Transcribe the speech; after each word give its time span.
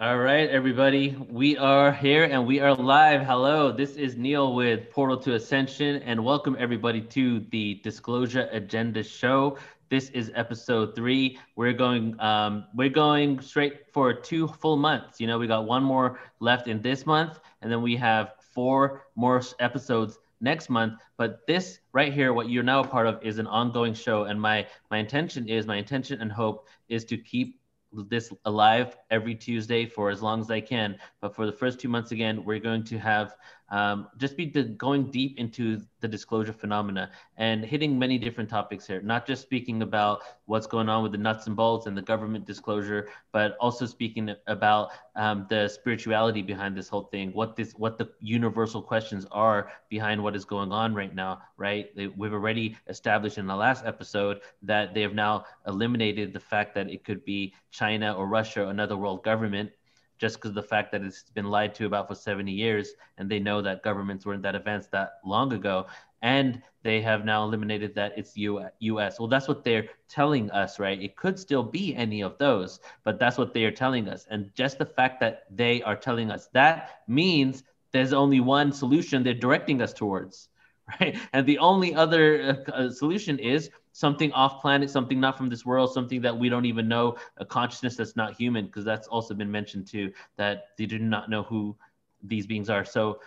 All 0.00 0.18
right, 0.18 0.48
everybody. 0.48 1.16
We 1.28 1.56
are 1.56 1.90
here 1.90 2.22
and 2.22 2.46
we 2.46 2.60
are 2.60 2.72
live. 2.72 3.22
Hello, 3.22 3.72
this 3.72 3.96
is 3.96 4.16
Neil 4.16 4.54
with 4.54 4.88
Portal 4.90 5.16
to 5.16 5.34
Ascension, 5.34 6.00
and 6.04 6.24
welcome 6.24 6.56
everybody 6.56 7.00
to 7.00 7.40
the 7.50 7.80
Disclosure 7.82 8.48
Agenda 8.52 9.02
Show. 9.02 9.58
This 9.88 10.10
is 10.10 10.30
episode 10.36 10.94
three. 10.94 11.40
We're 11.56 11.72
going, 11.72 12.14
um, 12.20 12.66
we're 12.76 12.90
going 12.90 13.40
straight 13.40 13.92
for 13.92 14.14
two 14.14 14.46
full 14.46 14.76
months. 14.76 15.20
You 15.20 15.26
know, 15.26 15.36
we 15.36 15.48
got 15.48 15.66
one 15.66 15.82
more 15.82 16.20
left 16.38 16.68
in 16.68 16.80
this 16.80 17.04
month, 17.04 17.40
and 17.62 17.72
then 17.72 17.82
we 17.82 17.96
have 17.96 18.34
four 18.38 19.02
more 19.16 19.42
episodes 19.58 20.20
next 20.40 20.70
month. 20.70 20.94
But 21.16 21.44
this 21.48 21.80
right 21.92 22.12
here, 22.12 22.32
what 22.32 22.48
you're 22.48 22.62
now 22.62 22.84
a 22.84 22.86
part 22.86 23.08
of, 23.08 23.20
is 23.24 23.40
an 23.40 23.48
ongoing 23.48 23.94
show, 23.94 24.26
and 24.26 24.40
my 24.40 24.64
my 24.92 24.98
intention 24.98 25.48
is, 25.48 25.66
my 25.66 25.74
intention 25.74 26.20
and 26.20 26.30
hope 26.30 26.68
is 26.88 27.04
to 27.06 27.16
keep 27.16 27.57
this 27.92 28.32
alive 28.44 28.96
every 29.10 29.34
Tuesday 29.34 29.86
for 29.86 30.10
as 30.10 30.22
long 30.22 30.40
as 30.40 30.50
I 30.50 30.60
can. 30.60 30.98
But 31.20 31.34
for 31.34 31.46
the 31.46 31.52
first 31.52 31.80
two 31.80 31.88
months, 31.88 32.12
again, 32.12 32.44
we're 32.44 32.58
going 32.58 32.84
to 32.84 32.98
have 32.98 33.34
um, 33.70 34.08
just 34.16 34.36
be 34.36 34.46
the, 34.46 34.64
going 34.64 35.10
deep 35.10 35.38
into 35.38 35.80
the 36.00 36.08
disclosure 36.08 36.52
phenomena 36.52 37.10
and 37.36 37.64
hitting 37.64 37.98
many 37.98 38.18
different 38.18 38.48
topics 38.48 38.86
here, 38.86 39.02
not 39.02 39.26
just 39.26 39.42
speaking 39.42 39.82
about 39.82 40.22
what's 40.46 40.66
going 40.66 40.88
on 40.88 41.02
with 41.02 41.12
the 41.12 41.18
nuts 41.18 41.46
and 41.46 41.56
bolts 41.56 41.86
and 41.86 41.96
the 41.96 42.02
government 42.02 42.46
disclosure, 42.46 43.08
but 43.32 43.56
also 43.60 43.84
speaking 43.84 44.34
about 44.46 44.90
um, 45.16 45.46
the 45.50 45.68
spirituality 45.68 46.40
behind 46.40 46.76
this 46.76 46.88
whole 46.88 47.04
thing, 47.04 47.32
what 47.32 47.56
this, 47.56 47.72
what 47.72 47.98
the 47.98 48.08
universal 48.20 48.80
questions 48.80 49.26
are 49.30 49.70
behind 49.88 50.22
what 50.22 50.34
is 50.34 50.44
going 50.44 50.72
on 50.72 50.94
right 50.94 51.14
now, 51.14 51.40
right? 51.56 51.90
We've 52.16 52.32
already 52.32 52.76
established 52.88 53.38
in 53.38 53.46
the 53.46 53.56
last 53.56 53.84
episode 53.84 54.40
that 54.62 54.94
they 54.94 55.02
have 55.02 55.14
now 55.14 55.44
eliminated 55.66 56.32
the 56.32 56.40
fact 56.40 56.74
that 56.76 56.88
it 56.88 57.04
could 57.04 57.24
be 57.24 57.54
China 57.70 58.14
or 58.14 58.26
Russia 58.26 58.62
or 58.64 58.70
another 58.70 58.96
world 58.96 59.24
government 59.24 59.70
just 60.18 60.36
because 60.36 60.52
the 60.52 60.62
fact 60.62 60.92
that 60.92 61.02
it's 61.02 61.24
been 61.30 61.46
lied 61.46 61.74
to 61.76 61.86
about 61.86 62.08
for 62.08 62.14
70 62.14 62.50
years 62.52 62.94
and 63.16 63.30
they 63.30 63.38
know 63.38 63.62
that 63.62 63.82
governments 63.82 64.26
weren't 64.26 64.42
that 64.42 64.54
advanced 64.54 64.90
that 64.90 65.14
long 65.24 65.52
ago 65.52 65.86
and 66.22 66.60
they 66.82 67.00
have 67.00 67.24
now 67.24 67.44
eliminated 67.44 67.94
that 67.94 68.12
it's 68.16 68.36
us 68.36 69.18
well 69.18 69.28
that's 69.28 69.48
what 69.48 69.64
they're 69.64 69.88
telling 70.08 70.50
us 70.50 70.78
right? 70.78 71.00
It 71.00 71.16
could 71.16 71.38
still 71.38 71.62
be 71.62 71.94
any 71.94 72.22
of 72.22 72.36
those 72.38 72.80
but 73.04 73.18
that's 73.18 73.38
what 73.38 73.54
they 73.54 73.64
are 73.64 73.70
telling 73.70 74.08
us. 74.08 74.26
And 74.30 74.50
just 74.54 74.78
the 74.78 74.86
fact 74.86 75.20
that 75.20 75.44
they 75.50 75.82
are 75.82 75.96
telling 75.96 76.30
us 76.30 76.48
that 76.52 77.02
means 77.06 77.62
there's 77.92 78.12
only 78.12 78.40
one 78.40 78.72
solution 78.72 79.22
they're 79.22 79.34
directing 79.34 79.80
us 79.80 79.92
towards 79.92 80.48
right? 81.00 81.18
And 81.32 81.46
the 81.46 81.58
only 81.58 81.94
other 81.94 82.64
uh 82.72 82.90
solution 82.90 83.38
is 83.38 83.70
something 83.98 84.30
off 84.30 84.60
planet, 84.60 84.88
something 84.88 85.18
not 85.18 85.36
from 85.36 85.48
this 85.48 85.66
world, 85.66 85.92
something 85.92 86.20
that 86.20 86.38
we 86.38 86.48
don't 86.48 86.66
even 86.66 86.86
know, 86.86 87.16
a 87.38 87.44
consciousness 87.44 87.96
that's 87.96 88.14
not 88.14 88.32
human, 88.32 88.64
because 88.66 88.84
that's 88.84 89.08
also 89.08 89.34
been 89.34 89.50
mentioned 89.50 89.88
too, 89.88 90.12
that 90.36 90.68
they 90.78 90.86
do 90.86 91.00
not 91.00 91.28
know 91.28 91.42
who 91.42 91.74
these 92.22 92.46
beings 92.46 92.70
are. 92.70 92.84
So 92.84 93.18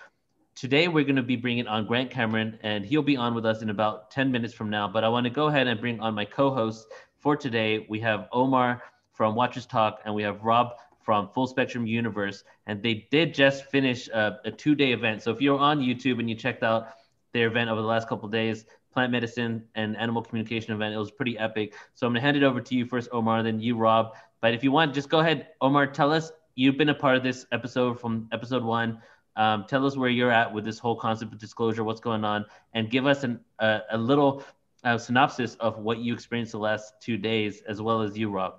today 0.55 0.88
we're 0.88 1.03
going 1.03 1.17
to 1.17 1.23
be 1.23 1.36
bringing 1.36 1.67
on 1.67 1.86
Grant 1.86 2.09
Cameron, 2.09 2.58
and 2.64 2.86
he'll 2.86 3.02
be 3.02 3.17
on 3.17 3.36
with 3.36 3.45
us 3.45 3.61
in 3.61 3.69
about 3.69 4.11
10 4.11 4.31
minutes 4.31 4.53
from 4.53 4.69
now. 4.69 4.88
But 4.88 5.03
I 5.03 5.09
want 5.09 5.25
to 5.25 5.30
go 5.30 5.47
ahead 5.47 5.67
and 5.67 5.77
bring 5.77 5.99
on 5.99 6.14
my 6.14 6.23
co 6.23 6.49
hosts 6.49 6.88
for 7.17 7.36
today. 7.36 7.86
We 7.89 7.99
have 7.99 8.30
Omar 8.31 8.81
from 9.11 9.36
Watchers 9.36 9.66
Talk, 9.66 9.99
and 10.05 10.16
we 10.16 10.23
have 10.23 10.42
Rob 10.42 10.75
from 11.03 11.27
Full 11.33 11.47
Spectrum 11.47 11.86
Universe, 11.86 12.45
and 12.66 12.81
they 12.81 13.09
did 13.11 13.33
just 13.33 13.66
finish 13.66 14.08
uh, 14.14 14.38
a, 14.45 14.47
a 14.47 14.52
two 14.52 14.75
day 14.75 14.94
event. 14.94 15.22
So 15.22 15.31
if 15.31 15.42
you're 15.42 15.59
on 15.59 15.81
YouTube 15.81 16.19
and 16.22 16.30
you 16.30 16.36
checked 16.36 16.64
out 16.64 16.94
their 17.33 17.47
event 17.47 17.69
over 17.69 17.81
the 17.81 17.88
last 17.88 18.08
couple 18.08 18.30
days, 18.30 18.66
plant 18.92 19.11
medicine 19.11 19.64
and 19.75 19.97
animal 19.97 20.22
communication 20.22 20.73
event. 20.73 20.94
It 20.94 20.97
was 20.97 21.11
pretty 21.11 21.38
epic. 21.38 21.75
So 21.94 22.08
I'm 22.08 22.14
gonna 22.14 22.22
hand 22.22 22.38
it 22.38 22.44
over 22.44 22.61
to 22.61 22.75
you 22.75 22.86
first, 22.86 23.09
Omar, 23.11 23.44
then 23.44 23.59
you, 23.59 23.78
Rob. 23.78 24.16
But 24.42 24.53
if 24.53 24.64
you 24.64 24.72
want, 24.72 24.94
just 24.94 25.09
go 25.09 25.20
ahead, 25.20 25.48
Omar. 25.61 25.88
Tell 25.88 26.11
us 26.11 26.31
you've 26.56 26.78
been 26.78 26.89
a 26.89 26.95
part 26.95 27.16
of 27.16 27.23
this 27.23 27.45
episode 27.52 28.00
from 28.00 28.28
episode 28.31 28.64
one. 28.64 29.02
Um, 29.38 29.66
tell 29.67 29.86
us 29.86 29.95
where 29.95 30.09
you're 30.09 30.31
at 30.31 30.53
with 30.53 30.66
this 30.66 30.78
whole 30.78 30.95
concept 30.95 31.31
of 31.33 31.39
disclosure, 31.39 31.83
what's 31.83 32.02
going 32.02 32.25
on, 32.25 32.45
and 32.73 32.89
give 32.89 33.06
us 33.06 33.23
an, 33.23 33.39
a 33.59 33.98
little 33.98 34.44
uh, 34.83 34.98
synopsis 34.98 35.55
of 35.55 35.77
what 35.77 35.99
you 35.99 36.14
experienced 36.14 36.52
the 36.52 36.60
last 36.60 36.95
two 37.02 37.17
days, 37.17 37.61
as 37.67 37.82
well 37.82 38.02
as 38.02 38.17
you, 38.17 38.30
Rob. 38.30 38.55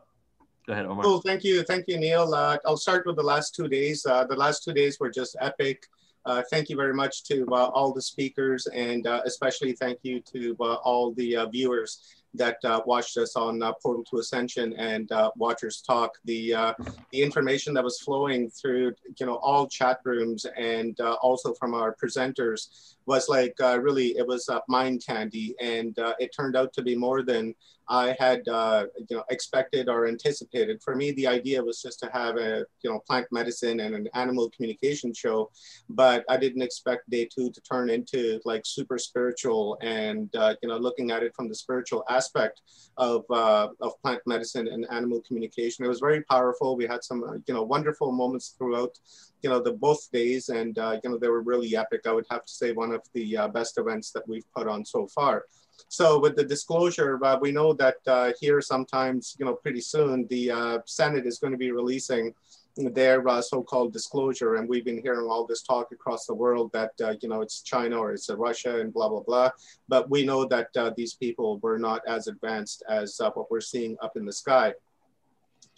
Go 0.67 0.73
ahead, 0.73 0.87
Omar. 0.87 1.05
Oh, 1.05 1.21
thank 1.21 1.45
you, 1.45 1.63
thank 1.65 1.89
you, 1.89 1.99
Neil. 1.99 2.33
Uh, 2.33 2.57
I'll 2.65 2.77
start 2.77 3.05
with 3.05 3.17
the 3.17 3.23
last 3.23 3.55
two 3.55 3.69
days. 3.69 4.07
Uh, 4.07 4.25
the 4.25 4.37
last 4.37 4.65
two 4.65 4.73
days 4.73 4.99
were 5.01 5.11
just 5.11 5.37
epic. 5.41 5.89
Uh, 6.25 6.43
thank 6.51 6.69
you 6.69 6.77
very 6.77 6.95
much 6.95 7.25
to 7.25 7.45
uh, 7.53 7.71
all 7.75 7.93
the 7.93 8.01
speakers 8.01 8.67
and 8.69 9.07
uh, 9.07 9.21
especially 9.27 9.73
thank 9.73 9.99
you 10.03 10.21
to 10.21 10.57
uh, 10.61 10.75
all 10.85 11.13
the 11.15 11.37
uh, 11.37 11.47
viewers 11.47 12.15
that 12.35 12.57
uh, 12.65 12.81
watched 12.87 13.17
us 13.19 13.37
on 13.37 13.61
Portal 13.83 14.05
to 14.05 14.19
Ascension 14.19 14.73
and 14.79 15.11
Watchers 15.37 15.83
Talk. 15.83 16.17
The, 16.25 16.75
the 17.11 17.23
information 17.23 17.75
that 17.75 17.85
was 17.85 18.01
flowing 18.01 18.49
through, 18.49 18.95
you 19.21 19.27
know, 19.27 19.37
all 19.37 19.67
chat 19.67 19.99
rooms 20.05 20.47
and 20.57 20.99
also 21.21 21.53
from 21.53 21.75
our 21.75 21.95
presenters 22.03 22.95
was 23.07 23.29
like 23.29 23.55
really, 23.61 24.17
it 24.17 24.27
was 24.27 24.49
mind 24.69 25.03
candy 25.07 25.55
and 25.61 25.95
it 26.19 26.31
turned 26.35 26.57
out 26.57 26.73
to 26.75 26.83
be 26.83 26.95
more 26.97 27.23
than 27.23 27.55
I 27.89 28.17
had 28.19 28.47
uh, 28.49 28.87
you 29.09 29.17
know 29.17 29.25
expected 29.31 29.89
or 29.89 30.07
anticipated. 30.07 30.83
For 30.83 30.95
me, 30.95 31.13
the 31.13 31.27
idea 31.27 31.63
was 31.63 31.83
just 31.83 31.99
to 32.01 32.11
have 32.13 32.37
a 32.37 32.65
you 32.83 32.91
know 32.91 33.01
plant 33.07 33.27
medicine 33.31 33.81
and 33.81 33.95
an 33.95 34.09
animal 34.15 34.51
communication 34.51 35.13
show, 35.13 35.51
but 35.89 36.25
I 36.29 36.37
didn't 36.37 36.63
expect 36.63 37.11
day 37.11 37.27
two 37.27 37.51
to 37.51 37.61
turn 37.61 37.91
into 37.91 38.41
like 38.45 38.63
super 38.65 38.99
spiritual 38.99 39.79
and 39.83 40.35
uh, 40.37 40.55
you 40.63 40.69
know 40.69 40.79
looking 40.79 41.11
at 41.11 41.23
it 41.23 41.35
from 41.35 41.49
the 41.49 41.55
spiritual 41.55 42.05
aspect 42.09 42.63
of 42.97 43.25
uh, 43.31 43.69
of 43.81 44.01
plant 44.03 44.23
medicine 44.27 44.69
and 44.69 44.87
animal 44.91 45.21
communication. 45.27 45.85
It 45.85 45.89
was 45.89 46.01
very 46.01 46.23
powerful. 46.23 46.77
We 46.77 46.87
had 46.87 47.05
some 47.05 47.25
uh, 47.25 47.35
you 47.47 47.55
know 47.55 47.63
wonderful 47.63 48.13
moments 48.13 48.55
throughout 48.57 48.97
you 49.43 49.51
know 49.51 49.61
the 49.61 49.73
both 49.73 50.11
days, 50.13 50.49
and 50.49 50.79
uh, 50.79 50.99
you 51.03 51.11
know 51.11 51.19
they 51.19 51.29
were 51.29 51.43
really 51.43 51.77
epic. 51.77 52.03
I 52.07 52.13
would 52.13 52.27
have 52.31 52.45
to 52.45 52.53
say 52.53 52.73
one 52.73 52.93
of 52.93 53.03
the 53.13 53.37
uh, 53.37 53.49
best 53.49 53.79
events 53.79 54.11
that 54.13 54.27
we've 54.29 54.51
put 54.55 54.67
on 54.69 54.85
so 54.85 55.07
far. 55.09 55.45
So 55.89 56.19
with 56.19 56.37
the 56.37 56.45
disclosure, 56.45 57.19
uh, 57.23 57.39
we 57.41 57.53
know 57.53 57.73
that 57.75 57.97
uh, 58.07 58.33
here 58.41 58.61
sometimes, 58.61 59.37
you 59.39 59.45
know, 59.45 59.55
pretty 59.55 59.81
soon 59.81 60.27
the 60.29 60.51
uh, 60.51 60.79
Senate 60.87 61.27
is 61.27 61.39
going 61.39 61.53
to 61.53 61.59
be 61.59 61.73
releasing 61.73 62.33
their 62.77 63.27
uh, 63.29 63.43
so-called 63.43 63.93
disclosure. 63.93 64.55
And 64.55 64.69
we've 64.69 64.85
been 64.85 65.03
hearing 65.03 65.29
all 65.29 65.47
this 65.47 65.63
talk 65.63 65.93
across 65.93 66.25
the 66.25 66.35
world 66.35 66.73
that, 66.73 66.93
you 67.21 67.29
know, 67.29 67.43
it's 67.43 67.61
China 67.61 67.99
or 67.99 68.13
it's 68.13 68.31
Russia 68.31 68.81
and 68.81 68.93
blah, 68.93 69.09
blah, 69.09 69.21
blah. 69.21 69.51
But 69.89 70.09
we 70.09 70.25
know 70.25 70.47
that 70.47 70.69
these 70.97 71.15
people 71.15 71.59
were 71.59 71.79
not 71.79 72.01
as 72.07 72.27
advanced 72.27 72.83
as 72.89 73.21
what 73.35 73.51
we're 73.51 73.61
seeing 73.61 73.97
up 74.01 74.17
in 74.17 74.25
the 74.25 74.33
sky. 74.33 74.73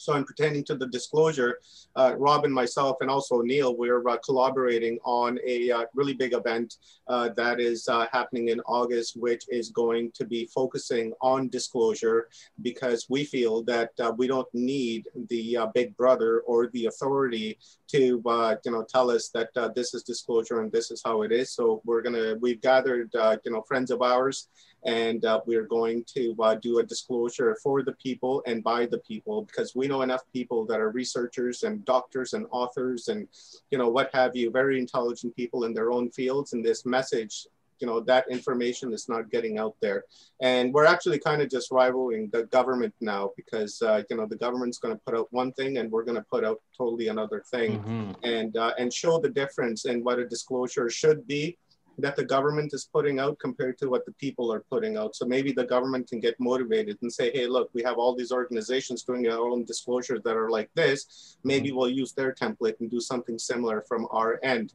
So 0.05 0.15
in 0.17 0.25
pertaining 0.25 0.65
to 0.65 0.75
the 0.75 0.87
disclosure, 0.87 1.61
uh, 1.97 2.15
Rob 2.19 2.45
and 2.45 2.53
myself 2.53 2.99
and 3.01 3.11
also 3.11 3.41
Neil, 3.41 3.75
we're 3.75 4.07
uh, 4.07 4.19
collaborating 4.19 4.99
on 5.03 5.39
a 5.47 5.71
uh, 5.71 5.85
really 5.95 6.13
big 6.13 6.35
event 6.35 6.77
uh, 7.09 7.31
that 7.37 7.59
is 7.59 7.89
uh, 7.89 8.07
happening 8.13 8.49
in 8.49 8.61
August, 8.67 9.17
which 9.17 9.47
is 9.49 9.71
going 9.71 10.13
to 10.13 10.27
be 10.27 10.45
focusing 10.55 11.15
on 11.23 11.49
disclosure 11.49 12.29
because 12.61 13.07
we 13.09 13.25
feel 13.25 13.63
that 13.63 13.93
uh, 13.99 14.13
we 14.19 14.27
don't 14.27 14.49
need 14.53 15.07
the 15.31 15.57
big 15.75 15.97
brother 15.97 16.41
or 16.41 16.69
the 16.69 16.85
authority 16.85 17.59
to 17.89 18.23
you 18.65 18.73
know 18.73 18.85
tell 18.87 19.11
us 19.11 19.31
that 19.31 19.49
this 19.75 19.95
is 19.95 20.03
disclosure 20.03 20.61
and 20.61 20.71
this 20.71 20.91
is 20.91 21.01
how 21.03 21.23
it 21.23 21.33
is. 21.33 21.51
So 21.53 21.81
we're 21.87 22.03
gonna 22.03 22.35
we've 22.41 22.61
gathered 22.61 23.11
you 23.45 23.53
know 23.53 23.63
friends 23.63 23.91
of 23.91 24.03
ours 24.03 24.49
and 24.85 25.25
uh, 25.25 25.41
we're 25.47 25.67
going 25.67 26.05
to 26.05 26.35
uh, 26.41 26.55
do 26.57 26.79
a 26.79 26.83
disclosure 26.83 27.57
for 27.63 27.83
the 27.83 27.93
people 27.93 28.43
and 28.47 28.63
by 28.63 28.87
the 28.87 28.99
people 28.99 29.43
because 29.43 29.75
we 29.75 29.87
know 29.87 30.03
enough 30.03 30.23
people 30.33 30.67
that 30.67 30.81
are 30.81 30.91
researchers 30.91 31.63
and 31.63 31.85
doctors 31.85 32.35
and 32.35 32.47
authors 32.51 33.09
and 33.09 33.29
you 33.71 33.79
know 33.79 33.89
what 33.89 34.11
have 34.13 34.37
you 34.37 34.51
very 34.51 34.79
intelligent 34.79 35.35
people 35.37 35.65
in 35.65 35.73
their 35.75 35.91
own 35.91 36.11
fields 36.11 36.53
and 36.53 36.65
this 36.65 36.85
message 36.85 37.47
you 37.81 37.87
know 37.87 38.01
that 38.01 38.25
information 38.31 38.93
is 38.93 39.09
not 39.09 39.31
getting 39.31 39.59
out 39.59 39.75
there 39.81 40.05
and 40.41 40.73
we're 40.73 40.85
actually 40.85 41.19
kind 41.19 41.43
of 41.43 41.51
just 41.51 41.71
rivaling 41.71 42.29
the 42.33 42.45
government 42.45 42.95
now 43.01 43.31
because 43.37 43.83
uh, 43.83 44.03
you 44.09 44.17
know 44.17 44.27
the 44.27 44.37
government's 44.37 44.79
going 44.79 44.95
to 44.95 45.01
put 45.05 45.17
out 45.17 45.27
one 45.33 45.53
thing 45.53 45.79
and 45.79 45.91
we're 45.91 46.05
going 46.05 46.17
to 46.17 46.27
put 46.31 46.45
out 46.45 46.61
totally 46.77 47.09
another 47.09 47.43
thing 47.51 47.81
mm-hmm. 47.81 48.13
and 48.23 48.57
uh, 48.57 48.73
and 48.79 48.93
show 48.93 49.19
the 49.19 49.29
difference 49.29 49.87
in 49.87 50.05
what 50.05 50.19
a 50.19 50.27
disclosure 50.27 50.89
should 50.89 51.27
be 51.27 51.57
that 51.99 52.17
the 52.17 52.25
government 52.25 52.73
is 52.75 52.89
putting 52.93 53.19
out 53.19 53.39
compared 53.39 53.79
to 53.79 53.89
what 53.89 54.05
the 54.07 54.13
people 54.13 54.53
are 54.53 54.61
putting 54.71 54.97
out. 54.97 55.15
So 55.15 55.27
maybe 55.27 55.53
the 55.53 55.65
government 55.65 56.09
can 56.09 56.21
get 56.21 56.39
motivated 56.41 56.99
and 57.03 57.13
say, 57.13 57.31
hey, 57.33 57.47
look, 57.47 57.71
we 57.73 57.83
have 57.83 57.99
all 57.99 58.15
these 58.15 58.33
organizations 58.33 59.03
doing 59.03 59.23
their 59.23 59.39
own 59.39 59.65
disclosures 59.65 60.21
that 60.25 60.37
are 60.37 60.51
like 60.51 60.71
this. 60.75 61.37
Maybe 61.45 61.69
mm-hmm. 61.69 61.79
we'll 61.79 61.91
use 61.91 62.13
their 62.13 62.33
template 62.33 62.81
and 62.81 62.91
do 62.91 63.01
something 63.01 63.39
similar 63.39 63.85
from 63.89 64.07
our 64.11 64.41
end. 64.43 64.75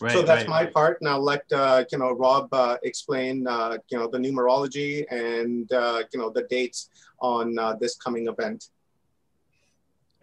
Right, 0.00 0.12
so 0.12 0.22
that's 0.22 0.42
right, 0.42 0.48
my 0.48 0.62
right. 0.64 0.74
part. 0.74 0.98
Now 1.00 1.18
let 1.18 1.50
uh, 1.52 1.84
you 1.90 1.98
know 1.98 2.12
Rob 2.12 2.52
uh, 2.52 2.76
explain 2.82 3.46
uh, 3.46 3.78
you 3.88 3.98
know 3.98 4.08
the 4.08 4.18
numerology 4.18 5.04
and 5.10 5.72
uh, 5.72 6.02
you 6.12 6.18
know 6.20 6.30
the 6.30 6.42
dates 6.50 6.90
on 7.20 7.58
uh, 7.58 7.74
this 7.80 7.96
coming 7.96 8.28
event. 8.28 8.68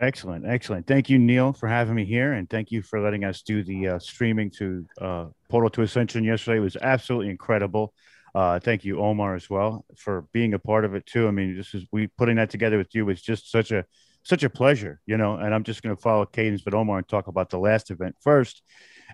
Excellent, 0.01 0.47
excellent. 0.47 0.87
Thank 0.87 1.11
you, 1.11 1.19
Neil, 1.19 1.53
for 1.53 1.67
having 1.67 1.93
me 1.93 2.05
here, 2.05 2.33
and 2.33 2.49
thank 2.49 2.71
you 2.71 2.81
for 2.81 2.99
letting 2.99 3.23
us 3.23 3.43
do 3.43 3.63
the 3.63 3.87
uh, 3.87 3.99
streaming 3.99 4.49
to 4.57 4.85
uh, 4.99 5.25
Portal 5.47 5.69
to 5.69 5.83
Ascension 5.83 6.23
yesterday. 6.23 6.57
It 6.57 6.61
was 6.61 6.75
absolutely 6.75 7.29
incredible. 7.29 7.93
Uh, 8.33 8.59
thank 8.59 8.83
you, 8.83 8.99
Omar, 8.99 9.35
as 9.35 9.47
well, 9.47 9.85
for 9.95 10.25
being 10.33 10.55
a 10.55 10.59
part 10.59 10.85
of 10.85 10.95
it 10.95 11.05
too. 11.05 11.27
I 11.27 11.31
mean, 11.31 11.55
this 11.55 11.75
is 11.75 11.85
we 11.91 12.07
putting 12.07 12.37
that 12.37 12.49
together 12.49 12.79
with 12.79 12.95
you 12.95 13.05
was 13.05 13.21
just 13.21 13.51
such 13.51 13.71
a 13.71 13.85
such 14.23 14.43
a 14.43 14.49
pleasure, 14.49 14.99
you 15.05 15.17
know. 15.17 15.35
And 15.35 15.53
I'm 15.53 15.63
just 15.63 15.83
going 15.83 15.95
to 15.95 16.01
follow 16.01 16.25
Cadence 16.25 16.63
but 16.63 16.73
Omar 16.73 16.97
and 16.97 17.07
talk 17.07 17.27
about 17.27 17.51
the 17.51 17.59
last 17.59 17.91
event 17.91 18.15
first. 18.21 18.63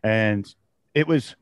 And 0.03 0.47
it 0.93 1.05
was 1.05 1.35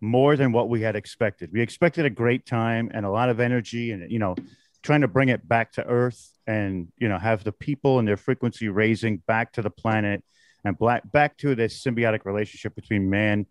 more 0.00 0.34
than 0.34 0.50
what 0.50 0.68
we 0.68 0.82
had 0.82 0.96
expected. 0.96 1.50
We 1.52 1.60
expected 1.60 2.04
a 2.04 2.10
great 2.10 2.46
time 2.46 2.90
and 2.92 3.06
a 3.06 3.10
lot 3.10 3.28
of 3.28 3.38
energy 3.38 3.92
and, 3.92 4.10
you 4.10 4.18
know, 4.18 4.34
trying 4.82 5.02
to 5.02 5.08
bring 5.08 5.28
it 5.28 5.46
back 5.48 5.72
to 5.72 5.86
earth 5.86 6.30
and, 6.46 6.88
you 6.98 7.08
know, 7.08 7.18
have 7.18 7.44
the 7.44 7.52
people 7.52 7.98
and 7.98 8.06
their 8.06 8.16
frequency 8.16 8.68
raising 8.68 9.18
back 9.18 9.52
to 9.52 9.62
the 9.62 9.70
planet 9.70 10.24
and 10.64 10.76
black, 10.78 11.10
back 11.12 11.36
to 11.38 11.54
this 11.54 11.82
symbiotic 11.82 12.24
relationship 12.24 12.74
between 12.74 13.08
man, 13.08 13.46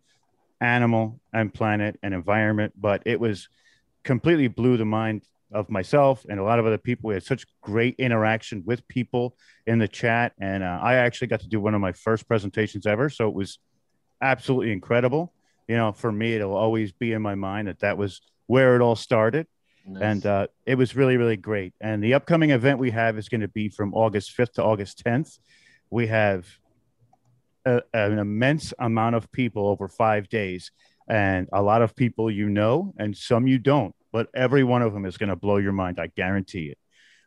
animal, 0.60 1.20
and 1.32 1.52
planet 1.52 1.98
and 2.02 2.14
environment. 2.14 2.72
But 2.76 3.02
it 3.06 3.18
was 3.18 3.48
completely 4.04 4.48
blew 4.48 4.76
the 4.76 4.84
mind 4.84 5.22
of 5.52 5.70
myself 5.70 6.24
and 6.28 6.40
a 6.40 6.42
lot 6.42 6.58
of 6.58 6.66
other 6.66 6.78
people. 6.78 7.08
We 7.08 7.14
had 7.14 7.22
such 7.22 7.44
great 7.60 7.96
interaction 7.98 8.62
with 8.64 8.86
people 8.88 9.36
in 9.66 9.78
the 9.78 9.88
chat. 9.88 10.32
And 10.40 10.62
uh, 10.62 10.80
I 10.82 10.94
actually 10.94 11.28
got 11.28 11.40
to 11.40 11.48
do 11.48 11.60
one 11.60 11.74
of 11.74 11.80
my 11.80 11.92
first 11.92 12.26
presentations 12.26 12.86
ever. 12.86 13.10
So 13.10 13.28
it 13.28 13.34
was 13.34 13.58
absolutely 14.20 14.72
incredible. 14.72 15.32
You 15.68 15.76
know, 15.76 15.92
for 15.92 16.10
me, 16.10 16.34
it'll 16.34 16.56
always 16.56 16.92
be 16.92 17.12
in 17.12 17.22
my 17.22 17.34
mind 17.34 17.68
that 17.68 17.80
that 17.80 17.98
was 17.98 18.20
where 18.46 18.76
it 18.76 18.82
all 18.82 18.96
started. 18.96 19.46
Nice. 19.86 20.02
And 20.02 20.26
uh, 20.26 20.46
it 20.64 20.76
was 20.76 20.94
really, 20.94 21.16
really 21.16 21.36
great. 21.36 21.74
And 21.80 22.02
the 22.02 22.14
upcoming 22.14 22.50
event 22.50 22.78
we 22.78 22.92
have 22.92 23.18
is 23.18 23.28
going 23.28 23.40
to 23.40 23.48
be 23.48 23.68
from 23.68 23.94
August 23.94 24.36
5th 24.36 24.52
to 24.54 24.62
August 24.62 25.02
10th. 25.04 25.38
We 25.90 26.06
have 26.06 26.46
a, 27.64 27.82
an 27.92 28.18
immense 28.18 28.72
amount 28.78 29.16
of 29.16 29.30
people 29.32 29.66
over 29.66 29.88
five 29.88 30.28
days, 30.28 30.70
and 31.08 31.48
a 31.52 31.62
lot 31.62 31.82
of 31.82 31.96
people 31.96 32.30
you 32.30 32.48
know, 32.48 32.94
and 32.96 33.16
some 33.16 33.46
you 33.46 33.58
don't 33.58 33.94
but 34.12 34.28
every 34.34 34.62
one 34.62 34.82
of 34.82 34.92
them 34.92 35.06
is 35.06 35.16
going 35.16 35.30
to 35.30 35.36
blow 35.36 35.56
your 35.56 35.72
mind. 35.72 35.98
I 35.98 36.08
guarantee 36.08 36.66
it. 36.66 36.78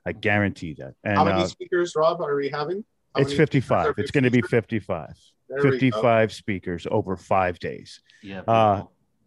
I 0.06 0.12
guarantee 0.12 0.76
that. 0.78 0.94
And, 1.04 1.18
How 1.18 1.26
many 1.26 1.42
uh, 1.42 1.48
speakers, 1.48 1.94
Rob, 1.96 2.22
are 2.22 2.36
we 2.36 2.50
having? 2.50 2.86
How 3.16 3.24
it's 3.24 3.34
55. 3.34 3.96
It's 3.98 4.12
going 4.12 4.24
to 4.24 4.30
be 4.30 4.42
55. 4.42 5.10
There 5.50 5.62
55 5.62 6.32
speakers 6.32 6.88
over 6.90 7.18
five 7.18 7.60
days. 7.60 8.02
Yeah. 8.22 8.42
Uh, 8.42 8.84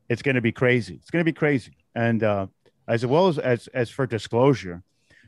it's 0.09 0.23
going 0.23 0.37
to 0.37 0.41
be 0.41 0.53
crazy. 0.53 0.95
It's 0.95 1.11
going 1.11 1.21
to 1.21 1.25
be 1.25 1.35
crazy. 1.35 1.77
And 1.95 2.23
uh, 2.23 2.47
as 2.89 3.05
well 3.05 3.29
as, 3.29 3.39
as 3.39 3.69
as 3.69 3.91
for 3.91 4.07
disclosure, 4.07 4.83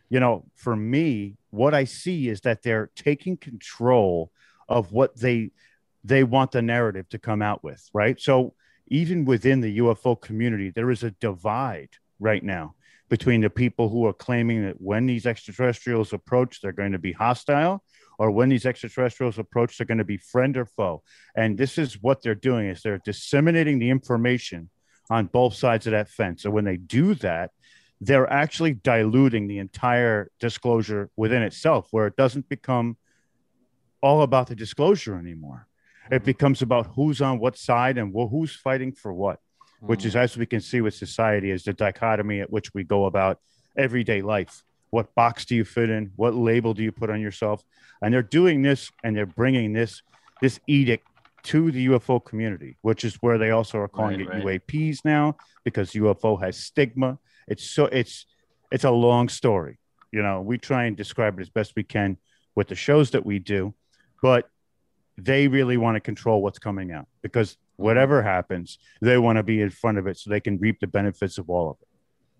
you 0.08 0.18
know, 0.18 0.46
for 0.56 0.74
me, 0.74 1.36
what 1.50 1.74
I 1.74 1.84
see 1.84 2.28
is 2.28 2.40
that 2.40 2.62
they're 2.62 2.90
taking 2.96 3.36
control 3.36 4.32
of 4.68 4.92
what 4.92 5.16
they 5.20 5.50
they 6.02 6.24
want 6.24 6.52
the 6.52 6.62
narrative 6.62 7.08
to 7.10 7.18
come 7.18 7.42
out 7.42 7.62
with, 7.62 7.86
right? 7.92 8.18
So 8.18 8.54
even 8.88 9.24
within 9.24 9.60
the 9.60 9.78
UFO 9.78 10.20
community, 10.20 10.70
there 10.70 10.90
is 10.90 11.04
a 11.04 11.10
divide 11.12 11.90
right 12.18 12.42
now 12.42 12.74
between 13.10 13.42
the 13.42 13.50
people 13.50 13.88
who 13.88 14.06
are 14.06 14.12
claiming 14.12 14.64
that 14.64 14.80
when 14.80 15.04
these 15.04 15.26
extraterrestrials 15.26 16.12
approach, 16.12 16.60
they're 16.60 16.72
going 16.72 16.92
to 16.92 16.98
be 16.98 17.12
hostile, 17.12 17.84
or 18.18 18.30
when 18.30 18.48
these 18.48 18.66
extraterrestrials 18.66 19.38
approach, 19.38 19.76
they're 19.76 19.86
going 19.86 19.98
to 19.98 20.04
be 20.04 20.16
friend 20.16 20.56
or 20.56 20.64
foe. 20.64 21.02
And 21.34 21.58
this 21.58 21.76
is 21.76 22.02
what 22.02 22.22
they're 22.22 22.34
doing: 22.34 22.68
is 22.68 22.80
they're 22.82 23.02
disseminating 23.04 23.78
the 23.78 23.90
information 23.90 24.70
on 25.10 25.26
both 25.26 25.54
sides 25.54 25.86
of 25.86 25.90
that 25.90 26.08
fence. 26.08 26.42
So 26.42 26.50
when 26.50 26.64
they 26.64 26.76
do 26.76 27.14
that, 27.16 27.50
they're 28.00 28.32
actually 28.32 28.72
diluting 28.72 29.46
the 29.46 29.58
entire 29.58 30.30
disclosure 30.38 31.10
within 31.16 31.42
itself, 31.42 31.88
where 31.90 32.06
it 32.06 32.16
doesn't 32.16 32.48
become 32.48 32.96
all 34.00 34.22
about 34.22 34.46
the 34.46 34.56
disclosure 34.56 35.18
anymore. 35.18 35.66
It 36.10 36.24
becomes 36.24 36.62
about 36.62 36.86
who's 36.94 37.20
on 37.20 37.38
what 37.38 37.58
side 37.58 37.98
and 37.98 38.14
who's 38.14 38.54
fighting 38.54 38.92
for 38.92 39.12
what 39.12 39.38
which 39.80 40.04
is, 40.04 40.14
mm. 40.14 40.20
as 40.20 40.36
we 40.36 40.46
can 40.46 40.60
see 40.60 40.80
with 40.80 40.94
society, 40.94 41.50
is 41.50 41.64
the 41.64 41.72
dichotomy 41.72 42.40
at 42.40 42.50
which 42.50 42.72
we 42.74 42.84
go 42.84 43.06
about 43.06 43.38
everyday 43.76 44.22
life. 44.22 44.62
What 44.90 45.14
box 45.14 45.44
do 45.44 45.54
you 45.54 45.64
fit 45.64 45.90
in? 45.90 46.12
What 46.16 46.34
label 46.34 46.74
do 46.74 46.82
you 46.82 46.92
put 46.92 47.10
on 47.10 47.20
yourself? 47.20 47.62
And 48.02 48.12
they're 48.12 48.22
doing 48.22 48.62
this 48.62 48.90
and 49.02 49.16
they're 49.16 49.26
bringing 49.26 49.72
this 49.72 50.02
this 50.42 50.58
edict 50.66 51.06
to 51.44 51.70
the 51.70 51.88
UFO 51.88 52.24
community, 52.24 52.76
which 52.82 53.04
is 53.04 53.16
where 53.16 53.38
they 53.38 53.50
also 53.50 53.78
are 53.78 53.88
calling 53.88 54.26
right, 54.26 54.42
it 54.42 54.44
right. 54.44 54.66
UAPs 54.66 55.04
now 55.04 55.36
because 55.64 55.92
UFO 55.92 56.40
has 56.42 56.56
stigma. 56.56 57.18
It's 57.48 57.64
so 57.64 57.86
it's 57.86 58.26
it's 58.70 58.84
a 58.84 58.90
long 58.90 59.28
story. 59.28 59.78
You 60.12 60.22
know, 60.22 60.40
we 60.40 60.58
try 60.58 60.84
and 60.84 60.96
describe 60.96 61.38
it 61.38 61.42
as 61.42 61.50
best 61.50 61.74
we 61.76 61.82
can 61.82 62.16
with 62.54 62.68
the 62.68 62.74
shows 62.74 63.10
that 63.10 63.24
we 63.24 63.38
do, 63.38 63.74
but 64.22 64.48
they 65.16 65.48
really 65.48 65.76
want 65.76 65.96
to 65.96 66.00
control 66.00 66.42
what's 66.42 66.58
coming 66.58 66.92
out 66.92 67.06
because 67.22 67.56
whatever 67.76 68.22
happens, 68.22 68.78
they 69.00 69.18
want 69.18 69.36
to 69.36 69.42
be 69.42 69.60
in 69.60 69.70
front 69.70 69.98
of 69.98 70.06
it 70.06 70.18
so 70.18 70.30
they 70.30 70.40
can 70.40 70.58
reap 70.58 70.80
the 70.80 70.86
benefits 70.86 71.38
of 71.38 71.48
all 71.48 71.70
of 71.70 71.76
it. 71.80 71.88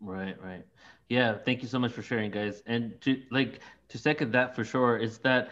Right, 0.01 0.43
right. 0.43 0.65
Yeah, 1.09 1.37
thank 1.37 1.63
you 1.63 1.69
so 1.69 1.79
much 1.79 1.93
for 1.93 2.03
sharing, 2.03 2.31
guys. 2.31 2.63
And 2.67 3.01
to 3.03 3.21
like 3.31 3.61
to 3.89 3.99
second 3.99 4.33
that 4.33 4.55
for 4.55 4.65
sure 4.65 4.97
is 4.97 5.19
that 5.19 5.51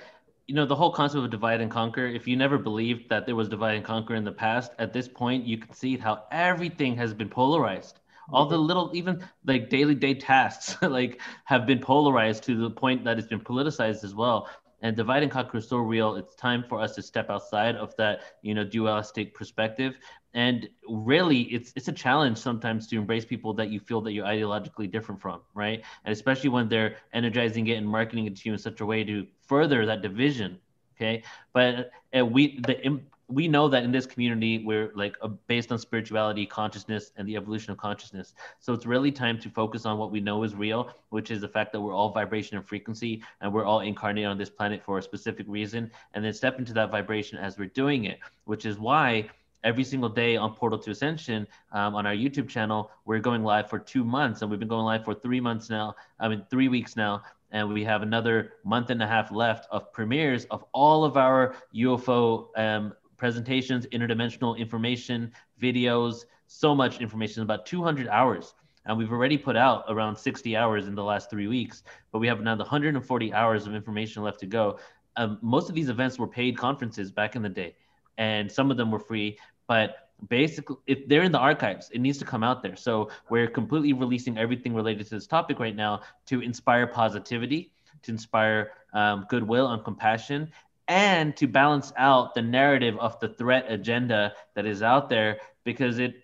you 0.49 0.55
know 0.55 0.65
the 0.65 0.75
whole 0.75 0.91
concept 0.91 1.23
of 1.23 1.31
divide 1.31 1.61
and 1.61 1.71
conquer. 1.71 2.07
If 2.07 2.27
you 2.27 2.35
never 2.35 2.59
believed 2.59 3.11
that 3.11 3.27
there 3.27 3.37
was 3.37 3.49
divide 3.49 3.77
and 3.77 3.85
conquer 3.85 4.15
in 4.15 4.25
the 4.25 4.33
past, 4.33 4.73
at 4.79 4.93
this 4.95 5.07
point 5.07 5.47
you 5.47 5.59
can 5.59 5.73
see 5.75 5.97
how 5.97 6.25
everything 6.33 6.97
has 6.97 7.15
been 7.15 7.29
polarized. 7.29 8.01
All 8.31 8.47
the 8.47 8.57
mm-hmm. 8.57 8.67
little, 8.67 8.91
even 8.95 9.25
like 9.47 9.71
daily 9.71 9.95
day 9.95 10.15
tasks, 10.15 10.77
like 10.83 11.21
have 11.45 11.67
been 11.67 11.81
polarized 11.81 12.45
to 12.45 12.57
the 12.57 12.71
point 12.71 13.05
that 13.05 13.19
it's 13.19 13.29
been 13.29 13.41
politicized 13.41 14.05
as 14.05 14.15
well 14.15 14.49
and 14.81 14.97
divide 14.97 15.23
and 15.23 15.33
conquer 15.33 15.59
is 15.59 15.69
so 15.69 15.79
real 15.79 16.15
it's 16.17 16.35
time 16.35 16.65
for 16.69 16.81
us 16.81 16.95
to 16.95 17.03
step 17.03 17.31
outside 17.31 17.77
of 17.77 17.95
that 17.97 18.21
you 18.43 18.55
know 18.55 18.65
dualistic 18.65 19.35
perspective 19.35 19.99
and 20.35 20.69
really 20.89 21.43
it's 21.43 21.73
it's 21.75 21.89
a 21.89 21.93
challenge 21.93 22.39
sometimes 22.39 22.87
to 22.87 22.97
embrace 22.97 23.25
people 23.25 23.53
that 23.53 23.71
you 23.71 23.81
feel 23.81 24.01
that 24.01 24.13
you're 24.13 24.27
ideologically 24.27 24.91
different 24.91 25.21
from 25.21 25.41
right 25.55 25.83
and 26.05 26.13
especially 26.13 26.49
when 26.49 26.69
they're 26.69 26.97
energizing 27.13 27.67
it 27.67 27.75
and 27.75 27.89
marketing 27.89 28.27
it 28.27 28.37
to 28.37 28.49
you 28.49 28.53
in 28.53 28.59
such 28.59 28.81
a 28.81 28.87
way 28.87 29.03
to 29.03 29.27
further 29.49 29.87
that 29.87 30.03
division 30.03 30.59
okay? 30.99 31.23
But 31.53 31.91
we 32.13 32.61
the 32.61 33.01
we 33.31 33.47
know 33.47 33.69
that 33.69 33.85
in 33.85 33.93
this 33.93 34.07
community 34.07 34.65
we're 34.65 34.91
like 34.95 35.17
uh, 35.21 35.29
based 35.49 35.71
on 35.71 35.79
spirituality 35.79 36.47
consciousness 36.47 37.13
and 37.17 37.29
the 37.29 37.37
evolution 37.37 37.71
of 37.71 37.77
consciousness. 37.77 38.35
So 38.59 38.73
it's 38.73 38.87
really 38.87 39.13
time 39.13 39.39
to 39.41 39.51
focus 39.51 39.85
on 39.85 39.99
what 39.99 40.11
we 40.11 40.21
know 40.21 40.43
is 40.45 40.55
real 40.55 40.91
which 41.11 41.31
is 41.31 41.41
the 41.41 41.49
fact 41.49 41.73
that 41.73 41.81
we're 41.81 41.95
all 41.95 42.11
vibration 42.11 42.57
and 42.57 42.67
frequency 42.67 43.23
and 43.41 43.53
we're 43.53 43.65
all 43.67 43.81
incarnated 43.81 44.29
on 44.29 44.39
this 44.39 44.51
planet 44.51 44.83
for 44.83 44.99
a 44.99 45.03
specific 45.03 45.47
reason 45.49 45.91
and 46.15 46.25
then 46.25 46.33
step 46.33 46.59
into 46.59 46.73
that 46.73 46.91
vibration 46.91 47.39
as 47.39 47.59
we're 47.59 47.69
doing 47.69 48.05
it 48.07 48.19
which 48.47 48.65
is 48.65 48.79
why 48.79 49.29
every 49.65 49.85
single 49.85 50.09
day 50.09 50.37
on 50.37 50.55
portal 50.55 50.79
to 50.79 50.91
ascension 50.91 51.47
um, 51.73 51.95
on 51.95 52.07
our 52.07 52.15
youtube 52.15 52.49
channel 52.49 52.91
we're 53.07 53.19
going 53.19 53.43
live 53.43 53.69
for 53.69 53.79
two 53.79 54.05
months 54.05 54.41
and 54.41 54.51
we've 54.51 54.61
been 54.61 54.69
going 54.69 54.85
live 54.85 55.05
for 55.05 55.15
three 55.15 55.41
months 55.41 55.69
now 55.69 55.95
i 56.21 56.29
mean 56.29 56.45
three 56.49 56.69
weeks 56.69 56.97
now 56.97 57.23
and 57.51 57.73
we 57.73 57.85
have 57.85 58.03
another 58.03 58.53
month 58.65 58.91
and 58.91 59.03
a 59.03 59.07
half 59.07 59.31
left 59.31 59.67
of 59.71 59.93
premieres 59.93 60.45
of 60.47 60.65
all 60.73 61.05
of 61.05 61.17
our 61.17 61.55
UFO 61.75 62.49
um, 62.57 62.93
presentations, 63.17 63.87
interdimensional 63.87 64.57
information, 64.57 65.33
videos, 65.61 66.25
so 66.47 66.75
much 66.75 67.01
information, 67.01 67.43
about 67.43 67.67
200 67.67 68.09
hours. 68.09 68.55
And 68.87 68.97
we've 68.97 69.13
already 69.13 69.37
put 69.37 69.57
out 69.57 69.85
around 69.89 70.17
60 70.17 70.57
hours 70.57 70.87
in 70.87 70.95
the 70.95 71.05
last 71.05 71.29
three 71.29 71.47
weeks, 71.47 71.83
but 72.11 72.21
we 72.21 72.27
have 72.27 72.41
another 72.41 72.63
140 72.63 73.35
hours 73.35 73.67
of 73.67 73.75
information 73.75 74.23
left 74.23 74.41
to 74.41 74.47
go. 74.47 74.79
Um, 75.17 75.39
most 75.43 75.69
of 75.69 75.75
these 75.75 75.89
events 75.89 76.19
were 76.19 76.29
paid 76.29 76.57
conferences 76.57 77.11
back 77.11 77.37
in 77.37 77.43
the 77.43 77.49
day, 77.49 77.77
and 78.17 78.51
some 78.51 78.71
of 78.71 78.77
them 78.77 78.91
were 78.91 78.99
free. 78.99 79.39
But 79.67 80.08
basically, 80.29 80.77
if 80.87 81.07
they're 81.07 81.23
in 81.23 81.33
the 81.33 81.39
archives, 81.39 81.91
it 81.93 82.01
needs 82.01 82.19
to 82.19 82.25
come 82.25 82.43
out 82.43 82.63
there. 82.63 82.77
So 82.77 83.11
we're 83.31 83.47
completely 83.47 83.93
releasing 83.93 84.39
everything 84.39 84.75
related 84.75 85.07
to 85.07 85.15
this 85.15 85.27
topic 85.27 85.59
right 85.61 85.77
now 85.77 86.01
to 86.27 86.41
inspire 86.41 86.87
positivity, 86.87 87.73
to 88.03 88.11
inspire 88.11 88.73
um, 88.93 89.27
goodwill 89.29 89.71
and 89.71 89.85
compassion, 89.85 90.51
and 90.89 91.37
to 91.37 91.47
balance 91.47 91.93
out 91.97 92.35
the 92.35 92.43
narrative 92.43 92.97
of 92.99 93.21
the 93.21 93.29
threat 93.29 93.67
agenda 93.69 94.33
that 94.55 94.67
is 94.67 94.83
out 94.83 95.09
there 95.09 95.39
because 95.65 95.99
it 95.99 96.23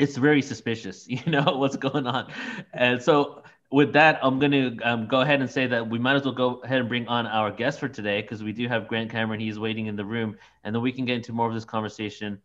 it's 0.00 0.16
very 0.16 0.42
suspicious 0.42 1.06
you 1.08 1.20
know 1.26 1.56
what's 1.56 1.76
going 1.76 2.06
on 2.06 2.32
and 2.72 3.02
so 3.02 3.42
with 3.70 3.92
that 3.92 4.18
i'm 4.22 4.38
going 4.38 4.50
to 4.50 4.78
um, 4.82 5.06
go 5.06 5.20
ahead 5.20 5.40
and 5.40 5.50
say 5.50 5.66
that 5.66 5.88
we 5.88 5.98
might 5.98 6.16
as 6.16 6.24
well 6.24 6.34
go 6.34 6.60
ahead 6.64 6.80
and 6.80 6.88
bring 6.88 7.06
on 7.08 7.26
our 7.26 7.50
guest 7.50 7.78
for 7.78 7.88
today 7.88 8.22
because 8.22 8.42
we 8.42 8.52
do 8.52 8.66
have 8.66 8.88
grant 8.88 9.10
cameron 9.10 9.38
he's 9.38 9.58
waiting 9.58 9.86
in 9.86 9.96
the 9.96 10.04
room 10.04 10.36
and 10.64 10.74
then 10.74 10.82
we 10.82 10.90
can 10.90 11.04
get 11.04 11.16
into 11.16 11.32
more 11.32 11.46
of 11.46 11.54
this 11.54 11.64
conversation 11.64 12.40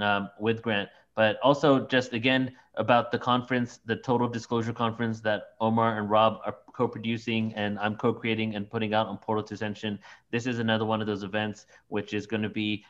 um, 0.00 0.30
with 0.38 0.62
grant 0.62 0.88
but 1.18 1.36
also 1.42 1.84
just 1.84 2.12
again 2.12 2.54
about 2.76 3.10
the 3.10 3.18
conference, 3.18 3.80
the 3.84 3.96
Total 3.96 4.28
Disclosure 4.28 4.72
Conference 4.72 5.20
that 5.22 5.56
Omar 5.60 5.98
and 5.98 6.08
Rob 6.08 6.38
are 6.46 6.54
co-producing 6.72 7.52
and 7.54 7.76
I'm 7.80 7.96
co-creating 7.96 8.54
and 8.54 8.70
putting 8.70 8.94
out 8.94 9.08
on 9.08 9.18
Portal 9.18 9.42
to 9.42 9.54
Ascension. 9.54 9.98
This 10.30 10.46
is 10.46 10.60
another 10.60 10.84
one 10.84 11.00
of 11.00 11.08
those 11.08 11.24
events 11.24 11.66
which 11.88 12.14
is 12.14 12.28
going 12.28 12.44
to 12.44 12.48
be 12.48 12.84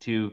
to 0.00 0.32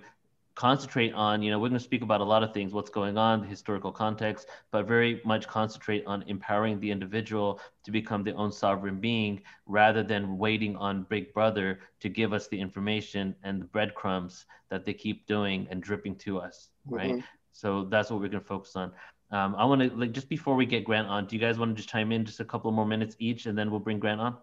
concentrate 0.55 1.13
on, 1.13 1.41
you 1.41 1.49
know, 1.49 1.59
we're 1.59 1.69
going 1.69 1.79
to 1.79 1.83
speak 1.83 2.03
about 2.03 2.21
a 2.21 2.23
lot 2.23 2.43
of 2.43 2.53
things, 2.53 2.73
what's 2.73 2.89
going 2.89 3.17
on, 3.17 3.41
the 3.41 3.47
historical 3.47 3.91
context, 3.91 4.47
but 4.71 4.87
very 4.87 5.21
much 5.25 5.47
concentrate 5.47 6.05
on 6.05 6.23
empowering 6.27 6.79
the 6.79 6.91
individual 6.91 7.59
to 7.83 7.91
become 7.91 8.23
their 8.23 8.37
own 8.37 8.51
sovereign 8.51 8.99
being 8.99 9.41
rather 9.65 10.03
than 10.03 10.37
waiting 10.37 10.75
on 10.75 11.03
Big 11.09 11.33
Brother 11.33 11.79
to 11.99 12.09
give 12.09 12.33
us 12.33 12.47
the 12.47 12.59
information 12.59 13.35
and 13.43 13.61
the 13.61 13.65
breadcrumbs 13.65 14.45
that 14.69 14.85
they 14.85 14.93
keep 14.93 15.25
doing 15.25 15.67
and 15.71 15.81
dripping 15.81 16.15
to 16.17 16.39
us, 16.39 16.69
right? 16.85 17.13
Mm-hmm. 17.13 17.25
So 17.51 17.85
that's 17.85 18.09
what 18.09 18.19
we're 18.19 18.29
going 18.29 18.41
to 18.41 18.47
focus 18.47 18.75
on. 18.75 18.91
Um, 19.31 19.55
I 19.55 19.65
want 19.65 19.81
to 19.81 19.89
like 19.95 20.11
just 20.11 20.29
before 20.29 20.55
we 20.55 20.65
get 20.65 20.83
Grant 20.83 21.07
on, 21.07 21.25
do 21.25 21.35
you 21.35 21.39
guys 21.41 21.57
want 21.57 21.71
to 21.71 21.75
just 21.75 21.89
chime 21.89 22.11
in 22.11 22.23
just 22.23 22.39
a 22.39 22.45
couple 22.45 22.71
more 22.71 22.85
minutes 22.85 23.15
each, 23.17 23.47
and 23.47 23.57
then 23.57 23.71
we'll 23.71 23.79
bring 23.79 23.97
Grant 23.97 24.21
on? 24.21 24.37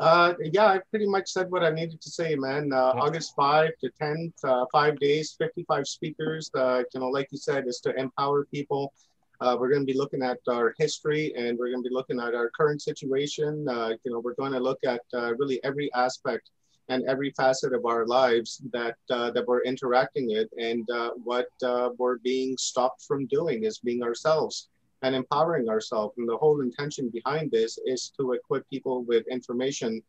Uh, 0.00 0.32
yeah, 0.54 0.64
I 0.64 0.80
pretty 0.88 1.06
much 1.06 1.30
said 1.30 1.50
what 1.50 1.62
I 1.62 1.68
needed 1.68 2.00
to 2.00 2.10
say, 2.10 2.34
man. 2.34 2.72
Uh, 2.72 2.92
August 2.96 3.34
5 3.36 3.68
to 3.82 3.90
10th, 4.00 4.32
uh, 4.44 4.64
five 4.72 4.98
days, 4.98 5.36
55 5.36 5.86
speakers. 5.86 6.50
Uh, 6.54 6.84
you 6.94 7.00
know, 7.00 7.08
like 7.08 7.28
you 7.30 7.36
said, 7.36 7.68
is 7.68 7.80
to 7.80 7.94
empower 7.94 8.46
people. 8.46 8.94
Uh, 9.42 9.58
we're 9.60 9.68
going 9.68 9.82
to 9.82 9.92
be 9.92 9.98
looking 9.98 10.22
at 10.22 10.38
our 10.48 10.74
history 10.78 11.34
and 11.36 11.58
we're 11.58 11.70
going 11.70 11.82
to 11.82 11.88
be 11.88 11.94
looking 11.94 12.18
at 12.18 12.34
our 12.34 12.48
current 12.56 12.80
situation. 12.80 13.68
Uh, 13.68 13.90
you 14.02 14.10
know, 14.10 14.20
we're 14.20 14.34
going 14.36 14.52
to 14.52 14.60
look 14.60 14.78
at 14.86 15.02
uh, 15.12 15.34
really 15.34 15.62
every 15.64 15.92
aspect 15.92 16.48
and 16.88 17.04
every 17.04 17.30
facet 17.36 17.74
of 17.74 17.84
our 17.84 18.06
lives 18.06 18.62
that 18.72 18.96
uh, 19.10 19.30
that 19.30 19.46
we're 19.46 19.62
interacting 19.64 20.28
with 20.28 20.48
and 20.58 20.88
uh, 20.90 21.10
what 21.24 21.48
uh, 21.62 21.90
we're 21.98 22.18
being 22.18 22.56
stopped 22.58 23.02
from 23.02 23.26
doing 23.26 23.64
is 23.64 23.78
being 23.78 24.02
ourselves 24.02 24.68
and 25.02 25.14
empowering 25.14 25.68
ourselves. 25.68 26.14
And 26.18 26.28
the 26.28 26.36
whole 26.36 26.60
intention 26.60 27.10
behind 27.10 27.50
this 27.50 27.78
is 27.86 28.12
to 28.18 28.32
equip 28.32 28.68
people 28.68 29.04
with 29.04 29.26
information 29.28 30.02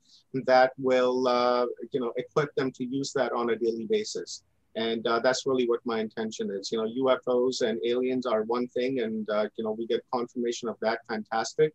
that 0.46 0.74
will, 0.78 1.28
uh, 1.28 1.66
you 1.92 2.00
know, 2.00 2.14
equip 2.18 2.54
them 2.56 2.72
to 2.74 2.86
use 2.86 3.14
that 3.14 3.32
on 3.32 3.52
a 3.52 3.56
daily 3.56 3.88
basis. 3.90 4.44
And 4.76 5.06
uh, 5.06 5.20
that's 5.20 5.46
really 5.46 5.68
what 5.68 5.82
my 5.86 6.00
intention 6.00 6.50
is. 6.52 6.72
You 6.72 6.78
know, 6.78 6.88
UFOs 7.04 7.62
and 7.62 7.80
aliens 7.86 8.26
are 8.26 8.44
one 8.44 8.68
thing, 8.70 9.02
and 9.02 9.30
uh, 9.30 9.48
you 9.58 9.66
know, 9.66 9.72
we 9.72 9.86
get 9.86 10.02
confirmation 10.14 10.70
of 10.70 10.78
that. 10.82 11.00
Fantastic, 11.10 11.74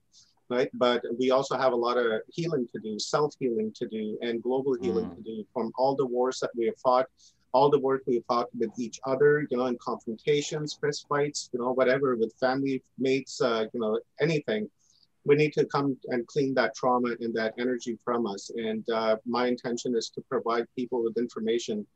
right? 0.49 0.71
But 0.73 1.03
we 1.19 1.31
also 1.31 1.59
have 1.59 1.75
a 1.75 1.77
lot 1.77 1.99
of 1.99 2.23
healing 2.29 2.67
to 2.73 2.81
do, 2.81 2.99
self 2.99 3.35
healing 3.39 3.71
to 3.77 3.87
do, 3.87 4.17
and 4.23 4.43
global 4.43 4.79
healing 4.81 5.11
mm. 5.11 5.17
to 5.17 5.23
do 5.23 5.45
from 5.53 5.73
all 5.77 5.95
the 5.95 6.07
wars 6.07 6.41
that 6.41 6.51
we 6.57 6.65
have 6.67 6.79
fought 6.79 7.07
all 7.57 7.71
the 7.71 7.87
work 7.89 8.03
we've 8.07 8.29
fought 8.29 8.49
with 8.61 8.73
each 8.79 8.99
other, 9.07 9.31
you 9.51 9.57
know, 9.57 9.65
in 9.73 9.79
confrontations, 9.91 10.79
fist 10.79 11.07
fights, 11.09 11.49
you 11.53 11.59
know, 11.59 11.73
whatever, 11.73 12.15
with 12.15 12.31
family 12.39 12.83
mates, 12.99 13.41
uh, 13.41 13.65
you 13.73 13.81
know, 13.81 13.99
anything. 14.21 14.69
We 15.25 15.37
need 15.37 15.55
to 15.55 15.65
come 15.65 15.97
and 16.13 16.27
clean 16.27 16.53
that 16.61 16.75
trauma 16.75 17.11
and 17.19 17.33
that 17.41 17.55
energy 17.59 17.95
from 18.05 18.27
us. 18.27 18.51
And 18.69 18.85
uh, 18.91 19.17
my 19.25 19.47
intention 19.47 19.97
is 19.97 20.11
to 20.11 20.21
provide 20.33 20.67
people 20.77 21.03
with 21.03 21.17
information 21.17 21.87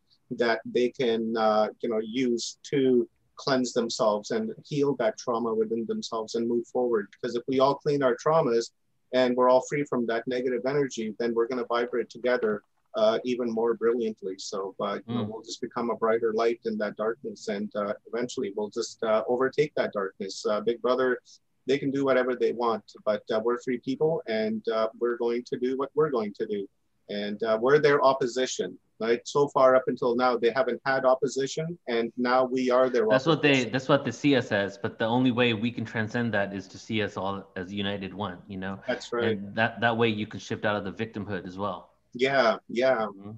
that 0.42 0.60
they 0.64 0.88
can, 1.00 1.36
uh, 1.36 1.66
you 1.82 1.90
know, 1.90 2.00
use 2.02 2.56
to 2.70 3.06
cleanse 3.36 3.74
themselves 3.74 4.30
and 4.30 4.54
heal 4.64 4.96
that 4.96 5.18
trauma 5.18 5.52
within 5.52 5.84
themselves 5.86 6.36
and 6.36 6.48
move 6.48 6.66
forward. 6.68 7.08
Because 7.12 7.36
if 7.36 7.42
we 7.46 7.60
all 7.60 7.74
clean 7.74 8.02
our 8.02 8.16
traumas 8.16 8.70
and 9.12 9.36
we're 9.36 9.50
all 9.50 9.64
free 9.68 9.84
from 9.84 10.06
that 10.06 10.26
negative 10.26 10.64
energy, 10.66 11.14
then 11.18 11.34
we're 11.34 11.48
going 11.48 11.62
to 11.62 11.74
vibrate 11.76 12.08
together 12.08 12.62
uh, 12.94 13.18
even 13.24 13.50
more 13.50 13.74
brilliantly. 13.74 14.34
So 14.38 14.74
uh, 14.80 14.98
you 15.06 15.14
know, 15.14 15.24
hmm. 15.24 15.30
we'll 15.30 15.42
just 15.42 15.60
become 15.60 15.90
a 15.90 15.96
brighter 15.96 16.32
light 16.32 16.60
in 16.64 16.76
that 16.78 16.96
darkness, 16.96 17.48
and 17.48 17.70
uh, 17.76 17.94
eventually 18.12 18.52
we'll 18.56 18.70
just 18.70 19.02
uh, 19.04 19.22
overtake 19.28 19.72
that 19.76 19.92
darkness. 19.92 20.44
Uh, 20.46 20.60
Big 20.60 20.82
Brother, 20.82 21.20
they 21.66 21.78
can 21.78 21.90
do 21.90 22.04
whatever 22.04 22.34
they 22.34 22.52
want, 22.52 22.84
but 23.04 23.22
uh, 23.32 23.40
we're 23.42 23.60
free 23.60 23.78
people, 23.78 24.22
and 24.26 24.64
we're 24.98 25.16
going 25.18 25.44
to 25.44 25.58
do 25.58 25.76
what 25.76 25.90
we're 25.94 26.10
going 26.10 26.34
to 26.34 26.46
do, 26.46 26.66
and 27.08 27.40
we're 27.60 27.78
their 27.78 28.02
opposition. 28.02 28.78
Right. 29.02 29.26
So 29.26 29.48
far 29.48 29.74
up 29.76 29.84
until 29.86 30.14
now, 30.14 30.36
they 30.36 30.50
haven't 30.54 30.78
had 30.84 31.06
opposition, 31.06 31.78
and 31.88 32.12
now 32.18 32.44
we 32.44 32.70
are 32.70 32.90
their. 32.90 33.06
That's 33.08 33.26
opposition. 33.26 33.30
what 33.30 33.64
they. 33.64 33.70
That's 33.70 33.88
what 33.88 34.04
they 34.04 34.10
see 34.10 34.36
us 34.36 34.52
as. 34.52 34.76
But 34.76 34.98
the 34.98 35.06
only 35.06 35.30
way 35.30 35.54
we 35.54 35.70
can 35.70 35.86
transcend 35.86 36.34
that 36.34 36.52
is 36.52 36.68
to 36.68 36.78
see 36.78 37.00
us 37.00 37.16
all 37.16 37.48
as 37.56 37.72
united 37.72 38.12
one. 38.12 38.36
You 38.46 38.58
know. 38.58 38.78
That's 38.86 39.10
right. 39.10 39.38
And 39.38 39.54
that 39.54 39.80
that 39.80 39.96
way 39.96 40.08
you 40.08 40.26
can 40.26 40.38
shift 40.38 40.66
out 40.66 40.76
of 40.76 40.84
the 40.84 40.92
victimhood 40.92 41.46
as 41.46 41.56
well. 41.56 41.89
Yeah, 42.14 42.56
yeah. 42.68 43.06
Mm-hmm. 43.06 43.32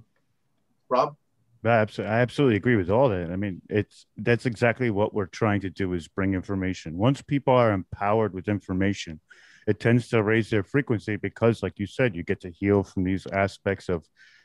Rob? 0.88 1.16
I 1.64 1.68
absolutely, 1.68 2.14
I 2.14 2.20
absolutely 2.20 2.56
agree 2.56 2.76
with 2.76 2.90
all 2.90 3.08
that. 3.10 3.30
I 3.30 3.36
mean, 3.36 3.62
it's 3.68 4.06
that's 4.16 4.46
exactly 4.46 4.90
what 4.90 5.14
we're 5.14 5.26
trying 5.26 5.60
to 5.60 5.70
do 5.70 5.92
is 5.92 6.08
bring 6.08 6.34
information. 6.34 6.98
Once 6.98 7.22
people 7.22 7.54
are 7.54 7.72
empowered 7.72 8.34
with 8.34 8.48
information, 8.48 9.20
it 9.68 9.78
tends 9.78 10.08
to 10.08 10.22
raise 10.22 10.50
their 10.50 10.64
frequency 10.64 11.16
because, 11.16 11.62
like 11.62 11.78
you 11.78 11.86
said, 11.86 12.16
you 12.16 12.24
get 12.24 12.40
to 12.40 12.50
heal 12.50 12.82
from 12.82 13.04
these 13.04 13.26
aspects 13.28 13.88
of 13.88 14.04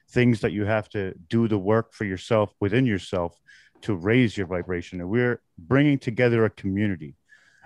things 0.09 0.41
that 0.41 0.51
you 0.51 0.65
have 0.65 0.89
to 0.89 1.13
do 1.27 1.47
the 1.47 1.57
work 1.57 1.93
for 1.93 2.05
yourself 2.05 2.53
within 2.59 2.85
yourself 2.85 3.35
to 3.81 3.95
raise 3.95 4.37
your 4.37 4.47
vibration. 4.47 5.01
And 5.01 5.09
we're 5.09 5.41
bringing 5.57 5.99
together 5.99 6.45
a 6.45 6.49
community 6.49 7.15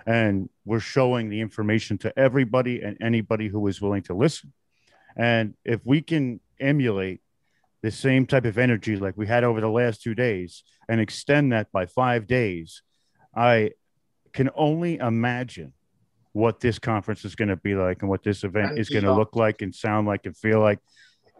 and 0.06 0.48
we're 0.64 0.80
showing 0.80 1.28
the 1.28 1.40
information 1.40 1.98
to 1.98 2.18
everybody 2.18 2.82
and 2.82 2.96
anybody 3.00 3.48
who 3.48 3.66
is 3.68 3.80
willing 3.80 4.02
to 4.04 4.14
listen. 4.14 4.52
And 5.16 5.54
if 5.64 5.80
we 5.84 6.00
can 6.00 6.40
emulate 6.62 7.20
the 7.82 7.90
same 7.90 8.26
type 8.26 8.44
of 8.44 8.58
energy 8.58 8.96
like 8.96 9.16
we 9.16 9.26
had 9.26 9.44
over 9.44 9.60
the 9.60 9.68
last 9.68 10.02
two 10.02 10.14
days 10.14 10.62
and 10.88 11.00
extend 11.00 11.52
that 11.52 11.70
by 11.72 11.86
five 11.86 12.26
days, 12.26 12.82
I 13.34 13.72
can 14.32 14.50
only 14.54 14.96
imagine 14.96 15.72
what 16.32 16.60
this 16.60 16.78
conference 16.78 17.24
is 17.24 17.34
going 17.34 17.48
to 17.48 17.56
be 17.56 17.74
like 17.74 18.00
and 18.00 18.08
what 18.08 18.22
this 18.22 18.44
event 18.44 18.78
is 18.78 18.88
going 18.88 19.04
to 19.04 19.12
look 19.12 19.36
like 19.36 19.62
and 19.62 19.74
sound 19.74 20.06
like 20.06 20.24
and 20.26 20.36
feel 20.36 20.60
like. 20.60 20.78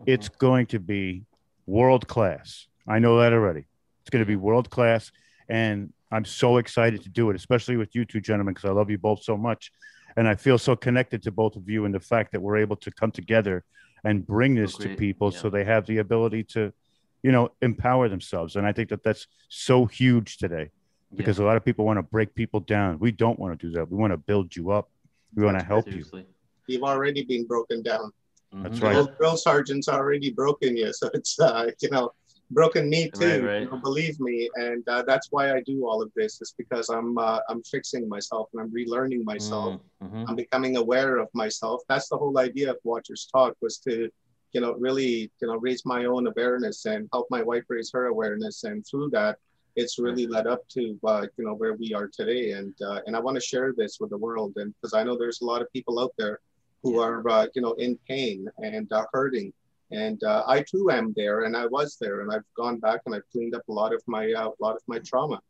It's 0.04 0.28
mm-hmm. 0.28 0.38
going 0.38 0.66
to 0.66 0.78
be 0.78 1.24
world 1.66 2.08
class. 2.08 2.66
I 2.88 2.98
know 2.98 3.20
that 3.20 3.32
already. 3.32 3.64
It's 4.02 4.10
going 4.10 4.24
to 4.24 4.26
be 4.26 4.36
world 4.36 4.68
class. 4.68 5.12
And 5.48 5.92
I'm 6.10 6.24
so 6.24 6.58
excited 6.58 7.02
to 7.04 7.08
do 7.08 7.30
it, 7.30 7.36
especially 7.36 7.76
with 7.76 7.94
you 7.94 8.04
two 8.04 8.20
gentlemen, 8.20 8.54
because 8.54 8.68
I 8.68 8.72
love 8.72 8.90
you 8.90 8.98
both 8.98 9.22
so 9.22 9.36
much. 9.36 9.70
And 10.16 10.28
I 10.28 10.34
feel 10.34 10.58
so 10.58 10.76
connected 10.76 11.22
to 11.22 11.30
both 11.30 11.56
of 11.56 11.68
you 11.68 11.86
and 11.86 11.94
the 11.94 12.00
fact 12.00 12.32
that 12.32 12.42
we're 12.42 12.58
able 12.58 12.76
to 12.76 12.90
come 12.90 13.10
together 13.10 13.64
and 14.04 14.26
bring 14.26 14.54
this 14.54 14.76
to 14.76 14.94
people 14.96 15.30
yeah. 15.32 15.38
so 15.38 15.50
they 15.50 15.64
have 15.64 15.86
the 15.86 15.98
ability 15.98 16.44
to, 16.44 16.72
you 17.22 17.32
know, 17.32 17.50
empower 17.62 18.08
themselves. 18.08 18.56
And 18.56 18.66
I 18.66 18.72
think 18.72 18.88
that 18.90 19.02
that's 19.02 19.26
so 19.48 19.86
huge 19.86 20.38
today 20.38 20.70
because 21.14 21.38
yeah. 21.38 21.44
a 21.44 21.46
lot 21.46 21.56
of 21.56 21.64
people 21.64 21.84
want 21.84 21.98
to 21.98 22.02
break 22.02 22.34
people 22.34 22.60
down. 22.60 22.98
We 22.98 23.12
don't 23.12 23.38
want 23.38 23.58
to 23.58 23.66
do 23.66 23.72
that. 23.74 23.90
We 23.90 23.96
want 23.96 24.12
to 24.12 24.16
build 24.16 24.56
you 24.56 24.70
up. 24.70 24.90
We 25.34 25.44
want 25.44 25.58
to 25.58 25.64
help 25.64 25.84
Seriously. 25.84 26.20
you. 26.20 26.74
You've 26.74 26.82
already 26.84 27.24
been 27.24 27.46
broken 27.46 27.82
down. 27.82 28.12
That's 28.52 28.80
mm-hmm. 28.80 29.06
right. 29.06 29.18
Drill 29.18 29.36
sergeant's 29.36 29.88
already 29.88 30.30
broken 30.30 30.76
you. 30.76 30.92
So 30.92 31.08
it's, 31.14 31.38
uh, 31.40 31.70
you 31.80 31.90
know, 31.90 32.12
broken 32.52 32.88
me 32.88 33.10
too. 33.10 33.26
Right, 33.26 33.42
right. 33.42 33.62
You 33.62 33.70
know, 33.70 33.76
believe 33.78 34.20
me, 34.20 34.48
and 34.56 34.86
uh, 34.88 35.02
that's 35.02 35.28
why 35.30 35.52
I 35.54 35.60
do 35.62 35.86
all 35.86 36.02
of 36.02 36.10
this. 36.14 36.40
Is 36.40 36.54
because 36.56 36.88
I'm 36.88 37.18
uh, 37.18 37.40
I'm 37.48 37.62
fixing 37.62 38.08
myself 38.08 38.48
and 38.52 38.62
I'm 38.62 38.70
relearning 38.70 39.24
myself. 39.24 39.80
Mm-hmm. 40.02 40.24
I'm 40.28 40.36
becoming 40.36 40.76
aware 40.76 41.18
of 41.18 41.28
myself. 41.34 41.82
That's 41.88 42.08
the 42.08 42.16
whole 42.16 42.38
idea 42.38 42.70
of 42.70 42.78
Watchers 42.84 43.28
Talk 43.32 43.56
was 43.60 43.78
to, 43.78 44.10
you 44.52 44.60
know, 44.60 44.74
really 44.74 45.30
you 45.40 45.48
know 45.48 45.56
raise 45.56 45.84
my 45.84 46.04
own 46.04 46.26
awareness 46.26 46.84
and 46.86 47.08
help 47.12 47.26
my 47.30 47.42
wife 47.42 47.64
raise 47.68 47.90
her 47.92 48.06
awareness, 48.06 48.64
and 48.64 48.86
through 48.86 49.10
that, 49.10 49.38
it's 49.76 49.98
really 49.98 50.26
led 50.26 50.46
up 50.46 50.66
to 50.68 50.98
uh, 51.04 51.26
you 51.36 51.44
know 51.44 51.54
where 51.54 51.74
we 51.74 51.94
are 51.94 52.08
today. 52.08 52.52
And 52.52 52.74
uh, 52.82 53.00
and 53.06 53.16
I 53.16 53.20
want 53.20 53.36
to 53.36 53.40
share 53.40 53.72
this 53.76 53.98
with 54.00 54.10
the 54.10 54.18
world, 54.18 54.52
and 54.56 54.74
because 54.74 54.94
I 54.94 55.02
know 55.02 55.16
there's 55.16 55.40
a 55.40 55.46
lot 55.46 55.62
of 55.62 55.72
people 55.72 55.98
out 55.98 56.12
there 56.18 56.40
who 56.82 57.00
are 57.00 57.28
uh, 57.28 57.46
you 57.54 57.62
know 57.62 57.72
in 57.74 57.98
pain 58.08 58.48
and 58.58 58.92
uh, 58.92 59.04
hurting 59.12 59.52
and 59.92 60.22
uh, 60.24 60.44
I 60.46 60.62
too 60.62 60.90
am 60.90 61.12
there, 61.16 61.44
and 61.44 61.56
I 61.56 61.66
was 61.66 61.96
there, 62.00 62.22
and 62.22 62.32
I've 62.32 62.44
gone 62.56 62.78
back 62.78 63.02
and 63.06 63.14
I've 63.14 63.28
cleaned 63.30 63.54
up 63.54 63.62
a 63.68 63.72
lot 63.72 63.94
of 63.94 64.02
my 64.06 64.32
uh, 64.32 64.48
a 64.48 64.62
lot 64.62 64.74
of 64.74 64.82
my 64.86 64.98
trauma, 64.98 65.40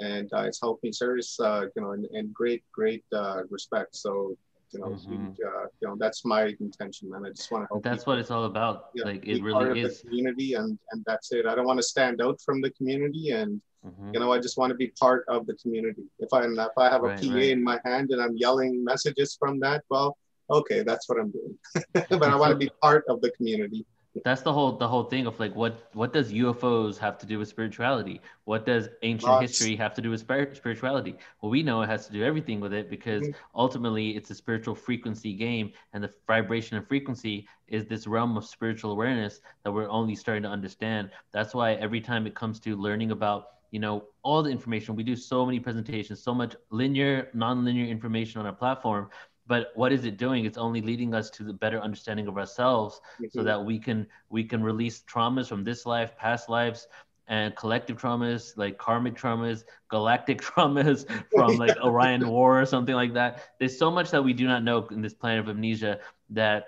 and 0.00 0.28
uh, 0.32 0.42
it's 0.42 0.60
helped 0.60 0.82
me 0.82 0.92
serious, 0.92 1.38
uh, 1.40 1.66
you 1.74 1.82
know, 1.82 1.92
in, 1.92 2.06
in 2.12 2.32
great 2.32 2.64
great 2.72 3.04
uh, 3.12 3.42
respect. 3.48 3.96
So 3.96 4.36
you 4.72 4.80
know, 4.80 4.86
mm-hmm. 4.86 5.28
uh, 5.28 5.66
you 5.80 5.88
know, 5.88 5.96
that's 5.98 6.24
my 6.24 6.54
intention, 6.58 7.10
man. 7.10 7.26
I 7.26 7.30
just 7.30 7.50
want 7.52 7.64
to 7.64 7.68
help. 7.68 7.84
That's 7.84 8.06
what 8.06 8.18
it's 8.18 8.30
all 8.30 8.44
about. 8.44 8.86
Like 8.96 9.26
it 9.26 9.42
really 9.42 9.80
is. 9.80 10.00
the 10.00 10.08
community, 10.08 10.54
and 10.54 10.78
and 10.90 11.04
that's 11.06 11.32
it. 11.32 11.46
I 11.46 11.54
don't 11.54 11.66
want 11.66 11.78
to 11.78 11.84
stand 11.84 12.20
out 12.20 12.40
from 12.44 12.60
the 12.60 12.70
community, 12.70 13.30
and 13.30 13.60
mm-hmm. 13.86 14.14
you 14.14 14.20
know, 14.20 14.32
I 14.32 14.40
just 14.40 14.58
want 14.58 14.70
to 14.70 14.76
be 14.76 14.88
part 14.98 15.24
of 15.28 15.46
the 15.46 15.54
community. 15.54 16.04
If 16.18 16.32
I 16.32 16.44
if 16.44 16.78
I 16.78 16.90
have 16.90 17.04
a 17.04 17.08
right, 17.08 17.22
PA 17.22 17.34
right. 17.34 17.50
in 17.50 17.62
my 17.62 17.78
hand 17.84 18.10
and 18.10 18.20
I'm 18.20 18.36
yelling 18.36 18.82
messages 18.82 19.36
from 19.38 19.60
that, 19.60 19.84
well, 19.90 20.16
okay, 20.50 20.82
that's 20.82 21.08
what 21.08 21.20
I'm 21.20 21.30
doing. 21.30 21.58
but 21.92 22.22
I 22.22 22.36
want 22.36 22.50
to 22.50 22.56
be 22.58 22.70
part 22.82 23.04
of 23.08 23.20
the 23.20 23.30
community 23.32 23.86
that's 24.24 24.42
the 24.42 24.52
whole 24.52 24.72
the 24.72 24.86
whole 24.86 25.04
thing 25.04 25.26
of 25.26 25.40
like 25.40 25.54
what 25.56 25.88
what 25.94 26.12
does 26.12 26.32
UFOs 26.32 26.98
have 26.98 27.16
to 27.18 27.26
do 27.26 27.38
with 27.38 27.48
spirituality? 27.48 28.20
What 28.44 28.66
does 28.66 28.88
ancient 29.02 29.30
Lots. 29.30 29.50
history 29.50 29.74
have 29.76 29.94
to 29.94 30.02
do 30.02 30.10
with 30.10 30.20
spirituality? 30.20 31.16
Well, 31.40 31.50
we 31.50 31.62
know 31.62 31.80
it 31.80 31.88
has 31.88 32.06
to 32.08 32.12
do 32.12 32.22
everything 32.22 32.60
with 32.60 32.74
it 32.74 32.90
because 32.90 33.22
mm-hmm. 33.22 33.32
ultimately 33.54 34.10
it's 34.10 34.30
a 34.30 34.34
spiritual 34.34 34.74
frequency 34.74 35.32
game, 35.32 35.72
and 35.94 36.04
the 36.04 36.10
vibration 36.26 36.76
and 36.76 36.86
frequency 36.86 37.48
is 37.68 37.86
this 37.86 38.06
realm 38.06 38.36
of 38.36 38.44
spiritual 38.44 38.92
awareness 38.92 39.40
that 39.64 39.72
we're 39.72 39.88
only 39.88 40.14
starting 40.14 40.42
to 40.42 40.50
understand. 40.50 41.10
That's 41.32 41.54
why 41.54 41.74
every 41.74 42.02
time 42.02 42.26
it 42.26 42.34
comes 42.34 42.60
to 42.60 42.76
learning 42.76 43.12
about 43.12 43.48
you 43.70 43.80
know 43.80 44.04
all 44.22 44.42
the 44.42 44.50
information 44.50 44.94
we 44.94 45.02
do 45.02 45.16
so 45.16 45.46
many 45.46 45.58
presentations 45.58 46.22
so 46.22 46.34
much 46.34 46.54
linear 46.70 47.30
non-linear 47.32 47.86
information 47.86 48.38
on 48.38 48.46
our 48.46 48.52
platform 48.52 49.08
but 49.46 49.72
what 49.74 49.92
is 49.92 50.04
it 50.04 50.16
doing? 50.16 50.44
It's 50.44 50.58
only 50.58 50.80
leading 50.80 51.14
us 51.14 51.30
to 51.30 51.42
the 51.42 51.52
better 51.52 51.80
understanding 51.80 52.28
of 52.28 52.38
ourselves 52.38 53.00
mm-hmm. 53.16 53.26
so 53.30 53.42
that 53.42 53.62
we 53.62 53.78
can 53.78 54.06
we 54.30 54.44
can 54.44 54.62
release 54.62 55.02
traumas 55.10 55.48
from 55.48 55.64
this 55.64 55.84
life 55.84 56.16
past 56.16 56.48
lives 56.48 56.86
and 57.28 57.54
collective 57.56 57.96
traumas 57.96 58.56
like 58.56 58.78
karmic 58.78 59.14
traumas 59.14 59.64
galactic 59.88 60.40
traumas 60.42 61.06
from 61.34 61.56
like 61.56 61.76
orion 61.84 62.28
war 62.28 62.60
or 62.60 62.66
something 62.66 62.94
like 62.94 63.14
that. 63.14 63.50
There's 63.58 63.76
so 63.76 63.90
much 63.90 64.10
that 64.10 64.22
we 64.22 64.32
do 64.32 64.46
not 64.46 64.62
know 64.62 64.86
in 64.88 65.02
this 65.02 65.14
planet 65.14 65.40
of 65.40 65.48
amnesia 65.48 66.00
that 66.30 66.66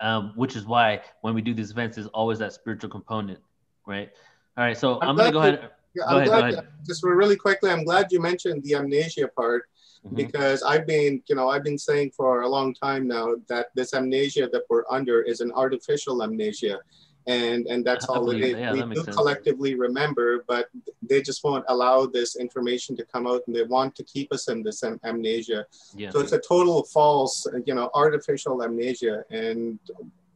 um, 0.00 0.32
which 0.36 0.54
is 0.54 0.64
why 0.64 1.00
when 1.22 1.34
we 1.34 1.42
do 1.42 1.52
these 1.52 1.70
events 1.70 1.96
there's 1.96 2.08
always 2.08 2.38
that 2.38 2.52
spiritual 2.52 2.90
component 2.90 3.40
right? 3.86 4.10
All 4.56 4.64
right 4.64 4.76
so 4.76 5.00
i'm, 5.00 5.10
I'm 5.10 5.16
gonna 5.16 5.32
go 5.32 5.38
ahead, 5.38 5.70
yeah, 5.94 6.04
go, 6.08 6.16
ahead 6.16 6.28
go 6.28 6.38
ahead. 6.38 6.68
just 6.86 7.02
really 7.02 7.36
quickly 7.36 7.70
i'm 7.70 7.84
glad 7.84 8.12
you 8.12 8.20
mentioned 8.20 8.62
the 8.64 8.74
amnesia 8.74 9.28
part 9.28 9.68
mm-hmm. 10.04 10.16
because 10.16 10.62
I've 10.62 10.86
been, 10.86 11.22
you 11.28 11.34
know, 11.34 11.48
I've 11.48 11.64
been 11.64 11.78
saying 11.78 12.12
for 12.16 12.42
a 12.42 12.48
long 12.48 12.74
time 12.74 13.06
now 13.06 13.36
that 13.48 13.68
this 13.74 13.94
amnesia 13.94 14.48
that 14.52 14.62
we're 14.68 14.84
under 14.90 15.22
is 15.22 15.40
an 15.40 15.52
artificial 15.52 16.22
amnesia. 16.22 16.78
And, 17.26 17.66
and 17.66 17.84
that's 17.84 18.06
all 18.06 18.30
it 18.30 18.40
is. 18.40 18.58
Yeah, 18.58 18.72
we 18.72 18.82
do 18.94 19.02
sense. 19.02 19.14
collectively 19.14 19.74
remember, 19.74 20.44
but 20.48 20.68
they 21.02 21.20
just 21.20 21.44
won't 21.44 21.64
allow 21.68 22.06
this 22.06 22.36
information 22.36 22.96
to 22.96 23.04
come 23.04 23.26
out 23.26 23.42
and 23.46 23.54
they 23.54 23.64
want 23.64 23.94
to 23.96 24.04
keep 24.04 24.32
us 24.32 24.48
in 24.48 24.62
this 24.62 24.82
am- 24.82 24.98
amnesia. 25.04 25.66
Yeah. 25.94 26.08
So 26.08 26.20
it's 26.20 26.32
a 26.32 26.40
total 26.40 26.84
false, 26.84 27.46
you 27.66 27.74
know, 27.74 27.90
artificial 27.92 28.62
amnesia. 28.62 29.24
And 29.30 29.78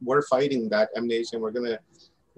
we're 0.02 0.20
fighting 0.22 0.68
that 0.68 0.90
amnesia 0.94 1.36
and 1.36 1.42
we're 1.42 1.50
going 1.50 1.70
to 1.70 1.80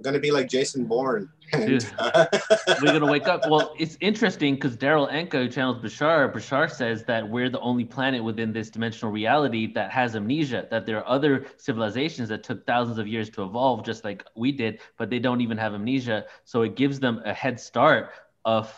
gonna 0.03 0.19
be 0.19 0.31
like 0.31 0.49
Jason 0.49 0.85
Bourne. 0.85 1.31
And, 1.53 1.93
uh, 1.99 2.27
we're 2.83 2.93
gonna 2.93 3.11
wake 3.11 3.29
up. 3.29 3.49
Well, 3.49 3.75
it's 3.79 3.97
interesting 4.01 4.55
because 4.55 4.77
Darryl 4.77 5.11
Anka 5.11 5.53
channels 5.53 5.79
Bashar. 5.83 6.33
Bashar 6.33 6.71
says 6.71 7.05
that 7.05 7.29
we're 7.29 7.49
the 7.49 7.61
only 7.61 7.85
planet 7.85 8.23
within 8.23 8.53
this 8.53 8.71
dimensional 8.71 9.13
reality 9.13 9.73
that 9.75 9.91
has 9.91 10.17
amnesia. 10.17 10.67
That 10.71 10.87
there 10.87 10.99
are 10.99 11.09
other 11.09 11.47
civilizations 11.57 12.29
that 12.31 12.43
took 12.43 12.67
thousands 12.67 12.99
of 12.99 13.07
years 13.07 13.31
to 13.31 13.43
evolve, 13.43 13.85
just 13.85 14.05
like 14.05 14.25
we 14.35 14.53
did, 14.53 14.81
but 14.97 15.11
they 15.11 15.19
don't 15.19 15.41
even 15.41 15.59
have 15.59 15.75
amnesia. 15.75 16.25
So 16.45 16.63
it 16.63 16.77
gives 16.77 17.01
them 17.01 17.21
a 17.25 17.35
head 17.35 17.61
start 17.61 18.11
of 18.45 18.73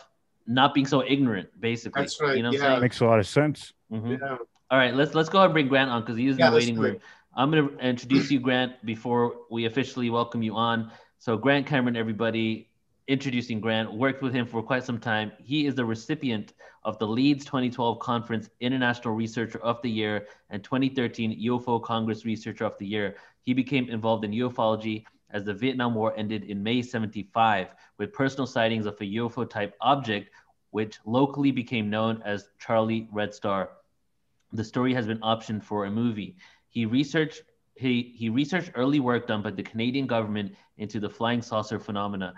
not 0.47 0.75
being 0.75 0.87
so 0.87 1.03
ignorant, 1.07 1.49
basically. 1.61 2.03
That's 2.03 2.21
right. 2.21 2.37
You 2.37 2.43
know, 2.43 2.53
yeah. 2.53 2.79
makes 2.79 3.01
a 3.01 3.07
lot 3.07 3.19
of 3.19 3.27
sense. 3.27 3.73
Mm-hmm. 3.93 4.13
Yeah. 4.13 4.37
All 4.69 4.79
right, 4.79 4.95
let's 4.95 5.15
let's 5.15 5.29
go 5.29 5.39
ahead 5.39 5.47
and 5.47 5.55
bring 5.55 5.69
Grant 5.69 5.91
on 5.91 6.03
because 6.03 6.17
he's 6.17 6.33
is 6.33 6.39
yeah, 6.39 6.47
in 6.47 6.53
the 6.53 6.57
waiting 6.57 6.79
room. 6.79 6.99
I'm 7.37 7.51
going 7.51 7.69
to 7.69 7.79
introduce 7.87 8.31
you, 8.31 8.41
Grant, 8.41 8.85
before 8.85 9.35
we 9.51 9.67
officially 9.67 10.09
welcome 10.09 10.43
you 10.43 10.57
on. 10.57 10.91
So 11.19 11.37
Grant 11.37 11.67
Cameron, 11.67 11.97
everybody, 11.97 12.69
introducing 13.09 13.61
Grant, 13.61 13.93
worked 13.93 14.23
with 14.23 14.35
him 14.35 14.47
for 14.47 14.63
quite 14.63 14.85
some 14.85 14.99
time. 14.99 15.33
He 15.43 15.67
is 15.67 15.75
the 15.75 15.85
recipient 15.85 16.53
of 16.85 16.99
the 16.99 17.07
Leeds 17.07 17.45
2012 17.45 17.99
Conference 17.99 18.51
International 18.61 19.15
Researcher 19.15 19.59
of 19.61 19.81
the 19.83 19.91
Year 19.91 20.27
and 20.51 20.63
2013 20.63 21.43
UFO 21.47 21.83
Congress 21.83 22.25
Researcher 22.25 22.65
of 22.65 22.77
the 22.79 22.87
Year. 22.87 23.17
He 23.43 23.55
became 23.55 23.89
involved 23.89 24.25
in 24.25 24.33
ufology 24.33 25.05
as 25.31 25.45
the 25.45 25.55
Vietnam 25.55 25.95
War 25.95 26.15
ended 26.17 26.45
in 26.45 26.63
May 26.63 26.83
75 26.83 27.69
with 27.99 28.13
personal 28.13 28.47
sightings 28.47 28.87
of 28.87 28.95
a 29.01 29.05
UFO 29.05 29.49
type 29.49 29.75
object, 29.81 30.31
which 30.71 30.99
locally 31.07 31.51
became 31.51 31.91
known 31.91 32.23
as 32.25 32.51
Charlie 32.59 33.09
Red 33.11 33.35
Star. 33.35 33.71
The 34.53 34.65
story 34.65 34.95
has 34.95 35.07
been 35.07 35.21
optioned 35.21 35.65
for 35.65 35.87
a 35.87 35.91
movie. 35.91 36.37
He 36.69 36.87
researched 36.87 37.43
he, 37.77 38.15
he 38.17 38.29
researched 38.29 38.73
early 38.75 39.01
work 39.01 39.27
done 39.27 39.43
by 39.43 39.51
the 39.51 39.63
Canadian 39.63 40.07
government 40.07 40.55
into 40.79 40.99
the 40.99 41.11
flying 41.11 41.43
saucer 41.43 41.79
phenomena, 41.79 42.35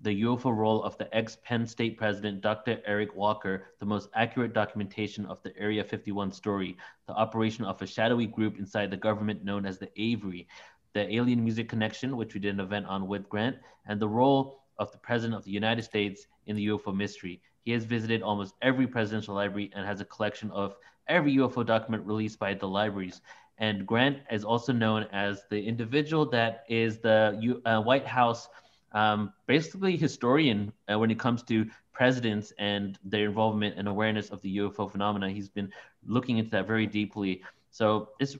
the 0.00 0.22
UFO 0.22 0.54
role 0.54 0.82
of 0.82 0.96
the 0.98 1.14
ex 1.16 1.38
Penn 1.44 1.66
State 1.66 1.96
president 1.96 2.40
Dr. 2.40 2.80
Eric 2.86 3.14
Walker, 3.16 3.68
the 3.80 3.86
most 3.86 4.08
accurate 4.14 4.52
documentation 4.52 5.26
of 5.26 5.42
the 5.42 5.56
Area 5.56 5.82
51 5.82 6.30
story, 6.32 6.76
the 7.06 7.14
operation 7.14 7.64
of 7.64 7.80
a 7.80 7.86
shadowy 7.86 8.26
group 8.26 8.58
inside 8.58 8.90
the 8.90 8.96
government 8.96 9.44
known 9.44 9.64
as 9.66 9.78
the 9.78 9.90
Aviary, 10.00 10.46
the 10.92 11.12
Alien 11.14 11.42
Music 11.42 11.68
Connection, 11.68 12.16
which 12.16 12.34
we 12.34 12.40
did 12.40 12.54
an 12.54 12.60
event 12.60 12.86
on 12.86 13.08
with 13.08 13.28
Grant, 13.28 13.56
and 13.86 13.98
the 13.98 14.08
role 14.08 14.60
of 14.78 14.92
the 14.92 14.98
President 14.98 15.36
of 15.36 15.44
the 15.44 15.50
United 15.50 15.82
States 15.82 16.26
in 16.46 16.56
the 16.56 16.68
UFO 16.68 16.94
mystery. 16.94 17.40
He 17.64 17.72
has 17.72 17.84
visited 17.84 18.22
almost 18.22 18.54
every 18.62 18.86
presidential 18.86 19.34
library 19.34 19.72
and 19.74 19.84
has 19.84 20.00
a 20.00 20.04
collection 20.04 20.50
of 20.52 20.76
every 21.08 21.36
UFO 21.36 21.64
document 21.64 22.06
released 22.06 22.38
by 22.38 22.54
the 22.54 22.68
libraries. 22.68 23.20
And 23.58 23.86
Grant 23.86 24.18
is 24.30 24.44
also 24.44 24.72
known 24.72 25.06
as 25.12 25.44
the 25.50 25.62
individual 25.62 26.26
that 26.30 26.64
is 26.68 26.98
the 26.98 27.60
uh, 27.64 27.80
White 27.80 28.06
House 28.06 28.48
um, 28.92 29.32
basically 29.46 29.96
historian 29.96 30.72
uh, 30.90 30.98
when 30.98 31.10
it 31.10 31.18
comes 31.18 31.42
to 31.44 31.66
presidents 31.92 32.52
and 32.58 32.98
their 33.04 33.26
involvement 33.26 33.78
and 33.78 33.88
awareness 33.88 34.30
of 34.30 34.40
the 34.42 34.58
UFO 34.58 34.90
phenomena. 34.90 35.30
He's 35.30 35.48
been 35.48 35.72
looking 36.06 36.38
into 36.38 36.50
that 36.50 36.66
very 36.66 36.86
deeply. 36.86 37.42
So 37.70 38.10
it's 38.20 38.36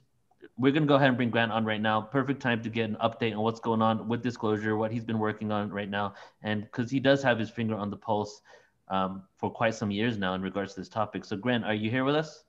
we're 0.58 0.72
going 0.72 0.84
to 0.84 0.88
go 0.88 0.94
ahead 0.94 1.08
and 1.08 1.16
bring 1.16 1.30
Grant 1.30 1.52
on 1.52 1.64
right 1.64 1.80
now. 1.80 2.00
Perfect 2.00 2.40
time 2.40 2.62
to 2.62 2.70
get 2.70 2.88
an 2.88 2.96
update 3.02 3.32
on 3.32 3.40
what's 3.40 3.60
going 3.60 3.82
on 3.82 4.08
with 4.08 4.22
disclosure, 4.22 4.76
what 4.76 4.90
he's 4.90 5.04
been 5.04 5.18
working 5.18 5.52
on 5.52 5.70
right 5.70 5.90
now, 5.90 6.14
and 6.42 6.62
because 6.62 6.90
he 6.90 7.00
does 7.00 7.22
have 7.22 7.38
his 7.38 7.50
finger 7.50 7.74
on 7.74 7.90
the 7.90 7.96
pulse 7.96 8.40
um, 8.88 9.22
for 9.36 9.50
quite 9.50 9.74
some 9.74 9.90
years 9.90 10.16
now 10.16 10.34
in 10.34 10.40
regards 10.40 10.74
to 10.74 10.80
this 10.80 10.88
topic. 10.88 11.24
So, 11.24 11.36
Grant, 11.36 11.64
are 11.64 11.74
you 11.74 11.90
here 11.90 12.04
with 12.04 12.14
us? 12.14 12.44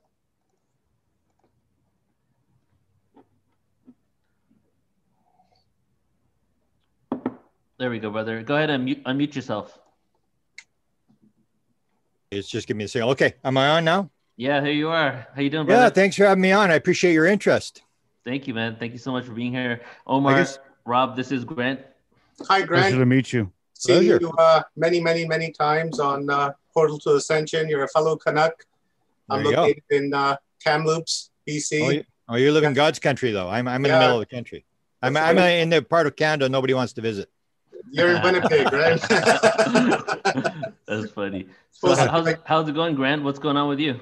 There 7.78 7.90
we 7.90 8.00
go, 8.00 8.10
brother. 8.10 8.42
Go 8.42 8.56
ahead 8.56 8.70
and 8.70 8.84
mute, 8.84 9.04
unmute 9.04 9.36
yourself. 9.36 9.78
It's 12.30 12.48
just 12.48 12.66
give 12.66 12.76
me 12.76 12.84
a 12.84 12.88
second. 12.88 13.08
Okay, 13.10 13.34
am 13.44 13.56
I 13.56 13.68
on 13.68 13.84
now? 13.84 14.10
Yeah, 14.36 14.60
here 14.60 14.72
you 14.72 14.88
are. 14.88 15.28
How 15.34 15.40
you 15.40 15.48
doing, 15.48 15.64
brother? 15.64 15.82
Yeah, 15.82 15.90
thanks 15.90 16.16
for 16.16 16.24
having 16.24 16.42
me 16.42 16.50
on. 16.50 16.72
I 16.72 16.74
appreciate 16.74 17.12
your 17.12 17.26
interest. 17.26 17.82
Thank 18.24 18.48
you, 18.48 18.54
man. 18.54 18.76
Thank 18.78 18.92
you 18.92 18.98
so 18.98 19.12
much 19.12 19.24
for 19.24 19.32
being 19.32 19.52
here, 19.52 19.80
Omar. 20.06 20.34
Guess... 20.34 20.58
Rob, 20.84 21.16
this 21.16 21.30
is 21.30 21.44
Grant. 21.44 21.80
Hi, 22.48 22.62
Grant. 22.62 22.82
Pleasure 22.82 22.98
to 22.98 23.06
meet 23.06 23.32
you. 23.32 23.52
Seen 23.74 24.02
you 24.02 24.32
uh, 24.38 24.62
many, 24.76 25.00
many, 25.00 25.24
many 25.24 25.52
times 25.52 26.00
on 26.00 26.28
uh, 26.28 26.50
Portal 26.74 26.98
to 27.00 27.14
Ascension. 27.14 27.68
You're 27.68 27.84
a 27.84 27.88
fellow 27.88 28.16
Canuck. 28.16 28.66
I'm 29.30 29.44
located 29.44 29.82
go. 29.88 29.96
in 29.96 30.12
uh, 30.12 30.36
Kamloops, 30.64 31.30
BC. 31.48 31.86
Oh, 31.86 31.90
you, 31.90 32.04
oh, 32.28 32.34
you 32.34 32.50
live 32.50 32.64
in 32.64 32.74
God's 32.74 32.98
country, 32.98 33.30
though. 33.30 33.48
I'm, 33.48 33.68
I'm 33.68 33.84
in 33.84 33.90
yeah. 33.90 33.98
the 33.98 34.04
middle 34.04 34.20
of 34.20 34.28
the 34.28 34.34
country. 34.34 34.64
I'm, 35.00 35.16
I'm 35.16 35.38
in 35.38 35.70
the 35.70 35.80
part 35.80 36.08
of 36.08 36.16
Canada 36.16 36.48
nobody 36.48 36.74
wants 36.74 36.92
to 36.94 37.00
visit. 37.00 37.30
You're 37.90 38.16
in 38.16 38.22
Winnipeg, 38.22 38.72
right? 38.72 39.00
That's 40.86 41.10
funny. 41.10 41.48
So 41.70 41.94
how's, 41.94 42.34
how's 42.44 42.68
it 42.68 42.74
going, 42.74 42.94
Grant? 42.94 43.22
What's 43.22 43.38
going 43.38 43.56
on 43.56 43.68
with 43.68 43.78
you? 43.78 44.00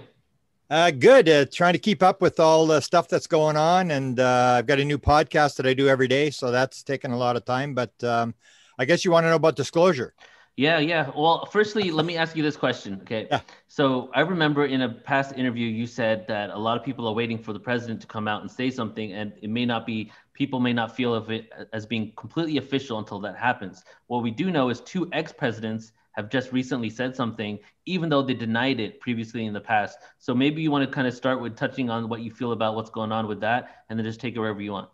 Uh, 0.69 0.91
good. 0.91 1.29
Uh, 1.29 1.45
trying 1.47 1.75
to 1.75 1.79
keep 1.79 2.03
up 2.03 2.21
with 2.21 2.41
all 2.41 2.67
the 2.67 2.81
stuff 2.81 3.09
that's 3.09 3.29
going 3.29 3.57
on, 3.57 3.93
and 3.93 4.19
uh, 4.19 4.57
I've 4.59 4.67
got 4.67 4.81
a 4.81 4.85
new 4.85 4.99
podcast 4.99 5.57
that 5.57 5.67
I 5.67 5.75
do 5.75 5.89
every 5.89 6.09
day, 6.09 6.31
so 6.31 6.51
that's 6.51 6.83
taking 6.83 7.13
a 7.13 7.17
lot 7.17 7.37
of 7.37 7.45
time. 7.45 7.73
But 7.73 7.93
um, 8.03 8.35
I 8.79 8.85
guess 8.85 9.05
you 9.05 9.13
want 9.13 9.25
to 9.25 9.31
know 9.31 9.37
about 9.37 9.55
disclosure. 9.55 10.13
Yeah, 10.57 10.79
yeah. 10.79 11.11
Well, 11.15 11.45
firstly, 11.53 11.91
let 11.91 12.07
me 12.07 12.17
ask 12.17 12.35
you 12.35 12.43
this 12.43 12.57
question. 12.57 12.99
Okay. 13.03 13.29
Yeah. 13.31 13.41
So 13.69 14.11
I 14.15 14.23
remember 14.23 14.65
in 14.65 14.81
a 14.83 14.89
past 14.89 15.35
interview, 15.37 15.67
you 15.69 15.87
said 15.87 16.27
that 16.29 16.49
a 16.49 16.59
lot 16.59 16.79
of 16.79 16.85
people 16.85 17.07
are 17.07 17.13
waiting 17.13 17.39
for 17.39 17.53
the 17.53 17.61
president 17.61 18.01
to 18.01 18.07
come 18.07 18.27
out 18.27 18.41
and 18.41 18.51
say 18.51 18.71
something, 18.71 19.13
and 19.13 19.35
it 19.43 19.51
may 19.51 19.67
not 19.67 19.85
be, 19.87 20.11
people 20.37 20.61
may 20.61 20.73
not 20.73 20.95
feel 20.95 21.15
of 21.15 21.31
it 21.31 21.51
as 21.73 21.87
being 21.87 22.13
completely 22.17 22.59
official 22.59 22.99
until 22.99 23.19
that 23.21 23.37
happens. 23.37 23.85
What 24.07 24.23
we 24.23 24.31
do 24.31 24.51
know 24.51 24.69
is 24.69 24.81
two 24.83 25.09
ex 25.13 25.33
presidents 25.33 25.93
have 26.13 26.31
just 26.31 26.53
recently 26.53 26.89
said 26.89 27.17
something, 27.17 27.59
even 27.87 28.09
though 28.09 28.23
they 28.23 28.35
denied 28.35 28.79
it 28.79 29.01
previously 29.01 29.47
in 29.47 29.53
the 29.53 29.61
past. 29.61 29.99
So 30.19 30.35
maybe 30.35 30.63
you 30.63 30.71
want 30.71 30.89
to 30.89 30.95
kind 30.95 31.07
of 31.07 31.15
start 31.15 31.41
with 31.41 31.57
touching 31.57 31.91
on 31.91 32.09
what 32.09 32.21
you 32.21 32.31
feel 32.31 32.53
about 32.53 32.75
what's 32.75 32.91
going 32.91 33.13
on 33.13 33.27
with 33.27 33.41
that, 33.41 33.85
and 33.89 33.99
then 33.99 34.05
just 34.05 34.21
take 34.21 34.37
it 34.37 34.39
wherever 34.39 34.61
you 34.61 34.73
want. 34.73 34.89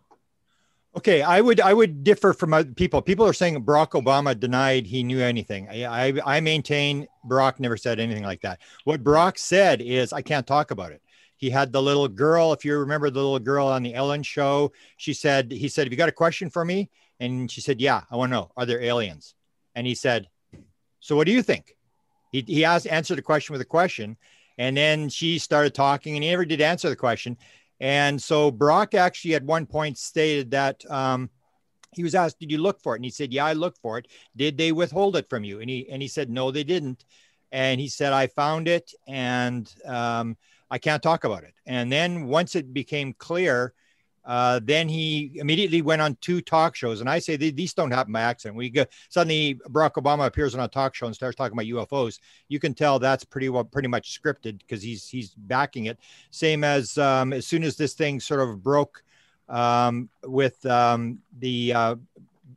Okay, 0.95 1.23
I 1.23 1.41
would 1.41 1.59
I 1.59 1.73
would 1.73 2.03
differ 2.03 2.33
from 2.33 2.53
other 2.53 2.71
people. 2.71 3.01
People 3.01 3.25
are 3.25 3.33
saying 3.33 3.63
Barack 3.65 3.91
Obama 4.01 4.39
denied 4.39 4.85
he 4.85 5.03
knew 5.03 5.19
anything. 5.19 5.67
I, 5.69 5.85
I, 5.85 6.37
I 6.37 6.39
maintain 6.39 7.07
Barack 7.27 7.59
never 7.59 7.77
said 7.77 7.99
anything 7.99 8.23
like 8.23 8.41
that. 8.41 8.61
What 8.83 9.03
Barack 9.03 9.39
said 9.39 9.81
is 9.81 10.13
I 10.13 10.21
can't 10.21 10.45
talk 10.45 10.71
about 10.71 10.91
it. 10.91 11.01
He 11.43 11.49
had 11.49 11.73
the 11.73 11.81
little 11.81 12.07
girl, 12.07 12.53
if 12.53 12.63
you 12.63 12.77
remember 12.77 13.09
the 13.09 13.19
little 13.19 13.37
girl 13.37 13.67
on 13.67 13.83
the 13.83 13.93
Ellen 13.93 14.23
show, 14.23 14.71
she 14.95 15.13
said 15.13 15.51
he 15.51 15.67
said, 15.67 15.85
"Have 15.85 15.91
you 15.91 15.97
got 15.97 16.07
a 16.07 16.13
question 16.13 16.49
for 16.49 16.63
me?" 16.63 16.89
And 17.19 17.51
she 17.51 17.59
said, 17.59 17.81
"Yeah, 17.81 18.03
I 18.09 18.15
want 18.15 18.29
to 18.29 18.37
know, 18.37 18.51
are 18.55 18.65
there 18.65 18.81
aliens?" 18.81 19.35
And 19.75 19.85
he 19.85 19.93
said, 19.93 20.29
"So 21.01 21.17
what 21.17 21.27
do 21.27 21.33
you 21.33 21.43
think?" 21.43 21.75
He 22.31 22.45
he 22.47 22.63
asked 22.63 22.87
answered 22.87 23.17
the 23.17 23.21
question 23.21 23.51
with 23.51 23.59
a 23.59 23.65
question, 23.65 24.15
and 24.57 24.77
then 24.77 25.09
she 25.09 25.37
started 25.37 25.75
talking, 25.75 26.15
and 26.15 26.23
he 26.23 26.29
never 26.29 26.45
did 26.45 26.61
answer 26.61 26.87
the 26.87 26.95
question. 26.95 27.35
And 27.81 28.21
so 28.21 28.49
Barack 28.49 28.93
actually 28.93 29.35
at 29.35 29.43
one 29.43 29.65
point 29.65 29.97
stated 29.97 30.51
that 30.51 30.89
um, 30.89 31.29
he 31.91 32.03
was 32.03 32.15
asked, 32.15 32.39
"Did 32.39 32.51
you 32.51 32.57
look 32.57 32.81
for 32.81 32.95
it?" 32.95 32.99
And 32.99 33.05
he 33.05 33.11
said, 33.11 33.33
"Yeah, 33.33 33.43
I 33.43 33.51
looked 33.51 33.79
for 33.81 33.97
it. 33.97 34.07
Did 34.33 34.57
they 34.57 34.71
withhold 34.71 35.17
it 35.17 35.29
from 35.29 35.43
you?" 35.43 35.59
And 35.59 35.69
he 35.69 35.89
and 35.89 36.01
he 36.01 36.07
said, 36.07 36.29
"No, 36.29 36.51
they 36.51 36.63
didn't." 36.63 37.03
And 37.51 37.81
he 37.81 37.89
said, 37.89 38.13
"I 38.13 38.27
found 38.27 38.69
it, 38.69 38.93
and 39.07 39.69
um, 39.85 40.37
I 40.73 40.77
can't 40.79 41.03
talk 41.03 41.23
about 41.23 41.43
it." 41.43 41.53
And 41.65 41.91
then 41.91 42.25
once 42.25 42.55
it 42.55 42.73
became 42.73 43.13
clear 43.13 43.73
uh, 44.25 44.59
then 44.63 44.87
he 44.87 45.31
immediately 45.35 45.81
went 45.81 46.01
on 46.01 46.17
two 46.21 46.41
talk 46.41 46.75
shows, 46.75 47.01
and 47.01 47.09
I 47.09 47.19
say 47.19 47.35
these 47.35 47.73
don't 47.73 47.91
happen 47.91 48.13
by 48.13 48.21
accident. 48.21 48.55
We 48.55 48.69
go 48.69 48.85
suddenly 49.09 49.55
Barack 49.69 49.93
Obama 49.93 50.25
appears 50.25 50.55
on 50.55 50.61
a 50.61 50.67
talk 50.67 50.95
show 50.95 51.07
and 51.07 51.15
starts 51.15 51.35
talking 51.35 51.53
about 51.53 51.65
UFOs. 51.65 52.19
You 52.47 52.59
can 52.59 52.73
tell 52.73 52.99
that's 52.99 53.25
pretty 53.25 53.49
well, 53.49 53.65
pretty 53.65 53.89
much 53.89 54.21
scripted 54.21 54.59
because 54.59 54.81
he's 54.81 55.07
he's 55.07 55.33
backing 55.35 55.85
it. 55.85 55.99
Same 56.31 56.63
as 56.63 56.97
um, 56.97 57.33
as 57.33 57.45
soon 57.45 57.63
as 57.63 57.75
this 57.75 57.95
thing 57.95 58.19
sort 58.19 58.39
of 58.39 58.63
broke 58.63 59.03
um, 59.49 60.09
with 60.23 60.65
um, 60.65 61.19
the 61.39 61.73
uh, 61.73 61.95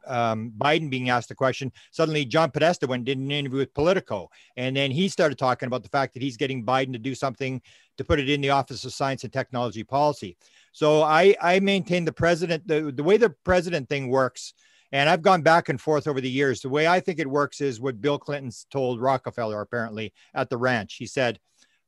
um, 0.07 0.53
Biden 0.57 0.90
being 0.90 1.11
asked 1.11 1.29
the 1.29 1.35
question, 1.35 1.73
suddenly 1.90 2.25
John 2.25 2.51
Podesta 2.51 2.87
went 2.87 3.05
did 3.05 3.19
an 3.19 3.31
interview 3.31 3.59
with 3.59 3.75
Politico. 3.75 4.31
And 4.57 4.77
then 4.77 4.90
he 4.90 5.09
started 5.09 5.38
talking 5.38 5.66
about 5.66 5.83
the 5.83 5.88
fact 5.88 6.14
that 6.14 6.23
he's 6.23 6.37
getting 6.37 6.64
Biden 6.64 6.92
to 6.92 6.99
do 6.99 7.14
something 7.14 7.61
to 7.97 8.05
put 8.05 8.21
it 8.21 8.29
in 8.29 8.40
the 8.40 8.51
Office 8.51 8.85
of 8.85 8.92
Science 8.92 9.25
and 9.25 9.33
Technology 9.33 9.85
Policy. 9.85 10.37
So 10.73 11.03
I, 11.03 11.35
I 11.40 11.61
maintain 11.61 12.05
the 12.05 12.12
president, 12.12 12.66
the, 12.66 12.92
the 12.92 13.05
way 13.05 13.16
the 13.16 13.31
president 13.45 13.88
thing 13.88 14.09
works, 14.09 14.55
and 14.92 15.09
I've 15.09 15.23
gone 15.23 15.42
back 15.42 15.69
and 15.69 15.81
forth 15.81 16.07
over 16.07 16.21
the 16.21 16.31
years. 16.31 16.61
The 16.61 16.69
way 16.69 16.87
I 16.87 17.01
think 17.01 17.19
it 17.19 17.27
works 17.27 17.61
is 17.61 17.81
what 17.81 18.01
Bill 18.01 18.19
Clinton 18.19 18.51
told 18.71 19.01
Rockefeller 19.01 19.61
apparently 19.61 20.12
at 20.35 20.49
the 20.51 20.57
ranch. 20.57 20.95
He 20.95 21.07
said, 21.07 21.40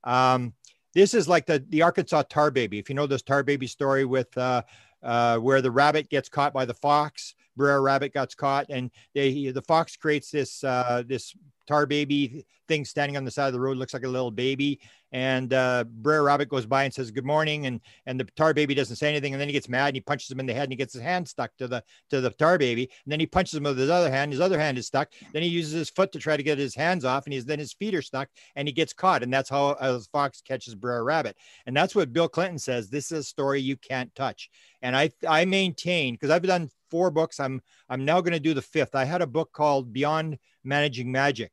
um, 0.05 0.55
this 0.95 1.15
is 1.15 1.29
like 1.29 1.47
the 1.47 1.65
the 1.69 1.83
Arkansas 1.83 2.25
tar 2.29 2.51
baby. 2.51 2.79
If 2.79 2.89
you 2.89 2.95
know 2.95 3.07
this 3.07 3.23
tar 3.23 3.43
baby 3.43 3.67
story 3.67 4.05
with 4.05 4.37
uh, 4.37 4.63
uh, 5.03 5.39
where 5.39 5.63
the 5.63 5.71
rabbit 5.71 6.09
gets 6.09 6.29
caught 6.29 6.53
by 6.53 6.65
the 6.65 6.75
fox, 6.75 7.35
Brer 7.59 7.83
Rabbit 7.83 8.15
gets 8.15 8.35
caught, 8.35 8.67
and 8.71 8.91
they 9.15 9.51
the 9.51 9.61
fox 9.61 9.97
creates 9.97 10.31
this 10.31 10.65
uh, 10.65 11.03
this 11.07 11.35
tar 11.67 11.85
baby 11.85 12.47
thing 12.69 12.87
standing 12.87 13.19
on 13.19 13.25
the 13.27 13.31
side 13.31 13.49
of 13.49 13.53
the 13.53 13.61
road, 13.61 13.77
looks 13.77 13.93
like 13.93 14.05
a 14.05 14.09
little 14.09 14.31
baby. 14.31 14.81
And 15.13 15.53
uh, 15.53 15.85
Brer 15.85 16.23
Rabbit 16.23 16.49
goes 16.49 16.67
by 16.67 16.85
and 16.85 16.93
says 16.93 17.11
good 17.11 17.25
morning, 17.25 17.67
and 17.67 17.81
and 18.07 18.21
the 18.21 18.25
tar 18.37 18.53
baby 18.53 18.75
doesn't 18.75 18.97
say 18.97 19.09
anything, 19.09 19.33
and 19.33 19.41
then 19.41 19.49
he 19.49 19.53
gets 19.53 19.69
mad 19.69 19.89
and 19.89 19.97
he 19.97 20.01
punches 20.01 20.31
him 20.31 20.41
in 20.41 20.47
the 20.47 20.53
head 20.53 20.65
and 20.65 20.73
he 20.73 20.77
gets 20.77 20.93
his 20.93 21.03
hand 21.03 21.27
stuck 21.27 21.57
to 21.57 21.67
the 21.67 21.83
to 22.11 22.21
the 22.21 22.31
tar 22.31 22.59
baby, 22.59 22.91
and 23.05 23.13
then 23.13 23.21
he 23.21 23.27
punches 23.27 23.55
him 23.55 23.65
with 23.65 23.79
his 23.79 23.91
other 23.91 24.11
hand. 24.11 24.33
His 24.33 24.41
other 24.41 24.59
hand 24.59 24.77
is 24.79 24.87
stuck. 24.87 25.11
Then 25.33 25.43
he 25.43 25.49
uses 25.49 25.73
his 25.73 25.91
foot 25.91 26.13
to 26.13 26.19
try 26.19 26.37
to 26.37 26.43
get 26.43 26.59
his 26.59 26.75
hands 26.75 27.05
off, 27.05 27.25
and 27.25 27.33
he's 27.33 27.45
then 27.45 27.59
his 27.59 27.73
feet 27.73 27.95
are 27.95 28.03
stuck, 28.03 28.29
and 28.57 28.69
he 28.69 28.73
gets 28.73 28.93
caught, 28.93 29.23
and 29.23 29.33
that's 29.33 29.51
how 29.51 29.71
a 29.81 30.01
fox 30.01 30.41
catches 30.41 30.75
Brer 30.75 31.05
Rabbit. 31.05 31.37
And 31.67 31.77
that's 31.77 31.95
what 31.95 32.13
Bill 32.13 32.29
Clinton 32.29 32.59
says. 32.59 32.91
This 32.91 33.11
is 33.13 33.21
a 33.21 33.25
story 33.25 33.61
you 33.61 33.77
can't 33.77 34.15
touch. 34.15 34.51
And 34.83 34.97
I 34.97 35.11
I 35.29 35.45
maintain 35.45 36.15
because 36.15 36.31
I've 36.31 36.43
done 36.43 36.71
four 36.91 37.11
books. 37.11 37.41
I'm 37.41 37.63
I'm 37.89 38.05
now 38.05 38.21
going 38.21 38.33
to 38.33 38.41
do 38.41 38.55
the 38.55 38.63
fifth. 38.63 38.95
I 38.95 39.05
had 39.05 39.23
a 39.23 39.27
book 39.27 39.53
called 39.53 39.93
Beyond 39.93 40.39
Managing 40.65 41.11
Magic 41.11 41.53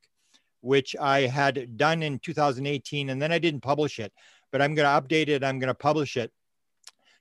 which 0.66 0.96
I 1.00 1.22
had 1.22 1.78
done 1.78 2.02
in 2.02 2.18
2018, 2.20 3.10
and 3.10 3.22
then 3.22 3.32
I 3.32 3.40
didn't 3.40 3.62
publish 3.62 4.00
it. 4.00 4.12
But 4.52 4.62
I'm 4.62 4.74
going 4.74 4.88
to 4.88 5.08
update 5.08 5.28
it. 5.28 5.44
I'm 5.44 5.60
going 5.60 5.68
to 5.68 5.76
publish 5.76 6.18
it 6.18 6.32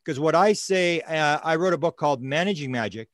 because 0.05 0.21
what 0.21 0.35
I 0.35 0.53
say, 0.53 1.01
uh, 1.01 1.41
I 1.43 1.57
wrote 1.57 1.73
a 1.73 1.79
book 1.79 1.97
called 1.97 2.23
Managing 2.23 2.71
Magic. 2.71 3.09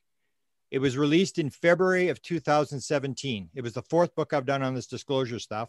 It 0.70 0.78
was 0.78 0.96
released 0.96 1.38
in 1.38 1.50
February 1.50 2.08
of 2.08 2.20
2017. 2.22 3.50
It 3.54 3.62
was 3.62 3.74
the 3.74 3.82
fourth 3.82 4.14
book 4.14 4.32
I've 4.32 4.46
done 4.46 4.62
on 4.62 4.74
this 4.74 4.86
disclosure 4.86 5.38
stuff. 5.38 5.68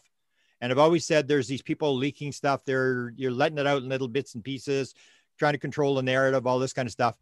And 0.59 0.71
I've 0.71 0.77
always 0.77 1.05
said 1.05 1.27
there's 1.27 1.47
these 1.47 1.61
people 1.61 1.95
leaking 1.95 2.31
stuff. 2.31 2.61
They're 2.65 3.13
you're 3.15 3.31
letting 3.31 3.57
it 3.57 3.65
out 3.65 3.81
in 3.81 3.89
little 3.89 4.07
bits 4.07 4.35
and 4.35 4.43
pieces, 4.43 4.93
trying 5.39 5.53
to 5.53 5.59
control 5.59 5.95
the 5.95 6.03
narrative, 6.03 6.45
all 6.45 6.59
this 6.59 6.73
kind 6.73 6.87
of 6.87 6.91
stuff. 6.91 7.15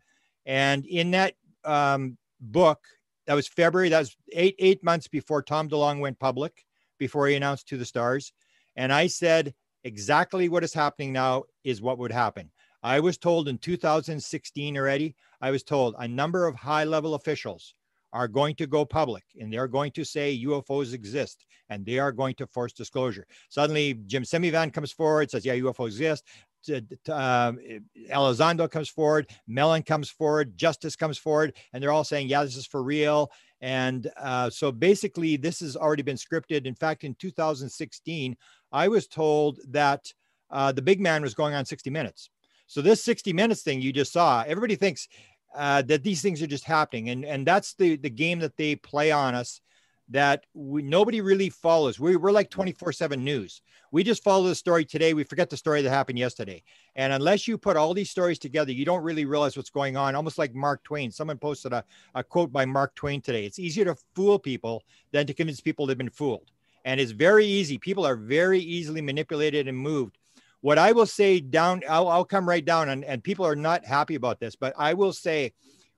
And 0.45 0.85
in 0.85 1.11
that 1.11 1.35
um, 1.63 2.17
book, 2.41 2.85
that 3.27 3.35
was 3.35 3.47
February. 3.47 3.89
That 3.89 3.99
was 3.99 4.15
eight 4.33 4.55
eight 4.59 4.83
months 4.83 5.07
before 5.07 5.41
Tom 5.41 5.69
DeLonge 5.69 6.01
went 6.01 6.19
public 6.19 6.65
before 6.99 7.27
he 7.27 7.35
announced 7.35 7.67
to 7.69 7.77
the 7.77 7.85
stars. 7.85 8.31
And 8.75 8.93
I 8.93 9.07
said, 9.07 9.53
exactly 9.83 10.49
what 10.49 10.63
is 10.63 10.73
happening 10.73 11.13
now 11.13 11.43
is 11.63 11.81
what 11.81 11.97
would 11.97 12.11
happen. 12.11 12.51
I 12.83 12.99
was 12.99 13.17
told 13.17 13.47
in 13.47 13.57
2016 13.57 14.77
already, 14.77 15.15
I 15.41 15.51
was 15.51 15.63
told 15.63 15.95
a 15.97 16.07
number 16.07 16.45
of 16.47 16.55
high 16.55 16.85
level 16.85 17.15
officials 17.15 17.75
are 18.11 18.27
going 18.27 18.55
to 18.55 18.67
go 18.67 18.85
public 18.85 19.23
and 19.39 19.51
they're 19.51 19.67
going 19.67 19.91
to 19.91 20.03
say 20.03 20.41
UFOs 20.45 20.93
exist 20.93 21.45
and 21.69 21.85
they 21.85 21.99
are 21.99 22.11
going 22.11 22.35
to 22.35 22.47
force 22.47 22.73
disclosure. 22.73 23.27
Suddenly, 23.49 23.95
Jim 24.07 24.23
Semivan 24.23 24.73
comes 24.73 24.91
forward, 24.91 25.29
says, 25.29 25.45
Yeah, 25.45 25.55
UFOs 25.55 25.87
exist. 25.87 26.23
Um, 27.07 27.59
Elizondo 28.11 28.69
comes 28.69 28.89
forward, 28.89 29.29
Mellon 29.47 29.83
comes 29.83 30.09
forward, 30.09 30.57
Justice 30.57 30.97
comes 30.97 31.17
forward, 31.17 31.55
and 31.71 31.81
they're 31.81 31.91
all 31.91 32.03
saying, 32.03 32.27
Yeah, 32.27 32.43
this 32.43 32.57
is 32.57 32.65
for 32.65 32.83
real. 32.83 33.31
And 33.61 34.09
uh, 34.17 34.49
so 34.49 34.71
basically, 34.71 35.35
this 35.35 35.59
has 35.59 35.75
already 35.75 36.03
been 36.03 36.15
scripted. 36.15 36.65
In 36.65 36.75
fact, 36.75 37.03
in 37.03 37.15
2016, 37.15 38.37
I 38.71 38.87
was 38.87 39.07
told 39.07 39.59
that 39.69 40.11
uh, 40.49 40.71
the 40.71 40.81
big 40.81 41.01
man 41.01 41.21
was 41.21 41.33
going 41.33 41.53
on 41.53 41.65
60 41.65 41.89
Minutes. 41.89 42.29
So 42.67 42.81
this 42.81 43.03
60 43.03 43.33
Minutes 43.33 43.63
thing 43.63 43.81
you 43.81 43.91
just 43.91 44.13
saw, 44.13 44.43
everybody 44.47 44.75
thinks 44.75 45.07
uh, 45.55 45.81
that 45.83 46.03
these 46.03 46.21
things 46.21 46.41
are 46.41 46.47
just 46.47 46.65
happening, 46.65 47.09
and 47.09 47.25
and 47.25 47.45
that's 47.45 47.73
the 47.73 47.97
the 47.97 48.09
game 48.09 48.39
that 48.39 48.55
they 48.57 48.75
play 48.75 49.11
on 49.11 49.33
us 49.33 49.61
that 50.09 50.45
we, 50.53 50.81
nobody 50.81 51.21
really 51.21 51.49
follows. 51.49 51.99
We, 51.99 52.15
we're 52.15 52.31
like 52.31 52.49
24 52.49 52.91
7 52.91 53.23
news. 53.23 53.61
We 53.91 54.03
just 54.03 54.23
follow 54.23 54.47
the 54.47 54.55
story 54.55 54.85
today. 54.85 55.13
We 55.13 55.23
forget 55.23 55.49
the 55.49 55.57
story 55.57 55.81
that 55.81 55.89
happened 55.89 56.19
yesterday. 56.19 56.63
And 56.95 57.13
unless 57.13 57.47
you 57.47 57.57
put 57.57 57.77
all 57.77 57.93
these 57.93 58.09
stories 58.09 58.39
together, 58.39 58.71
you 58.71 58.85
don't 58.85 59.03
really 59.03 59.25
realize 59.25 59.55
what's 59.55 59.69
going 59.69 59.97
on. 59.97 60.15
Almost 60.15 60.37
like 60.37 60.53
Mark 60.53 60.83
Twain. 60.83 61.11
Someone 61.11 61.37
posted 61.37 61.73
a, 61.73 61.83
a 62.15 62.23
quote 62.23 62.51
by 62.51 62.65
Mark 62.65 62.95
Twain 62.95 63.21
today. 63.21 63.45
It's 63.45 63.59
easier 63.59 63.85
to 63.85 63.95
fool 64.15 64.39
people 64.39 64.83
than 65.11 65.27
to 65.27 65.33
convince 65.33 65.61
people 65.61 65.85
they've 65.85 65.97
been 65.97 66.09
fooled. 66.09 66.51
And 66.85 66.99
it's 66.99 67.11
very 67.11 67.45
easy. 67.45 67.77
People 67.77 68.05
are 68.05 68.15
very 68.15 68.59
easily 68.59 69.01
manipulated 69.01 69.67
and 69.67 69.77
moved. 69.77 70.17
What 70.61 70.77
I 70.77 70.91
will 70.91 71.05
say 71.05 71.39
down, 71.39 71.83
I'll, 71.89 72.07
I'll 72.09 72.25
come 72.25 72.47
right 72.47 72.63
down, 72.63 72.89
and, 72.89 73.05
and 73.05 73.23
people 73.23 73.45
are 73.45 73.55
not 73.55 73.85
happy 73.85 74.15
about 74.15 74.39
this, 74.41 74.57
but 74.57 74.73
I 74.77 74.93
will 74.93 75.13
say 75.13 75.53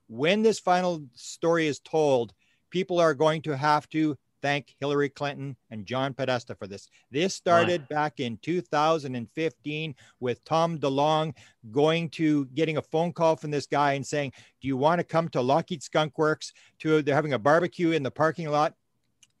when 0.08 0.42
this 0.42 0.60
final 0.60 1.02
story 1.14 1.66
is 1.66 1.80
told, 1.80 2.32
people 2.72 2.98
are 2.98 3.14
going 3.14 3.42
to 3.42 3.56
have 3.56 3.88
to 3.90 4.16
thank 4.40 4.74
Hillary 4.80 5.08
Clinton 5.08 5.56
and 5.70 5.86
John 5.86 6.12
Podesta 6.12 6.56
for 6.56 6.66
this. 6.66 6.88
This 7.12 7.32
started 7.32 7.88
back 7.88 8.18
in 8.18 8.38
2015 8.42 9.94
with 10.18 10.44
Tom 10.44 10.78
DeLonge 10.78 11.34
going 11.70 12.10
to 12.10 12.46
getting 12.46 12.78
a 12.78 12.82
phone 12.82 13.12
call 13.12 13.36
from 13.36 13.52
this 13.52 13.66
guy 13.66 13.92
and 13.92 14.04
saying, 14.04 14.32
"Do 14.60 14.66
you 14.66 14.76
want 14.76 14.98
to 14.98 15.04
come 15.04 15.28
to 15.28 15.40
Lockheed 15.40 15.82
Skunk 15.82 16.18
Works? 16.18 16.52
To 16.80 17.02
they're 17.02 17.14
having 17.14 17.34
a 17.34 17.38
barbecue 17.38 17.92
in 17.92 18.02
the 18.02 18.10
parking 18.10 18.48
lot 18.48 18.74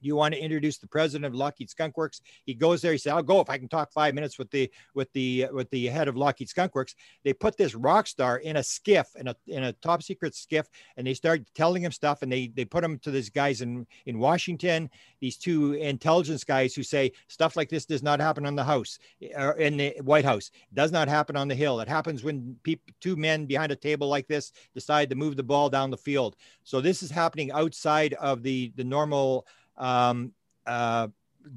you 0.04 0.16
want 0.16 0.34
to 0.34 0.40
introduce 0.40 0.78
the 0.78 0.86
president 0.86 1.24
of 1.24 1.34
Lockheed 1.34 1.70
Skunk 1.70 1.96
Works? 1.96 2.20
He 2.44 2.54
goes 2.54 2.82
there. 2.82 2.92
He 2.92 2.98
said, 2.98 3.14
"I'll 3.14 3.22
go 3.22 3.40
if 3.40 3.50
I 3.50 3.58
can 3.58 3.68
talk 3.68 3.92
five 3.92 4.14
minutes 4.14 4.38
with 4.38 4.50
the 4.50 4.70
with 4.94 5.12
the 5.12 5.48
with 5.52 5.70
the 5.70 5.86
head 5.86 6.08
of 6.08 6.16
Lockheed 6.16 6.48
Skunk 6.48 6.74
Works." 6.74 6.94
They 7.24 7.32
put 7.32 7.56
this 7.56 7.74
rock 7.74 8.06
star 8.06 8.38
in 8.38 8.56
a 8.56 8.62
skiff 8.62 9.08
in 9.16 9.28
a 9.28 9.36
in 9.46 9.64
a 9.64 9.72
top 9.74 10.02
secret 10.02 10.34
skiff, 10.34 10.68
and 10.96 11.06
they 11.06 11.14
start 11.14 11.42
telling 11.54 11.82
him 11.82 11.92
stuff. 11.92 12.22
And 12.22 12.32
they 12.32 12.48
they 12.48 12.64
put 12.64 12.84
him 12.84 12.98
to 13.00 13.10
these 13.10 13.30
guys 13.30 13.60
in 13.60 13.86
in 14.06 14.18
Washington. 14.18 14.90
These 15.20 15.36
two 15.36 15.74
intelligence 15.74 16.44
guys 16.44 16.74
who 16.74 16.82
say 16.82 17.12
stuff 17.28 17.56
like 17.56 17.68
this 17.68 17.86
does 17.86 18.02
not 18.02 18.20
happen 18.20 18.46
on 18.46 18.56
the 18.56 18.64
House 18.64 18.98
or 19.36 19.52
in 19.52 19.76
the 19.76 19.94
White 20.02 20.24
House. 20.24 20.50
Does 20.74 20.92
not 20.92 21.08
happen 21.08 21.36
on 21.36 21.48
the 21.48 21.54
Hill. 21.54 21.80
It 21.80 21.88
happens 21.88 22.24
when 22.24 22.56
people, 22.62 22.92
two 23.00 23.16
men 23.16 23.46
behind 23.46 23.72
a 23.72 23.76
table 23.76 24.08
like 24.08 24.26
this 24.26 24.52
decide 24.74 25.10
to 25.10 25.16
move 25.16 25.36
the 25.36 25.42
ball 25.42 25.70
down 25.70 25.90
the 25.90 25.96
field. 25.96 26.36
So 26.64 26.80
this 26.80 27.02
is 27.02 27.10
happening 27.10 27.52
outside 27.52 28.14
of 28.14 28.42
the 28.42 28.72
the 28.76 28.84
normal 28.84 29.46
um, 29.76 30.32
uh, 30.66 31.08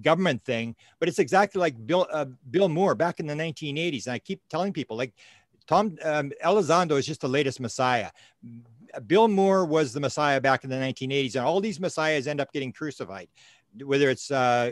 government 0.01 0.43
thing, 0.43 0.75
but 0.99 1.08
it's 1.10 1.19
exactly 1.19 1.60
like 1.60 1.86
Bill 1.86 2.08
uh, 2.12 2.25
Bill 2.49 2.69
Moore 2.69 2.95
back 2.95 3.19
in 3.19 3.28
the 3.28 3.34
1980s. 3.34 4.06
And 4.08 4.13
I 4.13 4.19
keep 4.19 4.41
telling 4.49 4.73
people 4.73 4.97
like 4.97 5.13
Tom 5.67 5.97
um, 6.04 6.32
Elizondo 6.43 6.97
is 6.97 7.06
just 7.06 7.21
the 7.21 7.28
latest 7.30 7.60
Messiah. 7.60 8.12
Bill 9.08 9.28
Moore 9.28 9.65
was 9.65 9.93
the 9.93 9.99
Messiah 9.99 10.39
back 10.39 10.63
in 10.63 10.69
the 10.69 10.75
1980s, 10.75 11.36
and 11.36 11.45
all 11.45 11.60
these 11.60 11.80
Messiahs 11.80 12.28
end 12.28 12.39
up 12.39 12.51
getting 12.54 12.71
crucified, 12.71 13.28
whether 13.84 14.10
it's 14.10 14.32
uh, 14.32 14.71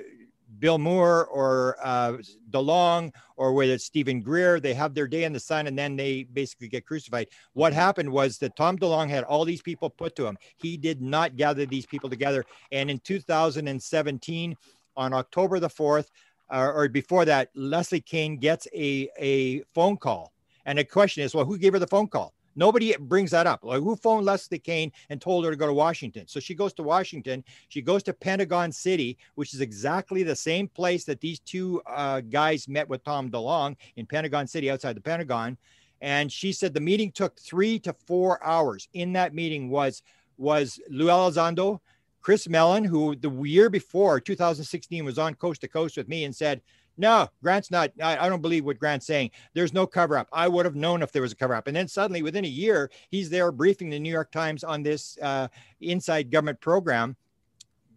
Bill 0.60 0.78
Moore 0.78 1.26
or 1.26 1.78
uh, 1.84 2.18
DeLonge 2.50 3.12
or 3.38 3.54
whether 3.54 3.74
it's 3.74 3.86
Steven 3.86 4.22
Greer, 4.22 4.60
they 4.60 4.74
have 4.74 4.94
their 4.94 5.08
day 5.08 5.24
in 5.24 5.34
the 5.34 5.40
sun 5.40 5.68
and 5.68 5.78
then 5.78 5.96
they 5.96 6.24
basically 6.24 6.68
get 6.68 6.86
crucified. 6.86 7.28
What 7.54 7.74
happened 7.74 8.12
was 8.12 8.38
that 8.40 8.56
Tom 8.56 8.78
DeLonge 8.78 9.10
had 9.10 9.24
all 9.24 9.46
these 9.46 9.62
people 9.62 9.90
put 9.90 10.16
to 10.16 10.26
him. 10.26 10.38
He 10.58 10.78
did 10.78 11.02
not 11.02 11.36
gather 11.36 11.66
these 11.66 11.86
people 11.86 12.10
together. 12.10 12.46
And 12.72 12.90
in 12.90 13.00
2017, 13.00 14.56
on 14.96 15.14
October 15.14 15.60
the 15.60 15.70
4th, 15.70 16.08
uh, 16.52 16.72
or 16.74 16.88
before 16.88 17.26
that, 17.26 17.50
Leslie 17.56 18.02
Kean 18.02 18.38
gets 18.38 18.68
a, 18.76 19.10
a 19.18 19.62
phone 19.74 19.98
call. 19.98 20.34
And 20.66 20.78
the 20.78 20.84
question 20.84 21.24
is, 21.24 21.34
well, 21.34 21.46
who 21.46 21.58
gave 21.58 21.74
her 21.74 21.80
the 21.80 21.88
phone 21.88 22.08
call? 22.08 22.34
Nobody 22.56 22.96
brings 23.00 23.32
that 23.32 23.48
up. 23.48 23.64
Like 23.64 23.82
who 23.82 23.96
phoned 23.96 24.26
Leslie 24.26 24.60
Kean 24.60 24.92
and 25.10 25.22
told 25.22 25.46
her 25.46 25.52
to 25.52 25.58
go 25.58 25.68
to 25.68 25.74
Washington? 25.74 26.28
So 26.28 26.40
she 26.40 26.54
goes 26.54 26.74
to 26.74 26.84
Washington. 26.84 27.44
She 27.70 27.82
goes 27.82 28.04
to 28.04 28.14
Pentagon 28.14 28.72
City, 28.72 29.18
which 29.36 29.54
is 29.54 29.62
exactly 29.62 30.24
the 30.24 30.36
same 30.36 30.68
place 30.68 31.04
that 31.06 31.22
these 31.22 31.40
two 31.40 31.82
uh, 31.88 32.22
guys 32.22 32.68
met 32.68 32.88
with 32.88 33.04
Tom 33.04 33.30
DeLonge 33.30 33.76
in 33.96 34.06
Pentagon 34.06 34.48
City 34.48 34.70
outside 34.70 34.96
the 34.96 35.02
Pentagon. 35.02 35.58
And 36.02 36.32
she 36.32 36.52
said 36.52 36.74
the 36.74 36.82
meeting 36.82 37.12
took 37.12 37.40
three 37.40 37.80
to 37.80 37.94
four 37.94 38.44
hours. 38.44 38.90
In 38.94 39.14
that 39.14 39.34
meeting 39.34 39.70
was 39.70 40.04
was 40.38 40.80
Lou 40.90 41.08
Elizondo, 41.08 41.80
Chris 42.22 42.48
Mellon, 42.50 42.84
who 42.84 43.16
the 43.16 43.30
year 43.44 43.70
before 43.70 44.20
2016 44.20 45.06
was 45.06 45.20
on 45.20 45.36
Coast 45.36 45.62
to 45.62 45.68
Coast 45.68 45.98
with 45.98 46.08
me 46.08 46.24
and 46.24 46.36
said, 46.36 46.62
no, 46.98 47.28
Grant's 47.42 47.72
not. 47.72 47.92
I, 48.02 48.18
I, 48.18 48.30
don't 48.30 48.42
believe 48.42 48.66
what 48.66 48.80
Grant's 48.80 49.08
saying. 49.08 49.32
There's 49.54 49.74
no 49.74 49.88
cover 49.88 50.18
up. 50.18 50.28
I 50.32 50.48
would 50.48 50.66
have 50.66 50.76
known 50.76 51.02
if 51.02 51.12
there 51.12 51.22
was 51.22 51.32
a 51.32 51.36
cover 51.36 51.56
up. 51.56 51.68
And 51.68 51.76
then 51.76 51.88
suddenly, 51.88 52.22
within 52.22 52.46
a 52.46 52.50
year, 52.50 52.92
he's 53.10 53.30
there 53.30 53.52
briefing 53.52 53.90
the 53.90 54.00
New 54.00 54.12
York 54.12 54.32
Times 54.32 54.64
on 54.64 54.84
this 54.84 55.18
uh, 55.22 55.48
inside 55.82 56.30
government 56.30 56.62
program. 56.62 57.16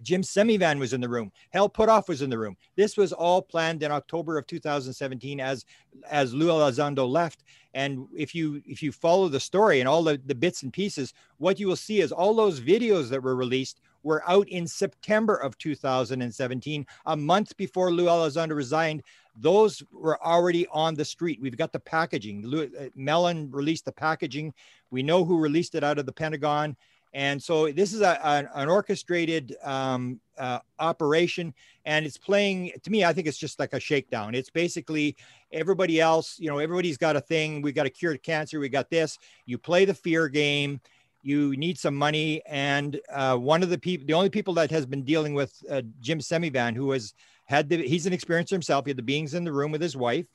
Jim 0.02 0.22
Semivan 0.22 0.78
was 0.78 0.92
in 0.92 1.00
the 1.00 1.08
room. 1.08 1.32
Hal 1.50 1.68
Puthoff 1.68 2.08
was 2.08 2.22
in 2.22 2.30
the 2.30 2.38
room. 2.38 2.56
This 2.76 2.96
was 2.96 3.12
all 3.12 3.42
planned 3.42 3.82
in 3.82 3.90
October 3.90 4.38
of 4.38 4.46
2017 4.46 5.40
as 5.40 5.64
as 6.08 6.34
Lou 6.34 6.48
Elizondo 6.48 7.08
left. 7.08 7.42
And 7.76 8.08
if 8.16 8.34
you 8.34 8.62
if 8.64 8.82
you 8.82 8.90
follow 8.90 9.28
the 9.28 9.38
story 9.38 9.80
and 9.80 9.88
all 9.88 10.02
the, 10.02 10.18
the 10.24 10.34
bits 10.34 10.62
and 10.62 10.72
pieces, 10.72 11.12
what 11.36 11.60
you 11.60 11.68
will 11.68 11.76
see 11.76 12.00
is 12.00 12.10
all 12.10 12.34
those 12.34 12.58
videos 12.58 13.10
that 13.10 13.22
were 13.22 13.36
released 13.36 13.82
were 14.02 14.22
out 14.26 14.48
in 14.48 14.66
September 14.66 15.36
of 15.36 15.58
2017, 15.58 16.86
a 17.04 17.16
month 17.16 17.54
before 17.58 17.92
Lou 17.92 18.06
Elizondo 18.06 18.56
resigned. 18.56 19.02
Those 19.38 19.82
were 19.92 20.18
already 20.24 20.66
on 20.68 20.94
the 20.94 21.04
street. 21.04 21.38
We've 21.42 21.58
got 21.58 21.70
the 21.70 21.80
packaging. 21.80 22.46
Lou, 22.46 22.62
uh, 22.64 22.88
Mellon 22.94 23.50
released 23.50 23.84
the 23.84 23.92
packaging. 23.92 24.54
We 24.90 25.02
know 25.02 25.26
who 25.26 25.38
released 25.38 25.74
it 25.74 25.84
out 25.84 25.98
of 25.98 26.06
the 26.06 26.12
Pentagon 26.12 26.76
And 27.16 27.42
so 27.42 27.72
this 27.72 27.94
is 27.94 28.02
a, 28.02 28.24
an, 28.26 28.46
an 28.52 28.68
orchestrated 28.68 29.56
um, 29.64 30.20
uh, 30.36 30.58
operation, 30.78 31.54
and 31.86 32.04
it's 32.04 32.18
playing 32.18 32.72
to 32.82 32.90
me. 32.90 33.06
I 33.06 33.14
think 33.14 33.26
it's 33.26 33.38
just 33.38 33.58
like 33.58 33.72
a 33.72 33.80
shakedown. 33.80 34.34
It's 34.34 34.50
basically 34.50 35.16
everybody 35.50 35.98
else. 35.98 36.38
You 36.38 36.50
know, 36.50 36.58
everybody's 36.58 36.98
got 36.98 37.16
a 37.16 37.22
thing. 37.22 37.62
We 37.62 37.72
got 37.72 37.86
a 37.86 37.90
cure 37.90 38.12
to 38.12 38.18
cancer. 38.18 38.60
We 38.60 38.68
got 38.68 38.90
this. 38.90 39.18
You 39.46 39.56
play 39.56 39.86
the 39.86 39.94
fear 39.94 40.28
game. 40.28 40.78
You 41.22 41.56
need 41.56 41.78
some 41.78 41.96
money, 41.96 42.42
and 42.44 43.00
uh, 43.10 43.38
one 43.38 43.62
of 43.62 43.70
the 43.70 43.78
people, 43.78 44.06
the 44.06 44.12
only 44.12 44.28
people 44.28 44.52
that 44.52 44.70
has 44.70 44.84
been 44.84 45.02
dealing 45.02 45.32
with 45.32 45.54
uh, 45.70 45.80
Jim 46.00 46.18
Semivan, 46.18 46.76
who 46.76 46.90
has 46.90 47.14
had 47.46 47.70
the, 47.70 47.78
he's 47.78 48.04
an 48.04 48.12
experiencer 48.12 48.50
himself. 48.50 48.84
He 48.84 48.90
had 48.90 48.98
the 48.98 49.02
beings 49.02 49.32
in 49.32 49.42
the 49.42 49.52
room 49.54 49.72
with 49.72 49.80
his 49.80 49.96
wife, 49.96 50.26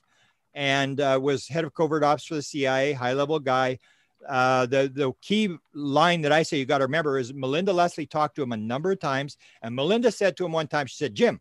and 0.55 0.99
uh, 0.99 1.19
was 1.21 1.47
head 1.47 1.63
of 1.63 1.75
covert 1.75 2.03
ops 2.03 2.25
for 2.25 2.33
the 2.33 2.41
CIA, 2.41 2.93
high 2.93 3.13
level 3.13 3.39
guy 3.39 3.77
uh, 4.27 4.65
the 4.65 4.91
the 4.93 5.11
key 5.21 5.55
line 5.73 6.21
that 6.21 6.31
I 6.31 6.43
say 6.43 6.57
you 6.57 6.65
got 6.65 6.79
to 6.79 6.85
remember 6.85 7.17
is 7.17 7.33
Melinda 7.33 7.73
Leslie 7.73 8.05
talked 8.05 8.35
to 8.35 8.43
him 8.43 8.51
a 8.51 8.57
number 8.57 8.91
of 8.91 8.99
times, 8.99 9.37
and 9.61 9.75
Melinda 9.75 10.11
said 10.11 10.37
to 10.37 10.45
him 10.45 10.51
one 10.51 10.67
time, 10.67 10.87
she 10.87 10.95
said, 10.95 11.15
"Jim, 11.15 11.39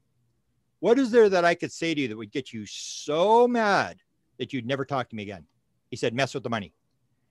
what 0.81 0.99
is 0.99 1.11
there 1.11 1.29
that 1.29 1.45
I 1.45 1.55
could 1.55 1.73
say 1.73 1.95
to 1.95 2.01
you 2.01 2.09
that 2.09 2.17
would 2.17 2.33
get 2.33 2.53
you 2.53 2.67
so 2.67 3.47
mad 3.47 3.99
that 4.39 4.53
you'd 4.53 4.67
never 4.67 4.85
talk 4.85 5.09
to 5.11 5.17
me 5.17 5.23
again?" 5.23 5.47
He 5.91 5.97
said, 5.97 6.15
"Mess 6.15 6.35
with 6.35 6.43
the 6.43 6.51
money," 6.51 6.73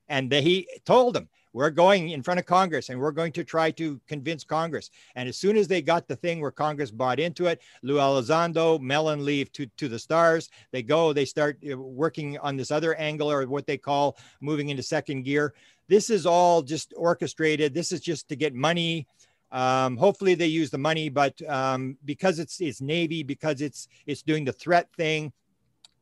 and 0.10 0.32
he 0.32 0.68
told 0.86 1.16
them, 1.16 1.30
we're 1.54 1.72
going 1.72 2.10
in 2.10 2.22
front 2.22 2.40
of 2.40 2.46
Congress 2.46 2.90
and 2.90 3.00
we're 3.00 3.12
going 3.12 3.32
to 3.32 3.44
try 3.44 3.72
to 3.72 4.00
convince 4.08 4.44
Congress. 4.44 4.92
And 5.16 5.28
as 5.28 5.38
soon 5.38 5.58
as 5.58 5.68
they 5.68 5.82
got 5.82 6.08
the 6.08 6.16
thing 6.16 6.42
where 6.42 6.52
Congress 6.52 6.92
bought 6.92 7.20
into 7.20 7.48
it, 7.48 7.62
Lou 7.82 7.96
Elizondo, 7.96 8.80
Mellon 8.80 9.26
leave 9.26 9.52
to, 9.54 9.66
to 9.78 9.88
the 9.88 9.98
stars. 9.98 10.50
They 10.72 10.84
go, 10.84 11.12
they 11.12 11.26
start 11.26 11.58
uh, 11.70 11.78
working 11.78 12.38
on 12.40 12.56
this 12.56 12.72
other 12.72 12.94
angle 12.96 13.32
or 13.32 13.48
what 13.48 13.66
they 13.66 13.78
call 13.78 14.18
moving 14.42 14.70
into 14.70 14.84
second 14.84 15.24
gear. 15.24 15.54
This 15.88 16.12
is 16.12 16.26
all 16.26 16.62
just 16.62 16.94
orchestrated. 16.96 17.74
This 17.74 17.92
is 17.92 18.02
just 18.02 18.30
to 18.30 18.36
get 18.36 18.54
money. 18.54 19.08
Um, 19.52 19.98
hopefully 19.98 20.36
they 20.36 20.46
use 20.46 20.70
the 20.70 20.78
money, 20.78 21.10
but 21.10 21.42
um, 21.50 21.98
because 22.06 22.38
it's 22.38 22.62
it's 22.62 22.82
Navy, 22.82 23.24
because 23.24 23.62
it's 23.62 23.88
it's 24.06 24.22
doing 24.22 24.46
the 24.46 24.54
threat 24.54 24.88
thing, 24.96 25.34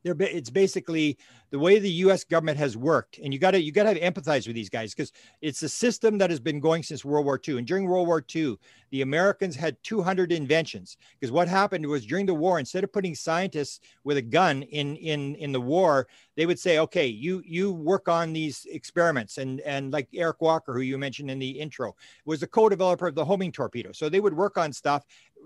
they're 0.08 0.28
it's 0.28 0.50
basically 0.50 1.18
the 1.50 1.60
way 1.60 1.80
the 1.80 1.90
U.S. 1.90 2.24
government 2.24 2.58
has 2.58 2.76
worked, 2.76 3.20
and 3.20 3.34
you 3.34 3.40
got 3.40 3.52
to 3.52 3.62
you 3.62 3.72
got 3.72 3.84
to 3.84 4.00
empathize 4.00 4.48
with 4.48 4.56
these 4.56 4.70
guys 4.70 4.94
because 4.94 5.12
it's 5.42 5.64
a 5.64 5.70
system 5.70 6.18
that 6.18 6.30
has 6.30 6.40
been 6.40 6.60
going 6.60 6.84
since 6.84 7.06
World 7.06 7.26
War 7.26 7.40
II. 7.46 7.58
And 7.58 7.68
during 7.68 7.86
World 7.86 8.08
War 8.08 8.24
II, 8.36 8.58
the 8.92 9.02
Americans 9.02 9.56
had 9.56 9.78
200 9.84 10.32
inventions 10.32 10.98
because 11.20 11.32
what 11.32 11.48
happened 11.48 11.86
was 11.86 12.06
during 12.06 12.26
the 12.26 12.34
war, 12.34 12.60
instead 12.60 12.84
of 12.84 12.92
putting 12.92 13.16
scientists 13.16 13.80
with 14.04 14.18
a 14.18 14.22
gun 14.22 14.64
in 14.64 14.96
in 14.98 15.36
in 15.36 15.52
the 15.52 15.62
war, 15.62 16.08
they 16.36 16.46
would 16.46 16.60
say, 16.60 16.80
okay, 16.80 17.08
you 17.08 17.42
you 17.46 17.72
work 17.72 18.08
on 18.08 18.34
these 18.34 18.66
experiments, 18.70 19.38
and 19.38 19.62
and 19.62 19.94
like 19.94 20.10
Eric 20.14 20.42
Walker, 20.42 20.74
who 20.74 20.82
you 20.82 20.98
mentioned 20.98 21.32
in 21.32 21.40
the 21.40 21.50
intro, 21.50 21.96
was 22.26 22.40
the 22.40 22.48
co-developer 22.48 23.08
of 23.08 23.16
the 23.16 23.26
homing 23.26 23.52
torpedo. 23.52 23.92
So 23.92 24.10
they 24.10 24.20
would 24.20 24.36
work 24.36 24.58
on 24.58 24.74
stuff 24.74 25.06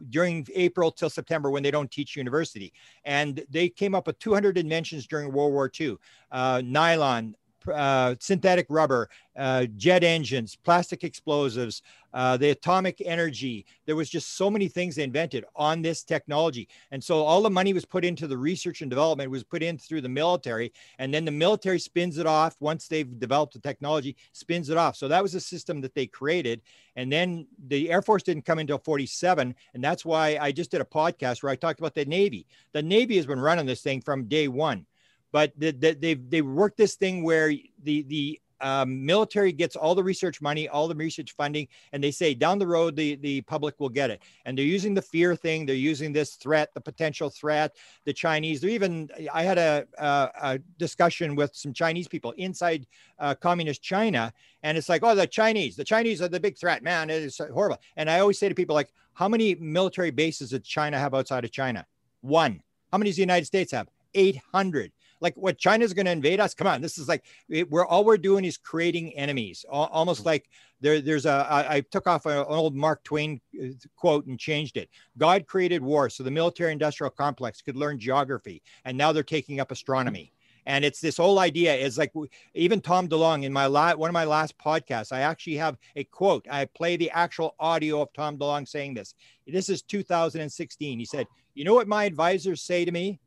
during 0.10 0.48
April 0.54 0.92
till 0.92 1.10
September 1.10 1.50
when 1.50 1.64
they 1.64 1.72
don't 1.72 1.92
teach 1.92 2.16
university. 2.16 2.74
And 3.06 3.44
they 3.50 3.70
came 3.70 3.96
up 3.96 4.08
with 4.08 4.20
200 4.20 4.58
inventions 4.58 5.08
during 5.08 5.32
World 5.32 5.54
War 5.54 5.72
II 5.80 5.98
uh, 6.32 6.62
nylon, 6.64 7.36
uh, 7.74 8.16
synthetic 8.20 8.66
rubber, 8.70 9.10
uh, 9.38 9.66
jet 9.78 10.04
engines, 10.04 10.56
plastic 10.56 11.04
explosives, 11.04 11.82
uh, 12.14 12.38
the 12.38 12.50
atomic 12.50 13.02
energy. 13.06 13.66
There 13.86 13.96
was 13.96 14.10
just 14.10 14.36
so 14.36 14.50
many 14.50 14.68
things 14.68 14.96
they 14.96 15.04
invented 15.04 15.46
on 15.56 15.82
this 15.82 16.04
technology. 16.04 16.68
And 16.92 17.04
so 17.04 17.24
all 17.24 17.42
the 17.42 17.50
money 17.50 17.74
was 17.74 17.86
put 17.86 18.04
into 18.04 18.28
the 18.28 18.38
research 18.38 18.82
and 18.82 18.90
development 18.90 19.32
was 19.32 19.44
put 19.44 19.64
in 19.64 19.78
through 19.78 20.02
the 20.02 20.10
military. 20.10 20.74
And 21.00 21.14
then 21.14 21.26
the 21.26 21.32
military 21.32 21.80
spins 21.80 22.18
it 22.18 22.26
off 22.26 22.56
once 22.60 22.88
they've 22.88 23.20
developed 23.20 23.54
the 23.54 23.60
technology, 23.60 24.16
spins 24.34 24.70
it 24.70 24.78
off. 24.78 24.96
So 24.96 25.08
that 25.08 25.24
was 25.24 25.36
a 25.36 25.40
system 25.40 25.82
that 25.82 25.96
they 25.96 26.08
created. 26.08 26.62
And 26.96 27.12
then 27.12 27.48
the 27.68 27.90
Air 27.90 28.02
Force 28.02 28.24
didn't 28.24 28.46
come 28.46 28.60
until 28.60 28.80
47. 28.80 29.56
And 29.74 29.84
that's 29.84 30.04
why 30.04 30.38
I 30.42 30.52
just 30.52 30.72
did 30.72 30.82
a 30.82 30.86
podcast 30.86 31.42
where 31.42 31.52
I 31.52 31.56
talked 31.56 31.80
about 31.80 31.96
the 31.96 32.06
Navy. 32.06 32.48
The 32.74 32.84
Navy 32.84 33.16
has 33.16 33.26
been 33.26 33.40
running 33.40 33.66
this 33.66 33.82
thing 33.82 34.02
from 34.02 34.26
day 34.26 34.48
one 34.48 34.86
but 35.32 35.52
the, 35.58 35.72
the, 35.72 35.94
they've 35.94 36.30
they 36.30 36.42
worked 36.42 36.78
this 36.78 36.96
thing 36.96 37.24
where 37.24 37.52
the 37.84 38.04
the 38.04 38.40
um, 38.62 39.04
military 39.06 39.52
gets 39.52 39.76
all 39.76 39.96
the 39.96 40.04
research 40.04 40.42
money, 40.42 40.70
all 40.70 40.88
the 40.88 40.96
research 40.96 41.34
funding, 41.36 41.68
and 41.94 42.04
they 42.04 42.12
say 42.12 42.34
down 42.34 42.60
the 42.60 42.68
road 42.68 42.96
the 42.96 43.16
the 43.16 43.42
public 43.42 43.80
will 43.80 43.90
get 43.90 44.10
it. 44.10 44.22
And 44.46 44.58
they're 44.58 44.66
using 44.66 44.94
the 44.94 45.02
fear 45.02 45.36
thing. 45.36 45.66
They're 45.66 45.76
using 45.76 46.14
this 46.14 46.36
threat, 46.36 46.70
the 46.74 46.82
potential 46.82 47.30
threat. 47.30 47.76
The 48.06 48.14
Chinese. 48.14 48.62
They're 48.62 48.70
even. 48.70 49.10
I 49.34 49.44
had 49.44 49.58
a, 49.58 49.86
a, 49.98 50.30
a 50.42 50.60
discussion 50.78 51.36
with 51.36 51.56
some 51.56 51.74
Chinese 51.74 52.08
people 52.08 52.32
inside 52.38 52.86
uh, 53.20 53.36
communist 53.36 53.82
China, 53.82 54.32
and 54.64 54.78
it's 54.78 54.90
like, 54.90 55.04
oh, 55.04 55.16
the 55.16 55.28
Chinese. 55.28 55.76
The 55.76 55.84
Chinese 55.84 56.22
are 56.22 56.30
the 56.30 56.40
big 56.40 56.58
threat, 56.58 56.84
man. 56.84 57.10
It's 57.10 57.40
horrible. 57.40 57.80
And 57.98 58.10
I 58.10 58.20
always 58.20 58.38
say 58.38 58.48
to 58.48 58.56
people 58.56 58.76
like, 58.76 58.92
how 59.14 59.28
many 59.28 59.56
military 59.56 60.12
bases 60.12 60.52
does 60.52 60.62
China 60.62 60.98
have 60.98 61.14
outside 61.14 61.44
of 61.44 61.52
China? 61.52 61.86
One. 62.22 62.62
How 62.92 62.98
many 62.98 63.10
does 63.10 63.16
the 63.16 63.22
United 63.22 63.46
States 63.46 63.72
have? 63.72 63.88
800 64.14 64.92
like 65.22 65.36
what 65.38 65.58
China's 65.58 65.94
going 65.94 66.08
to 66.08 66.12
invade 66.12 66.40
us. 66.40 66.54
Come 66.54 66.68
on, 66.68 66.82
this 66.82 66.98
is 66.98 67.08
like 67.08 67.24
we're 67.70 67.86
all 67.86 68.04
we're 68.04 68.18
doing 68.18 68.44
is 68.44 68.58
creating 68.58 69.14
enemies. 69.14 69.64
Almost 69.70 70.26
like 70.26 70.50
there, 70.82 71.00
there's 71.00 71.26
a. 71.26 71.48
I, 71.50 71.76
I 71.76 71.82
took 71.82 72.08
off 72.08 72.26
an 72.26 72.44
old 72.48 72.76
Mark 72.76 73.04
Twain 73.04 73.40
uh, 73.62 73.68
quote 73.96 74.26
and 74.26 74.38
changed 74.40 74.78
it. 74.78 74.90
God 75.18 75.48
created 75.48 75.82
war 75.82 76.10
so 76.10 76.24
the 76.24 76.32
military-industrial 76.32 77.12
complex 77.12 77.62
could 77.62 77.76
learn 77.76 78.00
geography, 78.00 78.62
and 78.84 78.98
now 78.98 79.12
they're 79.12 79.24
taking 79.24 79.60
up 79.60 79.72
astronomy. 79.72 80.34
And 80.66 80.86
it's 80.86 81.02
this 81.02 81.18
whole 81.18 81.40
idea 81.40 81.74
is 81.74 81.98
like 81.98 82.14
even 82.54 82.82
Tom 82.82 83.08
DeLonge 83.08 83.46
in 83.46 83.54
my 83.54 83.68
last 83.68 83.98
one 83.98 84.10
of 84.10 84.14
my 84.14 84.26
last 84.26 84.58
podcasts, 84.58 85.12
I 85.12 85.22
actually 85.22 85.56
have 85.58 85.78
a 85.96 86.04
quote. 86.04 86.46
I 86.50 86.66
play 86.66 86.98
the 86.98 87.10
actual 87.12 87.56
audio 87.60 88.02
of 88.02 88.14
Tom 88.14 88.38
DeLonge 88.38 88.68
saying 88.68 88.96
this. 88.96 89.16
This 89.48 89.70
is 89.70 89.82
2016. 89.84 91.00
He 91.00 91.06
said, 91.06 91.28
"You 91.54 91.64
know 91.64 91.74
what 91.76 91.88
my 91.88 92.06
advisors 92.06 92.62
say 92.62 92.86
to 92.86 92.92
me 92.92 93.20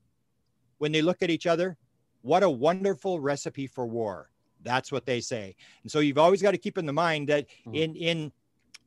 when 0.79 0.93
they 0.93 1.03
look 1.03 1.23
at 1.23 1.31
each 1.31 1.47
other? 1.47 1.77
What 2.25 2.43
a 2.43 2.49
wonderful 2.49 3.21
recipe 3.21 3.67
for 3.67 3.87
war. 3.87 4.31
That's 4.63 4.91
what 4.91 5.05
they 5.05 5.21
say. 5.21 5.55
And 5.83 5.93
so 5.93 5.99
you've 5.99 6.17
always 6.17 6.41
got 6.41 6.53
to 6.53 6.59
keep 6.59 6.79
in 6.79 6.87
the 6.87 6.93
mind 6.93 7.29
that 7.29 7.47
mm-hmm. 7.67 7.75
in 7.75 7.95
in 7.97 8.33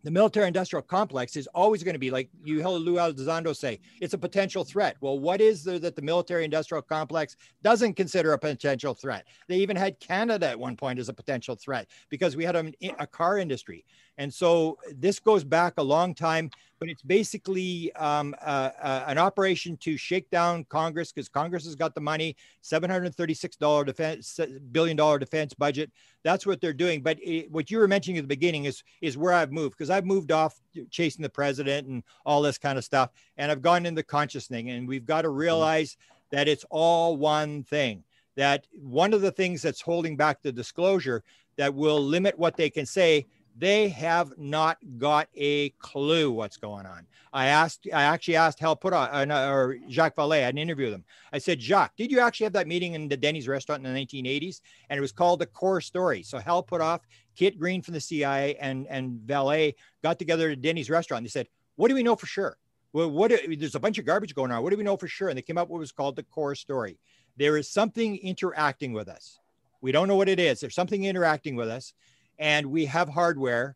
the 0.03 0.09
military 0.09 0.47
industrial 0.47 0.81
complex 0.81 1.35
is 1.35 1.45
always 1.53 1.83
going 1.83 1.93
to 1.93 1.99
be 1.99 2.09
like 2.09 2.29
you 2.43 2.63
heard 2.63 2.81
Lou 2.81 2.95
Elizondo 2.95 3.55
say, 3.55 3.79
it's 4.01 4.15
a 4.15 4.17
potential 4.17 4.63
threat. 4.63 4.95
Well, 5.01 5.19
what 5.19 5.39
is 5.39 5.63
there 5.63 5.77
that 5.77 5.95
the 5.95 6.01
military 6.01 6.45
industrial 6.45 6.81
complex 6.81 7.35
doesn't 7.61 7.93
consider 7.93 8.33
a 8.33 8.39
potential 8.39 8.95
threat? 8.95 9.25
They 9.47 9.57
even 9.57 9.75
had 9.75 9.99
Canada 9.99 10.47
at 10.47 10.59
one 10.59 10.75
point 10.75 10.97
as 10.97 11.09
a 11.09 11.13
potential 11.13 11.55
threat 11.55 11.87
because 12.09 12.35
we 12.35 12.43
had 12.43 12.55
a, 12.55 12.71
a 12.97 13.05
car 13.05 13.37
industry. 13.37 13.85
And 14.17 14.33
so 14.33 14.77
this 14.95 15.19
goes 15.19 15.43
back 15.43 15.73
a 15.77 15.83
long 15.83 16.15
time, 16.15 16.49
but 16.79 16.89
it's 16.89 17.01
basically 17.01 17.91
um, 17.93 18.35
uh, 18.41 18.71
uh, 18.81 19.03
an 19.07 19.17
operation 19.17 19.77
to 19.77 19.97
shake 19.97 20.29
down 20.29 20.63
Congress 20.65 21.11
because 21.11 21.29
Congress 21.29 21.65
has 21.65 21.75
got 21.75 21.93
the 21.93 22.01
money, 22.01 22.35
$736 22.63 23.85
defense, 23.85 24.39
billion 24.71 24.97
dollar 24.97 25.19
defense 25.19 25.53
budget. 25.53 25.91
That's 26.23 26.45
what 26.45 26.61
they're 26.61 26.73
doing. 26.73 27.01
But 27.01 27.19
it, 27.21 27.51
what 27.51 27.69
you 27.69 27.77
were 27.77 27.87
mentioning 27.87 28.17
at 28.17 28.23
the 28.23 28.27
beginning 28.27 28.65
is, 28.65 28.83
is 29.01 29.17
where 29.17 29.33
I've 29.33 29.51
moved 29.51 29.77
because 29.77 29.89
I've 29.89 30.05
moved 30.05 30.31
off 30.31 30.59
chasing 30.89 31.23
the 31.23 31.29
president 31.29 31.87
and 31.87 32.03
all 32.25 32.41
this 32.41 32.57
kind 32.57 32.77
of 32.77 32.83
stuff. 32.83 33.11
And 33.37 33.51
I've 33.51 33.61
gone 33.61 33.85
into 33.85 34.03
consciousness 34.03 34.47
and 34.67 34.87
we've 34.87 35.05
got 35.05 35.23
to 35.23 35.27
mm-hmm. 35.27 35.37
realize 35.37 35.97
that 36.31 36.47
it's 36.47 36.65
all 36.69 37.17
one 37.17 37.63
thing 37.63 38.03
that 38.35 38.67
one 38.79 39.13
of 39.13 39.21
the 39.21 39.31
things 39.31 39.61
that's 39.61 39.81
holding 39.81 40.15
back 40.15 40.41
the 40.41 40.51
disclosure 40.51 41.23
that 41.57 41.73
will 41.73 41.99
limit 41.99 42.37
what 42.37 42.55
they 42.55 42.69
can 42.69 42.85
say 42.85 43.25
they 43.57 43.89
have 43.89 44.37
not 44.37 44.77
got 44.97 45.29
a 45.35 45.69
clue 45.79 46.31
what's 46.31 46.57
going 46.57 46.85
on. 46.85 47.07
I 47.33 47.47
asked, 47.47 47.87
I 47.93 48.03
actually 48.03 48.35
asked 48.35 48.59
Hal 48.59 48.75
Puthoff 48.75 49.09
uh, 49.11 49.51
or 49.51 49.77
Jacques 49.89 50.15
Vallée. 50.15 50.45
I 50.45 50.49
interview 50.49 50.91
them. 50.91 51.03
I 51.33 51.39
said, 51.39 51.59
Jacques, 51.59 51.95
did 51.97 52.11
you 52.11 52.19
actually 52.19 52.45
have 52.45 52.53
that 52.53 52.67
meeting 52.67 52.93
in 52.93 53.07
the 53.07 53.17
Denny's 53.17 53.47
restaurant 53.47 53.85
in 53.85 53.93
the 53.93 53.99
1980s? 53.99 54.61
And 54.89 54.97
it 54.97 55.01
was 55.01 55.11
called 55.11 55.39
the 55.39 55.45
Core 55.47 55.81
Story. 55.81 56.23
So 56.23 56.37
Hal 56.37 56.63
Puthoff, 56.63 57.01
Kit 57.35 57.59
Green 57.59 57.81
from 57.81 57.93
the 57.93 58.01
CIA, 58.01 58.55
and 58.57 58.87
and 58.87 59.19
Vallée 59.25 59.75
got 60.03 60.19
together 60.19 60.51
at 60.51 60.61
Denny's 60.61 60.89
restaurant. 60.89 61.23
They 61.23 61.29
said, 61.29 61.47
what 61.75 61.89
do 61.89 61.95
we 61.95 62.03
know 62.03 62.15
for 62.15 62.25
sure? 62.27 62.57
Well, 62.93 63.09
what 63.11 63.31
there's 63.31 63.75
a 63.75 63.79
bunch 63.79 63.97
of 63.97 64.05
garbage 64.05 64.35
going 64.35 64.51
on. 64.51 64.63
What 64.63 64.71
do 64.71 64.77
we 64.77 64.83
know 64.83 64.97
for 64.97 65.07
sure? 65.07 65.29
And 65.29 65.37
they 65.37 65.41
came 65.41 65.57
up 65.57 65.67
with 65.67 65.73
what 65.73 65.79
was 65.79 65.91
called 65.91 66.15
the 66.15 66.23
Core 66.23 66.55
Story. 66.55 66.97
There 67.37 67.57
is 67.57 67.69
something 67.69 68.17
interacting 68.17 68.93
with 68.93 69.07
us. 69.07 69.39
We 69.81 69.91
don't 69.91 70.07
know 70.07 70.15
what 70.15 70.29
it 70.29 70.39
is. 70.39 70.59
There's 70.59 70.73
something 70.73 71.03
interacting 71.03 71.55
with 71.55 71.69
us 71.69 71.93
and 72.39 72.65
we 72.65 72.85
have 72.85 73.09
hardware 73.09 73.75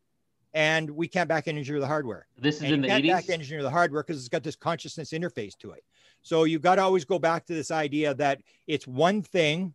and 0.54 0.89
we 0.89 1.08
can't 1.08 1.30
back 1.30 1.47
engineer 1.47 1.80
the 1.80 1.88
hardware. 1.88 2.28
This 2.38 2.58
is 2.58 2.63
and 2.63 2.74
in 2.74 2.82
the 2.82 2.88
can't 2.88 3.04
80s. 3.04 3.08
Back 3.10 3.30
engineer 3.30 3.63
the 3.63 3.69
hardware 3.69 4.04
because 4.04 4.19
it's 4.19 4.30
got 4.30 4.43
this 4.43 4.56
consciousness 4.56 5.12
interface 5.12 5.58
to 5.60 5.71
it. 5.71 5.84
So 6.21 6.43
you've 6.43 6.62
got 6.62 6.76
to 6.76 6.84
always 6.84 7.06
go 7.06 7.19
back 7.19 7.45
to 7.45 7.54
this 7.54 7.71
idea 7.71 8.13
that 8.15 8.41
it's 8.67 8.88
one 8.88 9.21
thing 9.21 9.74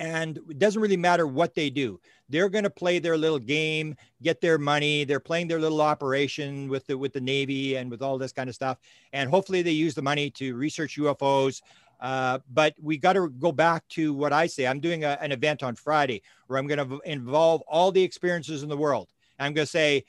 and 0.00 0.38
it 0.48 0.58
doesn't 0.58 0.80
really 0.80 0.96
matter 0.96 1.26
what 1.26 1.54
they 1.54 1.68
do. 1.68 2.00
They're 2.30 2.48
going 2.48 2.64
to 2.64 2.70
play 2.70 2.98
their 2.98 3.18
little 3.18 3.38
game, 3.38 3.94
get 4.22 4.40
their 4.40 4.56
money. 4.56 5.04
They're 5.04 5.20
playing 5.20 5.48
their 5.48 5.60
little 5.60 5.82
operation 5.82 6.68
with 6.68 6.86
the 6.86 6.96
with 6.96 7.12
the 7.12 7.20
Navy 7.20 7.76
and 7.76 7.90
with 7.90 8.00
all 8.00 8.16
this 8.16 8.32
kind 8.32 8.48
of 8.48 8.54
stuff. 8.54 8.78
And 9.12 9.28
hopefully 9.28 9.60
they 9.60 9.72
use 9.72 9.94
the 9.94 10.02
money 10.02 10.30
to 10.30 10.54
research 10.54 10.96
UFOs, 10.96 11.60
uh, 12.00 12.38
but 12.52 12.74
we 12.80 12.96
got 12.96 13.14
to 13.14 13.28
go 13.28 13.52
back 13.52 13.86
to 13.88 14.14
what 14.14 14.32
I 14.32 14.46
say. 14.46 14.66
I'm 14.66 14.80
doing 14.80 15.04
a, 15.04 15.18
an 15.20 15.32
event 15.32 15.62
on 15.62 15.74
Friday 15.74 16.22
where 16.46 16.58
I'm 16.58 16.66
going 16.66 16.88
to 16.88 17.00
involve 17.04 17.62
all 17.62 17.92
the 17.92 18.02
experiences 18.02 18.62
in 18.62 18.68
the 18.68 18.76
world. 18.76 19.08
I'm 19.38 19.54
going 19.54 19.66
to 19.66 19.70
say, 19.70 20.04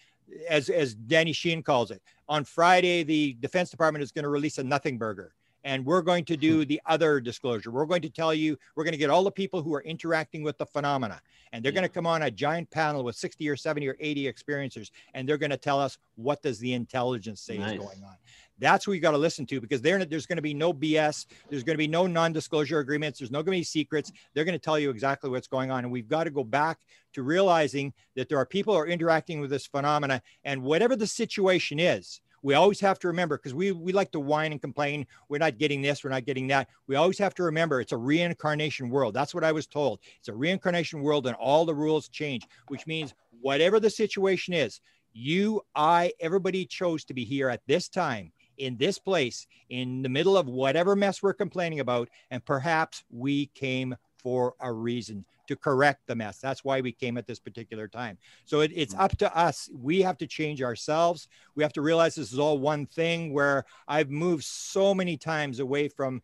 as 0.50 0.70
as 0.70 0.94
Danny 0.94 1.34
Sheehan 1.34 1.64
calls 1.64 1.92
it, 1.92 2.02
on 2.30 2.44
Friday 2.44 3.04
the 3.04 3.38
Defense 3.40 3.70
Department 3.70 4.04
is 4.04 4.12
going 4.12 4.24
to 4.24 4.30
release 4.30 4.58
a 4.58 4.64
nothing 4.64 4.98
burger 4.98 5.34
and 5.64 5.86
we're 5.86 6.02
going 6.02 6.26
to 6.26 6.38
do 6.38 6.66
the 6.66 6.82
other 6.86 7.20
disclosure. 7.20 7.72
We're 7.72 7.86
going 7.86 8.02
to 8.02 8.10
tell 8.10 8.34
you, 8.34 8.58
we're 8.76 8.84
going 8.84 8.94
to 8.94 8.98
get 8.98 9.10
all 9.10 9.24
the 9.24 9.32
people 9.32 9.62
who 9.62 9.74
are 9.74 9.82
interacting 9.82 10.44
with 10.44 10.58
the 10.58 10.66
phenomena, 10.66 11.22
and 11.52 11.64
they're 11.64 11.72
going 11.72 11.84
to 11.84 11.90
come 11.90 12.08
on 12.08 12.24
a 12.24 12.32
giant 12.32 12.70
panel 12.72 13.04
with 13.04 13.16
60 13.16 13.48
or 13.50 13.56
70 13.56 13.88
or 13.88 13.96
80 14.00 14.32
experiencers, 14.32 14.92
and 15.14 15.28
they're 15.28 15.38
going 15.38 15.52
to 15.52 15.58
tell 15.58 15.80
us 15.80 15.98
what 16.16 16.42
does 16.42 16.60
the 16.60 16.74
intelligence 16.74 17.42
say 17.42 17.58
nice. 17.58 17.74
is 17.74 17.80
going 17.80 18.04
on. 18.04 18.16
That's 18.62 18.88
what 18.88 18.94
you 18.94 19.02
got 19.02 19.12
to 19.12 19.18
listen 19.18 19.46
to 19.48 19.60
because 19.60 19.82
there's 19.82 20.26
going 20.26 20.38
to 20.38 20.42
be 20.42 20.54
no 20.54 20.72
BS. 20.72 21.26
There's 21.50 21.64
going 21.64 21.74
to 21.74 21.78
be 21.80 21.88
no 21.88 22.08
non-disclosure 22.08 22.80
agreements. 22.80 23.20
There's 23.20 23.32
no 23.32 23.40
going 23.44 23.58
to 23.58 23.60
be 23.60 23.64
secrets. 23.64 24.12
They're 24.34 24.46
going 24.46 24.58
to 24.58 24.64
tell 24.64 24.80
you 24.80 24.92
exactly 24.92 25.30
what's 25.30 25.48
going 25.48 25.72
on, 25.72 25.84
and 25.84 25.92
we've 25.92 26.08
got 26.08 26.26
to 26.26 26.30
go 26.30 26.44
back 26.44 26.80
to 27.14 27.24
realizing 27.24 27.92
that 28.16 28.30
there 28.30 28.38
are 28.38 28.46
people 28.46 28.74
who 28.74 28.80
are 28.80 28.88
interacting 28.88 29.42
with 29.42 29.50
this 29.50 29.66
phenomena, 29.66 30.22
and 30.46 30.62
whatever 30.62 30.96
the 30.96 31.08
situation 31.08 31.80
is 31.80 32.22
we 32.44 32.56
always 32.56 32.80
have 32.80 33.00
to 33.00 33.08
remember 33.08 33.38
because 33.38 33.54
we 33.54 33.72
we 33.72 33.92
like 33.92 34.12
to 34.12 34.20
whine 34.20 34.52
and 34.52 34.62
complain 34.62 35.06
we're 35.30 35.38
not 35.38 35.58
getting 35.58 35.82
this 35.82 36.04
we're 36.04 36.10
not 36.10 36.26
getting 36.26 36.48
that 36.48 36.68
we 36.88 36.96
always 36.96 37.18
have 37.18 37.34
to 37.36 37.44
remember 37.44 37.80
it's 37.80 37.92
a 37.92 37.98
reincarnation 37.98 38.90
world 38.90 39.14
that's 39.14 39.34
what 39.34 39.44
i 39.44 39.52
was 39.52 39.68
told 39.68 40.00
it's 40.18 40.28
a 40.28 40.34
reincarnation 40.34 41.02
world 41.02 41.28
and 41.28 41.36
all 41.36 41.66
the 41.66 41.76
rules 41.76 42.10
change 42.10 42.48
which 42.68 42.88
means 42.88 43.14
whatever 43.42 43.80
the 43.80 43.90
situation 43.90 44.54
is 44.54 44.82
you 45.14 45.62
i 45.76 46.12
everybody 46.20 46.66
chose 46.66 47.04
to 47.04 47.14
be 47.14 47.24
here 47.24 47.50
at 47.50 47.62
this 47.68 47.88
time 47.88 48.32
in 48.58 48.78
this 48.78 49.00
place 49.00 49.48
in 49.70 50.02
the 50.02 50.10
middle 50.10 50.38
of 50.38 50.48
whatever 50.48 50.96
mess 50.96 51.22
we're 51.22 51.34
complaining 51.34 51.80
about 51.80 52.10
and 52.30 52.44
perhaps 52.46 53.04
we 53.10 53.48
came 53.48 53.96
for 54.18 54.54
a 54.60 54.72
reason 54.72 55.26
to 55.52 55.56
correct 55.58 56.08
the 56.08 56.16
mess. 56.16 56.40
That's 56.40 56.64
why 56.64 56.80
we 56.80 56.94
came 56.94 57.18
at 57.18 57.28
this 57.28 57.40
particular 57.40 57.88
time. 57.88 58.18
So 58.46 58.62
it, 58.62 58.72
it's 58.74 58.96
up 58.96 59.18
to 59.18 59.38
us. 59.38 59.70
We 59.74 60.02
have 60.02 60.18
to 60.20 60.28
change 60.28 60.62
ourselves. 60.62 61.28
We 61.56 61.64
have 61.64 61.74
to 61.74 61.82
realize 61.82 62.16
this 62.16 62.32
is 62.32 62.40
all 62.40 62.58
one 62.58 62.86
thing 62.86 63.34
where 63.34 63.66
I've 63.88 64.10
moved 64.10 64.46
so 64.46 64.94
many 64.94 65.18
times 65.18 65.60
away 65.60 65.90
from 65.90 66.22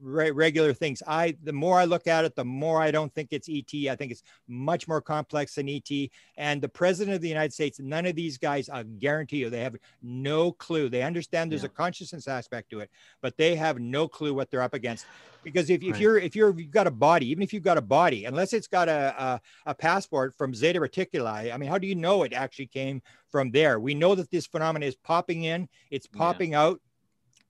re- 0.00 0.30
regular 0.30 0.72
things. 0.72 1.02
I 1.06 1.36
the 1.42 1.52
more 1.52 1.78
I 1.78 1.84
look 1.84 2.06
at 2.06 2.24
it, 2.24 2.34
the 2.34 2.44
more 2.44 2.80
I 2.80 2.90
don't 2.90 3.12
think 3.14 3.28
it's 3.32 3.48
ET. 3.48 3.72
I 3.90 3.96
think 3.96 4.12
it's 4.12 4.22
much 4.46 4.88
more 4.88 5.00
complex 5.00 5.54
than 5.54 5.68
ET. 5.68 5.90
And 6.36 6.60
the 6.62 6.68
president 6.68 7.16
of 7.16 7.22
the 7.22 7.28
United 7.28 7.52
States, 7.52 7.78
none 7.78 8.06
of 8.06 8.14
these 8.14 8.38
guys, 8.38 8.68
I 8.68 8.82
guarantee 8.82 9.38
you, 9.38 9.50
they 9.50 9.62
have 9.62 9.76
no 10.02 10.52
clue. 10.52 10.88
They 10.88 11.02
understand 11.02 11.50
there's 11.50 11.62
yeah. 11.62 11.66
a 11.66 11.70
consciousness 11.70 12.28
aspect 12.28 12.70
to 12.70 12.80
it, 12.80 12.90
but 13.20 13.36
they 13.36 13.56
have 13.56 13.78
no 13.78 14.08
clue 14.08 14.34
what 14.34 14.50
they're 14.50 14.62
up 14.62 14.74
against. 14.74 15.06
Because 15.44 15.70
if, 15.70 15.82
right. 15.82 15.90
if 15.90 16.00
you're 16.00 16.18
if 16.18 16.34
you're 16.34 16.50
if 16.50 16.58
you've 16.58 16.70
got 16.70 16.86
a 16.86 16.92
body, 16.92 17.30
even 17.30 17.42
if 17.42 17.52
you've 17.52 17.62
got 17.62 17.78
a 17.78 17.82
body, 17.82 18.24
unless 18.24 18.52
it's 18.52 18.66
got 18.66 18.88
a, 18.88 19.14
a, 19.22 19.40
a 19.70 19.74
passport 19.74 20.34
from 20.36 20.54
Zeta 20.54 20.80
Reticuli, 20.80 21.52
I 21.52 21.56
mean, 21.56 21.70
how 21.70 21.78
do 21.78 21.86
you 21.86 21.94
know 21.94 22.22
it 22.22 22.32
actually 22.32 22.66
came 22.66 23.02
from 23.30 23.50
there? 23.50 23.78
We 23.80 23.94
know 23.94 24.14
that 24.14 24.30
this 24.30 24.46
phenomenon 24.46 24.88
is 24.88 24.96
popping 24.96 25.44
in, 25.44 25.68
it's 25.90 26.06
popping 26.06 26.52
yeah. 26.52 26.62
out 26.62 26.80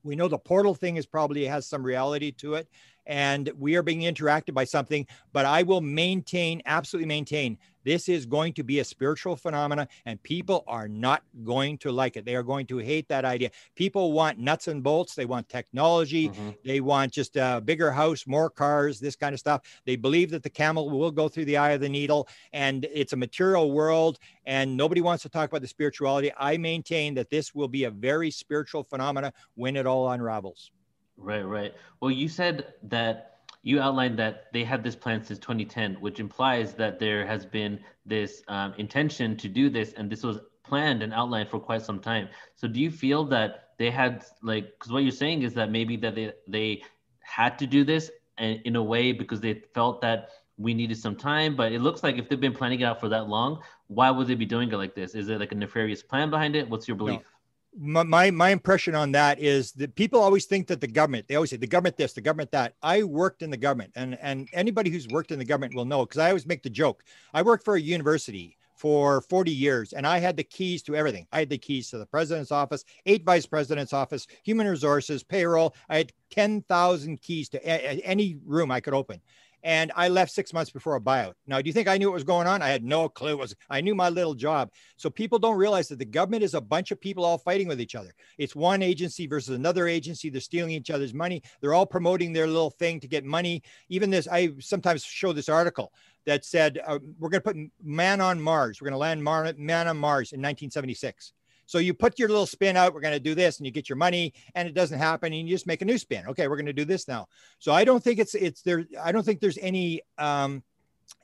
we 0.03 0.17
know 0.17 0.29
the 0.29 0.39
portal 0.39 0.75
thing 0.75 0.97
is 0.97 1.07
probably 1.07 1.45
has 1.45 1.67
some 1.67 1.83
reality 1.83 2.31
to 2.33 2.55
it 2.55 2.69
and 3.09 3.51
we 3.59 3.75
are 3.75 3.83
being 3.83 4.03
interacted 4.03 4.55
by 4.55 4.65
something 4.65 5.05
but 5.33 5.45
i 5.45 5.63
will 5.63 5.81
maintain 5.81 6.63
absolutely 6.67 7.09
maintain 7.09 7.59
this 7.89 8.07
is 8.07 8.27
going 8.27 8.53
to 8.53 8.63
be 8.63 8.81
a 8.81 8.85
spiritual 8.85 9.35
phenomena, 9.35 9.89
and 10.05 10.23
people 10.23 10.63
are 10.67 10.89
not 10.89 11.23
going 11.43 11.79
to 11.79 11.91
like 11.91 12.19
it. 12.19 12.27
They 12.27 12.35
are 12.35 12.43
going 12.43 12.67
to 12.67 12.77
hate 12.77 13.09
that 13.09 13.25
idea. 13.25 13.51
People 13.77 14.13
want 14.13 14.39
nuts 14.39 14.69
and 14.69 14.83
bolts. 14.83 15.15
They 15.15 15.25
want 15.25 15.49
technology. 15.49 16.29
Mm-hmm. 16.29 16.51
They 16.67 16.81
want 16.81 17.13
just 17.15 17.37
a 17.37 17.63
bigger 17.65 17.91
house, 17.91 18.27
more 18.27 18.51
cars, 18.51 19.01
this 19.01 19.17
kind 19.17 19.33
of 19.33 19.41
stuff. 19.41 19.63
They 19.87 19.97
believe 19.97 20.31
that 20.33 20.43
the 20.43 20.51
camel 20.51 20.91
will 20.91 21.11
go 21.11 21.31
through 21.31 21.47
the 21.47 21.57
eye 21.57 21.71
of 21.71 21.81
the 21.81 21.89
needle, 21.89 22.29
and 22.53 22.87
it's 22.93 23.15
a 23.15 23.17
material 23.17 23.73
world, 23.73 24.19
and 24.45 24.77
nobody 24.77 25.01
wants 25.01 25.23
to 25.23 25.31
talk 25.31 25.49
about 25.49 25.63
the 25.63 25.69
spirituality. 25.69 26.31
I 26.37 26.59
maintain 26.59 27.15
that 27.15 27.31
this 27.31 27.55
will 27.55 27.69
be 27.69 27.85
a 27.85 27.91
very 27.91 28.31
spiritual 28.31 28.85
phenomena 28.85 29.33
when 29.55 29.77
it 29.77 29.87
all 29.87 30.11
unravels. 30.11 30.73
Right, 31.19 31.43
right. 31.43 31.75
Well, 32.01 32.11
you 32.11 32.29
said 32.29 32.75
that 32.85 33.41
you 33.63 33.81
outlined 33.81 34.19
that 34.19 34.53
they 34.53 34.65
had 34.65 34.85
this 34.85 34.95
plan 34.95 35.23
since 35.25 35.39
2010, 35.41 35.95
which 35.95 36.21
implies 36.21 36.75
that 36.75 36.99
there 36.99 37.27
has 37.27 37.45
been 37.45 37.81
this 38.07 38.43
um, 38.49 38.73
intention 38.79 39.37
to 39.39 39.49
do 39.49 39.69
this, 39.69 39.93
and 39.95 40.11
this 40.11 40.23
was 40.23 40.39
planned 40.63 41.03
and 41.03 41.13
outlined 41.13 41.49
for 41.49 41.59
quite 41.59 41.83
some 41.83 41.99
time. 41.99 42.29
So, 42.55 42.69
do 42.69 42.81
you 42.81 42.91
feel 42.91 43.25
that 43.27 43.71
they 43.79 43.91
had 43.91 44.25
like, 44.43 44.73
because 44.79 44.93
what 44.93 45.03
you're 45.03 45.11
saying 45.11 45.43
is 45.43 45.55
that 45.55 45.71
maybe 45.71 45.97
that 45.99 46.15
they 46.15 46.33
they 46.47 46.83
had 47.21 47.59
to 47.59 47.67
do 47.67 47.85
this 47.85 48.11
and 48.39 48.61
in 48.65 48.77
a 48.77 48.83
way 48.83 49.13
because 49.13 49.41
they 49.41 49.63
felt 49.75 50.01
that 50.01 50.31
we 50.57 50.73
needed 50.73 50.97
some 50.97 51.17
time, 51.17 51.57
but 51.57 51.73
it 51.73 51.81
looks 51.81 52.03
like 52.03 52.17
if 52.17 52.29
they've 52.29 52.41
been 52.41 52.55
planning 52.55 52.81
it 52.81 52.85
out 52.85 53.01
for 53.01 53.09
that 53.09 53.29
long, 53.29 53.63
why 53.89 54.11
would 54.11 54.27
they 54.27 54.35
be 54.35 54.47
doing 54.47 54.73
it 54.73 54.77
like 54.77 54.95
this? 54.95 55.15
Is 55.15 55.29
it 55.29 55.39
like 55.39 55.53
a 55.53 55.55
nefarious 55.55 56.03
plan 56.03 56.31
behind 56.31 56.57
it? 56.57 56.69
What's 56.69 56.89
your 56.89 56.97
belief? 56.97 57.21
No 57.21 57.38
my, 57.77 58.31
my 58.31 58.51
impression 58.51 58.95
on 58.95 59.13
that 59.13 59.39
is 59.39 59.73
that 59.73 59.95
people 59.95 60.21
always 60.21 60.47
think 60.47 60.67
that 60.69 60.81
the 60.81 60.87
government 60.87 61.29
they 61.29 61.35
always 61.35 61.51
say 61.51 61.57
the 61.57 61.67
government 61.67 61.97
this 61.97 62.13
the 62.13 62.21
government 62.21 62.51
that. 62.53 62.75
I 62.83 63.03
worked 63.03 63.43
in 63.43 63.51
the 63.51 63.57
government 63.57 63.93
and 63.97 64.19
and 64.21 64.49
anybody 64.53 64.91
who's 64.91 65.09
worked 65.09 65.33
in 65.33 65.39
the 65.39 65.45
government 65.45 65.75
will 65.75 65.85
know 65.85 66.05
because 66.05 66.19
i 66.19 66.29
always 66.29 66.47
make 66.47 66.63
the 66.63 66.71
joke. 66.71 67.05
I 67.35 67.43
worked 67.43 67.65
for 67.65 67.77
a 67.77 67.81
university 67.81 68.57
for 68.75 69.21
40 69.23 69.51
years 69.51 69.93
and 69.93 70.07
i 70.07 70.19
had 70.19 70.37
the 70.37 70.45
keys 70.45 70.83
to 70.85 70.95
everything. 70.95 71.27
I 71.33 71.41
had 71.41 71.51
the 71.51 71.59
keys 71.59 71.91
to 71.91 71.99
the 71.99 72.07
president's 72.07 72.53
office 72.53 72.85
eight 73.07 73.25
vice 73.25 73.47
president's 73.47 73.93
office 73.93 74.27
human 74.43 74.67
resources 74.67 75.23
payroll. 75.23 75.75
I 75.89 75.99
had 75.99 76.13
10,000 76.31 77.21
keys 77.21 77.49
to 77.51 77.59
a- 77.59 78.01
any 78.05 78.39
room 78.45 78.71
i 78.71 78.81
could 78.81 78.95
open 78.95 79.21
and 79.63 79.93
I 79.97 80.09
left 80.09 80.33
six 80.33 80.53
months 80.53 80.71
before 80.71 80.97
a 80.97 81.01
buyout. 81.01 81.35
Now, 81.47 81.61
do 81.61 81.67
you 81.67 81.73
think 81.73 81.89
I 81.89 81.99
knew 81.99 82.09
what 82.09 82.15
was 82.15 82.25
going 82.25 82.47
on? 82.47 82.63
I 82.63 82.69
had 82.69 82.85
no 82.85 83.09
clue. 83.09 83.33
It 83.33 83.39
was 83.39 83.55
I 83.69 83.81
knew 83.81 83.95
my 83.95 84.09
little 84.09 84.35
job. 84.35 84.71
So 84.97 85.11
people 85.11 85.39
don't 85.39 85.57
realize 85.57 85.89
that 85.89 85.99
the 85.99 86.05
government 86.05 86.43
is 86.43 86.55
a 86.55 86.61
bunch 86.61 86.91
of 86.91 87.01
people 87.01 87.25
all 87.25 87.39
fighting 87.39 87.69
with 87.69 87.81
each 87.81 87.95
other. 87.95 88.15
It's 88.39 88.55
one 88.55 88.83
agency 88.83 89.27
versus 89.27 89.57
another 89.57 89.89
agency. 89.89 90.31
They're 90.31 90.41
stealing 90.41 90.71
each 90.71 90.91
other's 90.91 91.15
money. 91.15 91.43
They're 91.61 91.75
all 91.75 91.87
promoting 91.87 92.33
their 92.33 92.47
little 92.47 92.71
thing 92.71 93.01
to 93.01 93.09
get 93.09 93.25
money. 93.25 93.63
Even 93.89 94.11
this, 94.11 94.29
I 94.29 94.51
sometimes 94.61 95.05
show 95.05 95.33
this 95.33 95.49
article 95.49 95.93
that 96.27 96.45
said 96.45 96.79
uh, 96.87 96.99
we're 97.19 97.31
going 97.31 97.43
to 97.43 97.53
put 97.53 97.57
man 97.83 98.21
on 98.21 98.41
Mars. 98.41 98.81
We're 98.81 98.87
going 98.87 98.93
to 98.93 98.99
land 98.99 99.23
Mar- 99.25 99.55
man 99.57 99.89
on 99.89 99.97
Mars 99.97 100.33
in 100.33 100.41
1976. 100.41 101.33
So 101.69 101.77
you 101.77 101.93
put 101.93 102.19
your 102.19 102.31
little 102.31 102.47
spin 102.47 102.79
out, 102.79 102.95
we're 102.95 103.03
going 103.03 103.13
to 103.13 103.21
do 103.21 103.35
this, 103.35 103.59
and 103.59 103.67
you 103.67 103.71
get 103.71 103.91
your 103.91 103.97
money, 103.97 104.33
and 104.55 104.67
it 104.67 104.73
doesn't 104.73 104.99
happen, 104.99 105.35
and 105.35 105.47
you 105.47 105.55
just 105.55 105.67
make 105.67 105.83
a 105.83 105.85
new 105.85 105.99
spin. 105.99 106.27
Okay, 106.27 106.49
we're 106.49 106.57
going 106.57 106.65
to 106.65 106.73
do 106.73 106.87
this 106.87 107.07
now. 107.07 107.29
So 107.59 107.73
I 107.73 107.85
don't 107.85 108.03
think 108.03 108.19
it's 108.19 108.35
it's 108.35 108.63
there. 108.63 108.87
I 109.05 109.13
don't 109.13 109.23
think 109.23 109.39
there's 109.39 109.59
any 109.59 110.01
um, 110.17 110.63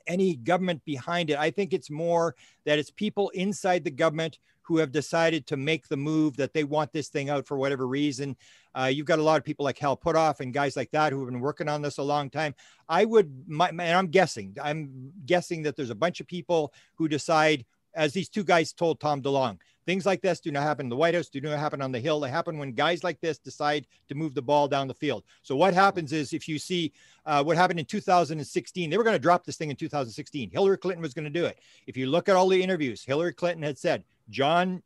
any 0.05 0.35
government 0.35 0.85
behind 0.85 1.31
it. 1.31 1.39
I 1.39 1.49
think 1.49 1.73
it's 1.73 1.89
more 1.89 2.35
that 2.65 2.77
it's 2.77 2.91
people 2.91 3.29
inside 3.29 3.83
the 3.83 3.89
government 3.89 4.37
who 4.61 4.77
have 4.77 4.91
decided 4.91 5.47
to 5.47 5.57
make 5.57 5.87
the 5.87 5.97
move 5.97 6.37
that 6.37 6.53
they 6.53 6.63
want 6.63 6.93
this 6.93 7.07
thing 7.07 7.31
out 7.31 7.47
for 7.47 7.57
whatever 7.57 7.87
reason. 7.87 8.35
Uh, 8.75 8.85
you've 8.85 9.07
got 9.07 9.17
a 9.17 9.23
lot 9.23 9.37
of 9.37 9.43
people 9.43 9.63
like 9.63 9.79
Hal 9.79 9.97
Puthoff 9.97 10.41
and 10.41 10.53
guys 10.53 10.75
like 10.75 10.91
that 10.91 11.11
who 11.11 11.19
have 11.21 11.29
been 11.29 11.39
working 11.39 11.67
on 11.69 11.81
this 11.81 11.97
a 11.97 12.03
long 12.03 12.29
time. 12.29 12.53
I 12.87 13.03
would, 13.05 13.31
my, 13.47 13.69
and 13.69 13.81
I'm 13.81 14.07
guessing, 14.07 14.55
I'm 14.61 15.11
guessing 15.25 15.63
that 15.63 15.75
there's 15.75 15.89
a 15.89 15.95
bunch 15.95 16.19
of 16.19 16.27
people 16.27 16.71
who 16.95 17.07
decide, 17.07 17.65
as 17.95 18.13
these 18.13 18.29
two 18.29 18.43
guys 18.43 18.73
told 18.73 18.99
Tom 18.99 19.21
DeLonge, 19.21 19.59
Things 19.85 20.05
like 20.05 20.21
this 20.21 20.39
do 20.39 20.51
not 20.51 20.63
happen 20.63 20.87
in 20.87 20.89
the 20.89 20.95
White 20.95 21.13
House, 21.13 21.29
do 21.29 21.41
not 21.41 21.59
happen 21.59 21.81
on 21.81 21.91
the 21.91 21.99
Hill. 21.99 22.19
They 22.19 22.29
happen 22.29 22.57
when 22.57 22.71
guys 22.71 23.03
like 23.03 23.21
this 23.21 23.37
decide 23.37 23.85
to 24.09 24.15
move 24.15 24.33
the 24.33 24.41
ball 24.41 24.67
down 24.67 24.87
the 24.87 24.93
field. 24.93 25.23
So 25.43 25.55
what 25.55 25.73
happens 25.73 26.11
is 26.11 26.33
if 26.33 26.47
you 26.47 26.57
see 26.57 26.91
uh, 27.25 27.43
what 27.43 27.57
happened 27.57 27.79
in 27.79 27.85
2016, 27.85 28.89
they 28.89 28.97
were 28.97 29.03
going 29.03 29.15
to 29.15 29.19
drop 29.19 29.45
this 29.45 29.57
thing 29.57 29.69
in 29.69 29.75
2016. 29.75 30.49
Hillary 30.49 30.77
Clinton 30.77 31.01
was 31.01 31.13
going 31.13 31.25
to 31.25 31.29
do 31.29 31.45
it. 31.45 31.59
If 31.85 31.97
you 31.97 32.07
look 32.07 32.29
at 32.29 32.35
all 32.35 32.49
the 32.49 32.61
interviews, 32.61 33.03
Hillary 33.03 33.33
Clinton 33.33 33.63
had 33.63 33.77
said, 33.77 34.03
John 34.29 34.81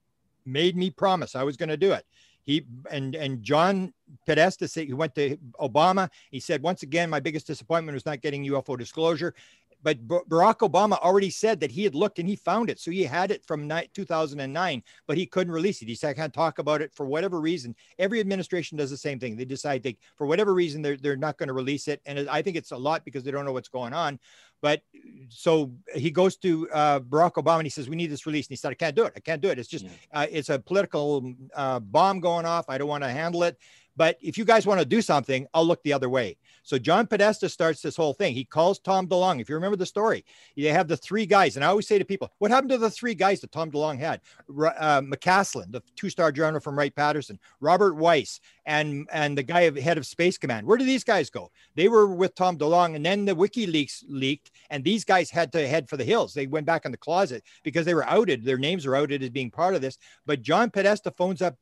made 0.45 0.75
me 0.75 0.89
promise 0.89 1.35
I 1.35 1.43
was 1.43 1.55
going 1.55 1.69
to 1.69 1.77
do 1.77 1.93
it. 1.93 2.05
He 2.43 2.65
and 2.89 3.13
and 3.15 3.43
John 3.43 3.93
Podesta 4.25 4.67
said 4.67 4.88
he 4.88 4.93
went 4.93 5.13
to 5.15 5.38
Obama. 5.59 6.09
He 6.31 6.39
said 6.39 6.63
once 6.63 6.81
again, 6.81 7.07
my 7.07 7.19
biggest 7.19 7.45
disappointment 7.45 7.93
was 7.93 8.07
not 8.07 8.21
getting 8.21 8.43
UFO 8.45 8.75
disclosure 8.75 9.35
but 9.81 10.07
Barack 10.07 10.59
Obama 10.59 10.99
already 10.99 11.29
said 11.29 11.59
that 11.61 11.71
he 11.71 11.83
had 11.83 11.95
looked 11.95 12.19
and 12.19 12.27
he 12.27 12.35
found 12.35 12.69
it. 12.69 12.79
So 12.79 12.91
he 12.91 13.03
had 13.03 13.31
it 13.31 13.45
from 13.45 13.71
2009, 13.93 14.83
but 15.07 15.17
he 15.17 15.25
couldn't 15.25 15.53
release 15.53 15.81
it. 15.81 15.87
He 15.87 15.95
said, 15.95 16.09
I 16.09 16.13
can't 16.13 16.33
talk 16.33 16.59
about 16.59 16.81
it 16.81 16.93
for 16.93 17.05
whatever 17.05 17.39
reason. 17.39 17.75
Every 17.97 18.19
administration 18.19 18.77
does 18.77 18.89
the 18.89 18.97
same 18.97 19.19
thing. 19.19 19.37
They 19.37 19.45
decide 19.45 19.83
they, 19.83 19.97
for 20.17 20.27
whatever 20.27 20.53
reason, 20.53 20.81
they're, 20.81 20.97
they're 20.97 21.15
not 21.15 21.37
going 21.37 21.47
to 21.47 21.53
release 21.53 21.87
it. 21.87 22.01
And 22.05 22.29
I 22.29 22.41
think 22.41 22.57
it's 22.57 22.71
a 22.71 22.77
lot 22.77 23.05
because 23.05 23.23
they 23.23 23.31
don't 23.31 23.45
know 23.45 23.53
what's 23.53 23.69
going 23.69 23.93
on. 23.93 24.19
But 24.61 24.81
so 25.29 25.71
he 25.95 26.12
goes 26.12 26.35
to 26.37 26.69
uh, 26.71 26.99
Barack 26.99 27.33
Obama 27.33 27.60
and 27.60 27.65
he 27.65 27.69
says, 27.69 27.87
"We 27.87 27.95
need 27.95 28.12
this 28.12 28.25
release." 28.25 28.47
And 28.47 28.51
he 28.51 28.56
said, 28.58 28.71
"I 28.71 28.73
can't 28.73 28.95
do 28.95 29.06
it. 29.06 29.13
I 29.15 29.21
can't 29.21 29.41
do 29.41 29.49
it. 29.49 29.58
It's 29.58 29.69
just, 29.69 29.85
yeah. 29.85 29.91
uh, 30.13 30.27
it's 30.29 30.49
a 30.49 30.60
political 30.60 31.33
uh, 31.56 31.79
bomb 31.79 32.19
going 32.19 32.45
off. 32.45 32.65
I 32.67 32.77
don't 32.77 32.89
want 32.89 33.04
to 33.04 33.10
handle 33.10 33.43
it." 33.43 33.58
But 34.00 34.17
if 34.21 34.37
you 34.37 34.45
guys 34.45 34.65
want 34.65 34.79
to 34.79 34.85
do 34.85 35.02
something, 35.02 35.45
I'll 35.54 35.65
look 35.65 35.83
the 35.83 35.91
other 35.91 36.08
way. 36.08 36.37
So 36.63 36.79
John 36.79 37.06
Podesta 37.06 37.50
starts 37.50 37.81
this 37.81 37.97
whole 37.97 38.13
thing. 38.13 38.33
He 38.33 38.45
calls 38.45 38.79
Tom 38.79 39.08
DeLonge. 39.10 39.41
If 39.41 39.50
you 39.50 39.56
remember 39.56 39.75
the 39.75 39.85
story, 39.85 40.23
they 40.56 40.63
have 40.69 40.87
the 40.87 40.95
three 40.95 41.25
guys. 41.25 41.58
And 41.58 41.65
I 41.65 41.67
always 41.67 41.85
say 41.85 42.00
to 42.00 42.06
people, 42.06 42.31
what 42.37 42.50
happened 42.50 42.69
to 42.69 42.77
the 42.77 42.89
three 42.89 43.13
guys 43.13 43.41
that 43.41 43.52
Tom 43.52 43.69
DeLonge 43.69 44.00
had? 44.00 44.21
Uh, 44.47 45.02
McCasland, 45.02 45.73
the 45.73 45.83
two-star 45.97 46.31
general 46.31 46.62
from 46.62 46.77
Wright 46.77 46.95
Patterson, 46.95 47.37
Robert 47.60 47.97
Weiss, 47.97 48.39
and 48.65 49.06
and 49.12 49.37
the 49.37 49.43
guy 49.43 49.77
head 49.77 49.97
of 49.97 50.06
Space 50.06 50.37
Command. 50.37 50.65
Where 50.65 50.77
do 50.77 50.85
these 50.85 51.04
guys 51.04 51.29
go? 51.29 51.52
They 51.75 51.89
were 51.89 52.08
with 52.08 52.35
Tom 52.35 52.58
DeLonge, 52.58 52.95
and 52.95 53.06
then 53.06 53.25
the 53.25 53.35
WikiLeaks 53.35 54.06
leaked, 54.08 54.52
and 54.69 54.81
these 54.81 55.04
guys 55.04 55.29
had 55.29 55.52
to 55.52 55.67
head 55.67 55.89
for 55.89 55.97
the 55.97 56.06
hills. 56.06 56.33
They 56.33 56.47
went 56.47 56.65
back 56.65 56.85
in 56.85 56.91
the 56.91 56.97
closet 56.97 57.43
because 57.63 57.85
they 57.85 57.95
were 57.95 58.08
outed. 58.08 58.45
Their 58.45 58.58
names 58.58 58.85
are 58.85 58.95
outed 58.95 59.23
as 59.23 59.29
being 59.29 59.52
part 59.52 59.75
of 59.75 59.81
this. 59.81 59.97
But 60.25 60.41
John 60.41 60.69
Podesta 60.69 61.12
phones 61.12 61.41
up 61.41 61.58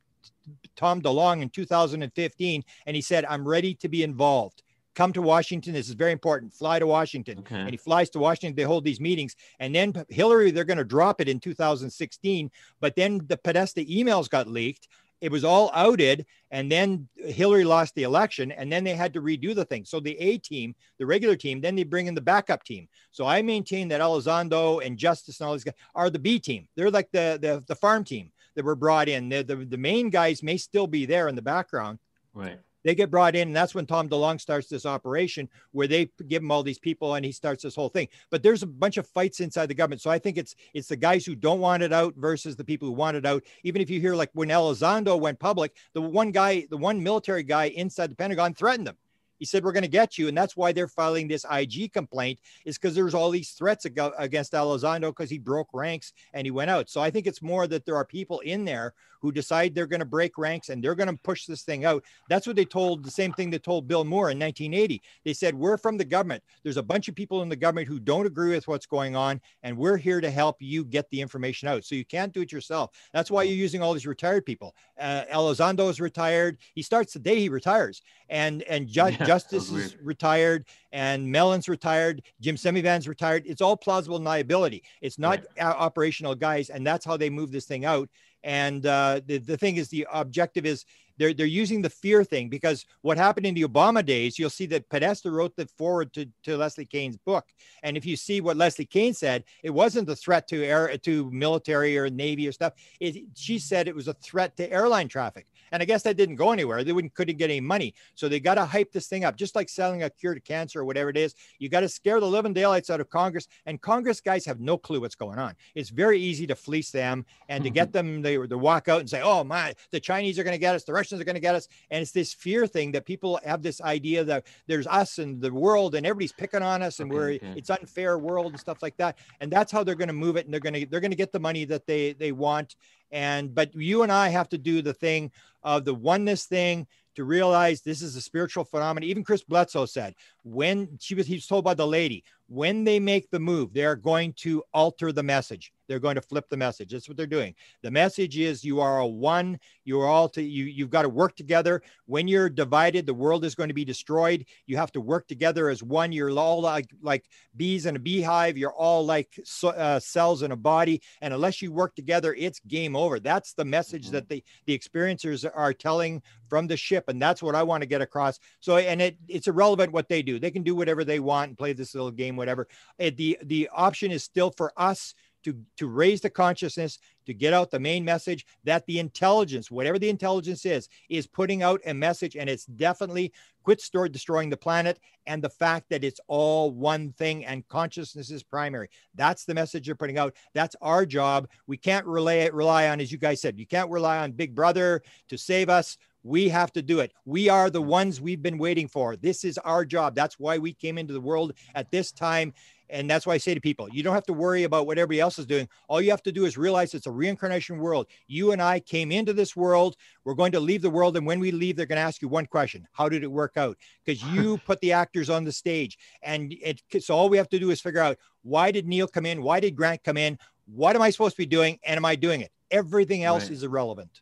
Tom 0.76 1.01
DeLonge 1.01 1.41
in 1.41 1.49
2015, 1.49 2.63
and 2.86 2.95
he 2.95 3.01
said, 3.01 3.26
"I'm 3.26 3.47
ready 3.47 3.74
to 3.76 3.89
be 3.89 4.03
involved." 4.03 4.63
come 4.97 5.13
to 5.13 5.22
Washington. 5.22 5.74
This 5.74 5.88
is 5.88 5.93
very 5.93 6.11
important. 6.11 6.51
Fly 6.51 6.80
to 6.80 6.88
Washington. 6.88 7.39
Okay. 7.39 7.55
And 7.55 7.70
he 7.70 7.78
flies 7.78 8.09
to 8.09 8.20
Washington. 8.20 8.55
They 8.55 8.63
hold 8.63 8.84
these 8.84 8.99
meetings. 8.99 9.36
And 9.59 9.74
then 9.74 9.93
Hillary, 10.09 10.49
they're 10.49 10.63
going 10.63 10.80
to 10.80 10.84
drop 10.84 11.22
it 11.22 11.30
in 11.30 11.39
2016. 11.39 12.49
But 12.82 12.95
then 12.95 13.22
the 13.28 13.38
Podesta 13.38 13.82
emails 13.82 14.28
got 14.28 14.47
leaked. 14.47 14.88
It 15.22 15.32
was 15.32 15.43
all 15.43 15.70
outed. 15.76 16.26
And 16.49 16.72
then 16.72 17.07
Hillary 17.15 17.63
lost 17.63 17.93
the 17.93 18.03
election. 18.03 18.51
And 18.51 18.72
then 18.72 18.84
they 18.84 18.95
had 18.95 19.13
to 19.13 19.22
redo 19.22 19.53
the 19.53 19.65
thing. 19.65 19.86
So 19.86 19.99
the 19.99 20.18
A 20.18 20.39
team, 20.39 20.74
the 20.97 21.05
regular 21.05 21.36
team, 21.36 21.61
then 21.61 21.76
they 21.76 21.84
bring 21.84 22.07
in 22.07 22.15
the 22.15 22.22
backup 22.22 22.63
team. 22.63 22.88
So 23.11 23.28
I 23.28 23.43
maintain 23.43 23.88
that 23.89 24.01
Elizondo 24.01 24.84
and 24.84 24.97
Justice 24.97 25.39
and 25.39 25.47
all 25.47 25.53
these 25.53 25.63
guys 25.63 25.76
are 25.93 26.09
the 26.09 26.20
B 26.20 26.39
team. 26.39 26.68
They're 26.76 26.89
like 26.89 27.11
the, 27.11 27.38
the, 27.39 27.63
the 27.68 27.76
farm 27.76 28.03
team 28.03 28.32
that 28.57 28.65
were 28.65 28.75
brought 28.75 29.07
in. 29.07 29.29
The, 29.29 29.43
the, 29.43 29.55
the 29.55 29.77
main 29.77 30.09
guys 30.09 30.43
may 30.43 30.57
still 30.57 30.87
be 30.87 31.05
there 31.05 31.29
in 31.29 31.35
the 31.35 31.41
background. 31.41 31.99
Right 32.33 32.59
they 32.87 32.95
get 32.95 33.11
brought 33.11 33.35
in, 33.35 33.49
and 33.49 33.55
that's 33.55 33.75
when 33.75 33.85
Tom 33.85 34.07
DeLonge 34.07 34.39
starts 34.39 34.69
this 34.69 34.85
operation 34.85 35.49
where 35.71 35.87
they 35.87 36.09
give 36.27 36.41
him 36.41 36.51
all 36.51 36.63
these 36.63 36.79
people, 36.79 37.15
and 37.15 37.25
he 37.25 37.33
starts 37.33 37.63
this 37.63 37.75
whole 37.75 37.89
thing. 37.89 38.07
But 38.31 38.43
there's 38.43 38.63
a 38.63 38.67
bunch 38.67 38.95
of 38.95 39.05
fights 39.05 39.41
inside 39.41 39.65
the 39.65 39.73
government, 39.73 40.01
so 40.01 40.09
I 40.09 40.19
think 40.19 40.37
it's 40.37 40.55
it's 40.73 40.87
the 40.87 40.95
guys 40.95 41.25
who 41.25 41.35
don't 41.35 41.59
want 41.59 41.83
it 41.83 41.91
out 41.91 42.15
versus 42.15 42.55
the 42.55 42.63
people 42.63 42.87
who 42.87 42.93
want 42.93 43.17
it 43.17 43.25
out. 43.25 43.43
Even 43.63 43.81
if 43.81 43.89
you 43.89 43.99
hear 43.99 44.15
like 44.15 44.29
when 44.33 44.47
Elizondo 44.47 45.19
went 45.19 45.37
public, 45.37 45.75
the 45.93 46.01
one 46.01 46.31
guy, 46.31 46.65
the 46.69 46.77
one 46.77 47.03
military 47.03 47.43
guy 47.43 47.65
inside 47.65 48.09
the 48.09 48.15
Pentagon 48.15 48.53
threatened 48.53 48.87
him. 48.87 48.97
He 49.38 49.45
said, 49.45 49.63
We're 49.63 49.71
going 49.71 49.83
to 49.83 49.89
get 49.89 50.17
you. 50.17 50.27
And 50.27 50.38
that's 50.38 50.57
why 50.57 50.71
they're 50.71 50.88
filing 50.88 51.27
this 51.27 51.45
IG 51.51 51.93
complaint, 51.93 52.39
is 52.65 52.77
because 52.77 52.95
there's 52.95 53.13
all 53.13 53.29
these 53.29 53.51
threats 53.51 53.85
ag- 53.85 54.13
against 54.17 54.53
Elizondo 54.53 55.09
because 55.09 55.29
he 55.29 55.39
broke 55.39 55.69
ranks 55.73 56.13
and 56.33 56.45
he 56.45 56.51
went 56.51 56.69
out. 56.69 56.89
So 56.89 57.01
I 57.01 57.09
think 57.09 57.27
it's 57.27 57.41
more 57.41 57.67
that 57.67 57.85
there 57.85 57.95
are 57.95 58.05
people 58.05 58.39
in 58.41 58.65
there 58.65 58.93
who 59.22 59.32
decide 59.32 59.74
they're 59.74 59.88
going 59.88 59.99
to 59.99 60.05
break 60.05 60.38
ranks 60.38 60.70
and 60.70 60.84
they're 60.84 60.95
going 60.95 61.09
to 61.09 61.22
push 61.24 61.45
this 61.45 61.63
thing 61.63 61.86
out. 61.86 62.03
That's 62.30 62.47
what 62.47 62.55
they 62.55 62.65
told 62.65 63.03
the 63.03 63.11
same 63.11 63.34
thing 63.34 63.49
they 63.49 63.59
told 63.59 63.88
Bill 63.88 64.03
Moore 64.03 64.30
in 64.30 64.39
1980. 64.39 65.01
They 65.26 65.34
said, 65.34 65.55
We're 65.55 65.78
from 65.78 65.97
the 65.97 66.05
government. 66.05 66.43
There's 66.63 66.78
a 66.78 66.84
bunch 66.84 67.07
of 67.07 67.15
people 67.15 67.41
in 67.41 67.49
the 67.49 67.55
government 67.55 67.88
who 67.88 67.99
don't 67.99 68.26
agree 68.26 68.51
with 68.51 68.68
what's 68.68 68.86
going 68.86 69.15
on, 69.15 69.41
and 69.63 69.78
we're 69.78 69.97
here 69.97 70.22
to 70.22 70.30
help 70.30 70.57
you 70.59 70.84
get 70.84 71.09
the 71.09 71.22
information 71.22 71.68
out. 71.68 71.84
So 71.84 71.95
you 71.95 72.05
can't 72.05 72.34
do 72.34 72.41
it 72.41 72.51
yourself. 72.51 72.91
That's 73.13 73.32
why 73.32 73.43
you're 73.43 73.55
using 73.55 73.82
all 73.82 73.93
these 73.93 74.07
retired 74.07 74.45
people. 74.45 74.76
Uh, 74.99 75.24
Elizondo 75.34 75.89
is 75.89 75.99
retired. 75.99 76.57
He 76.74 76.82
starts 76.82 77.13
the 77.13 77.20
day 77.20 77.39
he 77.39 77.49
retires. 77.49 78.01
And, 78.30 78.63
and 78.63 78.88
ju- 78.88 79.09
yeah, 79.09 79.26
Justice 79.26 79.72
is 79.72 79.95
retired 80.01 80.65
and 80.91 81.30
Mellon's 81.32 81.68
retired, 81.68 82.22
Jim 82.41 82.55
Semivan's 82.55 83.07
retired. 83.07 83.43
It's 83.45 83.61
all 83.61 83.78
plausible 83.78 84.20
deniability. 84.20 84.82
It's 85.01 85.20
not 85.20 85.41
right. 85.59 85.65
operational 85.65 86.36
guys, 86.36 86.70
and 86.70 86.86
that's 86.86 87.05
how 87.05 87.18
they 87.18 87.30
move 87.30 87.51
this 87.51 87.65
thing 87.65 87.86
out. 87.86 88.09
And 88.43 88.85
uh, 88.85 89.21
the, 89.25 89.38
the 89.38 89.57
thing 89.57 89.77
is, 89.77 89.89
the 89.89 90.07
objective 90.11 90.65
is 90.65 90.85
they're, 91.17 91.33
they're 91.33 91.45
using 91.45 91.81
the 91.81 91.89
fear 91.89 92.23
thing 92.23 92.49
because 92.49 92.85
what 93.01 93.17
happened 93.17 93.45
in 93.45 93.55
the 93.55 93.63
Obama 93.63 94.05
days, 94.05 94.38
you'll 94.38 94.49
see 94.49 94.67
that 94.67 94.89
Podesta 94.89 95.31
wrote 95.31 95.55
the 95.55 95.65
forward 95.77 96.13
to, 96.13 96.27
to 96.43 96.57
Leslie 96.57 96.85
Kean's 96.85 97.17
book. 97.17 97.45
And 97.83 97.97
if 97.97 98.05
you 98.05 98.15
see 98.15 98.39
what 98.41 98.57
Leslie 98.57 98.85
Kean 98.85 99.13
said, 99.13 99.43
it 99.63 99.71
wasn't 99.71 100.09
a 100.09 100.15
threat 100.15 100.47
to 100.49 100.63
air 100.63 100.95
to 100.97 101.31
military 101.31 101.97
or 101.97 102.09
Navy 102.09 102.47
or 102.47 102.51
stuff. 102.51 102.73
It, 102.99 103.17
she 103.35 103.59
said 103.59 103.88
it 103.88 103.95
was 103.95 104.07
a 104.07 104.13
threat 104.13 104.55
to 104.57 104.71
airline 104.71 105.07
traffic. 105.07 105.47
And 105.72 105.82
I 105.82 105.86
guess 105.86 106.03
that 106.03 106.18
didn't 106.18 106.36
go 106.36 106.51
anywhere. 106.51 106.84
They 106.84 106.93
wouldn't 106.93 107.13
couldn't 107.13 107.38
get 107.38 107.49
any 107.49 107.59
money. 107.59 107.93
So 108.15 108.28
they 108.28 108.39
got 108.39 108.55
to 108.55 108.65
hype 108.65 108.91
this 108.91 109.07
thing 109.07 109.26
up, 109.26 109.36
just 109.36 109.55
like 109.55 109.70
selling 109.70 110.03
a 110.03 110.09
cure 110.09 110.34
to 110.34 110.41
cancer 110.41 110.82
or 110.82 110.86
whatever 110.86 111.09
it 111.09 111.18
is. 111.18 111.36
You 111.59 111.70
got 111.70 111.82
to 111.82 111.89
scare 111.89 112.20
the 112.20 112.28
living 112.28 112.53
daylights 112.53 112.89
out 112.89 113.01
of 113.01 113.09
Congress. 113.09 113.47
And 113.65 113.82
Congress 113.82 114.22
guys 114.22 114.45
have 114.45 114.59
no 114.59 114.78
clue 114.78 115.01
what's 115.01 115.15
going 115.15 115.39
on. 115.39 115.55
It's 115.76 115.89
very 115.89 116.20
easy 116.20 116.47
to 116.47 116.55
fleece 116.55 116.91
them 116.91 117.26
and 117.49 117.63
to 117.63 117.70
get 117.70 117.91
mm-hmm. 117.91 118.22
them 118.22 118.22
they 118.22 118.38
to 118.47 118.57
walk 118.57 118.88
out 118.88 118.99
and 118.99 119.09
say, 119.09 119.22
"Oh 119.22 119.43
my, 119.43 119.74
the 119.91 119.99
Chinese 119.99 120.39
are 120.39 120.43
going 120.43 120.55
to 120.55 120.59
get 120.59 120.76
us, 120.76 120.84
the 120.84 120.93
Russians 120.93 121.22
are 121.22 121.26
going 121.26 121.36
to 121.36 121.41
get 121.41 121.55
us." 121.55 121.68
And 121.91 122.01
it's 122.01 122.11
this 122.11 122.34
fear 122.34 122.68
thing 122.68 122.91
that 122.93 123.05
people 123.05 123.39
have 123.45 123.61
this 123.61 123.82
idea 123.82 124.24
that 124.24 124.45
there's 124.68 124.88
us 124.88 125.18
and 125.18 125.41
the 125.41 125.53
world 125.53 125.95
and 125.95 126.05
everybody's 126.05 126.34
picking 126.34 126.61
on 126.61 126.82
us 126.82 126.99
and 126.99 127.11
okay, 127.11 127.18
we're 127.18 127.32
okay. 127.32 127.53
it's 127.55 127.70
unfair 127.70 128.18
world 128.18 128.51
and 128.51 128.59
stuff 128.59 128.82
like 128.82 128.97
that. 128.97 129.18
And 129.41 129.51
that's 129.51 129.72
how 129.72 129.84
they're 129.84 129.95
going 129.95 130.07
to 130.07 130.13
move 130.13 130.36
it. 130.36 130.45
And 130.45 130.53
they're 130.53 130.59
going 130.59 130.74
to 130.74 130.86
they're 130.86 130.99
going 130.99 131.11
to 131.11 131.18
get 131.18 131.32
the 131.32 131.39
money 131.39 131.65
that 131.65 131.86
they 131.86 132.13
they 132.13 132.32
want 132.32 132.76
and 133.11 133.53
but 133.53 133.73
you 133.75 134.03
and 134.03 134.11
I 134.11 134.29
have 134.29 134.49
to 134.49 134.57
do 134.57 134.81
the 134.81 134.93
thing 134.93 135.31
of 135.63 135.85
the 135.85 135.93
oneness 135.93 136.45
thing 136.45 136.87
to 137.15 137.23
realize 137.23 137.81
this 137.81 138.01
is 138.01 138.15
a 138.15 138.21
spiritual 138.21 138.63
phenomenon. 138.63 139.09
Even 139.09 139.23
Chris 139.23 139.43
Bledsoe 139.43 139.85
said 139.85 140.13
when 140.43 140.97
she 140.99 141.15
was 141.15 141.27
he 141.27 141.35
was 141.35 141.47
told 141.47 141.65
by 141.65 141.73
the 141.73 141.87
lady, 141.87 142.23
when 142.47 142.83
they 142.83 142.99
make 142.99 143.29
the 143.29 143.39
move, 143.39 143.73
they 143.73 143.85
are 143.85 143.95
going 143.95 144.33
to 144.33 144.63
alter 144.73 145.11
the 145.11 145.23
message. 145.23 145.71
They're 145.88 145.99
going 145.99 146.15
to 146.15 146.21
flip 146.21 146.49
the 146.49 146.57
message. 146.57 146.91
That's 146.91 147.07
what 147.07 147.17
they're 147.17 147.27
doing. 147.27 147.55
The 147.81 147.91
message 147.91 148.38
is 148.38 148.63
you 148.63 148.79
are 148.79 148.99
a 148.99 149.07
one. 149.07 149.59
You 149.85 149.99
are 150.01 150.07
all 150.07 150.29
to 150.29 150.41
you. 150.41 150.65
You've 150.65 150.89
got 150.89 151.03
to 151.03 151.09
work 151.09 151.35
together. 151.35 151.81
When 152.05 152.27
you're 152.27 152.49
divided, 152.49 153.05
the 153.05 153.13
world 153.13 153.45
is 153.45 153.55
going 153.55 153.69
to 153.69 153.73
be 153.73 153.85
destroyed. 153.85 154.45
You 154.65 154.77
have 154.77 154.91
to 154.93 155.01
work 155.01 155.27
together 155.27 155.69
as 155.69 155.83
one. 155.83 156.11
You're 156.11 156.31
all 156.31 156.61
like 156.61 156.88
like 157.01 157.25
bees 157.55 157.85
in 157.85 157.95
a 157.95 157.99
beehive. 157.99 158.57
You're 158.57 158.73
all 158.73 159.05
like 159.05 159.39
uh, 159.63 159.99
cells 159.99 160.43
in 160.43 160.51
a 160.51 160.55
body. 160.55 161.01
And 161.21 161.33
unless 161.33 161.61
you 161.61 161.71
work 161.71 161.95
together, 161.95 162.33
it's 162.38 162.59
game 162.67 162.95
over. 162.95 163.19
That's 163.19 163.53
the 163.53 163.65
message 163.65 164.05
mm-hmm. 164.05 164.13
that 164.13 164.29
the 164.29 164.43
the 164.65 164.77
experiencers 164.77 165.49
are 165.53 165.73
telling 165.73 166.21
from 166.49 166.67
the 166.67 166.77
ship, 166.77 167.05
and 167.07 167.21
that's 167.21 167.43
what 167.43 167.55
I 167.55 167.63
want 167.63 167.81
to 167.81 167.88
get 167.88 168.01
across. 168.01 168.39
So, 168.59 168.77
and 168.77 169.01
it 169.01 169.17
it's 169.27 169.47
irrelevant 169.47 169.91
what 169.91 170.09
they 170.09 170.21
do. 170.21 170.39
They 170.39 170.51
can 170.51 170.63
do 170.63 170.75
whatever 170.75 171.03
they 171.03 171.19
want 171.19 171.49
and 171.49 171.57
play 171.57 171.73
this 171.73 171.93
little 171.93 172.11
game, 172.11 172.35
whatever. 172.35 172.67
It, 172.97 173.17
the 173.17 173.38
the 173.43 173.69
option 173.73 174.11
is 174.11 174.23
still 174.23 174.51
for 174.51 174.71
us 174.77 175.13
to, 175.43 175.55
to 175.77 175.88
raise 175.88 176.21
the 176.21 176.29
consciousness, 176.29 176.99
to 177.25 177.33
get 177.33 177.53
out 177.53 177.71
the 177.71 177.79
main 177.79 178.03
message 178.05 178.45
that 178.63 178.85
the 178.85 178.99
intelligence, 178.99 179.69
whatever 179.69 179.99
the 179.99 180.09
intelligence 180.09 180.65
is, 180.65 180.89
is 181.09 181.27
putting 181.27 181.63
out 181.63 181.81
a 181.85 181.93
message. 181.93 182.35
And 182.35 182.49
it's 182.49 182.65
definitely 182.65 183.33
quit 183.63 183.81
store 183.81 184.07
destroying 184.07 184.49
the 184.49 184.57
planet 184.57 184.99
and 185.25 185.43
the 185.43 185.49
fact 185.49 185.89
that 185.89 186.03
it's 186.03 186.21
all 186.27 186.71
one 186.71 187.11
thing 187.11 187.45
and 187.45 187.67
consciousness 187.67 188.31
is 188.31 188.43
primary. 188.43 188.89
That's 189.15 189.43
the 189.43 189.53
message 189.53 189.88
you're 189.88 189.95
putting 189.95 190.17
out. 190.17 190.35
That's 190.53 190.75
our 190.81 191.05
job. 191.05 191.49
We 191.67 191.75
can't 191.77 192.05
rely, 192.05 192.49
rely 192.53 192.88
on, 192.88 193.01
as 193.01 193.11
you 193.11 193.17
guys 193.17 193.41
said, 193.41 193.59
you 193.59 193.67
can't 193.67 193.89
rely 193.89 194.19
on 194.19 194.31
Big 194.31 194.55
Brother 194.55 195.01
to 195.27 195.38
save 195.38 195.69
us. 195.69 195.97
We 196.23 196.49
have 196.49 196.73
to 196.73 196.81
do 196.81 196.99
it. 196.99 197.13
We 197.25 197.47
are 197.47 197.69
the 197.69 197.81
ones 197.81 198.19
we've 198.19 198.41
been 198.41 198.57
waiting 198.57 198.88
for. 198.88 199.15
This 199.15 199.43
is 199.43 199.57
our 199.59 199.85
job. 199.85 200.15
That's 200.15 200.39
why 200.39 200.57
we 200.57 200.73
came 200.73 200.97
into 200.97 201.13
the 201.13 201.21
world 201.21 201.53
at 201.75 201.91
this 201.91 202.11
time. 202.11 202.53
And 202.89 203.09
that's 203.09 203.25
why 203.25 203.33
I 203.33 203.38
say 203.38 203.53
to 203.53 203.61
people, 203.61 203.89
you 203.89 204.03
don't 204.03 204.13
have 204.13 204.25
to 204.25 204.33
worry 204.33 204.63
about 204.63 204.88
what 204.88 204.97
everybody 204.97 205.19
else 205.19 205.39
is 205.39 205.45
doing. 205.45 205.67
All 205.88 206.01
you 206.01 206.11
have 206.11 206.23
to 206.23 206.31
do 206.31 206.45
is 206.45 206.57
realize 206.57 206.93
it's 206.93 207.07
a 207.07 207.11
reincarnation 207.11 207.77
world. 207.77 208.07
You 208.27 208.51
and 208.51 208.61
I 208.61 208.79
came 208.79 209.11
into 209.11 209.33
this 209.33 209.55
world. 209.55 209.95
We're 210.23 210.35
going 210.35 210.51
to 210.53 210.59
leave 210.59 210.81
the 210.81 210.89
world. 210.89 211.17
And 211.17 211.25
when 211.25 211.39
we 211.39 211.51
leave, 211.51 211.75
they're 211.75 211.85
going 211.85 211.97
to 211.97 212.01
ask 212.01 212.21
you 212.21 212.27
one 212.27 212.45
question 212.45 212.88
How 212.93 213.09
did 213.09 213.23
it 213.23 213.31
work 213.31 213.57
out? 213.57 213.77
Because 214.05 214.23
you 214.23 214.57
put 214.65 214.79
the 214.81 214.93
actors 214.93 215.29
on 215.29 215.43
the 215.43 215.51
stage. 215.51 215.97
And 216.21 216.53
it, 216.61 216.81
so 217.03 217.15
all 217.15 217.29
we 217.29 217.38
have 217.38 217.49
to 217.49 217.59
do 217.59 217.69
is 217.71 217.81
figure 217.81 218.01
out 218.01 218.17
why 218.43 218.71
did 218.71 218.88
Neil 218.88 219.07
come 219.07 219.25
in? 219.25 219.43
Why 219.43 219.59
did 219.59 219.75
Grant 219.75 220.03
come 220.03 220.17
in? 220.17 220.38
What 220.65 220.95
am 220.95 221.01
I 221.01 221.09
supposed 221.09 221.35
to 221.35 221.41
be 221.41 221.45
doing? 221.45 221.79
And 221.85 221.97
am 221.97 222.05
I 222.05 222.15
doing 222.15 222.41
it? 222.41 222.51
Everything 222.71 223.23
else 223.23 223.43
right. 223.43 223.51
is 223.51 223.63
irrelevant. 223.63 224.21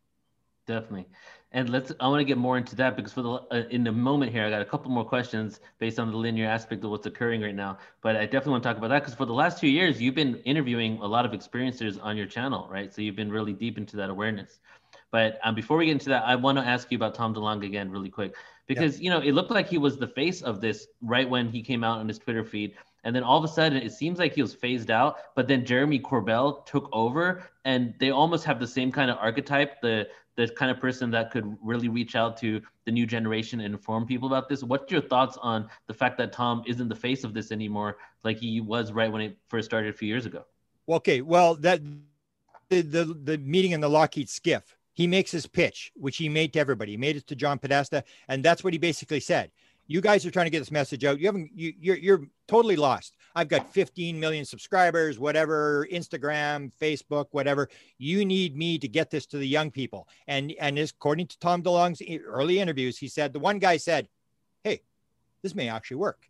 Definitely 0.67 1.07
and 1.55 1.69
let's 1.69 1.91
i 2.01 2.07
want 2.07 2.19
to 2.19 2.25
get 2.25 2.37
more 2.37 2.57
into 2.57 2.75
that 2.75 2.95
because 2.95 3.13
for 3.13 3.21
the 3.21 3.29
uh, 3.29 3.63
in 3.71 3.83
the 3.83 3.91
moment 3.91 4.31
here 4.31 4.45
i 4.45 4.49
got 4.49 4.61
a 4.61 4.65
couple 4.65 4.91
more 4.91 5.05
questions 5.05 5.61
based 5.79 5.97
on 5.99 6.11
the 6.11 6.17
linear 6.17 6.47
aspect 6.47 6.83
of 6.83 6.91
what's 6.91 7.07
occurring 7.07 7.41
right 7.41 7.55
now. 7.55 7.77
But 8.01 8.17
i 8.17 8.25
definitely 8.25 8.51
want 8.51 8.63
to 8.63 8.69
talk 8.69 8.77
about 8.77 8.89
that 8.89 8.99
because 8.99 9.15
for 9.15 9.25
the 9.25 9.33
last 9.33 9.59
two 9.59 9.69
years 9.69 9.99
you've 10.01 10.15
been 10.15 10.35
interviewing 10.43 10.99
a 10.99 11.07
lot 11.07 11.25
of 11.25 11.31
experiencers 11.31 11.97
on 12.03 12.15
your 12.17 12.27
channel 12.27 12.67
right? 12.69 12.93
So 12.93 13.01
you've 13.01 13.15
been 13.15 13.31
really 13.31 13.53
deep 13.53 13.77
into 13.77 13.95
that 13.97 14.09
awareness. 14.09 14.59
But 15.11 15.39
um, 15.43 15.55
before 15.55 15.77
we 15.77 15.85
get 15.85 15.93
into 15.93 16.09
that 16.09 16.23
i 16.25 16.35
want 16.35 16.57
to 16.57 16.63
ask 16.63 16.91
you 16.91 16.97
about 16.97 17.15
tom 17.15 17.33
delonge 17.33 17.65
again 17.65 17.89
really 17.89 18.09
quick. 18.09 18.35
Because 18.67 18.99
you 18.99 19.09
know 19.09 19.19
it 19.19 19.31
looked 19.31 19.51
like 19.51 19.69
he 19.69 19.77
was 19.77 19.97
the 19.97 20.07
face 20.07 20.41
of 20.41 20.59
this 20.59 20.87
right 21.01 21.29
when 21.29 21.49
he 21.49 21.61
came 21.61 21.83
out 21.85 21.99
on 21.99 22.07
his 22.09 22.19
twitter 22.19 22.43
feed. 22.43 22.75
And 23.05 23.15
then 23.15 23.21
all 23.21 23.37
of 23.37 23.43
a 23.43 23.47
sudden, 23.47 23.77
it 23.77 23.93
seems 23.93 24.17
like 24.17 24.33
he 24.33 24.41
was 24.41 24.55
phased 24.55 24.89
out. 24.89 25.17
But 25.35 25.47
then 25.47 25.63
Jeremy 25.63 25.99
Corbell 25.99 26.65
took 26.65 26.89
over, 26.91 27.43
and 27.63 27.93
they 27.99 28.09
almost 28.09 28.45
have 28.45 28.59
the 28.59 28.65
same 28.65 28.91
kind 28.91 29.11
of 29.11 29.17
archetype 29.19 29.79
the 29.79 30.07
the 30.35 30.47
kind 30.49 30.69
of 30.69 30.79
person 30.79 31.09
that 31.11 31.31
could 31.31 31.57
really 31.61 31.87
reach 31.87 32.15
out 32.15 32.37
to 32.37 32.61
the 32.85 32.91
new 32.91 33.05
generation 33.05 33.61
and 33.61 33.73
inform 33.73 34.05
people 34.05 34.27
about 34.27 34.49
this. 34.49 34.63
What's 34.63 34.91
your 34.91 35.01
thoughts 35.01 35.37
on 35.41 35.69
the 35.87 35.93
fact 35.93 36.17
that 36.17 36.33
Tom 36.33 36.63
isn't 36.67 36.89
the 36.89 36.95
face 36.95 37.23
of 37.23 37.33
this 37.33 37.51
anymore, 37.51 37.97
like 38.23 38.37
he 38.37 38.61
was 38.61 38.91
right 38.91 39.11
when 39.11 39.21
it 39.21 39.37
first 39.47 39.65
started 39.65 39.93
a 39.93 39.97
few 39.97 40.07
years 40.07 40.25
ago? 40.25 40.45
Okay, 40.87 41.21
well, 41.21 41.55
that 41.55 41.81
the 42.69 42.81
the, 42.81 43.05
the 43.23 43.37
meeting 43.39 43.71
in 43.71 43.81
the 43.81 43.89
Lockheed 43.89 44.27
SCIF, 44.27 44.63
he 44.93 45.07
makes 45.07 45.31
his 45.31 45.47
pitch, 45.47 45.91
which 45.95 46.17
he 46.17 46.29
made 46.29 46.53
to 46.53 46.59
everybody. 46.59 46.91
He 46.91 46.97
made 46.97 47.15
it 47.15 47.27
to 47.27 47.35
John 47.35 47.57
Podesta, 47.57 48.03
and 48.27 48.43
that's 48.43 48.63
what 48.63 48.73
he 48.73 48.79
basically 48.79 49.19
said. 49.19 49.51
You 49.87 50.01
guys 50.01 50.25
are 50.25 50.31
trying 50.31 50.47
to 50.47 50.49
get 50.49 50.59
this 50.59 50.71
message 50.71 51.05
out. 51.05 51.19
You 51.19 51.27
haven't. 51.27 51.51
You, 51.55 51.73
you're 51.79 51.97
you're 51.97 52.21
totally 52.47 52.75
lost. 52.75 53.15
I've 53.35 53.49
got 53.49 53.73
15 53.73 54.19
million 54.19 54.45
subscribers, 54.45 55.19
whatever, 55.19 55.87
Instagram, 55.91 56.71
Facebook, 56.81 57.27
whatever. 57.31 57.69
You 57.97 58.23
need 58.23 58.55
me 58.55 58.77
to 58.77 58.87
get 58.87 59.09
this 59.09 59.25
to 59.27 59.37
the 59.37 59.47
young 59.47 59.71
people. 59.71 60.07
And 60.27 60.53
and 60.59 60.79
according 60.79 61.27
to 61.27 61.39
Tom 61.39 61.61
DeLonge's 61.61 62.01
early 62.25 62.59
interviews, 62.59 62.97
he 62.97 63.07
said 63.07 63.33
the 63.33 63.39
one 63.39 63.59
guy 63.59 63.77
said, 63.77 64.07
"Hey, 64.63 64.81
this 65.41 65.53
may 65.53 65.67
actually 65.67 65.97
work." 65.97 66.29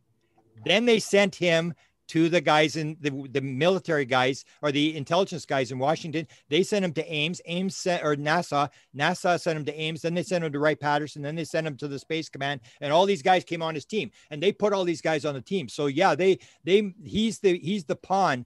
Then 0.65 0.85
they 0.85 0.99
sent 0.99 1.35
him 1.35 1.73
to 2.07 2.29
the 2.29 2.41
guys 2.41 2.75
in 2.75 2.97
the, 3.01 3.27
the 3.31 3.41
military 3.41 4.05
guys 4.05 4.45
or 4.61 4.71
the 4.71 4.95
intelligence 4.95 5.45
guys 5.45 5.71
in 5.71 5.79
Washington. 5.79 6.27
They 6.49 6.63
sent 6.63 6.85
him 6.85 6.93
to 6.93 7.11
Ames, 7.11 7.41
Ames 7.45 7.75
sent, 7.75 8.03
or 8.03 8.15
NASA. 8.15 8.69
NASA 8.95 9.39
sent 9.39 9.57
him 9.57 9.65
to 9.65 9.73
Ames. 9.73 10.01
Then 10.01 10.13
they 10.13 10.23
sent 10.23 10.43
him 10.43 10.51
to 10.51 10.59
Wright 10.59 10.79
Patterson. 10.79 11.21
Then 11.21 11.35
they 11.35 11.45
sent 11.45 11.67
him 11.67 11.77
to 11.77 11.87
the 11.87 11.99
Space 11.99 12.29
Command. 12.29 12.61
And 12.81 12.93
all 12.93 13.05
these 13.05 13.21
guys 13.21 13.43
came 13.43 13.61
on 13.61 13.75
his 13.75 13.85
team, 13.85 14.11
and 14.29 14.41
they 14.41 14.51
put 14.51 14.73
all 14.73 14.83
these 14.83 15.01
guys 15.01 15.25
on 15.25 15.33
the 15.33 15.41
team. 15.41 15.67
So 15.69 15.87
yeah, 15.87 16.15
they 16.15 16.39
they 16.63 16.93
he's 17.03 17.39
the 17.39 17.57
he's 17.59 17.85
the 17.85 17.95
pawn. 17.95 18.45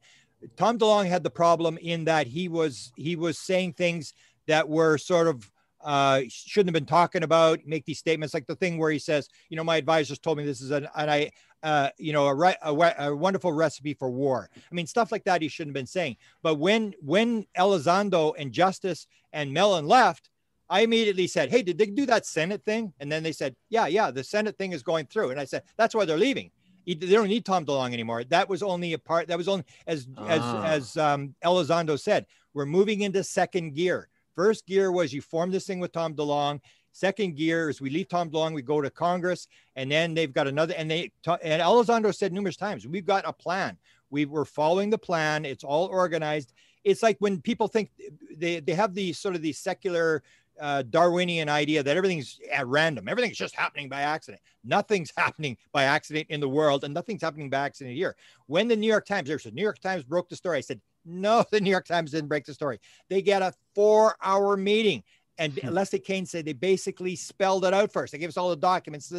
Tom 0.55 0.77
DeLonge 0.77 1.07
had 1.07 1.23
the 1.23 1.29
problem 1.29 1.77
in 1.77 2.05
that 2.05 2.27
he 2.27 2.47
was 2.47 2.91
he 2.95 3.15
was 3.15 3.37
saying 3.37 3.73
things 3.73 4.13
that 4.47 4.67
were 4.67 4.97
sort 4.97 5.27
of 5.27 5.51
uh, 5.81 6.21
shouldn't 6.27 6.67
have 6.67 6.73
been 6.73 6.85
talking 6.85 7.23
about, 7.23 7.59
make 7.65 7.85
these 7.85 7.99
statements 7.99 8.33
like 8.33 8.45
the 8.47 8.55
thing 8.55 8.77
where 8.77 8.91
he 8.91 8.99
says, 8.99 9.29
you 9.49 9.55
know, 9.55 9.63
my 9.63 9.77
advisors 9.77 10.19
told 10.19 10.37
me 10.37 10.45
this 10.45 10.61
is 10.61 10.71
an, 10.71 10.87
an 10.95 11.09
I, 11.09 11.31
uh, 11.63 11.89
you 11.97 12.13
know, 12.13 12.27
a, 12.27 12.33
re- 12.33 12.55
a, 12.61 12.73
a, 12.73 13.15
wonderful 13.15 13.51
recipe 13.51 13.93
for 13.93 14.09
war. 14.09 14.49
I 14.55 14.75
mean, 14.75 14.87
stuff 14.87 15.11
like 15.11 15.23
that 15.25 15.41
he 15.41 15.47
shouldn't 15.47 15.75
have 15.75 15.81
been 15.81 15.87
saying. 15.87 16.17
But 16.41 16.55
when 16.55 16.93
when 17.01 17.45
Elizondo 17.57 18.33
and 18.37 18.51
Justice 18.51 19.07
and 19.33 19.53
Mellon 19.53 19.87
left, 19.87 20.29
I 20.69 20.81
immediately 20.81 21.27
said, 21.27 21.49
"Hey, 21.49 21.61
did 21.61 21.77
they 21.77 21.87
do 21.87 22.05
that 22.05 22.25
Senate 22.25 22.63
thing?" 22.63 22.93
And 22.99 23.11
then 23.11 23.23
they 23.23 23.31
said, 23.31 23.55
"Yeah, 23.69 23.87
yeah, 23.87 24.11
the 24.11 24.23
Senate 24.23 24.57
thing 24.57 24.71
is 24.71 24.83
going 24.83 25.07
through." 25.07 25.31
And 25.31 25.39
I 25.39 25.45
said, 25.45 25.63
"That's 25.77 25.95
why 25.95 26.05
they're 26.05 26.17
leaving. 26.17 26.51
They 26.85 26.95
don't 26.95 27.27
need 27.27 27.45
Tom 27.45 27.65
DeLonge 27.65 27.93
anymore. 27.93 28.23
That 28.23 28.49
was 28.49 28.63
only 28.63 28.93
a 28.93 28.99
part. 28.99 29.27
That 29.27 29.37
was 29.37 29.47
only 29.47 29.65
as 29.85 30.07
ah. 30.17 30.27
as 30.27 30.95
as 30.95 30.97
um, 30.97 31.35
Elizondo 31.43 31.99
said, 31.99 32.25
we're 32.53 32.65
moving 32.65 33.01
into 33.01 33.23
second 33.23 33.75
gear." 33.75 34.09
First 34.35 34.65
gear 34.67 34.89
was 34.89 35.11
you 35.11 35.21
form 35.21 35.51
this 35.51 35.67
thing 35.67 35.81
with 35.81 35.91
Tom 35.91 36.13
DeLonge. 36.15 36.61
Second 36.91 37.35
gear 37.35 37.69
is 37.69 37.81
we 37.81 37.89
leave 37.89 38.09
Tom 38.09 38.29
DeLonge, 38.29 38.53
we 38.53 38.61
go 38.61 38.81
to 38.81 38.89
Congress, 38.89 39.47
and 39.75 39.91
then 39.91 40.13
they've 40.13 40.33
got 40.33 40.47
another. 40.47 40.73
And 40.77 40.89
they 40.89 41.11
and 41.43 41.61
Elizondo 41.61 42.13
said 42.13 42.33
numerous 42.33 42.57
times, 42.57 42.87
we've 42.87 43.05
got 43.05 43.27
a 43.27 43.33
plan. 43.33 43.77
We 44.09 44.25
were 44.25 44.45
following 44.45 44.89
the 44.89 44.97
plan. 44.97 45.45
It's 45.45 45.63
all 45.63 45.85
organized. 45.85 46.53
It's 46.83 47.03
like 47.03 47.17
when 47.19 47.41
people 47.41 47.67
think 47.67 47.91
they 48.35 48.59
they 48.59 48.73
have 48.73 48.93
the 48.93 49.13
sort 49.13 49.35
of 49.35 49.41
the 49.41 49.53
secular 49.53 50.23
uh, 50.59 50.83
Darwinian 50.83 51.47
idea 51.49 51.81
that 51.81 51.95
everything's 51.95 52.39
at 52.51 52.67
random. 52.67 53.07
Everything's 53.07 53.37
just 53.37 53.55
happening 53.55 53.87
by 53.87 54.01
accident. 54.01 54.41
Nothing's 54.63 55.11
happening 55.17 55.57
by 55.71 55.83
accident 55.83 56.27
in 56.29 56.39
the 56.39 56.49
world, 56.49 56.83
and 56.83 56.93
nothing's 56.93 57.21
happening 57.21 57.49
by 57.49 57.59
accident 57.59 57.95
here. 57.95 58.15
When 58.47 58.67
the 58.67 58.75
New 58.75 58.87
York 58.87 59.05
Times, 59.05 59.29
New 59.29 59.61
York 59.61 59.79
Times 59.79 60.03
broke 60.03 60.29
the 60.29 60.35
story. 60.35 60.57
I 60.57 60.61
said, 60.61 60.81
no, 61.05 61.45
the 61.51 61.61
New 61.61 61.69
York 61.69 61.85
Times 61.85 62.11
didn't 62.11 62.27
break 62.27 62.45
the 62.45 62.53
story. 62.53 62.79
They 63.09 63.21
get 63.21 63.41
a 63.41 63.53
four-hour 63.75 64.57
meeting. 64.57 65.03
And 65.39 65.53
hmm. 65.53 65.69
Leslie 65.69 65.99
Kean 65.99 66.25
said 66.25 66.45
they 66.45 66.53
basically 66.53 67.15
spelled 67.15 67.65
it 67.65 67.73
out 67.73 67.91
first. 67.91 68.11
They 68.11 68.19
gave 68.19 68.29
us 68.29 68.37
all 68.37 68.49
the 68.49 68.55
documents. 68.55 69.11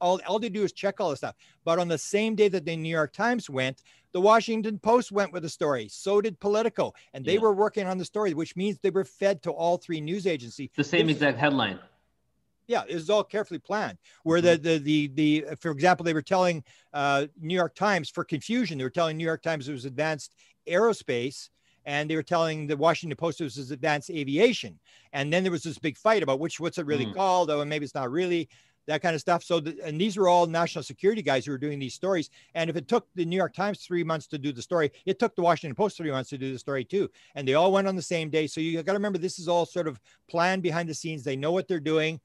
All, 0.00 0.20
all 0.26 0.38
they 0.38 0.48
do 0.48 0.64
is 0.64 0.72
check 0.72 1.00
all 1.00 1.10
the 1.10 1.16
stuff. 1.16 1.36
But 1.64 1.78
on 1.78 1.86
the 1.86 1.98
same 1.98 2.34
day 2.34 2.48
that 2.48 2.64
the 2.64 2.74
New 2.74 2.88
York 2.88 3.12
Times 3.12 3.48
went, 3.48 3.82
the 4.12 4.20
Washington 4.20 4.78
Post 4.78 5.12
went 5.12 5.32
with 5.32 5.42
the 5.42 5.48
story. 5.48 5.88
So 5.88 6.20
did 6.20 6.40
Politico. 6.40 6.92
And 7.14 7.24
they 7.24 7.34
yeah. 7.34 7.40
were 7.40 7.52
working 7.52 7.86
on 7.86 7.98
the 7.98 8.04
story, 8.04 8.34
which 8.34 8.56
means 8.56 8.78
they 8.78 8.90
were 8.90 9.04
fed 9.04 9.42
to 9.44 9.50
all 9.50 9.76
three 9.76 10.00
news 10.00 10.26
agencies. 10.26 10.70
The 10.74 10.84
same 10.84 11.08
exact 11.08 11.38
headline. 11.38 11.78
Yeah, 12.66 12.84
it 12.88 12.94
was 12.94 13.10
all 13.10 13.24
carefully 13.24 13.58
planned. 13.58 13.98
Where 14.22 14.40
the 14.40 14.58
mm-hmm. 14.58 14.62
the 14.62 14.78
the 14.78 15.44
the 15.48 15.56
for 15.56 15.70
example, 15.70 16.04
they 16.04 16.14
were 16.14 16.22
telling 16.22 16.64
uh, 16.94 17.26
New 17.40 17.54
York 17.54 17.74
Times 17.74 18.08
for 18.08 18.24
confusion. 18.24 18.78
They 18.78 18.84
were 18.84 18.90
telling 18.90 19.16
New 19.16 19.24
York 19.24 19.42
Times 19.42 19.68
it 19.68 19.72
was 19.72 19.84
advanced 19.84 20.34
aerospace, 20.66 21.50
and 21.84 22.08
they 22.08 22.16
were 22.16 22.22
telling 22.22 22.66
the 22.66 22.76
Washington 22.76 23.16
Post 23.16 23.40
it 23.40 23.44
was 23.44 23.70
advanced 23.70 24.10
aviation. 24.10 24.78
And 25.12 25.32
then 25.32 25.42
there 25.42 25.52
was 25.52 25.62
this 25.62 25.78
big 25.78 25.96
fight 25.96 26.22
about 26.22 26.40
which 26.40 26.60
what's 26.60 26.78
it 26.78 26.86
really 26.86 27.06
mm. 27.06 27.14
called? 27.14 27.50
Oh, 27.50 27.60
and 27.60 27.70
maybe 27.70 27.84
it's 27.84 27.94
not 27.94 28.10
really 28.10 28.48
that 28.86 29.02
kind 29.02 29.14
of 29.14 29.20
stuff. 29.20 29.44
So, 29.44 29.60
the, 29.60 29.76
and 29.84 30.00
these 30.00 30.16
were 30.16 30.28
all 30.28 30.46
national 30.46 30.82
security 30.82 31.22
guys 31.22 31.46
who 31.46 31.52
were 31.52 31.58
doing 31.58 31.78
these 31.78 31.94
stories. 31.94 32.30
And 32.54 32.68
if 32.68 32.76
it 32.76 32.88
took 32.88 33.06
the 33.14 33.24
New 33.24 33.36
York 33.36 33.54
Times 33.54 33.84
three 33.84 34.04
months 34.04 34.26
to 34.28 34.38
do 34.38 34.52
the 34.52 34.62
story, 34.62 34.90
it 35.06 35.18
took 35.18 35.36
the 35.36 35.42
Washington 35.42 35.74
Post 35.74 35.96
three 35.96 36.10
months 36.10 36.30
to 36.30 36.38
do 36.38 36.52
the 36.52 36.58
story 36.58 36.84
too. 36.84 37.08
And 37.34 37.46
they 37.46 37.54
all 37.54 37.72
went 37.72 37.88
on 37.88 37.96
the 37.96 38.02
same 38.02 38.30
day. 38.30 38.46
So 38.46 38.60
you 38.60 38.82
got 38.82 38.92
to 38.92 38.98
remember 38.98 39.18
this 39.18 39.38
is 39.38 39.48
all 39.48 39.66
sort 39.66 39.88
of 39.88 40.00
planned 40.28 40.62
behind 40.62 40.88
the 40.88 40.94
scenes. 40.94 41.22
They 41.22 41.36
know 41.36 41.52
what 41.52 41.68
they're 41.68 41.80
doing. 41.80 42.20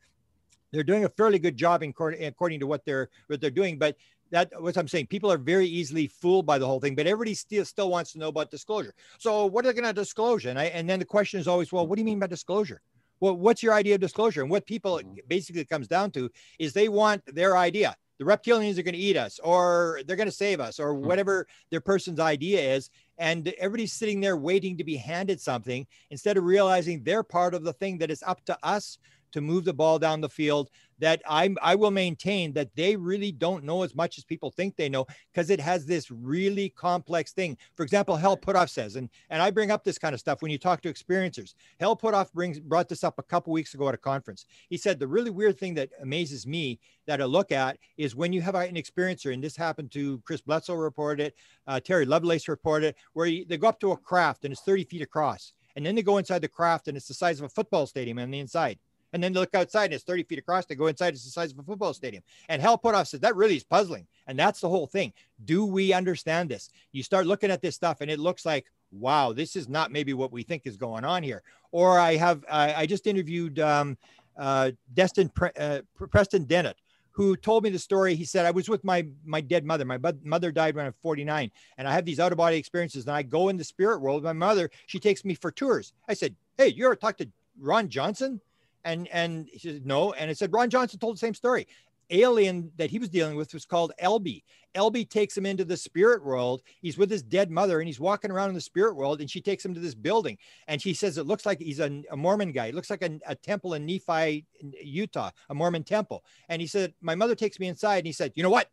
They're 0.71 0.83
doing 0.83 1.05
a 1.05 1.09
fairly 1.09 1.39
good 1.39 1.55
job 1.55 1.81
in, 1.83 1.89
according 1.89 2.59
to 2.59 2.67
what 2.67 2.83
they're 2.85 3.09
what 3.27 3.39
they're 3.39 3.49
doing. 3.49 3.77
But 3.77 3.95
that 4.31 4.51
what 4.61 4.77
I'm 4.77 4.87
saying. 4.87 5.07
People 5.07 5.31
are 5.31 5.37
very 5.37 5.67
easily 5.67 6.07
fooled 6.07 6.45
by 6.45 6.57
the 6.57 6.65
whole 6.65 6.79
thing, 6.79 6.95
but 6.95 7.07
everybody 7.07 7.33
still 7.33 7.65
still 7.65 7.89
wants 7.89 8.11
to 8.13 8.19
know 8.19 8.29
about 8.29 8.51
disclosure. 8.51 8.93
So 9.17 9.45
what 9.45 9.65
are 9.65 9.69
they 9.71 9.79
going 9.79 9.93
to 9.93 10.01
disclose? 10.01 10.45
And 10.45 10.59
I 10.59 10.65
and 10.65 10.89
then 10.89 10.99
the 10.99 11.05
question 11.05 11.39
is 11.39 11.47
always, 11.47 11.71
well, 11.71 11.87
what 11.87 11.95
do 11.95 12.01
you 12.01 12.05
mean 12.05 12.19
by 12.19 12.27
disclosure? 12.27 12.81
Well, 13.19 13.35
what's 13.35 13.63
your 13.63 13.73
idea 13.73 13.95
of 13.95 14.01
disclosure? 14.01 14.41
And 14.41 14.51
what 14.51 14.65
people 14.65 14.97
mm-hmm. 14.97 15.15
basically 15.27 15.65
comes 15.65 15.87
down 15.87 16.11
to 16.11 16.29
is 16.59 16.73
they 16.73 16.89
want 16.89 17.23
their 17.33 17.57
idea. 17.57 17.95
The 18.19 18.25
reptilians 18.25 18.79
are 18.79 18.83
going 18.83 18.95
to 18.95 18.99
eat 18.99 19.15
us, 19.15 19.39
or 19.43 20.01
they're 20.05 20.15
going 20.15 20.27
to 20.27 20.31
save 20.31 20.59
us, 20.59 20.79
or 20.79 20.93
mm-hmm. 20.93 21.07
whatever 21.07 21.47
their 21.69 21.81
person's 21.81 22.19
idea 22.19 22.75
is. 22.75 22.89
And 23.19 23.47
everybody's 23.59 23.93
sitting 23.93 24.19
there 24.21 24.37
waiting 24.37 24.77
to 24.77 24.83
be 24.83 24.95
handed 24.95 25.39
something 25.39 25.85
instead 26.09 26.37
of 26.37 26.43
realizing 26.43 27.03
they're 27.03 27.23
part 27.23 27.53
of 27.53 27.63
the 27.63 27.73
thing 27.73 27.97
that 27.99 28.11
is 28.11 28.23
up 28.25 28.43
to 28.45 28.57
us 28.63 28.97
to 29.31 29.41
move 29.41 29.65
the 29.65 29.73
ball 29.73 29.99
down 29.99 30.21
the 30.21 30.29
field 30.29 30.69
that 30.99 31.21
I, 31.27 31.53
I 31.61 31.75
will 31.75 31.91
maintain 31.91 32.53
that 32.53 32.75
they 32.75 32.95
really 32.95 33.31
don't 33.31 33.63
know 33.63 33.83
as 33.83 33.95
much 33.95 34.17
as 34.17 34.23
people 34.23 34.51
think 34.51 34.75
they 34.75 34.89
know 34.89 35.05
because 35.31 35.49
it 35.49 35.59
has 35.59 35.85
this 35.85 36.09
really 36.11 36.69
complex 36.69 37.33
thing. 37.33 37.57
For 37.75 37.83
example, 37.83 38.15
Hal 38.15 38.37
Puthoff 38.37 38.69
says, 38.69 38.95
and, 38.95 39.09
and 39.29 39.41
I 39.41 39.51
bring 39.51 39.71
up 39.71 39.83
this 39.83 39.97
kind 39.97 40.13
of 40.13 40.19
stuff 40.19 40.41
when 40.41 40.51
you 40.51 40.57
talk 40.57 40.81
to 40.81 40.93
experiencers. 40.93 41.53
Hal 41.79 41.95
Puthoff 41.95 42.31
brings 42.33 42.59
brought 42.59 42.89
this 42.89 43.03
up 43.03 43.19
a 43.19 43.23
couple 43.23 43.53
weeks 43.53 43.73
ago 43.73 43.87
at 43.87 43.95
a 43.95 43.97
conference. 43.97 44.45
He 44.69 44.77
said 44.77 44.99
the 44.99 45.07
really 45.07 45.29
weird 45.29 45.57
thing 45.57 45.73
that 45.75 45.89
amazes 46.01 46.47
me 46.47 46.79
that 47.05 47.21
I 47.21 47.25
look 47.25 47.51
at 47.51 47.77
is 47.97 48.15
when 48.15 48.33
you 48.33 48.41
have 48.41 48.55
an 48.55 48.75
experiencer, 48.75 49.33
and 49.33 49.43
this 49.43 49.55
happened 49.55 49.91
to 49.91 50.19
Chris 50.25 50.41
Bledsoe 50.41 50.75
reported 50.75 51.27
it, 51.27 51.35
uh, 51.67 51.79
Terry 51.79 52.05
Lovelace 52.05 52.47
reported 52.47 52.87
it, 52.87 52.95
where 53.13 53.27
they 53.27 53.57
go 53.57 53.67
up 53.67 53.79
to 53.79 53.91
a 53.91 53.97
craft 53.97 54.43
and 54.43 54.51
it's 54.51 54.61
30 54.61 54.85
feet 54.85 55.01
across. 55.01 55.53
And 55.75 55.85
then 55.85 55.95
they 55.95 56.01
go 56.01 56.17
inside 56.17 56.41
the 56.41 56.47
craft 56.47 56.87
and 56.87 56.97
it's 56.97 57.07
the 57.07 57.13
size 57.13 57.39
of 57.39 57.45
a 57.45 57.49
football 57.49 57.85
stadium 57.85 58.17
on 58.17 58.31
the 58.31 58.39
inside. 58.39 58.79
And 59.13 59.23
then 59.23 59.33
they 59.33 59.39
look 59.39 59.55
outside 59.55 59.85
and 59.85 59.93
it's 59.93 60.03
30 60.03 60.23
feet 60.23 60.39
across. 60.39 60.65
They 60.65 60.75
go 60.75 60.87
inside, 60.87 61.13
it's 61.13 61.23
the 61.23 61.31
size 61.31 61.51
of 61.51 61.59
a 61.59 61.63
football 61.63 61.93
stadium. 61.93 62.23
And 62.49 62.61
Hal 62.61 62.77
Puthoff 62.77 63.07
says 63.07 63.21
that 63.21 63.35
really 63.35 63.55
is 63.55 63.63
puzzling. 63.63 64.07
And 64.27 64.37
that's 64.37 64.59
the 64.59 64.69
whole 64.69 64.87
thing. 64.87 65.13
Do 65.45 65.65
we 65.65 65.93
understand 65.93 66.49
this? 66.49 66.69
You 66.91 67.03
start 67.03 67.25
looking 67.25 67.51
at 67.51 67.61
this 67.61 67.75
stuff 67.75 68.01
and 68.01 68.11
it 68.11 68.19
looks 68.19 68.45
like, 68.45 68.65
wow, 68.91 69.33
this 69.33 69.55
is 69.55 69.67
not 69.67 69.91
maybe 69.91 70.13
what 70.13 70.31
we 70.31 70.43
think 70.43 70.63
is 70.65 70.77
going 70.77 71.05
on 71.05 71.23
here. 71.23 71.43
Or 71.71 71.99
I 71.99 72.15
have, 72.15 72.43
I, 72.49 72.73
I 72.73 72.85
just 72.85 73.07
interviewed 73.07 73.59
um, 73.59 73.97
uh, 74.37 74.71
Destin 74.93 75.29
Pre- 75.29 75.51
uh, 75.57 75.81
Preston 75.95 76.45
Dennett, 76.45 76.77
who 77.11 77.35
told 77.35 77.63
me 77.63 77.69
the 77.69 77.79
story. 77.79 78.15
He 78.15 78.25
said, 78.25 78.45
I 78.45 78.51
was 78.51 78.69
with 78.69 78.83
my 78.83 79.07
my 79.25 79.41
dead 79.41 79.65
mother. 79.65 79.85
My 79.85 79.99
mother 80.23 80.51
died 80.51 80.75
when 80.75 80.85
I 80.85 80.89
was 80.89 80.95
49, 81.01 81.51
and 81.77 81.87
I 81.87 81.93
have 81.93 82.05
these 82.05 82.19
out 82.19 82.31
of 82.31 82.37
body 82.37 82.57
experiences. 82.57 83.05
And 83.05 83.15
I 83.15 83.23
go 83.23 83.49
in 83.49 83.57
the 83.57 83.63
spirit 83.63 83.99
world 83.99 84.23
my 84.23 84.33
mother. 84.33 84.69
She 84.85 84.99
takes 84.99 85.25
me 85.25 85.33
for 85.33 85.51
tours. 85.51 85.93
I 86.07 86.13
said, 86.13 86.35
Hey, 86.57 86.67
you 86.67 86.85
ever 86.85 86.95
talked 86.95 87.19
to 87.19 87.29
Ron 87.59 87.89
Johnson? 87.89 88.39
And 88.87 89.07
and 89.09 89.49
he 89.51 89.59
said 89.59 89.85
no. 89.85 90.13
And 90.13 90.31
it 90.31 90.37
said 90.37 90.53
Ron 90.53 90.69
Johnson 90.69 90.97
told 90.99 91.15
the 91.15 91.19
same 91.19 91.33
story. 91.33 91.67
Alien 92.09 92.71
that 92.77 92.89
he 92.89 92.99
was 92.99 93.09
dealing 93.09 93.35
with 93.35 93.53
was 93.53 93.65
called 93.65 93.91
Elby. 94.01 94.43
Elby 94.75 95.09
takes 95.09 95.35
him 95.35 95.45
into 95.45 95.65
the 95.65 95.75
spirit 95.75 96.23
world. 96.23 96.61
He's 96.81 96.97
with 96.97 97.11
his 97.11 97.21
dead 97.21 97.51
mother 97.51 97.79
and 97.81 97.87
he's 97.87 97.99
walking 97.99 98.31
around 98.31 98.47
in 98.47 98.55
the 98.55 98.61
spirit 98.61 98.95
world. 98.95 99.19
And 99.19 99.29
she 99.29 99.41
takes 99.41 99.65
him 99.65 99.73
to 99.73 99.81
this 99.81 99.93
building. 99.93 100.37
And 100.69 100.81
she 100.81 100.93
says 100.93 101.17
it 101.17 101.27
looks 101.27 101.45
like 101.45 101.59
he's 101.59 101.81
a, 101.81 102.01
a 102.09 102.15
Mormon 102.15 102.53
guy. 102.53 102.67
It 102.67 102.75
looks 102.75 102.89
like 102.89 103.01
a, 103.01 103.19
a 103.27 103.35
temple 103.35 103.73
in 103.73 103.85
Nephi, 103.85 104.45
Utah, 104.81 105.31
a 105.49 105.53
Mormon 105.53 105.83
temple. 105.83 106.23
And 106.47 106.61
he 106.61 106.67
said, 106.67 106.93
My 107.01 107.13
mother 107.15 107.35
takes 107.35 107.59
me 107.59 107.67
inside. 107.67 107.97
And 107.97 108.07
he 108.07 108.13
said, 108.13 108.31
You 108.35 108.43
know 108.43 108.49
what? 108.49 108.69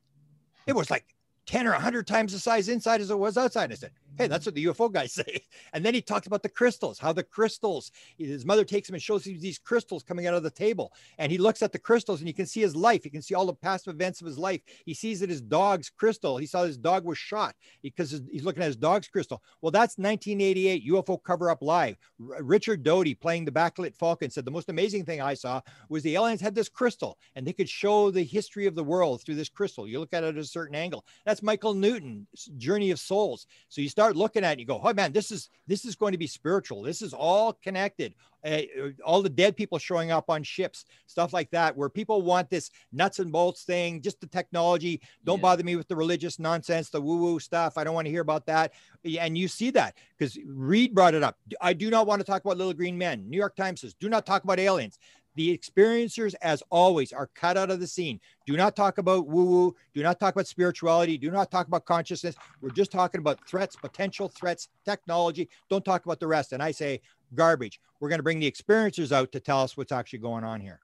It 0.69 0.77
was 0.77 0.91
like 0.91 1.17
10 1.47 1.67
or 1.67 1.73
100 1.73 2.07
times 2.07 2.33
the 2.33 2.39
size 2.39 2.69
inside 2.69 3.01
as 3.01 3.11
it 3.11 3.19
was 3.19 3.37
outside. 3.37 3.73
I 3.73 3.75
said, 3.75 3.91
Hey, 4.17 4.27
that's 4.29 4.47
what 4.47 4.55
the 4.55 4.65
UFO 4.67 4.93
guys 4.93 5.13
say. 5.15 5.43
And 5.73 5.85
then 5.85 5.95
he 5.95 6.01
talked 6.01 6.27
about 6.27 6.43
the 6.43 6.49
crystals, 6.49 6.99
how 6.99 7.13
the 7.13 7.23
crystals, 7.23 7.91
his 8.19 8.45
mother 8.45 8.65
takes 8.65 8.89
him 8.89 8.95
and 8.95 9.03
shows 9.03 9.27
him 9.27 9.39
these 9.41 9.59
crystals 9.59 10.03
coming 10.03 10.27
out 10.27 10.35
of 10.35 10.43
the 10.43 10.51
table. 10.51 10.93
And 11.19 11.33
he 11.33 11.39
looks 11.39 11.63
at 11.63 11.73
the 11.73 11.79
crystals 11.79 12.21
and 12.21 12.29
you 12.29 12.35
can 12.35 12.47
see 12.47 12.61
his 12.61 12.77
life. 12.77 13.05
You 13.05 13.11
can 13.11 13.23
see 13.23 13.35
all 13.35 13.47
the 13.47 13.55
past 13.55 13.89
events 13.89 14.21
of 14.21 14.27
his 14.27 14.39
life. 14.39 14.61
He 14.85 14.95
sees 14.95 15.21
that 15.21 15.31
his 15.31 15.41
dog's 15.41 15.91
crystal. 15.91 16.37
He 16.37 16.47
saw 16.47 16.65
his 16.65 16.79
dog 16.79 17.05
was 17.05 17.19
shot 17.19 17.55
because 17.83 18.23
he's 18.31 18.45
looking 18.45 18.63
at 18.63 18.67
his 18.67 18.77
dog's 18.77 19.09
crystal. 19.09 19.43
Well, 19.63 19.73
that's 19.73 19.99
1988 19.99 20.87
UFO 20.89 21.23
cover 21.23 21.51
up 21.51 21.63
live. 21.63 21.97
R- 22.21 22.43
Richard 22.43 22.83
Doty 22.83 23.15
playing 23.15 23.45
the 23.45 23.53
backlit 23.53 23.97
Falcon 23.97 24.31
said 24.31 24.45
the 24.45 24.51
most 24.51 24.69
amazing 24.69 25.05
thing 25.05 25.21
I 25.21 25.35
saw 25.35 25.61
was 25.89 26.03
the 26.03 26.15
aliens 26.15 26.41
had 26.41 26.55
this 26.55 26.69
crystal 26.69 27.19
and 27.35 27.47
they 27.47 27.53
could 27.53 27.69
show 27.69 28.11
the 28.11 28.23
history 28.23 28.67
of 28.67 28.75
the 28.75 28.85
world 28.85 29.23
through 29.23 29.37
this 29.37 29.49
crystal. 29.49 29.89
You 29.89 29.99
look 29.99 30.13
at 30.13 30.25
it 30.25 30.37
at 30.37 30.43
a 30.43 30.45
certain 30.45 30.75
angle. 30.75 31.05
That's 31.25 31.43
Michael 31.43 31.75
Newton, 31.75 32.27
Journey 32.57 32.91
of 32.91 32.99
Souls. 33.01 33.47
So 33.69 33.81
you 33.81 33.89
start 33.89 34.04
start 34.05 34.17
looking 34.17 34.45
at 34.45 34.59
it, 34.59 34.61
you 34.61 34.67
go, 34.67 34.81
oh 34.85 34.93
man, 34.93 35.13
this 35.13 35.31
is 35.31 35.49
this 35.67 35.87
is 35.87 35.97
going 35.97 36.13
to 36.13 36.19
be 36.19 36.27
spiritual. 36.27 36.83
This 36.83 37.01
is 37.01 37.15
all 37.15 37.55
connected. 37.55 38.15
Uh, 38.45 38.61
all 39.03 39.23
the 39.23 39.31
dead 39.31 39.57
people 39.57 39.79
showing 39.79 40.11
up 40.11 40.29
on 40.29 40.43
ships, 40.43 40.85
stuff 41.07 41.33
like 41.33 41.51
that, 41.51 41.75
where 41.75 41.89
people 41.89 42.21
want 42.21 42.51
this 42.51 42.71
nuts 42.93 43.19
and 43.19 43.33
bolts 43.33 43.65
thing, 43.65 44.03
just 44.03 44.21
the 44.21 44.27
technology. 44.27 45.01
Don't 45.25 45.39
yeah. 45.39 45.43
bother 45.43 45.65
me 45.65 45.77
with 45.77 45.89
the 45.89 45.97
religious 45.97 46.39
nonsense, 46.39 46.91
the 46.91 47.01
woo 47.01 47.17
woo 47.17 47.41
stuff. 47.41 47.79
I 47.79 47.85
don't 47.85 47.95
want 47.95 48.05
to 48.05 48.11
hear 48.11 48.21
about 48.21 48.45
that. 48.45 48.75
And 49.19 49.39
you 49.39 49.49
see 49.49 49.71
that 49.71 49.97
because 50.19 50.39
Reed 50.47 50.95
brought 50.95 51.15
it 51.15 51.23
up. 51.23 51.39
I 51.63 51.73
do 51.73 51.89
not 51.89 52.07
want 52.07 52.21
to 52.21 52.27
talk 52.27 52.45
about 52.45 52.59
little 52.59 52.75
green 52.75 52.99
men. 52.99 53.31
New 53.31 53.39
York 53.39 53.57
Times 53.57 53.81
says, 53.81 53.95
do 53.95 54.11
not 54.11 54.27
talk 54.27 54.45
about 54.45 54.61
aliens. 54.61 54.99
The 55.37 55.57
experiencers, 55.57 56.35
as 56.43 56.63
always, 56.71 57.13
are 57.13 57.29
cut 57.35 57.57
out 57.57 57.71
of 57.71 57.81
the 57.81 57.87
scene. 57.87 58.21
Do 58.47 58.57
not 58.57 58.77
talk 58.77 58.99
about 58.99 59.27
woo 59.27 59.45
woo. 59.45 59.77
Do 59.93 60.03
not 60.03 60.21
talk 60.21 60.35
about 60.35 60.47
spirituality. 60.47 61.19
Do 61.19 61.31
not 61.31 61.51
talk 61.51 61.67
about 61.67 61.85
consciousness. 61.85 62.37
We're 62.61 62.71
just 62.71 62.93
talking 62.93 63.19
about 63.19 63.47
threats, 63.49 63.75
potential 63.75 64.29
threats, 64.29 64.69
technology. 64.85 65.49
Don't 65.69 65.85
talk 65.85 66.05
about 66.05 66.21
the 66.21 66.27
rest. 66.27 66.53
And 66.53 66.63
I 66.63 66.71
say 66.71 67.01
garbage. 67.35 67.81
We're 68.01 68.09
going 68.09 68.21
to 68.21 68.25
bring 68.25 68.39
the 68.39 68.51
experiencers 68.51 69.13
out 69.13 69.33
to 69.33 69.41
tell 69.41 69.61
us 69.61 69.77
what's 69.77 69.93
actually 69.93 70.21
going 70.21 70.45
on 70.45 70.61
here. 70.61 70.81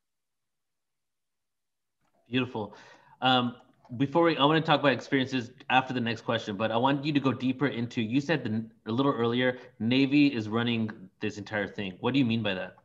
Beautiful. 2.29 2.75
Um, 3.21 3.57
before 3.97 4.23
we, 4.25 4.37
I 4.37 4.45
want 4.45 4.65
to 4.65 4.69
talk 4.69 4.81
about 4.81 4.93
experiences 4.93 5.51
after 5.69 5.93
the 5.93 6.01
next 6.01 6.23
question, 6.23 6.57
but 6.57 6.71
I 6.71 6.77
want 6.77 7.05
you 7.05 7.13
to 7.13 7.21
go 7.21 7.33
deeper 7.33 7.67
into. 7.67 8.01
You 8.01 8.21
said 8.21 8.45
the, 8.45 8.65
a 8.91 8.93
little 8.93 9.13
earlier, 9.13 9.59
Navy 9.81 10.29
is 10.29 10.49
running 10.49 10.91
this 11.21 11.39
entire 11.39 11.67
thing. 11.67 11.97
What 12.01 12.13
do 12.13 12.21
you 12.21 12.25
mean 12.25 12.43
by 12.43 12.55
that? 12.55 12.77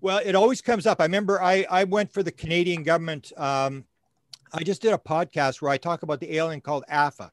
Well, 0.00 0.20
it 0.24 0.34
always 0.34 0.60
comes 0.60 0.86
up. 0.86 1.00
I 1.00 1.04
remember 1.04 1.42
I, 1.42 1.66
I 1.68 1.84
went 1.84 2.12
for 2.12 2.22
the 2.22 2.30
Canadian 2.30 2.84
government. 2.84 3.32
Um, 3.36 3.84
I 4.52 4.62
just 4.62 4.80
did 4.80 4.92
a 4.92 4.98
podcast 4.98 5.60
where 5.60 5.70
I 5.70 5.76
talk 5.76 6.02
about 6.02 6.20
the 6.20 6.36
alien 6.36 6.60
called 6.60 6.84
AFA. 6.88 7.32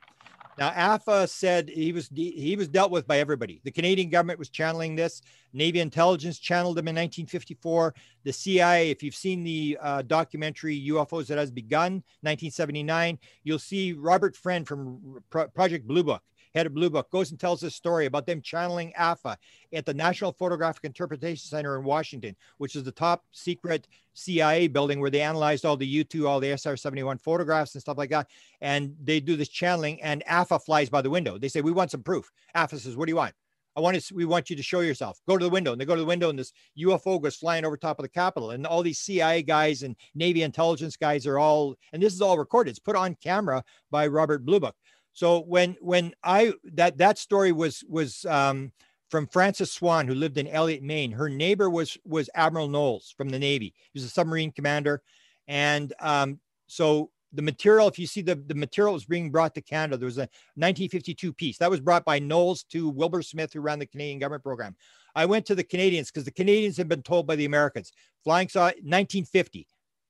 Now, 0.57 0.69
AFA 0.69 1.27
said 1.27 1.69
he 1.69 1.91
was 1.91 2.09
he 2.13 2.55
was 2.55 2.69
dealt 2.69 2.89
with 2.89 3.05
by 3.05 3.19
everybody. 3.19 3.59
The 3.65 3.71
Canadian 3.71 4.09
government 4.09 4.39
was 4.39 4.49
channeling 4.49 4.95
this. 4.95 5.21
Navy 5.51 5.81
intelligence 5.81 6.39
channeled 6.39 6.77
him 6.77 6.87
in 6.87 6.95
1954. 6.95 7.93
The 8.23 8.33
CIA, 8.33 8.89
if 8.89 9.03
you've 9.03 9.15
seen 9.15 9.43
the 9.43 9.77
uh, 9.81 10.01
documentary 10.03 10.87
UFOs 10.89 11.27
that 11.27 11.37
has 11.37 11.51
begun, 11.51 11.95
1979, 12.21 13.19
you'll 13.43 13.59
see 13.59 13.93
Robert 13.93 14.35
Friend 14.35 14.65
from 14.65 15.21
Pro- 15.29 15.49
Project 15.49 15.87
Blue 15.87 16.03
Book 16.03 16.23
head 16.55 16.65
of 16.65 16.73
Blue 16.73 16.89
Book, 16.89 17.11
goes 17.11 17.31
and 17.31 17.39
tells 17.39 17.59
this 17.59 17.75
story 17.75 18.05
about 18.05 18.25
them 18.25 18.41
channeling 18.41 18.93
AFA 18.95 19.37
at 19.73 19.85
the 19.85 19.93
National 19.93 20.31
Photographic 20.31 20.85
Interpretation 20.85 21.45
Center 21.45 21.77
in 21.77 21.83
Washington, 21.83 22.35
which 22.57 22.75
is 22.75 22.83
the 22.83 22.91
top 22.91 23.25
secret 23.31 23.87
CIA 24.13 24.67
building 24.67 24.99
where 24.99 25.11
they 25.11 25.21
analyzed 25.21 25.65
all 25.65 25.77
the 25.77 25.85
U 25.85 26.03
2, 26.03 26.27
all 26.27 26.39
the 26.39 26.57
SR 26.57 26.77
71 26.77 27.17
photographs 27.17 27.75
and 27.75 27.81
stuff 27.81 27.97
like 27.97 28.09
that. 28.09 28.27
And 28.61 28.95
they 29.03 29.19
do 29.19 29.35
this 29.35 29.49
channeling, 29.49 30.01
and 30.01 30.23
AFA 30.25 30.59
flies 30.59 30.89
by 30.89 31.01
the 31.01 31.09
window. 31.09 31.37
They 31.37 31.49
say, 31.49 31.61
We 31.61 31.71
want 31.71 31.91
some 31.91 32.03
proof. 32.03 32.31
AFA 32.55 32.79
says, 32.79 32.95
What 32.95 33.05
do 33.05 33.11
you 33.11 33.17
want? 33.17 33.35
I 33.77 33.81
want 33.81 34.01
to, 34.01 34.13
we 34.13 34.23
want 34.23 34.49
you 34.49 34.55
to 34.55 34.63
show 34.63 34.79
yourself. 34.79 35.19
Go 35.27 35.37
to 35.37 35.43
the 35.43 35.49
window. 35.49 35.73
And 35.73 35.81
they 35.81 35.85
go 35.85 35.95
to 35.95 36.01
the 36.01 36.07
window, 36.07 36.29
and 36.29 36.39
this 36.39 36.53
UFO 36.79 37.21
goes 37.21 37.35
flying 37.35 37.65
over 37.65 37.75
top 37.75 37.99
of 37.99 38.03
the 38.03 38.09
Capitol. 38.09 38.51
And 38.51 38.65
all 38.65 38.81
these 38.81 38.99
CIA 38.99 39.43
guys 39.43 39.83
and 39.83 39.97
Navy 40.13 40.43
intelligence 40.43 40.95
guys 40.95 41.27
are 41.27 41.37
all, 41.37 41.75
and 41.91 42.01
this 42.01 42.13
is 42.13 42.21
all 42.21 42.37
recorded. 42.37 42.69
It's 42.69 42.79
put 42.79 42.95
on 42.95 43.17
camera 43.21 43.63
by 43.91 44.07
Robert 44.07 44.45
Blue 44.45 44.61
Book. 44.61 44.75
So 45.15 45.39
when 45.39 45.77
when 45.79 46.13
I 46.23 46.53
that 46.73 46.97
that 46.99 47.17
story 47.17 47.51
was 47.53 47.83
was 47.87 48.25
um, 48.25 48.71
from 49.09 49.27
Frances 49.27 49.71
Swan, 49.71 50.07
who 50.07 50.13
lived 50.13 50.37
in 50.37 50.45
Eliot, 50.47 50.83
Maine. 50.83 51.11
Her 51.13 51.29
neighbor 51.29 51.69
was 51.69 51.97
was 52.05 52.29
Admiral 52.35 52.67
Knowles 52.67 53.13
from 53.17 53.29
the 53.29 53.39
Navy. 53.39 53.73
He 53.77 53.99
was 53.99 54.03
a 54.03 54.09
submarine 54.09 54.51
commander, 54.51 55.01
and 55.47 55.93
um, 56.01 56.39
so 56.67 57.11
the 57.31 57.41
material, 57.41 57.87
if 57.87 57.97
you 57.97 58.07
see 58.07 58.21
the, 58.21 58.35
the 58.35 58.55
material 58.55 58.93
was 58.93 59.05
being 59.05 59.31
brought 59.31 59.55
to 59.55 59.61
Canada, 59.61 59.97
there 59.97 60.05
was 60.05 60.17
a 60.17 60.27
1952 60.55 61.33
piece 61.33 61.57
that 61.57 61.69
was 61.69 61.79
brought 61.81 62.05
by 62.05 62.19
Knowles 62.19 62.63
to 62.63 62.89
Wilbur 62.89 63.21
Smith, 63.21 63.53
who 63.53 63.61
ran 63.61 63.79
the 63.79 63.85
Canadian 63.85 64.19
government 64.19 64.43
program. 64.43 64.75
I 65.15 65.25
went 65.25 65.45
to 65.47 65.55
the 65.55 65.63
Canadians 65.63 66.11
because 66.11 66.25
the 66.25 66.31
Canadians 66.31 66.77
had 66.77 66.87
been 66.87 67.03
told 67.03 67.27
by 67.27 67.35
the 67.35 67.45
Americans, 67.45 67.91
flying 68.23 68.49
saw 68.49 68.65
1950. 68.65 69.67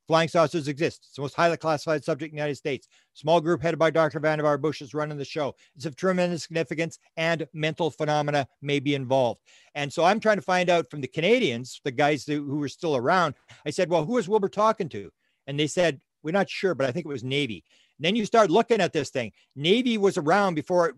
Flying 0.07 0.29
saucers 0.29 0.67
exist. 0.67 1.05
It's 1.05 1.15
the 1.15 1.21
most 1.23 1.35
highly 1.35 1.57
classified 1.57 2.03
subject 2.03 2.31
in 2.31 2.35
the 2.35 2.41
United 2.41 2.55
States. 2.55 2.87
Small 3.13 3.41
group 3.41 3.61
headed 3.61 3.79
by 3.79 3.89
Dr. 3.89 4.19
Vannevar 4.19 4.61
Bush 4.61 4.81
is 4.81 4.93
running 4.93 5.17
the 5.17 5.25
show. 5.25 5.55
It's 5.75 5.85
of 5.85 5.95
tremendous 5.95 6.43
significance 6.43 6.99
and 7.17 7.47
mental 7.53 7.89
phenomena 7.89 8.47
may 8.61 8.79
be 8.79 8.93
involved. 8.93 9.41
And 9.73 9.91
so 9.91 10.03
I'm 10.03 10.19
trying 10.19 10.37
to 10.37 10.43
find 10.43 10.69
out 10.69 10.91
from 10.91 11.01
the 11.01 11.07
Canadians, 11.07 11.81
the 11.83 11.91
guys 11.91 12.25
who 12.25 12.43
were 12.43 12.69
still 12.69 12.95
around. 12.95 13.33
I 13.65 13.71
said, 13.71 13.89
well, 13.89 14.05
who 14.05 14.17
is 14.17 14.29
Wilbur 14.29 14.49
talking 14.49 14.89
to? 14.89 15.11
And 15.47 15.59
they 15.59 15.67
said, 15.67 16.01
we're 16.21 16.31
not 16.31 16.49
sure, 16.49 16.75
but 16.75 16.87
I 16.87 16.91
think 16.91 17.05
it 17.05 17.09
was 17.09 17.23
Navy. 17.23 17.63
Then 17.99 18.15
you 18.15 18.25
start 18.25 18.51
looking 18.51 18.81
at 18.81 18.93
this 18.93 19.09
thing. 19.09 19.31
Navy 19.55 19.97
was 19.97 20.17
around 20.17 20.55
before 20.55 20.93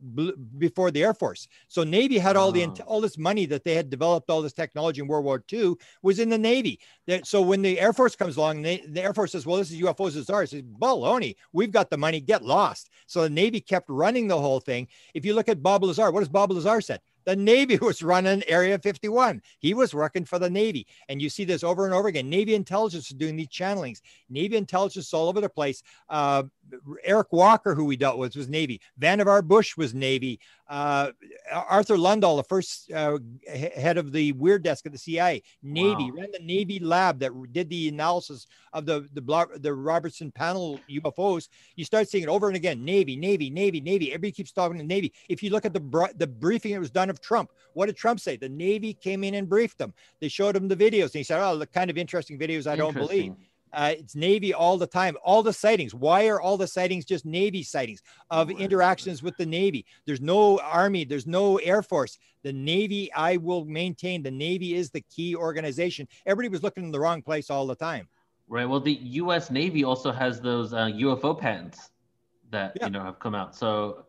before 0.57 0.91
the 0.91 1.03
Air 1.03 1.13
Force, 1.13 1.47
so 1.67 1.83
Navy 1.83 2.17
had 2.17 2.35
all 2.35 2.51
the 2.51 2.65
oh. 2.65 2.73
all 2.85 3.01
this 3.01 3.17
money 3.17 3.45
that 3.47 3.63
they 3.63 3.75
had 3.75 3.89
developed, 3.89 4.29
all 4.29 4.41
this 4.41 4.53
technology 4.53 5.01
in 5.01 5.07
World 5.07 5.25
War 5.25 5.43
II 5.51 5.75
was 6.01 6.19
in 6.19 6.29
the 6.29 6.37
Navy. 6.37 6.79
So 7.23 7.41
when 7.41 7.61
the 7.61 7.79
Air 7.79 7.93
Force 7.93 8.15
comes 8.15 8.37
along, 8.37 8.61
the 8.63 8.81
Air 8.95 9.13
Force 9.13 9.31
says, 9.31 9.45
"Well, 9.45 9.57
this 9.57 9.71
is 9.71 9.79
UFOs, 9.81 10.15
it's 10.15 10.29
ours." 10.29 10.51
Says, 10.51 10.63
"Baloney, 10.63 11.35
we've 11.53 11.71
got 11.71 11.89
the 11.89 11.97
money. 11.97 12.19
Get 12.19 12.43
lost." 12.43 12.89
So 13.05 13.21
the 13.21 13.29
Navy 13.29 13.61
kept 13.61 13.89
running 13.89 14.27
the 14.27 14.39
whole 14.39 14.59
thing. 14.59 14.87
If 15.13 15.25
you 15.25 15.33
look 15.33 15.49
at 15.49 15.63
Bob 15.63 15.83
Lazar, 15.83 16.11
what 16.11 16.21
does 16.21 16.29
Bob 16.29 16.51
Lazar 16.51 16.81
said? 16.81 17.01
The 17.27 17.35
Navy 17.35 17.77
was 17.81 18.01
running 18.01 18.41
Area 18.47 18.79
51. 18.79 19.41
He 19.59 19.73
was 19.73 19.93
working 19.93 20.23
for 20.23 20.39
the 20.39 20.49
Navy. 20.49 20.87
And 21.09 21.21
you 21.21 21.29
see 21.29 21.43
this 21.43 21.61
over 21.61 21.85
and 21.85 21.93
over 21.93 22.07
again. 22.07 22.29
Navy 22.29 22.55
intelligence 22.55 23.11
is 23.11 23.17
doing 23.17 23.35
these 23.35 23.49
channelings. 23.49 23.99
Navy 24.29 24.55
intelligence 24.55 25.13
all 25.13 25.27
over 25.27 25.41
the 25.41 25.49
place. 25.49 25.83
Uh, 26.09 26.43
Eric 27.03 27.27
Walker, 27.33 27.75
who 27.75 27.83
we 27.83 27.97
dealt 27.97 28.17
with, 28.17 28.37
was 28.37 28.47
Navy. 28.47 28.79
Vannevar 28.99 29.43
Bush 29.43 29.75
was 29.75 29.93
Navy. 29.93 30.39
Uh, 30.69 31.11
Arthur 31.51 31.95
Lundahl, 31.95 32.37
the 32.37 32.43
first 32.43 32.91
uh, 32.91 33.17
head 33.47 33.97
of 33.97 34.11
the 34.11 34.33
Weird 34.33 34.63
Desk 34.63 34.85
at 34.85 34.91
the 34.91 34.97
CIA, 34.97 35.41
Navy, 35.63 36.11
wow. 36.11 36.17
ran 36.17 36.31
the 36.31 36.43
Navy 36.43 36.79
lab 36.79 37.19
that 37.19 37.31
did 37.53 37.69
the 37.69 37.87
analysis 37.87 38.47
of 38.73 38.85
the, 38.85 39.07
the 39.13 39.47
the 39.59 39.73
Robertson 39.73 40.31
panel 40.31 40.79
UFOs. 40.89 41.47
You 41.75 41.85
start 41.85 42.09
seeing 42.09 42.23
it 42.23 42.29
over 42.29 42.47
and 42.47 42.55
again: 42.57 42.83
Navy, 42.83 43.15
Navy, 43.15 43.49
Navy, 43.49 43.79
Navy. 43.79 44.09
Everybody 44.09 44.33
keeps 44.33 44.51
talking 44.51 44.77
the 44.77 44.83
Navy. 44.83 45.13
If 45.29 45.41
you 45.41 45.51
look 45.51 45.65
at 45.65 45.73
the 45.73 46.13
the 46.17 46.27
briefing 46.27 46.73
that 46.73 46.79
was 46.79 46.91
done 46.91 47.09
of 47.09 47.21
Trump, 47.21 47.51
what 47.73 47.85
did 47.85 47.95
Trump 47.95 48.19
say? 48.19 48.35
The 48.35 48.49
Navy 48.49 48.93
came 48.93 49.23
in 49.23 49.35
and 49.35 49.47
briefed 49.47 49.77
them. 49.77 49.93
They 50.19 50.27
showed 50.27 50.55
him 50.55 50.67
the 50.67 50.75
videos, 50.75 51.05
and 51.05 51.13
he 51.15 51.23
said, 51.23 51.41
"Oh, 51.41 51.57
the 51.57 51.67
kind 51.67 51.89
of 51.89 51.97
interesting 51.97 52.37
videos 52.37 52.67
I 52.67 52.75
don't 52.75 52.93
believe." 52.93 53.35
Uh, 53.73 53.93
it's 53.97 54.15
Navy 54.15 54.53
all 54.53 54.77
the 54.77 54.87
time. 54.87 55.17
All 55.23 55.43
the 55.43 55.53
sightings. 55.53 55.93
Why 55.93 56.27
are 56.27 56.39
all 56.39 56.57
the 56.57 56.67
sightings 56.67 57.05
just 57.05 57.25
Navy 57.25 57.63
sightings 57.63 58.01
of 58.29 58.49
interactions 58.49 59.21
with 59.21 59.35
the 59.37 59.45
Navy? 59.45 59.85
There's 60.05 60.21
no 60.21 60.59
Army. 60.59 61.03
There's 61.03 61.27
no 61.27 61.57
Air 61.57 61.81
Force. 61.81 62.17
The 62.43 62.53
Navy, 62.53 63.11
I 63.13 63.37
will 63.37 63.65
maintain, 63.65 64.23
the 64.23 64.31
Navy 64.31 64.75
is 64.75 64.89
the 64.89 65.01
key 65.13 65.35
organization. 65.35 66.07
Everybody 66.25 66.49
was 66.49 66.63
looking 66.63 66.85
in 66.85 66.91
the 66.91 66.99
wrong 66.99 67.21
place 67.21 67.49
all 67.49 67.67
the 67.67 67.75
time. 67.75 68.07
Right. 68.47 68.65
Well, 68.65 68.79
the 68.79 68.93
U.S. 68.93 69.51
Navy 69.51 69.83
also 69.83 70.11
has 70.11 70.39
those 70.39 70.73
uh, 70.73 70.85
UFO 70.85 71.37
patents 71.37 71.89
that 72.51 72.77
yeah. 72.79 72.85
you 72.85 72.91
know 72.91 73.03
have 73.03 73.19
come 73.19 73.35
out. 73.35 73.55
So 73.55 74.05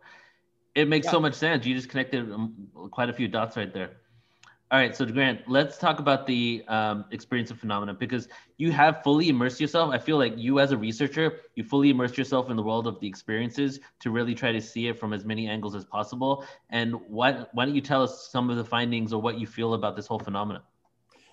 it 0.75 0.89
makes 0.89 1.07
yeah. 1.07 1.11
so 1.11 1.21
much 1.21 1.35
sense. 1.35 1.67
You 1.67 1.75
just 1.75 1.89
connected 1.89 2.31
um, 2.33 2.69
quite 2.93 3.11
a 3.11 3.13
few 3.13 3.27
dots 3.27 3.57
right 3.57 3.73
there. 3.75 3.97
All 4.71 4.79
right, 4.79 4.95
so 4.95 5.07
Grant, 5.07 5.41
let's 5.49 5.79
talk 5.79 5.99
about 5.99 6.27
the 6.27 6.63
um, 6.69 7.07
experience 7.11 7.51
of 7.51 7.59
phenomena 7.59 7.95
because 7.95 8.29
you 8.59 8.71
have 8.71 9.03
fully 9.03 9.31
immersed 9.31 9.63
yourself. 9.63 9.95
I 9.95 9.99
feel 9.99 10.19
like 10.19 10.37
you, 10.37 10.61
as 10.61 10.73
a 10.73 10.77
researcher, 10.77 11.41
you 11.55 11.65
fully 11.65 11.89
immersed 11.89 12.19
yourself 12.19 12.51
in 12.51 12.57
the 12.57 12.63
world 12.63 12.87
of 12.87 13.01
the 13.01 13.09
experiences 13.09 13.81
to 14.01 14.11
really 14.11 14.35
try 14.35 14.53
to 14.53 14.61
see 14.61 14.89
it 14.89 14.99
from 14.99 15.15
as 15.15 15.25
many 15.25 15.49
angles 15.49 15.75
as 15.75 15.87
possible. 15.87 16.45
And 16.69 16.97
why, 17.09 17.47
why 17.53 17.65
don't 17.65 17.75
you 17.75 17.81
tell 17.81 18.03
us 18.03 18.29
some 18.31 18.51
of 18.51 18.59
the 18.59 18.65
findings 18.65 19.15
or 19.15 19.23
what 19.23 19.39
you 19.41 19.47
feel 19.47 19.73
about 19.73 19.97
this 19.97 20.07
whole 20.07 20.19
phenomenon? 20.19 20.61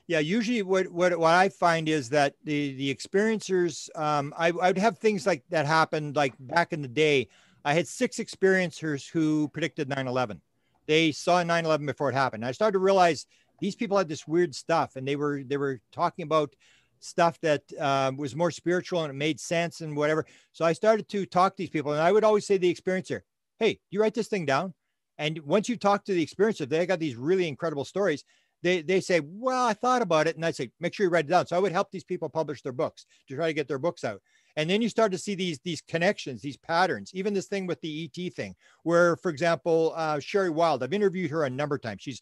Yeah, 0.07 0.19
usually 0.19 0.61
what 0.61 0.87
what, 0.87 1.17
what 1.19 1.33
I 1.33 1.49
find 1.49 1.89
is 1.89 2.09
that 2.09 2.35
the 2.45 2.73
the 2.75 2.93
experiencers, 2.93 3.89
um, 3.97 4.33
I, 4.37 4.47
I 4.47 4.67
would 4.67 4.77
have 4.77 4.99
things 4.99 5.25
like 5.25 5.43
that 5.49 5.65
happen 5.65 6.13
like 6.13 6.35
back 6.39 6.71
in 6.71 6.81
the 6.81 6.87
day. 6.87 7.27
I 7.65 7.73
had 7.73 7.85
six 7.87 8.17
experiencers 8.17 9.09
who 9.09 9.49
predicted 9.49 9.89
9 9.89 10.07
11 10.07 10.39
they 10.87 11.11
saw 11.11 11.43
9-11 11.43 11.85
before 11.85 12.09
it 12.09 12.15
happened. 12.15 12.45
I 12.45 12.51
started 12.51 12.73
to 12.73 12.79
realize 12.79 13.25
these 13.59 13.75
people 13.75 13.97
had 13.97 14.09
this 14.09 14.27
weird 14.27 14.53
stuff 14.53 14.95
and 14.95 15.07
they 15.07 15.15
were 15.15 15.41
they 15.45 15.57
were 15.57 15.79
talking 15.91 16.23
about 16.23 16.55
stuff 16.99 17.39
that 17.41 17.61
uh, 17.79 18.11
was 18.17 18.35
more 18.35 18.51
spiritual 18.51 19.03
and 19.03 19.11
it 19.11 19.15
made 19.15 19.39
sense 19.39 19.81
and 19.81 19.95
whatever. 19.95 20.25
So 20.51 20.65
I 20.65 20.73
started 20.73 21.07
to 21.09 21.25
talk 21.25 21.55
to 21.55 21.63
these 21.63 21.69
people 21.69 21.91
and 21.91 22.01
I 22.01 22.11
would 22.11 22.23
always 22.23 22.45
say 22.45 22.57
the 22.57 22.73
experiencer, 22.73 23.21
hey, 23.59 23.79
you 23.91 24.01
write 24.01 24.13
this 24.13 24.27
thing 24.27 24.45
down? 24.45 24.73
And 25.17 25.39
once 25.39 25.69
you 25.69 25.77
talk 25.77 26.03
to 26.05 26.13
the 26.13 26.25
experiencer, 26.25 26.67
they 26.67 26.85
got 26.85 26.99
these 26.99 27.15
really 27.15 27.47
incredible 27.47 27.85
stories. 27.85 28.23
They, 28.63 28.81
they 28.81 28.99
say, 28.99 29.21
well, 29.23 29.65
I 29.65 29.73
thought 29.73 30.01
about 30.01 30.27
it. 30.27 30.35
And 30.35 30.45
I 30.45 30.51
say, 30.51 30.71
make 30.79 30.93
sure 30.93 31.05
you 31.05 31.11
write 31.11 31.25
it 31.25 31.29
down. 31.29 31.45
So 31.45 31.55
I 31.55 31.59
would 31.59 31.71
help 31.71 31.91
these 31.91 32.03
people 32.03 32.29
publish 32.29 32.61
their 32.61 32.73
books 32.73 33.05
to 33.27 33.35
try 33.35 33.47
to 33.47 33.53
get 33.53 33.67
their 33.67 33.79
books 33.79 34.03
out 34.03 34.21
and 34.55 34.69
then 34.69 34.81
you 34.81 34.89
start 34.89 35.11
to 35.11 35.17
see 35.17 35.35
these 35.35 35.59
these 35.63 35.81
connections 35.81 36.41
these 36.41 36.57
patterns 36.57 37.11
even 37.13 37.33
this 37.33 37.47
thing 37.47 37.65
with 37.67 37.79
the 37.81 38.09
et 38.15 38.33
thing 38.33 38.55
where 38.83 39.15
for 39.17 39.29
example 39.29 39.93
uh, 39.95 40.19
Sherry 40.19 40.49
Wilde 40.49 40.83
i've 40.83 40.93
interviewed 40.93 41.31
her 41.31 41.43
a 41.43 41.49
number 41.49 41.75
of 41.75 41.81
times 41.81 42.01
she's 42.01 42.21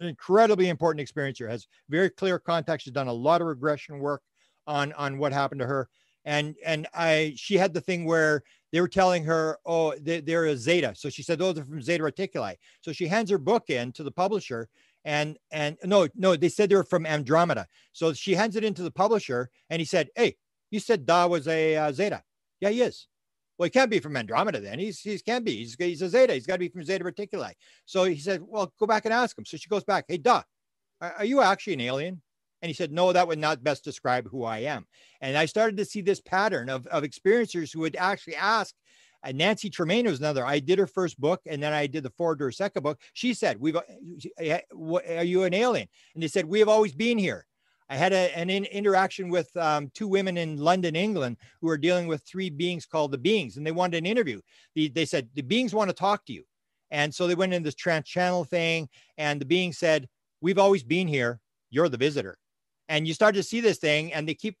an 0.00 0.08
incredibly 0.08 0.68
important 0.68 1.00
experience 1.00 1.38
here 1.38 1.48
has 1.48 1.66
very 1.88 2.10
clear 2.10 2.38
context 2.38 2.84
she's 2.84 2.92
done 2.92 3.08
a 3.08 3.12
lot 3.12 3.40
of 3.40 3.46
regression 3.46 3.98
work 3.98 4.22
on 4.66 4.92
on 4.94 5.18
what 5.18 5.32
happened 5.32 5.60
to 5.60 5.66
her 5.66 5.88
and 6.24 6.54
and 6.64 6.86
I 6.94 7.34
she 7.36 7.56
had 7.56 7.74
the 7.74 7.80
thing 7.80 8.04
where 8.04 8.42
they 8.72 8.80
were 8.80 8.88
telling 8.88 9.22
her, 9.24 9.58
oh, 9.66 9.94
they, 10.00 10.20
they're 10.20 10.46
a 10.46 10.56
Zeta. 10.56 10.94
So 10.96 11.10
she 11.10 11.22
said, 11.22 11.42
oh, 11.42 11.52
they're 11.52 11.64
from 11.64 11.82
Zeta 11.82 12.02
Reticuli. 12.02 12.54
So 12.80 12.90
she 12.90 13.06
hands 13.06 13.30
her 13.30 13.38
book 13.38 13.68
in 13.68 13.92
to 13.92 14.02
the 14.02 14.10
publisher, 14.10 14.68
and 15.04 15.36
and 15.50 15.76
no, 15.84 16.08
no, 16.14 16.36
they 16.36 16.48
said 16.48 16.70
they 16.70 16.76
were 16.76 16.84
from 16.84 17.06
Andromeda. 17.06 17.66
So 17.92 18.12
she 18.12 18.34
hands 18.34 18.56
it 18.56 18.64
into 18.64 18.82
the 18.82 18.90
publisher, 18.90 19.50
and 19.68 19.80
he 19.80 19.84
said, 19.84 20.08
hey, 20.16 20.36
you 20.72 20.80
said 20.80 21.06
Da 21.06 21.26
was 21.26 21.46
a 21.46 21.76
uh, 21.76 21.92
Zeta. 21.92 22.22
Yeah, 22.60 22.70
he 22.70 22.82
is. 22.82 23.06
Well, 23.58 23.66
he 23.66 23.70
can't 23.70 23.90
be 23.90 24.00
from 24.00 24.16
Andromeda 24.16 24.58
then. 24.58 24.78
He's 24.78 25.00
he 25.00 25.16
can 25.18 25.44
be. 25.44 25.58
He's, 25.58 25.76
he's 25.78 26.02
a 26.02 26.08
Zeta. 26.08 26.32
He's 26.32 26.46
got 26.46 26.54
to 26.54 26.58
be 26.58 26.70
from 26.70 26.82
Zeta 26.82 27.04
Reticuli. 27.04 27.52
So 27.84 28.04
he 28.04 28.18
said, 28.18 28.40
well, 28.42 28.72
go 28.80 28.86
back 28.86 29.04
and 29.04 29.14
ask 29.14 29.38
him. 29.38 29.44
So 29.44 29.58
she 29.58 29.68
goes 29.68 29.84
back. 29.84 30.06
Hey, 30.08 30.16
Da, 30.16 30.42
are, 31.00 31.24
you 31.24 31.42
actually 31.42 31.74
an 31.74 31.82
alien? 31.82 32.22
And 32.62 32.68
he 32.68 32.74
said, 32.74 32.90
no, 32.90 33.12
that 33.12 33.28
would 33.28 33.38
not 33.38 33.62
best 33.62 33.84
describe 33.84 34.28
who 34.28 34.44
I 34.44 34.58
am. 34.60 34.86
And 35.20 35.36
I 35.36 35.46
started 35.46 35.76
to 35.76 35.84
see 35.84 36.00
this 36.00 36.20
pattern 36.20 36.70
of, 36.70 36.86
of 36.86 37.02
experiencers 37.02 37.72
who 37.72 37.80
would 37.80 37.96
actually 37.96 38.36
ask 38.36 38.74
Nancy 39.30 39.70
Tremaine 39.70 40.06
was 40.06 40.18
another. 40.18 40.44
I 40.44 40.58
did 40.58 40.78
her 40.78 40.86
first 40.86 41.20
book, 41.20 41.40
and 41.46 41.62
then 41.62 41.72
I 41.72 41.86
did 41.86 42.02
the 42.02 42.10
forward 42.10 42.38
to 42.38 42.44
her 42.46 42.52
second 42.52 42.82
book. 42.82 43.00
She 43.12 43.34
said, 43.34 43.60
"We've, 43.60 43.76
uh, 43.76 43.80
are 44.36 45.24
you 45.24 45.44
an 45.44 45.54
alien?" 45.54 45.86
And 46.14 46.22
they 46.22 46.28
said, 46.28 46.44
"We 46.44 46.58
have 46.58 46.68
always 46.68 46.92
been 46.92 47.18
here." 47.18 47.46
I 47.92 47.96
had 47.96 48.14
a, 48.14 48.34
an 48.38 48.48
in, 48.48 48.64
interaction 48.64 49.28
with 49.28 49.54
um, 49.54 49.90
two 49.92 50.08
women 50.08 50.38
in 50.38 50.56
London, 50.56 50.96
England, 50.96 51.36
who 51.60 51.68
are 51.68 51.76
dealing 51.76 52.06
with 52.06 52.22
three 52.22 52.48
beings 52.48 52.86
called 52.86 53.12
the 53.12 53.18
beings, 53.18 53.58
and 53.58 53.66
they 53.66 53.70
wanted 53.70 53.98
an 53.98 54.06
interview. 54.06 54.40
The, 54.74 54.88
they 54.88 55.04
said 55.04 55.28
the 55.34 55.42
beings 55.42 55.74
want 55.74 55.90
to 55.90 55.94
talk 55.94 56.24
to 56.24 56.32
you, 56.32 56.44
and 56.90 57.14
so 57.14 57.26
they 57.26 57.34
went 57.34 57.52
in 57.52 57.62
this 57.62 57.74
trans 57.74 58.08
channel 58.08 58.44
thing, 58.44 58.88
and 59.18 59.38
the 59.38 59.44
being 59.44 59.74
said, 59.74 60.08
"We've 60.40 60.58
always 60.58 60.82
been 60.82 61.06
here. 61.06 61.38
You're 61.70 61.90
the 61.90 61.98
visitor." 61.98 62.38
and 62.88 63.06
you 63.06 63.14
start 63.14 63.34
to 63.36 63.42
see 63.44 63.60
this 63.60 63.78
thing 63.78 64.12
and 64.12 64.28
they 64.28 64.34
keep 64.34 64.58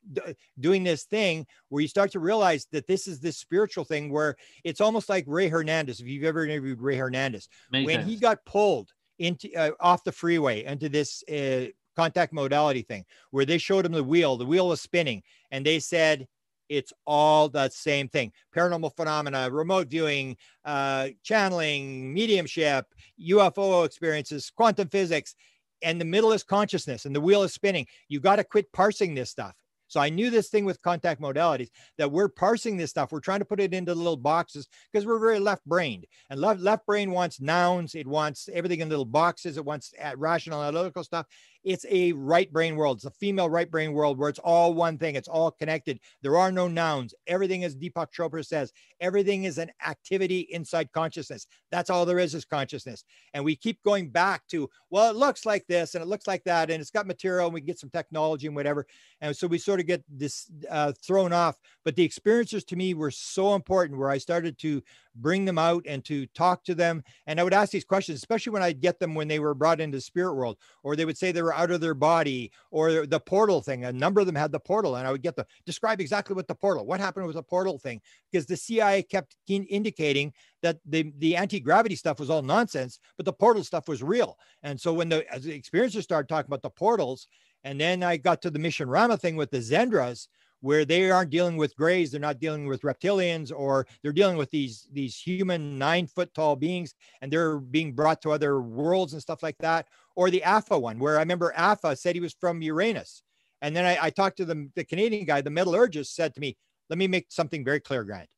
doing 0.60 0.84
this 0.84 1.02
thing 1.02 1.44
where 1.70 1.82
you 1.82 1.88
start 1.88 2.12
to 2.12 2.20
realize 2.20 2.68
that 2.70 2.86
this 2.86 3.08
is 3.08 3.18
this 3.18 3.36
spiritual 3.36 3.84
thing 3.84 4.12
where 4.12 4.36
it's 4.62 4.80
almost 4.80 5.08
like 5.08 5.24
ray 5.26 5.48
hernandez 5.48 5.98
if 5.98 6.06
you've 6.06 6.22
ever 6.22 6.44
interviewed 6.46 6.80
ray 6.80 6.96
hernandez 6.96 7.48
Many 7.72 7.84
when 7.84 7.96
times. 7.98 8.10
he 8.10 8.16
got 8.16 8.44
pulled 8.46 8.90
into 9.18 9.52
uh, 9.56 9.72
off 9.80 10.04
the 10.04 10.12
freeway 10.12 10.64
into 10.64 10.88
this 10.88 11.24
uh, 11.28 11.66
contact 11.96 12.32
modality 12.32 12.82
thing 12.82 13.04
where 13.30 13.44
they 13.44 13.58
showed 13.58 13.86
him 13.86 13.92
the 13.92 14.04
wheel 14.04 14.36
the 14.36 14.46
wheel 14.46 14.68
was 14.68 14.80
spinning 14.80 15.22
and 15.50 15.64
they 15.64 15.78
said 15.78 16.26
it's 16.68 16.92
all 17.06 17.48
the 17.48 17.68
same 17.68 18.08
thing 18.08 18.32
paranormal 18.54 18.94
phenomena 18.96 19.50
remote 19.50 19.88
viewing 19.88 20.36
uh, 20.64 21.08
channeling 21.22 22.12
mediumship 22.14 22.86
ufo 23.20 23.84
experiences 23.84 24.50
quantum 24.54 24.88
physics 24.88 25.34
and 25.82 26.00
the 26.00 26.04
middle 26.04 26.32
is 26.32 26.42
consciousness 26.42 27.04
and 27.04 27.14
the 27.14 27.20
wheel 27.20 27.42
is 27.42 27.52
spinning. 27.52 27.86
You 28.08 28.20
got 28.20 28.36
to 28.36 28.44
quit 28.44 28.72
parsing 28.72 29.14
this 29.14 29.30
stuff. 29.30 29.54
So 29.88 30.00
I 30.00 30.08
knew 30.08 30.30
this 30.30 30.48
thing 30.48 30.64
with 30.64 30.80
contact 30.80 31.20
modalities 31.20 31.68
that 31.98 32.10
we're 32.10 32.30
parsing 32.30 32.78
this 32.78 32.88
stuff. 32.88 33.12
We're 33.12 33.20
trying 33.20 33.40
to 33.40 33.44
put 33.44 33.60
it 33.60 33.74
into 33.74 33.94
little 33.94 34.16
boxes 34.16 34.66
because 34.90 35.04
we're 35.04 35.18
very 35.18 35.38
left 35.38 35.66
brained 35.66 36.06
and 36.30 36.40
left 36.40 36.60
left 36.60 36.86
brain 36.86 37.10
wants 37.10 37.42
nouns. 37.42 37.94
It 37.94 38.06
wants 38.06 38.48
everything 38.54 38.80
in 38.80 38.88
little 38.88 39.04
boxes. 39.04 39.58
It 39.58 39.66
wants 39.66 39.92
rational 40.16 40.62
analytical 40.62 41.04
stuff. 41.04 41.26
It's 41.64 41.86
a 41.88 42.12
right 42.12 42.52
brain 42.52 42.76
world. 42.76 42.98
It's 42.98 43.04
a 43.04 43.10
female 43.10 43.48
right 43.48 43.70
brain 43.70 43.92
world 43.92 44.18
where 44.18 44.28
it's 44.28 44.38
all 44.38 44.74
one 44.74 44.98
thing. 44.98 45.14
It's 45.14 45.28
all 45.28 45.50
connected. 45.50 46.00
There 46.22 46.36
are 46.36 46.50
no 46.50 46.68
nouns. 46.68 47.14
Everything, 47.26 47.64
as 47.64 47.76
Deepak 47.76 48.08
Chopra 48.12 48.44
says, 48.44 48.72
everything 49.00 49.44
is 49.44 49.58
an 49.58 49.70
activity 49.86 50.40
inside 50.50 50.92
consciousness. 50.92 51.46
That's 51.70 51.90
all 51.90 52.04
there 52.04 52.18
is 52.18 52.34
is 52.34 52.44
consciousness. 52.44 53.04
And 53.34 53.44
we 53.44 53.56
keep 53.56 53.82
going 53.82 54.10
back 54.10 54.46
to, 54.48 54.68
well, 54.90 55.10
it 55.10 55.16
looks 55.16 55.46
like 55.46 55.66
this 55.66 55.94
and 55.94 56.02
it 56.02 56.08
looks 56.08 56.26
like 56.26 56.44
that, 56.44 56.70
and 56.70 56.80
it's 56.80 56.90
got 56.90 57.06
material, 57.06 57.46
and 57.46 57.54
we 57.54 57.60
get 57.60 57.78
some 57.78 57.90
technology 57.90 58.46
and 58.46 58.56
whatever. 58.56 58.86
And 59.20 59.36
so 59.36 59.46
we 59.46 59.58
sort 59.58 59.80
of 59.80 59.86
get 59.86 60.02
this 60.08 60.50
uh, 60.70 60.92
thrown 61.02 61.32
off. 61.32 61.56
But 61.84 61.96
the 61.96 62.04
experiences 62.04 62.64
to 62.64 62.76
me 62.76 62.94
were 62.94 63.10
so 63.10 63.54
important 63.54 63.98
where 63.98 64.10
I 64.10 64.18
started 64.18 64.58
to 64.58 64.82
bring 65.16 65.44
them 65.44 65.58
out 65.58 65.84
and 65.86 66.04
to 66.06 66.26
talk 66.28 66.64
to 66.64 66.74
them. 66.74 67.02
And 67.26 67.38
I 67.38 67.44
would 67.44 67.52
ask 67.52 67.70
these 67.70 67.84
questions, 67.84 68.16
especially 68.16 68.52
when 68.52 68.62
I'd 68.62 68.80
get 68.80 68.98
them 68.98 69.14
when 69.14 69.28
they 69.28 69.38
were 69.38 69.54
brought 69.54 69.80
into 69.80 70.00
spirit 70.00 70.34
world, 70.34 70.56
or 70.82 70.96
they 70.96 71.04
would 71.04 71.18
say 71.18 71.32
they 71.32 71.42
were 71.42 71.51
out 71.52 71.70
of 71.70 71.80
their 71.80 71.94
body, 71.94 72.52
or 72.70 73.06
the 73.06 73.20
portal 73.20 73.60
thing. 73.60 73.84
A 73.84 73.92
number 73.92 74.20
of 74.20 74.26
them 74.26 74.34
had 74.34 74.52
the 74.52 74.60
portal, 74.60 74.96
and 74.96 75.06
I 75.06 75.12
would 75.12 75.22
get 75.22 75.36
the 75.36 75.46
describe 75.66 76.00
exactly 76.00 76.34
what 76.34 76.48
the 76.48 76.54
portal, 76.54 76.86
what 76.86 77.00
happened 77.00 77.26
with 77.26 77.36
the 77.36 77.42
portal 77.42 77.78
thing, 77.78 78.00
because 78.30 78.46
the 78.46 78.56
CIA 78.56 79.02
kept 79.02 79.36
indicating 79.48 80.32
that 80.62 80.78
the 80.86 81.12
the 81.18 81.36
anti 81.36 81.60
gravity 81.60 81.96
stuff 81.96 82.20
was 82.20 82.30
all 82.30 82.42
nonsense, 82.42 82.98
but 83.16 83.26
the 83.26 83.32
portal 83.32 83.64
stuff 83.64 83.88
was 83.88 84.02
real. 84.02 84.38
And 84.62 84.80
so 84.80 84.92
when 84.92 85.08
the 85.08 85.30
as 85.32 85.44
the 85.44 85.60
experiencers 85.60 86.02
started 86.02 86.28
talking 86.28 86.48
about 86.48 86.62
the 86.62 86.70
portals, 86.70 87.28
and 87.64 87.80
then 87.80 88.02
I 88.02 88.16
got 88.16 88.42
to 88.42 88.50
the 88.50 88.58
Mission 88.58 88.88
Rahma 88.88 89.20
thing 89.20 89.36
with 89.36 89.50
the 89.50 89.58
Xendras, 89.58 90.28
where 90.62 90.84
they 90.84 91.10
aren't 91.10 91.30
dealing 91.30 91.56
with 91.56 91.76
grays, 91.76 92.10
they're 92.10 92.20
not 92.20 92.38
dealing 92.38 92.66
with 92.66 92.82
reptilians, 92.82 93.52
or 93.54 93.86
they're 94.02 94.12
dealing 94.12 94.36
with 94.38 94.50
these 94.50 94.88
these 94.92 95.16
human 95.16 95.76
nine 95.76 96.06
foot 96.06 96.32
tall 96.32 96.56
beings, 96.56 96.94
and 97.20 97.30
they're 97.30 97.58
being 97.58 97.92
brought 97.92 98.22
to 98.22 98.30
other 98.30 98.62
worlds 98.62 99.12
and 99.12 99.20
stuff 99.20 99.42
like 99.42 99.58
that. 99.58 99.88
Or 100.16 100.30
the 100.30 100.42
Alpha 100.44 100.78
one, 100.78 100.98
where 100.98 101.16
I 101.16 101.20
remember 101.20 101.52
Alpha 101.54 101.94
said 101.96 102.14
he 102.14 102.20
was 102.20 102.32
from 102.32 102.62
Uranus, 102.62 103.22
and 103.60 103.76
then 103.76 103.84
I, 103.84 104.06
I 104.06 104.10
talked 104.10 104.38
to 104.38 104.44
the 104.44 104.70
the 104.74 104.84
Canadian 104.84 105.26
guy, 105.26 105.40
the 105.40 105.50
metallurgist, 105.50 106.14
said 106.14 106.32
to 106.34 106.40
me, 106.40 106.56
"Let 106.88 106.98
me 106.98 107.08
make 107.08 107.26
something 107.30 107.64
very 107.64 107.80
clear, 107.80 108.04
Grant. 108.04 108.28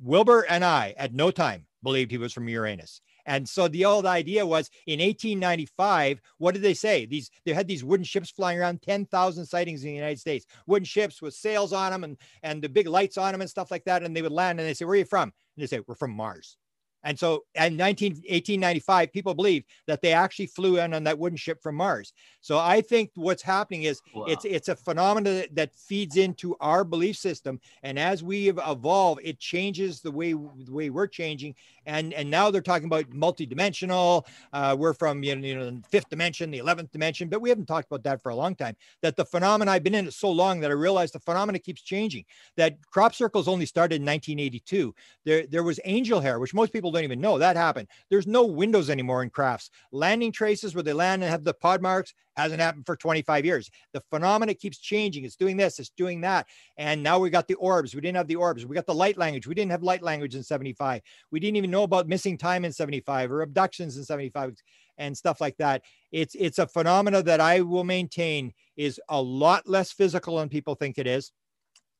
Wilbur 0.00 0.46
and 0.48 0.64
I, 0.64 0.94
at 0.96 1.12
no 1.12 1.30
time, 1.30 1.66
believed 1.82 2.12
he 2.12 2.18
was 2.18 2.32
from 2.32 2.48
Uranus." 2.48 3.00
And 3.26 3.48
so 3.48 3.68
the 3.68 3.84
old 3.84 4.06
idea 4.06 4.44
was 4.44 4.70
in 4.86 5.00
1895, 5.00 6.20
what 6.38 6.54
did 6.54 6.62
they 6.62 6.74
say? 6.74 7.06
These 7.06 7.30
they 7.44 7.52
had 7.52 7.68
these 7.68 7.84
wooden 7.84 8.04
ships 8.04 8.30
flying 8.30 8.58
around, 8.58 8.82
10,000 8.82 9.46
sightings 9.46 9.82
in 9.82 9.90
the 9.90 9.96
United 9.96 10.18
States, 10.18 10.46
wooden 10.66 10.84
ships 10.84 11.22
with 11.22 11.34
sails 11.34 11.72
on 11.72 11.92
them 11.92 12.04
and, 12.04 12.16
and 12.42 12.62
the 12.62 12.68
big 12.68 12.88
lights 12.88 13.18
on 13.18 13.32
them 13.32 13.40
and 13.40 13.50
stuff 13.50 13.70
like 13.70 13.84
that. 13.84 14.02
And 14.02 14.16
they 14.16 14.22
would 14.22 14.32
land 14.32 14.58
and 14.58 14.68
they 14.68 14.74
say, 14.74 14.84
Where 14.84 14.94
are 14.94 14.96
you 14.96 15.04
from? 15.04 15.32
And 15.56 15.62
they 15.62 15.66
say, 15.66 15.80
We're 15.86 15.94
from 15.94 16.12
Mars. 16.12 16.56
And 17.04 17.18
so 17.18 17.44
in 17.54 17.76
19, 17.76 18.12
1895, 18.12 19.12
people 19.12 19.34
believe 19.34 19.64
that 19.86 20.02
they 20.02 20.12
actually 20.12 20.46
flew 20.46 20.78
in 20.78 20.94
on 20.94 21.04
that 21.04 21.18
wooden 21.18 21.36
ship 21.36 21.62
from 21.62 21.76
Mars. 21.76 22.12
So 22.40 22.58
I 22.58 22.80
think 22.80 23.10
what's 23.14 23.42
happening 23.42 23.84
is 23.84 24.00
wow. 24.14 24.24
it's 24.24 24.44
it's 24.44 24.68
a 24.68 24.76
phenomenon 24.76 25.44
that 25.52 25.74
feeds 25.74 26.16
into 26.16 26.56
our 26.60 26.84
belief 26.84 27.16
system. 27.16 27.60
And 27.82 27.98
as 27.98 28.22
we 28.22 28.48
evolve, 28.48 29.18
it 29.22 29.38
changes 29.38 30.00
the 30.00 30.10
way 30.10 30.32
the 30.32 30.72
way 30.72 30.90
we're 30.90 31.06
changing. 31.06 31.54
And 31.86 32.12
and 32.14 32.30
now 32.30 32.50
they're 32.50 32.60
talking 32.60 32.86
about 32.86 33.10
multidimensional. 33.10 34.26
Uh, 34.52 34.76
we're 34.78 34.94
from 34.94 35.22
you 35.22 35.36
know, 35.36 35.46
you 35.46 35.56
know 35.56 35.70
the 35.70 35.82
fifth 35.88 36.08
dimension, 36.08 36.50
the 36.50 36.58
eleventh 36.58 36.90
dimension, 36.92 37.28
but 37.28 37.40
we 37.40 37.48
haven't 37.48 37.66
talked 37.66 37.88
about 37.90 38.02
that 38.04 38.22
for 38.22 38.30
a 38.30 38.36
long 38.36 38.54
time. 38.54 38.76
That 39.02 39.16
the 39.16 39.24
phenomenon 39.24 39.72
I've 39.72 39.84
been 39.84 39.94
in 39.94 40.08
it 40.08 40.14
so 40.14 40.30
long 40.30 40.60
that 40.60 40.70
I 40.70 40.74
realized 40.74 41.14
the 41.14 41.20
phenomenon 41.20 41.60
keeps 41.60 41.82
changing. 41.82 42.24
That 42.56 42.84
crop 42.86 43.14
circles 43.14 43.48
only 43.48 43.66
started 43.66 43.96
in 43.96 44.02
1982. 44.02 44.94
There 45.24 45.46
there 45.46 45.62
was 45.62 45.80
angel 45.84 46.20
hair, 46.20 46.38
which 46.38 46.54
most 46.54 46.72
people 46.72 46.91
don't 46.92 47.04
even 47.04 47.20
know 47.20 47.38
that 47.38 47.56
happened. 47.56 47.88
There's 48.10 48.26
no 48.26 48.44
windows 48.44 48.90
anymore 48.90 49.22
in 49.22 49.30
crafts. 49.30 49.70
Landing 49.90 50.32
traces 50.32 50.74
where 50.74 50.82
they 50.82 50.92
land 50.92 51.22
and 51.22 51.30
have 51.30 51.44
the 51.44 51.54
pod 51.54 51.82
marks 51.82 52.14
hasn't 52.36 52.60
happened 52.60 52.86
for 52.86 52.96
25 52.96 53.44
years. 53.44 53.70
The 53.92 54.02
phenomenon 54.10 54.54
keeps 54.54 54.78
changing. 54.78 55.24
It's 55.24 55.36
doing 55.36 55.56
this, 55.56 55.78
it's 55.78 55.90
doing 55.90 56.20
that. 56.22 56.46
And 56.76 57.02
now 57.02 57.18
we 57.18 57.30
got 57.30 57.48
the 57.48 57.54
orbs. 57.54 57.94
We 57.94 58.00
didn't 58.00 58.16
have 58.16 58.28
the 58.28 58.36
orbs. 58.36 58.64
We 58.64 58.74
got 58.74 58.86
the 58.86 58.94
light 58.94 59.18
language. 59.18 59.46
We 59.46 59.54
didn't 59.54 59.72
have 59.72 59.82
light 59.82 60.02
language 60.02 60.34
in 60.34 60.42
75. 60.42 61.02
We 61.30 61.40
didn't 61.40 61.56
even 61.56 61.70
know 61.70 61.82
about 61.82 62.08
missing 62.08 62.38
time 62.38 62.64
in 62.64 62.72
75 62.72 63.32
or 63.32 63.42
abductions 63.42 63.96
in 63.96 64.04
75 64.04 64.54
and 64.98 65.16
stuff 65.16 65.40
like 65.40 65.56
that. 65.58 65.82
It's 66.10 66.34
it's 66.38 66.58
a 66.58 66.66
phenomena 66.66 67.22
that 67.22 67.40
I 67.40 67.60
will 67.62 67.84
maintain 67.84 68.52
is 68.76 69.00
a 69.08 69.20
lot 69.20 69.68
less 69.68 69.92
physical 69.92 70.36
than 70.38 70.48
people 70.48 70.74
think 70.74 70.98
it 70.98 71.06
is. 71.06 71.32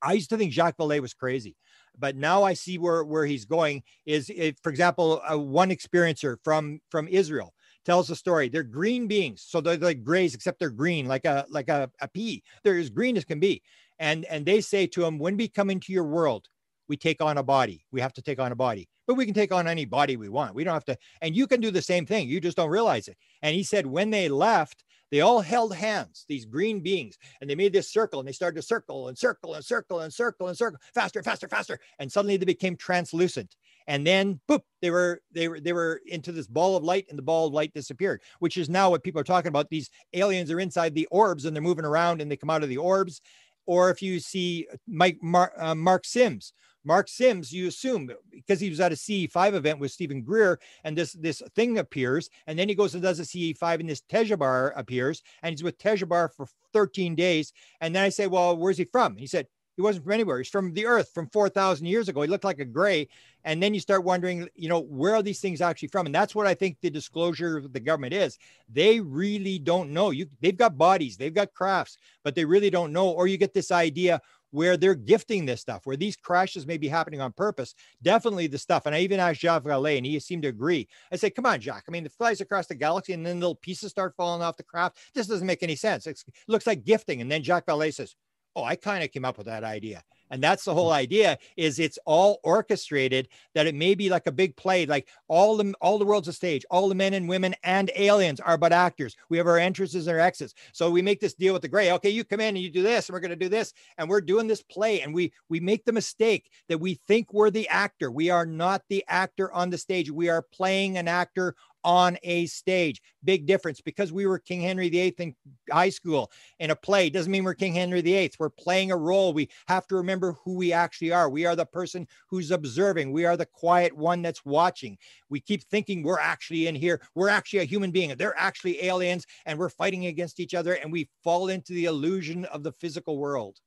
I 0.03 0.15
used 0.15 0.31
to 0.31 0.37
think 0.37 0.53
Jacques 0.53 0.79
Vallée 0.79 1.01
was 1.01 1.15
crazy 1.15 1.57
but 1.99 2.17
now 2.17 2.43
I 2.43 2.55
see 2.55 2.79
where 2.79 3.05
where 3.05 3.27
he's 3.27 3.45
going. 3.45 3.83
Is 4.07 4.31
if, 4.35 4.57
for 4.63 4.71
example, 4.71 5.21
uh, 5.31 5.39
one 5.39 5.71
experiencer 5.71 6.37
from 6.45 6.81
from 6.91 7.09
Israel 7.09 7.55
tells 7.85 8.11
a 8.11 8.17
story. 8.17 8.49
They're 8.49 8.63
green 8.63 9.07
beings, 9.07 9.45
so 9.47 9.61
they're 9.61 9.77
like 9.77 10.05
grays, 10.05 10.35
except 10.35 10.59
they're 10.59 10.71
green, 10.71 11.07
like 11.07 11.25
a 11.25 11.47
like 11.49 11.69
a, 11.69 11.91
a 12.01 12.09
pea. 12.09 12.43
They're 12.63 12.79
as 12.79 12.91
green 12.91 13.17
as 13.17 13.25
can 13.25 13.41
be. 13.41 13.63
And 13.99 14.25
and 14.27 14.45
they 14.45 14.61
say 14.61 14.87
to 14.89 15.05
him, 15.05 15.19
when 15.19 15.37
we 15.37 15.49
come 15.49 15.71
into 15.71 15.93
your 15.93 16.05
world, 16.05 16.49
we 16.89 16.97
take 16.97 17.23
on 17.23 17.39
a 17.39 17.43
body. 17.43 17.85
We 17.93 18.01
have 18.01 18.13
to 18.15 18.23
take 18.23 18.41
on 18.41 18.53
a 18.53 18.57
body, 18.57 18.89
but 19.07 19.15
we 19.15 19.25
can 19.25 19.35
take 19.35 19.53
on 19.53 19.69
any 19.69 19.85
body 19.85 20.17
we 20.17 20.29
want. 20.29 20.55
We 20.55 20.65
don't 20.65 20.75
have 20.75 20.85
to. 20.87 20.97
And 21.21 21.37
you 21.37 21.47
can 21.47 21.61
do 21.61 21.71
the 21.71 21.83
same 21.83 22.07
thing. 22.07 22.29
You 22.29 22.41
just 22.41 22.57
don't 22.57 22.71
realize 22.71 23.09
it. 23.09 23.17
And 23.43 23.55
he 23.55 23.63
said 23.63 23.87
when 23.87 24.11
they 24.11 24.29
left, 24.29 24.85
they 25.13 25.21
all 25.21 25.43
held 25.43 25.75
hands, 25.75 26.25
these 26.27 26.47
green 26.47 26.81
beings, 26.81 27.19
and 27.41 27.49
they 27.49 27.55
made 27.55 27.75
this 27.75 27.93
circle 27.93 28.19
and 28.19 28.27
they 28.27 28.33
started 28.33 28.57
to 28.57 28.67
circle 28.67 29.09
and 29.09 29.17
circle 29.17 29.55
and 29.55 29.65
circle 29.65 30.01
and 30.01 30.13
circle 30.13 30.49
and 30.49 30.57
circle 30.57 30.81
faster, 30.95 31.23
faster, 31.23 31.49
faster. 31.49 31.79
And 31.99 32.11
suddenly 32.11 32.39
they 32.39 32.47
became 32.47 32.77
translucent. 32.77 33.55
And 33.87 34.07
then 34.07 34.41
boop, 34.49 34.63
they 34.81 34.91
were 34.91 35.21
they 35.31 35.49
were 35.49 35.61
they 35.61 35.75
were 35.75 36.01
into 36.07 36.33
this 36.33 36.47
ball 36.47 36.77
of 36.77 36.83
light 36.83 37.07
and 37.11 37.19
the 37.19 37.23
ball 37.23 37.47
of 37.47 37.53
light 37.53 37.75
disappeared, 37.75 38.23
which 38.39 38.57
is 38.57 38.71
now 38.71 38.89
what 38.89 39.03
people 39.03 39.21
are 39.21 39.25
talking 39.25 39.51
about. 39.51 39.69
These 39.69 39.91
aliens 40.15 40.51
are 40.51 40.61
inside 40.61 40.95
the 40.95 41.09
orbs 41.11 41.45
and 41.45 41.55
they're 41.55 41.63
moving 41.63 41.85
around 41.85 42.23
and 42.23 42.31
they 42.31 42.37
come 42.37 42.51
out 42.51 42.63
of 42.63 42.71
the 42.71 42.79
orbs. 42.79 43.21
Or 43.67 43.91
if 43.91 44.01
you 44.01 44.19
see 44.19 44.67
Mike 44.89 45.19
Mar- 45.21 45.53
uh, 45.59 45.75
Mark 45.75 46.07
Sims, 46.07 46.55
Mark 46.85 47.09
Sims, 47.09 47.53
you 47.53 47.69
assume 47.69 48.11
because 48.31 48.61
he 48.61 48.71
was 48.71 48.81
at 48.81 48.93
a 48.93 48.97
CE5 48.97 49.55
event 49.55 49.79
with 49.79 49.93
Steven 49.93 50.23
Greer, 50.23 50.59
and 50.85 50.97
this 50.97 51.13
this 51.13 51.43
thing 51.55 51.79
appears, 51.79 52.29
and 52.47 52.59
then 52.59 52.69
he 52.69 52.75
goes 52.75 52.95
and 52.95 53.03
does 53.03 53.21
a 53.21 53.25
CE5, 53.25 53.81
and 53.81 53.89
this 53.89 54.03
Tejabar 54.03 54.73
appears, 54.77 55.23
and 55.43 55.53
he's 55.53 55.63
with 55.63 55.79
Tejabar 55.79 56.31
for 56.35 56.47
13 56.73 57.15
days. 57.15 57.53
And 57.81 57.95
then 57.95 58.03
I 58.03 58.09
say, 58.09 58.27
Well, 58.27 58.57
where's 58.57 58.79
he 58.79 58.85
from? 58.85 59.17
He 59.17 59.27
said, 59.27 59.47
He 59.77 59.83
wasn't 59.83 60.05
from 60.05 60.13
anywhere. 60.13 60.39
He's 60.39 60.49
from 60.49 60.73
the 60.73 60.87
earth 60.87 61.11
from 61.15 61.29
4,000 61.29 61.87
years 61.87 62.09
ago. 62.09 62.23
He 62.23 62.29
looked 62.29 62.45
like 62.45 62.59
a 62.59 62.65
gray. 62.65 63.09
And 63.45 63.63
then 63.63 63.75
you 63.75 63.81
start 63.81 64.05
wondering, 64.05 64.49
you 64.55 64.69
know, 64.69 64.81
where 64.81 65.17
are 65.17 65.23
these 65.23 65.41
things 65.41 65.61
actually 65.61 65.89
from? 65.89 66.07
And 66.07 66.15
that's 66.15 66.35
what 66.35 66.47
I 66.47 66.55
think 66.55 66.77
the 66.81 66.91
disclosure 66.91 67.59
of 67.59 67.73
the 67.73 67.81
government 67.81 68.15
is. 68.15 68.39
They 68.69 69.01
really 69.01 69.59
don't 69.59 69.91
know. 69.91 70.11
You 70.11 70.27
they've 70.41 70.57
got 70.57 70.79
bodies, 70.79 71.17
they've 71.17 71.35
got 71.35 71.53
crafts, 71.53 71.97
but 72.23 72.35
they 72.35 72.45
really 72.45 72.71
don't 72.71 72.93
know. 72.93 73.11
Or 73.11 73.27
you 73.27 73.37
get 73.37 73.53
this 73.53 73.73
idea 73.73 74.21
where 74.53 74.77
they're 74.77 74.95
gifting 74.95 75.45
this 75.45 75.61
stuff, 75.61 75.85
where 75.85 75.97
these 75.97 76.17
crashes 76.17 76.67
may 76.67 76.77
be 76.77 76.87
happening 76.87 77.21
on 77.21 77.33
purpose. 77.33 77.75
Definitely 78.03 78.47
the 78.47 78.59
stuff. 78.59 78.87
And 78.87 78.95
I 78.95 79.01
even 79.01 79.19
asked 79.19 79.41
Jacques 79.41 79.65
Vallée, 79.65 79.97
and 79.97 80.07
he 80.07 80.21
seemed 80.21 80.43
to 80.45 80.49
agree. 80.49 80.87
I 81.11 81.17
said, 81.17 81.35
come 81.35 81.47
on, 81.47 81.61
Jacques. 81.61 81.85
I 81.89 81.91
mean, 81.91 82.07
it 82.07 82.13
flies 82.13 82.41
across 82.41 82.67
the 82.67 82.75
galaxy 82.75 83.13
and 83.15 83.27
then 83.27 83.41
little 83.41 83.57
pieces 83.57 83.91
start 83.91 84.15
falling 84.17 84.43
off 84.43 84.57
the 84.57 84.63
craft. 84.63 84.99
This 85.15 85.27
doesn't 85.27 85.47
make 85.47 85.63
any 85.63 85.75
sense. 85.75 86.07
It 86.07 86.23
looks 86.47 86.67
like 86.67 86.85
gifting. 86.85 87.21
And 87.21 87.33
then 87.33 87.43
Jacques 87.43 87.67
Vallée 87.67 87.93
says, 87.93 88.15
oh, 88.55 88.65
I 88.65 88.77
kind 88.77 89.03
of 89.03 89.11
came 89.11 89.25
up 89.25 89.39
with 89.39 89.47
that 89.47 89.65
idea. 89.65 90.03
And 90.33 90.43
that's 90.43 90.65
the 90.65 90.75
whole 90.75 90.89
hmm. 90.89 90.97
idea 90.97 91.39
is 91.57 91.79
it's 91.79 91.99
all 92.07 92.41
orchestrated 92.43 93.29
that 93.55 93.67
it 93.67 93.75
may 93.75 93.95
be 93.95 94.09
like 94.09 94.27
a 94.27 94.33
big 94.33 94.57
play, 94.57 94.87
like 94.87 95.07
all 95.29 95.57
the 95.57 95.75
all 95.81 95.99
the 95.99 96.07
world's 96.07 96.27
a 96.27 96.33
stage, 96.33 96.65
all 96.71 96.89
the 96.89 96.95
men 96.95 97.15
and 97.15 97.29
women 97.29 97.55
and 97.63 97.91
aliens 97.95 98.41
are 98.41 98.57
but 98.57 98.73
actors. 98.73 99.15
We 99.29 99.37
have 99.37 99.47
our 99.47 99.59
entrances 99.59 100.07
and 100.07 100.17
our 100.17 100.21
exits. 100.21 100.55
So 100.73 100.91
we 100.91 101.03
make 101.03 101.21
this 101.21 101.35
deal 101.35 101.53
with 101.53 101.63
the 101.63 101.69
gray. 101.69 101.93
Okay, 101.93 102.11
you 102.11 102.25
come 102.25 102.41
in 102.41 102.57
and 102.57 102.59
you 102.59 102.71
do 102.71 102.83
this, 102.83 103.09
and 103.09 103.15
we're 103.15 103.21
going 103.21 103.31
to 103.31 103.37
do 103.37 103.51
this, 103.51 103.75
and 103.99 104.09
we're 104.09 104.23
doing 104.23 104.47
this 104.47 104.63
play. 104.63 105.03
And 105.03 105.15
we 105.15 105.33
we 105.51 105.61
make 105.61 105.85
the 105.85 105.93
mistake 105.93 106.51
that 106.69 106.79
we 106.79 106.95
think 107.07 107.33
we're 107.33 107.51
the 107.51 107.69
actor. 107.69 108.11
We 108.11 108.31
are 108.31 108.47
not 108.47 108.83
the 108.89 109.05
actor 109.09 109.53
on 109.53 109.69
the 109.69 109.79
stage. 109.79 110.11
We 110.11 110.31
are 110.31 110.43
playing 110.43 110.97
an 110.97 111.09
actor 111.09 111.55
on 111.85 112.17
a 112.23 112.47
stage. 112.47 113.01
Big 113.25 113.47
difference 113.47 113.81
because 113.81 114.13
we 114.13 114.27
were 114.27 114.39
King 114.39 114.61
Henry 114.61 114.89
VIII 114.89 115.15
in 115.19 115.35
high 115.71 115.91
school 115.91 116.31
in 116.59 116.71
a 116.71 116.77
play 116.77 117.11
doesn't 117.11 117.31
mean 117.31 117.45
we're 117.45 117.55
King 117.55 117.75
Henry 117.75 118.01
VIII. 118.01 118.33
We're 118.39 118.51
playing 118.51 118.93
a 118.93 118.97
role. 118.97 119.33
We 119.33 119.49
have 119.69 119.87
to 119.89 119.97
remember 119.97 120.37
who 120.45 120.55
we 120.55 120.73
actually 120.73 121.13
are. 121.13 121.29
We 121.29 121.47
are 121.47 121.57
the 121.57 121.67
person 121.67 122.07
who's 122.29 122.51
observing. 122.51 123.13
We 123.13 123.25
are 123.25 123.37
the 123.37 123.47
quiet 123.47 123.97
one 123.97 124.23
that's 124.23 124.45
watching. 124.45 124.99
We 125.29 125.41
keep 125.41 125.63
thinking 125.65 126.03
we're 126.03 126.19
actually 126.19 126.67
in 126.67 126.75
here. 126.75 127.01
We're 127.15 127.29
actually 127.29 127.61
a 127.61 127.65
human 127.65 127.91
being. 127.91 128.15
They're 128.17 128.39
actually 128.39 128.85
aliens 128.85 129.27
and 129.47 129.59
we're 129.59 129.69
fighting 129.69 130.07
against 130.07 130.41
each 130.41 130.55
other 130.55 130.75
and 130.75 130.93
we 130.93 131.09
fall 131.23 131.49
into 131.49 131.73
the 131.73 131.87
illusion 131.87 132.45
of 132.47 132.63
the 132.63 132.73
physical 132.73 133.19
world. 133.19 133.59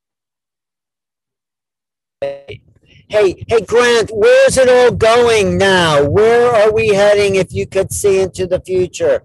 Hey, 3.09 3.45
hey, 3.47 3.61
Grant, 3.61 4.11
where's 4.13 4.57
it 4.57 4.69
all 4.69 4.91
going 4.91 5.57
now? 5.57 6.03
Where 6.07 6.49
are 6.49 6.71
we 6.71 6.89
heading 6.89 7.35
if 7.35 7.53
you 7.53 7.67
could 7.67 7.91
see 7.91 8.21
into 8.21 8.47
the 8.47 8.59
future? 8.61 9.23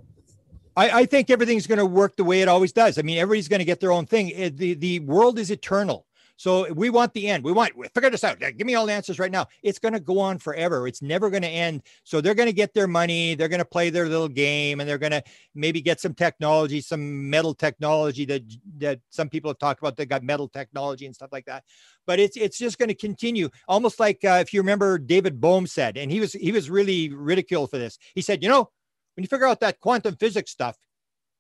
I, 0.76 1.00
I 1.00 1.06
think 1.06 1.30
everything's 1.30 1.66
going 1.66 1.78
to 1.78 1.86
work 1.86 2.16
the 2.16 2.24
way 2.24 2.42
it 2.42 2.48
always 2.48 2.72
does. 2.72 2.98
I 2.98 3.02
mean, 3.02 3.18
everybody's 3.18 3.48
going 3.48 3.58
to 3.58 3.64
get 3.64 3.80
their 3.80 3.92
own 3.92 4.06
thing. 4.06 4.28
The, 4.56 4.74
the 4.74 5.00
world 5.00 5.38
is 5.38 5.50
eternal. 5.50 6.06
So 6.40 6.72
we 6.72 6.88
want 6.88 7.12
the 7.12 7.28
end. 7.28 7.44
We 7.44 7.52
want 7.52 7.74
figure 7.92 8.08
this 8.08 8.24
out. 8.24 8.40
Give 8.40 8.66
me 8.66 8.74
all 8.74 8.86
the 8.86 8.94
answers 8.94 9.18
right 9.18 9.30
now. 9.30 9.48
It's 9.62 9.78
going 9.78 9.92
to 9.92 10.00
go 10.00 10.18
on 10.18 10.38
forever. 10.38 10.88
It's 10.88 11.02
never 11.02 11.28
going 11.28 11.42
to 11.42 11.48
end. 11.48 11.82
So 12.02 12.22
they're 12.22 12.34
going 12.34 12.48
to 12.48 12.54
get 12.54 12.72
their 12.72 12.86
money. 12.86 13.34
They're 13.34 13.50
going 13.50 13.58
to 13.58 13.64
play 13.66 13.90
their 13.90 14.08
little 14.08 14.26
game, 14.26 14.80
and 14.80 14.88
they're 14.88 14.96
going 14.96 15.12
to 15.12 15.22
maybe 15.54 15.82
get 15.82 16.00
some 16.00 16.14
technology, 16.14 16.80
some 16.80 17.28
metal 17.28 17.52
technology 17.52 18.24
that 18.24 18.42
that 18.78 19.00
some 19.10 19.28
people 19.28 19.50
have 19.50 19.58
talked 19.58 19.82
about. 19.82 19.98
They 19.98 20.06
got 20.06 20.22
metal 20.22 20.48
technology 20.48 21.04
and 21.04 21.14
stuff 21.14 21.28
like 21.30 21.44
that. 21.44 21.62
But 22.06 22.18
it's 22.18 22.38
it's 22.38 22.56
just 22.56 22.78
going 22.78 22.88
to 22.88 22.94
continue, 22.94 23.50
almost 23.68 24.00
like 24.00 24.24
uh, 24.24 24.38
if 24.40 24.54
you 24.54 24.62
remember 24.62 24.96
David 24.96 25.42
Bohm 25.42 25.66
said, 25.66 25.98
and 25.98 26.10
he 26.10 26.20
was 26.20 26.32
he 26.32 26.52
was 26.52 26.70
really 26.70 27.10
ridiculed 27.10 27.68
for 27.68 27.76
this. 27.76 27.98
He 28.14 28.22
said, 28.22 28.42
you 28.42 28.48
know, 28.48 28.70
when 29.14 29.24
you 29.24 29.28
figure 29.28 29.46
out 29.46 29.60
that 29.60 29.78
quantum 29.78 30.16
physics 30.16 30.50
stuff, 30.50 30.78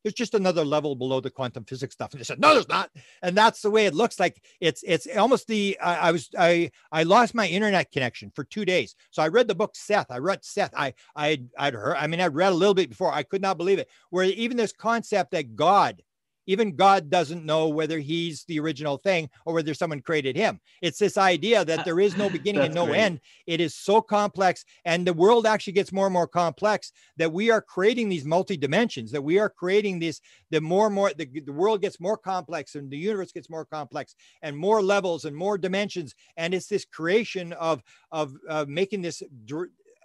there's 0.02 0.14
just 0.14 0.34
another 0.34 0.64
level 0.64 0.94
below 0.94 1.20
the 1.20 1.30
quantum 1.30 1.64
physics 1.64 1.94
stuff. 1.94 2.12
And 2.12 2.20
they 2.20 2.24
said, 2.24 2.40
no, 2.40 2.54
there's 2.54 2.68
not. 2.68 2.90
And 3.22 3.36
that's 3.36 3.62
the 3.62 3.70
way 3.70 3.86
it 3.86 3.94
looks 3.94 4.18
like. 4.18 4.42
It's 4.60 4.82
it's 4.86 5.06
almost 5.16 5.46
the 5.46 5.78
I, 5.80 6.08
I, 6.08 6.12
was 6.12 6.30
I 6.38 6.70
I 6.92 7.02
lost 7.02 7.34
my 7.34 7.46
internet 7.46 7.90
connection 7.92 8.30
for 8.34 8.44
two 8.44 8.64
days. 8.64 8.94
So 9.10 9.22
I 9.22 9.28
read 9.28 9.48
the 9.48 9.54
book 9.54 9.74
Seth. 9.74 10.10
I 10.10 10.18
read 10.18 10.44
Seth. 10.44 10.72
I 10.76 10.94
I 11.14 11.42
I'd 11.58 11.74
heard. 11.74 11.96
I 11.96 12.06
mean, 12.06 12.20
I 12.20 12.26
read 12.26 12.52
a 12.52 12.56
little 12.56 12.74
bit 12.74 12.88
before. 12.88 13.12
I 13.12 13.22
could 13.22 13.42
not 13.42 13.58
believe 13.58 13.78
it. 13.78 13.88
Where 14.10 14.24
even 14.24 14.56
this 14.56 14.72
concept 14.72 15.32
that 15.32 15.56
God 15.56 16.02
even 16.50 16.74
God 16.74 17.10
doesn't 17.10 17.46
know 17.46 17.68
whether 17.68 18.00
he's 18.00 18.44
the 18.44 18.58
original 18.58 18.98
thing 18.98 19.30
or 19.46 19.54
whether 19.54 19.72
someone 19.72 20.00
created 20.00 20.34
him. 20.34 20.60
It's 20.82 20.98
this 20.98 21.16
idea 21.16 21.64
that 21.64 21.80
uh, 21.80 21.82
there 21.84 22.00
is 22.00 22.16
no 22.16 22.28
beginning 22.28 22.62
and 22.62 22.74
no 22.74 22.86
great. 22.86 22.98
end. 22.98 23.20
It 23.46 23.60
is 23.60 23.76
so 23.76 24.00
complex, 24.02 24.64
and 24.84 25.06
the 25.06 25.12
world 25.12 25.46
actually 25.46 25.74
gets 25.74 25.92
more 25.92 26.06
and 26.06 26.12
more 26.12 26.26
complex 26.26 26.90
that 27.18 27.32
we 27.32 27.52
are 27.52 27.62
creating 27.62 28.08
these 28.08 28.24
multi 28.24 28.56
dimensions, 28.56 29.12
that 29.12 29.22
we 29.22 29.38
are 29.38 29.48
creating 29.48 30.00
this, 30.00 30.20
the 30.50 30.60
more 30.60 30.86
and 30.86 30.94
more 30.94 31.12
the, 31.16 31.26
the 31.40 31.52
world 31.52 31.82
gets 31.82 32.00
more 32.00 32.16
complex 32.16 32.74
and 32.74 32.90
the 32.90 32.98
universe 32.98 33.30
gets 33.30 33.48
more 33.48 33.64
complex 33.64 34.16
and 34.42 34.56
more 34.56 34.82
levels 34.82 35.26
and 35.26 35.36
more 35.36 35.56
dimensions. 35.56 36.16
And 36.36 36.52
it's 36.52 36.66
this 36.66 36.84
creation 36.84 37.52
of, 37.52 37.82
of, 38.10 38.34
of 38.48 38.68
making 38.68 39.02
this 39.02 39.22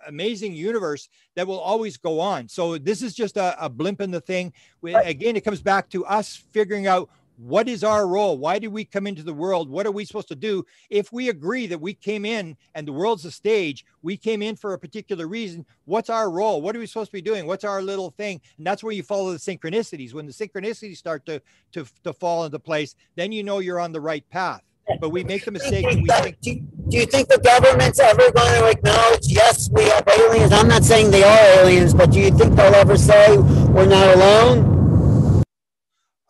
amazing 0.08 0.53
universe 0.53 1.10
that 1.36 1.47
will 1.47 1.60
always 1.60 1.97
go 1.97 2.20
on. 2.20 2.47
So 2.47 2.78
this 2.78 3.01
is 3.01 3.14
just 3.14 3.38
a, 3.38 3.64
a 3.64 3.70
blimp 3.70 4.01
in 4.01 4.12
the 4.12 4.22
thing. 4.22 4.53
We, 4.82 4.93
again, 4.93 5.36
it 5.36 5.43
comes 5.43 5.62
back 5.62 5.89
to 5.89 6.06
us 6.06 6.43
figuring 6.51 6.88
out 6.88 7.10
what 7.38 7.68
is 7.68 7.84
our 7.84 8.08
role? 8.08 8.38
Why 8.38 8.60
did 8.60 8.70
we 8.70 8.86
come 8.86 9.08
into 9.08 9.24
the 9.24 9.34
world? 9.34 9.70
What 9.70 9.86
are 9.86 9.91
we 9.91 10.06
supposed 10.06 10.30
to 10.30 10.36
do? 10.36 10.66
If 10.89 11.12
we 11.12 11.30
agree 11.30 11.68
that 11.68 11.82
we 11.82 11.93
came 11.93 12.26
in 12.26 12.56
and 12.76 12.88
the 12.88 12.93
world's 12.93 13.26
a 13.26 13.32
stage, 13.32 13.86
we 14.01 14.16
came 14.16 14.41
in 14.41 14.56
for 14.56 14.74
a 14.74 14.80
particular 14.80 15.28
reason. 15.28 15.66
What's 15.86 16.10
our 16.10 16.32
role? 16.32 16.62
What 16.62 16.76
are 16.76 16.80
we 16.80 16.88
supposed 16.88 17.10
to 17.12 17.18
be 17.18 17.22
doing? 17.22 17.45
What's 17.45 17.66
our 17.66 17.82
little 17.82 18.12
thing? 18.12 18.39
And 18.58 18.66
that's 18.66 18.84
where 18.84 18.93
you 18.93 19.03
follow 19.03 19.32
the 19.32 19.38
synchronicities. 19.38 20.14
When 20.14 20.26
the 20.26 20.32
synchronicities 20.32 20.97
start 20.97 21.26
to 21.26 21.41
to, 21.74 21.86
to 22.03 22.14
fall 22.14 22.45
into 22.45 22.60
place, 22.60 22.95
then 23.16 23.32
you 23.32 23.43
know 23.43 23.60
you're 23.60 23.80
on 23.80 23.91
the 23.91 24.01
right 24.01 24.28
path 24.30 24.62
but 25.00 25.10
we 25.10 25.24
make 25.24 25.46
the 25.46 25.52
mistake. 25.52 25.86
We 25.86 26.06
think, 26.06 26.40
do, 26.42 26.56
do 26.90 26.98
you 26.98 27.06
think 27.06 27.28
the 27.28 27.40
government's 27.40 28.00
ever 28.00 28.32
going 28.32 28.60
to 28.60 28.68
acknowledge, 28.70 29.28
yes, 29.28 29.70
we 29.72 29.84
have 29.86 30.08
aliens? 30.08 30.52
I'm 30.52 30.68
not 30.68 30.84
saying 30.84 31.12
they 31.12 31.24
are 31.24 31.60
aliens, 31.60 31.94
but 31.94 32.12
do 32.12 32.20
you 32.20 32.32
think 32.32 32.56
they'll 32.56 32.76
ever 32.76 32.98
say 32.98 33.38
we're 33.38 33.86
not 33.86 34.16
alone? 34.16 35.44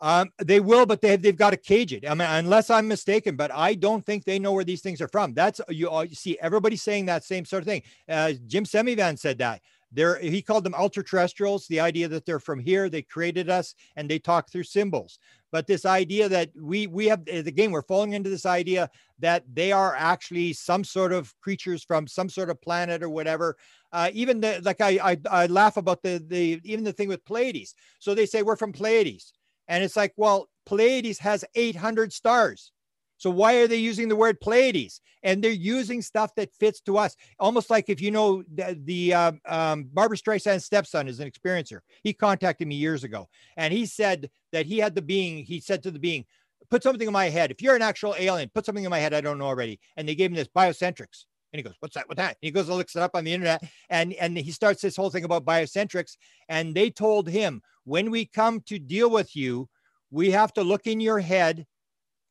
Um, 0.00 0.30
they 0.38 0.60
will, 0.60 0.86
but 0.86 1.00
they, 1.00 1.16
they've 1.16 1.36
got 1.36 1.50
to 1.50 1.56
cage 1.56 1.92
it. 1.92 2.08
I 2.08 2.14
mean, 2.14 2.28
unless 2.28 2.70
I'm 2.70 2.86
mistaken, 2.86 3.34
but 3.34 3.50
I 3.52 3.74
don't 3.74 4.04
think 4.04 4.24
they 4.24 4.38
know 4.38 4.52
where 4.52 4.64
these 4.64 4.82
things 4.82 5.00
are 5.00 5.08
from. 5.08 5.34
That's 5.34 5.60
you, 5.68 5.90
you 6.02 6.14
see 6.14 6.38
everybody 6.40 6.76
saying 6.76 7.06
that 7.06 7.24
same 7.24 7.44
sort 7.44 7.62
of 7.62 7.66
thing. 7.66 7.82
Uh, 8.08 8.32
Jim 8.46 8.64
Semivan 8.64 9.18
said 9.18 9.38
that. 9.38 9.62
There, 9.92 10.18
he 10.18 10.42
called 10.42 10.64
them 10.64 10.74
ultra 10.74 11.02
terrestrials. 11.02 11.66
The 11.68 11.80
idea 11.80 12.08
that 12.08 12.26
they're 12.26 12.40
from 12.40 12.58
here, 12.58 12.90
they 12.90 13.02
created 13.02 13.48
us, 13.48 13.74
and 13.96 14.10
they 14.10 14.18
talk 14.18 14.50
through 14.50 14.64
symbols. 14.64 15.18
But 15.52 15.66
this 15.66 15.84
idea 15.84 16.28
that 16.28 16.50
we 16.60 16.86
we 16.86 17.06
have 17.06 17.22
again, 17.28 17.70
we're 17.70 17.82
falling 17.82 18.12
into 18.12 18.30
this 18.30 18.46
idea 18.46 18.90
that 19.20 19.44
they 19.52 19.72
are 19.72 19.94
actually 19.96 20.52
some 20.52 20.84
sort 20.84 21.12
of 21.12 21.32
creatures 21.40 21.84
from 21.84 22.06
some 22.06 22.28
sort 22.28 22.50
of 22.50 22.60
planet 22.60 23.02
or 23.02 23.08
whatever. 23.08 23.56
Uh, 23.92 24.10
even 24.12 24.40
the 24.40 24.60
like 24.64 24.80
I, 24.80 24.98
I 25.02 25.18
I 25.30 25.46
laugh 25.46 25.76
about 25.76 26.02
the 26.02 26.22
the 26.26 26.60
even 26.64 26.84
the 26.84 26.92
thing 26.92 27.08
with 27.08 27.24
Pleiades. 27.24 27.74
So 27.98 28.14
they 28.14 28.26
say 28.26 28.42
we're 28.42 28.56
from 28.56 28.72
Pleiades, 28.72 29.32
and 29.68 29.82
it's 29.82 29.96
like, 29.96 30.12
well, 30.16 30.48
Pleiades 30.66 31.18
has 31.20 31.44
800 31.54 32.12
stars. 32.12 32.72
So 33.18 33.30
why 33.30 33.56
are 33.56 33.68
they 33.68 33.76
using 33.76 34.08
the 34.08 34.16
word 34.16 34.40
Pleiades? 34.40 35.00
And 35.22 35.42
they're 35.42 35.50
using 35.50 36.02
stuff 36.02 36.34
that 36.36 36.54
fits 36.54 36.80
to 36.82 36.98
us, 36.98 37.16
almost 37.40 37.70
like 37.70 37.88
if 37.88 38.00
you 38.00 38.10
know 38.10 38.44
the, 38.54 38.78
the 38.84 39.14
uh, 39.14 39.32
um, 39.46 39.88
Barbra 39.92 40.16
Streisand's 40.16 40.64
stepson 40.64 41.08
is 41.08 41.18
an 41.18 41.28
experiencer. 41.30 41.80
He 42.02 42.12
contacted 42.12 42.68
me 42.68 42.76
years 42.76 43.02
ago, 43.02 43.28
and 43.56 43.72
he 43.72 43.86
said 43.86 44.30
that 44.52 44.66
he 44.66 44.78
had 44.78 44.94
the 44.94 45.02
being. 45.02 45.44
He 45.44 45.58
said 45.60 45.82
to 45.82 45.90
the 45.90 45.98
being, 45.98 46.24
"Put 46.70 46.82
something 46.82 47.06
in 47.06 47.12
my 47.12 47.28
head. 47.28 47.50
If 47.50 47.60
you're 47.60 47.74
an 47.74 47.82
actual 47.82 48.14
alien, 48.16 48.50
put 48.54 48.66
something 48.66 48.84
in 48.84 48.90
my 48.90 49.00
head 49.00 49.14
I 49.14 49.20
don't 49.20 49.38
know 49.38 49.46
already." 49.46 49.80
And 49.96 50.08
they 50.08 50.14
gave 50.14 50.30
him 50.30 50.36
this 50.36 50.48
biocentrics. 50.48 51.24
And 51.52 51.58
he 51.58 51.62
goes, 51.62 51.74
"What's 51.80 51.94
that? 51.94 52.08
What's 52.08 52.18
that?" 52.18 52.36
And 52.40 52.42
he 52.42 52.50
goes 52.52 52.68
and 52.68 52.76
looks 52.76 52.94
it 52.94 53.02
up 53.02 53.12
on 53.14 53.24
the 53.24 53.32
internet, 53.32 53.64
and 53.90 54.12
and 54.14 54.38
he 54.38 54.52
starts 54.52 54.82
this 54.82 54.94
whole 54.94 55.10
thing 55.10 55.24
about 55.24 55.44
biocentrics. 55.44 56.16
And 56.48 56.72
they 56.72 56.90
told 56.90 57.28
him, 57.28 57.62
"When 57.84 58.12
we 58.12 58.26
come 58.26 58.60
to 58.66 58.78
deal 58.78 59.10
with 59.10 59.34
you, 59.34 59.68
we 60.10 60.30
have 60.30 60.52
to 60.52 60.62
look 60.62 60.86
in 60.86 61.00
your 61.00 61.18
head 61.18 61.66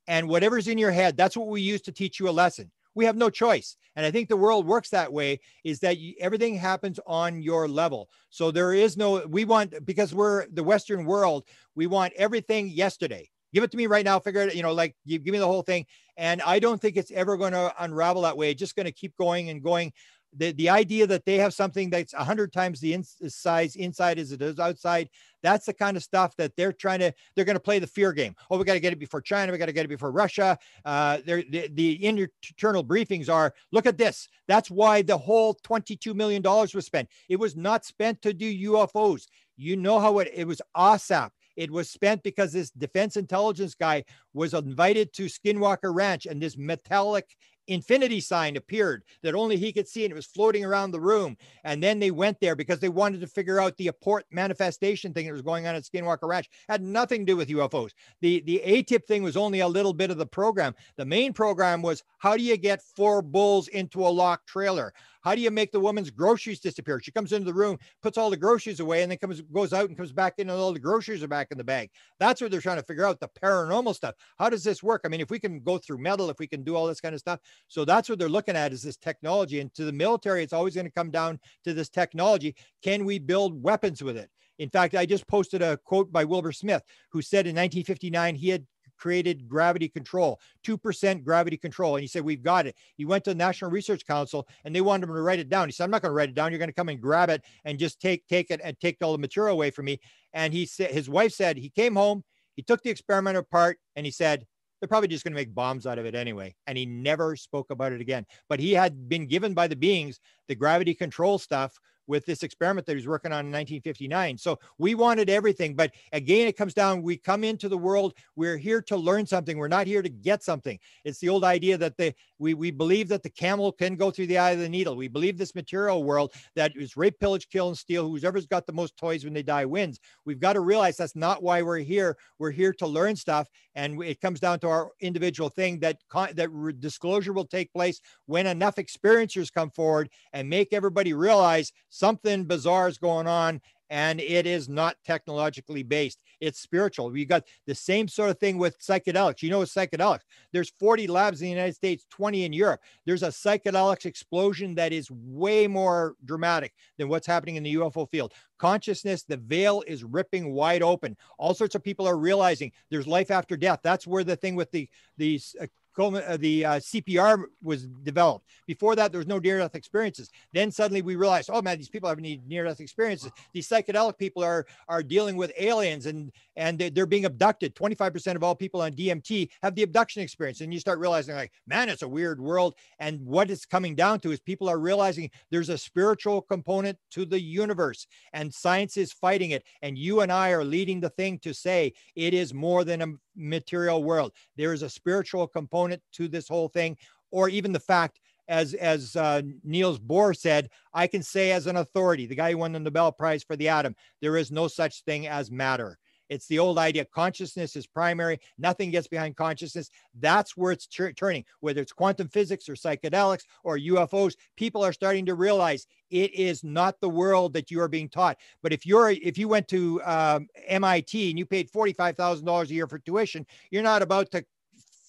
and 0.08 0.28
whatever's 0.28 0.68
in 0.68 0.78
your 0.78 0.92
head, 0.92 1.18
that's 1.18 1.38
what 1.38 1.48
we 1.48 1.62
use 1.62 1.82
to 1.82 1.92
teach 1.92 2.20
you 2.20 2.30
a 2.30 2.32
lesson. 2.32 2.72
We 2.94 3.06
have 3.06 3.18
no 3.18 3.30
choice. 3.30 3.76
And 3.98 4.06
I 4.06 4.12
think 4.12 4.30
the 4.30 4.38
world 4.38 4.66
works 4.66 4.90
that 4.90 5.12
way 5.12 5.40
is 5.64 5.80
that 5.80 5.98
you, 5.98 6.14
everything 6.20 6.56
happens 6.56 7.00
on 7.06 7.42
your 7.42 7.68
level. 7.68 8.10
So 8.30 8.52
there 8.52 8.74
is 8.74 8.96
no, 8.96 9.26
we 9.28 9.46
want, 9.46 9.86
because 9.86 10.14
we're 10.14 10.48
the 10.48 10.64
Western 10.64 11.06
world, 11.06 11.44
we 11.76 11.88
want 11.88 12.14
everything 12.16 12.70
yesterday. 12.70 13.30
Give 13.54 13.64
it 13.64 13.72
to 13.72 13.78
me 13.78 13.88
right 13.88 14.04
now. 14.04 14.20
Figure 14.20 14.42
it, 14.42 14.56
you 14.56 14.64
know, 14.64 14.74
like 14.74 14.96
give, 15.08 15.24
give 15.24 15.32
me 15.32 15.40
the 15.40 15.48
whole 15.48 15.62
thing. 15.62 15.86
And 16.18 16.42
I 16.42 16.60
don't 16.60 16.80
think 16.82 16.98
it's 16.98 17.12
ever 17.12 17.38
going 17.38 17.54
to 17.54 17.74
unravel 17.80 18.24
that 18.24 18.36
way. 18.36 18.52
It's 18.52 18.60
just 18.60 18.76
going 18.76 18.86
to 18.86 18.92
keep 18.92 19.16
going 19.18 19.50
and 19.50 19.64
going 19.64 19.94
the, 20.36 20.52
the 20.54 20.70
idea 20.70 21.08
that 21.08 21.26
they 21.26 21.38
have 21.38 21.54
something 21.54 21.90
that's 21.90 22.14
100 22.14 22.52
times 22.52 22.80
the 22.80 22.94
in, 22.94 23.04
size 23.04 23.76
inside 23.76 24.20
as 24.20 24.32
it 24.32 24.42
is 24.42 24.60
outside 24.60 25.10
that's 25.42 25.68
the 25.68 25.74
kind 25.74 25.96
of 25.96 26.04
stuff 26.04 26.36
that 26.38 26.56
they're 26.56 26.74
trying 26.74 27.00
to 27.00 27.14
they're 27.36 27.46
going 27.46 27.56
to 27.56 27.60
play 27.60 27.78
the 27.78 27.88
fear 27.88 28.12
game. 28.14 28.36
Oh 28.50 28.58
we 28.58 28.64
got 28.64 28.74
to 28.74 28.80
get 28.80 28.94
it 28.94 29.00
before 29.00 29.22
china 29.22 29.52
we 29.52 29.58
got 29.58 29.68
to 29.68 29.74
get 29.74 29.86
it 29.86 29.90
before 29.90 30.12
russia. 30.12 30.58
Uh, 30.84 31.18
the, 31.26 31.70
the 31.74 32.06
internal 32.06 32.84
briefings 32.84 33.30
are 33.30 33.54
look 33.72 33.86
at 33.86 33.98
this. 33.98 34.28
That's 34.48 34.72
why 34.72 35.02
the 35.02 35.18
whole 35.18 35.54
22 35.64 36.14
million 36.14 36.42
dollars 36.42 36.74
was 36.74 36.86
spent. 36.86 37.10
It 37.30 37.40
was 37.40 37.56
not 37.56 37.86
spent 37.86 38.22
to 38.24 38.34
do 38.34 38.72
ufos 38.72 39.28
you 39.58 39.78
know 39.78 40.00
how 40.00 40.20
it, 40.20 40.32
it 40.34 40.46
was 40.48 40.62
AAWSAP 40.76 41.30
It 41.56 41.72
was 41.72 41.90
spent 41.90 42.24
because 42.24 42.52
this 42.54 42.72
defense 42.72 43.16
intelligence 43.16 43.76
guy 43.76 44.04
was 44.34 44.54
invited 44.54 45.14
to 45.14 45.26
Skinwalker 45.26 45.94
Ranch 45.94 46.26
and 46.26 46.42
this 46.42 46.58
metallic 46.58 47.36
infinity 47.68 48.20
sign 48.20 48.56
appeared 48.56 49.04
that 49.24 49.36
only 49.36 49.58
he 49.58 49.74
could 49.74 49.88
see 49.88 50.04
and 50.04 50.12
it 50.12 50.16
was 50.16 50.26
floating 50.26 50.64
around 50.64 50.92
the 50.92 51.00
room. 51.00 51.38
And 51.64 51.82
then 51.82 52.00
they 52.00 52.12
went 52.12 52.40
there 52.40 52.56
because 52.56 52.80
they 52.80 52.90
wanted 52.90 53.22
to 53.22 53.28
figure 53.28 53.60
out 53.60 53.78
the 53.78 53.90
apport 53.90 54.22
manifestation 54.32 55.14
thing 55.14 55.26
that 55.26 55.34
was 55.34 55.42
going 55.42 55.68
on 55.68 55.76
at 55.76 55.84
skinwalker 55.84 56.28
ranch. 56.28 56.50
Had 56.68 56.82
nothing 56.82 57.26
to 57.26 57.32
do 57.32 57.38
with 57.38 57.50
ufos 57.50 57.92
the 58.22 58.42
the 58.46 58.62
AATIP 58.66 59.06
thing 59.06 59.24
was 59.24 59.38
only 59.38 59.60
a 59.60 59.68
little 59.68 59.94
bit 59.94 60.12
of 60.12 60.18
the 60.18 60.26
program. 60.26 60.76
The 60.98 61.06
main 61.06 61.34
program 61.34 61.82
was 61.82 62.04
how 62.18 62.38
do 62.38 62.44
you 62.44 62.58
get 62.58 62.82
four 62.82 63.22
bulls 63.22 63.68
into 63.70 64.06
a 64.06 64.10
locked 64.10 64.48
trailer 64.48 64.94
how 65.26 65.34
do 65.34 65.42
you 65.42 65.50
make 65.50 65.72
the 65.72 65.80
woman's 65.80 66.12
groceries 66.12 66.60
disappear? 66.60 67.02
She 67.02 67.12
comes 67.12 67.34
into 67.34 67.46
the 67.46 67.54
room, 67.54 67.78
puts 68.04 68.16
all 68.16 68.30
the 68.30 68.38
groceries 68.38 68.80
away, 68.80 69.02
and 69.02 69.12
then 69.12 69.18
comes 69.18 69.42
goes 69.42 69.74
out 69.74 69.90
and 69.90 69.98
comes 69.98 70.12
back 70.12 70.36
in, 70.38 70.52
and 70.52 70.60
all 70.60 70.72
the 70.72 70.80
groceries 70.80 71.24
are 71.24 71.28
back 71.28 71.48
in 71.50 71.58
the 71.58 71.64
bag. 71.64 71.90
That's 72.20 72.42
what 72.42 72.52
they're 72.52 72.62
trying 72.62 72.78
to 72.78 72.84
figure 72.84 73.06
out 73.06 73.20
the 73.20 73.30
paranormal 73.44 73.96
stuff. 73.96 74.14
How 74.38 74.50
does 74.50 74.64
this 74.64 74.84
work? 74.84 75.02
I 75.04 75.08
mean, 75.08 75.22
if 75.22 75.32
we 75.32 75.40
can 75.40 75.62
go 75.62 75.80
through 75.80 75.98
metal, 75.98 76.30
if 76.30 76.38
we 76.38 76.46
can 76.46 76.64
do 76.64 76.76
all 76.76 76.86
this 76.86 77.02
kind 77.02 77.16
of 77.16 77.20
stuff, 77.20 77.40
so 77.68 77.84
that's 77.84 78.08
what 78.08 78.20
they're 78.20 78.30
looking 78.30 78.56
at 78.56 78.72
is 78.72 78.84
this 78.84 78.98
technology. 78.98 79.62
And 79.62 79.74
to 79.74 79.84
the 79.84 79.92
military, 79.92 80.44
it's 80.44 80.54
always 80.54 80.76
going 80.76 80.86
to 80.86 80.92
come 80.92 81.10
down 81.10 81.40
to 81.64 81.74
this 81.74 81.90
technology. 81.90 82.56
Can 82.84 83.04
we 83.04 83.18
build 83.18 83.62
weapons 83.62 84.04
with 84.04 84.18
it? 84.18 84.30
In 84.60 84.70
fact, 84.70 84.96
I 84.96 85.06
just 85.06 85.28
posted 85.28 85.62
a 85.62 85.78
quote 85.78 86.12
by 86.12 86.24
Wilbur 86.24 86.52
Smith, 86.52 86.84
who 87.12 87.22
said 87.22 87.48
in 87.48 87.56
1959 87.56 88.36
he 88.36 88.50
had 88.50 88.66
created 88.98 89.48
gravity 89.48 89.88
control, 89.88 90.40
2% 90.66 91.24
gravity 91.24 91.58
control. 91.58 91.96
And 91.96 92.02
he 92.02 92.08
said, 92.08 92.24
We've 92.24 92.44
got 92.44 92.68
it. 92.68 92.76
He 92.96 93.06
went 93.06 93.24
to 93.26 93.32
the 93.32 93.36
National 93.36 93.72
Research 93.72 94.06
Council 94.06 94.48
and 94.64 94.76
they 94.76 94.82
wanted 94.82 95.10
him 95.10 95.16
to 95.16 95.22
write 95.22 95.40
it 95.40 95.50
down. 95.50 95.68
He 95.68 95.72
said, 95.72 95.84
I'm 95.84 95.92
not 95.92 96.02
going 96.02 96.12
to 96.12 96.16
write 96.16 96.30
it 96.30 96.36
down. 96.36 96.52
You're 96.52 96.60
going 96.60 96.70
to 96.70 96.74
come 96.74 96.90
and 96.90 97.02
grab 97.02 97.30
it 97.30 97.44
and 97.64 97.80
just 97.80 98.00
take 98.00 98.26
take 98.28 98.52
it 98.52 98.62
and 98.64 98.80
take 98.80 98.98
all 99.02 99.12
the 99.12 99.18
material 99.18 99.54
away 99.54 99.72
from 99.72 99.86
me. 99.86 100.00
And 100.34 100.54
he 100.54 100.66
said, 100.66 100.92
his 100.92 101.10
wife 101.10 101.32
said 101.34 101.58
he 101.58 101.70
came 101.70 101.96
home, 101.96 102.24
he 102.56 102.62
took 102.62 102.82
the 102.82 102.90
experiment 102.90 103.38
apart, 103.38 103.78
and 103.96 104.06
he 104.06 104.12
said, 104.12 104.46
they're 104.80 104.90
probably 104.90 105.08
just 105.08 105.24
going 105.24 105.34
to 105.34 105.40
make 105.40 105.56
bombs 105.56 105.88
out 105.88 105.98
of 105.98 106.06
it 106.06 106.16
anyway. 106.16 106.54
And 106.68 106.78
he 106.78 106.86
never 106.86 107.36
spoke 107.36 107.72
about 107.72 107.92
it 107.92 108.02
again. 108.02 108.26
But 108.50 108.60
he 108.60 108.74
had 108.74 109.08
been 109.10 109.26
given 109.26 109.54
by 109.54 109.68
the 109.68 109.76
beings 109.76 110.20
the 110.48 110.56
gravity 110.56 110.94
control 110.94 111.40
stuff, 111.40 111.80
with 112.08 112.26
this 112.26 112.44
experiment 112.44 112.86
that 112.86 112.94
he 112.94 112.98
was 112.98 113.08
working 113.08 113.32
on 113.32 113.46
in 113.46 113.52
1959. 113.52 114.38
So 114.38 114.60
we 114.78 114.96
wanted 114.96 115.30
everything. 115.30 115.76
But 115.76 115.92
again, 116.12 116.48
it 116.48 116.58
comes 116.58 116.74
down, 116.74 117.02
we 117.02 117.18
come 117.18 117.44
into 117.44 117.70
the 117.70 117.78
world, 117.78 118.14
we're 118.36 118.58
here 118.58 118.82
to 118.84 118.98
learn 118.98 119.26
something. 119.26 119.58
We're 119.58 119.68
not 119.68 119.88
here 119.88 120.02
to 120.02 120.10
get 120.10 120.44
something. 120.44 120.80
It's 121.04 121.20
the 121.20 121.30
old 121.30 121.44
idea 121.44 121.78
that 121.78 121.98
the 121.98 122.14
we, 122.38 122.54
we 122.54 122.72
believe 122.72 123.08
that 123.10 123.24
the 123.24 123.30
camel 123.30 123.72
can 123.72 123.96
go 123.96 124.12
through 124.12 124.28
the 124.28 124.38
eye 124.38 124.52
of 124.52 124.60
the 124.60 124.70
needle. 124.70 124.96
We 124.96 125.08
believe 125.08 125.38
this 125.38 125.56
material 125.56 126.04
world 126.04 126.34
that 126.56 126.74
is 126.76 126.98
rape, 126.98 127.20
pillage, 127.20 127.50
kill, 127.50 127.70
and 127.70 127.78
steal. 127.78 128.10
Whoever's 128.10 128.46
got 128.46 128.66
the 128.66 128.74
most 128.74 128.98
toys 128.98 129.24
when 129.24 129.34
they 129.34 129.44
die 129.44 129.66
wins. 129.66 130.00
We've 130.26 130.40
got 130.40 130.54
to 130.54 130.60
realize 130.60 130.98
that's 130.98 131.16
not 131.16 131.44
why 131.44 131.62
we're 131.62 131.80
here. 131.80 132.18
We're 132.40 132.52
here 132.52 132.74
to 132.74 132.88
learn 132.88 133.16
stuff. 133.16 133.48
And 133.76 134.02
it 134.04 134.22
comes 134.22 134.40
down 134.40 134.60
to 134.60 134.68
our 134.68 134.92
individual 135.00 135.50
thing 135.50 135.80
that, 135.80 135.98
that 136.14 136.76
disclosure 136.80 137.34
will 137.34 137.46
take 137.46 137.72
place 137.74 138.02
when 138.26 138.48
enough 138.48 138.76
experiencers 138.76 139.52
come 139.52 139.70
forward 139.70 140.10
and 140.34 140.50
make 140.50 140.74
everybody 140.74 141.14
realize 141.14 141.72
something 141.96 142.44
bizarre 142.46 142.88
is 142.88 142.98
going 142.98 143.28
on 143.28 143.62
and 143.90 144.20
it 144.20 144.48
is 144.48 144.68
not 144.68 144.96
technologically 145.06 145.84
based. 145.84 146.20
It's 146.40 146.60
spiritual. 146.60 147.12
We 147.12 147.24
got 147.26 147.44
the 147.68 147.76
same 147.76 148.08
sort 148.08 148.30
of 148.30 148.40
thing 148.40 148.58
with 148.58 148.80
psychedelics. 148.80 149.44
You 149.44 149.52
know, 149.52 149.62
psychedelics, 149.62 150.24
there's 150.52 150.72
40 150.80 151.08
labs 151.08 151.42
in 151.42 151.46
the 151.46 151.52
United 151.52 151.76
States, 151.76 152.06
20 152.10 152.46
in 152.46 152.54
Europe. 152.54 152.82
There's 153.06 153.24
a 153.24 153.28
psychedelics 153.28 154.06
explosion 154.06 154.76
that 154.76 154.92
is 154.92 155.10
way 155.12 155.68
more 155.68 156.16
dramatic 156.26 156.74
than 156.98 157.10
what's 157.10 157.28
happening 157.28 157.58
in 157.58 157.64
the 157.64 157.76
UFO 157.76 158.10
field. 158.10 158.34
Consciousness, 158.58 159.24
the 159.24 159.38
veil 159.38 159.84
is 159.86 160.04
ripping 160.04 160.52
wide 160.54 160.82
open. 160.82 161.16
All 161.38 161.54
sorts 161.54 161.76
of 161.76 161.84
people 161.84 162.08
are 162.08 162.18
realizing 162.18 162.72
there's 162.90 163.08
life 163.08 163.30
after 163.30 163.56
death. 163.56 163.82
That's 163.84 164.08
where 164.08 164.24
the 164.24 164.36
thing 164.36 164.56
with 164.56 164.72
the 164.72 164.90
these 165.18 165.56
uh, 165.62 165.68
uh, 165.98 166.38
the 166.38 166.66
uh, 166.66 166.72
CPR 166.80 167.44
was 167.64 167.86
developed. 167.86 168.46
Before 168.68 168.96
that, 168.96 169.12
there 169.12 169.20
was 169.20 169.28
no 169.28 169.40
near-death 169.40 169.76
experiences. 169.76 170.30
Then 170.54 170.72
suddenly 170.72 171.02
we 171.02 171.16
realized, 171.16 171.50
oh 171.52 171.62
man, 171.62 171.78
these 171.78 171.90
people 171.90 172.10
have 172.10 172.18
any 172.20 172.42
near-death 172.48 172.80
experiences. 172.80 173.32
These 173.54 173.68
psychedelic 173.68 174.18
people 174.18 174.44
are 174.44 174.66
are 174.88 175.04
dealing 175.04 175.36
with 175.36 175.52
aliens 175.58 176.06
and 176.06 176.32
and 176.56 176.80
they're 176.80 177.06
being 177.06 177.26
abducted. 177.26 177.76
25% 177.76 178.36
of 178.36 178.44
all 178.44 178.56
people 178.56 178.82
on 178.82 178.94
DMT 178.94 179.50
have 179.62 179.76
the 179.76 179.84
abduction 179.84 180.22
experience. 180.22 180.62
And 180.62 180.74
you 180.74 180.80
start 180.80 181.00
realizing, 181.00 181.36
like, 181.36 181.52
man, 181.68 181.90
it's 181.90 182.02
a 182.02 182.08
weird 182.08 182.40
world. 182.40 182.76
And 183.00 183.20
what 183.26 183.50
it's 183.50 183.66
coming 183.66 183.96
down 183.96 184.20
to 184.22 184.32
is 184.32 184.40
people 184.40 184.70
are 184.70 184.80
realizing 184.80 185.30
there's 185.52 185.70
a 185.70 185.78
spiritual 185.78 186.42
component 186.42 186.98
to 187.12 187.26
the 187.26 187.40
universe, 187.40 188.08
and 188.34 188.54
science 188.54 188.98
is 188.98 189.12
fighting 189.12 189.52
it. 189.52 189.64
And 189.82 189.98
you 189.98 190.22
and 190.22 190.32
I 190.32 190.52
are 190.52 190.64
leading 190.64 191.00
the 191.00 191.10
thing 191.10 191.40
to 191.40 191.54
say 191.54 191.94
it 192.16 192.34
is 192.34 192.54
more 192.54 192.84
than 192.84 193.02
a 193.02 193.14
material 193.36 194.04
world. 194.04 194.34
There 194.56 194.74
is 194.74 194.82
a 194.82 194.90
spiritual 194.90 195.48
component 195.48 196.02
to 196.14 196.28
this 196.28 196.48
whole 196.48 196.70
thing, 196.70 196.98
or 197.32 197.50
even 197.50 197.72
the 197.72 197.80
fact 197.80 198.20
as 198.48 198.74
as 198.76 199.16
uh, 199.16 199.42
Niels 199.64 200.00
Bohr 200.00 200.36
said, 200.36 200.70
I 200.94 201.08
can 201.08 201.24
say 201.24 201.52
as 201.52 201.68
an 201.68 201.78
authority, 201.78 202.26
the 202.26 202.36
guy 202.36 202.52
who 202.52 202.60
won 202.60 202.72
the 202.72 202.80
Nobel 202.80 203.12
Prize 203.12 203.44
for 203.44 203.56
the 203.56 203.70
atom, 203.70 203.96
there 204.22 204.38
is 204.38 204.52
no 204.52 204.68
such 204.68 205.04
thing 205.04 205.28
as 205.28 205.52
matter. 205.52 205.98
It's 206.30 206.48
the 206.48 206.60
old 206.60 206.78
idea 206.78 207.06
consciousness 207.06 207.76
is 207.76 207.88
primary, 207.88 208.40
nothing 208.58 208.92
gets 208.92 209.08
behind 209.08 209.36
consciousness. 209.36 209.90
That's 210.20 210.58
where 210.58 210.72
it's 210.72 210.88
turning, 210.88 211.46
whether 211.60 211.82
it's 211.82 211.92
quantum 211.92 212.28
physics 212.28 212.68
or 212.70 212.74
psychedelics 212.74 213.44
or 213.64 213.78
UFOs. 213.78 214.36
People 214.56 214.84
are 214.84 214.94
starting 214.94 215.26
to 215.28 215.36
realize 215.36 215.88
it 216.10 216.34
is 216.34 216.64
not 216.64 217.00
the 217.02 217.10
world 217.10 217.54
that 217.54 217.72
you 217.72 217.82
are 217.82 217.88
being 217.88 218.10
taught. 218.10 218.38
But 218.62 218.74
if 218.74 218.86
you're 218.86 219.10
if 219.10 219.38
you 219.38 219.48
went 219.48 219.68
to 219.70 220.02
um, 220.04 220.48
MIT 220.68 221.30
and 221.30 221.40
you 221.40 221.46
paid 221.46 221.70
forty 221.70 221.94
five 221.94 222.16
thousand 222.16 222.46
dollars 222.46 222.72
a 222.72 222.74
year 222.74 222.88
for 222.88 223.00
tuition, 223.00 223.46
you're 223.72 223.84
not 223.84 224.02
about 224.02 224.32
to 224.32 224.46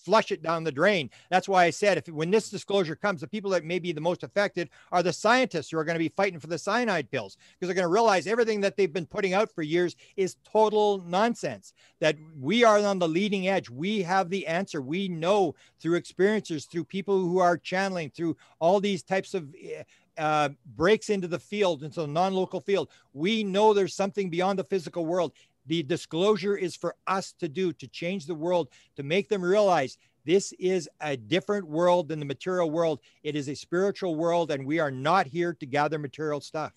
flush 0.07 0.31
it 0.31 0.41
down 0.41 0.63
the 0.63 0.71
drain. 0.71 1.11
That's 1.31 1.49
why 1.49 1.65
I 1.65 1.71
said 1.71 1.99
if 1.99 2.09
when 2.09 2.31
this 2.31 2.49
disclosure 2.49 2.95
comes, 2.95 3.21
the 3.21 3.27
people 3.27 3.51
that 3.51 3.65
may 3.65 3.81
be 3.81 3.91
the 3.91 4.01
most 4.01 4.23
affected 4.23 4.71
are 4.93 5.03
the 5.03 5.13
scientists 5.13 5.71
who 5.71 5.79
are 5.79 5.85
going 5.85 5.97
to 5.97 6.05
be 6.05 6.09
fighting 6.17 6.39
for 6.39 6.47
the 6.47 6.59
cyanide 6.59 7.11
pills 7.11 7.37
because 7.37 7.67
they're 7.67 7.75
going 7.75 7.83
to 7.83 7.93
realize 7.93 8.29
everything 8.29 8.61
that 8.61 8.77
they've 8.77 8.93
been 8.93 9.05
putting 9.05 9.35
out 9.35 9.51
for 9.51 9.63
years 9.63 9.97
is 10.17 10.37
total 10.51 11.03
nonsense. 11.05 11.73
That 11.99 12.17
we 12.41 12.63
are 12.63 12.79
on 12.79 13.01
the 13.01 13.09
leading 13.09 13.49
edge. 13.49 13.69
We 13.69 14.03
have 14.03 14.31
the 14.31 14.47
answer. 14.47 14.81
We 14.81 15.09
know 15.09 15.57
through 15.81 15.97
experiences, 15.97 16.67
through 16.67 16.85
people 16.85 17.19
who 17.19 17.39
are 17.39 17.59
channeling, 17.59 18.11
through 18.11 18.37
all 18.61 18.79
these 18.81 19.03
types 19.03 19.35
of 19.35 19.53
eh, 19.61 19.83
uh, 20.19 20.51
breaks 20.77 21.11
into 21.11 21.29
the 21.29 21.39
field, 21.39 21.83
into 21.83 22.01
the 22.01 22.07
non-local 22.07 22.61
field. 22.61 22.91
We 23.13 23.45
know 23.45 23.75
there's 23.75 23.95
something 23.95 24.31
beyond 24.31 24.59
the 24.59 24.65
physical 24.65 25.05
world. 25.05 25.33
The 25.67 25.83
disclosure 25.83 26.57
is 26.57 26.77
for 26.77 26.95
us 27.07 27.33
to 27.41 27.49
do 27.49 27.73
to 27.75 27.89
change 27.89 28.27
the 28.27 28.35
world, 28.35 28.69
to 28.97 29.03
make 29.03 29.29
them 29.29 29.43
realize 29.43 29.99
this 30.25 30.53
is 30.59 30.89
a 31.01 31.17
different 31.17 31.69
world 31.69 32.09
than 32.09 32.19
the 32.19 32.25
material 32.25 32.71
world. 32.71 33.01
It 33.23 33.37
is 33.37 33.49
a 33.49 33.55
spiritual 33.55 34.17
world, 34.17 34.51
and 34.51 34.67
we 34.67 34.81
are 34.81 34.91
not 34.91 35.27
here 35.27 35.55
to 35.55 35.67
gather 35.67 35.99
material 35.99 36.41
stuff. 36.41 36.73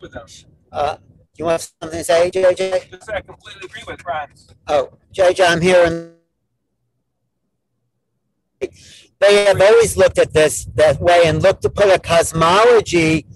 With 0.00 0.14
us. 0.14 0.44
Uh, 0.70 0.98
you 1.36 1.46
want 1.46 1.72
something 1.80 1.98
to 1.98 2.04
say, 2.04 2.30
JJ? 2.30 2.90
Just 2.90 3.10
I 3.10 3.20
completely 3.20 3.62
agree 3.66 3.82
with 3.86 4.02
Franz. 4.02 4.54
Oh, 4.68 4.90
JJ, 5.14 5.48
I'm 5.48 5.60
here. 5.60 5.84
And 5.84 6.12
they 9.18 9.44
have 9.46 9.60
always 9.60 9.96
looked 9.96 10.18
at 10.18 10.32
this 10.32 10.66
that 10.74 11.00
way 11.00 11.22
and 11.26 11.42
looked 11.42 11.62
to 11.62 11.70
put 11.70 11.88
a 11.88 11.98
cosmology 11.98 13.26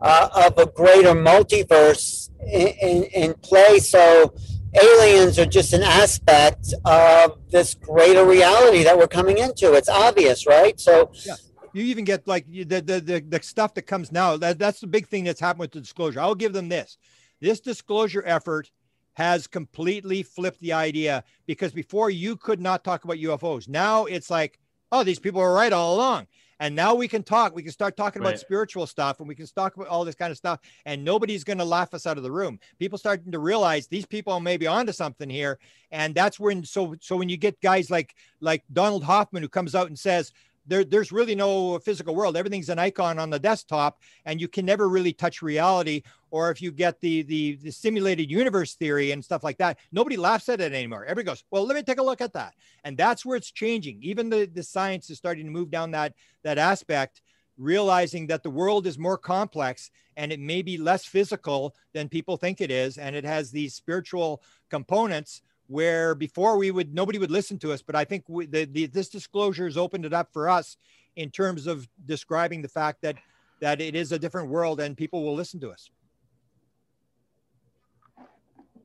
uh, 0.00 0.28
of 0.34 0.58
a 0.58 0.66
greater 0.66 1.12
multiverse 1.12 2.30
in, 2.40 2.68
in, 2.68 3.02
in 3.04 3.34
play. 3.34 3.78
So 3.78 4.34
aliens 4.74 5.38
are 5.38 5.46
just 5.46 5.72
an 5.72 5.82
aspect 5.82 6.72
of 6.84 7.38
this 7.50 7.74
greater 7.74 8.24
reality 8.24 8.84
that 8.84 8.96
we're 8.96 9.08
coming 9.08 9.38
into. 9.38 9.74
It's 9.74 9.88
obvious, 9.88 10.46
right? 10.46 10.78
So. 10.78 11.12
Yeah. 11.26 11.34
You 11.74 11.84
even 11.84 12.06
get 12.06 12.26
like 12.26 12.46
the, 12.46 12.64
the 12.64 12.80
the 12.80 13.24
the 13.28 13.42
stuff 13.42 13.74
that 13.74 13.82
comes 13.82 14.10
now. 14.10 14.38
That 14.38 14.58
that's 14.58 14.80
the 14.80 14.86
big 14.86 15.06
thing 15.06 15.24
that's 15.24 15.38
happened 15.38 15.60
with 15.60 15.72
the 15.72 15.80
disclosure. 15.80 16.18
I'll 16.18 16.34
give 16.34 16.54
them 16.54 16.70
this. 16.70 16.96
This 17.40 17.60
disclosure 17.60 18.22
effort 18.24 18.70
has 19.18 19.48
completely 19.48 20.22
flipped 20.22 20.60
the 20.60 20.72
idea 20.72 21.24
because 21.44 21.72
before 21.72 22.08
you 22.08 22.36
could 22.36 22.60
not 22.60 22.84
talk 22.84 23.02
about 23.02 23.16
UFOs. 23.16 23.68
Now 23.68 24.04
it's 24.04 24.30
like, 24.30 24.60
oh, 24.92 25.02
these 25.02 25.18
people 25.18 25.40
are 25.40 25.52
right 25.52 25.72
all 25.72 25.96
along. 25.96 26.28
And 26.60 26.74
now 26.74 26.94
we 26.94 27.08
can 27.08 27.22
talk. 27.22 27.54
We 27.54 27.62
can 27.62 27.72
start 27.72 27.96
talking 27.96 28.22
right. 28.22 28.30
about 28.30 28.40
spiritual 28.40 28.86
stuff 28.86 29.20
and 29.20 29.28
we 29.28 29.34
can 29.34 29.46
talk 29.46 29.76
about 29.76 29.88
all 29.88 30.04
this 30.04 30.14
kind 30.14 30.30
of 30.30 30.36
stuff. 30.36 30.60
And 30.84 31.04
nobody's 31.04 31.44
going 31.44 31.58
to 31.58 31.64
laugh 31.64 31.94
us 31.94 32.06
out 32.06 32.16
of 32.16 32.22
the 32.22 32.32
room. 32.32 32.58
People 32.78 32.98
starting 32.98 33.32
to 33.32 33.38
realize 33.38 33.86
these 33.86 34.06
people 34.06 34.38
may 34.40 34.56
be 34.56 34.66
onto 34.66 34.92
something 34.92 35.30
here. 35.30 35.58
And 35.90 36.14
that's 36.14 36.38
when 36.38 36.64
so 36.64 36.94
so 37.00 37.16
when 37.16 37.28
you 37.28 37.36
get 37.36 37.60
guys 37.60 37.90
like 37.90 38.14
like 38.40 38.64
Donald 38.72 39.04
Hoffman 39.04 39.42
who 39.42 39.48
comes 39.48 39.74
out 39.74 39.86
and 39.86 39.98
says, 39.98 40.32
there, 40.68 40.84
there's 40.84 41.10
really 41.10 41.34
no 41.34 41.78
physical 41.78 42.14
world. 42.14 42.36
Everything's 42.36 42.68
an 42.68 42.78
icon 42.78 43.18
on 43.18 43.30
the 43.30 43.38
desktop, 43.38 44.00
and 44.24 44.40
you 44.40 44.48
can 44.48 44.64
never 44.64 44.88
really 44.88 45.12
touch 45.12 45.42
reality. 45.42 46.02
Or 46.30 46.50
if 46.50 46.60
you 46.60 46.70
get 46.70 47.00
the, 47.00 47.22
the 47.22 47.56
the 47.56 47.70
simulated 47.70 48.30
universe 48.30 48.74
theory 48.74 49.12
and 49.12 49.24
stuff 49.24 49.42
like 49.42 49.58
that, 49.58 49.78
nobody 49.90 50.16
laughs 50.16 50.48
at 50.48 50.60
it 50.60 50.72
anymore. 50.72 51.04
Everybody 51.04 51.26
goes, 51.26 51.44
"Well, 51.50 51.64
let 51.64 51.74
me 51.74 51.82
take 51.82 51.98
a 51.98 52.02
look 52.02 52.20
at 52.20 52.34
that," 52.34 52.54
and 52.84 52.96
that's 52.96 53.24
where 53.24 53.36
it's 53.36 53.50
changing. 53.50 54.02
Even 54.02 54.28
the 54.28 54.44
the 54.46 54.62
science 54.62 55.10
is 55.10 55.16
starting 55.16 55.46
to 55.46 55.50
move 55.50 55.70
down 55.70 55.90
that 55.92 56.14
that 56.42 56.58
aspect 56.58 57.22
realizing 57.58 58.28
that 58.28 58.44
the 58.44 58.50
world 58.50 58.86
is 58.86 58.98
more 58.98 59.18
complex 59.18 59.90
and 60.16 60.32
it 60.32 60.38
may 60.38 60.62
be 60.62 60.78
less 60.78 61.04
physical 61.04 61.74
than 61.92 62.08
people 62.08 62.36
think 62.36 62.60
it 62.60 62.70
is 62.70 62.96
and 62.98 63.16
it 63.16 63.24
has 63.24 63.50
these 63.50 63.74
spiritual 63.74 64.40
components 64.70 65.42
where 65.68 66.14
before 66.14 66.56
we 66.56 66.70
would 66.70 66.92
nobody 66.94 67.18
would 67.18 67.30
listen 67.30 67.58
to 67.58 67.72
us 67.72 67.82
but 67.82 67.94
i 67.94 68.04
think 68.04 68.24
we, 68.26 68.46
the, 68.46 68.64
the, 68.64 68.86
this 68.86 69.08
disclosure 69.08 69.64
has 69.64 69.76
opened 69.76 70.04
it 70.04 70.12
up 70.12 70.32
for 70.32 70.48
us 70.48 70.76
in 71.16 71.30
terms 71.30 71.66
of 71.66 71.88
describing 72.06 72.62
the 72.62 72.68
fact 72.68 73.00
that 73.02 73.16
that 73.60 73.80
it 73.80 73.94
is 73.94 74.12
a 74.12 74.18
different 74.18 74.48
world 74.48 74.80
and 74.80 74.96
people 74.96 75.22
will 75.22 75.34
listen 75.34 75.60
to 75.60 75.70
us 75.70 75.90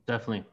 Definitely. 0.06 0.44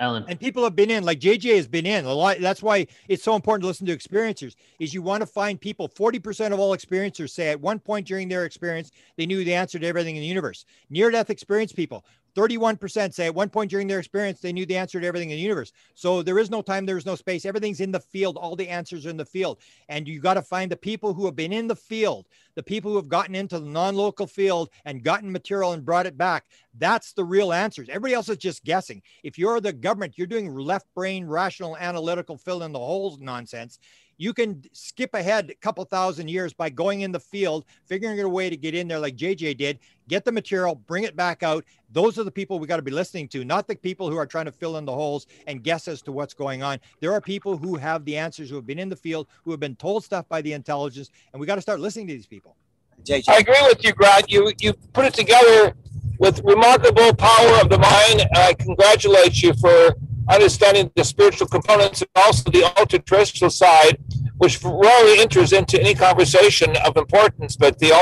Alan. 0.00 0.24
and 0.28 0.38
people 0.38 0.62
have 0.64 0.76
been 0.76 0.90
in 0.90 1.04
like 1.04 1.20
jj 1.20 1.56
has 1.56 1.66
been 1.66 1.86
in 1.86 2.04
a 2.04 2.12
lot 2.12 2.38
that's 2.40 2.62
why 2.62 2.86
it's 3.08 3.22
so 3.22 3.34
important 3.34 3.62
to 3.62 3.66
listen 3.66 3.86
to 3.86 3.96
experiencers 3.96 4.54
is 4.78 4.94
you 4.94 5.02
want 5.02 5.20
to 5.20 5.26
find 5.26 5.60
people 5.60 5.88
40% 5.88 6.52
of 6.52 6.60
all 6.60 6.76
experiencers 6.76 7.30
say 7.30 7.48
at 7.48 7.60
one 7.60 7.80
point 7.80 8.06
during 8.06 8.28
their 8.28 8.44
experience 8.44 8.92
they 9.16 9.26
knew 9.26 9.44
the 9.44 9.54
answer 9.54 9.78
to 9.78 9.86
everything 9.86 10.14
in 10.14 10.22
the 10.22 10.28
universe 10.28 10.64
near 10.88 11.10
death 11.10 11.30
experience 11.30 11.72
people 11.72 12.04
31% 12.34 13.12
say 13.12 13.26
at 13.26 13.34
one 13.34 13.48
point 13.48 13.70
during 13.70 13.86
their 13.86 13.98
experience 13.98 14.40
they 14.40 14.52
knew 14.52 14.66
the 14.66 14.76
answer 14.76 15.00
to 15.00 15.06
everything 15.06 15.30
in 15.30 15.36
the 15.36 15.42
universe. 15.42 15.72
So 15.94 16.22
there 16.22 16.38
is 16.38 16.50
no 16.50 16.62
time 16.62 16.86
there 16.86 16.96
is 16.96 17.06
no 17.06 17.14
space. 17.14 17.44
Everything's 17.44 17.80
in 17.80 17.92
the 17.92 18.00
field. 18.00 18.36
All 18.36 18.56
the 18.56 18.68
answers 18.68 19.06
are 19.06 19.10
in 19.10 19.16
the 19.16 19.24
field. 19.24 19.58
And 19.88 20.06
you 20.06 20.20
got 20.20 20.34
to 20.34 20.42
find 20.42 20.70
the 20.70 20.76
people 20.76 21.14
who 21.14 21.26
have 21.26 21.36
been 21.36 21.52
in 21.52 21.66
the 21.66 21.76
field 21.76 22.26
the 22.58 22.62
people 22.64 22.90
who 22.90 22.96
have 22.96 23.08
gotten 23.08 23.36
into 23.36 23.60
the 23.60 23.70
non-local 23.70 24.26
field 24.26 24.68
and 24.84 25.04
gotten 25.04 25.30
material 25.30 25.74
and 25.74 25.84
brought 25.84 26.06
it 26.06 26.18
back. 26.18 26.44
That's 26.76 27.12
the 27.12 27.22
real 27.22 27.52
answers. 27.52 27.88
Everybody 27.88 28.14
else 28.14 28.28
is 28.28 28.36
just 28.36 28.64
guessing. 28.64 29.00
If 29.22 29.38
you're 29.38 29.60
the 29.60 29.72
government 29.72 30.14
you're 30.16 30.26
doing 30.26 30.52
left 30.52 30.92
brain 30.92 31.24
rational 31.24 31.76
analytical 31.76 32.36
fill 32.36 32.64
in 32.64 32.72
the 32.72 32.80
holes 32.80 33.20
nonsense 33.20 33.78
you 34.18 34.34
can 34.34 34.62
skip 34.72 35.14
ahead 35.14 35.50
a 35.50 35.54
couple 35.54 35.84
thousand 35.84 36.28
years 36.28 36.52
by 36.52 36.68
going 36.68 37.02
in 37.02 37.12
the 37.12 37.20
field, 37.20 37.64
figuring 37.86 38.18
out 38.18 38.26
a 38.26 38.28
way 38.28 38.50
to 38.50 38.56
get 38.56 38.74
in 38.74 38.88
there 38.88 38.98
like 38.98 39.16
JJ 39.16 39.56
did, 39.56 39.78
get 40.08 40.24
the 40.24 40.32
material, 40.32 40.74
bring 40.74 41.04
it 41.04 41.14
back 41.14 41.42
out. 41.42 41.64
Those 41.92 42.18
are 42.18 42.24
the 42.24 42.30
people 42.30 42.58
we 42.58 42.66
got 42.66 42.76
to 42.76 42.82
be 42.82 42.90
listening 42.90 43.28
to, 43.28 43.44
not 43.44 43.68
the 43.68 43.76
people 43.76 44.10
who 44.10 44.16
are 44.16 44.26
trying 44.26 44.46
to 44.46 44.52
fill 44.52 44.76
in 44.76 44.84
the 44.84 44.92
holes 44.92 45.26
and 45.46 45.62
guess 45.62 45.86
as 45.86 46.02
to 46.02 46.12
what's 46.12 46.34
going 46.34 46.62
on. 46.62 46.78
There 47.00 47.12
are 47.12 47.20
people 47.20 47.56
who 47.56 47.76
have 47.76 48.04
the 48.04 48.16
answers, 48.16 48.50
who 48.50 48.56
have 48.56 48.66
been 48.66 48.78
in 48.78 48.88
the 48.88 48.96
field, 48.96 49.28
who 49.44 49.50
have 49.50 49.60
been 49.60 49.76
told 49.76 50.04
stuff 50.04 50.28
by 50.28 50.42
the 50.42 50.52
intelligence, 50.52 51.10
and 51.32 51.40
we 51.40 51.46
got 51.46 51.56
to 51.56 51.62
start 51.62 51.80
listening 51.80 52.08
to 52.08 52.14
these 52.14 52.26
people. 52.26 52.56
JJ. 53.04 53.28
I 53.28 53.38
agree 53.38 53.60
with 53.62 53.84
you, 53.84 53.92
Grant. 53.92 54.30
You 54.30 54.52
you 54.58 54.72
put 54.92 55.04
it 55.04 55.14
together 55.14 55.74
with 56.18 56.40
remarkable 56.44 57.14
power 57.14 57.60
of 57.60 57.68
the 57.68 57.78
mind. 57.78 58.26
I 58.34 58.54
congratulate 58.58 59.40
you 59.42 59.54
for 59.54 59.94
understanding 60.28 60.90
the 60.94 61.04
spiritual 61.04 61.46
components 61.46 62.02
and 62.02 62.10
also 62.16 62.50
the 62.50 62.64
ultra 62.78 62.98
terrestrial 62.98 63.50
side, 63.50 63.98
which 64.38 64.62
rarely 64.62 65.20
enters 65.20 65.52
into 65.52 65.80
any 65.80 65.94
conversation 65.94 66.76
of 66.84 66.96
importance. 66.96 67.56
But 67.56 67.78
the 67.78 67.92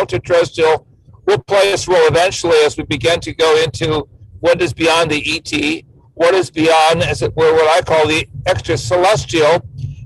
will 1.26 1.42
play 1.42 1.72
its 1.72 1.86
role 1.88 2.06
eventually 2.06 2.58
as 2.58 2.76
we 2.76 2.84
begin 2.84 3.20
to 3.20 3.34
go 3.34 3.62
into 3.62 4.08
what 4.40 4.62
is 4.62 4.72
beyond 4.72 5.10
the 5.10 5.22
ET, 5.36 5.84
what 6.14 6.34
is 6.34 6.50
beyond, 6.50 7.02
as 7.02 7.22
it 7.22 7.34
were, 7.36 7.52
what 7.52 7.68
I 7.68 7.82
call 7.82 8.06
the 8.06 8.26
extra 8.46 8.76
celestial, 8.76 9.60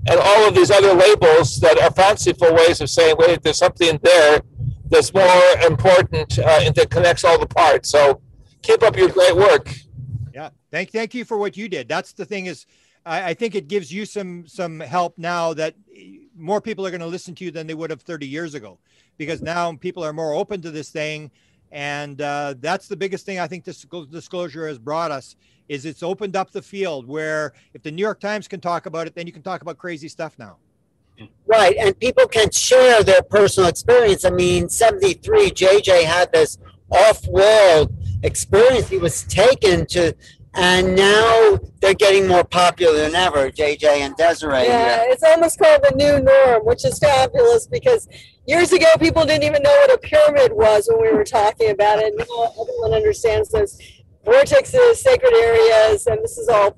and 0.07 0.19
all 0.19 0.49
of 0.49 0.55
these 0.55 0.71
other 0.71 0.95
labels 0.95 1.61
that 1.61 1.79
are 1.81 1.91
fanciful 1.91 2.55
ways 2.55 2.81
of 2.81 2.89
saying, 2.89 3.17
wait, 3.19 3.43
there's 3.43 3.59
something 3.59 3.99
there 4.03 4.41
that's 4.89 5.13
more 5.15 5.67
important 5.67 6.39
uh, 6.39 6.61
and 6.63 6.75
that 6.75 6.91
connects 6.91 7.25
all 7.25 7.39
the 7.39 7.47
parts. 7.47 7.91
So 7.91 8.21
keep 8.63 8.83
up 8.83 8.97
your 8.97 9.09
great 9.09 9.37
work. 9.37 9.73
Yeah. 10.35 10.51
Thank 10.71 10.91
thank 10.91 11.15
you 11.15 11.25
for 11.25 11.39
what 11.39 11.57
you 11.57 11.69
did. 11.69 11.89
That's 11.89 12.13
the 12.13 12.25
thing 12.25 12.47
is 12.47 12.67
I, 13.05 13.31
I 13.31 13.35
think 13.35 13.55
it 13.55 13.69
gives 13.69 13.93
you 13.93 14.05
some 14.05 14.47
some 14.47 14.81
help 14.81 15.19
now 15.19 15.55
that 15.55 15.75
more 16.37 16.61
people 16.61 16.87
are 16.87 16.91
going 16.91 17.01
to 17.01 17.07
listen 17.07 17.35
to 17.37 17.45
you 17.45 17.51
than 17.51 17.67
they 17.67 17.75
would 17.75 17.91
have 17.91 18.03
30 18.03 18.27
years 18.27 18.55
ago 18.55 18.79
because 19.21 19.43
now 19.43 19.71
people 19.75 20.03
are 20.03 20.15
more 20.15 20.33
open 20.33 20.63
to 20.63 20.71
this 20.71 20.89
thing 20.89 21.31
and 21.73 22.23
uh, 22.23 22.55
that's 22.61 22.89
the 22.89 22.97
biggest 22.97 23.27
thing 23.27 23.39
i 23.39 23.47
think 23.47 23.65
this 23.65 23.85
disclosure 24.11 24.67
has 24.67 24.79
brought 24.79 25.11
us 25.11 25.37
is 25.69 25.85
it's 25.85 26.03
opened 26.03 26.35
up 26.35 26.51
the 26.51 26.63
field 26.63 27.07
where 27.07 27.53
if 27.75 27.83
the 27.83 27.91
new 27.91 28.01
york 28.01 28.19
times 28.19 28.49
can 28.49 28.61
talk 28.61 28.87
about 28.87 29.07
it 29.07 29.15
then 29.15 29.27
you 29.27 29.33
can 29.33 29.43
talk 29.43 29.61
about 29.61 29.77
crazy 29.77 30.09
stuff 30.09 30.35
now 30.39 30.57
Right, 31.47 31.77
and 31.77 31.99
people 32.01 32.27
can 32.29 32.51
share 32.51 33.03
their 33.03 33.21
personal 33.21 33.69
experience. 33.69 34.25
I 34.25 34.31
mean, 34.31 34.71
73, 34.71 35.51
JJ 35.51 36.05
had 36.05 36.33
this 36.33 36.57
off 36.91 37.27
world 37.27 37.93
experience 38.23 38.89
he 38.89 38.97
was 38.97 39.25
taken 39.25 39.85
to, 39.89 40.15
and 40.55 40.97
now 40.97 41.59
they're 41.81 41.93
getting 41.93 42.27
more 42.27 42.45
popular 42.45 42.97
than 42.97 43.15
ever, 43.15 43.51
JJ 43.51 43.85
and 43.85 44.17
Desiree. 44.17 44.65
Yeah, 44.65 45.05
it's 45.09 45.23
almost 45.23 45.59
called 45.59 45.83
the 45.83 45.95
new 45.95 46.23
norm, 46.23 46.65
which 46.65 46.87
is 46.87 46.99
fabulous 46.99 47.67
because 47.67 48.09
years 48.51 48.73
ago 48.73 48.87
people 48.99 49.25
didn't 49.25 49.45
even 49.45 49.63
know 49.63 49.71
what 49.71 49.95
a 49.95 49.99
pyramid 49.99 50.53
was 50.53 50.89
when 50.91 51.01
we 51.01 51.17
were 51.17 51.25
talking 51.25 51.71
about 51.71 52.01
it. 52.01 52.13
Now 52.17 52.53
everyone 52.61 52.93
understands 52.93 53.49
those 53.51 53.81
vortexes, 54.27 54.97
sacred 54.97 55.33
areas, 55.33 56.09
and 56.09 56.23
this 56.23 56.37
is 56.37 56.49
all, 56.49 56.77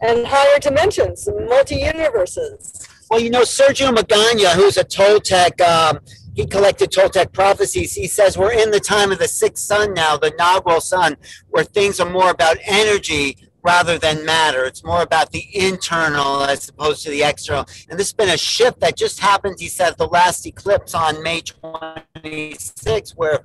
and 0.00 0.26
higher 0.26 0.58
dimensions, 0.58 1.28
multi 1.46 1.76
universes. 1.76 2.88
Well, 3.10 3.20
you 3.20 3.28
know, 3.28 3.42
Sergio 3.42 3.94
Magana, 3.94 4.54
who's 4.54 4.78
a 4.78 4.84
Toltec, 4.84 5.60
um, 5.60 5.98
he 6.34 6.46
collected 6.46 6.90
Toltec 6.90 7.32
prophecies. 7.34 7.92
He 7.94 8.06
says 8.06 8.38
we're 8.38 8.52
in 8.52 8.70
the 8.70 8.80
time 8.80 9.12
of 9.12 9.18
the 9.18 9.28
sixth 9.28 9.64
sun 9.64 9.92
now, 9.92 10.16
the 10.16 10.30
Nagual 10.30 10.80
sun, 10.80 11.16
where 11.48 11.64
things 11.64 12.00
are 12.00 12.08
more 12.08 12.30
about 12.30 12.56
energy 12.64 13.36
rather 13.62 13.98
than 13.98 14.24
matter. 14.24 14.64
It's 14.64 14.84
more 14.84 15.02
about 15.02 15.30
the 15.30 15.44
internal 15.52 16.42
as 16.42 16.68
opposed 16.68 17.02
to 17.04 17.10
the 17.10 17.22
external. 17.22 17.66
And 17.88 17.98
this 17.98 18.08
has 18.08 18.12
been 18.12 18.30
a 18.30 18.38
shift 18.38 18.80
that 18.80 18.96
just 18.96 19.20
happened, 19.20 19.56
he 19.58 19.68
said, 19.68 19.96
the 19.98 20.06
last 20.06 20.46
eclipse 20.46 20.94
on 20.94 21.22
May 21.22 21.40
26, 21.42 23.12
where 23.12 23.40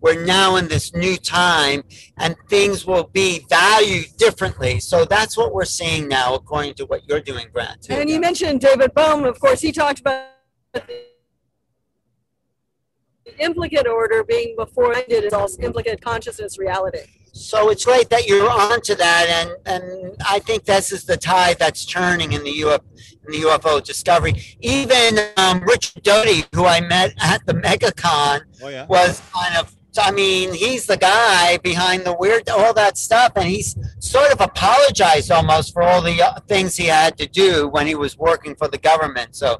we're 0.00 0.22
now 0.22 0.56
in 0.56 0.68
this 0.68 0.94
new 0.94 1.16
time 1.16 1.82
and 2.18 2.36
things 2.50 2.86
will 2.86 3.04
be 3.04 3.46
valued 3.48 4.06
differently. 4.18 4.78
So 4.78 5.06
that's 5.06 5.36
what 5.36 5.54
we're 5.54 5.64
seeing 5.64 6.08
now, 6.08 6.34
according 6.34 6.74
to 6.74 6.84
what 6.84 7.08
you're 7.08 7.22
doing, 7.22 7.46
Grant. 7.52 7.84
too. 7.84 7.94
And 7.94 8.10
you 8.10 8.20
mentioned 8.20 8.60
David 8.60 8.92
Bohm, 8.94 9.24
of 9.24 9.40
course, 9.40 9.62
he 9.62 9.72
talked 9.72 10.00
about 10.00 10.26
the 10.74 10.82
implicate 13.38 13.86
order 13.86 14.22
being 14.22 14.54
before 14.56 14.94
I 14.94 15.04
did 15.08 15.24
is 15.24 15.32
all 15.32 15.48
implicate 15.62 16.02
consciousness 16.02 16.58
reality. 16.58 17.23
So 17.34 17.68
it's 17.70 17.84
great 17.84 18.10
that 18.10 18.26
you're 18.28 18.48
onto 18.48 18.94
that, 18.94 19.26
and 19.28 19.50
and 19.66 20.16
I 20.28 20.38
think 20.38 20.64
this 20.64 20.92
is 20.92 21.04
the 21.04 21.16
tide 21.16 21.58
that's 21.58 21.84
turning 21.84 22.32
in 22.32 22.44
the 22.44 22.60
UFO 22.60 22.78
in 23.26 23.32
the 23.32 23.48
UFO 23.48 23.82
discovery. 23.82 24.34
Even 24.60 25.18
um, 25.36 25.60
Richard 25.64 26.04
Doty, 26.04 26.44
who 26.54 26.64
I 26.64 26.80
met 26.80 27.12
at 27.20 27.44
the 27.44 27.54
MegaCon, 27.54 28.42
oh 28.62 28.68
yeah 28.68 28.86
was 28.86 29.20
kind 29.34 29.56
of. 29.56 29.74
I 29.96 30.10
mean, 30.10 30.52
he's 30.52 30.86
the 30.86 30.96
guy 30.96 31.56
behind 31.58 32.02
the 32.04 32.16
weird, 32.18 32.48
all 32.48 32.74
that 32.74 32.98
stuff, 32.98 33.32
and 33.36 33.44
he's 33.46 33.76
sort 34.00 34.32
of 34.32 34.40
apologized 34.40 35.30
almost 35.30 35.72
for 35.72 35.82
all 35.82 36.02
the 36.02 36.20
uh, 36.20 36.40
things 36.48 36.74
he 36.76 36.86
had 36.86 37.16
to 37.18 37.28
do 37.28 37.68
when 37.68 37.86
he 37.86 37.94
was 37.94 38.18
working 38.18 38.56
for 38.56 38.66
the 38.66 38.78
government. 38.78 39.36
So, 39.36 39.58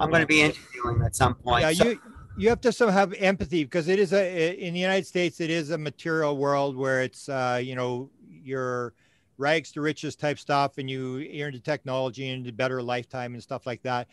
I'm 0.00 0.10
going 0.10 0.22
to 0.22 0.26
be 0.26 0.42
interviewing 0.42 0.96
him 0.96 1.02
at 1.02 1.14
some 1.14 1.34
point. 1.36 1.62
yeah 1.62 1.72
So- 1.72 1.84
you 1.90 2.00
you 2.36 2.48
have 2.48 2.60
to 2.60 2.72
some 2.72 2.90
have 2.90 3.12
empathy 3.14 3.64
because 3.64 3.88
it 3.88 3.98
is 3.98 4.12
a 4.12 4.54
in 4.58 4.74
the 4.74 4.80
united 4.80 5.06
states 5.06 5.40
it 5.40 5.50
is 5.50 5.70
a 5.70 5.78
material 5.78 6.36
world 6.36 6.76
where 6.76 7.02
it's 7.02 7.28
uh 7.28 7.58
you 7.62 7.74
know 7.74 8.10
your 8.28 8.92
rags 9.38 9.72
to 9.72 9.80
riches 9.80 10.16
type 10.16 10.38
stuff 10.38 10.78
and 10.78 10.88
you 10.88 11.16
you're 11.16 11.48
into 11.48 11.60
technology 11.60 12.28
and 12.28 12.38
into 12.38 12.52
better 12.52 12.82
lifetime 12.82 13.34
and 13.34 13.42
stuff 13.42 13.66
like 13.66 13.82
that. 13.82 14.08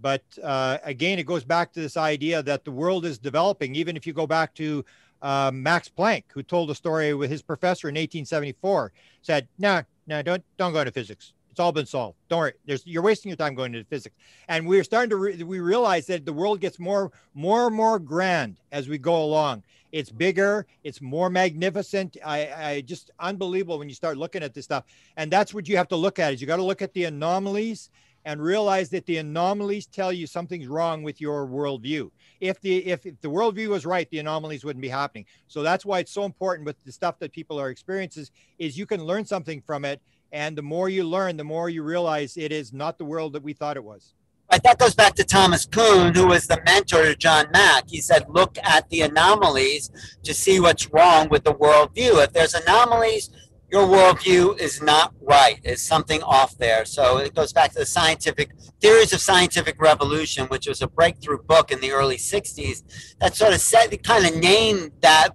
But 0.00 0.22
uh, 0.42 0.78
again 0.82 1.18
it 1.18 1.26
goes 1.26 1.44
back 1.44 1.72
to 1.72 1.80
this 1.80 1.96
idea 1.96 2.42
that 2.42 2.64
the 2.64 2.72
world 2.72 3.04
is 3.04 3.18
developing. 3.18 3.74
Even 3.74 3.96
if 3.96 4.06
you 4.06 4.12
go 4.12 4.26
back 4.26 4.54
to 4.54 4.84
uh, 5.20 5.50
max 5.54 5.88
planck 5.88 6.24
who 6.32 6.42
told 6.42 6.70
a 6.70 6.74
story 6.74 7.14
with 7.14 7.30
his 7.30 7.42
professor 7.42 7.88
in 7.88 7.94
1874 7.94 8.92
said 9.20 9.46
no 9.56 9.82
no 10.08 10.20
don't 10.20 10.42
don't 10.56 10.72
go 10.72 10.80
into 10.80 10.90
physics 10.90 11.32
it's 11.52 11.60
all 11.60 11.70
been 11.70 11.84
solved. 11.84 12.16
Don't 12.30 12.38
worry. 12.38 12.54
There's 12.64 12.86
you're 12.86 13.02
wasting 13.02 13.28
your 13.28 13.36
time 13.36 13.54
going 13.54 13.74
into 13.74 13.86
physics. 13.86 14.16
And 14.48 14.66
we're 14.66 14.84
starting 14.84 15.10
to 15.10 15.16
re- 15.16 15.42
we 15.42 15.60
realize 15.60 16.06
that 16.06 16.24
the 16.24 16.32
world 16.32 16.60
gets 16.60 16.78
more 16.78 17.12
more 17.34 17.66
and 17.66 17.76
more 17.76 17.98
grand 17.98 18.56
as 18.72 18.88
we 18.88 18.96
go 18.96 19.22
along. 19.22 19.62
It's 19.92 20.10
bigger. 20.10 20.66
It's 20.82 21.02
more 21.02 21.28
magnificent. 21.28 22.16
I 22.24 22.50
i 22.52 22.80
just 22.80 23.10
unbelievable 23.20 23.78
when 23.78 23.90
you 23.90 23.94
start 23.94 24.16
looking 24.16 24.42
at 24.42 24.54
this 24.54 24.64
stuff. 24.64 24.84
And 25.18 25.30
that's 25.30 25.52
what 25.52 25.68
you 25.68 25.76
have 25.76 25.88
to 25.88 25.96
look 25.96 26.18
at 26.18 26.32
is 26.32 26.40
you 26.40 26.46
got 26.46 26.56
to 26.56 26.62
look 26.62 26.80
at 26.80 26.94
the 26.94 27.04
anomalies 27.04 27.90
and 28.24 28.40
realize 28.40 28.88
that 28.90 29.04
the 29.04 29.18
anomalies 29.18 29.86
tell 29.86 30.12
you 30.12 30.26
something's 30.26 30.68
wrong 30.68 31.02
with 31.02 31.20
your 31.20 31.46
worldview. 31.46 32.10
If 32.40 32.62
the 32.62 32.78
if, 32.86 33.04
if 33.04 33.20
the 33.20 33.28
worldview 33.28 33.68
was 33.68 33.84
right 33.84 34.08
the 34.08 34.20
anomalies 34.20 34.64
wouldn't 34.64 34.80
be 34.80 34.88
happening. 34.88 35.26
So 35.48 35.62
that's 35.62 35.84
why 35.84 35.98
it's 35.98 36.12
so 36.12 36.24
important 36.24 36.64
with 36.64 36.82
the 36.82 36.92
stuff 36.92 37.18
that 37.18 37.32
people 37.32 37.60
are 37.60 37.68
experiencing 37.68 38.26
is 38.58 38.78
you 38.78 38.86
can 38.86 39.04
learn 39.04 39.26
something 39.26 39.60
from 39.60 39.84
it 39.84 40.00
and 40.32 40.56
the 40.56 40.62
more 40.62 40.88
you 40.88 41.04
learn 41.04 41.36
the 41.36 41.44
more 41.44 41.68
you 41.68 41.82
realize 41.82 42.36
it 42.36 42.52
is 42.52 42.72
not 42.72 42.98
the 42.98 43.04
world 43.04 43.32
that 43.32 43.42
we 43.42 43.52
thought 43.52 43.76
it 43.76 43.84
was 43.84 44.14
Right, 44.50 44.62
that 44.64 44.78
goes 44.78 44.94
back 44.94 45.14
to 45.14 45.24
Thomas 45.24 45.64
Kuhn, 45.64 46.14
who 46.14 46.26
was 46.26 46.46
the 46.46 46.60
mentor 46.66 47.04
to 47.04 47.16
John 47.16 47.46
Mack. 47.54 47.84
He 47.88 48.02
said, 48.02 48.26
look 48.28 48.58
at 48.62 48.86
the 48.90 49.00
anomalies 49.00 49.90
to 50.24 50.34
see 50.34 50.60
what's 50.60 50.92
wrong 50.92 51.30
with 51.30 51.44
the 51.44 51.54
worldview. 51.54 52.22
If 52.22 52.34
there's 52.34 52.52
anomalies, 52.52 53.30
your 53.72 53.86
worldview 53.86 54.60
is 54.60 54.82
not 54.82 55.14
right. 55.22 55.58
There's 55.64 55.80
something 55.80 56.22
off 56.22 56.58
there. 56.58 56.84
So 56.84 57.16
it 57.16 57.34
goes 57.34 57.54
back 57.54 57.72
to 57.72 57.78
the 57.78 57.86
scientific 57.86 58.50
theories 58.82 59.14
of 59.14 59.22
scientific 59.22 59.80
revolution, 59.80 60.44
which 60.48 60.66
was 60.68 60.82
a 60.82 60.86
breakthrough 60.86 61.42
book 61.42 61.70
in 61.72 61.80
the 61.80 61.90
early 61.90 62.18
60s 62.18 62.82
that 63.20 63.34
sort 63.34 63.54
of 63.54 63.60
set, 63.62 64.02
kind 64.02 64.26
of 64.26 64.36
named 64.36 64.92
that 65.00 65.30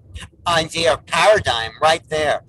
idea 0.46 0.94
of 0.94 1.04
paradigm 1.08 1.72
right 1.82 2.08
there. 2.10 2.44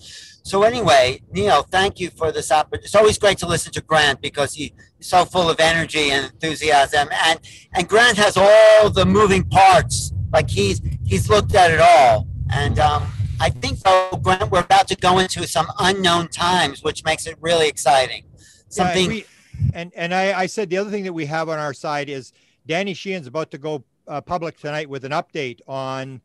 So 0.49 0.63
anyway, 0.63 1.21
Neil, 1.31 1.63
thank 1.63 2.01
you 2.01 2.09
for 2.09 2.33
this 2.33 2.51
opportunity. 2.51 2.87
It's 2.87 2.95
always 2.95 3.19
great 3.19 3.37
to 3.39 3.47
listen 3.47 3.71
to 3.75 3.83
Grant 3.83 4.23
because 4.23 4.55
he's 4.55 4.71
so 4.99 5.27
full 5.27 5.51
of 5.51 5.61
energy 5.61 6.11
and 6.11 6.25
enthusiasm, 6.25 7.07
and 7.27 7.39
and 7.75 7.87
Grant 7.87 8.17
has 8.17 8.39
all 8.39 8.89
the 8.89 9.05
moving 9.05 9.45
parts. 9.45 10.11
Like 10.33 10.49
he's 10.49 10.81
he's 11.05 11.29
looked 11.29 11.55
at 11.55 11.71
it 11.71 11.81
all, 11.81 12.27
and 12.51 12.79
um, 12.79 13.07
I 13.39 13.51
think 13.51 13.81
though, 13.81 14.19
Grant, 14.23 14.51
we're 14.51 14.61
about 14.61 14.89
to 14.89 14.97
go 14.97 15.19
into 15.19 15.47
some 15.47 15.67
unknown 15.81 16.29
times, 16.29 16.83
which 16.83 17.05
makes 17.05 17.27
it 17.27 17.37
really 17.43 17.69
exciting. 17.69 18.25
Something. 18.71 19.11
Yeah, 19.11 19.11
and, 19.11 19.13
we, 19.13 19.27
and 19.75 19.93
and 19.97 20.15
I, 20.15 20.41
I 20.41 20.47
said 20.47 20.71
the 20.71 20.79
other 20.79 20.91
thing 20.91 21.05
that 21.05 21.13
we 21.13 21.27
have 21.27 21.51
on 21.51 21.59
our 21.59 21.75
side 21.75 22.09
is 22.09 22.33
Danny 22.67 22.95
Sheehan's 22.95 23.27
about 23.27 23.51
to 23.51 23.59
go 23.59 23.85
uh, 24.07 24.23
public 24.23 24.59
tonight 24.59 24.89
with 24.89 25.05
an 25.05 25.13
update 25.13 25.61
on 25.69 26.23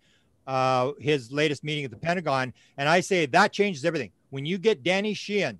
uh, 0.47 0.91
his 0.99 1.31
latest 1.31 1.63
meeting 1.63 1.85
at 1.85 1.91
the 1.91 1.97
Pentagon. 1.97 2.53
And 2.77 2.89
I 2.89 2.99
say 2.99 3.25
that 3.25 3.51
changes 3.51 3.85
everything. 3.85 4.11
When 4.29 4.45
you 4.45 4.57
get 4.57 4.83
Danny 4.83 5.13
Sheehan 5.13 5.59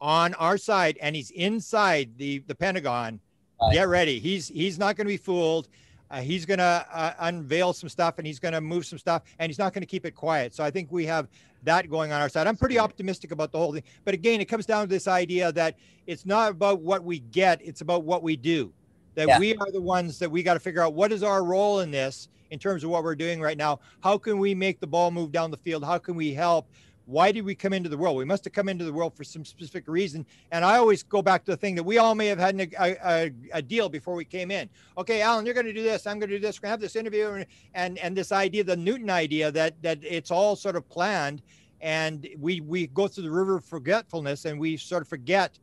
on 0.00 0.34
our 0.34 0.58
side 0.58 0.98
and 1.00 1.16
he's 1.16 1.30
inside 1.30 2.10
the, 2.18 2.38
the 2.40 2.54
Pentagon, 2.54 3.20
right. 3.60 3.72
get 3.72 3.88
ready. 3.88 4.18
He's 4.18 4.48
he's 4.48 4.78
not 4.78 4.96
going 4.96 5.06
to 5.06 5.12
be 5.12 5.16
fooled. 5.16 5.68
Uh, 6.10 6.20
he's 6.20 6.44
going 6.44 6.58
to 6.58 6.86
uh, 6.92 7.14
unveil 7.20 7.72
some 7.72 7.88
stuff 7.88 8.18
and 8.18 8.26
he's 8.26 8.38
going 8.38 8.52
to 8.52 8.60
move 8.60 8.86
some 8.86 8.98
stuff 8.98 9.22
and 9.38 9.48
he's 9.48 9.58
not 9.58 9.72
going 9.72 9.80
to 9.82 9.86
keep 9.86 10.04
it 10.06 10.12
quiet. 10.12 10.54
So 10.54 10.62
I 10.62 10.70
think 10.70 10.92
we 10.92 11.06
have 11.06 11.28
that 11.64 11.88
going 11.90 12.12
on 12.12 12.20
our 12.20 12.28
side. 12.28 12.46
I'm 12.46 12.56
pretty 12.56 12.78
optimistic 12.78 13.32
about 13.32 13.50
the 13.50 13.58
whole 13.58 13.72
thing. 13.72 13.82
But 14.04 14.14
again, 14.14 14.40
it 14.40 14.44
comes 14.44 14.66
down 14.66 14.82
to 14.82 14.88
this 14.88 15.08
idea 15.08 15.50
that 15.52 15.76
it's 16.06 16.26
not 16.26 16.52
about 16.52 16.82
what 16.82 17.02
we 17.02 17.20
get, 17.20 17.60
it's 17.64 17.80
about 17.80 18.04
what 18.04 18.22
we 18.22 18.36
do. 18.36 18.72
That 19.14 19.28
yeah. 19.28 19.38
we 19.38 19.56
are 19.56 19.70
the 19.72 19.80
ones 19.80 20.18
that 20.18 20.30
we 20.30 20.42
got 20.42 20.54
to 20.54 20.60
figure 20.60 20.82
out 20.82 20.94
what 20.94 21.10
is 21.10 21.22
our 21.22 21.42
role 21.42 21.80
in 21.80 21.90
this 21.90 22.28
in 22.54 22.58
terms 22.60 22.84
of 22.84 22.90
what 22.90 23.02
we're 23.02 23.16
doing 23.16 23.40
right 23.40 23.58
now. 23.58 23.80
How 24.00 24.16
can 24.16 24.38
we 24.38 24.54
make 24.54 24.80
the 24.80 24.86
ball 24.86 25.10
move 25.10 25.32
down 25.32 25.50
the 25.50 25.58
field? 25.58 25.84
How 25.84 25.98
can 25.98 26.14
we 26.14 26.32
help? 26.32 26.68
Why 27.06 27.32
did 27.32 27.44
we 27.44 27.54
come 27.54 27.74
into 27.74 27.90
the 27.90 27.98
world? 27.98 28.16
We 28.16 28.24
must 28.24 28.44
have 28.44 28.54
come 28.54 28.68
into 28.68 28.84
the 28.84 28.92
world 28.92 29.14
for 29.14 29.24
some 29.24 29.44
specific 29.44 29.84
reason. 29.88 30.24
And 30.52 30.64
I 30.64 30.78
always 30.78 31.02
go 31.02 31.20
back 31.20 31.44
to 31.44 31.50
the 31.50 31.56
thing 31.56 31.74
that 31.74 31.82
we 31.82 31.98
all 31.98 32.14
may 32.14 32.28
have 32.28 32.38
had 32.38 32.58
a, 32.58 32.68
a, 32.80 33.32
a 33.52 33.60
deal 33.60 33.88
before 33.90 34.14
we 34.14 34.24
came 34.24 34.50
in. 34.50 34.70
Okay, 34.96 35.20
Alan, 35.20 35.44
you're 35.44 35.54
going 35.54 35.66
to 35.66 35.72
do 35.72 35.82
this. 35.82 36.06
I'm 36.06 36.18
going 36.18 36.30
to 36.30 36.36
do 36.36 36.40
this. 36.40 36.58
We're 36.58 36.68
going 36.68 36.68
to 36.68 36.72
have 36.74 36.80
this 36.80 36.96
interview, 36.96 37.26
and, 37.32 37.46
and 37.74 37.98
and 37.98 38.16
this 38.16 38.32
idea, 38.32 38.64
the 38.64 38.76
Newton 38.76 39.10
idea, 39.10 39.50
that 39.50 39.74
that 39.82 39.98
it's 40.02 40.30
all 40.30 40.56
sort 40.56 40.76
of 40.76 40.88
planned, 40.88 41.42
and 41.80 42.26
we 42.38 42.60
we 42.60 42.86
go 42.86 43.06
through 43.08 43.24
the 43.24 43.30
river 43.30 43.56
of 43.56 43.64
forgetfulness, 43.64 44.46
and 44.46 44.58
we 44.58 44.76
sort 44.78 45.02
of 45.02 45.08
forget 45.08 45.58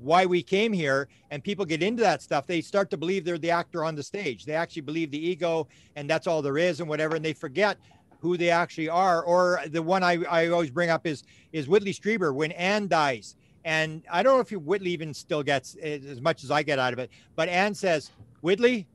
why 0.00 0.26
we 0.26 0.42
came 0.42 0.72
here 0.72 1.08
and 1.30 1.42
people 1.42 1.64
get 1.64 1.82
into 1.82 2.02
that 2.02 2.22
stuff 2.22 2.46
they 2.46 2.60
start 2.60 2.90
to 2.90 2.96
believe 2.96 3.24
they're 3.24 3.38
the 3.38 3.50
actor 3.50 3.84
on 3.84 3.94
the 3.94 4.02
stage. 4.02 4.44
They 4.44 4.54
actually 4.54 4.82
believe 4.82 5.10
the 5.10 5.26
ego 5.26 5.68
and 5.96 6.08
that's 6.08 6.26
all 6.26 6.42
there 6.42 6.58
is 6.58 6.80
and 6.80 6.88
whatever 6.88 7.16
and 7.16 7.24
they 7.24 7.32
forget 7.32 7.78
who 8.20 8.36
they 8.36 8.50
actually 8.50 8.88
are. 8.88 9.22
Or 9.22 9.60
the 9.68 9.82
one 9.82 10.02
i, 10.02 10.22
I 10.24 10.48
always 10.48 10.70
bring 10.70 10.90
up 10.90 11.06
is 11.06 11.24
is 11.52 11.68
whitley 11.68 11.92
strieber 11.92 12.34
when 12.34 12.52
anne 12.52 12.88
dies. 12.88 13.36
And 13.64 14.02
i 14.10 14.22
don't 14.22 14.36
know 14.36 14.40
if 14.40 14.50
whitley 14.50 14.90
even 14.90 15.14
still 15.14 15.42
gets 15.42 15.76
eh, 15.80 15.98
as 16.08 16.20
much 16.20 16.44
as 16.44 16.50
i 16.50 16.62
get 16.62 16.78
out 16.78 16.92
of 16.92 16.98
it 16.98 17.10
but 17.34 17.48
anne 17.48 17.74
says 17.74 18.12
whitley 18.40 18.86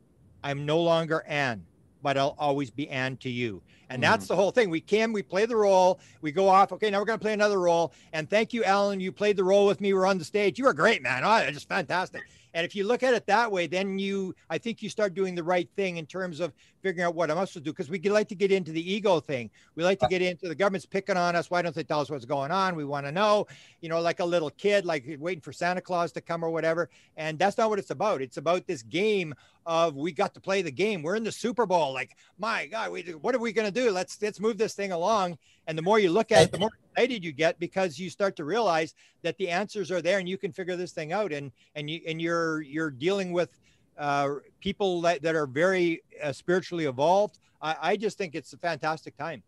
i'm 0.44 0.66
no 0.66 0.80
longer 0.80 1.24
anne 1.28 1.66
but 2.02 2.18
i'll 2.18 2.36
always 2.38 2.70
be 2.70 2.90
anne 2.90 3.18
to 3.18 3.30
you 3.30 3.62
and 3.92 4.02
that's 4.02 4.26
mm. 4.26 4.30
the 4.30 4.36
whole 4.38 4.52
thing. 4.52 4.70
We 4.70 4.80
can, 4.80 5.12
we 5.12 5.22
play 5.22 5.46
the 5.46 5.58
role, 5.58 6.00
we 6.22 6.32
go 6.32 6.48
off. 6.48 6.72
Okay, 6.72 6.90
now 6.90 7.00
we're 7.00 7.06
going 7.06 7.20
to 7.20 7.24
play 7.24 7.34
another 7.34 7.60
role. 7.60 7.94
And 8.14 8.30
thank 8.30 8.54
you, 8.54 8.64
Alan. 8.64 9.00
You 9.00 9.12
played 9.12 9.36
the 9.36 9.44
role 9.44 9.68
with 9.68 9.82
me. 9.82 9.94
We're 9.94 10.06
on 10.06 10.18
the 10.18 10.24
stage. 10.24 10.58
You 10.58 10.66
were 10.66 10.74
great, 10.74 11.02
man. 11.02 11.24
Oh, 11.26 11.52
just 11.52 11.68
fantastic. 11.68 12.22
And 12.54 12.66
if 12.66 12.76
you 12.76 12.86
look 12.86 13.02
at 13.02 13.14
it 13.14 13.26
that 13.28 13.50
way, 13.50 13.68
then 13.68 13.98
you, 13.98 14.36
I 14.50 14.58
think 14.58 14.82
you 14.82 14.90
start 14.90 15.14
doing 15.14 15.36
the 15.36 15.44
right 15.44 15.70
thing 15.78 15.98
in 15.98 16.06
terms 16.06 16.42
of 16.42 16.52
figuring 16.82 17.06
out 17.06 17.16
what 17.16 17.32
I'm 17.32 17.38
supposed 17.38 17.54
to 17.54 17.60
do. 17.62 17.72
Because 17.72 17.90
we 17.90 18.00
like 18.00 18.28
to 18.28 18.36
get 18.36 18.52
into 18.52 18.74
the 18.74 18.94
ego 18.94 19.22
thing. 19.22 19.50
We 19.76 19.86
like 19.86 20.00
to 20.00 20.08
get 20.08 20.22
into 20.22 20.50
the 20.50 20.56
government's 20.56 20.86
picking 20.86 21.16
on 21.16 21.36
us. 21.36 21.50
Why 21.50 21.62
don't 21.62 21.74
they 21.74 21.84
tell 21.84 22.02
us 22.02 22.10
what's 22.10 22.26
going 22.26 22.52
on? 22.52 22.76
We 22.76 22.84
want 22.84 23.06
to 23.06 23.12
know, 23.12 23.48
you 23.80 23.88
know, 23.88 24.02
like 24.02 24.20
a 24.20 24.26
little 24.26 24.50
kid, 24.50 24.86
like 24.86 25.06
waiting 25.20 25.42
for 25.42 25.54
Santa 25.54 25.80
Claus 25.80 26.12
to 26.14 26.22
come 26.22 26.44
or 26.44 26.50
whatever. 26.50 26.90
And 27.16 27.40
that's 27.40 27.58
not 27.58 27.70
what 27.70 27.80
it's 27.80 27.92
about. 27.92 28.22
It's 28.22 28.38
about 28.38 28.68
this 28.68 28.84
game 28.84 29.34
of 29.66 29.96
we 29.96 30.12
got 30.12 30.34
to 30.34 30.40
play 30.40 30.62
the 30.62 30.72
game. 30.72 31.04
We're 31.04 31.16
in 31.16 31.24
the 31.24 31.32
Super 31.32 31.66
Bowl. 31.66 31.94
Like, 31.94 32.16
my 32.40 32.66
God, 32.66 32.92
we, 32.92 33.02
what 33.22 33.36
are 33.36 33.40
we 33.40 33.52
going 33.52 33.72
to 33.72 33.80
do? 33.80 33.92
Let's 33.92 34.22
let's 34.22 34.40
move 34.40 34.58
this 34.58 34.74
thing 34.74 34.92
along. 34.92 35.38
And 35.68 35.78
the 35.78 35.82
more 35.82 36.00
you 36.00 36.12
look 36.12 36.32
at 36.32 36.44
it, 36.44 36.52
the 36.52 36.60
more 36.60 36.72
excited 36.96 37.24
you 37.24 37.32
get 37.32 37.60
because 37.60 38.00
you 38.00 38.10
start 38.10 38.36
to 38.38 38.44
realize 38.44 38.96
that 39.22 39.38
the 39.38 39.50
answers 39.50 39.92
are 39.92 40.02
there 40.02 40.20
and 40.20 40.28
you 40.28 40.38
can 40.38 40.52
figure 40.52 40.76
this 40.76 40.92
thing 40.92 41.14
out. 41.14 41.32
And 41.32 41.52
and 41.76 41.90
you 41.90 42.02
and 42.08 42.22
you're 42.22 42.62
you're 42.62 42.92
dealing 42.92 43.32
with 43.32 43.60
uh, 43.98 44.36
people 44.60 45.02
that, 45.02 45.22
that 45.22 45.36
are 45.36 45.46
very 45.46 46.02
uh, 46.24 46.32
spiritually 46.32 46.86
evolved. 46.86 47.40
I, 47.62 47.76
I 47.82 47.98
just 47.98 48.18
think 48.18 48.36
it's 48.36 48.54
a 48.54 48.58
fantastic 48.58 49.16
time. 49.18 49.44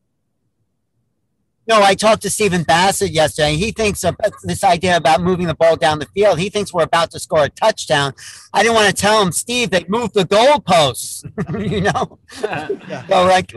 No, 1.65 1.81
I 1.81 1.95
talked 1.95 2.21
to 2.23 2.29
Stephen 2.29 2.63
Bassett 2.63 3.11
yesterday. 3.11 3.55
He 3.55 3.71
thinks 3.71 4.03
of 4.03 4.17
this 4.43 4.63
idea 4.63 4.97
about 4.97 5.21
moving 5.21 5.47
the 5.47 5.55
ball 5.55 5.77
down 5.77 5.99
the 5.99 6.07
field. 6.07 6.37
He 6.37 6.49
thinks 6.49 6.73
we're 6.73 6.83
about 6.83 7.11
to 7.11 7.19
score 7.19 7.45
a 7.45 7.49
touchdown. 7.49 8.13
I 8.53 8.63
didn't 8.63 8.75
want 8.75 8.89
to 8.89 9.01
tell 9.01 9.21
him, 9.21 9.31
Steve, 9.31 9.69
they 9.69 9.85
moved 9.87 10.13
the 10.13 10.25
goalposts. 10.25 11.23
you 11.71 11.81
know, 11.81 12.19
so 13.07 13.25
like 13.25 13.53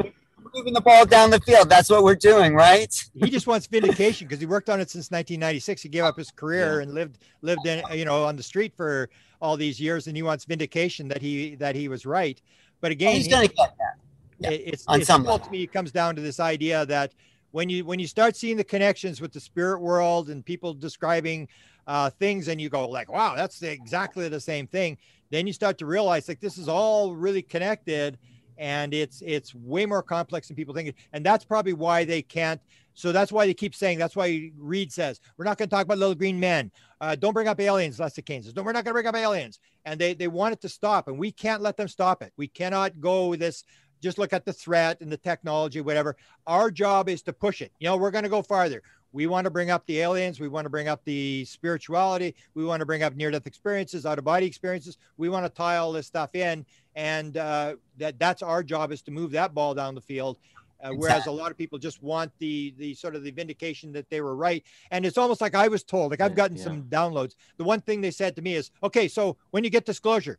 moving 0.54 0.72
the 0.72 0.80
ball 0.80 1.04
down 1.04 1.30
the 1.30 1.40
field. 1.40 1.68
That's 1.68 1.90
what 1.90 2.02
we're 2.04 2.14
doing, 2.14 2.54
right? 2.54 2.92
he 3.14 3.28
just 3.28 3.46
wants 3.46 3.66
vindication 3.66 4.26
because 4.26 4.40
he 4.40 4.46
worked 4.46 4.70
on 4.70 4.80
it 4.80 4.88
since 4.88 5.10
1996. 5.10 5.82
He 5.82 5.88
gave 5.88 6.04
up 6.04 6.16
his 6.16 6.30
career 6.30 6.76
yeah. 6.76 6.82
and 6.82 6.94
lived 6.94 7.18
lived 7.42 7.66
in 7.66 7.82
you 7.92 8.04
know 8.04 8.24
on 8.24 8.36
the 8.36 8.42
street 8.42 8.72
for 8.76 9.10
all 9.40 9.56
these 9.56 9.80
years, 9.80 10.06
and 10.06 10.16
he 10.16 10.22
wants 10.22 10.44
vindication 10.44 11.08
that 11.08 11.20
he 11.20 11.56
that 11.56 11.74
he 11.74 11.88
was 11.88 12.06
right. 12.06 12.40
But 12.80 12.90
oh, 12.90 12.92
again, 12.92 13.16
he's 13.16 13.28
going 13.28 13.48
to 13.48 13.54
get 13.54 13.74
that. 13.78 13.94
Yeah, 14.38 14.50
it's, 14.50 14.86
on 14.86 15.00
it's 15.00 15.06
some 15.06 15.24
level. 15.24 15.46
to 15.46 15.50
me. 15.50 15.62
It 15.62 15.72
comes 15.72 15.92
down 15.92 16.14
to 16.16 16.22
this 16.22 16.40
idea 16.40 16.84
that 16.86 17.14
when 17.56 17.70
you 17.70 17.86
when 17.86 17.98
you 17.98 18.06
start 18.06 18.36
seeing 18.36 18.58
the 18.58 18.62
connections 18.62 19.22
with 19.22 19.32
the 19.32 19.40
spirit 19.40 19.80
world 19.80 20.28
and 20.28 20.44
people 20.44 20.74
describing 20.74 21.48
uh, 21.86 22.10
things 22.10 22.48
and 22.48 22.60
you 22.60 22.68
go 22.68 22.86
like 22.86 23.10
wow 23.10 23.34
that's 23.34 23.62
exactly 23.62 24.28
the 24.28 24.38
same 24.38 24.66
thing 24.66 24.98
then 25.30 25.46
you 25.46 25.54
start 25.54 25.78
to 25.78 25.86
realize 25.86 26.28
like 26.28 26.38
this 26.38 26.58
is 26.58 26.68
all 26.68 27.14
really 27.14 27.40
connected 27.40 28.18
and 28.58 28.94
it's 28.94 29.22
it's 29.24 29.54
way 29.54 29.86
more 29.86 30.02
complex 30.02 30.48
than 30.48 30.56
people 30.56 30.74
think. 30.74 30.94
And 31.12 31.24
that's 31.24 31.44
probably 31.44 31.72
why 31.72 32.04
they 32.04 32.22
can't 32.22 32.60
so 32.94 33.12
that's 33.12 33.30
why 33.30 33.46
they 33.46 33.54
keep 33.54 33.74
saying 33.74 33.98
that's 33.98 34.16
why 34.16 34.50
Reid 34.56 34.92
says 34.92 35.20
we're 35.36 35.44
not 35.44 35.58
going 35.58 35.68
to 35.68 35.74
talk 35.74 35.84
about 35.84 35.98
little 35.98 36.14
green 36.14 36.40
men. 36.40 36.70
Uh, 37.00 37.14
don't 37.14 37.34
bring 37.34 37.48
up 37.48 37.60
aliens 37.60 38.00
Leslie 38.00 38.22
Kean 38.22 38.42
says. 38.42 38.56
No 38.56 38.62
we're 38.62 38.72
not 38.72 38.84
going 38.84 38.92
to 38.96 39.02
bring 39.02 39.06
up 39.06 39.14
aliens. 39.14 39.58
And 39.84 40.00
they 40.00 40.14
they 40.14 40.28
want 40.28 40.52
it 40.52 40.60
to 40.62 40.68
stop 40.68 41.08
and 41.08 41.18
we 41.18 41.30
can't 41.30 41.62
let 41.62 41.76
them 41.76 41.88
stop 41.88 42.22
it. 42.22 42.32
We 42.36 42.48
cannot 42.48 43.00
go 43.00 43.36
this 43.36 43.64
just 44.01 44.18
look 44.18 44.32
at 44.32 44.44
the 44.44 44.52
threat 44.52 45.01
and 45.01 45.10
the 45.10 45.16
technology, 45.16 45.81
whatever. 45.81 46.16
Our 46.47 46.70
job 46.70 47.09
is 47.09 47.23
to 47.23 47.32
push 47.32 47.62
it. 47.62 47.73
You 47.78 47.89
know, 47.89 47.97
we're 47.97 48.10
going 48.10 48.24
to 48.24 48.31
go 48.31 48.43
farther. 48.43 48.82
We 49.12 49.27
want 49.27 49.47
to 49.47 49.51
bring 49.51 49.70
up 49.70 49.86
the 49.86 50.01
aliens. 50.01 50.40
We 50.40 50.48
want 50.48 50.66
to 50.66 50.70
bring 50.70 50.89
up 50.89 51.02
the 51.05 51.44
spirituality. 51.47 52.35
We 52.55 52.64
want 52.64 52.81
to 52.81 52.86
bring 52.86 53.02
up 53.02 53.14
near 53.16 53.31
death 53.31 53.47
experiences, 53.47 54.05
out 54.05 54.18
of 54.18 54.24
body 54.24 54.47
experiences. 54.47 54.98
We 55.16 55.28
want 55.28 55.47
to 55.47 55.48
tie 55.48 55.78
all 55.78 55.93
this 55.93 56.06
stuff 56.06 56.35
in. 56.35 56.66
And 56.94 57.36
uh, 57.36 57.77
that 57.97 58.18
that's 58.18 58.43
our 58.43 58.62
job 58.62 58.93
is 58.93 59.01
to 59.02 59.10
move 59.10 59.31
that 59.32 59.55
ball 59.55 59.74
down 59.74 59.94
the 59.94 60.01
field. 60.01 60.39
Uh, 60.82 60.90
whereas 60.90 61.27
a 61.27 61.31
lot 61.31 61.51
of 61.51 61.56
people 61.56 61.78
just 61.78 62.02
want 62.02 62.31
the 62.39 62.74
the 62.77 62.93
sort 62.93 63.16
of 63.16 63.23
the 63.23 63.31
vindication 63.31 63.93
that 63.93 64.10
they 64.10 64.20
were 64.20 64.36
right 64.36 64.62
and 64.90 65.06
it's 65.06 65.16
almost 65.16 65.40
like 65.40 65.55
i 65.55 65.66
was 65.68 65.82
told 65.82 66.10
like 66.10 66.20
i've 66.20 66.35
gotten 66.35 66.55
yeah. 66.55 66.62
some 66.62 66.82
downloads 66.82 67.35
the 67.56 67.64
one 67.64 67.81
thing 67.81 68.02
they 68.02 68.10
said 68.10 68.36
to 68.36 68.43
me 68.43 68.55
is 68.55 68.70
okay 68.82 69.09
so 69.09 69.39
when 69.52 69.64
you 69.64 69.70
get 69.70 69.86
disclosure 69.86 70.39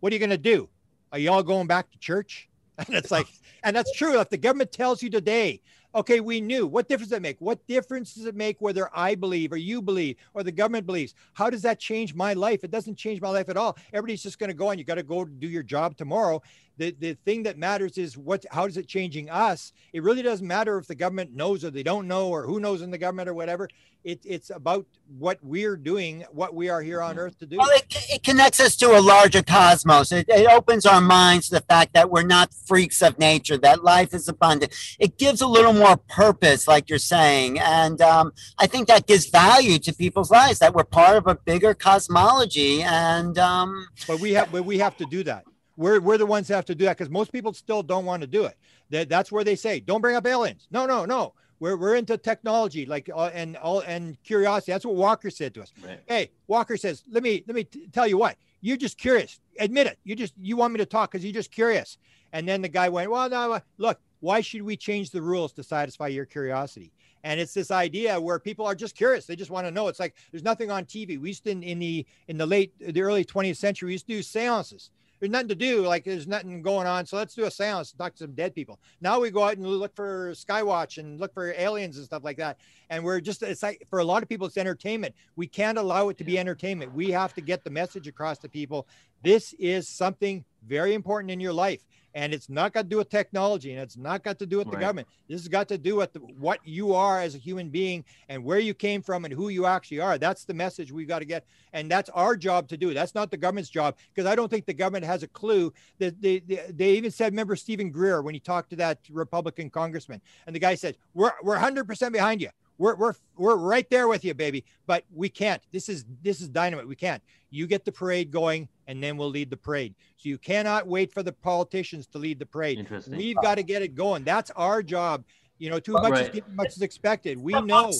what 0.00 0.12
are 0.12 0.14
you 0.14 0.18
going 0.18 0.28
to 0.28 0.36
do 0.36 0.68
are 1.10 1.18
y'all 1.18 1.42
going 1.42 1.66
back 1.66 1.90
to 1.90 1.98
church 1.98 2.47
And 2.78 2.94
it's 2.94 3.10
like, 3.10 3.26
and 3.64 3.74
that's 3.74 3.92
true. 3.92 4.20
If 4.20 4.30
the 4.30 4.36
government 4.36 4.72
tells 4.72 5.02
you 5.02 5.10
today, 5.10 5.60
okay, 5.94 6.20
we 6.20 6.40
knew, 6.40 6.66
what 6.66 6.88
difference 6.88 7.10
does 7.10 7.18
it 7.18 7.22
make? 7.22 7.40
What 7.40 7.66
difference 7.66 8.14
does 8.14 8.26
it 8.26 8.36
make 8.36 8.60
whether 8.60 8.88
I 8.94 9.14
believe 9.14 9.52
or 9.52 9.56
you 9.56 9.82
believe 9.82 10.16
or 10.34 10.42
the 10.42 10.52
government 10.52 10.86
believes? 10.86 11.14
How 11.32 11.50
does 11.50 11.62
that 11.62 11.78
change 11.78 12.14
my 12.14 12.34
life? 12.34 12.62
It 12.62 12.70
doesn't 12.70 12.96
change 12.96 13.20
my 13.20 13.30
life 13.30 13.48
at 13.48 13.56
all. 13.56 13.76
Everybody's 13.92 14.22
just 14.22 14.38
going 14.38 14.48
to 14.48 14.54
go 14.54 14.70
and 14.70 14.78
you 14.78 14.84
got 14.84 14.96
to 14.96 15.02
go 15.02 15.24
do 15.24 15.48
your 15.48 15.62
job 15.62 15.96
tomorrow. 15.96 16.42
The, 16.78 16.94
the 16.98 17.14
thing 17.24 17.42
that 17.42 17.58
matters 17.58 17.98
is 17.98 18.16
what, 18.16 18.46
how 18.52 18.66
is 18.66 18.76
it 18.76 18.86
changing 18.86 19.28
us? 19.30 19.72
It 19.92 20.04
really 20.04 20.22
doesn't 20.22 20.46
matter 20.46 20.78
if 20.78 20.86
the 20.86 20.94
government 20.94 21.34
knows 21.34 21.64
or 21.64 21.70
they 21.70 21.82
don't 21.82 22.06
know 22.06 22.28
or 22.28 22.44
who 22.46 22.60
knows 22.60 22.82
in 22.82 22.92
the 22.92 22.98
government 22.98 23.28
or 23.28 23.34
whatever. 23.34 23.68
It, 24.04 24.20
it's 24.24 24.50
about 24.50 24.86
what 25.18 25.38
we're 25.42 25.76
doing, 25.76 26.24
what 26.30 26.54
we 26.54 26.68
are 26.68 26.80
here 26.80 27.02
on 27.02 27.16
mm-hmm. 27.16 27.18
earth 27.18 27.38
to 27.40 27.46
do. 27.46 27.58
Well, 27.58 27.68
it, 27.72 27.84
it 28.10 28.22
connects 28.22 28.60
us 28.60 28.76
to 28.76 28.96
a 28.96 29.00
larger 29.00 29.42
cosmos. 29.42 30.12
It, 30.12 30.26
it 30.28 30.48
opens 30.48 30.86
our 30.86 31.00
minds 31.00 31.48
to 31.48 31.56
the 31.56 31.62
fact 31.62 31.94
that 31.94 32.10
we're 32.10 32.22
not 32.22 32.54
freaks 32.54 33.02
of 33.02 33.18
nature, 33.18 33.58
that 33.58 33.82
life 33.82 34.14
is 34.14 34.28
abundant. 34.28 34.72
It 35.00 35.18
gives 35.18 35.40
a 35.40 35.48
little 35.48 35.72
more 35.72 35.96
purpose, 35.96 36.68
like 36.68 36.88
you're 36.88 37.00
saying. 37.00 37.58
And 37.58 38.00
um, 38.00 38.32
I 38.56 38.68
think 38.68 38.86
that 38.86 39.08
gives 39.08 39.28
value 39.28 39.80
to 39.80 39.92
people's 39.92 40.30
lives, 40.30 40.60
that 40.60 40.74
we're 40.74 40.84
part 40.84 41.16
of 41.16 41.26
a 41.26 41.34
bigger 41.34 41.74
cosmology. 41.74 42.84
And 42.84 43.36
um, 43.36 43.88
but 44.06 44.20
we 44.20 44.32
have, 44.34 44.52
but 44.52 44.64
we 44.64 44.78
have 44.78 44.96
to 44.98 45.06
do 45.06 45.24
that. 45.24 45.44
We're, 45.78 46.00
we're 46.00 46.18
the 46.18 46.26
ones 46.26 46.48
that 46.48 46.56
have 46.56 46.64
to 46.66 46.74
do 46.74 46.86
that 46.86 46.98
because 46.98 47.08
most 47.08 47.30
people 47.30 47.54
still 47.54 47.84
don't 47.84 48.04
want 48.04 48.20
to 48.22 48.26
do 48.26 48.44
it. 48.44 48.58
That, 48.90 49.08
that's 49.08 49.30
where 49.30 49.44
they 49.44 49.54
say, 49.54 49.78
don't 49.78 50.00
bring 50.00 50.16
up 50.16 50.26
aliens. 50.26 50.66
No, 50.72 50.86
no, 50.86 51.04
no 51.04 51.34
We're, 51.60 51.76
we're 51.76 51.94
into 51.94 52.18
technology, 52.18 52.84
like 52.84 53.08
uh, 53.14 53.30
and 53.32 53.56
all 53.56 53.80
and 53.80 54.20
curiosity. 54.24 54.72
That's 54.72 54.84
what 54.84 54.96
Walker 54.96 55.30
said 55.30 55.54
to 55.54 55.62
us. 55.62 55.72
Right. 55.86 56.00
Hey, 56.06 56.30
Walker 56.48 56.76
says, 56.76 57.04
let 57.08 57.22
me 57.22 57.44
let 57.46 57.54
me 57.54 57.62
t- 57.62 57.86
tell 57.92 58.08
you 58.08 58.18
what. 58.18 58.36
You're 58.60 58.76
just 58.76 58.98
curious. 58.98 59.38
Admit 59.60 59.86
it. 59.86 60.00
You 60.02 60.16
just 60.16 60.34
you 60.36 60.56
want 60.56 60.72
me 60.72 60.78
to 60.78 60.86
talk 60.86 61.12
because 61.12 61.24
you're 61.24 61.32
just 61.32 61.52
curious. 61.52 61.96
And 62.32 62.46
then 62.46 62.60
the 62.60 62.68
guy 62.68 62.88
went, 62.88 63.08
well, 63.08 63.30
no, 63.30 63.52
uh, 63.52 63.60
look, 63.78 64.00
why 64.18 64.40
should 64.40 64.62
we 64.62 64.76
change 64.76 65.10
the 65.10 65.22
rules 65.22 65.52
to 65.52 65.62
satisfy 65.62 66.08
your 66.08 66.26
curiosity? 66.26 66.92
And 67.22 67.38
it's 67.38 67.54
this 67.54 67.70
idea 67.70 68.20
where 68.20 68.40
people 68.40 68.66
are 68.66 68.74
just 68.74 68.96
curious. 68.96 69.26
They 69.26 69.36
just 69.36 69.50
want 69.52 69.66
to 69.66 69.70
know. 69.70 69.86
It's 69.86 70.00
like 70.00 70.16
there's 70.32 70.42
nothing 70.42 70.72
on 70.72 70.86
TV. 70.86 71.20
We 71.20 71.28
used 71.28 71.44
to 71.44 71.50
in, 71.50 71.62
in 71.62 71.78
the 71.78 72.04
in 72.26 72.36
the 72.36 72.46
late 72.46 72.72
the 72.80 73.00
early 73.00 73.24
20th 73.24 73.58
century, 73.58 73.86
we 73.86 73.92
used 73.92 74.08
to 74.08 74.14
do 74.14 74.22
seances 74.22 74.90
there's 75.20 75.30
nothing 75.30 75.48
to 75.48 75.54
do. 75.54 75.86
Like 75.86 76.04
there's 76.04 76.26
nothing 76.26 76.62
going 76.62 76.86
on. 76.86 77.06
So 77.06 77.16
let's 77.16 77.34
do 77.34 77.44
a 77.44 77.50
seance, 77.50 77.92
talk 77.92 78.12
to 78.14 78.24
some 78.24 78.32
dead 78.32 78.54
people. 78.54 78.78
Now 79.00 79.20
we 79.20 79.30
go 79.30 79.44
out 79.44 79.56
and 79.56 79.66
look 79.66 79.94
for 79.94 80.32
Skywatch 80.32 80.98
and 80.98 81.20
look 81.20 81.34
for 81.34 81.52
aliens 81.56 81.96
and 81.96 82.06
stuff 82.06 82.24
like 82.24 82.36
that. 82.38 82.58
And 82.90 83.04
we're 83.04 83.20
just, 83.20 83.42
it's 83.42 83.62
like 83.62 83.86
for 83.88 83.98
a 83.98 84.04
lot 84.04 84.22
of 84.22 84.28
people, 84.28 84.46
it's 84.46 84.56
entertainment. 84.56 85.14
We 85.36 85.46
can't 85.46 85.78
allow 85.78 86.08
it 86.08 86.18
to 86.18 86.24
be 86.24 86.38
entertainment. 86.38 86.94
We 86.94 87.10
have 87.10 87.34
to 87.34 87.40
get 87.40 87.64
the 87.64 87.70
message 87.70 88.08
across 88.08 88.38
to 88.38 88.48
people. 88.48 88.86
This 89.22 89.54
is 89.58 89.88
something 89.88 90.44
very 90.66 90.94
important 90.94 91.30
in 91.30 91.40
your 91.40 91.52
life 91.52 91.80
and 92.14 92.32
it's 92.32 92.48
not 92.48 92.72
got 92.72 92.82
to 92.82 92.88
do 92.88 92.96
with 92.96 93.10
technology 93.10 93.72
and 93.72 93.80
it's 93.80 93.96
not 93.96 94.24
got 94.24 94.38
to 94.38 94.46
do 94.46 94.58
with 94.58 94.70
the 94.70 94.76
government. 94.76 95.06
This 95.28 95.40
has 95.40 95.48
got 95.48 95.68
to 95.68 95.78
do 95.78 95.96
with 95.96 96.12
the, 96.12 96.20
what 96.20 96.58
you 96.64 96.94
are 96.94 97.20
as 97.20 97.34
a 97.34 97.38
human 97.38 97.68
being 97.68 98.04
and 98.28 98.42
where 98.42 98.58
you 98.58 98.74
came 98.74 99.02
from 99.02 99.24
and 99.24 99.32
who 99.32 99.50
you 99.50 99.66
actually 99.66 100.00
are. 100.00 100.18
That's 100.18 100.44
the 100.44 100.54
message 100.54 100.90
we've 100.90 101.06
got 101.06 101.20
to 101.20 101.24
get 101.24 101.44
and 101.72 101.90
that's 101.90 102.08
our 102.10 102.34
job 102.36 102.68
to 102.68 102.76
do. 102.76 102.94
That's 102.94 103.14
not 103.14 103.30
the 103.30 103.36
government's 103.36 103.70
job 103.70 103.96
because 104.14 104.28
i 104.28 104.34
don't 104.34 104.48
think 104.48 104.66
the 104.66 104.74
government 104.74 105.04
has 105.04 105.22
a 105.22 105.28
clue 105.28 105.72
that 105.98 106.20
they, 106.20 106.40
they, 106.40 106.60
they 106.70 106.90
even 106.92 107.10
said 107.10 107.32
remember 107.32 107.56
Steven 107.56 107.90
Greer 107.90 108.22
when 108.22 108.34
he 108.34 108.40
talked 108.40 108.70
to 108.70 108.76
that 108.76 108.98
republican 109.10 109.70
congressman 109.70 110.20
and 110.46 110.54
the 110.54 110.60
guy 110.60 110.74
said 110.74 110.96
we're, 111.14 111.32
we're 111.42 111.56
100% 111.56 112.12
behind 112.12 112.40
you. 112.40 112.48
We're, 112.78 112.94
we're 112.94 113.14
we're 113.36 113.56
right 113.56 113.88
there 113.90 114.08
with 114.08 114.24
you 114.24 114.34
baby 114.34 114.64
but 114.86 115.04
we 115.14 115.28
can't. 115.28 115.62
This 115.72 115.88
is 115.88 116.04
this 116.22 116.40
is 116.40 116.48
dynamite. 116.48 116.88
We 116.88 116.96
can't. 116.96 117.22
You 117.50 117.66
get 117.66 117.84
the 117.84 117.92
parade 117.92 118.30
going 118.30 118.68
and 118.88 119.00
then 119.02 119.16
we'll 119.16 119.30
lead 119.30 119.50
the 119.50 119.56
parade 119.56 119.94
so 120.16 120.28
you 120.28 120.38
cannot 120.38 120.86
wait 120.88 121.12
for 121.12 121.22
the 121.22 121.32
politicians 121.32 122.06
to 122.08 122.18
lead 122.18 122.38
the 122.40 122.46
parade 122.46 122.78
Interesting. 122.78 123.16
we've 123.16 123.36
got 123.36 123.54
to 123.54 123.62
get 123.62 123.82
it 123.82 123.94
going 123.94 124.24
that's 124.24 124.50
our 124.56 124.82
job 124.82 125.22
you 125.58 125.70
know 125.70 125.78
too 125.78 125.92
much 125.92 126.12
is 126.14 126.20
Right. 126.22 126.32
given 126.32 126.56
much 126.56 126.68
is 126.68 126.82
expected 126.82 127.38
we 127.38 127.52
But 127.52 127.66
know 127.66 127.82
Mark 127.82 127.92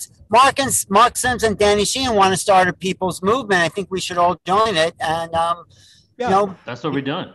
Sims 0.00 0.10
Mark 0.30 0.58
and 0.60 0.86
Mark 0.88 1.16
Sims 1.16 1.42
and 1.44 1.56
Danny 1.58 1.84
Sheehan 1.84 2.14
want 2.16 2.32
to 2.32 2.36
start 2.36 2.68
a 2.68 2.72
people's 2.72 3.20
movement. 3.22 3.60
I 3.62 3.68
think 3.68 3.90
we 3.90 4.00
should 4.00 4.16
all 4.16 4.40
join 4.46 4.76
it. 4.76 4.94
And 5.00 5.34
um, 5.34 5.64
yeah 6.16 6.28
you 6.28 6.30
know, 6.30 6.54
That's 6.64 6.84
what 6.84 6.92
we're 6.92 7.00
doing. 7.02 7.32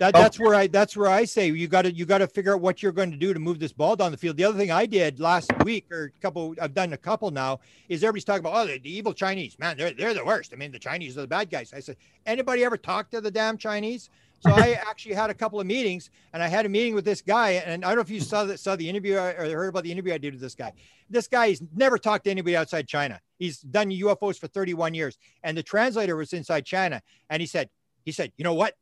That, 0.00 0.16
oh. 0.16 0.18
that's 0.18 0.40
where 0.40 0.54
I 0.54 0.66
that's 0.66 0.96
where 0.96 1.10
I 1.10 1.26
say 1.26 1.48
you 1.48 1.68
got 1.68 1.82
to 1.82 1.92
you 1.92 2.06
got 2.06 2.18
to 2.18 2.26
figure 2.26 2.54
out 2.54 2.62
what 2.62 2.82
you're 2.82 2.90
going 2.90 3.10
to 3.10 3.18
do 3.18 3.34
to 3.34 3.38
move 3.38 3.58
this 3.58 3.70
ball 3.72 3.96
down 3.96 4.10
the 4.12 4.16
field. 4.16 4.38
The 4.38 4.44
other 4.44 4.56
thing 4.56 4.70
I 4.70 4.86
did 4.86 5.20
last 5.20 5.52
week 5.62 5.92
or 5.92 6.04
a 6.04 6.20
couple 6.22 6.54
I've 6.58 6.72
done 6.72 6.94
a 6.94 6.96
couple 6.96 7.30
now 7.30 7.60
is 7.90 8.02
everybody's 8.02 8.24
talking 8.24 8.40
about 8.40 8.54
oh 8.54 8.66
the, 8.66 8.78
the 8.78 8.90
evil 8.90 9.12
Chinese 9.12 9.58
man 9.58 9.76
they're 9.76 9.92
they're 9.92 10.14
the 10.14 10.24
worst. 10.24 10.54
I 10.54 10.56
mean 10.56 10.72
the 10.72 10.78
Chinese 10.78 11.18
are 11.18 11.20
the 11.20 11.28
bad 11.28 11.50
guys. 11.50 11.74
I 11.74 11.80
said 11.80 11.98
anybody 12.24 12.64
ever 12.64 12.78
talk 12.78 13.10
to 13.10 13.20
the 13.20 13.30
damn 13.30 13.58
Chinese? 13.58 14.08
So 14.40 14.50
I 14.54 14.80
actually 14.88 15.16
had 15.16 15.28
a 15.28 15.34
couple 15.34 15.60
of 15.60 15.66
meetings 15.66 16.08
and 16.32 16.42
I 16.42 16.48
had 16.48 16.64
a 16.64 16.70
meeting 16.70 16.94
with 16.94 17.04
this 17.04 17.20
guy 17.20 17.50
and 17.50 17.84
I 17.84 17.88
don't 17.88 17.96
know 17.96 18.00
if 18.00 18.08
you 18.08 18.20
saw 18.20 18.46
that 18.46 18.58
saw 18.58 18.76
the 18.76 18.88
interview 18.88 19.16
uh, 19.16 19.34
or 19.36 19.44
heard 19.50 19.68
about 19.68 19.82
the 19.82 19.92
interview 19.92 20.14
I 20.14 20.18
did 20.18 20.32
with 20.32 20.40
this 20.40 20.54
guy. 20.54 20.72
This 21.10 21.28
guy's 21.28 21.60
never 21.76 21.98
talked 21.98 22.24
to 22.24 22.30
anybody 22.30 22.56
outside 22.56 22.88
China. 22.88 23.20
He's 23.38 23.60
done 23.60 23.90
UFOs 23.90 24.38
for 24.38 24.46
31 24.46 24.94
years 24.94 25.18
and 25.42 25.58
the 25.58 25.62
translator 25.62 26.16
was 26.16 26.32
inside 26.32 26.64
China 26.64 27.02
and 27.28 27.42
he 27.42 27.46
said 27.46 27.68
he 28.06 28.12
said 28.12 28.32
you 28.38 28.44
know 28.44 28.54
what 28.54 28.76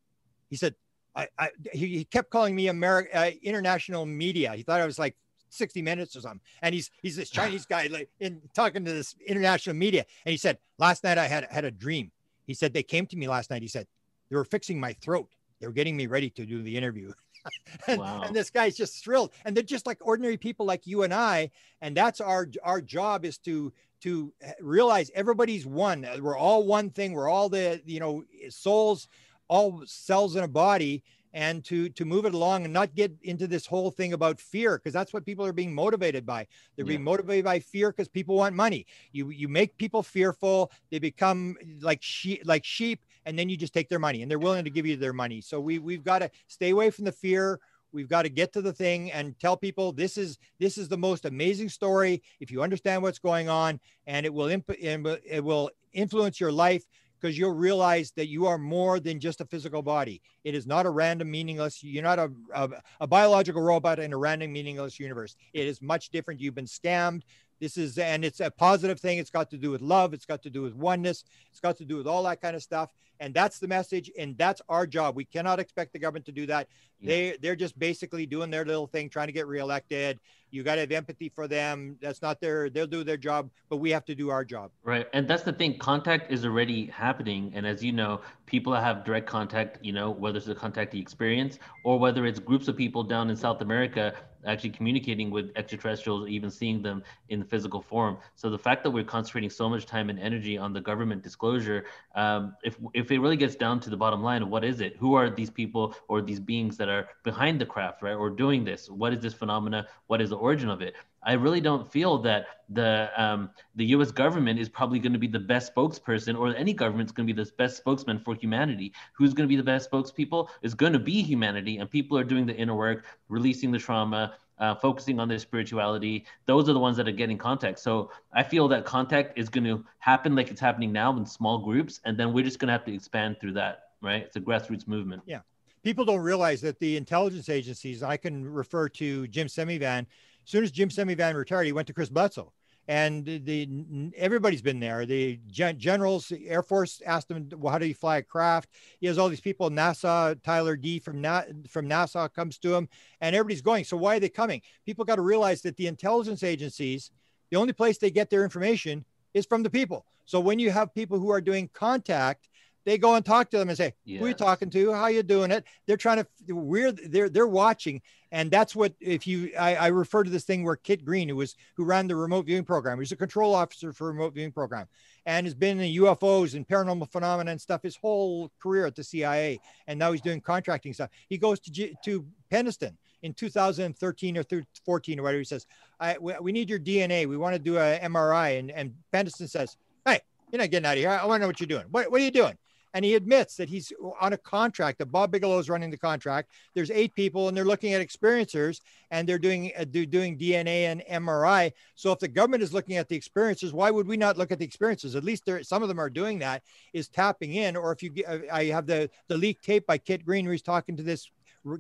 he 0.49 0.55
said 0.55 0.77
I, 1.19 1.29
I 1.39 1.51
he, 1.73 1.87
he 1.99 2.05
kept 2.05 2.31
calling 2.31 2.55
me 2.55 2.69
American 2.69 3.17
uh, 3.17 3.31
international 3.43 4.07
media. 4.07 4.53
He 4.55 4.63
thought 4.63 4.81
I 4.81 4.87
was 4.87 4.99
like 4.99 5.17
60 5.51 5.83
minutes 5.83 6.15
or 6.17 6.21
something. 6.21 6.41
And 6.63 6.75
he's 6.75 6.91
he's 7.03 7.17
this 7.17 7.31
Chinese 7.39 7.67
guy 7.67 7.89
like 7.89 8.09
in 8.21 8.41
talking 8.55 8.85
to 8.85 8.93
this 8.93 9.15
international 9.27 9.77
media. 9.77 10.05
And 10.25 10.31
he 10.31 10.37
said, 10.37 10.59
last 10.79 11.03
night 11.05 11.19
I 11.19 11.27
had 11.27 11.49
had 11.51 11.65
a 11.65 11.71
dream. 11.71 12.13
He 12.47 12.55
said 12.55 12.73
they 12.73 12.83
came 12.85 13.07
to 13.07 13.17
me 13.17 13.29
last 13.29 13.51
night. 13.51 13.63
He 13.63 13.69
said 13.69 13.87
they 14.31 14.37
were 14.37 14.45
fixing 14.45 14.79
my 14.79 14.93
throat. 14.95 15.29
They 15.61 15.67
were 15.67 15.73
getting 15.73 15.97
me 15.97 16.07
ready 16.07 16.31
to 16.31 16.47
do 16.47 16.63
the 16.63 16.77
interview. 16.77 17.13
and, 17.89 17.99
Wow. 18.01 18.23
and 18.23 18.35
this 18.35 18.51
guy's 18.51 18.77
just 18.77 19.03
thrilled. 19.03 19.33
And 19.45 19.57
they're 19.57 19.65
just 19.65 19.87
like 19.87 19.99
ordinary 20.01 20.37
people 20.37 20.67
like 20.67 20.87
you 20.87 21.03
and 21.03 21.13
I. 21.13 21.51
And 21.81 21.97
that's 21.97 22.21
our 22.21 22.49
our 22.63 22.81
job 22.81 23.25
is 23.25 23.39
to 23.39 23.73
to 24.03 24.33
realize 24.61 25.11
everybody's 25.15 25.67
one. 25.67 26.07
We're 26.21 26.37
all 26.39 26.65
one 26.65 26.91
thing. 26.91 27.13
We're 27.13 27.29
all 27.29 27.49
the 27.49 27.83
you 27.85 27.99
know 27.99 28.23
souls 28.51 29.09
all 29.49 29.83
cells 29.87 30.37
in 30.37 30.45
a 30.45 30.49
body 30.49 31.03
and 31.35 31.63
to 31.65 31.91
to 31.91 32.05
move 32.05 32.25
it 32.25 32.35
along 32.35 32.65
and 32.65 32.73
not 32.73 32.95
get 32.95 33.13
into 33.23 33.47
this 33.47 33.67
whole 33.67 33.91
thing 33.91 34.13
about 34.15 34.41
fear 34.41 34.79
because 34.79 34.95
that's 34.95 35.13
what 35.13 35.27
people 35.27 35.45
are 35.45 35.53
being 35.53 35.75
motivated 35.75 36.25
by. 36.25 36.47
They're 36.75 36.87
being 36.87 37.01
Yeah. 37.01 37.05
motivated 37.05 37.45
by 37.45 37.59
fear 37.61 37.91
because 37.91 38.09
people 38.09 38.37
want 38.37 38.55
money. 38.55 38.87
You 39.13 39.29
you 39.31 39.49
make 39.49 39.77
people 39.77 40.03
fearful 40.03 40.73
they 40.91 40.99
become 40.99 41.57
like 41.81 42.03
sheep 42.03 42.43
like 42.45 42.65
sheep 42.65 43.05
and 43.27 43.39
then 43.39 43.49
you 43.51 43.57
just 43.57 43.75
take 43.75 43.89
their 43.91 43.99
money 43.99 44.23
and 44.23 44.31
they're 44.31 44.39
willing 44.39 44.65
to 44.65 44.71
give 44.71 44.87
you 44.87 44.97
their 44.97 45.13
money. 45.13 45.41
So 45.43 45.61
we 45.61 45.79
we've 45.79 46.05
got 46.05 46.21
to 46.21 46.31
stay 46.47 46.71
away 46.71 46.91
from 46.91 47.05
the 47.05 47.13
fear. 47.13 47.61
We've 47.93 48.09
got 48.09 48.23
to 48.23 48.29
get 48.29 48.53
to 48.55 48.63
the 48.63 48.73
thing 48.73 49.13
and 49.13 49.39
tell 49.39 49.57
people 49.57 49.93
this 49.93 50.17
is 50.17 50.39
this 50.59 50.79
is 50.79 50.89
the 50.89 50.99
most 50.99 51.27
amazing 51.27 51.69
story. 51.69 52.23
If 52.41 52.51
you 52.51 52.63
understand 52.63 53.03
what's 53.03 53.19
going 53.19 53.49
on 53.51 53.81
and 54.07 54.25
it 54.25 54.33
will 54.33 54.49
imp- 54.49 54.71
it 54.79 55.45
will 55.45 55.71
influence 55.93 56.41
your 56.41 56.53
life 56.53 56.85
because 57.21 57.37
you'll 57.39 57.53
realize 57.53 58.13
that 58.13 58.29
you 58.29 58.47
are 58.47 58.59
more 58.59 59.01
than 59.01 59.21
just 59.21 59.41
a 59.41 59.45
physical 59.45 59.83
body. 59.83 60.21
It 60.45 60.55
is 60.55 60.67
not 60.67 60.87
a 60.87 60.91
random, 60.91 61.31
meaningless. 61.31 61.83
You're 61.83 62.03
not 62.03 62.19
a, 62.19 62.31
a, 62.55 62.69
a 63.01 63.07
biological 63.07 63.63
robot 63.63 63.99
in 63.99 64.13
a 64.13 64.17
random, 64.17 64.53
meaningless 64.53 65.01
universe. 65.01 65.37
It 65.53 65.67
is 65.67 65.83
much 65.83 66.11
different. 66.11 66.41
You've 66.41 66.55
been 66.55 66.67
scammed. 66.67 67.23
This 67.61 67.77
is, 67.77 67.99
and 67.99 68.25
it's 68.25 68.41
a 68.41 68.51
positive 68.51 69.01
thing. 69.01 69.19
It's 69.19 69.31
got 69.31 69.51
to 69.51 69.57
do 69.57 69.71
with 69.71 69.81
love. 69.81 70.15
It's 70.15 70.27
got 70.27 70.43
to 70.45 70.51
do 70.51 70.63
with 70.63 70.75
oneness. 70.75 71.25
It's 71.51 71.61
got 71.61 71.77
to 71.79 71.85
do 71.85 71.97
with 71.97 72.07
all 72.07 72.23
that 72.23 72.41
kind 72.41 72.55
of 72.55 72.63
stuff. 72.63 72.93
And 73.21 73.35
that's 73.35 73.59
the 73.59 73.69
message. 73.69 74.11
And 74.19 74.37
that's 74.39 74.63
our 74.69 74.87
job. 74.87 75.17
We 75.17 75.25
cannot 75.25 75.59
expect 75.61 75.93
the 75.93 75.99
government 75.99 76.27
to 76.27 76.33
do 76.33 76.47
that. 76.47 76.69
Yeah. 77.01 77.09
They, 77.09 77.37
they're 77.43 77.57
just 77.57 77.79
basically 77.79 78.27
doing 78.27 78.51
their 78.51 78.65
little 78.65 78.87
thing, 78.87 79.09
trying 79.09 79.29
to 79.29 79.33
get 79.33 79.47
reelected. 79.47 80.19
You 80.51 80.63
got 80.63 80.77
to 80.77 80.81
have 80.81 80.93
empathy 80.93 81.29
for 81.29 81.47
them. 81.47 81.97
That's 82.01 82.23
not 82.23 82.41
their, 82.41 82.71
they'll 82.71 82.87
do 82.87 83.05
their 83.05 83.17
job, 83.17 83.51
but 83.69 83.77
we 83.77 83.91
have 83.91 84.05
to 84.07 84.15
do 84.15 84.31
our 84.31 84.45
job. 84.45 84.71
Right. 84.83 85.07
And 85.13 85.29
that's 85.29 85.43
the 85.43 85.53
thing. 85.53 85.79
Contact 85.79 86.33
is 86.33 86.45
already 86.45 86.87
happening. 86.87 87.53
And 87.55 87.67
as 87.67 87.85
you 87.85 87.93
know, 87.93 88.23
people 88.47 88.73
that 88.73 88.83
have 88.83 89.05
direct 89.05 89.27
contact, 89.27 89.79
you 89.85 89.93
know, 89.93 90.11
whether 90.11 90.39
it's 90.39 90.47
the 90.47 90.55
contact 90.55 90.95
experience 90.95 91.59
or 91.85 91.99
whether 91.99 92.25
it's 92.25 92.39
groups 92.39 92.67
of 92.69 92.77
people 92.77 93.03
down 93.03 93.31
in 93.31 93.37
South 93.37 93.61
America 93.61 94.15
actually 94.47 94.71
communicating 94.71 95.31
with 95.31 95.51
extraterrestrials, 95.57 96.29
even 96.29 96.51
seeing 96.51 96.81
them 96.81 97.03
in 97.29 97.41
the 97.41 97.45
physical 97.45 97.83
form. 97.83 98.17
So 98.37 98.51
the 98.51 98.59
fact 98.59 98.83
that 98.85 98.91
we're 98.91 99.05
concentrating 99.05 99.51
so 99.51 99.69
much 99.69 99.87
time 99.87 100.11
and 100.11 100.19
energy 100.19 100.57
on 100.57 100.73
the 100.73 100.81
government 100.81 101.23
disclosure, 101.23 101.87
um, 102.15 102.55
if 102.63 102.77
if 102.95 103.08
it 103.11 103.19
really 103.19 103.37
gets 103.37 103.57
down 103.57 103.81
to 103.81 103.91
the 103.91 103.97
bottom 103.97 104.23
line 104.23 104.43
of 104.43 104.49
what 104.49 104.65
is 104.65 104.81
it, 104.81 104.97
who 104.97 105.15
are 105.15 105.31
these 105.31 105.51
people 105.51 105.95
or 106.09 106.23
these 106.23 106.41
beings 106.41 106.77
that 106.77 106.89
are 106.89 107.09
behind 107.23 107.61
the 107.61 107.67
craft, 107.67 108.03
right, 108.03 108.15
or 108.15 108.31
doing 108.31 108.65
this? 108.65 108.89
What 108.91 109.13
is 109.13 109.21
this 109.21 109.35
phenomena? 109.35 109.87
What 110.07 110.21
is 110.21 110.31
the 110.31 110.37
origin 110.37 110.69
of 110.69 110.83
it? 110.83 110.95
I 111.23 111.33
really 111.33 111.61
don't 111.61 111.91
feel 111.91 112.19
that 112.19 112.47
the 112.69 113.11
um, 113.17 113.51
the 113.75 113.87
U.S. 113.87 114.11
government 114.11 114.59
is 114.59 114.69
probably 114.69 114.99
going 114.99 115.13
to 115.13 115.19
be 115.19 115.27
the 115.27 115.39
best 115.39 115.75
spokesperson, 115.75 116.39
or 116.39 116.55
any 116.55 116.73
government's 116.73 117.13
going 117.13 117.27
to 117.27 117.35
be 117.35 117.43
the 117.43 117.51
best 117.59 117.77
spokesman 117.77 118.21
for 118.21 118.35
humanity. 118.35 118.93
Who's 119.15 119.35
going 119.35 119.47
to 119.47 119.49
be 119.49 119.57
the 119.57 119.63
best 119.63 119.91
spokespeople? 119.91 120.49
Is 120.63 120.75
going 120.75 120.93
to 120.93 120.99
be 120.99 121.23
humanity, 121.23 121.79
and 121.79 121.91
people 121.91 122.17
are 122.17 122.25
doing 122.25 122.47
the 122.47 122.57
inner 122.57 122.75
work, 122.75 123.05
releasing 123.29 123.73
the 123.73 123.79
trauma, 123.79 124.35
uh, 124.61 124.75
focusing 124.75 125.21
on 125.21 125.29
their 125.29 125.39
spirituality. 125.39 126.25
Those 126.47 126.69
are 126.69 126.73
the 126.73 126.79
ones 126.79 126.97
that 126.97 127.09
are 127.09 127.13
getting 127.13 127.39
contact. 127.39 127.79
So 127.79 128.11
I 128.33 128.43
feel 128.43 128.69
that 128.69 128.85
contact 128.85 129.39
is 129.39 129.49
going 129.49 129.65
to 129.65 129.85
happen 129.99 130.35
like 130.35 130.51
it's 130.51 130.61
happening 130.61 130.93
now 130.93 131.17
in 131.17 131.25
small 131.27 131.59
groups, 131.59 132.01
and 132.05 132.19
then 132.19 132.33
we're 132.33 132.45
just 132.45 132.59
going 132.59 132.69
to 132.69 132.73
have 132.73 132.85
to 132.87 132.95
expand 132.95 133.37
through 133.41 133.53
that. 133.55 133.85
Right? 134.01 134.23
It's 134.23 134.37
a 134.37 134.41
grassroots 134.41 134.87
movement. 134.87 135.23
Yeah. 135.27 135.41
People 135.83 136.05
don't 136.05 136.21
realize 136.21 136.61
that 136.61 136.79
the 136.79 136.97
intelligence 136.97 137.49
agencies, 137.49 138.03
I 138.03 138.17
can 138.17 138.45
refer 138.45 138.89
to 138.91 139.27
Jim 139.29 139.47
Semivan. 139.47 140.01
As 140.01 140.07
soon 140.45 140.65
as 140.65 140.71
Jim 140.71 140.89
Semivan 140.89 141.35
retired, 141.35 141.65
he 141.65 141.73
went 141.73 141.87
to 141.89 141.93
Chris 141.93 142.09
Bledsoe. 142.09 142.53
And 142.89 143.27
the, 143.27 144.11
everybody's 144.17 144.63
been 144.63 144.81
there. 144.81 145.05
The 145.05 145.39
gen- 145.47 145.79
generals, 145.79 146.29
the 146.29 146.49
Air 146.49 146.63
Force 146.63 147.03
asked 147.05 147.31
him, 147.31 147.51
well, 147.55 147.71
"How 147.71 147.79
do 147.79 147.87
you 147.87 147.95
fly 147.95 148.17
a 148.17 148.23
craft?" 148.23 148.71
He 148.99 149.07
has 149.07 149.19
all 149.19 149.29
these 149.29 149.43
people. 149.43 149.69
NASA, 149.69 150.43
Tyler 150.43 150.75
D 150.75 150.99
from 150.99 151.21
Na- 151.21 151.45
from 151.69 151.87
NASA 151.87 152.33
comes 152.33 152.57
to 152.61 152.75
him, 152.75 152.89
and 153.21 153.37
everybody's 153.37 153.61
going. 153.61 153.85
So 153.85 153.99
why 153.99 154.17
are 154.17 154.21
they 154.21 154.31
coming? 154.31 154.63
People 154.87 155.05
got 155.05 155.17
to 155.17 155.23
realize 155.23 155.61
that 155.63 155.77
the 155.77 155.87
intelligence 155.87 156.43
agencies, 156.43 157.11
the 157.51 157.59
only 157.59 157.75
place 157.75 157.99
they 157.99 158.11
get 158.11 158.31
their 158.31 158.43
information 158.43 159.05
is 159.35 159.45
from 159.45 159.63
the 159.63 159.71
people. 159.71 160.07
So 160.25 160.41
when 160.41 160.59
you 160.59 160.71
have 160.71 160.95
people 160.95 161.19
who 161.19 161.31
are 161.31 161.43
doing 161.43 161.69
contact, 161.75 162.49
they 162.85 162.99
go 162.99 163.15
and 163.15 163.25
talk 163.25 163.51
to 163.51 163.59
them 163.59 163.69
and 163.69 163.77
say, 163.77 163.95
"Who 164.07 164.13
are 164.25 164.29
you 164.29 164.29
Yes. 164.29 164.39
talking 164.39 164.71
to? 164.71 164.93
How 164.93 165.09
you 165.09 165.23
doing 165.23 165.51
it?" 165.51 165.65
They're 165.87 165.97
trying 165.97 166.19
to. 166.19 166.55
We're 166.55 166.93
they're 166.93 167.29
they're 167.29 167.47
watching, 167.47 168.01
and 168.33 168.51
that's 168.51 168.75
what 168.75 168.95
if 169.01 169.27
you. 169.27 169.53
I, 169.59 169.75
I 169.77 169.87
refer 169.89 170.25
to 170.25 170.31
this 170.31 170.45
thing 170.45 170.65
where 170.65 170.77
Kit 170.77 171.05
Green, 171.05 171.29
who 171.29 171.37
was 171.37 171.57
who 171.77 171.85
ran 171.85 172.07
the 172.07 172.17
remote 172.17 172.47
viewing 172.47 172.65
program, 172.65 172.99
he's 172.99 173.13
a 173.13 173.17
control 173.17 173.55
officer 173.55 173.93
for 173.93 174.09
remote 174.09 174.35
viewing 174.35 174.53
program, 174.53 174.87
and 175.27 175.47
has 175.47 175.55
been 175.55 175.81
in 175.81 175.95
UFOs 176.03 176.55
and 176.55 176.67
paranormal 176.67 177.11
phenomena 177.11 177.51
and 177.51 177.61
stuff 177.61 177.83
his 177.83 177.97
whole 177.97 178.51
career 178.63 178.87
at 178.87 178.97
the 178.97 179.05
CIA, 179.05 179.61
and 179.87 179.99
now 179.99 180.13
he's 180.13 180.23
doing 180.23 180.41
contracting 180.41 180.93
stuff. 180.93 181.11
He 181.29 181.37
goes 181.39 181.61
to 181.61 181.71
G, 181.71 181.97
to 182.05 182.25
Penniston 182.51 182.97
in 183.23 183.35
2013 183.35 184.39
or 184.39 184.43
through 184.43 184.63
14 184.85 185.19
or 185.19 185.23
whatever. 185.25 185.39
He 185.39 185.45
says, 185.45 185.67
I, 185.99 186.17
we, 186.21 186.35
we 186.41 186.53
need 186.53 186.71
your 186.71 186.79
DNA. 186.79 187.27
We 187.27 187.37
want 187.37 187.55
to 187.55 187.59
do 187.59 187.77
a 187.77 187.99
MRI. 187.99 188.59
And, 188.61 188.71
and 188.71 188.95
Pendleton 189.11 189.49
says, 189.49 189.77
Hey, 190.07 190.21
you're 190.53 190.61
not 190.61 190.71
getting 190.71 190.87
out 190.87 190.93
of 190.93 190.99
here. 190.99 191.11
I 191.11 191.25
want 191.27 191.41
to 191.41 191.43
know 191.43 191.47
what 191.49 191.59
you're 191.61 191.67
doing. 191.67 191.85
What, 191.91 192.11
what 192.11 192.21
are 192.21 192.25
you 192.25 192.31
doing? 192.31 192.57
And 192.95 193.05
he 193.05 193.15
admits 193.15 193.57
that 193.57 193.69
he's 193.69 193.93
on 194.21 194.33
a 194.33 194.39
contract, 194.39 194.99
that 194.99 195.07
Bob 195.07 195.31
Bigelow 195.31 195.59
is 195.59 195.69
running 195.69 195.91
the 195.91 195.99
contract. 195.99 196.51
There's 196.75 196.91
eight 196.91 197.15
people 197.15 197.49
and 197.49 197.57
they're 197.57 197.65
looking 197.65 197.93
at 197.95 198.07
experiencers 198.07 198.81
and 199.11 199.29
they're 199.29 199.39
doing, 199.39 199.73
uh, 199.79 199.85
doing 199.85 200.39
DNA 200.39 200.87
and 200.87 201.03
MRI. 201.11 201.73
So 201.95 202.13
if 202.13 202.19
the 202.19 202.29
government 202.29 202.63
is 202.63 202.73
looking 202.73 202.97
at 202.97 203.09
the 203.09 203.19
experiencers, 203.19 203.73
why 203.73 203.91
would 203.91 204.07
we 204.07 204.17
not 204.17 204.39
look 204.39 204.53
at 204.53 204.59
the 204.59 204.65
experiences? 204.65 205.17
At 205.17 205.25
least 205.25 205.45
there, 205.45 205.63
some 205.63 205.83
of 205.83 205.89
them 205.89 205.99
are 205.99 206.11
doing 206.11 206.39
that 206.41 206.63
is 206.93 207.09
tapping 207.09 207.55
in. 207.55 207.77
Or 207.77 207.93
if 207.93 208.03
you, 208.03 208.13
uh, 208.27 208.39
I 208.53 208.65
have 208.67 208.87
the, 208.87 209.11
the 209.29 209.37
leaked 209.37 209.65
tape 209.65 209.87
by 209.87 209.99
Kit 209.99 210.25
Green, 210.25 210.45
where 210.45 210.53
he's 210.53 210.63
talking 210.63 210.97
to 210.97 211.03
this 211.03 211.31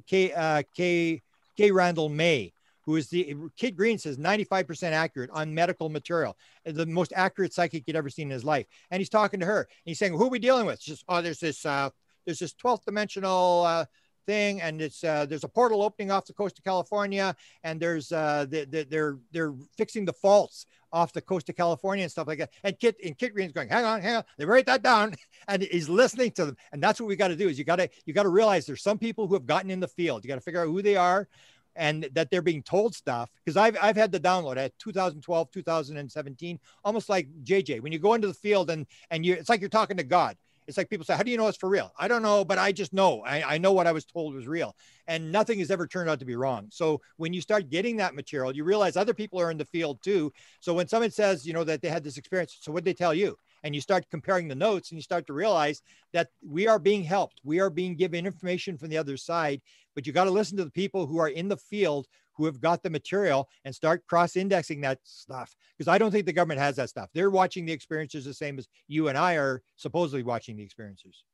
K, 0.06 0.32
uh, 0.32 0.62
K, 0.76 1.22
K 1.56 1.70
Randall 1.70 2.08
May 2.08 2.52
who 2.88 2.96
is 2.96 3.08
the 3.10 3.36
Kit 3.54 3.76
Green 3.76 3.98
says 3.98 4.16
95% 4.16 4.92
accurate 4.92 5.28
on 5.30 5.52
medical 5.52 5.90
material, 5.90 6.38
the 6.64 6.86
most 6.86 7.12
accurate 7.14 7.52
psychic 7.52 7.82
he'd 7.84 7.96
ever 7.96 8.08
seen 8.08 8.28
in 8.28 8.30
his 8.30 8.46
life. 8.46 8.64
And 8.90 8.98
he's 8.98 9.10
talking 9.10 9.40
to 9.40 9.46
her 9.46 9.60
and 9.60 9.68
he's 9.84 9.98
saying, 9.98 10.14
Who 10.14 10.24
are 10.24 10.30
we 10.30 10.38
dealing 10.38 10.64
with? 10.64 10.80
She's 10.80 10.94
just, 10.94 11.04
oh, 11.06 11.20
there's 11.20 11.38
this 11.38 11.66
uh, 11.66 11.90
there's 12.24 12.38
this 12.38 12.54
12th 12.54 12.86
dimensional 12.86 13.64
uh, 13.66 13.84
thing 14.26 14.62
and 14.62 14.80
it's 14.80 15.04
uh, 15.04 15.26
there's 15.26 15.44
a 15.44 15.48
portal 15.48 15.82
opening 15.82 16.10
off 16.10 16.24
the 16.24 16.32
coast 16.32 16.58
of 16.58 16.64
California 16.64 17.36
and 17.62 17.78
there's 17.78 18.10
uh, 18.10 18.46
they, 18.48 18.64
they, 18.64 18.84
they're 18.84 19.18
they're 19.32 19.52
fixing 19.76 20.06
the 20.06 20.12
faults 20.14 20.64
off 20.90 21.12
the 21.12 21.20
coast 21.20 21.50
of 21.50 21.56
California 21.56 22.04
and 22.04 22.10
stuff 22.10 22.26
like 22.26 22.38
that. 22.38 22.50
And 22.64 22.78
Kit 22.78 22.96
and 23.04 23.18
Kit 23.18 23.34
Green's 23.34 23.52
going, 23.52 23.68
hang 23.68 23.84
on, 23.84 24.00
hang 24.00 24.16
on. 24.16 24.24
They 24.38 24.46
write 24.46 24.64
that 24.64 24.82
down, 24.82 25.14
and 25.48 25.62
he's 25.62 25.90
listening 25.90 26.30
to 26.32 26.46
them. 26.46 26.56
And 26.72 26.82
that's 26.82 27.02
what 27.02 27.06
we 27.06 27.16
got 27.16 27.28
to 27.28 27.36
do. 27.36 27.50
Is 27.50 27.58
you 27.58 27.64
got 27.64 27.76
to 27.76 27.90
you 28.06 28.14
got 28.14 28.22
to 28.22 28.30
realize 28.30 28.64
there's 28.64 28.82
some 28.82 28.98
people 28.98 29.26
who 29.26 29.34
have 29.34 29.44
gotten 29.44 29.70
in 29.70 29.80
the 29.80 29.88
field. 29.88 30.24
You 30.24 30.28
got 30.28 30.36
to 30.36 30.40
figure 30.40 30.62
out 30.62 30.68
who 30.68 30.80
they 30.80 30.96
are, 30.96 31.28
and 31.76 32.08
that 32.12 32.30
they're 32.30 32.42
being 32.42 32.62
told 32.62 32.94
stuff 32.94 33.30
because 33.44 33.56
I've, 33.56 33.76
I've 33.80 33.96
had 33.96 34.12
the 34.12 34.20
download. 34.20 34.56
At 34.56 34.78
2012 34.78 35.50
2017 35.50 36.58
almost 36.84 37.08
like 37.08 37.28
jj 37.44 37.80
when 37.80 37.92
you 37.92 37.98
go 37.98 38.14
into 38.14 38.28
the 38.28 38.34
field 38.34 38.70
and 38.70 38.86
and 39.10 39.24
you 39.24 39.34
it's 39.34 39.48
like 39.48 39.60
you're 39.60 39.70
talking 39.70 39.96
to 39.96 40.04
god. 40.04 40.36
It's 40.66 40.76
like 40.76 40.90
people 40.90 41.06
say 41.06 41.14
how 41.14 41.22
do 41.22 41.30
you 41.30 41.38
know 41.38 41.46
it's 41.46 41.56
for 41.56 41.68
real? 41.68 41.92
I 41.98 42.08
don't 42.08 42.22
know 42.22 42.44
but 42.44 42.58
i 42.58 42.72
just 42.72 42.92
know. 42.92 43.22
I, 43.22 43.54
I 43.54 43.58
know 43.58 43.72
what 43.72 43.86
i 43.86 43.92
was 43.92 44.04
told 44.04 44.34
was 44.34 44.46
real. 44.46 44.74
And 45.06 45.32
nothing 45.32 45.58
has 45.60 45.70
ever 45.70 45.86
turned 45.86 46.10
out 46.10 46.18
to 46.18 46.26
be 46.26 46.36
wrong. 46.36 46.68
So 46.70 47.00
when 47.16 47.32
you 47.32 47.40
start 47.40 47.70
getting 47.70 47.96
that 47.96 48.14
material 48.14 48.54
you 48.54 48.64
realize 48.64 48.96
other 48.96 49.14
people 49.14 49.40
are 49.40 49.50
in 49.50 49.58
the 49.58 49.64
field 49.64 50.02
too. 50.02 50.32
So 50.60 50.74
when 50.74 50.88
someone 50.88 51.10
says 51.10 51.46
you 51.46 51.52
know 51.52 51.64
that 51.64 51.82
they 51.82 51.88
had 51.88 52.04
this 52.04 52.16
experience 52.18 52.56
so 52.60 52.72
what 52.72 52.84
did 52.84 52.90
they 52.90 52.98
tell 52.98 53.14
you? 53.14 53.36
And 53.64 53.74
you 53.74 53.80
start 53.80 54.08
comparing 54.10 54.46
the 54.46 54.54
notes 54.54 54.90
and 54.90 54.98
you 54.98 55.02
start 55.02 55.26
to 55.26 55.32
realize 55.32 55.82
that 56.12 56.28
we 56.46 56.68
are 56.68 56.78
being 56.78 57.02
helped. 57.02 57.40
We 57.44 57.60
are 57.60 57.70
being 57.70 57.96
given 57.96 58.26
information 58.26 58.78
from 58.78 58.88
the 58.88 58.98
other 58.98 59.16
side, 59.16 59.60
but 59.98 60.06
you 60.06 60.12
got 60.12 60.26
to 60.26 60.30
listen 60.30 60.56
to 60.56 60.64
the 60.64 60.70
people 60.70 61.08
who 61.08 61.18
are 61.18 61.26
in 61.26 61.48
the 61.48 61.56
field 61.56 62.06
who 62.34 62.46
have 62.46 62.60
got 62.60 62.84
the 62.84 62.88
material 62.88 63.48
and 63.64 63.74
start 63.74 64.06
cross 64.06 64.36
indexing 64.36 64.80
that 64.82 65.00
stuff. 65.02 65.56
Because 65.76 65.88
I 65.88 65.98
don't 65.98 66.12
think 66.12 66.24
the 66.24 66.32
government 66.32 66.60
has 66.60 66.76
that 66.76 66.88
stuff. 66.88 67.10
They're 67.12 67.30
watching 67.30 67.66
the 67.66 67.72
experiences 67.72 68.24
the 68.24 68.32
same 68.32 68.60
as 68.60 68.68
you 68.86 69.08
and 69.08 69.18
I 69.18 69.34
are 69.34 69.60
supposedly 69.74 70.22
watching 70.22 70.56
the 70.56 70.62
experiences. 70.62 71.24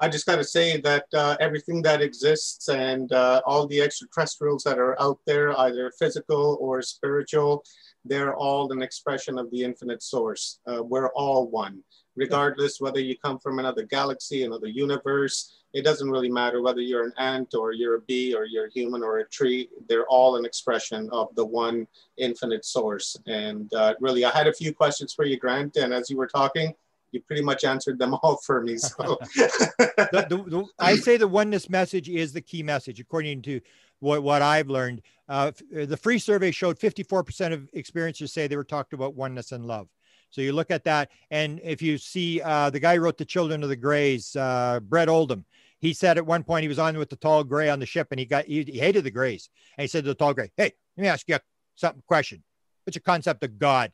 I 0.00 0.08
just 0.08 0.24
got 0.24 0.36
to 0.36 0.44
say 0.44 0.80
that 0.80 1.04
uh, 1.12 1.36
everything 1.38 1.82
that 1.82 2.00
exists 2.00 2.68
and 2.70 3.12
uh, 3.12 3.42
all 3.44 3.66
the 3.66 3.82
extraterrestrials 3.82 4.62
that 4.64 4.78
are 4.78 4.98
out 5.02 5.18
there, 5.26 5.54
either 5.60 5.92
physical 5.98 6.56
or 6.62 6.80
spiritual, 6.80 7.62
they're 8.06 8.34
all 8.34 8.72
an 8.72 8.80
expression 8.80 9.38
of 9.38 9.50
the 9.50 9.64
infinite 9.64 10.02
source. 10.02 10.60
Uh, 10.66 10.82
we're 10.82 11.10
all 11.10 11.50
one, 11.50 11.82
regardless 12.18 12.80
whether 12.80 13.00
you 13.00 13.16
come 13.16 13.38
from 13.38 13.58
another 13.58 13.84
galaxy, 13.84 14.44
another 14.44 14.66
universe. 14.66 15.54
It 15.72 15.84
doesn't 15.84 16.10
really 16.10 16.30
matter 16.30 16.62
whether 16.62 16.80
you're 16.80 17.04
an 17.04 17.12
ant 17.18 17.54
or 17.54 17.72
you're 17.72 17.96
a 17.96 18.00
bee 18.00 18.34
or 18.34 18.44
you're 18.44 18.66
a 18.66 18.70
human 18.70 19.02
or 19.02 19.18
a 19.18 19.28
tree. 19.28 19.68
They're 19.88 20.06
all 20.06 20.36
an 20.36 20.44
expression 20.44 21.08
of 21.12 21.28
the 21.36 21.44
one 21.44 21.86
infinite 22.16 22.64
source. 22.64 23.16
And 23.26 23.72
uh, 23.74 23.94
really, 24.00 24.24
I 24.24 24.30
had 24.30 24.46
a 24.46 24.52
few 24.52 24.74
questions 24.74 25.12
for 25.14 25.24
you, 25.24 25.38
Grant. 25.38 25.76
And 25.76 25.94
as 25.94 26.10
you 26.10 26.16
were 26.16 26.26
talking, 26.26 26.74
you 27.12 27.20
pretty 27.20 27.42
much 27.42 27.64
answered 27.64 27.98
them 27.98 28.14
all 28.14 28.36
for 28.44 28.62
me. 28.62 28.78
So 28.78 29.18
the, 29.36 30.26
the, 30.28 30.44
the, 30.46 30.64
I 30.78 30.96
say 30.96 31.16
the 31.16 31.28
oneness 31.28 31.68
message 31.68 32.08
is 32.08 32.32
the 32.32 32.40
key 32.40 32.62
message, 32.62 32.98
according 32.98 33.42
to 33.42 33.60
what, 34.00 34.22
what 34.22 34.42
I've 34.42 34.68
learned. 34.68 35.02
Uh, 35.28 35.52
the 35.70 35.96
free 35.96 36.18
survey 36.18 36.50
showed 36.50 36.78
54% 36.78 37.52
of 37.52 37.70
experiencers 37.76 38.30
say 38.30 38.46
they 38.46 38.56
were 38.56 38.64
talked 38.64 38.94
about 38.94 39.14
oneness 39.14 39.52
and 39.52 39.66
love. 39.66 39.88
So 40.30 40.40
you 40.40 40.52
look 40.52 40.70
at 40.70 40.84
that, 40.84 41.10
and 41.30 41.60
if 41.64 41.80
you 41.80 41.96
see 41.96 42.40
uh, 42.42 42.70
the 42.70 42.80
guy 42.80 42.96
who 42.96 43.02
wrote 43.02 43.16
The 43.16 43.24
Children 43.24 43.62
of 43.62 43.68
the 43.68 43.76
Greys, 43.76 44.36
uh, 44.36 44.80
Brett 44.80 45.08
Oldham, 45.08 45.44
he 45.78 45.92
said 45.92 46.18
at 46.18 46.26
one 46.26 46.42
point 46.42 46.62
he 46.62 46.68
was 46.68 46.78
on 46.78 46.98
with 46.98 47.08
the 47.08 47.16
tall 47.16 47.44
gray 47.44 47.68
on 47.70 47.78
the 47.78 47.86
ship, 47.86 48.08
and 48.10 48.20
he 48.20 48.26
got 48.26 48.44
he, 48.44 48.62
he 48.64 48.78
hated 48.78 49.04
the 49.04 49.10
Greys, 49.10 49.48
and 49.76 49.82
he 49.82 49.88
said 49.88 50.04
to 50.04 50.10
the 50.10 50.14
tall 50.14 50.34
gray, 50.34 50.50
"Hey, 50.56 50.72
let 50.96 51.02
me 51.02 51.08
ask 51.08 51.26
you 51.28 51.36
a 51.36 51.40
something 51.76 52.02
question. 52.06 52.42
What's 52.84 52.96
your 52.96 53.02
concept 53.02 53.42
of 53.44 53.58
God?" 53.58 53.92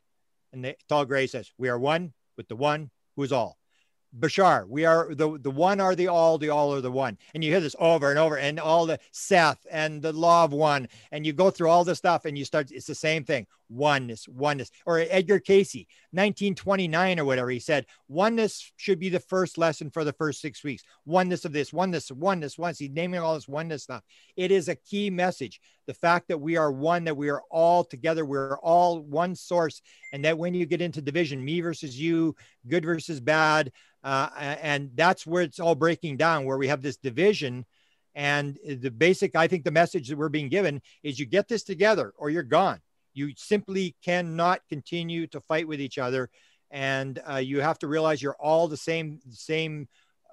And 0.53 0.65
the 0.65 0.77
tall 0.89 1.05
gray 1.05 1.27
says, 1.27 1.53
"We 1.59 1.69
are 1.69 1.79
one 1.79 2.13
with 2.37 2.49
the 2.49 2.57
one 2.57 2.91
who 3.17 3.23
is 3.23 3.33
all." 3.33 3.59
Bashar, 4.19 4.69
we 4.69 4.85
are 4.85 5.13
the, 5.13 5.39
the 5.39 5.51
one 5.51 5.81
are 5.81 5.97
the 5.97 6.07
all, 6.07 6.39
the 6.39 6.49
all 6.49 6.73
are 6.73 6.81
the 6.81 6.91
one. 6.91 7.19
And 7.35 7.43
you 7.43 7.51
hear 7.51 7.61
this 7.61 7.75
over 7.81 8.11
and 8.11 8.19
over, 8.19 8.39
and 8.39 8.61
all 8.61 8.87
the 8.87 9.01
Seth 9.11 9.67
and 9.71 10.01
the 10.01 10.13
law 10.13 10.45
of 10.45 10.53
one, 10.53 10.89
and 11.11 11.27
you 11.27 11.33
go 11.33 11.51
through 11.51 11.69
all 11.69 11.85
this 11.85 11.99
stuff 11.99 12.25
and 12.25 12.39
you 12.39 12.45
start, 12.45 12.71
it's 12.71 12.87
the 12.87 12.95
same 12.95 13.25
thing 13.25 13.47
oneness, 13.75 14.29
oneness. 14.29 14.71
Or 14.87 14.99
Edgar 14.99 15.41
Cayce, 15.41 15.75
1929 16.13 17.21
or 17.21 17.25
whatever, 17.25 17.51
he 17.51 17.59
said, 17.59 17.87
oneness 18.09 18.73
should 18.77 18.99
be 18.99 19.09
the 19.09 19.21
first 19.21 19.59
lesson 19.59 19.91
for 19.91 20.05
the 20.05 20.13
first 20.13 20.41
six 20.41 20.63
weeks. 20.63 20.85
Oneness 21.05 21.45
of 21.45 21.53
this, 21.53 21.73
oneness, 21.73 22.11
oneness, 22.11 22.57
oneness. 22.57 22.79
He's 22.79 22.91
naming 22.91 23.21
all 23.21 23.35
this 23.35 23.49
oneness 23.49 23.83
stuff. 23.83 24.03
It 24.37 24.51
is 24.51 24.69
a 24.69 24.77
key 24.77 25.11
message. 25.11 25.61
The 25.87 25.95
fact 25.95 26.29
that 26.29 26.41
we 26.41 26.57
are 26.57 26.73
one, 26.73 27.05
that 27.05 27.17
we 27.17 27.29
are 27.29 27.43
all 27.51 27.85
together, 27.85 28.25
we're 28.25 28.59
all 28.59 29.01
one 29.01 29.35
source, 29.35 29.83
and 30.13 30.25
that 30.25 30.39
when 30.39 30.55
you 30.55 30.67
get 30.67 30.81
into 30.81 31.03
division, 31.03 31.45
me 31.45 31.61
versus 31.61 31.99
you, 31.99 32.35
good 32.67 32.85
versus 32.85 33.21
bad, 33.21 33.73
uh, 34.03 34.29
and 34.37 34.91
that's 34.95 35.27
where 35.27 35.43
it's 35.43 35.61
all 35.61 35.75
breaking 35.75 36.17
down, 36.17 36.45
where 36.45 36.59
we 36.59 36.69
have 36.69 36.83
this 36.83 36.97
division. 36.97 37.65
And 38.15 38.59
the 38.65 38.91
basic, 38.91 39.35
I 39.35 39.49
think 39.49 39.65
the 39.65 39.71
message 39.71 40.09
that 40.09 40.19
we're 40.19 40.29
being 40.29 40.49
given 40.49 40.83
is 41.03 41.19
you 41.19 41.27
get 41.27 41.49
this 41.49 41.65
together 41.65 42.13
or 42.17 42.31
you're 42.31 42.43
gone. 42.43 42.81
You 43.15 43.33
simply 43.37 43.97
cannot 44.05 44.61
continue 44.69 45.27
to 45.29 45.41
fight 45.41 45.67
with 45.67 45.81
each 45.81 45.99
other. 45.99 46.31
And 46.71 47.21
uh, 47.29 47.37
you 47.37 47.61
have 47.61 47.79
to 47.81 47.87
realize 47.87 48.21
you're 48.21 48.37
all 48.39 48.69
the 48.69 48.77
same, 48.77 49.21
same 49.31 49.89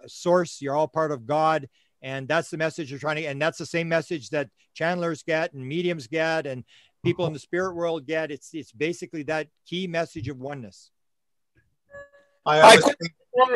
source. 0.07 0.61
You're 0.61 0.75
all 0.75 0.87
part 0.87 1.11
of 1.11 1.25
God. 1.25 1.69
And 2.01 2.27
that's 2.27 2.49
the 2.49 2.57
message 2.57 2.89
you're 2.89 2.99
trying 2.99 3.17
to, 3.17 3.25
and 3.25 3.39
that's 3.39 3.59
the 3.59 3.65
same 3.65 3.87
message 3.87 4.31
that 4.31 4.49
channelers 4.75 5.23
get 5.23 5.53
and 5.53 5.67
mediums 5.67 6.07
get 6.07 6.47
and 6.47 6.63
people 7.03 7.27
in 7.27 7.33
the 7.33 7.39
spirit 7.39 7.75
world 7.75 8.07
get. 8.07 8.31
It's, 8.31 8.49
it's 8.53 8.71
basically 8.71 9.23
that 9.23 9.47
key 9.67 9.85
message 9.85 10.27
of 10.27 10.39
oneness. 10.39 10.89
I, 12.43 12.59
I 12.59 12.77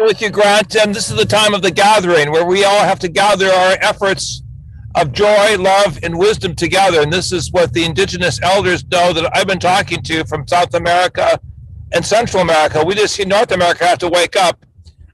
with 0.01 0.21
you, 0.21 0.29
Grant, 0.29 0.75
and 0.75 0.93
this 0.93 1.09
is 1.09 1.17
the 1.17 1.25
time 1.25 1.53
of 1.53 1.61
the 1.61 1.71
gathering 1.71 2.31
where 2.31 2.45
we 2.45 2.63
all 2.63 2.81
have 2.81 2.99
to 2.99 3.07
gather 3.07 3.47
our 3.47 3.77
efforts 3.81 4.41
of 4.95 5.11
joy, 5.11 5.57
love, 5.57 5.99
and 6.03 6.17
wisdom 6.17 6.55
together. 6.55 7.01
And 7.01 7.11
this 7.11 7.31
is 7.31 7.51
what 7.51 7.73
the 7.73 7.83
indigenous 7.83 8.41
elders 8.41 8.85
know 8.85 9.13
that 9.13 9.29
I've 9.35 9.47
been 9.47 9.59
talking 9.59 10.01
to 10.03 10.25
from 10.25 10.47
South 10.47 10.73
America 10.73 11.39
and 11.93 12.05
Central 12.05 12.41
America. 12.41 12.83
We 12.83 12.95
just 12.95 13.15
see 13.15 13.25
North 13.25 13.51
America 13.51 13.85
have 13.85 13.99
to 13.99 14.09
wake 14.09 14.35
up 14.35 14.65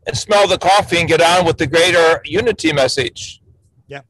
and 0.08 0.18
smell 0.18 0.48
the 0.48 0.58
coffee 0.58 1.00
and 1.00 1.08
get 1.08 1.22
on 1.22 1.46
with 1.46 1.58
the 1.58 1.68
greater 1.68 2.22
unity 2.26 2.74
message. 2.74 3.42
Yeah, 3.88 4.02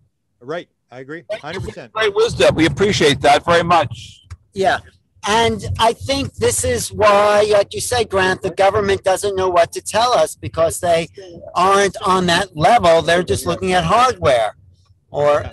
right. 0.41 0.68
I 0.89 0.99
agree. 0.99 1.23
100%. 1.31 1.91
Great 1.93 2.15
wisdom. 2.15 2.56
We 2.56 2.65
appreciate 2.65 3.22
that 3.22 3.45
very 3.45 3.64
much. 3.64 4.26
Yeah. 4.53 4.80
And 5.27 5.64
I 5.80 5.93
think 5.93 6.34
this 6.34 6.64
is 6.65 6.91
why, 6.91 7.45
like 7.52 7.73
you 7.73 7.80
say, 7.80 8.03
Grant, 8.06 8.41
the 8.41 8.52
government 8.52 9.03
doesn't 9.03 9.35
know 9.35 9.49
what 9.49 9.72
to 9.73 9.81
tell 9.81 10.14
us 10.14 10.35
because 10.35 10.80
they 10.80 11.07
aren't 11.56 11.95
on 12.02 12.26
that 12.26 12.57
level. 12.57 13.02
They're 13.02 13.23
just 13.23 13.45
looking 13.45 13.72
at 13.73 13.84
hardware. 13.84 14.56
Or, 15.11 15.43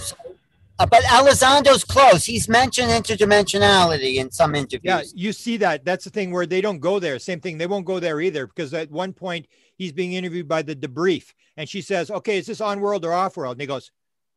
uh, 0.78 0.86
but 0.86 1.02
Elizondo's 1.04 1.84
close. 1.84 2.24
He's 2.24 2.48
mentioned 2.48 2.90
interdimensionality 2.90 4.16
in 4.16 4.30
some 4.30 4.54
interviews. 4.54 4.82
Yeah, 4.84 5.02
you 5.14 5.32
see 5.32 5.56
that. 5.58 5.84
That's 5.84 6.04
the 6.04 6.10
thing 6.10 6.30
where 6.30 6.46
they 6.46 6.60
don't 6.60 6.78
go 6.78 6.98
there. 6.98 7.18
Same 7.18 7.40
thing. 7.40 7.58
They 7.58 7.66
won't 7.66 7.84
go 7.84 7.98
there 7.98 8.20
either 8.20 8.46
because 8.46 8.72
at 8.72 8.90
one 8.90 9.12
point 9.12 9.46
he's 9.76 9.92
being 9.92 10.12
interviewed 10.12 10.48
by 10.48 10.62
the 10.62 10.76
debrief, 10.76 11.34
and 11.56 11.68
she 11.68 11.82
says, 11.82 12.10
"Okay, 12.10 12.38
is 12.38 12.46
this 12.46 12.60
on 12.60 12.80
world 12.80 13.04
or 13.04 13.12
off 13.12 13.36
world?" 13.36 13.56
And 13.56 13.60
he 13.60 13.66
goes, 13.66 13.90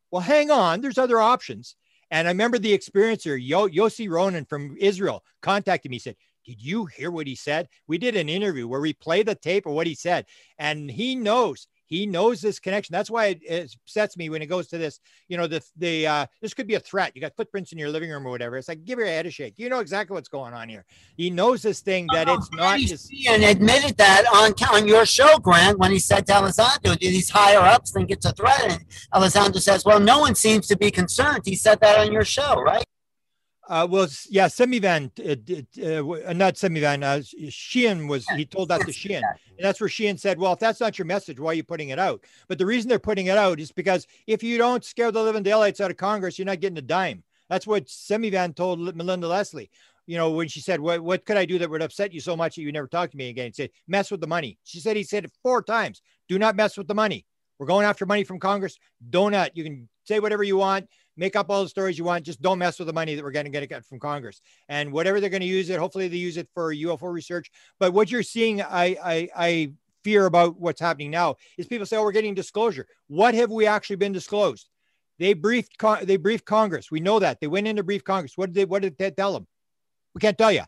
"Well, 0.09 0.21
hang 0.21 0.49
on. 0.51 0.81
There's 0.81 0.97
other 0.97 1.21
options." 1.21 1.75
And 2.11 2.27
I 2.27 2.31
remember 2.31 2.59
the 2.59 2.77
experiencer, 2.77 3.39
Yo- 3.41 3.69
Yossi 3.69 4.09
Ronan 4.09 4.45
from 4.45 4.75
Israel, 4.77 5.23
contacted 5.41 5.89
me, 5.89 5.97
said, 5.97 6.17
Did 6.45 6.61
you 6.61 6.85
hear 6.85 7.09
what 7.09 7.25
he 7.25 7.35
said? 7.35 7.69
We 7.87 7.97
did 7.97 8.17
an 8.17 8.27
interview 8.27 8.67
where 8.67 8.81
we 8.81 8.93
play 8.93 9.23
the 9.23 9.33
tape 9.33 9.65
of 9.65 9.73
what 9.73 9.87
he 9.87 9.95
said. 9.95 10.25
And 10.59 10.91
he 10.91 11.15
knows 11.15 11.67
He 11.91 12.05
knows 12.05 12.39
this 12.39 12.57
connection. 12.57 12.93
That's 12.93 13.11
why 13.11 13.25
it, 13.25 13.41
it 13.43 13.75
upsets 13.83 14.15
me 14.15 14.29
when 14.29 14.41
it 14.41 14.45
goes 14.45 14.67
to 14.69 14.77
this. 14.77 15.01
You 15.27 15.35
know, 15.35 15.45
the 15.45 15.61
the 15.75 16.07
uh, 16.07 16.25
this 16.41 16.53
could 16.53 16.65
be 16.65 16.75
a 16.75 16.79
threat. 16.79 17.11
You 17.13 17.21
got 17.21 17.35
footprints 17.35 17.73
in 17.73 17.77
your 17.77 17.89
living 17.89 18.09
room 18.09 18.25
or 18.25 18.31
whatever. 18.31 18.55
It's 18.55 18.69
like 18.69 18.85
give 18.85 18.97
your 18.97 19.09
head 19.09 19.25
a 19.25 19.29
shake. 19.29 19.55
You 19.57 19.67
know 19.67 19.79
exactly 19.79 20.13
what's 20.13 20.29
going 20.29 20.53
on 20.53 20.69
here. 20.69 20.85
He 21.17 21.29
knows 21.29 21.61
this 21.61 21.81
thing 21.81 22.07
that 22.13 22.29
Oh, 22.29 22.35
it's 22.35 22.49
not. 22.53 22.79
His, 22.79 23.09
Sheehan 23.11 23.43
admitted 23.43 23.97
that 23.97 24.23
on 24.33 24.53
on 24.73 24.87
your 24.87 25.05
show, 25.05 25.37
Grant, 25.39 25.79
when 25.79 25.91
he 25.91 25.99
said 25.99 26.25
to 26.27 26.53
"Do 26.83 26.95
these 26.95 27.29
higher 27.29 27.59
ups 27.59 27.91
think 27.91 28.09
it's 28.09 28.25
a 28.25 28.31
threat?" 28.31 28.71
And 28.71 28.85
Elizondo 29.13 29.59
says, 29.59 29.83
"Well, 29.83 29.99
no 29.99 30.19
one 30.19 30.35
seems 30.35 30.67
to 30.67 30.77
be 30.77 30.91
concerned." 30.91 31.41
He 31.43 31.55
said 31.55 31.81
that 31.81 31.99
on 31.99 32.13
your 32.13 32.23
show, 32.23 32.61
right? 32.61 32.85
Uh, 33.69 33.87
well, 33.89 34.07
yeah, 34.29 34.47
Semivan, 34.47 35.11
uh, 35.19 35.81
uh, 35.81 36.29
uh, 36.29 36.33
not 36.33 36.55
Semivan, 36.55 37.03
uh, 37.03 37.21
Sheehan 37.49 38.07
was, 38.07 38.27
he 38.29 38.45
told 38.45 38.69
that 38.69 38.81
to 38.81 38.91
Sheehan. 38.91 39.23
And 39.23 39.65
that's 39.65 39.79
where 39.79 39.87
Sheehan 39.87 40.17
said, 40.17 40.39
well, 40.39 40.53
if 40.53 40.59
that's 40.59 40.79
not 40.79 40.97
your 40.97 41.05
message, 41.05 41.39
why 41.39 41.51
are 41.51 41.53
you 41.53 41.63
putting 41.63 41.89
it 41.89 41.99
out? 41.99 42.25
But 42.47 42.57
the 42.57 42.65
reason 42.65 42.89
they're 42.89 42.99
putting 42.99 43.27
it 43.27 43.37
out 43.37 43.59
is 43.59 43.71
because 43.71 44.07
if 44.27 44.41
you 44.43 44.57
don't 44.57 44.83
scare 44.83 45.11
the 45.11 45.23
living 45.23 45.43
daylights 45.43 45.79
out 45.79 45.91
of 45.91 45.97
Congress, 45.97 46.37
you're 46.37 46.45
not 46.45 46.59
getting 46.59 46.79
a 46.79 46.81
dime. 46.81 47.23
That's 47.49 47.67
what 47.67 47.85
Semivan 47.85 48.55
told 48.55 48.79
Melinda 48.95 49.27
Leslie. 49.27 49.69
You 50.07 50.17
know, 50.17 50.31
when 50.31 50.47
she 50.47 50.59
said, 50.59 50.81
what, 50.81 51.01
what 51.01 51.25
could 51.25 51.37
I 51.37 51.45
do 51.45 51.59
that 51.59 51.69
would 51.69 51.83
upset 51.83 52.11
you 52.11 52.19
so 52.19 52.35
much 52.35 52.55
that 52.55 52.63
you 52.63 52.71
never 52.71 52.87
talk 52.87 53.11
to 53.11 53.17
me 53.17 53.29
again? 53.29 53.47
He 53.47 53.53
said, 53.53 53.69
mess 53.87 54.09
with 54.09 54.19
the 54.19 54.27
money. 54.27 54.57
She 54.63 54.79
said, 54.79 54.97
he 54.97 55.03
said 55.03 55.25
it 55.25 55.31
four 55.43 55.61
times. 55.61 56.01
Do 56.27 56.39
not 56.39 56.55
mess 56.55 56.77
with 56.77 56.87
the 56.87 56.95
money. 56.95 57.25
We're 57.59 57.67
going 57.67 57.85
after 57.85 58.07
money 58.07 58.23
from 58.23 58.39
Congress. 58.39 58.79
Donut. 59.07 59.51
You 59.53 59.63
can 59.63 59.87
say 60.05 60.19
whatever 60.19 60.43
you 60.43 60.57
want, 60.57 60.89
make 61.17 61.35
up 61.35 61.49
all 61.49 61.63
the 61.63 61.69
stories 61.69 61.97
you 61.97 62.03
want. 62.03 62.25
Just 62.25 62.41
don't 62.41 62.59
mess 62.59 62.79
with 62.79 62.87
the 62.87 62.93
money 62.93 63.15
that 63.15 63.23
we're 63.23 63.31
going 63.31 63.51
to 63.51 63.67
get 63.67 63.85
from 63.85 63.99
Congress. 63.99 64.41
And 64.69 64.91
whatever 64.91 65.19
they're 65.19 65.29
going 65.29 65.41
to 65.41 65.47
use 65.47 65.69
it, 65.69 65.79
hopefully 65.79 66.07
they 66.07 66.17
use 66.17 66.37
it 66.37 66.49
for 66.53 66.73
UFO 66.73 67.11
research. 67.11 67.51
But 67.79 67.93
what 67.93 68.11
you're 68.11 68.23
seeing, 68.23 68.61
I, 68.61 68.97
I, 69.03 69.29
I 69.35 69.73
fear 70.03 70.25
about 70.25 70.59
what's 70.59 70.81
happening 70.81 71.11
now 71.11 71.35
is 71.57 71.67
people 71.67 71.85
say, 71.85 71.97
"Oh, 71.97 72.03
we're 72.03 72.11
getting 72.11 72.33
disclosure." 72.33 72.87
What 73.07 73.33
have 73.35 73.51
we 73.51 73.67
actually 73.67 73.97
been 73.97 74.13
disclosed? 74.13 74.69
They 75.19 75.33
briefed, 75.33 75.77
Con- 75.77 76.05
they 76.05 76.17
briefed 76.17 76.45
Congress. 76.45 76.89
We 76.89 76.99
know 76.99 77.19
that 77.19 77.39
they 77.39 77.47
went 77.47 77.67
in 77.67 77.75
to 77.75 77.83
brief 77.83 78.03
Congress. 78.03 78.37
What 78.37 78.47
did 78.47 78.55
they? 78.55 78.65
What 78.65 78.81
did 78.81 78.97
they 78.97 79.11
tell 79.11 79.33
them? 79.33 79.47
We 80.15 80.19
can't 80.19 80.37
tell 80.37 80.51
you. 80.51 80.63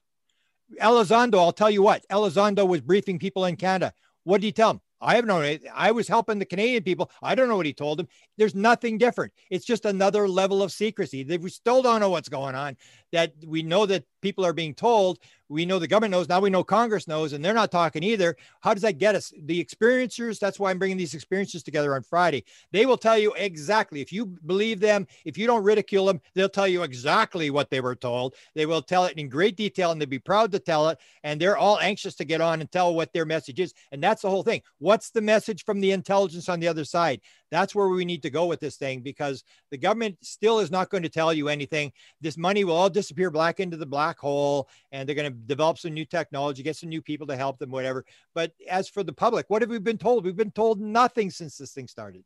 Elizondo, 0.81 1.35
I'll 1.39 1.51
tell 1.51 1.69
you 1.69 1.81
what. 1.81 2.03
Elizondo 2.11 2.67
was 2.67 2.81
briefing 2.81 3.19
people 3.19 3.45
in 3.45 3.55
Canada. 3.55 3.93
What 4.23 4.41
did 4.41 4.47
he 4.47 4.51
tell 4.51 4.73
them? 4.73 4.81
I 5.03 5.15
have 5.15 5.25
no. 5.25 5.57
I 5.73 5.91
was 5.91 6.07
helping 6.07 6.39
the 6.39 6.45
Canadian 6.45 6.83
people. 6.83 7.11
I 7.21 7.35
don't 7.35 7.49
know 7.49 7.57
what 7.57 7.65
he 7.65 7.73
told 7.73 7.99
them. 7.99 8.07
There's 8.37 8.55
nothing 8.55 8.97
different. 8.97 9.33
It's 9.49 9.65
just 9.65 9.85
another 9.85 10.27
level 10.27 10.63
of 10.63 10.71
secrecy. 10.71 11.23
They, 11.23 11.37
we 11.37 11.49
still 11.49 11.81
don't 11.81 11.99
know 11.99 12.09
what's 12.09 12.29
going 12.29 12.55
on. 12.55 12.77
That 13.13 13.33
we 13.45 13.63
know 13.63 13.85
that 13.85 14.03
people 14.21 14.43
are 14.45 14.53
being 14.53 14.73
told. 14.73 15.19
We 15.49 15.65
know 15.65 15.77
the 15.77 15.87
government 15.87 16.13
knows. 16.13 16.27
Now 16.27 16.39
we 16.39 16.49
know 16.49 16.63
Congress 16.63 17.07
knows, 17.07 17.33
and 17.33 17.45
they're 17.45 17.53
not 17.53 17.71
talking 17.71 18.01
either. 18.01 18.35
How 18.61 18.73
does 18.73 18.81
that 18.81 18.97
get 18.97 19.13
us? 19.13 19.31
The 19.43 19.63
experiencers. 19.63 20.39
That's 20.39 20.59
why 20.59 20.71
I'm 20.71 20.79
bringing 20.79 20.97
these 20.97 21.13
experiences 21.13 21.61
together 21.61 21.93
on 21.93 22.01
Friday. 22.01 22.43
They 22.71 22.87
will 22.87 22.97
tell 22.97 23.19
you 23.19 23.33
exactly. 23.33 24.01
If 24.01 24.11
you 24.11 24.25
believe 24.25 24.79
them, 24.79 25.05
if 25.25 25.37
you 25.37 25.45
don't 25.45 25.63
ridicule 25.63 26.07
them, 26.07 26.21
they'll 26.33 26.49
tell 26.49 26.67
you 26.67 26.81
exactly 26.81 27.51
what 27.51 27.69
they 27.69 27.81
were 27.81 27.95
told. 27.95 28.33
They 28.55 28.65
will 28.65 28.81
tell 28.81 29.05
it 29.05 29.17
in 29.17 29.29
great 29.29 29.55
detail, 29.55 29.91
and 29.91 30.01
they'd 30.01 30.09
be 30.09 30.17
proud 30.17 30.51
to 30.53 30.59
tell 30.59 30.89
it. 30.89 30.97
And 31.23 31.39
they're 31.39 31.57
all 31.57 31.79
anxious 31.79 32.15
to 32.15 32.25
get 32.25 32.41
on 32.41 32.61
and 32.61 32.71
tell 32.71 32.95
what 32.95 33.13
their 33.13 33.25
message 33.25 33.59
is. 33.59 33.75
And 33.91 34.01
that's 34.01 34.23
the 34.23 34.31
whole 34.31 34.43
thing. 34.43 34.61
What's 34.79 35.11
the 35.11 35.21
message 35.21 35.65
from 35.65 35.81
the 35.81 35.91
intelligence 35.91 36.49
on 36.49 36.59
the 36.59 36.67
other 36.69 36.85
side? 36.85 37.21
That's 37.51 37.75
where 37.75 37.89
we 37.89 38.05
need 38.05 38.23
to 38.23 38.31
go 38.31 38.47
with 38.47 38.59
this 38.59 38.77
thing 38.77 39.01
because 39.01 39.43
the 39.69 39.77
government 39.77 40.17
still 40.21 40.57
is 40.57 40.71
not 40.71 40.89
going 40.89 41.03
to 41.03 41.09
tell 41.09 41.31
you 41.31 41.49
anything. 41.49 41.91
This 42.19 42.37
money 42.37 42.63
will 42.63 42.75
all 42.75 42.89
disappear 42.89 43.02
black 43.11 43.59
into 43.59 43.77
the 43.77 43.85
black 43.85 44.19
hole, 44.19 44.69
and 44.91 45.07
they're 45.07 45.15
going 45.15 45.31
to 45.31 45.37
develop 45.37 45.77
some 45.77 45.93
new 45.93 46.05
technology, 46.05 46.63
get 46.63 46.75
some 46.75 46.89
new 46.89 47.01
people 47.01 47.27
to 47.27 47.35
help 47.35 47.59
them, 47.59 47.71
whatever. 47.71 48.05
But 48.33 48.53
as 48.69 48.89
for 48.89 49.03
the 49.03 49.13
public, 49.13 49.49
what 49.49 49.61
have 49.61 49.69
we 49.69 49.79
been 49.79 49.97
told? 49.97 50.25
We've 50.25 50.35
been 50.35 50.51
told 50.51 50.79
nothing 50.79 51.29
since 51.31 51.57
this 51.57 51.73
thing 51.73 51.87
started. 51.87 52.23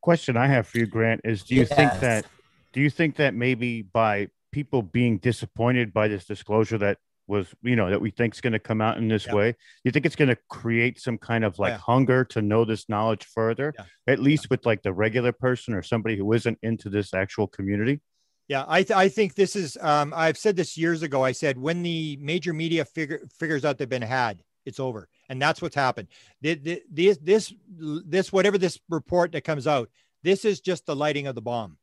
Question 0.00 0.36
I 0.36 0.46
have 0.48 0.66
for 0.66 0.78
you, 0.78 0.86
Grant, 0.86 1.20
is 1.24 1.42
do 1.44 1.54
you 1.54 1.64
think 1.64 1.92
that 2.00 2.26
do 2.72 2.80
you 2.80 2.90
think 2.90 3.16
that 3.16 3.34
maybe 3.34 3.82
by 3.82 4.28
people 4.50 4.82
being 4.82 5.18
disappointed 5.18 5.92
by 5.92 6.08
this 6.08 6.24
disclosure 6.24 6.78
that 6.78 6.98
was 7.26 7.54
you 7.62 7.76
know 7.76 7.88
that 7.90 8.00
we 8.00 8.10
think 8.10 8.34
is 8.34 8.40
going 8.40 8.52
to 8.52 8.58
come 8.58 8.80
out 8.80 8.98
in 8.98 9.08
this 9.08 9.26
Yeah. 9.26 9.34
way 9.34 9.56
you 9.84 9.90
think 9.90 10.04
it's 10.04 10.16
going 10.16 10.28
to 10.28 10.38
create 10.50 11.00
some 11.00 11.18
kind 11.18 11.44
of 11.44 11.58
like 11.58 11.72
yeah. 11.72 11.78
hunger 11.78 12.24
to 12.26 12.42
know 12.42 12.64
this 12.64 12.88
knowledge 12.88 13.24
further 13.24 13.72
Yeah. 13.78 13.84
at 14.06 14.18
least 14.18 14.50
with 14.50 14.66
like 14.66 14.82
the 14.82 14.92
regular 14.92 15.32
person 15.32 15.72
or 15.72 15.82
somebody 15.82 16.16
who 16.16 16.32
isn't 16.32 16.58
into 16.62 16.90
this 16.90 17.14
actual 17.14 17.46
community 17.46 18.00
Yeah, 18.48 18.64
I, 18.68 18.82
th- 18.82 18.96
I 18.96 19.08
think 19.08 19.34
this 19.34 19.56
is. 19.56 19.78
Um, 19.80 20.12
I've 20.14 20.36
said 20.36 20.56
this 20.56 20.76
years 20.76 21.02
ago. 21.02 21.24
I 21.24 21.32
said 21.32 21.58
when 21.58 21.82
the 21.82 22.18
major 22.20 22.52
media 22.52 22.84
figure 22.84 23.22
figures 23.38 23.64
out 23.64 23.78
they've 23.78 23.88
been 23.88 24.02
had, 24.02 24.42
it's 24.66 24.80
over, 24.80 25.08
and 25.28 25.40
that's 25.40 25.62
what's 25.62 25.74
happened. 25.74 26.08
Th- 26.42 26.62
th- 26.62 26.82
This 26.90 27.18
this 27.18 27.54
this 27.78 28.32
whatever 28.32 28.58
this 28.58 28.78
report 28.88 29.32
that 29.32 29.44
comes 29.44 29.66
out, 29.66 29.90
this 30.22 30.44
is 30.44 30.60
just 30.60 30.86
the 30.86 30.96
lighting 30.96 31.26
of 31.28 31.34
the 31.34 31.40
bomb. 31.42 31.78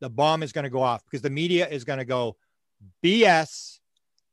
The 0.00 0.08
bomb 0.10 0.42
is 0.42 0.52
going 0.52 0.64
to 0.64 0.70
go 0.70 0.82
off 0.82 1.04
because 1.04 1.22
the 1.22 1.30
media 1.30 1.68
is 1.68 1.84
going 1.84 1.98
to 1.98 2.04
go 2.04 2.36
BS, 3.02 3.80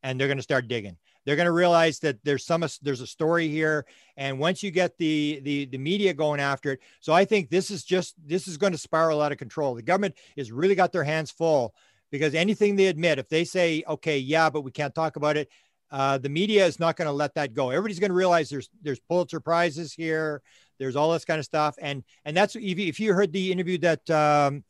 and 0.03 0.19
they're 0.19 0.27
going 0.27 0.37
to 0.37 0.43
start 0.43 0.67
digging. 0.67 0.97
They're 1.25 1.35
going 1.35 1.45
to 1.45 1.51
realize 1.51 1.99
that 1.99 2.23
there's 2.23 2.45
some 2.45 2.65
there's 2.81 3.01
a 3.01 3.07
story 3.07 3.47
here, 3.47 3.85
and 4.17 4.39
once 4.39 4.61
you 4.61 4.71
get 4.71 4.97
the 4.97 5.39
the 5.43 5.65
the 5.65 5.77
media 5.77 6.13
going 6.13 6.39
after 6.39 6.73
it, 6.73 6.79
so 6.99 7.13
I 7.13 7.25
think 7.25 7.49
this 7.49 7.71
is 7.71 7.83
just 7.83 8.15
this 8.25 8.47
is 8.47 8.57
going 8.57 8.73
to 8.73 8.77
spiral 8.77 9.21
out 9.21 9.31
of 9.31 9.37
control. 9.37 9.75
The 9.75 9.81
government 9.81 10.15
has 10.37 10.51
really 10.51 10.75
got 10.75 10.91
their 10.91 11.03
hands 11.03 11.31
full 11.31 11.73
because 12.11 12.35
anything 12.35 12.75
they 12.75 12.87
admit, 12.87 13.19
if 13.19 13.29
they 13.29 13.43
say, 13.43 13.83
okay, 13.87 14.17
yeah, 14.19 14.49
but 14.49 14.61
we 14.61 14.71
can't 14.71 14.93
talk 14.93 15.15
about 15.15 15.37
it, 15.37 15.49
uh, 15.91 16.17
the 16.17 16.29
media 16.29 16.65
is 16.65 16.79
not 16.79 16.95
going 16.95 17.07
to 17.07 17.11
let 17.11 17.35
that 17.35 17.53
go. 17.53 17.69
Everybody's 17.69 17.99
going 17.99 18.11
to 18.11 18.15
realize 18.15 18.49
there's 18.49 18.69
there's 18.81 18.99
Pulitzer 18.99 19.39
prizes 19.39 19.93
here, 19.93 20.41
there's 20.79 20.95
all 20.95 21.13
this 21.13 21.25
kind 21.25 21.39
of 21.39 21.45
stuff, 21.45 21.75
and 21.81 22.03
and 22.25 22.35
that's 22.35 22.55
if 22.55 22.61
you, 22.61 22.87
if 22.87 22.99
you 22.99 23.13
heard 23.13 23.31
the 23.31 23.51
interview 23.51 23.77
that 23.77 24.09
um, 24.09 24.63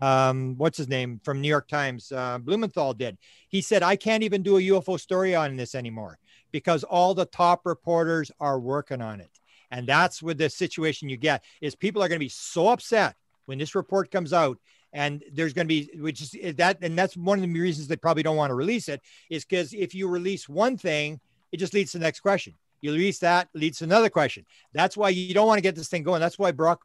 um, 0.00 0.56
what's 0.56 0.78
his 0.78 0.88
name 0.88 1.20
from 1.24 1.40
New 1.40 1.48
York 1.48 1.68
Times, 1.68 2.12
uh, 2.12 2.38
Blumenthal 2.38 2.94
did. 2.94 3.18
He 3.48 3.60
said, 3.60 3.82
I 3.82 3.96
can't 3.96 4.22
even 4.22 4.42
do 4.42 4.56
a 4.56 4.60
UFO 4.60 4.98
story 4.98 5.34
on 5.34 5.56
this 5.56 5.74
anymore 5.74 6.18
because 6.52 6.84
all 6.84 7.14
the 7.14 7.26
top 7.26 7.62
reporters 7.64 8.30
are 8.40 8.58
working 8.58 9.00
on 9.00 9.20
it. 9.20 9.30
And 9.70 9.86
that's 9.86 10.22
what 10.22 10.38
the 10.38 10.50
situation 10.50 11.08
you 11.08 11.16
get 11.16 11.44
is 11.60 11.74
people 11.74 12.02
are 12.02 12.08
going 12.08 12.18
to 12.18 12.24
be 12.24 12.28
so 12.28 12.68
upset 12.68 13.16
when 13.46 13.58
this 13.58 13.74
report 13.74 14.10
comes 14.10 14.32
out 14.32 14.58
and 14.92 15.22
there's 15.32 15.52
going 15.52 15.66
to 15.66 15.68
be 15.68 15.88
which 16.00 16.34
is 16.34 16.56
that 16.56 16.78
and 16.82 16.98
that's 16.98 17.16
one 17.16 17.38
of 17.38 17.42
the 17.42 17.60
reasons 17.60 17.86
they 17.86 17.96
probably 17.96 18.24
don't 18.24 18.36
want 18.36 18.50
to 18.50 18.54
release 18.54 18.88
it 18.88 19.00
is 19.28 19.44
because 19.44 19.72
if 19.72 19.94
you 19.94 20.08
release 20.08 20.48
one 20.48 20.76
thing 20.76 21.20
it 21.52 21.58
just 21.58 21.72
leads 21.74 21.92
to 21.92 21.98
the 21.98 22.04
next 22.04 22.20
question 22.20 22.54
you 22.80 22.92
release 22.92 23.18
that 23.20 23.48
leads 23.54 23.78
to 23.78 23.84
another 23.84 24.10
question. 24.10 24.44
That's 24.72 24.96
why 24.96 25.10
you 25.10 25.34
don't 25.34 25.46
want 25.46 25.58
to 25.58 25.62
get 25.62 25.74
this 25.74 25.88
thing 25.88 26.02
going. 26.02 26.20
That's 26.20 26.38
why 26.38 26.52
barack 26.52 26.78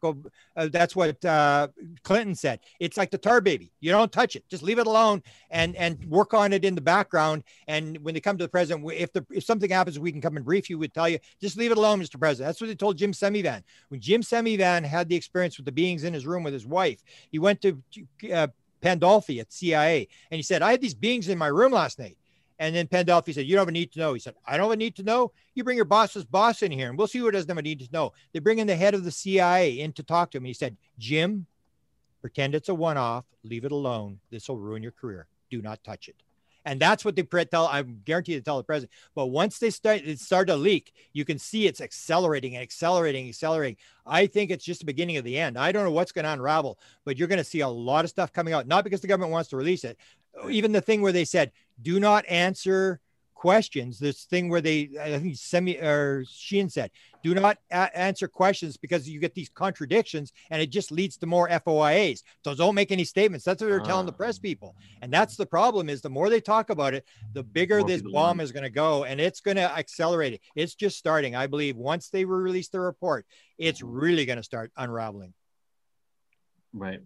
uh, 0.56 0.68
that's 0.70 0.94
what 0.94 1.24
uh, 1.24 1.68
clinton 2.02 2.34
said. 2.34 2.60
It's 2.80 2.96
like 2.96 3.10
the 3.10 3.18
tar 3.18 3.40
baby. 3.40 3.72
You 3.80 3.92
don't 3.92 4.12
touch 4.12 4.36
it. 4.36 4.48
Just 4.48 4.62
leave 4.62 4.78
it 4.78 4.86
alone 4.86 5.22
and 5.50 5.76
and 5.76 6.04
work 6.06 6.34
on 6.34 6.52
it 6.52 6.64
in 6.64 6.74
the 6.74 6.80
background. 6.80 7.44
And 7.68 7.98
when 7.98 8.14
they 8.14 8.20
come 8.20 8.38
to 8.38 8.44
the 8.44 8.48
president 8.48 8.90
if 8.92 9.12
the 9.12 9.24
if 9.30 9.44
something 9.44 9.70
happens 9.70 9.98
we 9.98 10.12
can 10.12 10.20
come 10.20 10.36
and 10.36 10.44
brief 10.44 10.70
you. 10.70 10.78
We'd 10.78 10.94
tell 10.94 11.08
you 11.08 11.18
just 11.40 11.56
leave 11.56 11.72
it 11.72 11.78
alone 11.78 12.00
mr 12.00 12.18
president. 12.18 12.48
That's 12.48 12.60
what 12.60 12.68
they 12.68 12.74
told 12.74 12.98
jim 12.98 13.12
semivan. 13.12 13.62
When 13.88 14.00
jim 14.00 14.22
semivan 14.22 14.84
had 14.84 15.08
the 15.08 15.16
experience 15.16 15.56
with 15.56 15.66
the 15.66 15.72
beings 15.72 16.04
in 16.04 16.14
his 16.14 16.26
room 16.26 16.42
with 16.42 16.52
his 16.52 16.66
wife 16.66 17.02
he 17.30 17.38
went 17.38 17.60
to 17.62 17.82
uh, 18.32 18.48
pandolfi 18.82 19.40
at 19.40 19.52
cia 19.52 20.06
and 20.30 20.36
he 20.36 20.42
said 20.42 20.62
i 20.62 20.70
had 20.70 20.80
these 20.80 20.94
beings 20.94 21.28
in 21.28 21.38
my 21.38 21.46
room 21.46 21.72
last 21.72 21.98
night 21.98 22.16
and 22.58 22.74
then 22.74 22.86
Pandolfi 22.86 23.34
said, 23.34 23.46
You 23.46 23.54
don't 23.54 23.62
have 23.62 23.68
a 23.68 23.72
need 23.72 23.92
to 23.92 23.98
know. 23.98 24.14
He 24.14 24.20
said, 24.20 24.34
I 24.46 24.56
don't 24.56 24.66
have 24.66 24.72
a 24.72 24.76
need 24.76 24.96
to 24.96 25.02
know. 25.02 25.32
You 25.54 25.64
bring 25.64 25.76
your 25.76 25.84
boss's 25.84 26.24
boss 26.24 26.62
in 26.62 26.72
here 26.72 26.88
and 26.88 26.98
we'll 26.98 27.06
see 27.06 27.18
who 27.18 27.30
doesn't 27.30 27.48
have 27.48 27.58
a 27.58 27.62
need 27.62 27.80
to 27.80 27.88
know. 27.92 28.12
They 28.32 28.38
bring 28.38 28.58
in 28.58 28.66
the 28.66 28.76
head 28.76 28.94
of 28.94 29.04
the 29.04 29.10
CIA 29.10 29.80
in 29.80 29.92
to 29.94 30.02
talk 30.02 30.30
to 30.30 30.38
him. 30.38 30.44
He 30.44 30.54
said, 30.54 30.76
Jim, 30.98 31.46
pretend 32.20 32.54
it's 32.54 32.68
a 32.68 32.74
one 32.74 32.96
off, 32.96 33.24
leave 33.44 33.64
it 33.64 33.72
alone. 33.72 34.20
This 34.30 34.48
will 34.48 34.58
ruin 34.58 34.82
your 34.82 34.92
career. 34.92 35.26
Do 35.50 35.60
not 35.62 35.84
touch 35.84 36.08
it. 36.08 36.16
And 36.66 36.80
that's 36.80 37.04
what 37.04 37.14
they 37.14 37.22
tell. 37.22 37.68
I'm 37.68 38.02
guaranteed 38.04 38.38
to 38.38 38.42
tell 38.42 38.56
the 38.56 38.64
president. 38.64 38.90
But 39.14 39.26
once 39.26 39.60
they 39.60 39.70
start, 39.70 40.00
it 40.04 40.18
start 40.18 40.48
to 40.48 40.56
leak, 40.56 40.92
you 41.12 41.24
can 41.24 41.38
see 41.38 41.68
it's 41.68 41.80
accelerating 41.80 42.56
and 42.56 42.62
accelerating, 42.62 43.28
accelerating. 43.28 43.76
I 44.04 44.26
think 44.26 44.50
it's 44.50 44.64
just 44.64 44.80
the 44.80 44.86
beginning 44.86 45.16
of 45.16 45.22
the 45.22 45.38
end. 45.38 45.56
I 45.56 45.70
don't 45.70 45.84
know 45.84 45.92
what's 45.92 46.10
going 46.10 46.24
to 46.24 46.32
unravel, 46.32 46.80
but 47.04 47.16
you're 47.16 47.28
going 47.28 47.38
to 47.38 47.44
see 47.44 47.60
a 47.60 47.68
lot 47.68 48.04
of 48.04 48.10
stuff 48.10 48.32
coming 48.32 48.52
out. 48.52 48.66
Not 48.66 48.82
because 48.82 49.00
the 49.00 49.06
government 49.06 49.30
wants 49.30 49.50
to 49.50 49.56
release 49.56 49.84
it, 49.84 49.96
even 50.50 50.72
the 50.72 50.80
thing 50.80 51.02
where 51.02 51.12
they 51.12 51.24
said, 51.24 51.52
"Do 51.80 52.00
not 52.00 52.24
answer 52.28 53.00
questions." 53.34 53.98
This 53.98 54.24
thing 54.24 54.48
where 54.48 54.60
they, 54.60 54.90
I 55.00 55.18
think, 55.18 55.36
semi 55.36 55.76
or 55.78 56.24
Sheehan 56.28 56.68
said, 56.68 56.90
"Do 57.22 57.34
not 57.34 57.58
a- 57.70 57.96
answer 57.96 58.28
questions 58.28 58.76
because 58.76 59.08
you 59.08 59.20
get 59.20 59.34
these 59.34 59.48
contradictions, 59.48 60.32
and 60.50 60.60
it 60.62 60.70
just 60.70 60.90
leads 60.90 61.16
to 61.18 61.26
more 61.26 61.48
FOIAs." 61.48 62.22
So 62.44 62.54
don't 62.54 62.74
make 62.74 62.92
any 62.92 63.04
statements. 63.04 63.44
That's 63.44 63.62
what 63.62 63.68
they're 63.68 63.80
telling 63.80 64.06
the 64.06 64.12
ah. 64.12 64.16
press 64.16 64.38
people, 64.38 64.74
and 65.02 65.12
that's 65.12 65.36
the 65.36 65.46
problem. 65.46 65.88
Is 65.88 66.00
the 66.00 66.10
more 66.10 66.30
they 66.30 66.40
talk 66.40 66.70
about 66.70 66.94
it, 66.94 67.06
the 67.32 67.42
bigger 67.42 67.80
More 67.80 67.88
this 67.88 68.02
bomb 68.02 68.38
learn. 68.38 68.44
is 68.44 68.52
going 68.52 68.64
to 68.64 68.70
go, 68.70 69.04
and 69.04 69.20
it's 69.20 69.40
going 69.40 69.56
to 69.56 69.70
accelerate 69.70 70.34
it. 70.34 70.40
It's 70.54 70.74
just 70.74 70.98
starting, 70.98 71.34
I 71.34 71.46
believe. 71.46 71.76
Once 71.76 72.08
they 72.08 72.24
release 72.24 72.68
the 72.68 72.80
report, 72.80 73.26
it's 73.58 73.82
really 73.82 74.26
going 74.26 74.38
to 74.38 74.42
start 74.42 74.72
unraveling. 74.76 75.34
Right. 76.72 77.00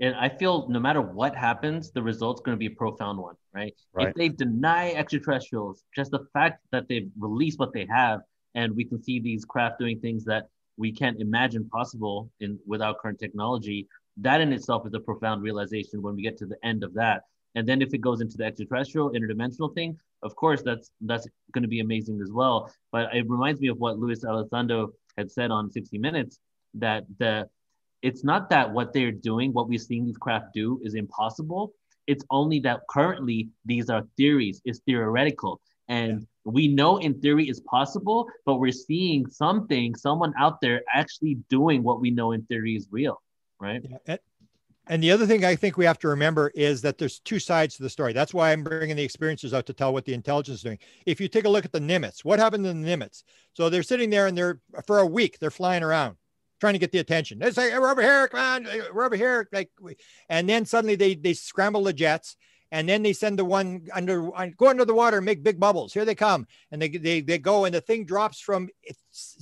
And 0.00 0.14
I 0.14 0.28
feel 0.28 0.68
no 0.68 0.78
matter 0.78 1.00
what 1.00 1.34
happens, 1.34 1.90
the 1.90 2.02
result's 2.02 2.40
going 2.42 2.54
to 2.54 2.58
be 2.58 2.66
a 2.66 2.76
profound 2.76 3.18
one, 3.18 3.34
right? 3.54 3.74
Right. 3.92 4.08
If 4.08 4.14
they 4.14 4.28
deny 4.28 4.92
extraterrestrials, 4.92 5.82
just 5.94 6.10
the 6.10 6.26
fact 6.32 6.60
that 6.72 6.86
they've 6.88 7.10
released 7.18 7.58
what 7.58 7.72
they 7.72 7.86
have, 7.88 8.20
and 8.54 8.74
we 8.76 8.84
can 8.84 9.02
see 9.02 9.20
these 9.20 9.44
craft 9.44 9.78
doing 9.78 10.00
things 10.00 10.24
that 10.24 10.48
we 10.76 10.92
can't 10.92 11.20
imagine 11.20 11.68
possible 11.70 12.30
in 12.40 12.58
without 12.66 12.98
current 12.98 13.18
technology. 13.18 13.88
That 14.18 14.40
in 14.40 14.52
itself 14.52 14.86
is 14.86 14.94
a 14.94 15.00
profound 15.00 15.42
realization 15.42 16.02
when 16.02 16.14
we 16.14 16.22
get 16.22 16.36
to 16.38 16.46
the 16.46 16.56
end 16.62 16.84
of 16.84 16.92
that. 16.94 17.22
And 17.54 17.66
then 17.66 17.80
if 17.80 17.94
it 17.94 17.98
goes 17.98 18.20
into 18.20 18.36
the 18.36 18.44
extraterrestrial, 18.44 19.12
interdimensional 19.12 19.74
thing, 19.74 19.98
of 20.22 20.36
course 20.36 20.62
that's 20.62 20.90
that's 21.00 21.26
going 21.52 21.62
to 21.62 21.68
be 21.68 21.80
amazing 21.80 22.20
as 22.22 22.30
well. 22.30 22.70
But 22.92 23.14
it 23.14 23.28
reminds 23.28 23.60
me 23.60 23.68
of 23.68 23.78
what 23.78 23.98
Luis 23.98 24.24
Elizondo 24.24 24.88
had 25.16 25.30
said 25.30 25.50
on 25.50 25.70
60 25.70 25.98
Minutes 25.98 26.38
that 26.74 27.04
the 27.18 27.48
it's 28.06 28.22
not 28.22 28.48
that 28.50 28.72
what 28.72 28.92
they're 28.92 29.10
doing, 29.10 29.52
what 29.52 29.68
we're 29.68 29.80
seeing 29.80 30.06
these 30.06 30.16
craft 30.16 30.54
do, 30.54 30.80
is 30.84 30.94
impossible. 30.94 31.72
It's 32.06 32.24
only 32.30 32.60
that 32.60 32.82
currently 32.88 33.48
these 33.64 33.90
are 33.90 34.06
theories, 34.16 34.62
it's 34.64 34.78
theoretical. 34.86 35.60
And 35.88 36.24
we 36.44 36.68
know 36.68 36.98
in 36.98 37.20
theory 37.20 37.48
is 37.48 37.58
possible, 37.60 38.28
but 38.44 38.56
we're 38.56 38.70
seeing 38.70 39.26
something, 39.26 39.96
someone 39.96 40.32
out 40.38 40.60
there 40.60 40.82
actually 40.94 41.38
doing 41.50 41.82
what 41.82 42.00
we 42.00 42.12
know 42.12 42.30
in 42.30 42.42
theory 42.42 42.76
is 42.76 42.86
real, 42.92 43.20
right? 43.58 43.84
Yeah. 44.06 44.18
And, 44.86 45.02
the 45.02 45.10
other 45.10 45.26
thing 45.26 45.44
I 45.44 45.56
think 45.56 45.76
we 45.76 45.84
have 45.84 45.98
to 45.98 46.08
remember 46.08 46.52
is 46.54 46.82
that 46.82 46.98
there's 46.98 47.18
two 47.18 47.40
sides 47.40 47.74
to 47.76 47.82
the 47.82 47.90
story. 47.90 48.12
That's 48.12 48.32
why 48.32 48.52
I'm 48.52 48.62
bringing 48.62 48.94
the 48.94 49.08
experiencers 49.08 49.52
out 49.52 49.66
to 49.66 49.72
tell 49.72 49.92
what 49.92 50.04
the 50.04 50.14
intelligence 50.14 50.58
is 50.58 50.62
doing. 50.62 50.78
If 51.06 51.20
you 51.20 51.26
take 51.26 51.44
a 51.44 51.48
look 51.48 51.64
at 51.64 51.72
the 51.72 51.80
Nimitz, 51.80 52.24
what 52.24 52.38
happened 52.38 52.62
to 52.62 52.72
the 52.72 52.78
Nimitz? 52.78 53.24
So 53.52 53.68
they're 53.68 53.82
sitting 53.82 54.10
there 54.10 54.28
and 54.28 54.38
they're 54.38 54.60
for 54.86 55.00
a 55.00 55.06
week, 55.06 55.40
they're 55.40 55.50
flying 55.50 55.82
around 55.82 56.16
trying 56.60 56.74
to 56.74 56.78
get 56.78 56.92
the 56.92 56.98
attention. 56.98 57.38
They 57.38 57.50
say, 57.50 57.76
we're 57.78 57.90
over 57.90 58.02
here, 58.02 58.28
come 58.28 58.40
on, 58.40 58.66
uh, 58.66 58.84
we're 58.92 59.04
over 59.04 59.16
here. 59.16 59.48
Like, 59.52 59.70
and 60.28 60.48
then 60.48 60.64
suddenly 60.64 60.96
they, 60.96 61.14
they 61.14 61.34
scramble 61.34 61.84
the 61.84 61.92
jets 61.92 62.36
and 62.72 62.88
then 62.88 63.02
they 63.02 63.12
send 63.12 63.38
the 63.38 63.44
one 63.44 63.86
under 63.94 64.34
uh, 64.36 64.48
go 64.56 64.68
under 64.68 64.84
the 64.84 64.94
water 64.94 65.18
and 65.18 65.26
make 65.26 65.42
big 65.42 65.60
bubbles. 65.60 65.92
Here 65.92 66.04
they 66.04 66.14
come, 66.14 66.46
and 66.70 66.82
they 66.82 66.88
they, 66.88 67.20
they 67.20 67.38
go, 67.38 67.64
and 67.64 67.74
the 67.74 67.80
thing 67.80 68.04
drops 68.04 68.40
from 68.40 68.68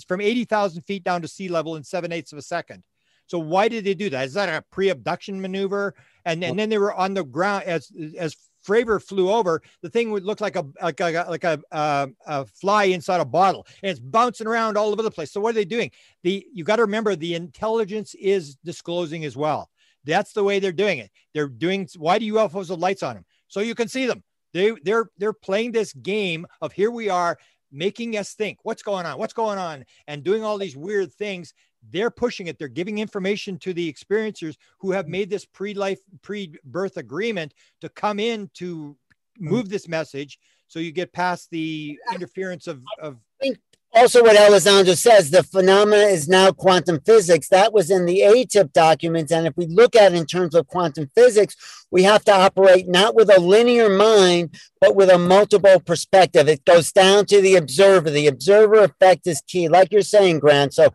from 0.07 0.21
eighty 0.21 0.45
thousand 0.45 0.83
feet 0.83 1.05
down 1.05 1.23
to 1.23 1.29
sea 1.29 1.49
level 1.49 1.77
in 1.77 1.85
seven 1.85 2.13
eighths 2.13 2.33
of 2.33 2.39
a 2.39 2.43
second. 2.43 2.83
So 3.27 3.39
why 3.39 3.69
did 3.69 3.85
they 3.85 3.95
do 3.95 4.11
that? 4.11 4.27
Is 4.27 4.35
that 4.35 4.51
a 4.51 4.63
pre-abduction 4.71 5.41
maneuver? 5.41 5.95
And 6.25 6.45
and 6.45 6.59
then 6.59 6.69
they 6.69 6.79
were 6.79 6.95
on 6.95 7.15
the 7.15 7.25
ground 7.25 7.65
as 7.65 7.91
as 8.19 8.37
Fravor 8.67 9.03
flew 9.03 9.31
over. 9.31 9.63
The 9.83 9.91
thing 9.91 10.11
would 10.11 10.25
look 10.25 10.41
like 10.41 10.57
a 10.57 10.67
like 10.83 11.01
a 11.01 11.27
like 11.29 11.45
a, 11.45 11.61
uh, 11.71 12.07
a 12.27 12.47
fly 12.47 12.85
inside 12.85 13.21
a 13.21 13.25
bottle, 13.25 13.67
and 13.83 13.91
it's 13.91 14.01
bouncing 14.01 14.47
around 14.47 14.77
all 14.77 14.91
over 14.91 15.03
the 15.03 15.11
place. 15.11 15.33
So 15.33 15.41
what 15.41 15.51
are 15.51 15.55
they 15.55 15.65
doing? 15.65 15.91
The 16.23 16.47
you 16.53 16.65
got 16.65 16.77
to 16.77 16.83
remember 16.83 17.15
the 17.17 17.35
intelligence 17.35 18.15
is 18.15 18.57
disclosing 18.57 19.25
as 19.25 19.37
well. 19.37 19.71
That's 20.05 20.33
the 20.33 20.45
way 20.45 20.59
they're 20.59 20.73
doing 20.73 20.99
it. 20.99 21.11
They're 21.33 21.49
doing 21.49 21.89
why 21.97 22.19
do 22.19 22.33
UFOs 22.35 22.69
have 22.69 22.79
lights 22.79 23.03
on 23.03 23.15
them? 23.15 23.25
So 23.49 23.61
you 23.61 23.75
can 23.75 23.89
see 23.89 24.07
them. 24.07 24.23
They 24.53 24.73
they're 24.83 25.11
they're 25.19 25.33
playing 25.33 25.73
this 25.73 25.93
game 25.93 26.47
of 26.61 26.73
here 26.73 26.91
we 26.91 27.09
are 27.09 27.39
making 27.75 28.17
us 28.17 28.35
think 28.35 28.59
what's 28.63 28.83
going 28.83 29.05
on, 29.05 29.19
what's 29.19 29.33
going 29.33 29.59
on, 29.59 29.85
and 30.07 30.23
doing 30.23 30.45
all 30.45 30.59
these 30.59 30.77
weird 30.77 31.13
things. 31.13 31.53
They're 31.91 32.11
pushing 32.11 32.47
it. 32.47 32.59
They're 32.59 32.69
giving 32.69 32.99
information 32.99 33.59
to 33.59 33.73
the 33.73 33.93
experiencers 33.93 34.57
who 34.79 34.91
have 34.93 35.07
mm. 35.07 35.11
made 35.11 35.31
this 35.31 35.45
pre-life, 35.45 36.01
pre-birth 36.23 36.97
agreement 36.97 37.55
to 37.81 37.89
come 37.89 38.19
in 38.19 38.51
to 38.55 38.97
mm. 39.41 39.51
move 39.51 39.69
this 39.69 39.89
message 39.89 40.39
so 40.67 40.79
you 40.79 40.93
get 40.93 41.13
past 41.13 41.51
the 41.51 41.99
interference 42.13 42.67
of, 42.67 42.83
of 43.01 43.19
also 43.95 44.23
what 44.23 44.37
Elizondo 44.37 44.97
says, 44.97 45.31
the 45.31 45.43
phenomena 45.43 46.03
is 46.03 46.29
now 46.29 46.51
quantum 46.51 47.01
physics. 47.01 47.49
That 47.49 47.73
was 47.73 47.91
in 47.91 48.07
the 48.07 48.21
AATIP 48.21 48.73
documents. 48.73 49.31
And 49.33 49.47
if 49.47 49.57
we 49.57 49.67
look 49.67 49.95
at 49.95 50.13
it 50.13 50.17
in 50.17 50.27
terms 50.27 50.55
of 50.55 50.67
quantum 50.67 51.11
physics, 51.15 51.87
we 51.91 52.03
have 52.03 52.25
to 52.25 52.33
operate 52.33 52.89
not 52.89 53.15
with 53.15 53.31
a 53.35 53.41
linear 53.41 53.89
mind, 53.89 54.59
but 54.81 54.97
with 54.97 55.11
a 55.11 55.19
multiple 55.19 55.81
perspective. 55.81 56.49
It 56.49 56.65
goes 56.65 56.93
down 56.93 57.27
to 57.27 57.41
the 57.41 57.55
observer. 57.57 58.11
The 58.11 58.27
observer 58.27 58.83
effect 58.83 59.27
is 59.27 59.43
key, 59.47 59.69
like 59.69 59.93
you're 59.93 60.03
saying, 60.03 60.41
Grant. 60.41 60.75
So 60.75 60.89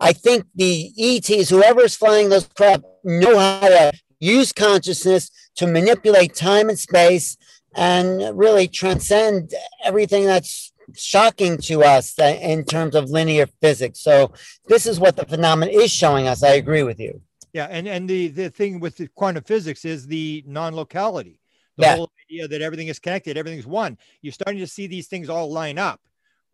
I 0.00 0.12
think 0.12 0.46
the 0.54 0.92
ETs, 0.98 1.50
whoever's 1.50 1.94
flying 1.94 2.30
those 2.30 2.46
craft, 2.46 2.84
know 3.04 3.38
how 3.38 3.68
to 3.68 3.92
use 4.18 4.52
consciousness 4.52 5.30
to 5.56 5.66
manipulate 5.66 6.34
time 6.34 6.68
and 6.68 6.78
space 6.78 7.36
and 7.74 8.36
really 8.36 8.66
transcend 8.66 9.52
everything 9.84 10.24
that's 10.24 10.72
shocking 10.94 11.58
to 11.58 11.82
us 11.82 12.18
in 12.18 12.64
terms 12.64 12.94
of 12.94 13.10
linear 13.10 13.46
physics. 13.60 14.00
So 14.00 14.32
this 14.66 14.86
is 14.86 15.00
what 15.00 15.16
the 15.16 15.24
phenomenon 15.24 15.74
is 15.74 15.90
showing 15.90 16.26
us. 16.28 16.42
I 16.42 16.54
agree 16.54 16.82
with 16.82 17.00
you. 17.00 17.20
Yeah, 17.52 17.68
and 17.70 17.88
and 17.88 18.08
the 18.08 18.28
the 18.28 18.50
thing 18.50 18.80
with 18.80 18.96
the 18.96 19.08
quantum 19.08 19.42
physics 19.42 19.84
is 19.84 20.06
the 20.06 20.44
non-locality. 20.46 21.40
The 21.76 21.82
yeah. 21.82 21.96
whole 21.96 22.10
idea 22.30 22.48
that 22.48 22.62
everything 22.62 22.88
is 22.88 22.98
connected, 22.98 23.36
everything's 23.36 23.66
one. 23.66 23.98
You're 24.22 24.32
starting 24.32 24.60
to 24.60 24.66
see 24.66 24.86
these 24.86 25.08
things 25.08 25.28
all 25.28 25.50
line 25.50 25.78
up 25.78 26.00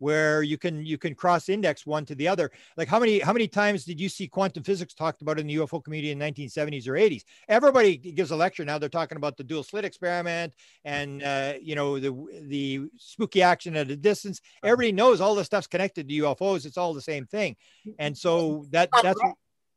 where 0.03 0.43
you 0.43 0.57
can 0.57 0.85
you 0.85 0.97
can 0.97 1.15
cross 1.15 1.47
index 1.47 1.85
one 1.85 2.05
to 2.05 2.15
the 2.15 2.27
other. 2.27 2.51
Like 2.75 2.89
how 2.89 2.99
many 2.99 3.19
how 3.19 3.31
many 3.31 3.47
times 3.47 3.85
did 3.85 3.99
you 4.01 4.09
see 4.09 4.27
quantum 4.27 4.63
physics 4.63 4.93
talked 4.93 5.21
about 5.21 5.39
in 5.39 5.47
the 5.47 5.55
ufo 5.55 5.81
community 5.81 6.11
in 6.11 6.19
1970s 6.19 6.87
or 6.87 6.93
80s 6.93 7.23
everybody 7.47 7.97
gives 7.97 8.31
a 8.31 8.35
lecture. 8.35 8.65
Now 8.65 8.77
they're 8.77 8.89
talking 8.89 9.17
about 9.17 9.37
the 9.37 9.43
dual 9.43 9.63
slit 9.63 9.85
experiment 9.85 10.53
and 10.83 11.23
uh, 11.23 11.53
you 11.61 11.75
know 11.75 11.99
the 11.99 12.11
the 12.47 12.81
spooky 12.97 13.41
action 13.41 13.75
at 13.75 13.89
a 13.89 13.95
distance. 13.95 14.41
Everybody 14.63 14.91
knows 14.91 15.21
all 15.21 15.35
the 15.35 15.45
stuff's 15.45 15.67
connected 15.67 16.09
to 16.09 16.15
ufos 16.21 16.65
it's 16.65 16.77
all 16.77 16.93
the 16.93 17.01
same 17.01 17.25
thing. 17.25 17.55
And 17.99 18.17
so 18.17 18.65
that 18.71 18.89
that's 19.01 19.21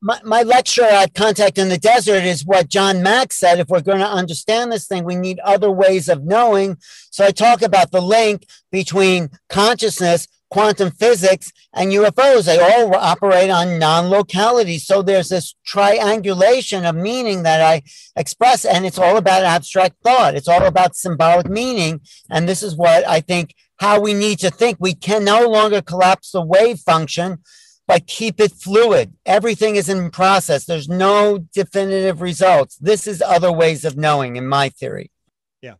my, 0.02 0.20
my 0.24 0.42
lecture 0.42 0.84
at 0.84 1.14
Contact 1.14 1.58
in 1.58 1.68
the 1.68 1.78
Desert 1.78 2.24
is 2.24 2.44
what 2.44 2.68
John 2.68 3.02
Mack 3.02 3.32
said. 3.32 3.58
If 3.58 3.68
we're 3.68 3.80
going 3.80 3.98
to 3.98 4.06
understand 4.06 4.70
this 4.70 4.86
thing, 4.86 5.04
we 5.04 5.16
need 5.16 5.38
other 5.40 5.70
ways 5.70 6.08
of 6.08 6.24
knowing. 6.24 6.76
So 7.10 7.24
I 7.24 7.30
talk 7.30 7.62
about 7.62 7.90
the 7.90 8.02
link 8.02 8.46
between 8.70 9.30
consciousness, 9.48 10.28
quantum 10.50 10.90
physics, 10.90 11.50
and 11.74 11.92
UFOs. 11.92 12.44
They 12.44 12.58
all 12.58 12.94
operate 12.94 13.50
on 13.50 13.78
non 13.78 14.08
locality. 14.08 14.78
So 14.78 15.02
there's 15.02 15.30
this 15.30 15.54
triangulation 15.66 16.84
of 16.84 16.94
meaning 16.94 17.42
that 17.44 17.62
I 17.62 17.82
express, 18.16 18.64
and 18.64 18.84
it's 18.84 18.98
all 18.98 19.16
about 19.16 19.44
abstract 19.44 19.96
thought. 20.04 20.34
It's 20.34 20.48
all 20.48 20.66
about 20.66 20.94
symbolic 20.94 21.48
meaning. 21.48 22.00
And 22.30 22.48
this 22.48 22.62
is 22.62 22.76
what 22.76 23.08
I 23.08 23.20
think 23.20 23.54
how 23.78 24.00
we 24.00 24.14
need 24.14 24.38
to 24.40 24.50
think. 24.50 24.76
We 24.78 24.94
can 24.94 25.24
no 25.24 25.48
longer 25.48 25.80
collapse 25.80 26.32
the 26.32 26.42
wave 26.42 26.80
function 26.80 27.38
but 27.86 28.06
keep 28.06 28.40
it 28.40 28.52
fluid. 28.52 29.14
Everything 29.24 29.76
is 29.76 29.88
in 29.88 30.10
process. 30.10 30.64
There's 30.64 30.88
no 30.88 31.38
definitive 31.38 32.20
results. 32.20 32.76
This 32.76 33.06
is 33.06 33.22
other 33.22 33.52
ways 33.52 33.84
of 33.84 33.96
knowing, 33.96 34.36
in 34.36 34.46
my 34.46 34.68
theory. 34.68 35.10
Yeah, 35.62 35.74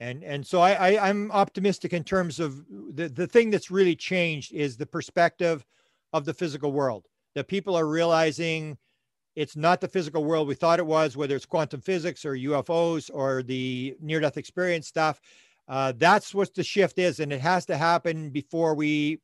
and 0.00 0.24
and 0.24 0.46
so 0.46 0.60
I, 0.60 0.72
I 0.72 1.08
I'm 1.08 1.30
optimistic 1.30 1.92
in 1.92 2.04
terms 2.04 2.40
of 2.40 2.64
the 2.68 3.08
the 3.08 3.26
thing 3.26 3.50
that's 3.50 3.70
really 3.70 3.96
changed 3.96 4.52
is 4.52 4.76
the 4.76 4.86
perspective 4.86 5.64
of 6.12 6.24
the 6.24 6.34
physical 6.34 6.72
world. 6.72 7.06
That 7.34 7.48
people 7.48 7.76
are 7.76 7.86
realizing 7.86 8.78
it's 9.36 9.56
not 9.56 9.80
the 9.80 9.88
physical 9.88 10.24
world 10.24 10.46
we 10.46 10.54
thought 10.54 10.78
it 10.78 10.86
was, 10.86 11.16
whether 11.16 11.34
it's 11.34 11.46
quantum 11.46 11.80
physics 11.80 12.24
or 12.24 12.36
UFOs 12.36 13.10
or 13.12 13.42
the 13.42 13.96
near 14.00 14.20
death 14.20 14.36
experience 14.36 14.86
stuff. 14.86 15.20
Uh, 15.66 15.92
that's 15.96 16.34
what 16.34 16.54
the 16.54 16.62
shift 16.62 16.98
is, 16.98 17.20
and 17.20 17.32
it 17.32 17.40
has 17.40 17.66
to 17.66 17.76
happen 17.76 18.30
before 18.30 18.74
we 18.74 19.18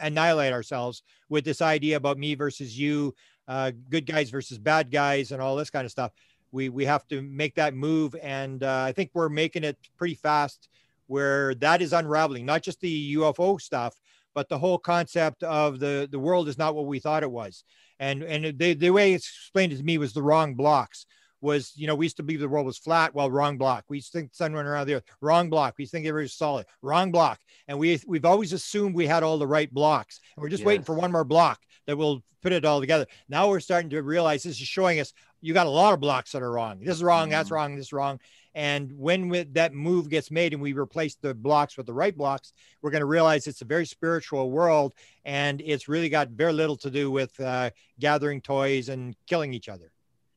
annihilate 0.00 0.52
ourselves 0.52 1.02
with 1.28 1.44
this 1.44 1.62
idea 1.62 1.96
about 1.96 2.18
me 2.18 2.34
versus 2.34 2.78
you, 2.78 3.14
uh, 3.48 3.72
good 3.90 4.06
guys 4.06 4.30
versus 4.30 4.58
bad 4.58 4.90
guys, 4.90 5.32
and 5.32 5.40
all 5.40 5.56
this 5.56 5.70
kind 5.70 5.84
of 5.84 5.90
stuff. 5.90 6.12
We 6.52 6.68
we 6.68 6.84
have 6.84 7.06
to 7.08 7.22
make 7.22 7.54
that 7.56 7.74
move, 7.74 8.14
and 8.22 8.62
uh, 8.62 8.84
I 8.86 8.92
think 8.92 9.10
we're 9.14 9.28
making 9.28 9.64
it 9.64 9.78
pretty 9.96 10.14
fast. 10.14 10.68
Where 11.08 11.54
that 11.56 11.82
is 11.82 11.92
unraveling, 11.92 12.46
not 12.46 12.62
just 12.62 12.80
the 12.80 13.14
UFO 13.14 13.60
stuff, 13.60 13.94
but 14.34 14.48
the 14.48 14.58
whole 14.58 14.78
concept 14.78 15.42
of 15.42 15.78
the 15.78 16.08
the 16.10 16.18
world 16.18 16.48
is 16.48 16.58
not 16.58 16.74
what 16.74 16.86
we 16.86 16.98
thought 16.98 17.22
it 17.22 17.30
was. 17.30 17.64
And 17.98 18.22
and 18.22 18.58
the 18.58 18.74
the 18.74 18.90
way 18.90 19.14
it's 19.14 19.28
explained 19.28 19.76
to 19.76 19.82
me 19.82 19.98
was 19.98 20.12
the 20.12 20.22
wrong 20.22 20.54
blocks 20.54 21.06
was, 21.40 21.72
you 21.76 21.86
know, 21.86 21.94
we 21.94 22.06
used 22.06 22.16
to 22.16 22.22
believe 22.22 22.40
the 22.40 22.48
world 22.48 22.66
was 22.66 22.78
flat. 22.78 23.14
Well, 23.14 23.30
wrong 23.30 23.58
block. 23.58 23.84
We 23.88 23.98
used 23.98 24.12
to 24.12 24.18
think 24.18 24.30
the 24.30 24.36
sun 24.36 24.54
went 24.54 24.68
around 24.68 24.86
the 24.86 24.94
earth. 24.94 25.04
Wrong 25.20 25.50
block. 25.50 25.74
We 25.78 25.86
think 25.86 26.06
everything's 26.06 26.34
solid. 26.34 26.66
Wrong 26.82 27.12
block. 27.12 27.40
And 27.68 27.78
we 27.78 28.00
we've 28.06 28.24
always 28.24 28.52
assumed 28.52 28.94
we 28.94 29.06
had 29.06 29.22
all 29.22 29.38
the 29.38 29.46
right 29.46 29.72
blocks. 29.72 30.20
And 30.36 30.42
we're 30.42 30.48
just 30.48 30.64
waiting 30.64 30.84
for 30.84 30.94
one 30.94 31.12
more 31.12 31.24
block 31.24 31.60
that 31.86 31.96
will 31.96 32.22
put 32.42 32.52
it 32.52 32.64
all 32.64 32.80
together. 32.80 33.06
Now 33.28 33.48
we're 33.48 33.60
starting 33.60 33.90
to 33.90 34.02
realize 34.02 34.42
this 34.42 34.60
is 34.60 34.66
showing 34.66 35.00
us 35.00 35.12
you 35.40 35.54
got 35.54 35.66
a 35.66 35.70
lot 35.70 35.92
of 35.94 36.00
blocks 36.00 36.32
that 36.32 36.42
are 36.42 36.50
wrong. 36.50 36.80
This 36.80 36.96
is 36.96 37.02
wrong. 37.02 37.28
Mm. 37.28 37.32
That's 37.32 37.50
wrong. 37.50 37.76
This 37.76 37.86
is 37.86 37.92
wrong. 37.92 38.18
And 38.54 38.90
when 38.96 39.28
we, 39.28 39.42
that 39.42 39.74
move 39.74 40.08
gets 40.08 40.30
made 40.30 40.54
and 40.54 40.62
we 40.62 40.72
replace 40.72 41.14
the 41.16 41.34
blocks 41.34 41.76
with 41.76 41.84
the 41.84 41.92
right 41.92 42.16
blocks, 42.16 42.54
we're 42.80 42.90
going 42.90 43.00
to 43.00 43.06
realize 43.06 43.46
it's 43.46 43.60
a 43.60 43.66
very 43.66 43.84
spiritual 43.84 44.50
world 44.50 44.94
and 45.26 45.60
it's 45.60 45.88
really 45.88 46.08
got 46.08 46.30
very 46.30 46.54
little 46.54 46.76
to 46.78 46.90
do 46.90 47.10
with 47.10 47.38
uh, 47.38 47.70
gathering 48.00 48.40
toys 48.40 48.88
and 48.88 49.14
killing 49.26 49.52
each 49.52 49.68
other. 49.68 49.92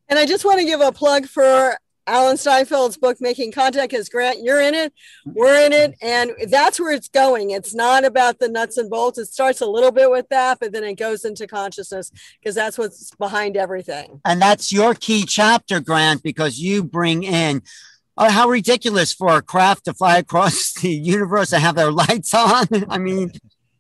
And 0.09 0.17
I 0.17 0.25
just 0.25 0.45
want 0.45 0.59
to 0.59 0.65
give 0.65 0.81
a 0.81 0.91
plug 0.91 1.27
for 1.27 1.77
Alan 2.07 2.37
Steinfeld's 2.37 2.97
book, 2.97 3.17
Making 3.21 3.51
Contact, 3.51 3.91
because 3.91 4.09
Grant, 4.09 4.41
you're 4.41 4.59
in 4.59 4.73
it, 4.73 4.91
we're 5.25 5.63
in 5.63 5.71
it, 5.71 5.95
and 6.01 6.31
that's 6.49 6.79
where 6.79 6.91
it's 6.91 7.07
going. 7.07 7.51
It's 7.51 7.75
not 7.75 8.03
about 8.03 8.39
the 8.39 8.49
nuts 8.49 8.77
and 8.77 8.89
bolts. 8.89 9.19
It 9.19 9.27
starts 9.27 9.61
a 9.61 9.67
little 9.67 9.91
bit 9.91 10.09
with 10.09 10.27
that, 10.29 10.59
but 10.59 10.71
then 10.71 10.83
it 10.83 10.95
goes 10.95 11.23
into 11.23 11.45
consciousness 11.45 12.11
because 12.39 12.55
that's 12.55 12.79
what's 12.79 13.11
behind 13.15 13.55
everything. 13.55 14.21
And 14.25 14.41
that's 14.41 14.71
your 14.71 14.95
key 14.95 15.23
chapter, 15.27 15.79
Grant, 15.79 16.23
because 16.23 16.57
you 16.57 16.83
bring 16.83 17.21
in 17.21 17.61
oh, 18.19 18.29
how 18.29 18.49
ridiculous 18.49 19.13
for 19.13 19.37
a 19.37 19.41
craft 19.41 19.85
to 19.85 19.93
fly 19.93 20.17
across 20.17 20.73
the 20.81 20.89
universe 20.89 21.53
and 21.53 21.61
have 21.61 21.75
their 21.75 21.91
lights 22.03 22.33
on. 22.33 22.67
I 22.89 22.97
mean, 22.97 23.31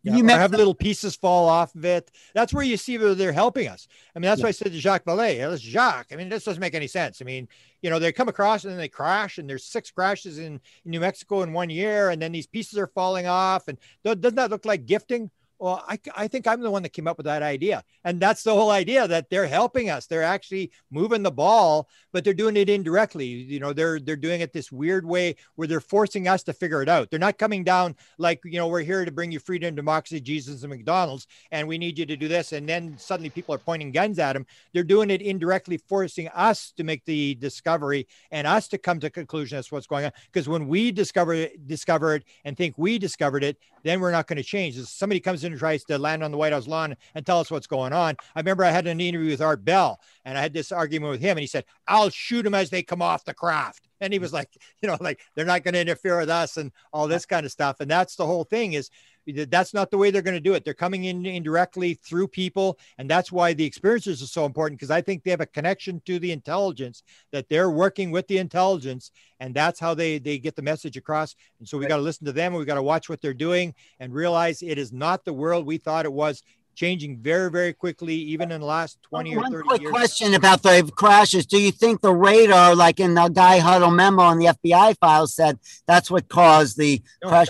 Yeah, 0.03 0.15
You 0.15 0.25
have 0.27 0.51
little 0.51 0.73
pieces 0.73 1.15
fall 1.15 1.49
off 1.49 1.75
of 1.75 1.83
it. 1.83 2.09
That's 2.33 2.53
where 2.53 2.63
you 2.63 2.77
see 2.77 2.97
where 2.97 3.15
they're 3.15 3.33
helping 3.33 3.67
us. 3.67 3.87
I 4.15 4.19
mean, 4.19 4.29
that's 4.29 4.39
Yeah. 4.39 4.45
why 4.45 4.49
I 4.49 4.51
said 4.51 4.71
to 4.71 4.79
Jacques 4.79 5.03
Vallée, 5.03 5.35
"Hey, 5.35 5.37
that's 5.39 5.61
Jacques. 5.61 6.07
I 6.11 6.15
mean, 6.15 6.29
this 6.29 6.45
doesn't 6.45 6.61
make 6.61 6.73
any 6.73 6.87
sense. 6.87 7.21
I 7.21 7.25
mean, 7.25 7.49
you 7.81 7.89
know, 7.89 7.99
they 7.99 8.11
come 8.13 8.29
across 8.29 8.63
and 8.63 8.71
then 8.71 8.77
they 8.79 8.87
crash, 8.87 9.37
and 9.37 9.49
there's 9.49 9.65
six 9.65 9.91
crashes 9.91 10.37
in, 10.37 10.53
in 10.85 10.91
New 10.91 11.01
Mexico 11.01 11.41
in 11.41 11.51
one 11.51 11.69
year, 11.69 12.09
and 12.11 12.21
then 12.21 12.31
these 12.31 12.47
pieces 12.47 12.77
are 12.77 12.87
falling 12.87 13.27
off. 13.27 13.67
And 13.67 13.77
do- 14.05 14.15
doesn't 14.15 14.35
that 14.35 14.49
look 14.51 14.65
like 14.65 14.85
gifting? 14.85 15.31
Well, 15.59 15.83
I, 15.87 15.99
I 16.15 16.27
think 16.29 16.47
I'm 16.47 16.61
the 16.61 16.71
one 16.71 16.83
that 16.83 16.93
came 16.93 17.07
up 17.07 17.17
with 17.17 17.25
that 17.25 17.43
idea. 17.43 17.83
And 18.05 18.19
that's 18.19 18.43
the 18.43 18.53
whole 18.53 18.71
idea 18.71 19.07
that 19.07 19.29
they're 19.29 19.47
helping 19.47 19.89
us. 19.89 20.07
They're 20.07 20.23
actually 20.23 20.71
moving 20.89 21.21
the 21.21 21.31
ball, 21.31 21.89
but 22.13 22.23
they're 22.23 22.33
doing 22.33 22.55
it 22.55 22.69
indirectly. 22.69 23.25
You 23.25 23.59
know, 23.59 23.73
they're 23.73 23.99
they're 23.99 24.15
doing 24.15 24.39
it 24.39 24.53
this 24.53 24.71
weird 24.71 25.05
way 25.05 25.35
where 25.55 25.67
they're 25.67 25.81
forcing 25.81 26.29
us 26.29 26.43
to 26.43 26.53
figure 26.53 26.81
it 26.81 26.87
out. 26.87 27.09
They're 27.09 27.19
not 27.19 27.37
coming 27.37 27.65
down 27.65 27.97
like, 28.17 28.39
you 28.45 28.57
know, 28.57 28.67
we're 28.67 28.83
here 28.83 29.03
to 29.03 29.11
bring 29.11 29.33
you 29.33 29.39
freedom, 29.39 29.75
democracy, 29.75 30.21
Jesus, 30.21 30.63
and 30.63 30.69
McDonald's, 30.69 31.27
and 31.51 31.67
we 31.67 31.77
need 31.77 31.99
you 31.99 32.05
to 32.05 32.15
do 32.15 32.29
this. 32.29 32.53
And 32.53 32.67
then 32.67 32.97
suddenly 32.97 33.29
people 33.29 33.53
are 33.53 33.59
pointing 33.59 33.91
guns 33.91 34.17
at 34.17 34.33
them. 34.33 34.45
They're 34.73 34.83
doing 34.83 35.09
it 35.09 35.21
indirectly, 35.21 35.77
forcing 35.77 36.29
us 36.29 36.71
to 36.77 36.85
make 36.85 37.03
the 37.03 37.35
discovery 37.35 38.07
and 38.31 38.47
us 38.47 38.69
to 38.69 38.77
come 38.77 39.01
to 39.01 39.09
conclusion 39.09 39.57
as 39.57 39.67
to 39.67 39.75
what's 39.75 39.87
going 39.87 40.05
on. 40.05 40.11
Because 40.31 40.47
when 40.47 40.69
we 40.69 40.93
discover 40.93 41.33
it, 41.33 41.67
discover 41.67 42.15
it 42.15 42.23
and 42.45 42.55
think 42.55 42.75
we 42.77 42.97
discovered 42.97 43.43
it, 43.43 43.57
then 43.83 43.99
we're 43.99 44.11
not 44.11 44.27
going 44.27 44.37
to 44.37 44.43
change. 44.43 44.77
If 44.77 44.87
somebody 44.87 45.19
comes 45.19 45.43
in 45.43 45.51
and 45.51 45.59
tries 45.59 45.83
to 45.85 45.97
land 45.97 46.23
on 46.23 46.31
the 46.31 46.37
White 46.37 46.53
House 46.53 46.67
lawn 46.67 46.95
and 47.15 47.25
tell 47.25 47.39
us 47.39 47.51
what's 47.51 47.67
going 47.67 47.93
on. 47.93 48.15
I 48.35 48.39
remember 48.39 48.63
I 48.63 48.71
had 48.71 48.87
an 48.87 48.99
interview 48.99 49.31
with 49.31 49.41
Art 49.41 49.63
Bell 49.63 49.99
and 50.25 50.37
I 50.37 50.41
had 50.41 50.53
this 50.53 50.71
argument 50.71 51.11
with 51.11 51.21
him 51.21 51.31
and 51.31 51.39
he 51.39 51.47
said, 51.47 51.65
I'll 51.87 52.09
shoot 52.09 52.43
them 52.43 52.55
as 52.55 52.69
they 52.69 52.83
come 52.83 53.01
off 53.01 53.25
the 53.25 53.33
craft. 53.33 53.87
And 54.01 54.13
he 54.13 54.19
was 54.19 54.33
like, 54.33 54.49
you 54.81 54.87
know, 54.87 54.97
like 54.99 55.21
they're 55.35 55.45
not 55.45 55.63
going 55.63 55.73
to 55.73 55.81
interfere 55.81 56.19
with 56.19 56.29
us 56.29 56.57
and 56.57 56.71
all 56.93 57.07
this 57.07 57.25
kind 57.25 57.45
of 57.45 57.51
stuff. 57.51 57.79
And 57.79 57.89
that's 57.89 58.15
the 58.15 58.25
whole 58.25 58.43
thing 58.43 58.73
is 58.73 58.89
that's 59.31 59.73
not 59.73 59.91
the 59.91 59.97
way 59.97 60.11
they're 60.11 60.21
going 60.21 60.35
to 60.35 60.39
do 60.39 60.53
it. 60.53 60.65
They're 60.65 60.73
coming 60.73 61.05
in 61.05 61.25
indirectly 61.25 61.95
through 61.95 62.29
people. 62.29 62.79
And 62.97 63.09
that's 63.09 63.31
why 63.31 63.53
the 63.53 63.65
experiences 63.65 64.21
are 64.21 64.27
so 64.27 64.45
important 64.45 64.79
because 64.79 64.91
I 64.91 65.01
think 65.01 65.23
they 65.23 65.31
have 65.31 65.41
a 65.41 65.45
connection 65.45 66.01
to 66.05 66.19
the 66.19 66.31
intelligence 66.31 67.03
that 67.31 67.49
they're 67.49 67.71
working 67.71 68.11
with 68.11 68.27
the 68.27 68.37
intelligence. 68.37 69.11
And 69.39 69.55
that's 69.55 69.79
how 69.79 69.93
they, 69.93 70.19
they 70.19 70.37
get 70.37 70.55
the 70.55 70.61
message 70.61 70.97
across. 70.97 71.35
And 71.59 71.67
so 71.67 71.77
we 71.77 71.87
got 71.87 71.97
to 71.97 72.01
listen 72.01 72.25
to 72.25 72.33
them. 72.33 72.53
and 72.53 72.59
We 72.59 72.65
got 72.65 72.75
to 72.75 72.83
watch 72.83 73.09
what 73.09 73.21
they're 73.21 73.33
doing 73.33 73.73
and 73.99 74.13
realize 74.13 74.61
it 74.61 74.77
is 74.77 74.91
not 74.91 75.25
the 75.25 75.33
world 75.33 75.65
we 75.65 75.77
thought 75.77 76.05
it 76.05 76.13
was 76.13 76.43
changing 76.79 77.17
very, 77.17 77.51
very 77.51 77.73
quickly, 77.73 78.15
even 78.15 78.51
in 78.51 78.61
the 78.61 78.65
last 78.65 78.99
20 79.03 79.35
or 79.35 79.39
One 79.41 79.51
30 79.51 79.67
quick 79.67 79.81
years. 79.81 79.91
question 79.91 80.33
about 80.33 80.63
the 80.63 80.89
crashes. 80.95 81.45
Do 81.45 81.59
you 81.61 81.71
think 81.73 81.99
the 81.99 82.13
radar, 82.13 82.73
like 82.73 83.01
in 83.01 83.15
the 83.15 83.27
Guy 83.27 83.59
Hottel 83.59 83.93
memo 83.93 84.29
in 84.29 84.39
the 84.39 84.45
FBI 84.45 84.97
file, 84.97 85.27
said 85.27 85.59
that's 85.87 86.09
what 86.09 86.29
caused 86.29 86.77
the 86.77 87.01
No. 87.21 87.27
crash? 87.27 87.47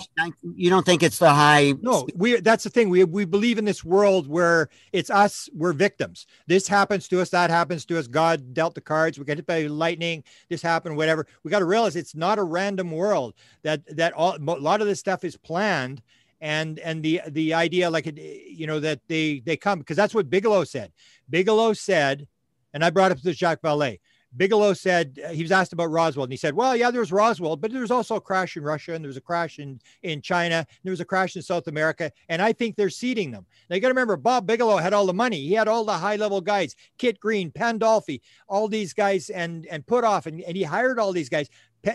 You 0.55 0.71
don't 0.71 0.83
think 0.83 1.03
it's 1.03 1.19
the 1.19 1.29
high? 1.29 1.75
No, 1.79 2.07
we 2.15 2.39
that's 2.39 2.63
the 2.63 2.71
thing. 2.71 2.89
We 2.89 3.03
we 3.03 3.23
believe 3.25 3.59
in 3.59 3.65
this 3.65 3.83
world 3.83 4.27
where 4.27 4.69
it's 4.93 5.11
us, 5.11 5.47
we're 5.53 5.73
victims. 5.73 6.25
This 6.47 6.67
happens 6.67 7.07
to 7.09 7.21
us, 7.21 7.29
that 7.29 7.51
happens 7.51 7.85
to 7.85 7.99
us. 7.99 8.07
God 8.07 8.55
dealt 8.55 8.73
the 8.73 8.81
cards. 8.81 9.19
We 9.19 9.25
get 9.25 9.37
hit 9.37 9.45
by 9.45 9.67
lightning, 9.67 10.23
this 10.49 10.63
happened, 10.63 10.97
whatever. 10.97 11.27
We 11.43 11.51
got 11.51 11.59
to 11.59 11.65
realize 11.65 11.95
it's 11.95 12.15
not 12.15 12.39
a 12.39 12.43
random 12.43 12.89
world. 12.89 13.35
That 13.61 13.95
that 13.95 14.13
all 14.13 14.35
a 14.35 14.39
lot 14.39 14.81
of 14.81 14.87
this 14.87 14.99
stuff 14.99 15.23
is 15.23 15.37
planned. 15.37 16.01
And 16.41 16.79
and 16.79 17.03
the 17.03 17.21
the 17.27 17.53
idea 17.53 17.89
like 17.89 18.05
you 18.17 18.65
know 18.65 18.79
that 18.79 19.01
they 19.07 19.41
they 19.45 19.57
come 19.57 19.79
because 19.79 19.97
that's 19.97 20.15
what 20.15 20.29
Bigelow 20.29 20.63
said. 20.63 20.93
Bigelow 21.29 21.73
said, 21.73 22.27
and 22.73 22.83
I 22.83 22.89
brought 22.91 23.11
up 23.11 23.19
to 23.19 23.33
Jacques 23.33 23.61
Vallée. 23.61 23.99
Bigelow 24.37 24.73
said 24.73 25.19
uh, 25.25 25.29
he 25.29 25.41
was 25.41 25.51
asked 25.51 25.73
about 25.73 25.89
Roswell, 25.89 26.25
and 26.25 26.33
he 26.33 26.37
said, 26.37 26.53
"Well, 26.53 26.75
yeah, 26.75 26.91
there 26.91 26.99
was 26.99 27.11
Roswell, 27.11 27.55
but 27.55 27.71
there 27.71 27.81
was 27.81 27.91
also 27.91 28.15
a 28.15 28.21
crash 28.21 28.55
in 28.57 28.63
Russia, 28.63 28.93
and 28.93 29.03
there 29.03 29.09
was 29.09 29.17
a 29.17 29.21
crash 29.21 29.59
in 29.59 29.79
in 30.03 30.21
China, 30.21 30.57
and 30.57 30.67
there 30.83 30.91
was 30.91 30.99
a 30.99 31.05
crash 31.05 31.35
in 31.35 31.41
South 31.41 31.67
America, 31.67 32.11
and 32.29 32.41
I 32.41 32.53
think 32.53 32.75
they're 32.75 32.89
seeding 32.89 33.31
them." 33.31 33.45
Now 33.69 33.75
you 33.75 33.81
got 33.81 33.87
to 33.87 33.93
remember, 33.93 34.17
Bob 34.17 34.45
Bigelow 34.45 34.77
had 34.77 34.93
all 34.93 35.05
the 35.05 35.13
money. 35.13 35.41
He 35.41 35.53
had 35.53 35.67
all 35.67 35.83
the 35.83 35.93
high 35.93 36.15
level 36.15 36.41
guys, 36.41 36.75
Kit 36.97 37.19
Green, 37.19 37.51
Pandolfi, 37.51 38.21
all 38.47 38.67
these 38.67 38.93
guys, 38.93 39.29
and 39.29 39.65
and 39.67 39.85
put 39.85 40.03
off, 40.03 40.27
and, 40.27 40.41
and 40.41 40.55
he 40.55 40.63
hired 40.63 40.99
all 40.99 41.11
these 41.11 41.29
guys. 41.29 41.49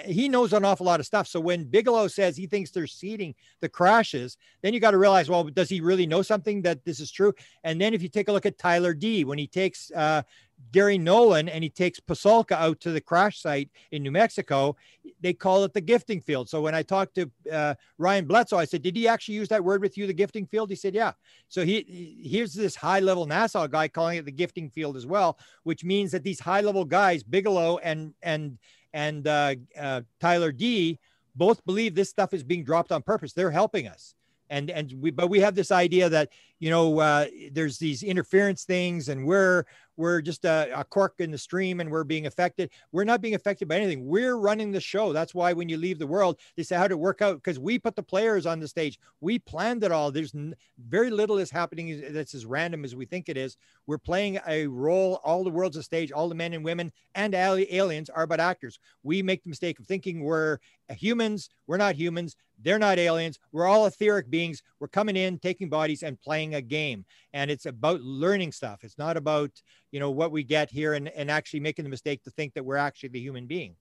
He 0.06 0.31
knows 0.31 0.55
an 0.55 0.65
awful 0.65 0.86
lot 0.86 0.98
of 0.98 1.05
stuff. 1.05 1.27
So 1.28 1.39
when 1.39 1.65
Bigelow 1.65 2.09
says 2.09 2.39
he 2.39 2.47
thinks 2.47 2.70
they're 2.70 2.86
seeding 2.86 3.35
the 3.61 3.69
crashes, 3.69 4.39
then 4.62 4.73
you 4.73 4.81
got 4.81 4.93
to 4.93 4.98
realize, 4.98 5.28
well, 5.28 5.44
does 5.44 5.69
he 5.69 5.82
really 5.82 6.06
know 6.06 6.23
something 6.23 6.62
that 6.62 6.82
this 6.86 7.01
is 7.01 7.11
true? 7.11 7.35
And 7.65 7.78
then 7.78 7.93
if 7.93 8.02
you 8.02 8.09
take 8.09 8.28
a 8.28 8.32
look 8.32 8.47
at 8.47 8.56
Tyler 8.56 8.94
D, 8.94 9.24
when 9.24 9.36
he 9.36 9.47
takes 9.47 9.90
uh, 9.90 10.23
Garry 10.72 10.98
Nolan 10.98 11.48
and 11.48 11.62
he 11.62 11.70
takes 11.70 12.01
Pasulka 12.01 12.52
out 12.52 12.81
to 12.81 12.90
the 12.90 13.01
crash 13.01 13.40
site 13.40 13.70
in 13.93 14.02
New 14.02 14.10
Mexico, 14.10 14.76
they 15.20 15.32
call 15.32 15.62
it 15.64 15.72
the 15.72 15.81
gifting 15.81 16.20
field. 16.20 16.48
So 16.48 16.60
when 16.60 16.74
I 16.74 16.82
talked 16.82 17.14
to 17.14 17.31
uh, 17.51 17.74
Ryan 17.98 18.26
Bledsoe, 18.26 18.59
I 18.59 18.64
said, 18.64 18.82
"Did 18.82 18.97
he 18.97 19.06
actually 19.06 19.36
use 19.36 19.48
that 19.48 19.62
word 19.62 19.82
with 19.82 19.97
you, 19.97 20.06
the 20.06 20.12
gifting 20.12 20.47
field?" 20.47 20.70
He 20.70 20.76
said, 20.76 20.94
"Yeah." 20.94 21.12
So 21.48 21.64
he 21.64 21.85
he- 21.86 22.28
here's 22.28 22.55
this 22.55 22.74
high-level 22.74 23.26
NASA 23.26 23.70
guy 23.70 23.89
calling 23.89 24.18
it 24.18 24.24
the 24.24 24.32
gifting 24.32 24.68
field 24.68 24.97
as 24.97 25.06
well, 25.06 25.39
which 25.62 25.85
means 25.85 26.10
that 26.12 26.24
these 26.24 26.40
high-level 26.40 26.86
guys, 26.86 27.22
Bigelow 27.22 27.78
and 27.78 28.14
and 28.22 28.59
and 28.93 29.26
uh, 29.28 29.55
uh, 29.78 30.01
Tyler 30.20 30.52
D, 30.52 30.98
both 31.36 31.64
believe 31.64 31.94
this 31.94 32.10
stuff 32.10 32.35
is 32.35 32.43
being 32.43 32.64
dropped 32.64 32.93
on 32.93 33.02
purpose. 33.02 33.32
They're 33.32 33.51
helping 33.51 33.86
us 33.86 34.14
and 34.51 34.70
and 34.70 34.93
we 35.01 35.10
but 35.10 35.28
we 35.28 35.40
have 35.40 35.55
this 35.55 35.72
idea 35.72 36.09
that 36.09 36.31
you 36.64 36.70
know 36.70 36.98
uh, 36.98 37.26
there's 37.52 37.76
these 37.76 38.02
interference 38.02 38.64
things 38.64 39.10
and 39.10 39.26
we're 39.26 39.66
we're 39.98 40.22
just 40.22 40.46
a, 40.46 40.70
a 40.74 40.82
cork 40.82 41.14
in 41.18 41.30
the 41.30 41.36
stream 41.36 41.80
and 41.80 41.90
we're 41.90 42.04
being 42.04 42.26
affected. 42.26 42.70
We're 42.90 43.04
not 43.04 43.20
being 43.20 43.34
affected 43.34 43.68
by 43.68 43.76
anything. 43.76 44.06
We're 44.06 44.36
running 44.36 44.72
the 44.72 44.80
show. 44.80 45.12
That's 45.12 45.34
why 45.34 45.52
when 45.52 45.68
you 45.68 45.76
leave 45.76 45.98
the 45.98 46.06
world 46.06 46.40
they 46.56 46.62
say 46.62 46.76
how 46.76 46.88
to 46.88 46.96
work 46.96 47.20
out 47.20 47.36
because 47.36 47.58
we 47.58 47.78
put 47.78 47.96
the 47.96 48.02
players 48.02 48.46
on 48.46 48.60
the 48.60 48.66
stage. 48.66 48.98
We 49.20 49.38
planned 49.38 49.84
it 49.84 49.92
all. 49.92 50.10
There's 50.10 50.34
n- 50.34 50.54
very 50.88 51.10
little 51.10 51.36
is 51.36 51.50
happening 51.50 52.02
that's 52.10 52.34
as 52.34 52.46
random 52.46 52.82
as 52.82 52.96
we 52.96 53.04
think 53.04 53.28
it 53.28 53.36
is. 53.36 53.58
We're 53.86 53.98
playing 53.98 54.40
a 54.48 54.66
role. 54.66 55.20
All 55.22 55.44
the 55.44 55.50
world's 55.50 55.76
a 55.76 55.82
stage. 55.82 56.12
All 56.12 56.30
the 56.30 56.34
men 56.34 56.54
and 56.54 56.64
women 56.64 56.90
and 57.14 57.34
ali- 57.34 57.72
aliens 57.74 58.08
are 58.08 58.26
but 58.26 58.40
actors. 58.40 58.78
We 59.02 59.22
make 59.22 59.42
the 59.42 59.50
mistake 59.50 59.78
of 59.80 59.86
thinking 59.86 60.22
we're 60.22 60.58
humans. 60.88 61.50
We're 61.66 61.76
not 61.76 61.94
humans. 61.94 62.36
They're 62.62 62.78
not 62.78 62.98
aliens. 62.98 63.38
We're 63.52 63.66
all 63.66 63.86
etheric 63.86 64.30
beings. 64.30 64.62
We're 64.78 64.88
coming 64.88 65.16
in 65.16 65.38
taking 65.38 65.68
bodies 65.68 66.02
and 66.02 66.20
playing 66.20 66.53
a 66.55 66.62
game 66.62 67.05
and 67.32 67.51
it's 67.51 67.66
about 67.66 68.01
learning 68.01 68.52
stuff 68.52 68.82
it's 68.82 68.98
not 68.98 69.16
about 69.16 69.51
you 69.90 70.01
know 70.01 70.10
what 70.10 70.32
we 70.32 70.43
get 70.43 70.70
here 70.70 70.94
and, 70.94 71.09
and 71.09 71.31
actually 71.31 71.60
making 71.60 71.85
the 71.85 71.89
mistake 71.89 72.22
to 72.22 72.31
think 72.31 72.55
that 72.55 72.64
we're 72.64 72.76
actually 72.76 73.09
the 73.10 73.20
human 73.20 73.47
being 73.47 73.76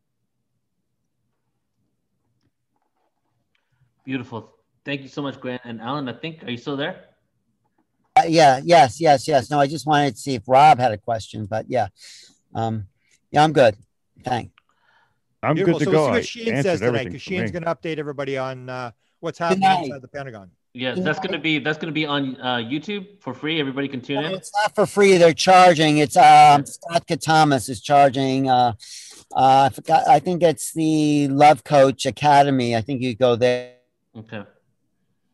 Beautiful. 4.04 4.54
Thank 4.86 5.02
you 5.02 5.08
so 5.08 5.22
much, 5.22 5.40
Grant 5.40 5.62
and 5.64 5.80
Alan. 5.80 6.10
I 6.10 6.14
think 6.14 6.44
are 6.44 6.52
you 6.52 6.58
still 6.58 6.76
there? 6.76 7.06
Uh, 8.16 8.24
yeah, 8.28 8.60
yes, 8.64 9.00
yes, 9.00 9.28
yes. 9.28 9.50
No, 9.50 9.60
I 9.60 9.68
just 9.68 9.88
wanted 9.88 10.16
to 10.16 10.22
see 10.22 10.36
if 10.36 10.44
Rob 10.46 10.78
had 10.78 10.92
a 10.92 10.98
question, 10.98 11.46
but 11.46 11.66
yeah, 11.70 11.88
um, 12.54 12.88
yeah, 13.32 13.44
I'm 13.44 13.54
good. 13.54 13.76
Thanks. 14.24 14.52
I'm 15.42 15.56
Beautiful. 15.56 15.80
good 15.80 15.86
to 15.86 15.86
so 15.86 15.92
go. 15.92 15.98
we'll 15.98 16.08
see 16.08 16.12
what 16.12 16.26
Sheehan 16.26 16.54
answered 16.56 16.70
says 16.70 16.80
tonight 16.80 16.88
everything 16.88 17.08
because 17.08 17.24
for 17.24 17.30
Sheehan's 17.30 17.52
going 17.52 17.64
to 17.64 17.76
update 17.76 17.98
everybody 17.98 18.38
on 18.38 18.70
uh, 18.70 18.92
what's 19.20 19.40
happening 19.40 19.62
night. 19.62 19.86
inside 19.86 20.02
the 20.02 20.08
pentagon 20.08 20.52
Yes, 20.76 21.00
that's 21.02 21.20
gonna 21.20 21.38
be 21.40 21.60
that's 21.60 21.78
gonna 21.78 21.92
be 21.92 22.06
on 22.08 22.36
uh, 22.42 22.56
YouTube 22.56 23.22
for 23.22 23.36
free. 23.36 23.60
Everybody 23.60 23.88
can 23.88 24.02
tune 24.02 24.22
No, 24.22 24.30
in. 24.30 24.34
it's 24.34 24.52
not 24.56 24.74
for 24.74 24.88
free. 24.88 25.18
They're 25.18 25.32
charging. 25.34 26.00
It's 26.00 26.18
um, 26.18 26.66
Scott 26.66 27.06
Katamas 27.08 27.70
is 27.70 27.80
charging. 27.80 28.50
Uh, 28.50 28.74
uh, 29.36 29.70
I 29.70 29.70
forgot. 29.70 30.08
I 30.08 30.18
think 30.18 30.42
it's 30.42 30.74
the 30.74 31.28
Love 31.28 31.64
Coach 31.64 32.08
Academy. 32.08 32.76
I 32.76 32.82
think 32.82 33.02
you 33.02 33.16
go 33.16 33.36
there. 33.36 33.76
Okay. 34.18 34.44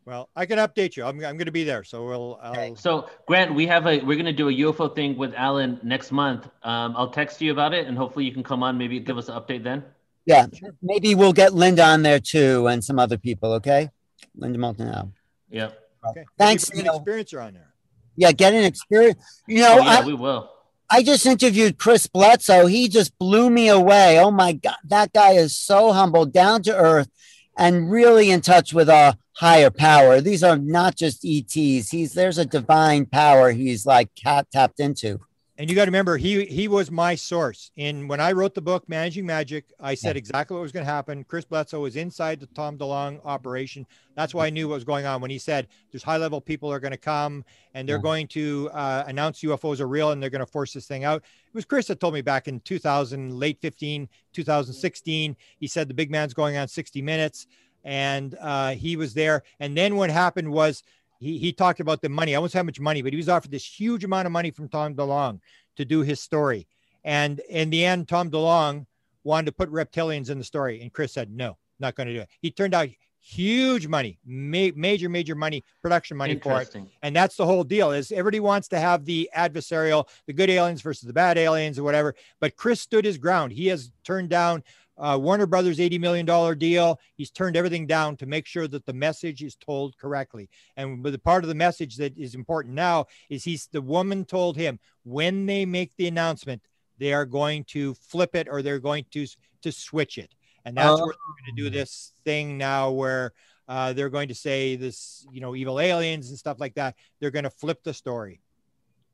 well 0.06 0.30
i 0.38 0.46
can 0.46 0.58
update 0.58 0.96
you 0.96 1.04
i'm, 1.04 1.18
I'm 1.18 1.36
going 1.36 1.46
to 1.46 1.52
be 1.52 1.66
there 1.66 1.84
so 1.84 2.06
we'll 2.08 2.40
I'll, 2.42 2.76
So 2.78 3.10
Grant, 3.28 3.54
we 3.54 3.68
have 3.68 3.86
a 3.88 4.00
we're 4.00 4.16
gonna 4.16 4.32
do 4.32 4.48
a 4.48 4.54
UFO 4.54 4.96
thing 4.96 5.18
with 5.18 5.34
Alan 5.36 5.80
next 5.84 6.12
month. 6.14 6.48
Um, 6.64 6.96
I'll 6.98 7.12
text 7.12 7.42
you 7.42 7.52
about 7.52 7.74
it, 7.74 7.88
and 7.88 7.98
hopefully 7.98 8.24
you 8.26 8.32
can 8.32 8.42
come 8.44 8.64
on. 8.64 8.78
Maybe 8.78 9.00
give 9.02 9.18
us 9.18 9.28
an 9.30 9.36
update 9.40 9.64
then. 9.64 9.84
Yeah, 10.26 10.48
maybe 10.82 11.14
we'll 11.14 11.34
get 11.34 11.54
Linda 11.54 11.84
on 11.84 12.02
there 12.04 12.20
too, 12.20 12.68
and 12.68 12.82
some 12.84 13.00
other 13.00 13.18
people. 13.18 13.52
Okay, 13.60 13.90
Linda 14.36 14.58
Moulton. 14.58 15.14
Yeah. 15.50 15.72
okay 16.08 16.26
Thanks, 16.38 16.70
Maybe 16.70 16.84
Neil. 16.84 16.98
an 16.98 17.04
experiencer 17.04 17.44
on 17.46 17.54
there 17.54 17.74
Yeah, 18.16 18.32
get 18.32 18.54
an 18.54 18.64
experience. 18.64 19.42
You 19.48 19.62
know, 19.62 19.78
Oh 19.80 19.84
yeah, 19.84 20.00
I, 20.00 20.06
we 20.06 20.14
will. 20.14 20.50
I 20.92 21.04
just 21.04 21.26
interviewed 21.26 21.78
Chris 21.78 22.08
Bledsoe. 22.08 22.66
He 22.66 22.88
just 22.90 23.18
blew 23.20 23.50
me 23.50 23.70
away. 23.70 24.20
Oh 24.20 24.32
my 24.32 24.54
God, 24.54 24.78
that 24.86 25.14
guy 25.14 25.32
is 25.34 25.56
so 25.56 25.92
humble, 25.94 26.26
down 26.26 26.64
to 26.64 26.76
earth, 26.76 27.10
and 27.58 27.92
really 27.92 28.32
in 28.32 28.42
touch 28.42 28.74
with 28.74 28.90
a 28.90 29.16
higher 29.34 29.70
power. 29.70 30.20
These 30.20 30.44
are 30.44 30.58
not 30.58 30.96
just 30.96 31.24
ETs. 31.26 31.90
He's 31.92 32.14
there's 32.14 32.38
a 32.40 32.46
divine 32.46 33.06
power 33.06 33.52
he's 33.52 33.86
like 33.86 34.10
cat 34.16 34.48
tapped 34.52 34.80
into. 34.80 35.20
And 35.60 35.70
you 35.70 35.76
got 35.76 35.86
to 35.86 35.92
remember 35.92 36.16
he 36.16 36.46
he 36.46 36.70
was 36.70 36.90
my 36.90 37.16
source. 37.16 37.70
In 37.76 38.08
when 38.08 38.22
i 38.22 38.32
wrote 38.32 38.54
the 38.56 38.62
book 38.62 38.88
managing 38.88 39.26
magic 39.26 39.66
i 39.82 39.94
said 39.94 40.16
Yeah. 40.16 40.20
exactly 40.20 40.56
what 40.56 40.62
was 40.62 40.72
going 40.72 40.86
to 40.86 40.92
happen. 40.92 41.26
Chris 41.26 41.44
bledsoe 41.44 41.82
was 41.82 41.98
inside 41.98 42.40
the 42.40 42.46
Tom 42.48 42.78
DeLonge 42.78 43.20
operation. 43.26 43.86
That's 44.16 44.34
why 44.34 44.48
i 44.48 44.50
knew 44.50 44.70
what 44.70 44.76
was 44.76 44.86
going 44.86 45.06
on 45.06 45.20
when 45.20 45.30
he 45.30 45.38
said 45.38 45.68
there's 45.92 46.02
high 46.02 46.16
level 46.16 46.40
people 46.40 46.72
are 46.72 46.80
going 46.80 46.92
to 46.94 46.98
come 46.98 47.44
and 47.74 47.88
they're 47.88 47.98
Yeah. 47.98 48.02
going 48.04 48.28
to 48.30 48.70
uh, 48.72 49.04
announce 49.08 49.42
ufos 49.42 49.82
are 49.82 49.88
real 49.88 50.12
and 50.12 50.24
they're 50.24 50.30
going 50.30 50.40
to 50.46 50.52
force 50.52 50.72
this 50.72 50.88
thing 50.88 51.04
out. 51.04 51.22
It 51.48 51.54
was 51.54 51.66
chris 51.66 51.88
that 51.88 52.00
told 52.00 52.14
me 52.14 52.22
back 52.22 52.48
in 52.48 52.62
2000 52.62 53.38
late 53.38 53.60
15 53.60 54.08
2016 54.32 55.36
he 55.60 55.68
said 55.68 55.90
the 55.90 55.94
big 55.94 56.10
man's 56.10 56.34
going 56.34 56.56
on 56.56 56.70
60 56.70 57.02
minutes. 57.02 57.48
And 57.86 58.36
uh, 58.42 58.72
he 58.72 58.98
was 58.98 59.14
there. 59.14 59.42
And 59.62 59.76
then 59.76 59.96
what 59.96 60.10
happened 60.10 60.52
was 60.52 60.84
he, 61.20 61.38
he 61.38 61.52
talked 61.52 61.80
about 61.80 62.02
the 62.02 62.10
money. 62.10 62.36
I 62.36 62.40
won't 62.40 62.52
say 62.52 62.60
how 62.60 62.64
much 62.64 62.80
money, 62.80 63.02
but 63.02 63.14
he 63.14 63.18
was 63.18 63.30
offered 63.30 63.52
this 63.52 63.66
huge 63.66 64.04
amount 64.04 64.26
of 64.26 64.32
money 64.32 64.52
from 64.52 64.70
Tom 64.70 64.96
DeLonge 64.96 65.40
to 65.76 65.86
do 65.86 66.02
his 66.02 66.22
story. 66.22 66.68
And 67.04 67.40
in 67.50 67.70
the 67.70 67.86
end, 67.86 68.08
Tom 68.08 68.32
DeLonge 68.32 68.86
wanted 69.24 69.48
to 69.48 69.52
put 69.52 69.70
reptilians 69.72 70.30
in 70.30 70.38
the 70.38 70.44
story. 70.44 70.82
And 70.82 70.92
Chris 70.92 71.14
said, 71.14 71.32
no, 71.32 71.58
not 71.80 71.96
going 71.96 72.08
to 72.08 72.14
do 72.14 72.22
it. 72.22 72.30
He 72.42 72.52
turned 72.52 72.74
out 72.74 72.90
huge 73.22 73.86
money, 73.86 74.18
ma- 74.26 74.72
major, 74.76 75.10
major 75.10 75.36
money, 75.36 75.64
production 75.82 76.16
money 76.16 76.36
for 76.40 76.62
it. 76.62 76.76
And 77.04 77.14
that's 77.14 77.36
the 77.36 77.46
whole 77.46 77.66
deal 77.66 77.92
is 77.92 78.12
everybody 78.14 78.40
wants 78.40 78.70
to 78.70 78.80
have 78.80 79.04
the 79.04 79.30
adversarial, 79.36 80.08
the 80.26 80.34
good 80.34 80.50
aliens 80.50 80.82
versus 80.82 81.06
the 81.06 81.14
bad 81.14 81.38
aliens 81.38 81.78
or 81.78 81.84
whatever. 81.84 82.16
But 82.40 82.56
Chris 82.56 82.80
stood 82.80 83.04
his 83.04 83.18
ground. 83.18 83.52
He 83.52 83.68
has 83.68 83.92
turned 84.06 84.30
down 84.30 84.64
uh, 85.00 85.18
Warner 85.20 85.46
Brothers 85.46 85.80
$80 85.80 86.00
million 86.00 86.58
deal. 86.58 87.00
He's 87.16 87.32
turned 87.32 87.56
everything 87.56 87.88
down 87.88 88.18
to 88.18 88.26
make 88.26 88.46
sure 88.46 88.68
that 88.68 88.86
the 88.86 88.94
message 88.94 89.42
is 89.42 89.56
told 89.56 89.98
correctly. 89.98 90.50
And 90.76 91.04
the 91.04 91.18
part 91.18 91.44
of 91.44 91.48
the 91.48 91.56
message 91.56 91.96
that 91.98 92.18
is 92.18 92.36
important 92.36 92.76
now 92.76 93.06
is 93.30 93.44
he's 93.44 93.68
the 93.72 93.82
woman 93.82 94.26
told 94.26 94.58
him 94.58 94.80
when 95.04 95.46
they 95.46 95.66
make 95.66 95.96
the 95.96 96.08
announcement, 96.08 96.62
they 96.98 97.14
are 97.14 97.26
going 97.26 97.64
to 97.66 97.94
flip 97.94 98.36
it 98.36 98.48
or 98.50 98.62
they're 98.62 98.80
going 98.80 99.06
to 99.12 99.26
to 99.62 99.72
switch 99.72 100.18
it. 100.18 100.34
And 100.66 100.76
that's 100.78 101.00
where 101.00 101.08
they're 101.08 101.46
going 101.46 101.56
to 101.56 101.64
do 101.64 101.70
this 101.70 102.14
thing 102.26 102.58
now 102.58 102.92
where 102.92 103.34
uh, 103.68 103.94
they're 103.94 104.10
going 104.10 104.28
to 104.28 104.36
say 104.36 104.76
this, 104.76 105.26
you 105.32 105.42
know, 105.42 105.56
evil 105.56 105.80
aliens 105.80 106.30
and 106.30 106.38
stuff 106.38 106.60
like 106.60 106.76
that. 106.76 106.96
They're 107.20 107.32
going 107.32 107.44
to 107.44 107.50
flip 107.50 107.84
the 107.84 107.94
story. 107.94 108.42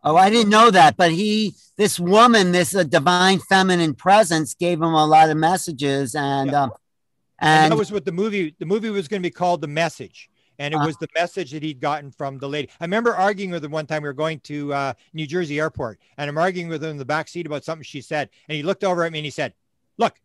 Oh, 0.06 0.16
I 0.16 0.30
didn't 0.30 0.52
know 0.52 0.70
that. 0.70 0.96
But 0.96 1.12
he, 1.12 1.56
this 1.78 2.00
woman, 2.00 2.52
this 2.52 2.76
uh, 2.76 2.84
divine 2.84 3.40
feminine 3.40 3.96
presence 3.96 4.54
gave 4.54 4.78
him 4.78 4.94
a 4.94 5.06
lot 5.06 5.32
of 5.32 5.38
messages. 5.38 6.14
And, 6.14 6.52
yeah. 6.52 6.64
um, 6.64 6.72
and, 7.40 7.64
and 7.64 7.72
that 7.72 7.78
was 7.78 7.92
what 7.92 8.06
the 8.06 8.12
movie, 8.12 8.56
the 8.60 8.68
movie 8.68 8.92
was 8.92 9.08
going 9.08 9.22
to 9.22 9.28
be 9.28 9.32
called 9.32 9.62
The 9.62 9.68
Message. 9.68 10.30
And 10.60 10.74
it 10.74 10.78
uh, 10.78 10.86
was 10.86 10.96
the 10.98 11.08
message 11.16 11.52
that 11.52 11.64
he'd 11.64 11.82
gotten 11.82 12.12
from 12.12 12.38
the 12.38 12.48
lady. 12.48 12.70
I 12.80 12.86
remember 12.86 13.14
arguing 13.14 13.52
with 13.52 13.66
him 13.66 13.72
one 13.72 13.88
time. 13.88 14.04
We 14.04 14.10
were 14.10 14.14
going 14.14 14.40
to 14.42 14.74
uh, 14.74 14.94
New 15.12 15.28
Jersey 15.28 15.60
Airport, 15.60 16.00
and 16.18 16.30
I'm 16.30 16.38
arguing 16.38 16.70
with 16.70 16.82
him 16.82 16.92
in 16.92 16.98
the 16.98 17.04
back 17.04 17.28
seat 17.28 17.46
about 17.46 17.66
something 17.66 17.84
she 17.84 18.00
said. 18.00 18.30
And 18.48 18.56
he 18.56 18.64
looked 18.64 18.86
over 18.86 19.04
at 19.04 19.12
me 19.12 19.20
and 19.20 19.26
he 19.26 19.32
said, 19.32 19.54
"Look, 19.98 20.16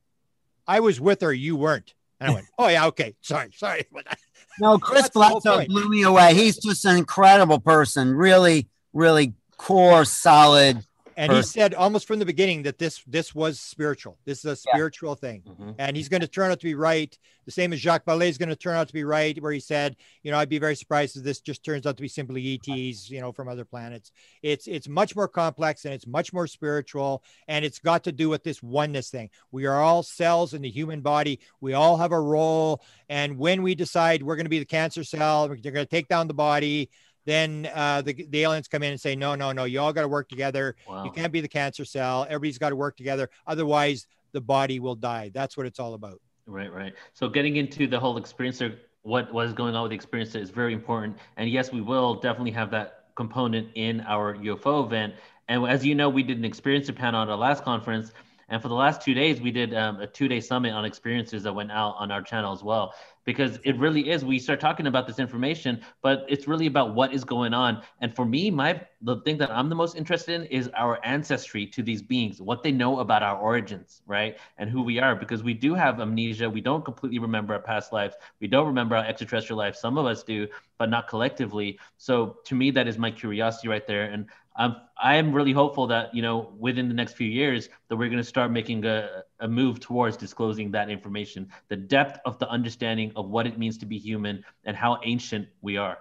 I 0.68 0.78
was 0.78 1.00
with 1.00 1.22
her. 1.22 1.32
You 1.32 1.56
weren't." 1.56 1.94
And 2.20 2.30
I 2.30 2.34
went, 2.34 2.46
"Oh 2.60 2.68
yeah, 2.68 2.86
okay, 2.86 3.16
sorry, 3.22 3.50
sorry." 3.56 3.88
no, 4.60 4.78
Chris 4.78 5.08
Bledsoe 5.08 5.66
blew 5.66 5.88
me 5.88 6.02
away. 6.02 6.32
He's 6.34 6.58
just 6.58 6.84
an 6.84 6.96
incredible 6.96 7.58
person. 7.58 8.14
Really, 8.14 8.68
really 8.92 9.34
core, 9.60 10.04
solid. 10.04 10.84
And 11.16 11.32
he 11.32 11.42
said 11.42 11.74
almost 11.74 12.06
from 12.06 12.18
the 12.18 12.24
beginning 12.24 12.62
that 12.62 12.78
this 12.78 13.02
this 13.06 13.34
was 13.34 13.60
spiritual. 13.60 14.16
This 14.24 14.38
is 14.38 14.44
a 14.46 14.56
spiritual 14.56 15.10
yeah. 15.10 15.28
thing, 15.28 15.42
mm-hmm. 15.46 15.72
and 15.78 15.94
he's 15.94 16.08
going 16.08 16.22
to 16.22 16.28
turn 16.28 16.50
out 16.50 16.60
to 16.60 16.64
be 16.64 16.74
right. 16.74 17.16
The 17.44 17.52
same 17.52 17.74
as 17.74 17.80
Jacques 17.80 18.06
Vallée 18.06 18.28
is 18.28 18.38
going 18.38 18.48
to 18.48 18.56
turn 18.56 18.74
out 18.74 18.88
to 18.88 18.94
be 18.94 19.04
right, 19.04 19.40
where 19.42 19.52
he 19.52 19.60
said, 19.60 19.96
you 20.22 20.30
know, 20.30 20.38
I'd 20.38 20.48
be 20.48 20.58
very 20.58 20.74
surprised 20.74 21.18
if 21.18 21.22
this 21.22 21.40
just 21.40 21.62
turns 21.62 21.84
out 21.84 21.96
to 21.98 22.02
be 22.02 22.08
simply 22.08 22.54
ETs, 22.54 23.10
you 23.10 23.20
know, 23.20 23.32
from 23.32 23.48
other 23.48 23.66
planets. 23.66 24.12
It's 24.42 24.66
it's 24.66 24.88
much 24.88 25.14
more 25.14 25.28
complex 25.28 25.84
and 25.84 25.92
it's 25.92 26.06
much 26.06 26.32
more 26.32 26.46
spiritual, 26.46 27.22
and 27.48 27.66
it's 27.66 27.80
got 27.80 28.04
to 28.04 28.12
do 28.12 28.30
with 28.30 28.42
this 28.42 28.62
oneness 28.62 29.10
thing. 29.10 29.28
We 29.52 29.66
are 29.66 29.82
all 29.82 30.02
cells 30.02 30.54
in 30.54 30.62
the 30.62 30.70
human 30.70 31.02
body. 31.02 31.40
We 31.60 31.74
all 31.74 31.98
have 31.98 32.12
a 32.12 32.20
role, 32.20 32.82
and 33.10 33.36
when 33.36 33.62
we 33.62 33.74
decide 33.74 34.22
we're 34.22 34.36
going 34.36 34.46
to 34.46 34.50
be 34.50 34.58
the 34.58 34.64
cancer 34.64 35.04
cell, 35.04 35.48
they're 35.48 35.72
going 35.72 35.84
to 35.84 35.86
take 35.86 36.08
down 36.08 36.28
the 36.28 36.34
body 36.34 36.88
then 37.30 37.70
uh, 37.74 38.02
the, 38.02 38.26
the 38.30 38.42
aliens 38.42 38.68
come 38.68 38.82
in 38.82 38.90
and 38.90 39.00
say, 39.00 39.14
no, 39.14 39.34
no, 39.34 39.52
no, 39.52 39.64
you 39.64 39.80
all 39.80 39.92
got 39.92 40.02
to 40.02 40.08
work 40.08 40.28
together. 40.28 40.74
Wow. 40.88 41.04
You 41.04 41.10
can't 41.10 41.32
be 41.32 41.40
the 41.40 41.48
cancer 41.48 41.84
cell. 41.84 42.24
Everybody's 42.28 42.58
got 42.58 42.70
to 42.70 42.76
work 42.76 42.96
together. 42.96 43.30
Otherwise, 43.46 44.06
the 44.32 44.40
body 44.40 44.80
will 44.80 44.94
die. 44.94 45.30
That's 45.32 45.56
what 45.56 45.66
it's 45.66 45.78
all 45.78 45.94
about. 45.94 46.20
Right, 46.46 46.72
right. 46.72 46.92
So 47.12 47.28
getting 47.28 47.56
into 47.56 47.86
the 47.86 47.98
whole 47.98 48.20
experiencer, 48.20 48.76
what 49.02 49.32
was 49.32 49.52
going 49.52 49.74
on 49.74 49.88
with 49.88 49.92
the 49.92 49.98
experiencer 49.98 50.40
is 50.40 50.50
very 50.50 50.72
important. 50.72 51.16
And 51.36 51.48
yes, 51.48 51.72
we 51.72 51.80
will 51.80 52.14
definitely 52.16 52.50
have 52.52 52.70
that 52.72 53.06
component 53.14 53.68
in 53.74 54.00
our 54.02 54.36
UFO 54.36 54.84
event. 54.84 55.14
And 55.48 55.66
as 55.66 55.84
you 55.84 55.94
know, 55.94 56.08
we 56.08 56.22
did 56.22 56.38
an 56.38 56.50
experiencer 56.50 56.94
panel 56.94 57.22
at 57.22 57.28
our 57.28 57.36
last 57.36 57.64
conference. 57.64 58.12
And 58.50 58.60
for 58.60 58.68
the 58.68 58.74
last 58.74 59.00
two 59.00 59.14
days, 59.14 59.40
we 59.40 59.52
did 59.52 59.74
um, 59.74 60.00
a 60.00 60.06
two 60.06 60.28
day 60.28 60.40
summit 60.40 60.72
on 60.72 60.84
experiences 60.84 61.44
that 61.44 61.54
went 61.54 61.70
out 61.70 61.94
on 61.98 62.10
our 62.10 62.20
channel 62.20 62.52
as 62.52 62.62
well. 62.62 62.92
Because 63.24 63.60
it 63.64 63.76
really 63.78 64.10
is 64.10 64.24
we 64.24 64.38
start 64.40 64.60
talking 64.60 64.88
about 64.88 65.06
this 65.06 65.18
information 65.20 65.82
but 66.02 66.24
it's 66.28 66.48
really 66.48 66.66
about 66.66 66.94
what 66.94 67.14
is 67.14 67.22
going 67.22 67.54
on. 67.54 67.82
And 68.00 68.14
for 68.14 68.24
me 68.24 68.50
my 68.50 68.80
the 69.02 69.20
thing 69.20 69.38
that 69.38 69.50
i'm 69.50 69.68
the 69.68 69.74
most 69.74 69.96
interested 69.96 70.40
in 70.40 70.46
is 70.46 70.68
our 70.76 70.98
ancestry 71.04 71.66
to 71.66 71.82
these 71.82 72.02
beings 72.02 72.42
what 72.42 72.62
they 72.62 72.72
know 72.72 73.00
about 73.00 73.22
our 73.22 73.38
origins 73.38 74.02
right 74.06 74.36
and 74.58 74.68
who 74.68 74.82
we 74.82 74.98
are. 74.98 75.14
Because 75.14 75.44
we 75.44 75.54
do 75.54 75.74
have 75.74 76.00
amnesia. 76.00 76.50
We 76.50 76.60
don't 76.60 76.84
completely 76.84 77.18
remember 77.20 77.54
our 77.54 77.60
past 77.60 77.92
lives. 77.92 78.16
We 78.40 78.48
don't 78.48 78.66
remember 78.66 78.96
our 78.96 79.04
extraterrestrial 79.04 79.58
life 79.58 79.76
some 79.76 79.96
of 79.96 80.06
us 80.06 80.22
do 80.24 80.48
but 80.78 80.90
not 80.90 81.06
collectively. 81.06 81.78
So 81.98 82.38
to 82.44 82.54
me 82.54 82.70
that 82.72 82.88
is 82.88 82.98
my 82.98 83.10
curiosity 83.10 83.68
right 83.68 83.86
there. 83.86 84.04
And 84.04 84.26
I'm 84.60 84.76
I 85.02 85.16
am 85.16 85.32
really 85.32 85.52
hopeful 85.52 85.86
that 85.86 86.14
you 86.14 86.20
know 86.20 86.52
within 86.58 86.86
the 86.86 86.94
next 86.94 87.14
few 87.14 87.26
years 87.26 87.70
that 87.88 87.96
we're 87.96 88.08
going 88.08 88.18
to 88.18 88.30
start 88.36 88.52
making 88.52 88.84
a, 88.84 89.22
a 89.40 89.48
move 89.48 89.80
towards 89.80 90.18
disclosing 90.18 90.70
that 90.72 90.90
information, 90.90 91.48
the 91.68 91.76
depth 91.76 92.20
of 92.26 92.38
the 92.38 92.48
understanding 92.48 93.10
of 93.16 93.30
what 93.30 93.46
it 93.46 93.58
means 93.58 93.78
to 93.78 93.86
be 93.86 93.98
human 93.98 94.44
and 94.64 94.76
how 94.76 95.00
ancient 95.02 95.48
we 95.62 95.78
are. 95.78 95.98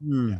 Hmm. 0.00 0.34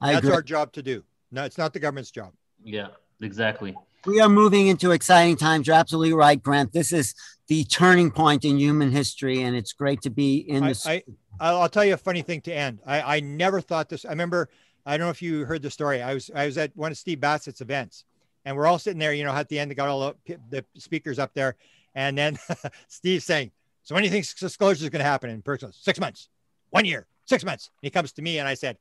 That's 0.00 0.18
agree. 0.18 0.32
our 0.32 0.42
job 0.42 0.72
to 0.72 0.82
do. 0.82 1.04
No, 1.30 1.44
it's 1.44 1.58
not 1.58 1.74
the 1.74 1.78
government's 1.78 2.10
job. 2.10 2.32
Yeah, 2.64 2.88
exactly. 3.20 3.76
We 4.06 4.20
are 4.20 4.28
moving 4.28 4.68
into 4.68 4.90
exciting 4.92 5.36
times. 5.36 5.66
You're 5.66 5.76
absolutely 5.76 6.14
right, 6.14 6.42
Grant. 6.42 6.72
This 6.72 6.92
is 6.92 7.14
the 7.48 7.64
turning 7.64 8.10
point 8.10 8.44
in 8.44 8.58
human 8.58 8.90
history, 8.90 9.42
and 9.42 9.54
it's 9.54 9.72
great 9.72 10.00
to 10.02 10.10
be 10.10 10.36
in 10.38 10.64
this. 10.64 10.86
I, 10.86 11.02
I, 11.38 11.50
I'll 11.50 11.68
tell 11.68 11.84
you 11.84 11.94
a 11.94 11.98
funny 11.98 12.22
thing 12.22 12.40
to 12.42 12.52
end. 12.52 12.80
I, 12.86 13.16
I 13.16 13.20
never 13.20 13.60
thought 13.60 13.88
this. 13.88 14.04
I 14.04 14.10
remember 14.10 14.48
I 14.86 14.96
don't 14.96 15.06
know 15.06 15.10
if 15.10 15.22
you 15.22 15.44
heard 15.44 15.62
the 15.62 15.70
story. 15.70 16.02
I 16.02 16.14
was 16.14 16.30
I 16.34 16.46
was 16.46 16.58
at 16.58 16.76
one 16.76 16.92
of 16.92 16.98
Steve 16.98 17.20
Bassett's 17.20 17.60
events, 17.60 18.04
and 18.44 18.56
we're 18.56 18.66
all 18.66 18.78
sitting 18.78 18.98
there. 18.98 19.12
You 19.12 19.24
know, 19.24 19.32
at 19.32 19.48
the 19.48 19.58
end, 19.58 19.70
they 19.70 19.74
got 19.74 19.88
all 19.88 20.14
the, 20.26 20.38
the 20.50 20.64
speakers 20.76 21.18
up 21.18 21.32
there, 21.34 21.56
and 21.94 22.16
then 22.16 22.38
Steve 22.88 23.22
saying, 23.22 23.50
"So 23.82 23.94
when 23.94 24.02
do 24.02 24.08
you 24.08 24.12
think 24.12 24.26
disclosure 24.38 24.84
is 24.84 24.90
going 24.90 25.00
to 25.00 25.04
happen?" 25.04 25.30
in 25.30 25.42
person? 25.42 25.72
six 25.72 25.98
months, 25.98 26.28
one 26.70 26.84
year, 26.84 27.06
six 27.24 27.44
months. 27.44 27.70
And 27.80 27.86
he 27.86 27.90
comes 27.90 28.12
to 28.12 28.22
me, 28.22 28.38
and 28.38 28.48
I 28.48 28.54
said, 28.54 28.76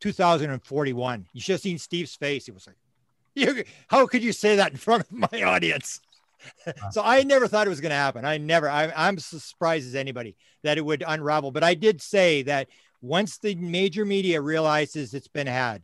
2041. 0.00 1.26
You 1.32 1.40
should 1.40 1.52
have 1.52 1.60
seen 1.60 1.78
Steve's 1.78 2.14
face. 2.14 2.46
He 2.46 2.52
was 2.52 2.66
like, 2.66 2.76
you, 3.34 3.64
"How 3.88 4.06
could 4.06 4.22
you 4.22 4.32
say 4.32 4.56
that 4.56 4.72
in 4.72 4.78
front 4.78 5.02
of 5.02 5.12
my 5.12 5.42
audience?" 5.42 6.00
so 6.92 7.02
I 7.02 7.22
never 7.24 7.48
thought 7.48 7.66
it 7.66 7.70
was 7.70 7.80
going 7.80 7.90
to 7.90 7.96
happen. 7.96 8.24
I 8.24 8.38
never. 8.38 8.68
I, 8.68 8.92
I'm 8.96 9.16
as 9.16 9.26
surprised 9.26 9.86
as 9.86 9.94
anybody 9.94 10.36
that 10.62 10.78
it 10.78 10.84
would 10.84 11.04
unravel. 11.06 11.50
But 11.50 11.64
I 11.64 11.74
did 11.74 12.00
say 12.00 12.42
that 12.42 12.68
once 13.00 13.38
the 13.38 13.54
major 13.54 14.04
media 14.04 14.40
realizes 14.40 15.14
it's 15.14 15.28
been 15.28 15.46
had, 15.46 15.82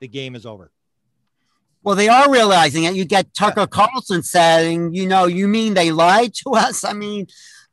the 0.00 0.08
game 0.08 0.34
is 0.34 0.46
over. 0.46 0.70
Well, 1.82 1.96
they 1.96 2.08
are 2.08 2.30
realizing 2.30 2.84
it. 2.84 2.94
You 2.94 3.04
get 3.04 3.34
Tucker 3.34 3.60
yeah. 3.60 3.66
Carlson 3.66 4.22
saying, 4.22 4.94
you 4.94 5.06
know, 5.06 5.26
you 5.26 5.46
mean 5.46 5.74
they 5.74 5.92
lied 5.92 6.32
to 6.36 6.52
us? 6.52 6.82
I 6.82 6.94
mean, 6.94 7.26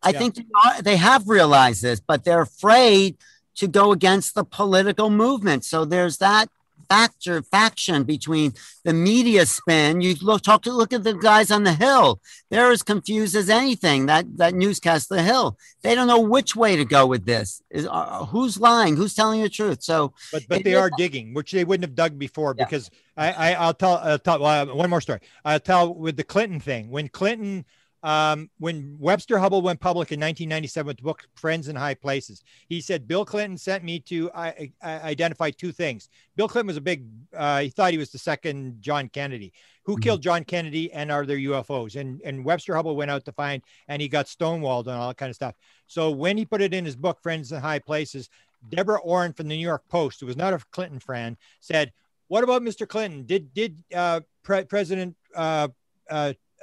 I 0.04 0.10
yeah. 0.10 0.20
think 0.20 0.36
they, 0.36 0.46
are, 0.66 0.82
they 0.82 0.98
have 0.98 1.30
realized 1.30 1.82
this, 1.82 2.02
but 2.02 2.26
they're 2.26 2.42
afraid 2.42 3.18
to 3.56 3.68
go 3.68 3.92
against 3.92 4.36
the 4.36 4.44
political 4.44 5.10
movement. 5.10 5.64
So 5.64 5.86
there's 5.86 6.18
that 6.18 6.50
factor 6.92 7.42
faction 7.42 8.04
between 8.04 8.54
the 8.84 8.94
media 8.94 9.46
spin. 9.46 10.02
You 10.02 10.16
look 10.22 10.42
talk 10.42 10.64
to 10.64 10.74
look 10.74 10.92
at 10.92 11.04
the 11.04 11.14
guys 11.14 11.50
on 11.50 11.64
the 11.64 11.74
Hill. 11.74 12.20
They're 12.50 12.72
as 12.72 12.84
confused 12.84 13.36
as 13.36 13.50
anything. 13.50 14.08
That 14.08 14.26
that 14.38 14.54
newscast, 14.54 15.08
the 15.08 15.24
Hill. 15.24 15.58
They 15.84 15.96
don't 15.96 16.08
know 16.08 16.20
which 16.20 16.56
way 16.56 16.76
to 16.76 16.86
go 16.86 17.08
with 17.08 17.26
this. 17.26 17.62
Is 17.70 17.88
uh, 17.90 18.26
who's 18.26 18.60
lying? 18.60 18.98
Who's 18.98 19.16
telling 19.16 19.42
the 19.42 19.50
truth? 19.50 19.82
So, 19.84 20.14
but 20.34 20.44
but 20.50 20.64
they 20.64 20.76
are 20.76 20.90
digging, 20.98 21.34
which 21.34 21.52
they 21.52 21.64
wouldn't 21.64 21.88
have 21.88 21.96
dug 21.96 22.20
before 22.20 22.54
yeah. 22.58 22.66
because 22.66 22.92
I, 23.16 23.32
I 23.32 23.54
I'll 23.54 23.74
tell 23.74 23.98
I'll 23.98 24.20
tell 24.20 24.40
well, 24.40 24.76
one 24.76 24.90
more 24.90 25.02
story. 25.02 25.22
I'll 25.46 25.60
tell 25.60 25.94
with 25.94 26.18
the 26.18 26.26
Clinton 26.26 26.60
thing 26.60 26.90
when 26.90 27.08
Clinton 27.08 27.66
um, 28.04 28.50
when 28.58 28.98
Webster 29.00 29.38
Hubbell 29.38 29.62
went 29.62 29.80
public 29.80 30.12
in 30.12 30.20
1997 30.20 30.88
with 30.88 30.98
the 30.98 31.04
book 31.04 31.28
Friends 31.36 31.68
in 31.68 31.76
High 31.76 31.94
Places, 31.94 32.44
he 32.68 32.82
said 32.82 33.08
Bill 33.08 33.26
Clinton 33.26 33.58
sent 33.58 33.84
me 33.84 34.00
to 34.02 34.32
uh, 34.32 34.52
identify 34.84 35.52
two 35.52 35.72
things. 35.72 36.10
Bill 36.36 36.48
Clinton 36.48 36.68
was 36.68 36.78
a 36.78 36.82
big, 36.82 37.06
uh, 37.36 37.60
he 37.60 37.70
thought 37.70 37.92
he 37.92 37.98
was 37.98 38.12
the 38.12 38.18
second 38.18 38.82
John 38.82 39.08
Kennedy. 39.10 39.54
Who 39.84 39.94
mm-hmm. 39.94 40.02
killed 40.02 40.22
John 40.22 40.44
Kennedy 40.44 40.92
and 40.94 41.12
are 41.12 41.26
there 41.26 41.38
UFOs? 41.38 41.96
And, 41.96 42.22
and 42.24 42.44
Webster 42.44 42.74
Hubbell 42.74 42.96
went 42.96 43.12
out 43.12 43.26
to 43.26 43.32
find, 43.32 43.62
and 43.88 44.02
he 44.02 44.08
got 44.08 44.26
stonewalled 44.26 44.88
and 44.88 44.96
all 44.96 45.10
that 45.10 45.18
kind 45.18 45.30
of 45.30 45.36
stuff. 45.36 45.56
So 45.88 46.12
when 46.12 46.38
he 46.38 46.46
put 46.46 46.62
it 46.62 46.74
in 46.74 46.86
his 46.86 46.96
book, 46.96 47.22
Friends 47.22 47.52
in 47.52 47.62
High 47.62 47.80
Places, 47.80 48.30
Deborah 48.70 49.00
Orin 49.02 49.34
from 49.34 49.48
the 49.48 49.56
New 49.56 49.62
York 49.62 49.84
Post, 49.90 50.20
who 50.20 50.28
was 50.28 50.38
not 50.38 50.54
a 50.54 50.60
Clinton 50.72 51.00
friend, 51.00 51.38
said, 51.60 51.92
What 52.28 52.44
about 52.44 52.62
Mr. 52.62 52.88
Clinton? 52.88 53.26
Did, 53.26 53.54
did 53.54 53.78
uh, 53.94 54.22
pre- 54.44 54.66
President 54.66 55.16
uh, 55.36 55.70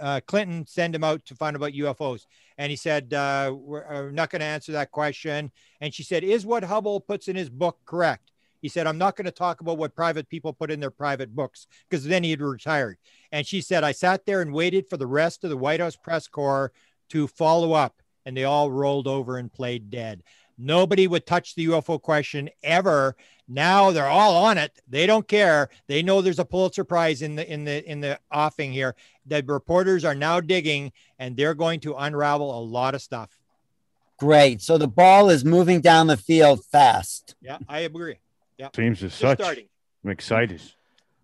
uh, 0.00 0.20
Clinton 0.26 0.66
send 0.66 0.94
him 0.94 1.04
out 1.04 1.24
to 1.26 1.34
find 1.34 1.56
about 1.56 1.72
UFOs? 1.72 2.26
And 2.56 2.70
he 2.70 2.76
said, 2.76 3.12
uh, 3.14 3.54
we're, 3.54 3.86
uh, 3.86 4.10
not 4.10 4.30
going 4.30 4.40
to 4.40 4.46
answer 4.46 4.72
that 4.72 4.90
question. 4.90 5.50
And 5.80 5.92
she 5.92 6.02
said, 6.02 6.24
Is 6.24 6.46
what 6.46 6.64
Hubbell 6.64 7.06
puts 7.06 7.28
in 7.28 7.36
his 7.36 7.50
book 7.50 7.78
correct? 7.84 8.32
He 8.60 8.68
said, 8.68 8.86
I'm 8.86 8.98
not 8.98 9.16
going 9.16 9.26
to 9.26 9.30
talk 9.30 9.60
about 9.60 9.78
what 9.78 9.94
private 9.94 10.28
people 10.28 10.52
put 10.52 10.70
in 10.70 10.80
their 10.80 10.90
private 10.90 11.34
books 11.34 11.66
because 11.88 12.04
then 12.04 12.24
he'd 12.24 12.40
retired. 12.40 12.98
And 13.30 13.46
she 13.46 13.60
said, 13.60 13.84
I 13.84 13.92
sat 13.92 14.26
there 14.26 14.42
and 14.42 14.52
waited 14.52 14.88
for 14.88 14.96
the 14.96 15.06
rest 15.06 15.44
of 15.44 15.50
the 15.50 15.56
White 15.56 15.80
House 15.80 15.96
press 15.96 16.26
corps 16.26 16.72
to 17.10 17.28
follow 17.28 17.72
up, 17.72 18.02
and 18.26 18.36
they 18.36 18.44
all 18.44 18.70
rolled 18.70 19.06
over 19.06 19.38
and 19.38 19.52
played 19.52 19.90
dead. 19.90 20.22
Nobody 20.58 21.06
would 21.06 21.24
touch 21.24 21.54
the 21.54 21.66
UFO 21.66 22.02
question 22.02 22.50
ever. 22.64 23.16
Now 23.48 23.90
they're 23.90 24.06
all 24.06 24.36
on 24.44 24.58
it. 24.58 24.78
They 24.88 25.06
don't 25.06 25.26
care. 25.26 25.70
They 25.86 26.02
know 26.02 26.20
there's 26.20 26.38
a 26.38 26.44
Pulitzer 26.44 26.84
Prize 26.84 27.22
in 27.22 27.34
the 27.34 27.50
in 27.50 27.64
the 27.64 27.90
in 27.90 28.00
the 28.00 28.20
offing 28.30 28.72
here. 28.72 28.94
The 29.26 29.42
reporters 29.46 30.04
are 30.04 30.14
now 30.14 30.40
digging, 30.40 30.92
and 31.18 31.36
they're 31.36 31.54
going 31.54 31.80
to 31.80 31.94
unravel 31.94 32.58
a 32.58 32.62
lot 32.62 32.94
of 32.94 33.00
stuff. 33.00 33.30
Great. 34.18 34.60
So 34.60 34.76
the 34.76 34.88
ball 34.88 35.30
is 35.30 35.44
moving 35.44 35.80
down 35.80 36.08
the 36.08 36.16
field 36.16 36.64
fast. 36.66 37.36
Yeah, 37.40 37.58
I 37.68 37.80
agree. 37.80 38.18
Yeah, 38.58 38.68
teams 38.68 39.02
are 39.02 39.10
such. 39.10 39.38
starting. 39.40 39.66
I'm 40.04 40.10
excited. 40.10 40.60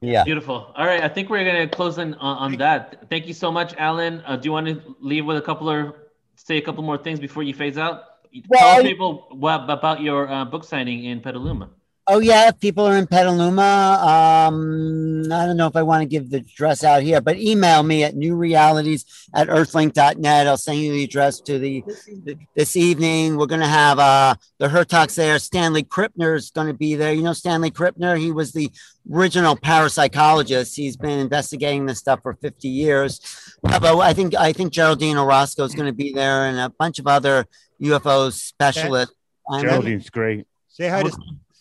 Yeah. 0.01 0.25
Beautiful. 0.25 0.73
All 0.75 0.87
right, 0.87 1.03
I 1.03 1.09
think 1.09 1.29
we're 1.29 1.45
gonna 1.45 1.69
close 1.69 1.99
in 1.99 2.15
on, 2.15 2.53
on 2.53 2.57
that. 2.59 3.09
Thank 3.11 3.27
you 3.27 3.35
so 3.35 3.53
much, 3.53 3.75
Alan. 3.77 4.23
Uh, 4.27 4.37
do 4.37 4.47
you 4.47 4.53
want 4.53 4.67
to 4.67 4.97
leave 5.01 5.27
with 5.27 5.37
a 5.37 5.43
couple 5.43 5.69
of 5.69 5.95
say 6.37 6.57
a 6.57 6.63
couple 6.63 6.83
more 6.83 6.99
things 6.99 7.21
before 7.21 7.43
you 7.43 7.53
phase 7.53 7.77
out? 7.77 8.05
Well, 8.49 8.75
Tell 8.77 8.83
people 8.83 9.29
what 9.31 9.69
about 9.69 10.01
your 10.01 10.31
uh, 10.31 10.45
book 10.45 10.65
signing 10.65 11.05
in 11.05 11.21
Petaluma. 11.21 11.71
Oh 12.07 12.19
yeah, 12.19 12.49
if 12.49 12.61
people 12.61 12.85
are 12.87 12.97
in 12.99 13.07
Petaluma. 13.07 13.99
Um, 14.53 15.23
I 15.33 15.47
don't 15.47 15.57
know 15.57 15.67
if 15.67 15.75
I 15.75 15.83
want 15.83 16.03
to 16.03 16.07
give 16.07 16.29
the 16.29 16.37
address 16.39 16.85
out 16.85 17.03
here, 17.03 17.19
but 17.23 17.39
email 17.39 17.83
me 17.83 18.05
at 18.05 18.15
newrealities 18.15 19.07
at 19.35 19.49
earthlink.net. 19.49 20.47
I'll 20.47 20.59
send 20.59 20.81
you 20.81 20.93
the 20.93 21.05
address 21.05 21.41
to 21.41 21.59
the, 21.59 21.83
the- 22.25 22.37
this 22.55 22.77
evening. 22.77 23.39
We're 23.39 23.47
gonna 23.47 23.67
have 23.67 23.99
uh 23.99 24.35
the 24.59 24.69
Hertogs 24.69 25.15
there. 25.15 25.39
Stanley 25.39 25.83
Krippner 25.83 26.37
is 26.37 26.51
gonna 26.51 26.75
be 26.75 26.95
there. 26.95 27.15
You 27.15 27.23
know 27.23 27.33
Stanley 27.33 27.71
Krippner? 27.71 28.19
He 28.19 28.31
was 28.33 28.53
the 28.53 28.71
original 29.11 29.57
parapsychologist. 29.57 30.75
He's 30.77 30.99
been 30.99 31.19
investigating 31.19 31.87
this 31.87 32.01
stuff 32.01 32.21
for 32.23 32.35
50 32.35 32.69
years. 32.69 33.21
Uh, 33.65 33.81
but 33.81 33.99
I 34.01 34.13
think 34.13 34.35
I 34.35 34.53
think 34.53 34.75
Geraldine 34.75 35.17
Orozco 35.17 35.65
is 35.65 35.75
gonna 35.75 35.93
be 35.95 36.13
there 36.13 36.49
and 36.49 36.59
a 36.61 36.69
bunch 36.69 36.99
of 36.99 37.07
other 37.07 37.47
UFO 37.81 38.31
specialists. 38.31 39.15
I'm- 39.51 39.63
Geraldine's 39.65 40.11
great. 40.11 40.47
Say 40.69 40.89
hi 40.89 41.03
to 41.03 41.11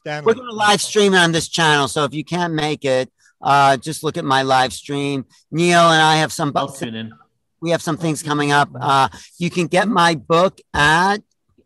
We're 0.05 0.33
going 0.33 0.49
to 0.49 0.55
live 0.55 0.81
stream 0.81 1.13
on 1.13 1.31
this 1.31 1.47
channel. 1.47 1.87
So 1.87 2.03
if 2.03 2.13
you 2.13 2.23
can't 2.23 2.53
make 2.53 2.83
it, 2.85 3.11
uh, 3.41 3.77
just 3.77 4.03
look 4.03 4.17
at 4.17 4.25
my 4.25 4.41
live 4.41 4.73
stream. 4.73 5.25
Neil 5.51 5.79
and 5.79 6.01
I 6.01 6.17
have 6.17 6.31
some, 6.31 6.51
I'll 6.55 6.69
tune 6.69 6.95
in. 6.95 7.13
we 7.61 7.71
have 7.71 7.81
some 7.81 7.97
things 7.97 8.23
coming 8.23 8.51
up. 8.51 8.69
Uh, 8.79 9.09
you 9.37 9.49
can 9.49 9.67
get 9.67 9.87
my 9.87 10.15
book 10.15 10.59
at 10.73 11.17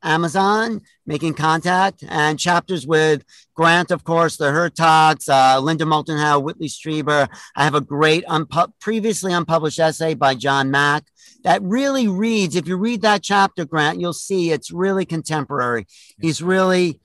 Amazon, 0.03 0.81
Making 1.05 1.33
Contact, 1.33 2.03
and 2.07 2.39
chapters 2.39 2.85
with 2.85 3.23
Grant, 3.55 3.91
of 3.91 4.03
course, 4.03 4.37
the 4.37 4.45
Hertogs, 4.45 5.27
uh, 5.27 5.59
Linda 5.59 5.85
Moulton 5.85 6.17
Howe, 6.17 6.39
Whitley 6.39 6.67
Strieber. 6.67 7.27
I 7.55 7.63
have 7.63 7.75
a 7.75 7.81
great 7.81 8.23
unpu- 8.25 8.71
previously 8.79 9.33
unpublished 9.33 9.79
essay 9.79 10.13
by 10.13 10.35
John 10.35 10.69
Mack 10.69 11.05
that 11.43 11.61
really 11.61 12.07
reads. 12.07 12.55
If 12.55 12.67
you 12.67 12.77
read 12.77 13.01
that 13.01 13.23
chapter, 13.23 13.65
Grant, 13.65 13.99
you'll 13.99 14.13
see 14.13 14.51
it's 14.51 14.71
really 14.71 15.05
contemporary. 15.05 15.87
He's 16.19 16.41
really 16.41 16.99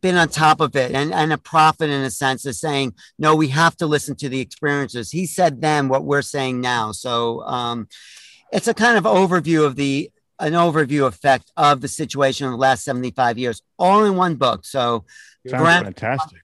been 0.00 0.16
on 0.16 0.28
top 0.28 0.60
of 0.60 0.74
it 0.76 0.92
and, 0.92 1.12
and 1.12 1.32
a 1.32 1.38
prophet 1.38 1.90
in 1.90 2.02
a 2.02 2.10
sense 2.10 2.46
of 2.46 2.54
saying, 2.54 2.94
no, 3.18 3.34
we 3.36 3.48
have 3.48 3.76
to 3.76 3.86
listen 3.86 4.16
to 4.16 4.28
the 4.28 4.40
experiences. 4.40 5.10
He 5.10 5.26
said 5.26 5.60
then 5.60 5.88
what 5.88 6.04
we're 6.04 6.22
saying 6.22 6.60
now. 6.60 6.92
So 6.92 7.42
um, 7.42 7.88
it's 8.52 8.68
a 8.68 8.74
kind 8.74 8.96
of 8.96 9.04
overview 9.04 9.64
of 9.64 9.76
the 9.76 10.10
an 10.38 10.54
overview 10.54 11.06
effect 11.06 11.52
of 11.56 11.82
the 11.82 11.88
situation 11.88 12.46
of 12.46 12.52
the 12.52 12.56
last 12.56 12.82
75 12.82 13.36
years, 13.36 13.60
all 13.78 14.04
in 14.04 14.16
one 14.16 14.36
book. 14.36 14.64
So 14.64 15.04
Sounds 15.46 15.62
Grant- 15.62 15.84
fantastic. 15.84 16.38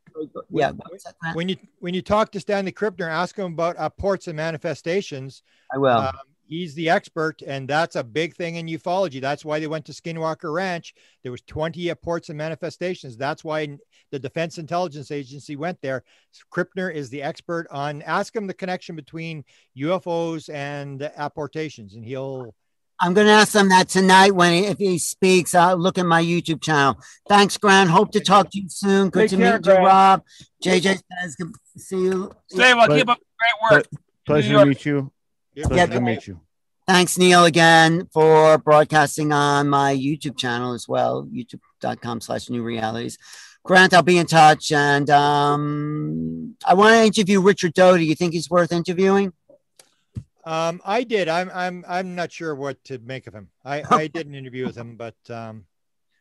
yeah, 0.50 0.72
what's 0.72 1.04
that, 1.04 1.18
Grant? 1.18 1.36
When 1.36 1.48
you 1.48 1.56
when 1.80 1.94
you 1.94 2.02
talk 2.02 2.30
to 2.32 2.40
Stanley 2.40 2.72
Krippner, 2.72 3.08
ask 3.08 3.36
him 3.36 3.52
about 3.52 3.76
uh, 3.78 3.90
ports 3.90 4.26
and 4.26 4.36
manifestations. 4.36 5.42
I 5.74 5.78
will. 5.78 5.98
Um, 5.98 6.14
he's 6.46 6.74
the 6.74 6.90
expert, 6.90 7.42
and 7.42 7.68
that's 7.68 7.96
a 7.96 8.04
big 8.04 8.34
thing 8.34 8.56
in 8.56 8.66
ufology. 8.66 9.20
That's 9.20 9.44
why 9.44 9.60
they 9.60 9.66
went 9.66 9.84
to 9.86 9.92
Skinwalker 9.92 10.52
Ranch. 10.52 10.94
There 11.22 11.32
was 11.32 11.42
20 11.42 11.92
ports 11.96 12.28
and 12.28 12.38
manifestations. 12.38 13.16
That's 13.16 13.44
why 13.44 13.78
the 14.10 14.18
Defense 14.18 14.58
Intelligence 14.58 15.10
Agency 15.10 15.56
went 15.56 15.80
there. 15.82 16.04
Krippner 16.52 16.92
is 16.92 17.10
the 17.10 17.22
expert 17.22 17.66
on. 17.70 18.02
Ask 18.02 18.34
him 18.34 18.46
the 18.46 18.54
connection 18.54 18.96
between 18.96 19.44
UFOs 19.78 20.52
and 20.52 21.02
apportations, 21.16 21.94
and 21.94 22.04
he'll. 22.04 22.54
I'm 22.98 23.12
going 23.12 23.26
to 23.26 23.32
ask 23.32 23.54
him 23.54 23.68
that 23.68 23.90
tonight 23.90 24.34
when 24.34 24.54
he, 24.54 24.66
if 24.68 24.78
he 24.78 24.96
speaks. 24.98 25.54
I'll 25.54 25.76
look 25.76 25.98
at 25.98 26.06
my 26.06 26.22
YouTube 26.22 26.62
channel. 26.62 26.98
Thanks, 27.28 27.58
Grant. 27.58 27.90
Hope 27.90 28.10
to 28.12 28.20
talk 28.20 28.50
to 28.52 28.58
you 28.58 28.70
soon. 28.70 29.10
Good 29.10 29.28
Take 29.28 29.30
to 29.30 29.36
care, 29.36 29.52
meet 29.58 29.66
you, 29.66 29.72
Grant. 29.72 29.84
Rob. 29.84 30.22
JJ 30.64 31.02
says 31.20 31.36
good 31.36 31.52
to 31.74 31.80
see 31.80 32.00
you. 32.00 32.32
stay 32.50 32.72
I'll 32.72 32.88
keep 32.88 33.08
up 33.08 33.18
great 33.38 33.78
work. 33.78 33.86
Pleasure 34.24 34.54
to 34.54 34.64
meet 34.64 34.86
you. 34.86 35.12
Pleasure 35.56 35.74
Yeah, 35.74 35.86
to 35.86 36.00
meet 36.00 36.26
you. 36.26 36.40
Thanks, 36.86 37.18
Neil, 37.18 37.44
again 37.44 38.08
for 38.12 38.58
broadcasting 38.58 39.32
on 39.32 39.68
my 39.68 39.94
YouTube 39.94 40.38
channel 40.38 40.72
as 40.72 40.86
well, 40.86 41.26
youtube.com 41.32 42.20
slash 42.20 42.48
new 42.48 42.62
realities. 42.62 43.18
Grant, 43.64 43.92
I'll 43.92 44.02
be 44.02 44.18
in 44.18 44.26
touch. 44.26 44.70
And 44.70 45.10
um, 45.10 46.54
I 46.64 46.74
want 46.74 46.94
to 46.94 47.04
interview 47.04 47.40
Richard 47.40 47.74
do 47.74 47.96
You 47.96 48.14
think 48.14 48.32
he's 48.34 48.48
worth 48.48 48.70
interviewing? 48.70 49.32
Um, 50.44 50.80
I 50.84 51.02
did. 51.02 51.28
I'm. 51.28 51.50
I'm. 51.52 51.84
I'm 51.88 52.14
not 52.14 52.30
sure 52.30 52.54
what 52.54 52.82
to 52.84 53.00
make 53.00 53.26
of 53.26 53.34
him. 53.34 53.48
I. 53.64 53.82
I 53.90 54.06
did 54.14 54.28
an 54.28 54.36
interview 54.36 54.64
with 54.64 54.76
him, 54.76 54.96
but 54.96 55.16
um, 55.28 55.64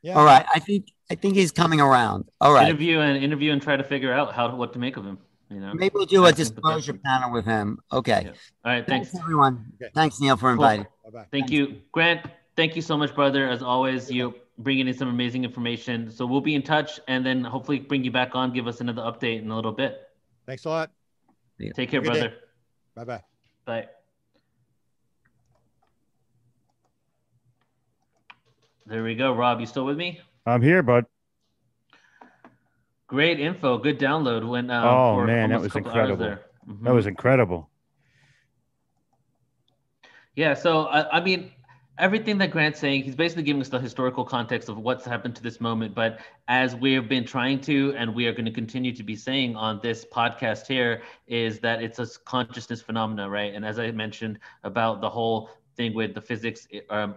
yeah. 0.01 0.15
All 0.15 0.25
right. 0.25 0.43
I 0.53 0.57
think 0.57 0.87
I 1.11 1.15
think 1.15 1.35
he's 1.35 1.51
coming 1.51 1.79
around. 1.79 2.25
All 2.41 2.51
right. 2.51 2.67
Interview 2.67 2.99
and 2.99 3.23
interview 3.23 3.51
and 3.51 3.61
try 3.61 3.75
to 3.75 3.83
figure 3.83 4.11
out 4.11 4.33
how 4.33 4.55
what 4.55 4.73
to 4.73 4.79
make 4.79 4.97
of 4.97 5.05
him. 5.05 5.19
You 5.49 5.59
know. 5.59 5.73
Maybe 5.73 5.93
we'll 5.93 6.05
do 6.05 6.25
a 6.25 6.31
disclosure 6.31 6.93
panel 6.93 7.31
with 7.31 7.45
him. 7.45 7.79
Okay. 7.91 8.23
Yeah. 8.25 8.31
All 8.63 8.71
right. 8.71 8.87
Thanks. 8.87 9.11
Thanks, 9.11 9.23
everyone. 9.23 9.73
Okay. 9.81 9.91
Thanks, 9.93 10.19
Neil, 10.19 10.37
for 10.37 10.51
inviting. 10.51 10.85
Bye 11.03 11.09
bye. 11.11 11.25
Thank 11.31 11.51
you, 11.51 11.81
Grant. 11.91 12.25
Thank 12.55 12.75
you 12.75 12.81
so 12.81 12.97
much, 12.97 13.13
brother. 13.13 13.47
As 13.47 13.61
always, 13.61 14.09
you 14.09 14.33
bringing 14.57 14.87
in 14.87 14.93
some 14.93 15.09
amazing 15.09 15.43
information. 15.43 16.09
So 16.09 16.25
we'll 16.25 16.41
be 16.41 16.55
in 16.55 16.61
touch, 16.63 16.99
and 17.07 17.25
then 17.25 17.43
hopefully 17.43 17.79
bring 17.79 18.03
you 18.03 18.11
back 18.11 18.35
on, 18.35 18.53
give 18.53 18.67
us 18.67 18.81
another 18.81 19.01
update 19.01 19.41
in 19.41 19.51
a 19.51 19.55
little 19.55 19.73
bit. 19.73 20.01
Thanks 20.45 20.65
a 20.65 20.69
lot. 20.69 20.91
Take 21.75 21.91
care, 21.91 22.01
brother. 22.01 22.33
Bye 22.95 23.03
bye. 23.03 23.21
Bye. 23.65 23.87
There 28.87 29.03
we 29.03 29.15
go. 29.15 29.33
Rob, 29.33 29.59
you 29.59 29.65
still 29.65 29.85
with 29.85 29.97
me? 29.97 30.21
I'm 30.45 30.61
here, 30.61 30.83
bud. 30.83 31.05
Great 33.07 33.39
info. 33.39 33.77
Good 33.77 33.99
download. 33.99 34.47
When 34.47 34.69
um, 34.71 34.85
Oh, 34.85 35.25
man, 35.25 35.49
that 35.49 35.61
was 35.61 35.75
incredible. 35.75 36.17
there. 36.17 36.41
That 36.81 36.93
was 36.93 37.05
incredible. 37.05 37.69
Yeah, 40.35 40.53
so 40.53 40.87
I, 40.87 41.17
I 41.17 41.23
mean, 41.23 41.51
everything 41.97 42.37
that 42.39 42.51
Grant's 42.51 42.79
saying, 42.79 43.03
he's 43.03 43.15
basically 43.15 43.43
giving 43.43 43.61
us 43.61 43.69
the 43.69 43.79
historical 43.79 44.25
context 44.25 44.67
of 44.67 44.77
what's 44.77 45.05
happened 45.05 45.35
to 45.35 45.43
this 45.43 45.61
moment. 45.61 45.95
But 45.95 46.19
as 46.47 46.75
we 46.75 46.93
have 46.93 47.07
been 47.07 47.25
trying 47.25 47.61
to, 47.61 47.93
and 47.97 48.13
we 48.13 48.27
are 48.27 48.33
going 48.33 48.45
to 48.45 48.51
continue 48.51 48.93
to 48.93 49.03
be 49.03 49.15
saying 49.15 49.55
on 49.55 49.79
this 49.81 50.05
podcast 50.05 50.67
here, 50.67 51.03
is 51.27 51.59
that 51.59 51.81
it's 51.81 51.99
a 51.99 52.07
consciousness 52.25 52.81
phenomena, 52.81 53.29
right? 53.29 53.53
And 53.53 53.65
as 53.65 53.79
I 53.79 53.91
mentioned 53.91 54.39
about 54.63 54.99
the 54.99 55.09
whole 55.09 55.51
thing 55.77 55.93
with 55.93 56.13
the 56.13 56.21
physics, 56.21 56.67
um, 56.89 57.15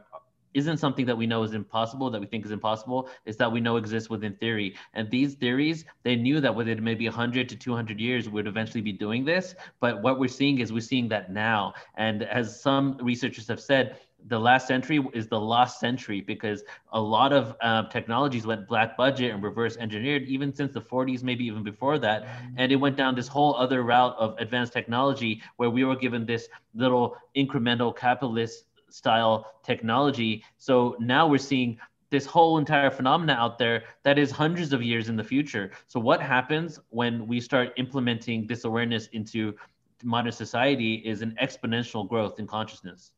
isn't 0.55 0.79
something 0.79 1.07
that 1.07 1.17
we 1.17 1.27
know 1.27 1.43
is 1.43 1.53
impossible, 1.53 2.11
that 2.11 2.21
we 2.21 2.27
think 2.27 2.45
is 2.45 2.51
impossible, 2.51 3.09
is 3.25 3.37
that 3.37 3.51
we 3.51 3.61
know 3.61 3.77
exists 3.77 4.11
within 4.11 4.35
theory. 4.35 4.75
And 4.95 5.11
these 5.11 5.35
theories, 5.35 5.85
they 6.03 6.17
knew 6.17 6.41
that 6.41 6.55
within 6.55 6.83
maybe 6.83 7.07
100 7.07 7.49
to 7.49 7.57
200 7.57 8.01
years, 8.01 8.29
we'd 8.29 8.47
eventually 8.47 8.83
be 8.83 8.93
doing 8.93 9.25
this. 9.25 9.55
But 9.81 10.03
what 10.03 10.19
we're 10.19 10.29
seeing 10.29 10.61
is 10.61 10.73
we're 10.73 10.81
seeing 10.81 11.09
that 11.09 11.33
now. 11.33 11.75
And 11.97 12.23
as 12.23 12.61
some 12.61 12.99
researchers 13.03 13.49
have 13.49 13.61
said, 13.61 13.99
the 14.27 14.39
last 14.39 14.67
century 14.67 15.05
is 15.15 15.29
the 15.29 15.39
lost 15.39 15.79
century 15.79 16.21
because 16.21 16.65
a 16.93 17.01
lot 17.01 17.33
of 17.33 17.55
uh, 17.61 17.85
technologies 17.89 18.47
went 18.47 18.67
black 18.67 18.97
budget 18.97 19.33
and 19.33 19.43
reverse 19.43 19.77
engineered 19.77 20.25
even 20.25 20.53
since 20.53 20.73
the 20.73 20.81
40s, 20.81 21.23
maybe 21.23 21.45
even 21.45 21.63
before 21.63 21.99
that. 22.01 22.27
And 22.57 22.73
it 22.73 22.77
went 22.77 22.97
down 22.97 23.15
this 23.15 23.29
whole 23.29 23.55
other 23.55 23.83
route 23.83 24.17
of 24.19 24.35
advanced 24.39 24.73
technology 24.73 25.41
where 25.57 25.71
we 25.71 25.85
were 25.85 25.97
given 25.97 26.27
this 26.27 26.49
little 26.75 27.17
incremental 27.37 27.97
capitalist 27.97 28.65
style 28.91 29.47
technology. 29.65 30.45
So 30.59 30.97
now 30.99 31.27
we're 31.27 31.39
seeing 31.39 31.79
this 32.11 32.25
whole 32.25 32.59
entire 32.59 32.91
phenomena 32.91 33.35
out 33.35 33.59
there 33.59 33.85
that 34.03 34.19
is 34.19 34.31
hundreds 34.31 34.73
of 34.73 34.83
years 34.83 35.09
in 35.09 35.17
the 35.17 35.25
future. 35.25 35.71
So 35.89 36.01
what 36.01 36.23
happens 36.23 36.81
when 36.91 37.27
we 37.27 37.41
start 37.41 37.73
implementing 37.77 38.47
this 38.47 38.65
awareness 38.65 39.09
into 39.09 39.55
modern 40.03 40.33
society 40.33 40.95
is 40.95 41.23
an 41.23 41.37
exponential 41.43 42.09
growth 42.09 42.39
in 42.39 42.47
consciousness. 42.47 43.13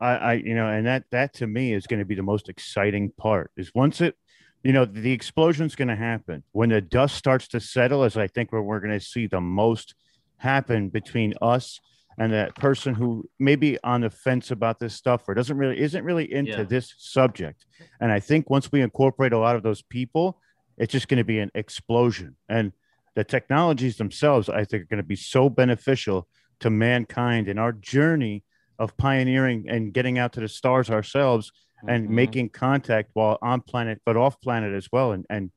I, 0.00 0.16
I, 0.16 0.32
you 0.34 0.54
know, 0.54 0.68
and 0.68 0.86
that 0.86 1.04
that 1.12 1.32
to 1.34 1.46
me 1.46 1.72
is 1.72 1.86
going 1.86 2.00
to 2.00 2.04
be 2.04 2.14
the 2.14 2.22
most 2.22 2.48
exciting 2.48 3.10
part. 3.16 3.52
Is 3.56 3.70
once 3.74 4.00
it, 4.00 4.16
you 4.62 4.72
know, 4.72 4.84
the 4.84 5.12
explosion's 5.12 5.76
going 5.76 5.88
to 5.88 5.96
happen 5.96 6.42
when 6.52 6.70
the 6.70 6.80
dust 6.80 7.14
starts 7.14 7.48
to 7.48 7.60
settle. 7.60 8.04
Is 8.04 8.16
I 8.16 8.26
think 8.26 8.52
where 8.52 8.62
we're 8.62 8.80
going 8.80 8.98
to 8.98 9.04
see 9.04 9.26
the 9.26 9.40
most 9.40 9.94
happen 10.38 10.88
between 10.88 11.34
us 11.40 11.80
and 12.18 12.32
that 12.32 12.54
person 12.56 12.94
who 12.94 13.28
may 13.38 13.56
be 13.56 13.78
on 13.82 14.02
the 14.02 14.10
fence 14.10 14.50
about 14.50 14.78
this 14.78 14.94
stuff 14.94 15.28
or 15.28 15.34
doesn't 15.34 15.56
really 15.56 15.78
isn't 15.80 16.04
really 16.04 16.32
into 16.32 16.58
Yeah. 16.58 16.64
this 16.64 16.94
subject. 16.98 17.66
And 18.00 18.12
I 18.12 18.20
think 18.20 18.50
once 18.50 18.70
we 18.70 18.80
incorporate 18.82 19.32
a 19.32 19.38
lot 19.38 19.56
of 19.56 19.62
those 19.62 19.82
people, 19.82 20.40
it's 20.78 20.92
just 20.92 21.08
going 21.08 21.18
to 21.18 21.24
be 21.24 21.38
an 21.38 21.50
explosion. 21.54 22.36
And 22.48 22.72
the 23.14 23.24
technologies 23.24 23.96
themselves, 23.96 24.48
I 24.48 24.64
think, 24.64 24.82
are 24.82 24.86
going 24.86 25.02
to 25.02 25.06
be 25.06 25.16
so 25.16 25.48
beneficial 25.48 26.28
to 26.60 26.70
mankind 26.70 27.48
in 27.48 27.58
our 27.58 27.72
journey 27.72 28.44
of 28.78 28.96
pioneering 28.96 29.66
and 29.68 29.92
getting 29.92 30.18
out 30.18 30.32
to 30.32 30.40
the 30.40 30.48
stars 30.48 30.90
ourselves 30.90 31.52
and 31.86 32.08
Mhm. 32.08 32.10
making 32.10 32.48
contact 32.50 33.10
while 33.12 33.38
on 33.42 33.60
planet 33.60 34.00
but 34.06 34.16
off 34.16 34.40
planet 34.40 34.72
as 34.74 34.88
well 34.90 35.12
and 35.12 35.26
and 35.30 35.50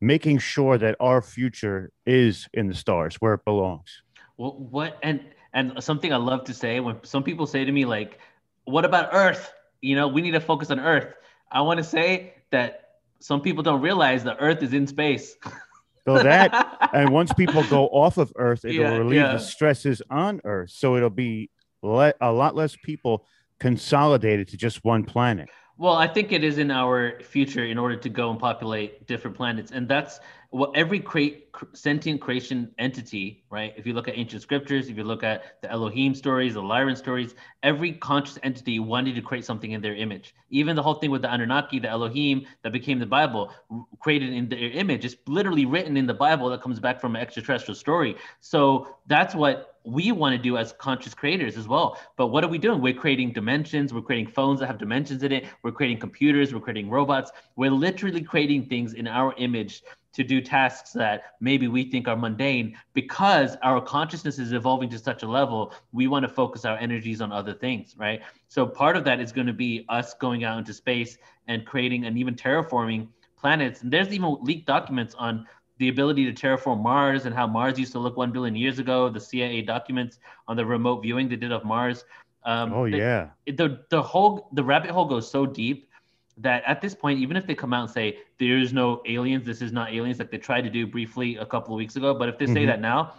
making 0.00 0.38
sure 0.38 0.76
that 0.78 0.96
our 0.98 1.20
future 1.22 1.90
is 2.06 2.48
in 2.54 2.66
the 2.68 2.74
stars 2.74 3.16
where 3.16 3.34
it 3.34 3.44
belongs 3.44 4.02
Well, 4.36 4.58
what 4.58 4.98
and 5.02 5.20
and 5.52 5.82
something 5.82 6.12
I 6.12 6.16
love 6.16 6.44
to 6.44 6.54
say 6.54 6.80
when 6.80 7.02
some 7.04 7.22
people 7.22 7.46
say 7.46 7.64
to 7.64 7.72
me 7.72 7.84
like, 7.84 8.18
"What 8.64 8.84
about 8.84 9.10
Earth? 9.12 9.52
You 9.80 9.96
know, 9.96 10.08
we 10.08 10.20
need 10.22 10.32
to 10.32 10.40
focus 10.40 10.70
on 10.70 10.80
Earth." 10.80 11.14
I 11.50 11.60
want 11.62 11.78
to 11.78 11.84
say 11.84 12.34
that 12.50 12.98
some 13.18 13.40
people 13.40 13.62
don't 13.62 13.80
realize 13.80 14.22
the 14.24 14.36
Earth 14.38 14.62
is 14.62 14.72
in 14.72 14.86
space. 14.86 15.36
so 16.06 16.22
that 16.22 16.88
and 16.94 17.12
once 17.12 17.32
people 17.34 17.62
go 17.68 17.86
off 17.88 18.16
of 18.16 18.32
earth 18.36 18.64
it'll 18.64 18.82
Yeah, 18.84 18.96
relieve 18.96 19.20
yeah. 19.20 19.32
the 19.32 19.38
stresses 19.38 20.00
on 20.10 20.40
earth 20.44 20.70
so 20.70 20.96
it'll 20.96 21.10
be 21.10 21.50
le- 21.82 22.14
a 22.22 22.32
lot 22.32 22.56
less 22.56 22.74
people 22.82 23.26
consolidated 23.58 24.48
to 24.48 24.56
just 24.56 24.82
one 24.82 25.04
planet 25.04 25.48
Well, 25.76 25.94
I 25.94 26.08
think 26.08 26.32
it 26.32 26.42
is 26.42 26.58
in 26.58 26.70
our 26.70 27.20
future 27.20 27.64
in 27.64 27.76
order 27.78 27.96
to 27.96 28.08
go 28.08 28.30
and 28.30 28.38
populate 28.40 29.06
different 29.06 29.36
planets, 29.36 29.72
and 29.72 29.86
that's 29.88 30.20
what 30.50 30.72
every 30.74 30.98
create 30.98 31.48
sentient 31.74 32.20
creation 32.20 32.72
entity, 32.78 33.44
right? 33.50 33.72
If 33.76 33.86
you 33.86 33.92
look 33.92 34.08
at 34.08 34.18
ancient 34.18 34.42
scriptures, 34.42 34.88
if 34.88 34.96
you 34.96 35.04
look 35.04 35.22
at 35.22 35.62
the 35.62 35.70
Elohim 35.70 36.12
stories, 36.12 36.54
the 36.54 36.62
Lyran 36.62 36.96
stories, 36.96 37.36
every 37.62 37.92
conscious 37.92 38.36
entity 38.42 38.80
wanted 38.80 39.14
to 39.14 39.22
create 39.22 39.44
something 39.44 39.70
in 39.70 39.80
their 39.80 39.94
image. 39.94 40.34
Even 40.50 40.74
the 40.74 40.82
whole 40.82 40.94
thing 40.94 41.12
with 41.12 41.22
the 41.22 41.32
Anunnaki, 41.32 41.78
the 41.78 41.88
Elohim 41.88 42.46
that 42.62 42.72
became 42.72 42.98
the 42.98 43.06
Bible, 43.06 43.52
created 44.00 44.32
in 44.32 44.48
their 44.48 44.70
image, 44.70 45.04
it's 45.04 45.16
literally 45.28 45.66
written 45.66 45.96
in 45.96 46.06
the 46.06 46.14
Bible 46.14 46.48
that 46.50 46.62
comes 46.62 46.80
back 46.80 47.00
from 47.00 47.14
an 47.14 47.22
extraterrestrial 47.22 47.76
story. 47.76 48.16
So 48.40 48.96
that's 49.06 49.36
what 49.36 49.69
we 49.84 50.12
want 50.12 50.36
to 50.36 50.42
do 50.42 50.56
as 50.56 50.72
conscious 50.72 51.14
creators 51.14 51.56
as 51.56 51.66
well. 51.66 51.98
But 52.16 52.28
what 52.28 52.44
are 52.44 52.48
we 52.48 52.58
doing? 52.58 52.80
We're 52.80 52.92
creating 52.94 53.32
dimensions. 53.32 53.94
We're 53.94 54.02
creating 54.02 54.32
phones 54.32 54.60
that 54.60 54.66
have 54.66 54.78
dimensions 54.78 55.22
in 55.22 55.32
it. 55.32 55.46
We're 55.62 55.72
creating 55.72 55.98
computers. 55.98 56.52
We're 56.52 56.60
creating 56.60 56.90
robots. 56.90 57.30
We're 57.56 57.70
literally 57.70 58.22
creating 58.22 58.66
things 58.66 58.92
in 58.94 59.06
our 59.06 59.34
image 59.38 59.82
to 60.12 60.24
do 60.24 60.40
tasks 60.40 60.92
that 60.92 61.34
maybe 61.40 61.68
we 61.68 61.84
think 61.84 62.08
are 62.08 62.16
mundane 62.16 62.76
because 62.94 63.56
our 63.62 63.80
consciousness 63.80 64.38
is 64.38 64.52
evolving 64.52 64.88
to 64.90 64.98
such 64.98 65.22
a 65.22 65.28
level 65.28 65.72
we 65.92 66.08
want 66.08 66.24
to 66.24 66.28
focus 66.28 66.64
our 66.64 66.76
energies 66.78 67.20
on 67.20 67.30
other 67.30 67.54
things 67.54 67.94
right 67.96 68.20
so 68.48 68.66
part 68.66 68.96
of 68.96 69.04
that 69.04 69.20
is 69.20 69.30
going 69.30 69.46
to 69.46 69.52
be 69.52 69.84
us 69.88 70.14
going 70.14 70.42
out 70.44 70.58
into 70.58 70.74
space 70.74 71.16
and 71.46 71.64
creating 71.64 72.06
and 72.06 72.18
even 72.18 72.34
terraforming 72.34 73.06
planets 73.38 73.82
and 73.82 73.92
there's 73.92 74.12
even 74.12 74.36
leaked 74.42 74.66
documents 74.66 75.14
on 75.14 75.46
the 75.80 75.88
ability 75.88 76.30
to 76.30 76.32
terraform 76.46 76.82
Mars 76.82 77.24
and 77.24 77.34
how 77.34 77.46
Mars 77.46 77.78
used 77.78 77.92
to 77.92 77.98
look 77.98 78.16
1 78.16 78.30
billion 78.32 78.54
years 78.54 78.78
ago, 78.78 79.08
the 79.08 79.18
CIA 79.18 79.62
documents 79.62 80.18
on 80.46 80.54
the 80.56 80.64
remote 80.64 81.00
viewing 81.02 81.26
they 81.28 81.36
did 81.36 81.52
of 81.52 81.64
Mars. 81.64 82.04
Um, 82.44 82.72
oh 82.72 82.88
they- 82.88 82.98
yeah 82.98 83.30
the 83.46 83.80
the 83.90 84.00
whole 84.00 84.48
the 84.52 84.62
rabbit 84.62 84.90
hole 84.90 85.06
goes 85.06 85.30
so 85.30 85.44
deep 85.46 85.88
that 86.36 86.62
at 86.66 86.80
this 86.80 86.94
point, 86.94 87.18
even 87.18 87.36
if 87.36 87.46
they 87.46 87.54
come 87.54 87.72
out 87.74 87.82
and 87.82 87.90
say 87.90 88.18
there's 88.38 88.72
no 88.72 89.02
aliens, 89.06 89.44
this 89.44 89.60
is 89.60 89.72
not 89.72 89.92
aliens, 89.92 90.18
like 90.18 90.30
they 90.30 90.38
tried 90.38 90.62
to 90.62 90.70
do 90.70 90.86
briefly 90.86 91.36
a 91.36 91.44
couple 91.44 91.74
of 91.74 91.78
weeks 91.78 91.96
ago, 91.96 92.14
but 92.14 92.28
if 92.30 92.38
they 92.38 92.46
say 92.46 92.62
Mhm. 92.64 92.66
that 92.66 92.80
now, 92.80 93.12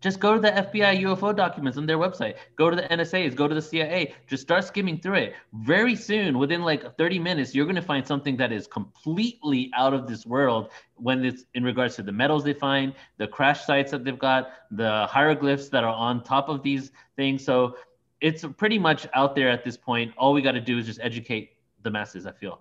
just 0.00 0.18
go 0.18 0.34
to 0.34 0.40
the 0.40 0.50
FBI 0.50 1.02
UFO 1.02 1.36
documents 1.36 1.76
on 1.76 1.86
their 1.86 1.98
website. 1.98 2.36
Go 2.56 2.70
to 2.70 2.76
the 2.76 2.82
NSA's. 2.82 3.34
Go 3.34 3.46
to 3.46 3.54
the 3.54 3.62
CIA. 3.62 4.14
Just 4.26 4.42
start 4.42 4.64
skimming 4.64 4.98
through 4.98 5.14
it. 5.14 5.34
Very 5.52 5.94
soon, 5.94 6.38
within 6.38 6.62
like 6.62 6.96
30 6.96 7.18
minutes, 7.18 7.54
you're 7.54 7.66
going 7.66 7.76
to 7.76 7.82
find 7.82 8.06
something 8.06 8.36
that 8.38 8.50
is 8.50 8.66
completely 8.66 9.70
out 9.76 9.92
of 9.92 10.06
this 10.06 10.24
world. 10.24 10.70
When 10.96 11.24
it's 11.24 11.44
in 11.54 11.64
regards 11.64 11.96
to 11.96 12.02
the 12.02 12.12
metals 12.12 12.44
they 12.44 12.54
find, 12.54 12.94
the 13.18 13.26
crash 13.26 13.64
sites 13.64 13.90
that 13.90 14.04
they've 14.04 14.18
got, 14.18 14.52
the 14.70 15.06
hieroglyphs 15.06 15.68
that 15.68 15.84
are 15.84 15.94
on 15.94 16.22
top 16.22 16.48
of 16.48 16.62
these 16.62 16.92
things. 17.16 17.44
So 17.44 17.76
it's 18.20 18.44
pretty 18.56 18.78
much 18.78 19.06
out 19.14 19.34
there 19.34 19.50
at 19.50 19.64
this 19.64 19.76
point. 19.76 20.12
All 20.16 20.32
we 20.32 20.40
got 20.40 20.52
to 20.52 20.60
do 20.60 20.78
is 20.78 20.86
just 20.86 21.00
educate 21.02 21.50
the 21.82 21.90
masses. 21.90 22.26
I 22.26 22.32
feel. 22.32 22.60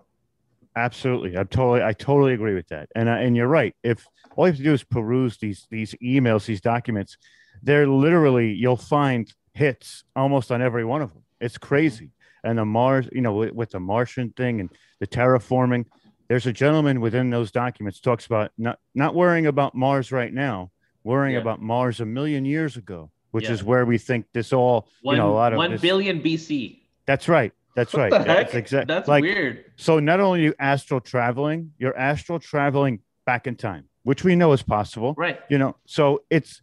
Absolutely, 0.80 1.38
I 1.38 1.44
totally, 1.44 1.84
I 1.84 1.92
totally 1.94 2.34
agree 2.34 2.56
with 2.56 2.68
that. 2.70 2.90
And 2.96 3.10
uh, 3.10 3.14
and 3.14 3.36
you're 3.36 3.48
right. 3.48 3.76
If 3.84 4.08
all 4.36 4.46
you 4.48 4.52
have 4.52 4.58
to 4.58 4.64
do 4.64 4.74
is 4.74 4.84
peruse 4.84 5.38
these 5.38 5.68
these 5.70 5.94
emails, 6.02 6.46
these 6.46 6.62
documents, 6.62 7.18
they're 7.62 7.88
literally 7.88 8.54
you'll 8.54 8.78
find 8.78 9.32
hits 9.54 10.04
almost 10.16 10.52
on 10.52 10.62
every 10.62 10.86
one 10.86 11.02
of 11.02 11.14
them. 11.14 11.24
It's 11.42 11.58
crazy. 11.58 12.12
And 12.46 12.58
the 12.58 12.64
Mars, 12.64 13.10
you 13.12 13.20
know, 13.20 13.34
with, 13.34 13.52
with 13.52 13.72
the 13.72 13.82
Martian 13.82 14.30
thing 14.32 14.62
and 14.62 14.70
the 15.02 15.08
terraforming, 15.08 15.86
there's 16.30 16.48
a 16.48 16.54
gentleman 16.54 17.02
within 17.02 17.30
those 17.30 17.52
documents 17.52 18.00
talks 18.00 18.26
about 18.26 18.52
not 18.58 18.80
not 18.96 19.14
worrying 19.16 19.48
about 19.48 19.76
Mars 19.76 20.12
right 20.14 20.34
now, 20.34 20.72
worrying 21.04 21.36
Yeah. 21.36 21.42
about 21.42 21.62
Mars 21.62 22.00
a 22.00 22.06
million 22.06 22.46
years 22.46 22.78
ago, 22.78 23.12
which 23.32 23.46
Yeah. 23.46 23.52
is 23.56 23.64
where 23.66 23.86
we 23.86 23.98
think 23.98 24.28
this 24.34 24.54
all, 24.54 24.88
One, 25.02 25.18
you 25.18 25.22
know, 25.22 25.32
a 25.32 25.34
lot 25.34 25.52
of 25.52 25.58
one 25.58 25.72
this- 25.72 25.82
billion 25.82 26.22
BC. 26.22 26.78
That's 27.06 27.28
right. 27.28 27.52
That's 27.80 27.94
right. 27.94 28.12
What 28.12 28.20
the 28.20 28.26
That's 28.26 28.54
exactly. 28.56 28.94
That's 28.94 29.08
like, 29.08 29.22
weird. 29.22 29.64
so 29.78 30.00
not 30.00 30.20
only 30.20 30.44
you 30.44 30.54
astral 30.60 31.00
traveling, 31.00 31.72
you're 31.78 31.98
astral 31.98 32.40
traveling 32.40 33.00
back 33.26 33.48
in 33.48 33.56
time, 33.56 33.86
which 34.04 34.26
we 34.26 34.36
know 34.36 34.52
is 34.52 34.62
possible. 34.62 35.14
Right. 35.18 35.40
You 35.50 35.58
know, 35.58 35.78
so 35.86 36.24
it's 36.30 36.62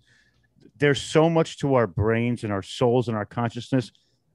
there's 0.79 1.01
so 1.01 1.31
much 1.31 1.59
to 1.61 1.75
our 1.75 1.87
brains 1.87 2.45
and 2.45 2.53
our 2.53 2.63
souls 2.63 3.09
and 3.09 3.17
our 3.17 3.25
consciousness. 3.25 3.91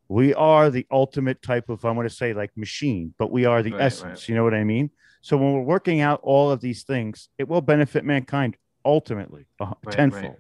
We 0.08 0.34
are 0.34 0.72
the 0.72 0.88
ultimate 0.90 1.44
type 1.44 1.70
of 1.70 1.86
I'm 1.86 1.94
going 1.94 2.08
to 2.08 2.14
say 2.14 2.34
like 2.34 2.58
machine, 2.58 3.14
but 3.20 3.32
we 3.32 3.46
are 3.46 3.62
the 3.62 3.72
Right, 3.72 3.80
right. 3.80 3.86
essence. 3.86 4.28
You 4.28 4.34
know 4.34 4.44
what 4.44 4.56
I 4.56 4.64
mean? 4.64 4.90
So 5.22 5.38
when 5.38 5.54
we're 5.54 5.62
working 5.62 6.02
out 6.02 6.20
all 6.24 6.50
of 6.50 6.62
these 6.62 6.82
things, 6.82 7.30
it 7.38 7.48
will 7.48 7.62
benefit 7.62 8.04
mankind 8.04 8.58
ultimately, 8.84 9.46
right. 9.60 9.76
tenfold. 9.92 10.38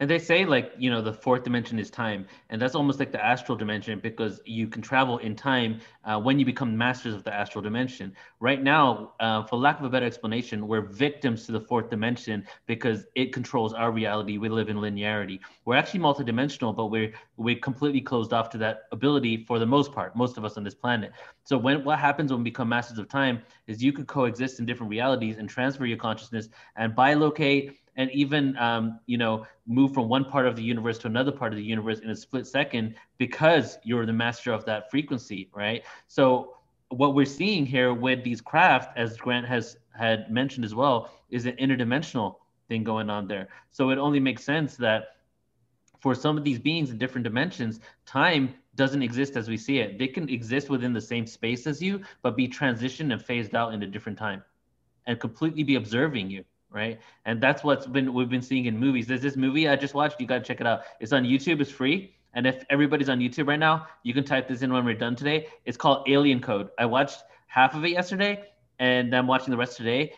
And 0.00 0.08
they 0.08 0.18
say 0.18 0.44
like 0.44 0.72
you 0.78 0.90
know 0.90 1.00
the 1.02 1.12
fourth 1.12 1.44
dimension 1.44 1.78
is 1.78 1.90
time, 1.90 2.26
and 2.50 2.60
that's 2.60 2.74
almost 2.74 2.98
like 2.98 3.12
the 3.12 3.24
astral 3.24 3.56
dimension 3.56 3.98
because 4.00 4.40
you 4.44 4.66
can 4.66 4.82
travel 4.82 5.18
in 5.18 5.34
time 5.36 5.80
uh, 6.04 6.18
when 6.20 6.38
you 6.38 6.44
become 6.44 6.76
masters 6.76 7.14
of 7.14 7.24
the 7.24 7.32
astral 7.32 7.62
dimension. 7.62 8.14
Right 8.40 8.62
now, 8.62 9.12
uh, 9.20 9.44
for 9.44 9.56
lack 9.56 9.78
of 9.78 9.84
a 9.84 9.88
better 9.88 10.06
explanation, 10.06 10.66
we're 10.66 10.82
victims 10.82 11.46
to 11.46 11.52
the 11.52 11.60
fourth 11.60 11.90
dimension 11.90 12.46
because 12.66 13.06
it 13.14 13.32
controls 13.32 13.72
our 13.72 13.90
reality. 13.90 14.38
We 14.38 14.48
live 14.48 14.68
in 14.68 14.76
linearity. 14.76 15.40
We're 15.64 15.76
actually 15.76 16.00
multidimensional, 16.00 16.74
but 16.74 16.86
we're 16.86 17.12
we're 17.36 17.58
completely 17.58 18.00
closed 18.00 18.32
off 18.32 18.50
to 18.50 18.58
that 18.58 18.82
ability 18.92 19.44
for 19.44 19.58
the 19.58 19.66
most 19.66 19.92
part. 19.92 20.16
Most 20.16 20.36
of 20.36 20.44
us 20.44 20.56
on 20.56 20.64
this 20.64 20.74
planet. 20.74 21.12
So 21.44 21.58
when 21.58 21.84
what 21.84 21.98
happens 21.98 22.32
when 22.32 22.40
we 22.40 22.50
become 22.50 22.68
masters 22.68 22.98
of 22.98 23.08
time 23.08 23.42
is 23.66 23.82
you 23.82 23.92
could 23.92 24.06
coexist 24.06 24.60
in 24.60 24.66
different 24.66 24.90
realities 24.90 25.36
and 25.38 25.48
transfer 25.48 25.86
your 25.86 25.98
consciousness 25.98 26.48
and 26.76 26.94
bilocate 26.94 27.76
and 27.96 28.10
even 28.10 28.56
um, 28.58 29.00
you 29.06 29.16
know 29.16 29.46
move 29.66 29.94
from 29.94 30.08
one 30.08 30.24
part 30.24 30.46
of 30.46 30.56
the 30.56 30.62
universe 30.62 30.98
to 30.98 31.06
another 31.06 31.32
part 31.32 31.52
of 31.52 31.56
the 31.56 31.64
universe 31.64 32.00
in 32.00 32.10
a 32.10 32.16
split 32.16 32.46
second 32.46 32.94
because 33.18 33.78
you're 33.84 34.06
the 34.06 34.12
master 34.12 34.52
of 34.52 34.64
that 34.64 34.90
frequency 34.90 35.48
right? 35.54 35.82
So 36.08 36.56
what 36.88 37.14
we're 37.14 37.26
seeing 37.26 37.66
here 37.66 37.92
with 37.92 38.22
these 38.22 38.40
craft 38.40 38.96
as 38.96 39.16
grant 39.16 39.46
has 39.46 39.76
had 39.96 40.30
mentioned 40.30 40.64
as 40.64 40.74
well 40.74 41.10
is 41.30 41.46
an 41.46 41.56
interdimensional 41.56 42.36
thing 42.68 42.84
going 42.84 43.10
on 43.10 43.26
there. 43.26 43.48
So 43.70 43.90
it 43.90 43.98
only 43.98 44.20
makes 44.20 44.44
sense 44.44 44.76
that 44.76 45.16
for 46.00 46.14
some 46.14 46.36
of 46.36 46.44
these 46.44 46.58
beings 46.58 46.90
in 46.90 46.98
different 46.98 47.24
dimensions 47.24 47.80
time 48.06 48.54
doesn't 48.74 49.02
exist 49.02 49.36
as 49.36 49.48
we 49.48 49.56
see 49.56 49.78
it. 49.78 49.98
They 49.98 50.08
can 50.08 50.28
exist 50.28 50.68
within 50.68 50.92
the 50.92 51.00
same 51.00 51.26
space 51.26 51.66
as 51.66 51.82
you 51.82 52.02
but 52.22 52.36
be 52.36 52.48
transitioned 52.48 53.12
and 53.12 53.22
phased 53.22 53.54
out 53.54 53.72
in 53.72 53.82
a 53.82 53.86
different 53.86 54.18
time 54.18 54.42
and 55.06 55.18
completely 55.18 55.62
be 55.62 55.76
observing 55.76 56.30
you 56.30 56.44
right? 56.74 57.00
And 57.24 57.40
that's 57.40 57.62
what's 57.64 57.86
been 57.86 58.12
we've 58.12 58.28
been 58.28 58.42
seeing 58.42 58.66
in 58.66 58.78
movies. 58.78 59.06
There's 59.06 59.22
this 59.22 59.36
movie 59.36 59.68
I 59.68 59.76
just 59.76 59.94
watched. 59.94 60.20
You 60.20 60.26
gotta 60.26 60.44
check 60.44 60.60
it 60.60 60.66
out. 60.66 60.82
It's 61.00 61.12
on 61.12 61.22
YouTube. 61.22 61.60
It's 61.60 61.70
free. 61.70 62.14
And 62.34 62.46
if 62.46 62.64
everybody's 62.68 63.08
on 63.08 63.20
YouTube 63.20 63.46
right 63.46 63.58
now, 63.58 63.86
you 64.02 64.12
can 64.12 64.24
type 64.24 64.48
this 64.48 64.62
in 64.62 64.72
when 64.72 64.84
we're 64.84 64.94
done 64.94 65.14
today. 65.14 65.46
It's 65.64 65.76
called 65.76 66.08
Alien 66.08 66.40
Code. 66.40 66.68
I 66.78 66.84
watched 66.84 67.22
half 67.46 67.76
of 67.76 67.84
it 67.84 67.90
yesterday, 67.90 68.42
and 68.80 69.14
I'm 69.14 69.28
watching 69.28 69.52
the 69.52 69.56
rest 69.56 69.76
today. 69.76 70.12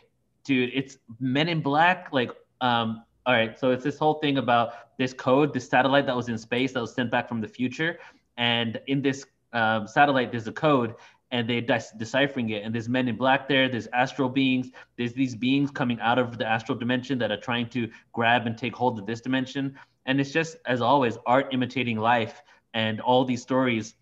Dude, 0.44 0.70
it's 0.72 0.96
Men 1.20 1.48
in 1.48 1.60
Black. 1.60 2.08
Like, 2.12 2.30
um, 2.62 3.04
all 3.26 3.34
right. 3.34 3.58
So 3.58 3.70
it's 3.70 3.84
this 3.84 3.98
whole 3.98 4.14
thing 4.14 4.38
about 4.38 4.96
this 4.96 5.12
code, 5.12 5.52
this 5.52 5.68
satellite 5.68 6.06
that 6.06 6.16
was 6.16 6.30
in 6.30 6.38
space 6.38 6.72
that 6.72 6.80
was 6.80 6.94
sent 6.94 7.10
back 7.10 7.28
from 7.28 7.42
the 7.42 7.48
future, 7.48 7.98
and 8.38 8.80
in 8.86 9.02
this 9.02 9.26
um, 9.52 9.86
satellite, 9.86 10.30
there's 10.30 10.46
a 10.46 10.52
code, 10.52 10.94
and 11.30 11.48
they're 11.48 11.60
de- 11.60 11.80
deciphering 11.96 12.50
it. 12.50 12.62
And 12.62 12.74
there's 12.74 12.88
men 12.88 13.08
in 13.08 13.16
black 13.16 13.48
there. 13.48 13.68
There's 13.68 13.88
astral 13.92 14.28
beings. 14.28 14.70
There's 14.96 15.12
these 15.12 15.34
beings 15.34 15.70
coming 15.70 15.98
out 16.00 16.18
of 16.18 16.38
the 16.38 16.46
astral 16.46 16.78
dimension 16.78 17.18
that 17.18 17.30
are 17.30 17.40
trying 17.40 17.68
to 17.70 17.90
grab 18.12 18.46
and 18.46 18.56
take 18.56 18.74
hold 18.74 18.98
of 18.98 19.06
this 19.06 19.20
dimension. 19.20 19.76
And 20.06 20.20
it's 20.20 20.30
just, 20.30 20.56
as 20.66 20.80
always, 20.80 21.18
art 21.26 21.48
imitating 21.52 21.98
life 21.98 22.42
and 22.74 23.00
all 23.00 23.24
these 23.24 23.42
stories. 23.42 23.94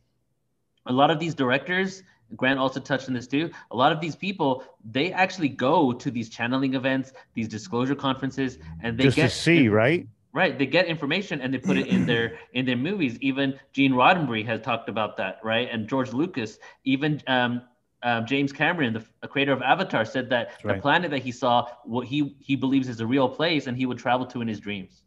A 0.87 0.93
lot 0.93 1.11
of 1.11 1.19
these 1.19 1.35
directors, 1.35 2.03
Grant 2.37 2.59
also 2.59 2.81
touched 2.81 3.09
on 3.09 3.15
this 3.15 3.27
too. 3.27 3.51
A 3.71 3.77
lot 3.77 3.93
of 3.93 4.01
these 4.01 4.17
people, 4.17 4.65
they 4.91 5.13
actually 5.13 5.49
go 5.49 5.93
to 5.93 6.11
these 6.11 6.29
channeling 6.29 6.75
events, 6.75 7.13
these 7.35 7.49
disclosure 7.49 7.95
conferences, 7.95 8.59
and 8.83 8.99
they 8.99 9.05
Just 9.05 9.17
get 9.17 9.31
to 9.31 9.37
see, 9.37 9.69
right? 9.69 10.07
Right, 10.35 10.59
they 10.59 10.66
get 10.66 10.86
information 10.86 11.40
and 11.40 11.55
they 11.55 11.59
put 11.59 11.77
it 11.77 11.86
in 11.86 12.06
their 12.06 12.39
in 12.55 12.66
their 12.66 12.77
movies. 12.77 13.16
Even 13.20 13.59
Gene 13.73 13.93
Roddenberry 13.93 14.44
has 14.44 14.61
talked 14.61 14.89
about 14.89 15.16
that, 15.19 15.39
right? 15.44 15.69
And 15.70 15.89
George 15.89 16.12
Lucas, 16.12 16.59
even 16.85 17.23
um, 17.28 17.62
um, 18.02 18.27
James 18.27 18.52
Cameron, 18.52 19.01
the 19.23 19.28
creator 19.28 19.52
of 19.52 19.62
Avatar, 19.62 20.05
said 20.05 20.28
that 20.31 20.48
That's 20.48 20.62
the 20.77 20.82
planet 20.82 21.12
that 21.12 21.23
he 21.23 21.31
saw, 21.31 21.69
what 21.85 22.09
he 22.09 22.36
he 22.40 22.56
believes 22.56 22.89
is 22.89 22.98
a 22.98 23.06
real 23.06 23.28
place, 23.28 23.69
and 23.69 23.77
he 23.77 23.86
would 23.86 23.98
travel 23.98 24.27
to 24.27 24.40
in 24.40 24.48
his 24.48 24.59
dreams. 24.59 25.02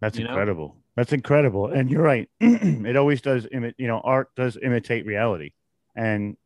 That's 0.00 0.16
You 0.16 0.24
know? 0.24 0.30
incredible. 0.30 0.76
That's 0.94 1.12
incredible. 1.12 1.66
And 1.66 1.90
you're 1.90 2.02
right. 2.02 2.28
it 2.40 2.96
always 2.96 3.20
does. 3.20 3.46
Imi- 3.46 3.74
you 3.76 3.88
know, 3.88 4.00
art 4.04 4.30
does 4.36 4.56
imitate 4.62 5.04
reality, 5.04 5.50
and 5.96 6.36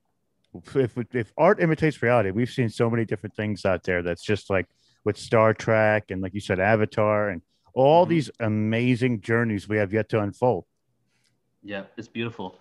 if 0.74 0.97
if 1.12 1.32
art 1.36 1.60
imitates 1.60 2.02
reality, 2.02 2.31
we've 2.31 2.51
seen 2.51 2.69
so 2.69 2.89
many 2.89 3.05
different 3.05 3.36
things 3.36 3.64
out 3.64 3.82
there. 3.85 4.02
That's 4.02 4.24
just 4.24 4.51
like 4.51 4.66
with 5.05 5.19
Star 5.19 5.55
Trek 5.55 6.10
and 6.10 6.23
like 6.23 6.35
you 6.35 6.40
said, 6.40 6.59
Avatar 6.59 7.28
and 7.28 7.43
all 7.74 8.07
Mhm. 8.07 8.11
these 8.11 8.31
amazing 8.40 9.20
journeys 9.20 9.69
we 9.69 9.77
have 9.77 9.93
yet 9.93 10.09
to 10.11 10.20
unfold. 10.20 10.65
Yeah, 11.62 11.85
it's 11.97 12.09
beautiful. 12.09 12.59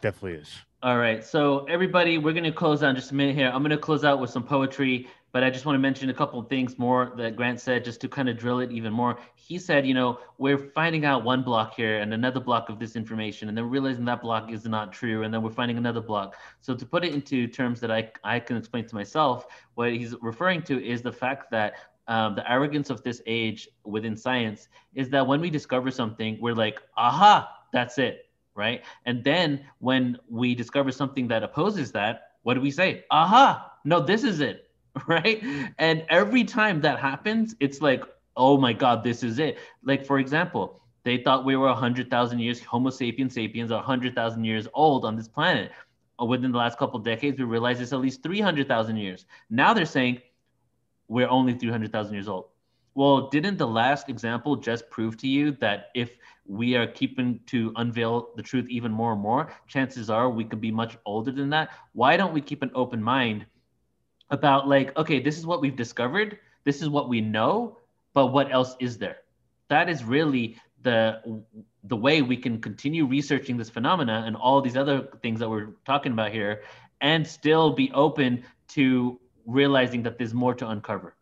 Definitely 0.00 0.40
is. 0.40 0.54
All 0.82 0.98
right. 0.98 1.24
So 1.24 1.64
everybody, 1.66 2.18
we're 2.18 2.32
going 2.32 2.44
to 2.44 2.52
close 2.52 2.82
out 2.82 2.96
just 2.96 3.12
a 3.12 3.14
minute 3.14 3.36
here. 3.36 3.48
I'm 3.48 3.62
going 3.62 3.70
to 3.70 3.78
close 3.78 4.04
out 4.04 4.18
with 4.20 4.30
some 4.30 4.42
poetry, 4.42 5.08
but 5.30 5.44
I 5.44 5.48
just 5.48 5.64
want 5.64 5.76
to 5.76 5.80
mention 5.80 6.10
a 6.10 6.14
couple 6.14 6.40
of 6.40 6.48
things 6.48 6.76
more 6.76 7.12
that 7.16 7.36
Grant 7.36 7.60
said 7.60 7.84
just 7.84 8.00
to 8.00 8.08
kind 8.08 8.28
of 8.28 8.36
drill 8.36 8.58
it 8.58 8.72
even 8.72 8.92
more. 8.92 9.16
He 9.36 9.58
said, 9.58 9.86
you 9.86 9.94
know, 9.94 10.18
we're 10.38 10.58
finding 10.58 11.04
out 11.04 11.22
one 11.22 11.42
block 11.44 11.74
here 11.76 12.00
and 12.00 12.12
another 12.12 12.40
block 12.40 12.68
of 12.68 12.80
this 12.80 12.96
information 12.96 13.48
and 13.48 13.56
then 13.56 13.70
realizing 13.70 14.04
that 14.06 14.20
block 14.22 14.50
is 14.50 14.64
not 14.66 14.92
true 14.92 15.22
and 15.22 15.32
then 15.32 15.40
we're 15.40 15.50
finding 15.50 15.78
another 15.78 16.00
block. 16.00 16.36
So 16.60 16.74
to 16.74 16.84
put 16.84 17.04
it 17.04 17.14
into 17.14 17.46
terms 17.46 17.78
that 17.80 17.92
I 17.92 18.10
I 18.24 18.40
can 18.40 18.56
explain 18.56 18.84
to 18.88 18.94
myself, 18.96 19.46
what 19.74 19.92
he's 19.92 20.16
referring 20.20 20.62
to 20.62 20.84
is 20.84 21.00
the 21.00 21.12
fact 21.12 21.50
that 21.52 21.74
um, 22.08 22.34
the 22.34 22.50
arrogance 22.50 22.90
of 22.90 23.02
this 23.02 23.22
age 23.26 23.68
within 23.84 24.16
science 24.16 24.68
is 24.94 25.08
that 25.10 25.26
when 25.26 25.40
we 25.40 25.50
discover 25.50 25.90
something, 25.90 26.38
we're 26.40 26.54
like, 26.54 26.80
aha, 26.96 27.48
that's 27.72 27.98
it, 27.98 28.26
right? 28.54 28.82
And 29.06 29.22
then 29.22 29.64
when 29.78 30.18
we 30.28 30.54
discover 30.54 30.90
something 30.90 31.28
that 31.28 31.42
opposes 31.42 31.92
that, 31.92 32.32
what 32.42 32.54
do 32.54 32.60
we 32.60 32.70
say? 32.70 33.04
Aha, 33.10 33.72
no, 33.84 34.00
this 34.00 34.24
is 34.24 34.40
it, 34.40 34.70
right? 35.06 35.42
And 35.78 36.04
every 36.08 36.44
time 36.44 36.80
that 36.80 36.98
happens, 36.98 37.54
it's 37.60 37.80
like, 37.80 38.04
oh 38.36 38.56
my 38.56 38.72
God, 38.72 39.04
this 39.04 39.22
is 39.22 39.38
it. 39.38 39.58
Like, 39.84 40.04
for 40.04 40.18
example, 40.18 40.80
they 41.04 41.18
thought 41.18 41.44
we 41.44 41.56
were 41.56 41.66
100,000 41.66 42.38
years, 42.38 42.62
Homo 42.62 42.90
sapiens 42.90 43.34
sapiens 43.34 43.70
are 43.70 43.76
100,000 43.76 44.44
years 44.44 44.68
old 44.74 45.04
on 45.04 45.16
this 45.16 45.28
planet. 45.28 45.70
Within 46.24 46.52
the 46.52 46.58
last 46.58 46.78
couple 46.78 47.00
decades, 47.00 47.38
we 47.38 47.44
realized 47.44 47.80
it's 47.80 47.92
at 47.92 47.98
least 47.98 48.22
300,000 48.22 48.96
years. 48.96 49.26
Now 49.50 49.74
they're 49.74 49.84
saying 49.84 50.20
we're 51.12 51.28
only 51.28 51.52
300,000 51.52 52.14
years 52.14 52.26
old. 52.26 52.46
Well, 52.94 53.28
didn't 53.28 53.58
the 53.58 53.66
last 53.66 54.08
example 54.08 54.56
just 54.56 54.88
prove 54.88 55.16
to 55.18 55.28
you 55.28 55.52
that 55.60 55.90
if 55.94 56.10
we 56.46 56.74
are 56.74 56.86
keeping 56.86 57.40
to 57.46 57.72
unveil 57.76 58.30
the 58.36 58.42
truth 58.42 58.66
even 58.68 58.90
more 58.90 59.12
and 59.12 59.20
more, 59.20 59.52
chances 59.66 60.08
are 60.08 60.30
we 60.30 60.44
could 60.44 60.60
be 60.60 60.70
much 60.70 60.96
older 61.04 61.30
than 61.30 61.50
that? 61.50 61.70
Why 61.92 62.16
don't 62.16 62.32
we 62.32 62.40
keep 62.40 62.62
an 62.62 62.70
open 62.74 63.02
mind 63.02 63.44
about, 64.30 64.68
like, 64.68 64.96
okay, 64.96 65.20
this 65.20 65.38
is 65.38 65.44
what 65.44 65.60
we've 65.60 65.76
discovered, 65.76 66.38
this 66.64 66.80
is 66.80 66.88
what 66.88 67.10
we 67.10 67.20
know, 67.20 67.78
but 68.14 68.28
what 68.28 68.50
else 68.50 68.74
is 68.80 68.96
there? 68.96 69.18
That 69.68 69.90
is 69.90 70.04
really 70.04 70.56
the 70.82 71.42
the 71.84 71.96
way 71.96 72.22
we 72.22 72.36
can 72.36 72.60
continue 72.60 73.04
researching 73.06 73.56
this 73.56 73.70
phenomena 73.70 74.24
and 74.26 74.36
all 74.36 74.60
these 74.60 74.76
other 74.76 75.08
things 75.20 75.40
that 75.40 75.48
we're 75.48 75.70
talking 75.84 76.12
about 76.12 76.30
here 76.30 76.62
and 77.00 77.26
still 77.26 77.72
be 77.72 77.90
open 77.92 78.44
to 78.68 79.18
realizing 79.46 80.02
that 80.04 80.18
there's 80.18 80.34
more 80.34 80.54
to 80.54 80.68
uncover. 80.68 81.16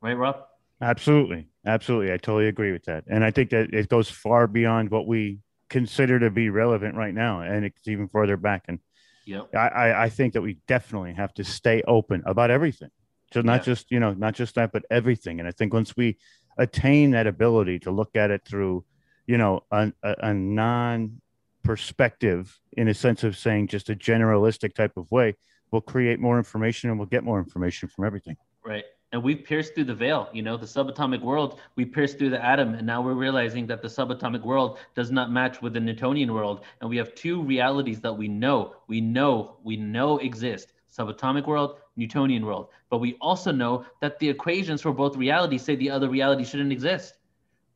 Right, 0.00 0.14
Rob? 0.14 0.44
Absolutely. 0.80 1.48
Absolutely. 1.66 2.12
I 2.12 2.16
totally 2.16 2.48
agree 2.48 2.72
with 2.72 2.84
that. 2.84 3.04
And 3.08 3.24
I 3.24 3.30
think 3.30 3.50
that 3.50 3.74
it 3.74 3.88
goes 3.88 4.10
far 4.10 4.46
beyond 4.46 4.90
what 4.90 5.06
we 5.06 5.40
consider 5.68 6.18
to 6.20 6.30
be 6.30 6.50
relevant 6.50 6.94
right 6.94 7.12
now. 7.14 7.40
And 7.40 7.64
it's 7.64 7.88
even 7.88 8.08
further 8.08 8.36
back. 8.36 8.64
And 8.68 8.78
Yep. 9.26 9.54
I, 9.54 10.04
I, 10.04 10.08
think 10.08 10.32
that 10.32 10.40
we 10.40 10.56
definitely 10.66 11.12
have 11.12 11.34
to 11.34 11.44
stay 11.44 11.82
open 11.86 12.22
about 12.24 12.50
everything. 12.50 12.88
So 13.34 13.42
not 13.42 13.60
Yeah. 13.60 13.64
just, 13.64 13.90
you 13.90 14.00
know, 14.00 14.14
not 14.14 14.34
just 14.34 14.54
that, 14.54 14.72
but 14.72 14.84
everything. 14.90 15.38
And 15.38 15.46
I 15.46 15.52
think 15.52 15.74
once 15.74 15.94
we 15.94 16.16
attain 16.56 17.10
that 17.10 17.26
ability 17.26 17.80
to 17.80 17.90
look 17.90 18.16
at 18.16 18.30
it 18.30 18.46
through, 18.46 18.86
you 19.26 19.36
know, 19.36 19.64
a, 19.70 19.92
a, 20.02 20.14
a 20.20 20.34
non 20.34 21.20
perspective 21.62 22.58
in 22.72 22.88
a 22.88 22.94
sense 22.94 23.22
of 23.22 23.36
saying 23.36 23.66
just 23.66 23.90
a 23.90 23.94
generalistic 23.94 24.72
type 24.72 24.96
of 24.96 25.10
way, 25.10 25.34
we'll 25.70 25.82
create 25.82 26.20
more 26.20 26.38
information 26.38 26.90
and 26.90 26.98
we'll 26.98 27.08
get 27.08 27.24
more 27.24 27.38
information 27.38 27.88
from 27.88 28.04
everything. 28.04 28.36
Right. 28.64 28.84
And 29.12 29.22
we've 29.22 29.42
pierced 29.42 29.74
through 29.74 29.84
the 29.84 29.94
veil, 29.94 30.28
you 30.34 30.42
know, 30.42 30.58
the 30.58 30.66
subatomic 30.66 31.22
world, 31.22 31.60
we 31.76 31.86
pierced 31.86 32.18
through 32.18 32.28
the 32.28 32.44
atom, 32.44 32.74
and 32.74 32.86
now 32.86 33.00
we're 33.00 33.14
realizing 33.14 33.66
that 33.68 33.80
the 33.80 33.88
subatomic 33.88 34.42
world 34.42 34.78
does 34.94 35.10
not 35.10 35.32
match 35.32 35.62
with 35.62 35.72
the 35.72 35.80
Newtonian 35.80 36.34
world. 36.34 36.64
And 36.80 36.90
we 36.90 36.98
have 36.98 37.14
two 37.14 37.42
realities 37.42 38.02
that 38.02 38.12
we 38.12 38.28
know, 38.28 38.74
we 38.86 39.00
know, 39.00 39.56
we 39.64 39.78
know 39.78 40.18
exist 40.18 40.74
subatomic 40.98 41.46
world, 41.46 41.78
Newtonian 41.96 42.44
world. 42.44 42.68
But 42.90 42.98
we 42.98 43.16
also 43.20 43.52
know 43.52 43.84
that 44.00 44.18
the 44.18 44.28
equations 44.28 44.82
for 44.82 44.92
both 44.92 45.16
realities 45.16 45.62
say 45.62 45.76
the 45.76 45.90
other 45.90 46.08
reality 46.08 46.44
shouldn't 46.44 46.72
exist. 46.72 47.14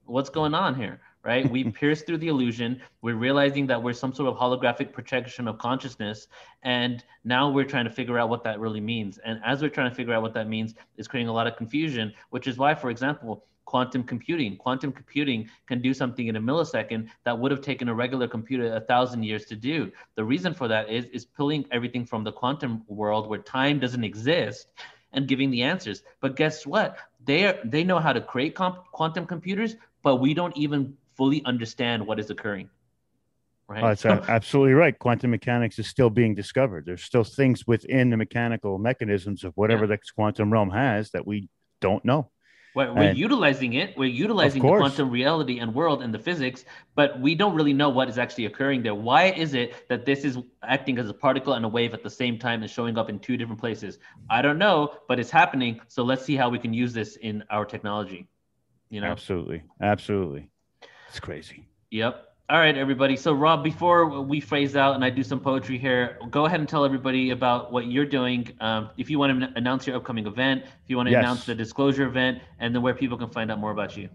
What's 0.05 0.31
going 0.31 0.55
on 0.55 0.75
here? 0.75 1.01
Right? 1.25 1.49
We 1.49 1.65
pierced 1.81 2.07
through 2.07 2.19
the 2.19 2.29
illusion. 2.29 2.81
We're 3.01 3.17
realizing 3.17 3.67
that 3.69 3.83
we're 3.83 3.93
some 3.93 4.13
sort 4.13 4.29
of 4.29 4.37
holographic 4.37 4.93
projection 4.93 5.47
of 5.49 5.59
consciousness. 5.59 6.29
And 6.63 7.05
now 7.25 7.51
we're 7.51 7.65
trying 7.65 7.85
to 7.85 7.91
figure 7.91 8.19
out 8.19 8.29
what 8.29 8.43
that 8.45 8.59
really 8.61 8.81
means. 8.81 9.19
And 9.19 9.41
as 9.45 9.63
we're 9.63 9.71
trying 9.71 9.91
to 9.91 9.95
figure 9.95 10.15
out 10.15 10.23
what 10.23 10.35
that 10.35 10.49
means, 10.49 10.75
it's 10.97 11.09
creating 11.09 11.29
a 11.29 11.33
lot 11.33 11.47
of 11.47 11.57
confusion, 11.57 12.13
which 12.31 12.47
is 12.47 12.59
why, 12.59 12.75
for 12.75 12.91
example, 12.91 13.45
quantum 13.73 14.03
computing, 14.03 14.57
quantum 14.57 14.93
computing 14.93 15.49
can 15.67 15.81
do 15.81 15.95
something 15.95 16.27
in 16.27 16.37
a 16.37 16.41
millisecond 16.41 17.09
that 17.25 17.39
would 17.39 17.51
have 17.51 17.63
taken 17.63 17.89
a 17.89 17.95
regular 17.95 18.29
computer 18.29 18.75
a 18.75 18.81
thousand 18.81 19.23
years 19.23 19.47
to 19.47 19.57
do. 19.57 19.91
The 20.15 20.25
reason 20.25 20.53
for 20.53 20.69
that 20.69 20.91
is, 20.91 21.07
is 21.07 21.25
pulling 21.25 21.65
everything 21.71 22.05
from 22.05 22.23
the 22.23 22.33
quantum 22.33 22.83
world 22.87 23.29
where 23.29 23.39
time 23.39 23.79
doesn't 23.79 24.05
exist 24.05 24.69
and 25.13 25.29
giving 25.29 25.51
the 25.51 25.63
answers. 25.63 26.03
But 26.21 26.37
guess 26.37 26.67
what? 26.67 26.99
They 27.25 27.47
are, 27.47 27.59
they 27.65 27.85
know 27.85 27.99
how 27.99 28.13
to 28.13 28.21
create 28.21 28.55
comp- 28.55 28.85
quantum 28.93 29.27
computers, 29.27 29.77
but 30.03 30.17
we 30.17 30.35
don't 30.35 30.57
even 30.57 30.95
fully 31.23 31.45
understand 31.45 32.05
what 32.05 32.19
is 32.19 32.31
occurring. 32.31 32.69
Right? 33.69 33.85
Oh, 33.85 33.89
that's 33.89 34.05
a- 34.05 34.25
absolutely 34.29 34.75
right. 34.75 34.99
Quantum 34.99 35.31
mechanics 35.31 35.79
is 35.79 35.87
still 35.87 36.11
being 36.11 36.35
discovered. 36.35 36.85
There's 36.85 37.05
still 37.05 37.23
things 37.23 37.65
within 37.65 38.11
the 38.11 38.17
mechanical 38.17 38.77
mechanisms 38.77 39.45
of 39.45 39.53
whatever 39.55 39.87
the 39.87 39.99
quantum 40.17 40.53
realm 40.53 40.71
has 40.71 41.13
that 41.13 41.25
we 41.25 41.49
don't 41.81 42.05
know. 42.05 42.31
We're, 42.75 42.93
we're 42.93 43.13
utilizing 43.13 43.75
it. 43.75 43.97
We're 43.97 44.09
utilizing 44.09 44.63
the 44.63 44.69
quantum 44.69 45.11
reality 45.11 45.61
and 45.61 45.73
world 45.73 46.03
and 46.03 46.13
the 46.13 46.19
physics, 46.19 46.65
but 46.97 47.21
we 47.21 47.37
don't 47.37 47.55
really 47.55 47.75
know 47.75 47.91
what 47.91 48.09
is 48.09 48.19
actually 48.19 48.47
occurring 48.47 48.83
there. 48.83 48.95
Why 48.95 49.27
is 49.27 49.55
it 49.55 49.89
that 49.89 50.05
this 50.05 50.25
is 50.25 50.39
acting 50.65 50.99
as 50.99 51.09
a 51.09 51.15
particle 51.15 51.53
and 51.53 51.65
a 51.65 51.69
wave 51.69 51.95
at 51.95 52.03
the 52.03 52.11
same 52.11 52.37
time 52.37 52.63
and 52.63 52.71
showing 52.71 52.99
up 52.99 53.09
in 53.09 53.21
two 53.21 53.37
different 53.37 53.61
places? 53.61 54.01
I 54.29 54.43
don't 54.43 54.59
know, 54.59 54.97
but 55.07 55.21
it's 55.21 55.31
happening. 55.31 55.81
So 55.87 56.03
let's 56.03 56.25
see 56.25 56.35
how 56.35 56.49
we 56.49 56.59
can 56.59 56.75
use 56.75 56.93
this 56.93 57.15
in 57.17 57.45
our 57.49 57.65
technology. 57.65 58.27
You 58.93 59.01
know? 59.01 59.09
Absolutely. 59.09 59.63
Absolutely. 59.81 60.51
It's 61.13 61.21
crazy. 61.21 61.69
Yep. 61.91 62.27
All 62.49 62.59
right, 62.59 62.75
everybody. 62.75 63.17
So, 63.17 63.35
Rob, 63.35 63.63
before 63.63 64.23
we 64.23 64.41
phrase 64.41 64.77
out 64.77 64.95
and 64.95 65.05
I 65.05 65.11
do 65.11 65.23
some 65.23 65.41
poetry 65.41 65.77
here, 65.77 66.17
go 66.31 66.47
ahead 66.47 66.59
and 66.59 66.67
tell 66.67 66.87
everybody 66.87 67.31
about 67.31 67.71
what 67.71 67.87
you're 67.87 68.07
doing. 68.07 68.51
Um, 68.63 68.89
if 68.97 69.11
you 69.11 69.19
want 69.19 69.39
to 69.39 69.53
announce 69.57 69.87
your 69.87 69.97
upcoming 69.97 70.27
event, 70.27 70.63
if 70.65 70.89
you 70.89 70.97
want 70.97 71.09
to 71.09 71.11
Yes. 71.11 71.19
announce 71.19 71.45
the 71.45 71.55
disclosure 71.55 72.07
event, 72.07 72.41
and 72.61 72.75
then 72.75 72.81
where 72.81 72.95
people 72.95 73.19
can 73.19 73.29
find 73.29 73.51
out 73.51 73.59
more 73.59 73.73
about 73.73 73.95
you. 73.95 74.09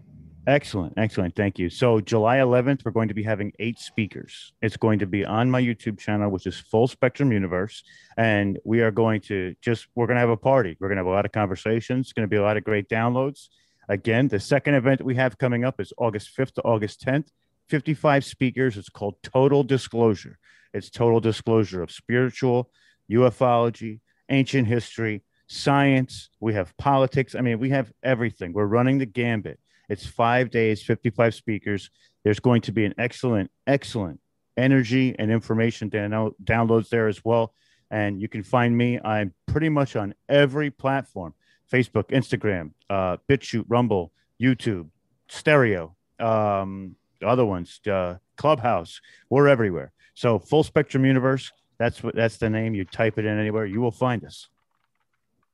Excellent. 0.48 0.94
Excellent. 0.96 1.36
Thank 1.36 1.56
you. 1.56 1.70
So, 1.70 2.00
July 2.00 2.38
11th, 2.38 2.84
we're 2.84 2.90
going 2.90 3.06
to 3.06 3.14
be 3.14 3.22
having 3.22 3.52
eight 3.60 3.78
speakers. 3.78 4.52
It's 4.60 4.76
going 4.76 4.98
to 4.98 5.06
be 5.06 5.24
on 5.24 5.48
my 5.48 5.62
YouTube 5.62 6.00
channel, 6.00 6.32
which 6.32 6.48
is 6.48 6.58
Full 6.58 6.88
Spectrum 6.88 7.30
Universe. 7.30 7.84
And 8.16 8.58
we 8.64 8.80
are 8.80 8.90
going 8.90 9.20
to 9.22 9.54
just, 9.62 9.86
we're 9.94 10.08
going 10.08 10.16
to 10.16 10.20
have 10.20 10.30
a 10.30 10.36
party. 10.36 10.76
We're 10.80 10.88
going 10.88 10.96
to 10.96 11.04
have 11.04 11.06
a 11.06 11.14
lot 11.14 11.26
of 11.26 11.30
conversations. 11.30 12.06
It's 12.06 12.12
going 12.12 12.26
to 12.26 12.30
be 12.30 12.38
a 12.38 12.42
lot 12.42 12.56
of 12.56 12.64
great 12.64 12.88
downloads. 12.88 13.50
Again, 13.88 14.28
the 14.28 14.40
second 14.40 14.74
event 14.74 15.02
we 15.02 15.14
have 15.14 15.38
coming 15.38 15.64
up 15.64 15.80
is 15.80 15.92
August 15.96 16.36
5th 16.36 16.54
to 16.54 16.62
August 16.62 17.04
10th. 17.06 17.28
55 17.68 18.24
speakers. 18.24 18.76
It's 18.76 18.88
called 18.88 19.16
Total 19.22 19.62
Disclosure. 19.62 20.38
It's 20.74 20.90
total 20.90 21.20
disclosure 21.20 21.82
of 21.82 21.90
spiritual, 21.90 22.70
ufology, 23.10 24.00
ancient 24.28 24.68
history, 24.68 25.22
science. 25.46 26.28
We 26.40 26.54
have 26.54 26.76
politics. 26.76 27.34
I 27.34 27.40
mean, 27.40 27.58
we 27.58 27.70
have 27.70 27.90
everything. 28.02 28.52
We're 28.52 28.66
running 28.66 28.98
the 28.98 29.06
gambit. 29.06 29.58
It's 29.88 30.06
five 30.06 30.50
days, 30.50 30.82
55 30.82 31.34
speakers. 31.34 31.90
There's 32.24 32.40
going 32.40 32.60
to 32.62 32.72
be 32.72 32.84
an 32.84 32.94
excellent, 32.98 33.50
excellent 33.66 34.20
energy 34.56 35.14
and 35.18 35.30
information 35.30 35.88
down- 35.88 36.34
downloads 36.44 36.90
there 36.90 37.08
as 37.08 37.24
well. 37.24 37.54
And 37.90 38.20
you 38.20 38.28
can 38.28 38.42
find 38.42 38.76
me. 38.76 39.00
I'm 39.02 39.32
pretty 39.46 39.70
much 39.70 39.96
on 39.96 40.14
every 40.28 40.70
platform 40.70 41.32
Facebook, 41.72 42.10
Instagram, 42.10 42.72
uh, 42.90 43.16
BitChute, 43.28 43.64
Rumble, 43.68 44.12
YouTube, 44.40 44.88
Stereo, 45.28 45.94
um, 46.18 46.96
other 47.24 47.44
ones, 47.44 47.80
uh, 47.90 48.16
Clubhouse. 48.36 49.00
We're 49.30 49.48
everywhere. 49.48 49.92
So, 50.14 50.38
Full 50.38 50.64
Spectrum 50.64 51.04
Universe. 51.04 51.52
That's 51.78 52.02
what 52.02 52.14
that's 52.14 52.38
the 52.38 52.50
name. 52.50 52.74
You 52.74 52.84
type 52.84 53.18
it 53.18 53.24
in 53.24 53.38
anywhere, 53.38 53.66
you 53.66 53.80
will 53.80 53.92
find 53.92 54.24
us. 54.24 54.48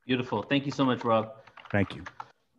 Beautiful. 0.07 0.43
Thank 0.43 0.67
you 0.67 0.73
so 0.73 0.85
much, 0.85 1.05
Rob. 1.05 1.33
Thank 1.71 1.95
you. 1.95 2.05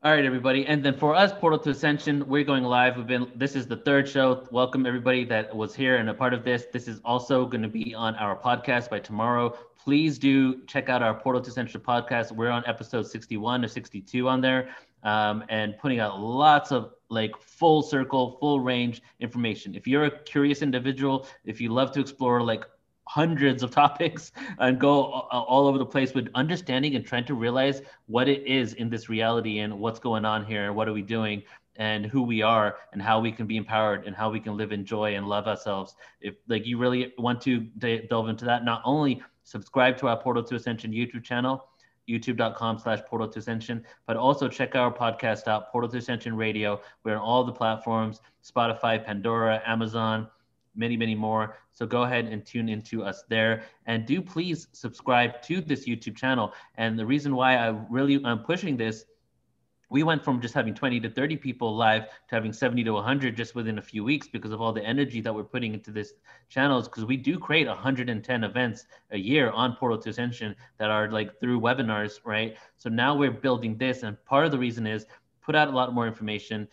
All 0.06 0.12
right, 0.12 0.24
everybody. 0.24 0.68
And 0.68 0.86
then 0.86 0.96
for 0.96 1.16
us, 1.16 1.34
Portal 1.34 1.58
to 1.58 1.72
Ascension, 1.72 2.28
we're 2.28 2.44
going 2.44 2.64
live. 2.64 2.96
We've 2.96 3.08
been 3.08 3.32
this 3.34 3.56
is 3.56 3.66
the 3.66 3.78
third 3.78 4.08
show. 4.08 4.48
Welcome 4.52 4.86
everybody 4.86 5.26
that 5.26 5.56
was 5.56 5.74
here 5.74 5.96
and 5.98 6.08
a 6.12 6.14
part 6.14 6.32
of 6.32 6.44
this. 6.44 6.68
This 6.72 6.88
is 6.88 7.02
also 7.04 7.48
going 7.48 7.64
to 7.64 7.68
be 7.68 7.96
on 7.96 8.14
our 8.18 8.40
podcast 8.40 8.92
by 8.92 9.00
tomorrow. 9.00 9.58
Please 9.84 10.20
do 10.20 10.64
check 10.68 10.90
out 10.90 11.02
our 11.02 11.16
Portal 11.16 11.42
to 11.42 11.50
Ascension 11.50 11.82
podcast. 11.82 12.32
We're 12.32 12.52
on 12.52 12.64
episode 12.68 13.08
61 13.08 13.66
or 13.66 13.68
62 13.68 14.30
on 14.30 14.42
there. 14.42 14.70
Um, 15.02 15.44
and 15.50 15.76
putting 15.80 16.00
out 16.00 16.20
lots 16.20 16.72
of 16.72 16.92
like 17.10 17.32
full 17.42 17.82
circle, 17.82 18.38
full 18.40 18.60
range 18.60 19.02
information. 19.22 19.74
If 19.74 19.88
you're 19.88 20.06
a 20.06 20.20
curious 20.20 20.62
individual, 20.62 21.28
if 21.46 21.60
you 21.60 21.70
love 21.70 21.92
to 21.94 22.00
explore 22.00 22.44
like 22.44 22.64
hundreds 23.08 23.64
of 23.64 23.72
topics 23.84 24.32
and 24.60 24.80
go 24.80 25.04
all 25.04 25.68
over 25.68 25.78
the 25.78 25.86
place 25.86 26.14
with 26.14 26.28
understanding 26.36 26.96
and 26.96 27.06
trying 27.06 27.26
to 27.26 27.34
realize 27.34 27.82
what 28.08 28.28
it 28.28 28.46
is 28.46 28.74
in 28.74 28.90
this 28.90 29.10
reality 29.10 29.60
and 29.60 29.78
what's 29.78 30.00
going 30.00 30.26
on 30.26 30.46
here 30.46 30.66
and 30.66 30.76
what 30.76 30.88
are 30.88 30.94
we 30.94 31.02
doing 31.02 31.44
and 31.78 32.06
who 32.06 32.22
we 32.22 32.42
are 32.42 32.78
and 32.94 33.02
how 33.02 33.20
we 33.20 33.32
can 33.32 33.46
be 33.46 33.58
empowered 33.58 34.06
and 34.06 34.16
how 34.16 34.30
we 34.30 34.40
can 34.40 34.56
live 34.56 34.72
in 34.72 34.86
joy 34.86 35.16
and 35.16 35.28
love 35.28 35.48
ourselves. 35.48 35.96
If 36.22 36.36
like 36.48 36.66
you 36.66 36.78
really 36.78 37.14
want 37.18 37.42
to 37.42 37.60
delve 37.60 38.30
into 38.30 38.46
that 38.46 38.64
not 38.64 38.82
only 38.86 39.22
subscribe 39.44 39.98
to 39.98 40.08
our 40.08 40.20
portal 40.20 40.44
to 40.44 40.56
ascension 40.56 40.92
youtube 40.92 41.24
channel 41.24 41.68
youtube.com 42.10 42.80
slash 42.80 43.00
portal 43.08 43.28
to 43.28 43.38
ascension 43.38 43.84
but 44.08 44.18
also 44.18 44.48
check 44.48 44.76
our 44.76 44.92
podcast 44.92 45.48
out 45.48 45.72
portal 45.72 45.90
to 45.90 45.98
ascension 45.98 46.36
radio. 46.36 46.82
We're 47.04 47.16
on 47.16 47.22
all 47.22 47.44
the 47.44 47.52
platforms 47.52 48.22
spotify 48.44 49.04
pandora 49.04 49.62
amazon 49.66 50.28
many 50.76 50.98
many 50.98 51.16
more. 51.16 51.58
So 51.72 51.86
go 51.86 52.04
ahead 52.04 52.26
and 52.26 52.46
tune 52.46 52.70
into 52.70 53.04
us 53.04 53.24
there. 53.30 53.64
And 53.86 54.06
do 54.06 54.22
please 54.22 54.68
subscribe 54.72 55.42
to 55.44 55.62
this 55.62 55.88
youtube 55.88 56.16
channel. 56.16 56.54
And 56.76 56.98
the 56.98 57.06
reason 57.06 57.36
why 57.36 57.58
i 57.58 57.70
really 57.90 58.24
am 58.24 58.40
pushing 58.40 58.78
this 58.78 59.06
we 59.90 60.04
went 60.04 60.24
from 60.24 60.42
just 60.42 60.54
having 60.54 60.74
20 60.74 61.00
to 61.02 61.10
30 61.10 61.38
people 61.38 61.76
live 61.76 62.04
to 62.28 62.36
having 62.36 62.52
70 62.52 62.84
to 62.86 62.92
100 62.92 63.38
just 63.38 63.56
within 63.56 63.78
a 63.78 63.82
few 63.82 64.04
weeks 64.04 64.28
because 64.28 64.52
of 64.52 64.62
all 64.62 64.74
the 64.74 64.84
energy 64.84 65.22
that 65.22 65.34
we're 65.34 65.44
putting 65.44 65.74
into 65.74 65.92
this 65.92 66.14
channels 66.50 66.88
because 66.88 67.06
we 67.06 67.18
do 67.18 67.38
create 67.38 67.68
110 67.68 68.44
events 68.44 68.86
a 69.12 69.18
year 69.18 69.52
on 69.52 69.76
portal 69.76 69.98
to 69.98 70.10
ascension 70.10 70.56
that 70.78 70.90
are 70.90 71.10
like 71.12 71.40
through 71.40 71.60
webinars 71.60 72.20
right? 72.26 72.58
So 72.78 72.90
now 72.90 73.16
we're 73.16 73.32
building 73.32 73.78
this. 73.78 74.04
And 74.04 74.18
part 74.26 74.46
of 74.46 74.52
the 74.52 74.60
reason 74.60 74.88
is 74.88 75.06
put 75.42 75.56
out 75.56 75.68
a 75.68 75.72
lot 75.72 75.94
more 75.94 76.08
information 76.08 76.68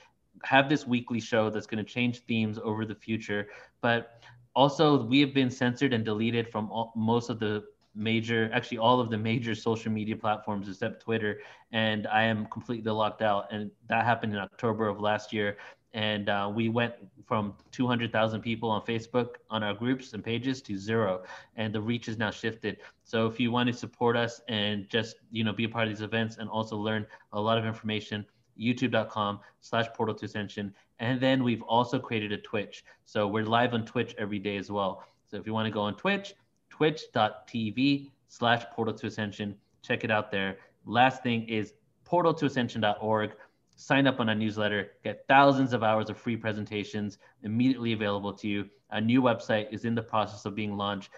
have 0.44 0.68
this 0.68 0.86
weekly 0.86 1.20
show 1.20 1.50
that's 1.50 1.66
going 1.66 1.84
to 1.84 1.90
change 1.90 2.20
themes 2.20 2.58
over 2.62 2.84
the 2.84 2.94
future 2.94 3.48
but 3.80 4.22
also 4.54 5.04
we 5.04 5.20
have 5.20 5.34
been 5.34 5.50
censored 5.50 5.92
and 5.92 6.04
deleted 6.04 6.48
from 6.48 6.70
all, 6.70 6.92
most 6.96 7.30
of 7.30 7.38
the 7.38 7.64
major, 7.94 8.50
actually 8.52 8.78
all 8.78 9.00
of 9.00 9.10
the 9.10 9.18
major 9.18 9.54
social 9.54 9.92
media 9.92 10.16
platforms 10.16 10.68
except 10.68 11.02
Twitter, 11.02 11.40
and 11.72 12.06
I 12.06 12.22
am 12.22 12.46
completely 12.46 12.90
locked 12.90 13.22
out. 13.22 13.52
And 13.52 13.70
that 13.88 14.04
happened 14.04 14.32
in 14.32 14.38
October 14.38 14.88
of 14.88 15.00
last 15.00 15.32
year. 15.32 15.56
And 15.94 16.30
uh, 16.30 16.50
we 16.54 16.70
went 16.70 16.94
from 17.26 17.54
200,000 17.70 18.40
people 18.40 18.70
on 18.70 18.80
Facebook 18.80 19.34
on 19.50 19.62
our 19.62 19.74
groups 19.74 20.14
and 20.14 20.24
pages 20.24 20.62
to 20.62 20.78
zero, 20.78 21.22
and 21.56 21.74
the 21.74 21.80
reach 21.82 22.08
is 22.08 22.16
now 22.16 22.30
shifted. 22.30 22.78
So 23.04 23.26
if 23.26 23.38
you 23.38 23.50
want 23.50 23.66
to 23.66 23.74
support 23.74 24.16
us 24.16 24.40
and 24.48 24.88
just 24.88 25.16
you 25.30 25.44
know 25.44 25.52
be 25.52 25.64
a 25.64 25.68
part 25.68 25.86
of 25.86 25.90
these 25.90 26.00
events 26.00 26.38
and 26.38 26.48
also 26.48 26.78
learn 26.78 27.06
a 27.34 27.40
lot 27.40 27.58
of 27.58 27.66
information, 27.66 28.24
youtube.com 28.62 29.40
slash 29.60 29.86
portal 29.94 30.14
to 30.14 30.26
ascension 30.26 30.72
and 31.00 31.20
then 31.20 31.42
we've 31.42 31.62
also 31.62 31.98
created 31.98 32.32
a 32.32 32.38
twitch 32.38 32.84
so 33.04 33.26
we're 33.26 33.44
live 33.44 33.74
on 33.74 33.84
twitch 33.84 34.14
every 34.18 34.38
day 34.38 34.56
as 34.56 34.70
well 34.70 35.04
so 35.28 35.36
if 35.36 35.46
you 35.46 35.52
want 35.52 35.66
to 35.66 35.72
go 35.72 35.80
on 35.80 35.96
twitch 35.96 36.34
twitch.tv 36.72 38.10
slash 38.28 38.64
portal 38.72 38.94
to 38.94 39.06
ascension. 39.06 39.54
Check 39.82 40.04
it 40.04 40.10
out 40.10 40.30
there. 40.30 40.56
Last 40.86 41.22
thing 41.22 41.46
is 41.48 41.74
portal 42.04 42.32
to 42.32 42.46
ascension.org. 42.46 43.32
Sign 43.76 44.06
up 44.06 44.20
on 44.20 44.28
our 44.30 44.34
newsletter, 44.34 44.92
get 45.04 45.24
thousands 45.28 45.74
of 45.74 45.82
hours 45.82 46.08
of 46.08 46.16
free 46.16 46.36
presentations 46.36 47.18
immediately 47.42 47.92
available 47.92 48.32
to 48.32 48.48
you. 48.48 48.70
A 48.90 49.00
new 49.00 49.20
website 49.20 49.70
is 49.70 49.84
in 49.84 49.94
the 49.94 50.02
process 50.02 50.46
of 50.46 50.54
being 50.54 50.76
launched. 50.76 51.10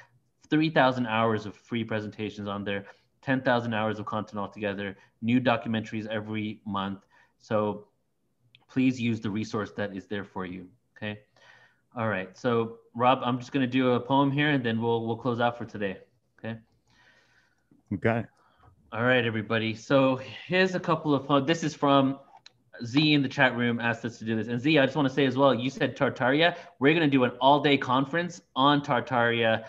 3,000 0.50 1.06
hours 1.06 1.46
of 1.46 1.54
free 1.54 1.84
presentations 1.84 2.48
on 2.48 2.64
there, 2.64 2.86
10,000 3.22 3.72
hours 3.72 4.00
of 4.00 4.06
content 4.06 4.38
altogether, 4.38 4.96
new 5.22 5.40
documentaries 5.40 6.06
every 6.08 6.60
month. 6.66 7.03
So 7.44 7.88
please 8.70 8.98
use 8.98 9.20
the 9.20 9.28
resource 9.28 9.70
that 9.72 9.94
is 9.94 10.06
there 10.06 10.24
for 10.24 10.46
you. 10.46 10.66
Okay. 10.96 11.20
All 11.94 12.08
right. 12.08 12.36
So 12.36 12.78
Rob, 12.94 13.20
I'm 13.22 13.38
just 13.38 13.52
going 13.52 13.66
to 13.66 13.70
do 13.70 13.92
a 13.92 14.00
poem 14.00 14.30
here, 14.32 14.50
and 14.50 14.64
then 14.64 14.80
we'll 14.80 15.06
we'll 15.06 15.16
close 15.16 15.40
out 15.40 15.58
for 15.58 15.66
today. 15.66 15.98
Okay. 16.38 16.58
Okay. 17.92 18.24
All 18.92 19.04
right, 19.04 19.26
everybody. 19.26 19.74
So 19.74 20.16
here's 20.46 20.74
a 20.74 20.80
couple 20.80 21.14
of 21.14 21.26
poems. 21.26 21.46
This 21.46 21.64
is 21.64 21.74
from 21.74 22.18
Z 22.82 23.12
in 23.12 23.20
the 23.20 23.28
chat 23.28 23.54
room 23.54 23.78
asked 23.78 24.06
us 24.06 24.18
to 24.20 24.24
do 24.24 24.36
this. 24.36 24.48
And 24.48 24.58
Z, 24.58 24.78
I 24.78 24.86
just 24.86 24.96
want 24.96 25.06
to 25.06 25.14
say 25.14 25.26
as 25.26 25.36
well, 25.36 25.54
you 25.54 25.68
said 25.68 25.96
Tartaria. 25.96 26.56
We're 26.78 26.94
going 26.94 27.08
to 27.08 27.14
do 27.14 27.24
an 27.24 27.32
all-day 27.42 27.76
conference 27.76 28.40
on 28.56 28.80
Tartaria 28.80 29.64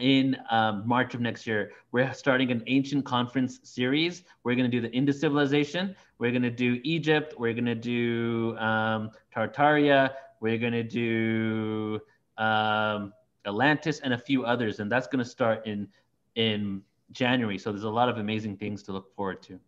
in 0.00 0.36
um, 0.50 0.82
March 0.86 1.14
of 1.14 1.20
next 1.20 1.46
year. 1.46 1.72
We're 1.92 2.12
starting 2.14 2.50
an 2.50 2.62
ancient 2.66 3.04
conference 3.04 3.60
series. 3.62 4.24
We're 4.44 4.54
going 4.54 4.70
to 4.70 4.76
do 4.76 4.80
the 4.80 4.92
Indus 4.94 5.20
civilization. 5.20 5.94
We're 6.18 6.30
going 6.30 6.42
to 6.42 6.50
do 6.50 6.80
Egypt. 6.84 7.34
We're 7.38 7.52
going 7.52 7.66
to 7.66 7.74
do 7.74 8.56
um, 8.58 9.10
Tartaria. 9.34 10.12
We're 10.40 10.58
going 10.58 10.72
to 10.72 10.82
do 10.82 12.00
um, 12.38 13.12
Atlantis 13.46 14.00
and 14.00 14.14
a 14.14 14.18
few 14.18 14.44
others, 14.44 14.80
and 14.80 14.90
that's 14.90 15.06
going 15.06 15.22
to 15.22 15.28
start 15.28 15.66
in 15.66 15.88
in 16.34 16.82
January. 17.12 17.58
So 17.58 17.70
there's 17.70 17.84
a 17.84 17.90
lot 17.90 18.08
of 18.08 18.18
amazing 18.18 18.56
things 18.56 18.82
to 18.84 18.92
look 18.92 19.14
forward 19.14 19.42
to. 19.42 19.60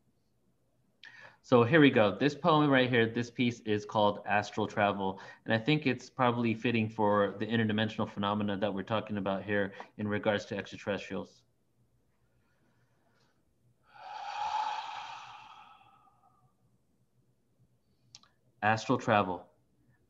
So 1.47 1.63
here 1.63 1.83
we 1.83 1.91
go. 1.91 2.17
This 2.19 2.35
poem 2.35 2.71
right 2.71 2.89
here, 2.89 3.05
this 3.05 3.31
piece 3.31 3.61
is 3.67 3.85
called 3.85 4.21
Astral 4.27 4.67
Travel. 4.67 5.21
And 5.45 5.53
I 5.53 5.59
think 5.59 5.87
it's 5.87 6.09
probably 6.09 6.55
fitting 6.55 6.89
for 6.89 7.35
the 7.39 7.45
interdimensional 7.45 8.11
phenomena 8.11 8.57
that 8.57 8.73
we're 8.73 8.83
talking 8.83 9.19
about 9.19 9.43
here 9.43 9.75
in 9.99 10.09
regards 10.09 10.47
to 10.47 10.57
extraterrestrials. 10.57 11.43
Astral 18.63 18.97
travel 18.97 19.45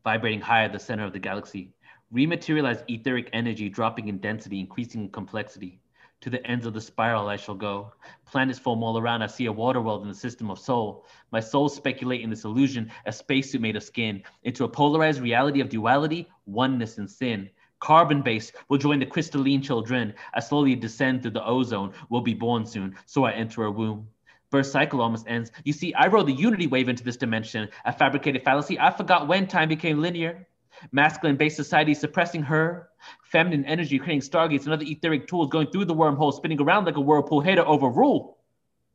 vibrating 0.04 0.40
high 0.40 0.62
at 0.62 0.72
the 0.72 0.78
center 0.78 1.04
of 1.04 1.12
the 1.12 1.18
galaxy. 1.18 1.74
Rematerialized 2.12 2.84
etheric 2.88 3.28
energy 3.32 3.68
dropping 3.68 4.06
in 4.06 4.18
density, 4.18 4.60
increasing 4.60 5.06
in 5.06 5.10
complexity. 5.10 5.80
To 6.22 6.30
the 6.30 6.46
ends 6.46 6.64
of 6.64 6.72
the 6.72 6.80
spiral 6.80 7.28
I 7.28 7.36
shall 7.36 7.54
go. 7.54 7.92
Planets 8.24 8.58
foam 8.58 8.82
all 8.82 8.98
around. 8.98 9.22
I 9.22 9.26
see 9.26 9.46
a 9.46 9.52
water 9.52 9.80
world 9.80 10.02
in 10.02 10.08
the 10.08 10.14
system 10.14 10.50
of 10.50 10.58
soul. 10.58 11.04
My 11.30 11.40
soul 11.40 11.68
speculate 11.68 12.22
in 12.22 12.30
this 12.30 12.44
illusion, 12.44 12.90
a 13.04 13.12
spacesuit 13.12 13.60
made 13.60 13.76
of 13.76 13.82
skin, 13.82 14.22
into 14.42 14.64
a 14.64 14.68
polarized 14.68 15.20
reality 15.20 15.60
of 15.60 15.68
duality, 15.68 16.28
oneness, 16.46 16.98
and 16.98 17.10
sin. 17.10 17.50
Carbon 17.78 18.22
base 18.22 18.52
will 18.68 18.78
join 18.78 19.00
the 19.00 19.06
crystalline 19.06 19.60
children. 19.60 20.14
I 20.32 20.40
slowly 20.40 20.74
descend 20.76 21.22
through 21.22 21.32
the 21.32 21.44
ozone. 21.44 21.92
Will 22.08 22.22
be 22.22 22.34
born 22.34 22.64
soon, 22.64 22.96
so 23.04 23.24
I 23.24 23.32
enter 23.32 23.64
a 23.64 23.70
womb 23.70 24.08
birth 24.54 24.66
cycle 24.66 25.00
almost 25.00 25.26
ends. 25.26 25.50
You 25.64 25.72
see, 25.72 25.92
I 25.94 26.06
rode 26.06 26.28
the 26.28 26.32
unity 26.32 26.68
wave 26.68 26.88
into 26.88 27.02
this 27.02 27.16
dimension, 27.16 27.70
a 27.84 27.92
fabricated 27.92 28.44
fallacy. 28.44 28.78
I 28.78 28.92
forgot 28.92 29.26
when 29.26 29.48
time 29.48 29.68
became 29.68 30.00
linear. 30.00 30.46
Masculine 30.92 31.36
based 31.36 31.56
society 31.56 31.94
suppressing 31.94 32.42
her. 32.42 32.88
Feminine 33.22 33.64
energy 33.64 33.98
creating 33.98 34.20
stargates 34.20 34.64
and 34.64 34.72
other 34.72 34.84
etheric 34.86 35.26
tools 35.26 35.48
going 35.50 35.68
through 35.68 35.84
the 35.84 35.94
wormhole, 35.94 36.32
spinning 36.32 36.60
around 36.60 36.84
like 36.84 36.96
a 36.96 37.00
whirlpool, 37.00 37.40
here 37.40 37.56
to 37.56 37.64
overrule 37.64 38.38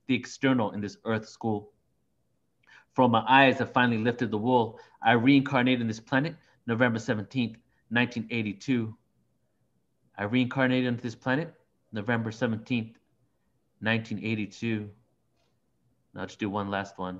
the 0.07 0.15
external 0.15 0.71
in 0.71 0.81
this 0.81 0.97
earth 1.05 1.27
school. 1.27 1.71
From 2.93 3.11
my 3.11 3.23
eyes 3.27 3.59
have 3.59 3.71
finally 3.71 3.99
lifted 3.99 4.31
the 4.31 4.37
wool. 4.37 4.79
I 5.01 5.13
reincarnated 5.13 5.81
in 5.81 5.87
this 5.87 5.99
planet 5.99 6.35
November 6.65 6.99
17th, 6.99 7.55
1982. 7.89 8.95
I 10.17 10.23
reincarnated 10.23 10.87
into 10.87 11.01
this 11.01 11.15
planet 11.15 11.53
November 11.91 12.31
17th, 12.31 12.95
1982. 13.81 14.89
Now 16.13 16.21
let's 16.21 16.35
do 16.35 16.49
one 16.49 16.69
last 16.69 16.97
one. 16.97 17.19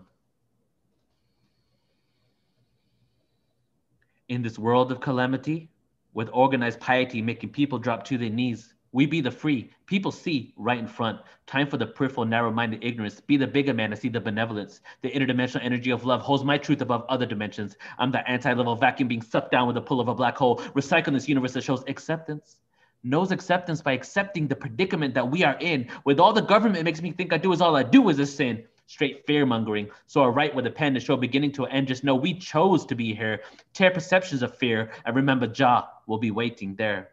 In 4.30 4.44
this 4.44 4.60
world 4.60 4.92
of 4.92 5.02
calamity, 5.02 5.72
with 6.14 6.30
organized 6.32 6.80
piety 6.80 7.20
making 7.20 7.50
people 7.50 7.80
drop 7.80 8.04
to 8.04 8.18
their 8.18 8.30
knees, 8.30 8.76
we 8.92 9.08
be 9.08 9.22
the 9.22 9.32
free. 9.32 9.72
People 9.88 10.12
see 10.12 10.54
right 10.56 10.78
in 10.78 10.86
front. 10.86 11.20
Time 11.48 11.68
for 11.68 11.78
the 11.78 11.88
peripheral, 11.88 12.28
narrow 12.28 12.52
minded 12.52 12.84
ignorance. 12.84 13.20
Be 13.20 13.38
the 13.38 13.48
bigger 13.48 13.74
man 13.74 13.90
to 13.90 13.96
see 13.96 14.08
the 14.08 14.22
benevolence. 14.22 14.82
The 15.02 15.10
interdimensional 15.10 15.66
energy 15.66 15.90
of 15.90 16.06
love 16.06 16.22
holds 16.22 16.44
my 16.44 16.60
truth 16.60 16.82
above 16.82 17.06
other 17.10 17.26
dimensions. 17.26 17.76
I'm 17.98 18.12
the 18.12 18.28
anti 18.30 18.54
level 18.54 18.76
vacuum 18.76 19.08
being 19.08 19.24
sucked 19.24 19.50
down 19.50 19.66
with 19.66 19.74
the 19.74 19.82
pull 19.82 20.00
of 20.00 20.10
a 20.10 20.14
black 20.14 20.38
hole. 20.38 20.58
Recycling 20.76 21.14
this 21.14 21.28
universe 21.28 21.54
that 21.54 21.64
shows 21.64 21.84
acceptance. 21.88 22.58
Knows 23.02 23.32
acceptance 23.32 23.82
by 23.82 23.94
accepting 23.94 24.48
the 24.48 24.56
predicament 24.56 25.16
that 25.16 25.32
we 25.32 25.44
are 25.44 25.58
in. 25.60 25.90
With 26.06 26.20
all 26.20 26.34
the 26.34 26.42
government 26.42 26.84
makes 26.84 27.02
me 27.02 27.14
think 27.14 27.34
I 27.34 27.38
do 27.40 27.52
is 27.52 27.62
all 27.62 27.76
I 27.76 27.82
do 27.82 28.10
is 28.10 28.20
a 28.20 28.28
sin 28.28 28.64
straight 28.90 29.24
fear 29.28 29.46
mongering. 29.46 29.88
So 30.08 30.24
I 30.24 30.28
write 30.30 30.56
with 30.56 30.66
a 30.66 30.72
pen 30.72 30.96
to 30.96 31.00
show 31.00 31.16
beginning 31.16 31.52
to 31.54 31.68
end. 31.68 31.88
Just 31.88 32.04
know 32.04 32.16
we 32.16 32.34
chose 32.34 32.88
to 32.88 32.96
be 32.96 33.14
here. 33.14 33.42
Tear 33.72 33.92
perceptions 33.92 34.42
of 34.42 34.58
fear 34.58 34.90
and 35.06 35.16
remember 35.16 35.46
Jah 35.46 35.88
will 36.08 36.18
be 36.18 36.32
waiting 36.32 36.74
there. 36.74 37.10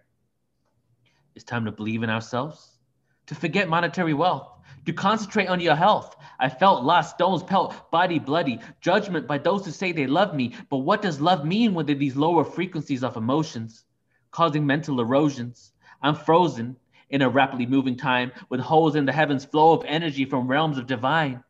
It's 1.34 1.44
time 1.44 1.66
to 1.66 1.70
believe 1.70 2.02
in 2.02 2.08
ourselves, 2.08 2.78
to 3.26 3.34
forget 3.34 3.68
monetary 3.68 4.14
wealth, 4.14 4.48
to 4.86 4.94
concentrate 4.94 5.48
on 5.48 5.60
your 5.60 5.76
health. 5.76 6.16
I 6.40 6.48
felt 6.48 6.82
lost, 6.82 7.16
stones 7.16 7.42
pelt, 7.42 7.90
body 7.90 8.18
bloody, 8.18 8.58
judgment 8.80 9.26
by 9.26 9.36
those 9.36 9.66
who 9.66 9.70
say 9.70 9.92
they 9.92 10.06
love 10.06 10.34
me. 10.34 10.54
But 10.70 10.78
what 10.78 11.02
does 11.02 11.20
love 11.20 11.44
mean 11.44 11.74
when 11.74 11.84
these 11.84 12.16
lower 12.16 12.42
frequencies 12.42 13.04
of 13.04 13.18
emotions, 13.18 13.84
causing 14.30 14.64
mental 14.64 14.98
erosions? 14.98 15.72
I'm 16.00 16.14
frozen 16.14 16.76
in 17.10 17.20
a 17.20 17.28
rapidly 17.28 17.66
moving 17.66 17.98
time 17.98 18.32
with 18.48 18.60
holes 18.60 18.96
in 18.96 19.04
the 19.04 19.12
heavens, 19.12 19.44
flow 19.44 19.74
of 19.74 19.84
energy 19.84 20.24
from 20.24 20.48
realms 20.48 20.78
of 20.78 20.86
divine 20.86 21.42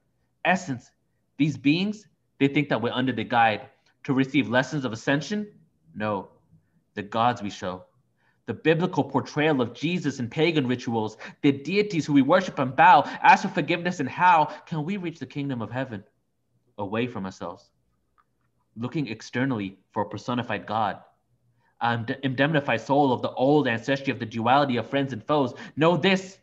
essence, 0.47 0.91
these 1.39 1.57
beings, 1.59 2.07
they 2.39 2.49
think 2.49 2.69
that 2.71 2.81
we're 2.81 2.93
under 2.93 3.13
the 3.13 3.25
guide 3.25 3.69
to 4.05 4.15
receive 4.15 4.49
lessons 4.49 4.85
of 4.87 4.93
ascension. 4.93 5.47
No, 5.95 6.29
the 6.95 7.03
gods 7.03 7.43
we 7.43 7.51
show. 7.51 7.85
the 8.47 8.55
biblical 8.55 9.05
portrayal 9.05 9.61
of 9.61 9.75
Jesus 9.75 10.21
in 10.21 10.29
pagan 10.29 10.67
rituals, 10.67 11.17
the 11.43 11.53
deities 11.53 12.07
who 12.07 12.13
we 12.13 12.23
worship 12.23 12.59
and 12.59 12.75
bow, 12.77 13.03
ask 13.23 13.43
for 13.43 13.49
forgiveness, 13.49 14.01
and 14.01 14.09
how 14.09 14.47
can 14.67 14.85
we 14.85 14.97
reach 14.97 15.19
the 15.19 15.27
kingdom 15.27 15.61
of 15.61 15.71
heaven 15.71 16.05
away 16.79 17.07
from 17.09 17.25
ourselves? 17.25 17.71
Looking 18.77 19.09
externally 19.09 19.79
for 19.93 20.03
a 20.03 20.09
personified 20.09 20.67
God, 20.67 20.99
um, 21.81 22.07
indemnified 22.23 22.81
soul 22.81 23.13
of 23.13 23.21
the 23.23 23.33
old 23.33 23.67
ancestry 23.67 24.13
of 24.13 24.19
the 24.19 24.27
duality 24.27 24.77
of 24.77 24.89
friends 24.89 25.13
and 25.13 25.23
foes. 25.25 25.53
Know 25.77 25.97
this 25.97 26.39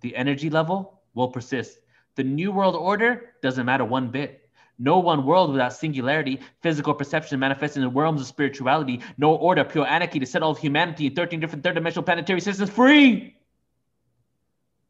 the 0.00 0.14
energy 0.14 0.50
level 0.50 1.00
will 1.14 1.28
persist. 1.28 1.78
The 2.16 2.24
New 2.24 2.50
World 2.50 2.74
Order 2.74 3.34
doesn't 3.42 3.64
matter 3.64 3.84
one 3.84 4.08
bit. 4.08 4.48
No 4.78 4.98
one 4.98 5.24
world 5.24 5.52
without 5.52 5.72
singularity, 5.72 6.40
physical 6.60 6.92
perception 6.92 7.38
manifesting 7.38 7.82
in 7.82 7.88
the 7.88 7.94
realms 7.94 8.20
of 8.20 8.26
spirituality, 8.26 9.00
no 9.16 9.34
order, 9.34 9.64
pure 9.64 9.86
anarchy 9.86 10.18
to 10.18 10.26
set 10.26 10.42
all 10.42 10.50
of 10.50 10.58
humanity 10.58 11.06
in 11.06 11.14
13 11.14 11.40
different 11.40 11.64
third 11.64 11.74
dimensional 11.74 12.02
planetary 12.02 12.40
systems 12.40 12.68
free. 12.68 13.36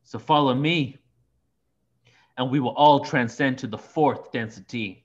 So 0.03 0.19
follow 0.19 0.55
me, 0.55 0.98
and 2.36 2.51
we 2.51 2.59
will 2.59 2.74
all 2.74 3.01
transcend 3.01 3.59
to 3.59 3.66
the 3.66 3.78
fourth 3.78 4.32
density. 4.32 5.05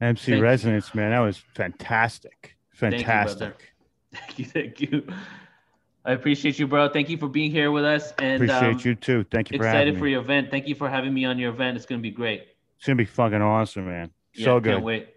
MC 0.00 0.32
Thank 0.32 0.42
Resonance, 0.42 0.90
you. 0.94 1.00
man, 1.00 1.10
that 1.10 1.20
was 1.20 1.36
fantastic. 1.36 2.56
Fantastic. 2.72 3.74
Thank 4.14 4.38
you, 4.38 4.44
thank 4.46 4.80
you. 4.80 5.06
I 6.08 6.12
appreciate 6.12 6.58
you, 6.58 6.66
bro. 6.66 6.88
Thank 6.88 7.10
you 7.10 7.18
for 7.18 7.28
being 7.28 7.50
here 7.50 7.70
with 7.70 7.84
us. 7.84 8.14
And 8.18 8.42
appreciate 8.42 8.76
um, 8.76 8.80
you 8.82 8.94
too. 8.94 9.26
Thank 9.30 9.50
you 9.50 9.58
for 9.58 9.66
excited 9.66 9.98
for 9.98 10.06
your 10.06 10.22
event. 10.22 10.50
Thank 10.50 10.66
you 10.66 10.74
for 10.74 10.88
having 10.88 11.12
me 11.12 11.26
on 11.26 11.38
your 11.38 11.50
event. 11.50 11.76
It's 11.76 11.84
gonna 11.84 12.00
be 12.00 12.10
great. 12.10 12.48
It's 12.78 12.86
gonna 12.86 12.96
be 12.96 13.04
fucking 13.04 13.42
awesome, 13.42 13.86
man. 13.86 14.10
So 14.32 14.58
good. 14.58 14.72
Can't 14.72 14.84
wait. 14.84 15.08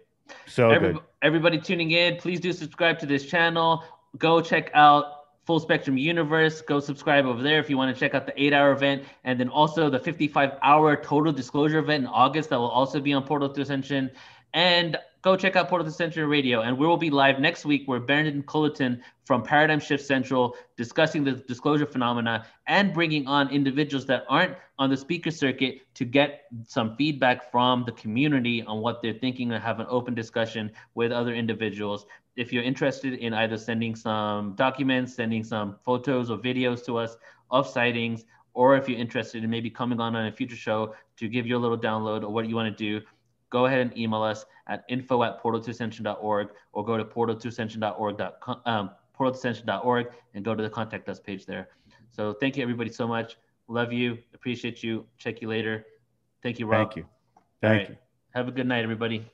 So 0.46 0.70
Every, 0.70 0.92
good. 0.92 1.02
Everybody 1.22 1.58
tuning 1.58 1.92
in, 1.92 2.18
please 2.18 2.40
do 2.40 2.52
subscribe 2.52 2.98
to 2.98 3.06
this 3.06 3.24
channel. 3.24 3.82
Go 4.18 4.42
check 4.42 4.70
out 4.74 5.04
Full 5.46 5.60
Spectrum 5.60 5.96
Universe. 5.96 6.60
Go 6.60 6.78
subscribe 6.78 7.24
over 7.24 7.42
there 7.42 7.58
if 7.58 7.70
you 7.70 7.78
want 7.78 7.94
to 7.94 7.98
check 7.98 8.14
out 8.14 8.26
the 8.26 8.42
eight 8.42 8.52
hour 8.52 8.72
event. 8.72 9.02
And 9.24 9.40
then 9.40 9.48
also 9.48 9.88
the 9.88 9.98
55 9.98 10.58
hour 10.62 10.94
total 10.94 11.32
disclosure 11.32 11.78
event 11.78 12.04
in 12.04 12.08
August 12.08 12.50
that 12.50 12.58
will 12.58 12.68
also 12.68 13.00
be 13.00 13.14
on 13.14 13.24
Portal 13.24 13.48
to 13.48 13.62
Ascension. 13.62 14.10
And 14.52 14.98
go 15.22 15.36
check 15.36 15.54
out 15.54 15.68
Portal 15.68 15.84
to 15.84 15.90
Ascension 15.90 16.28
Radio. 16.28 16.62
And 16.62 16.76
we 16.76 16.86
will 16.86 16.96
be 16.96 17.08
live 17.08 17.38
next 17.38 17.64
week 17.64 17.84
where 17.86 18.00
Brandon 18.00 18.42
Culleton 18.42 19.00
from 19.24 19.42
Paradigm 19.42 19.78
Shift 19.78 20.04
Central 20.04 20.56
discussing 20.76 21.22
the 21.22 21.32
disclosure 21.32 21.86
phenomena 21.86 22.44
and 22.66 22.92
bringing 22.92 23.26
on 23.28 23.48
individuals 23.50 24.04
that 24.06 24.24
aren't 24.28 24.56
on 24.78 24.90
the 24.90 24.96
speaker 24.96 25.30
circuit 25.30 25.82
to 25.94 26.04
get 26.04 26.42
some 26.66 26.96
feedback 26.96 27.50
from 27.52 27.84
the 27.86 27.92
community 27.92 28.62
on 28.64 28.80
what 28.80 29.00
they're 29.00 29.12
thinking 29.12 29.52
and 29.52 29.62
have 29.62 29.78
an 29.78 29.86
open 29.88 30.12
discussion 30.12 30.70
with 30.94 31.12
other 31.12 31.32
individuals. 31.34 32.04
If 32.34 32.52
you're 32.52 32.64
interested 32.64 33.14
in 33.14 33.32
either 33.32 33.56
sending 33.56 33.94
some 33.94 34.54
documents, 34.56 35.14
sending 35.14 35.44
some 35.44 35.76
photos 35.84 36.30
or 36.30 36.38
videos 36.38 36.84
to 36.86 36.96
us 36.96 37.16
of 37.50 37.68
sightings, 37.68 38.24
or 38.54 38.76
if 38.76 38.88
you're 38.88 38.98
interested 38.98 39.44
in 39.44 39.50
maybe 39.50 39.70
coming 39.70 40.00
on 40.00 40.16
on 40.16 40.26
a 40.26 40.32
future 40.32 40.56
show 40.56 40.94
to 41.16 41.28
give 41.28 41.46
you 41.46 41.56
a 41.56 41.60
little 41.60 41.78
download 41.78 42.22
or 42.22 42.30
what 42.30 42.48
you 42.48 42.56
want 42.56 42.76
to 42.76 42.84
do, 43.00 43.04
go 43.52 43.66
ahead 43.66 43.80
and 43.80 43.96
email 43.96 44.22
us 44.22 44.46
at 44.66 44.84
info 44.88 45.22
at 45.22 45.40
portal2ascension.org 45.40 46.48
or 46.72 46.84
go 46.84 46.96
to 46.96 47.04
portal2ascension.org, 47.04 48.20
um, 48.66 48.90
portal2ascension.org 49.16 50.06
and 50.34 50.44
go 50.44 50.54
to 50.54 50.62
the 50.62 50.70
contact 50.70 51.08
us 51.08 51.20
page 51.20 51.46
there. 51.46 51.68
So 52.10 52.32
thank 52.32 52.56
you 52.56 52.62
everybody 52.62 52.90
so 52.90 53.06
much. 53.06 53.36
Love 53.68 53.92
you. 53.92 54.18
Appreciate 54.34 54.82
you. 54.82 55.04
Check 55.18 55.40
you 55.42 55.48
later. 55.48 55.86
Thank 56.42 56.58
you, 56.58 56.66
Rob. 56.66 56.88
Thank 56.88 56.96
you. 56.96 57.06
Thank 57.60 57.88
you. 57.90 57.96
Have 58.34 58.48
a 58.48 58.52
good 58.52 58.66
night, 58.66 58.82
everybody. 58.82 59.30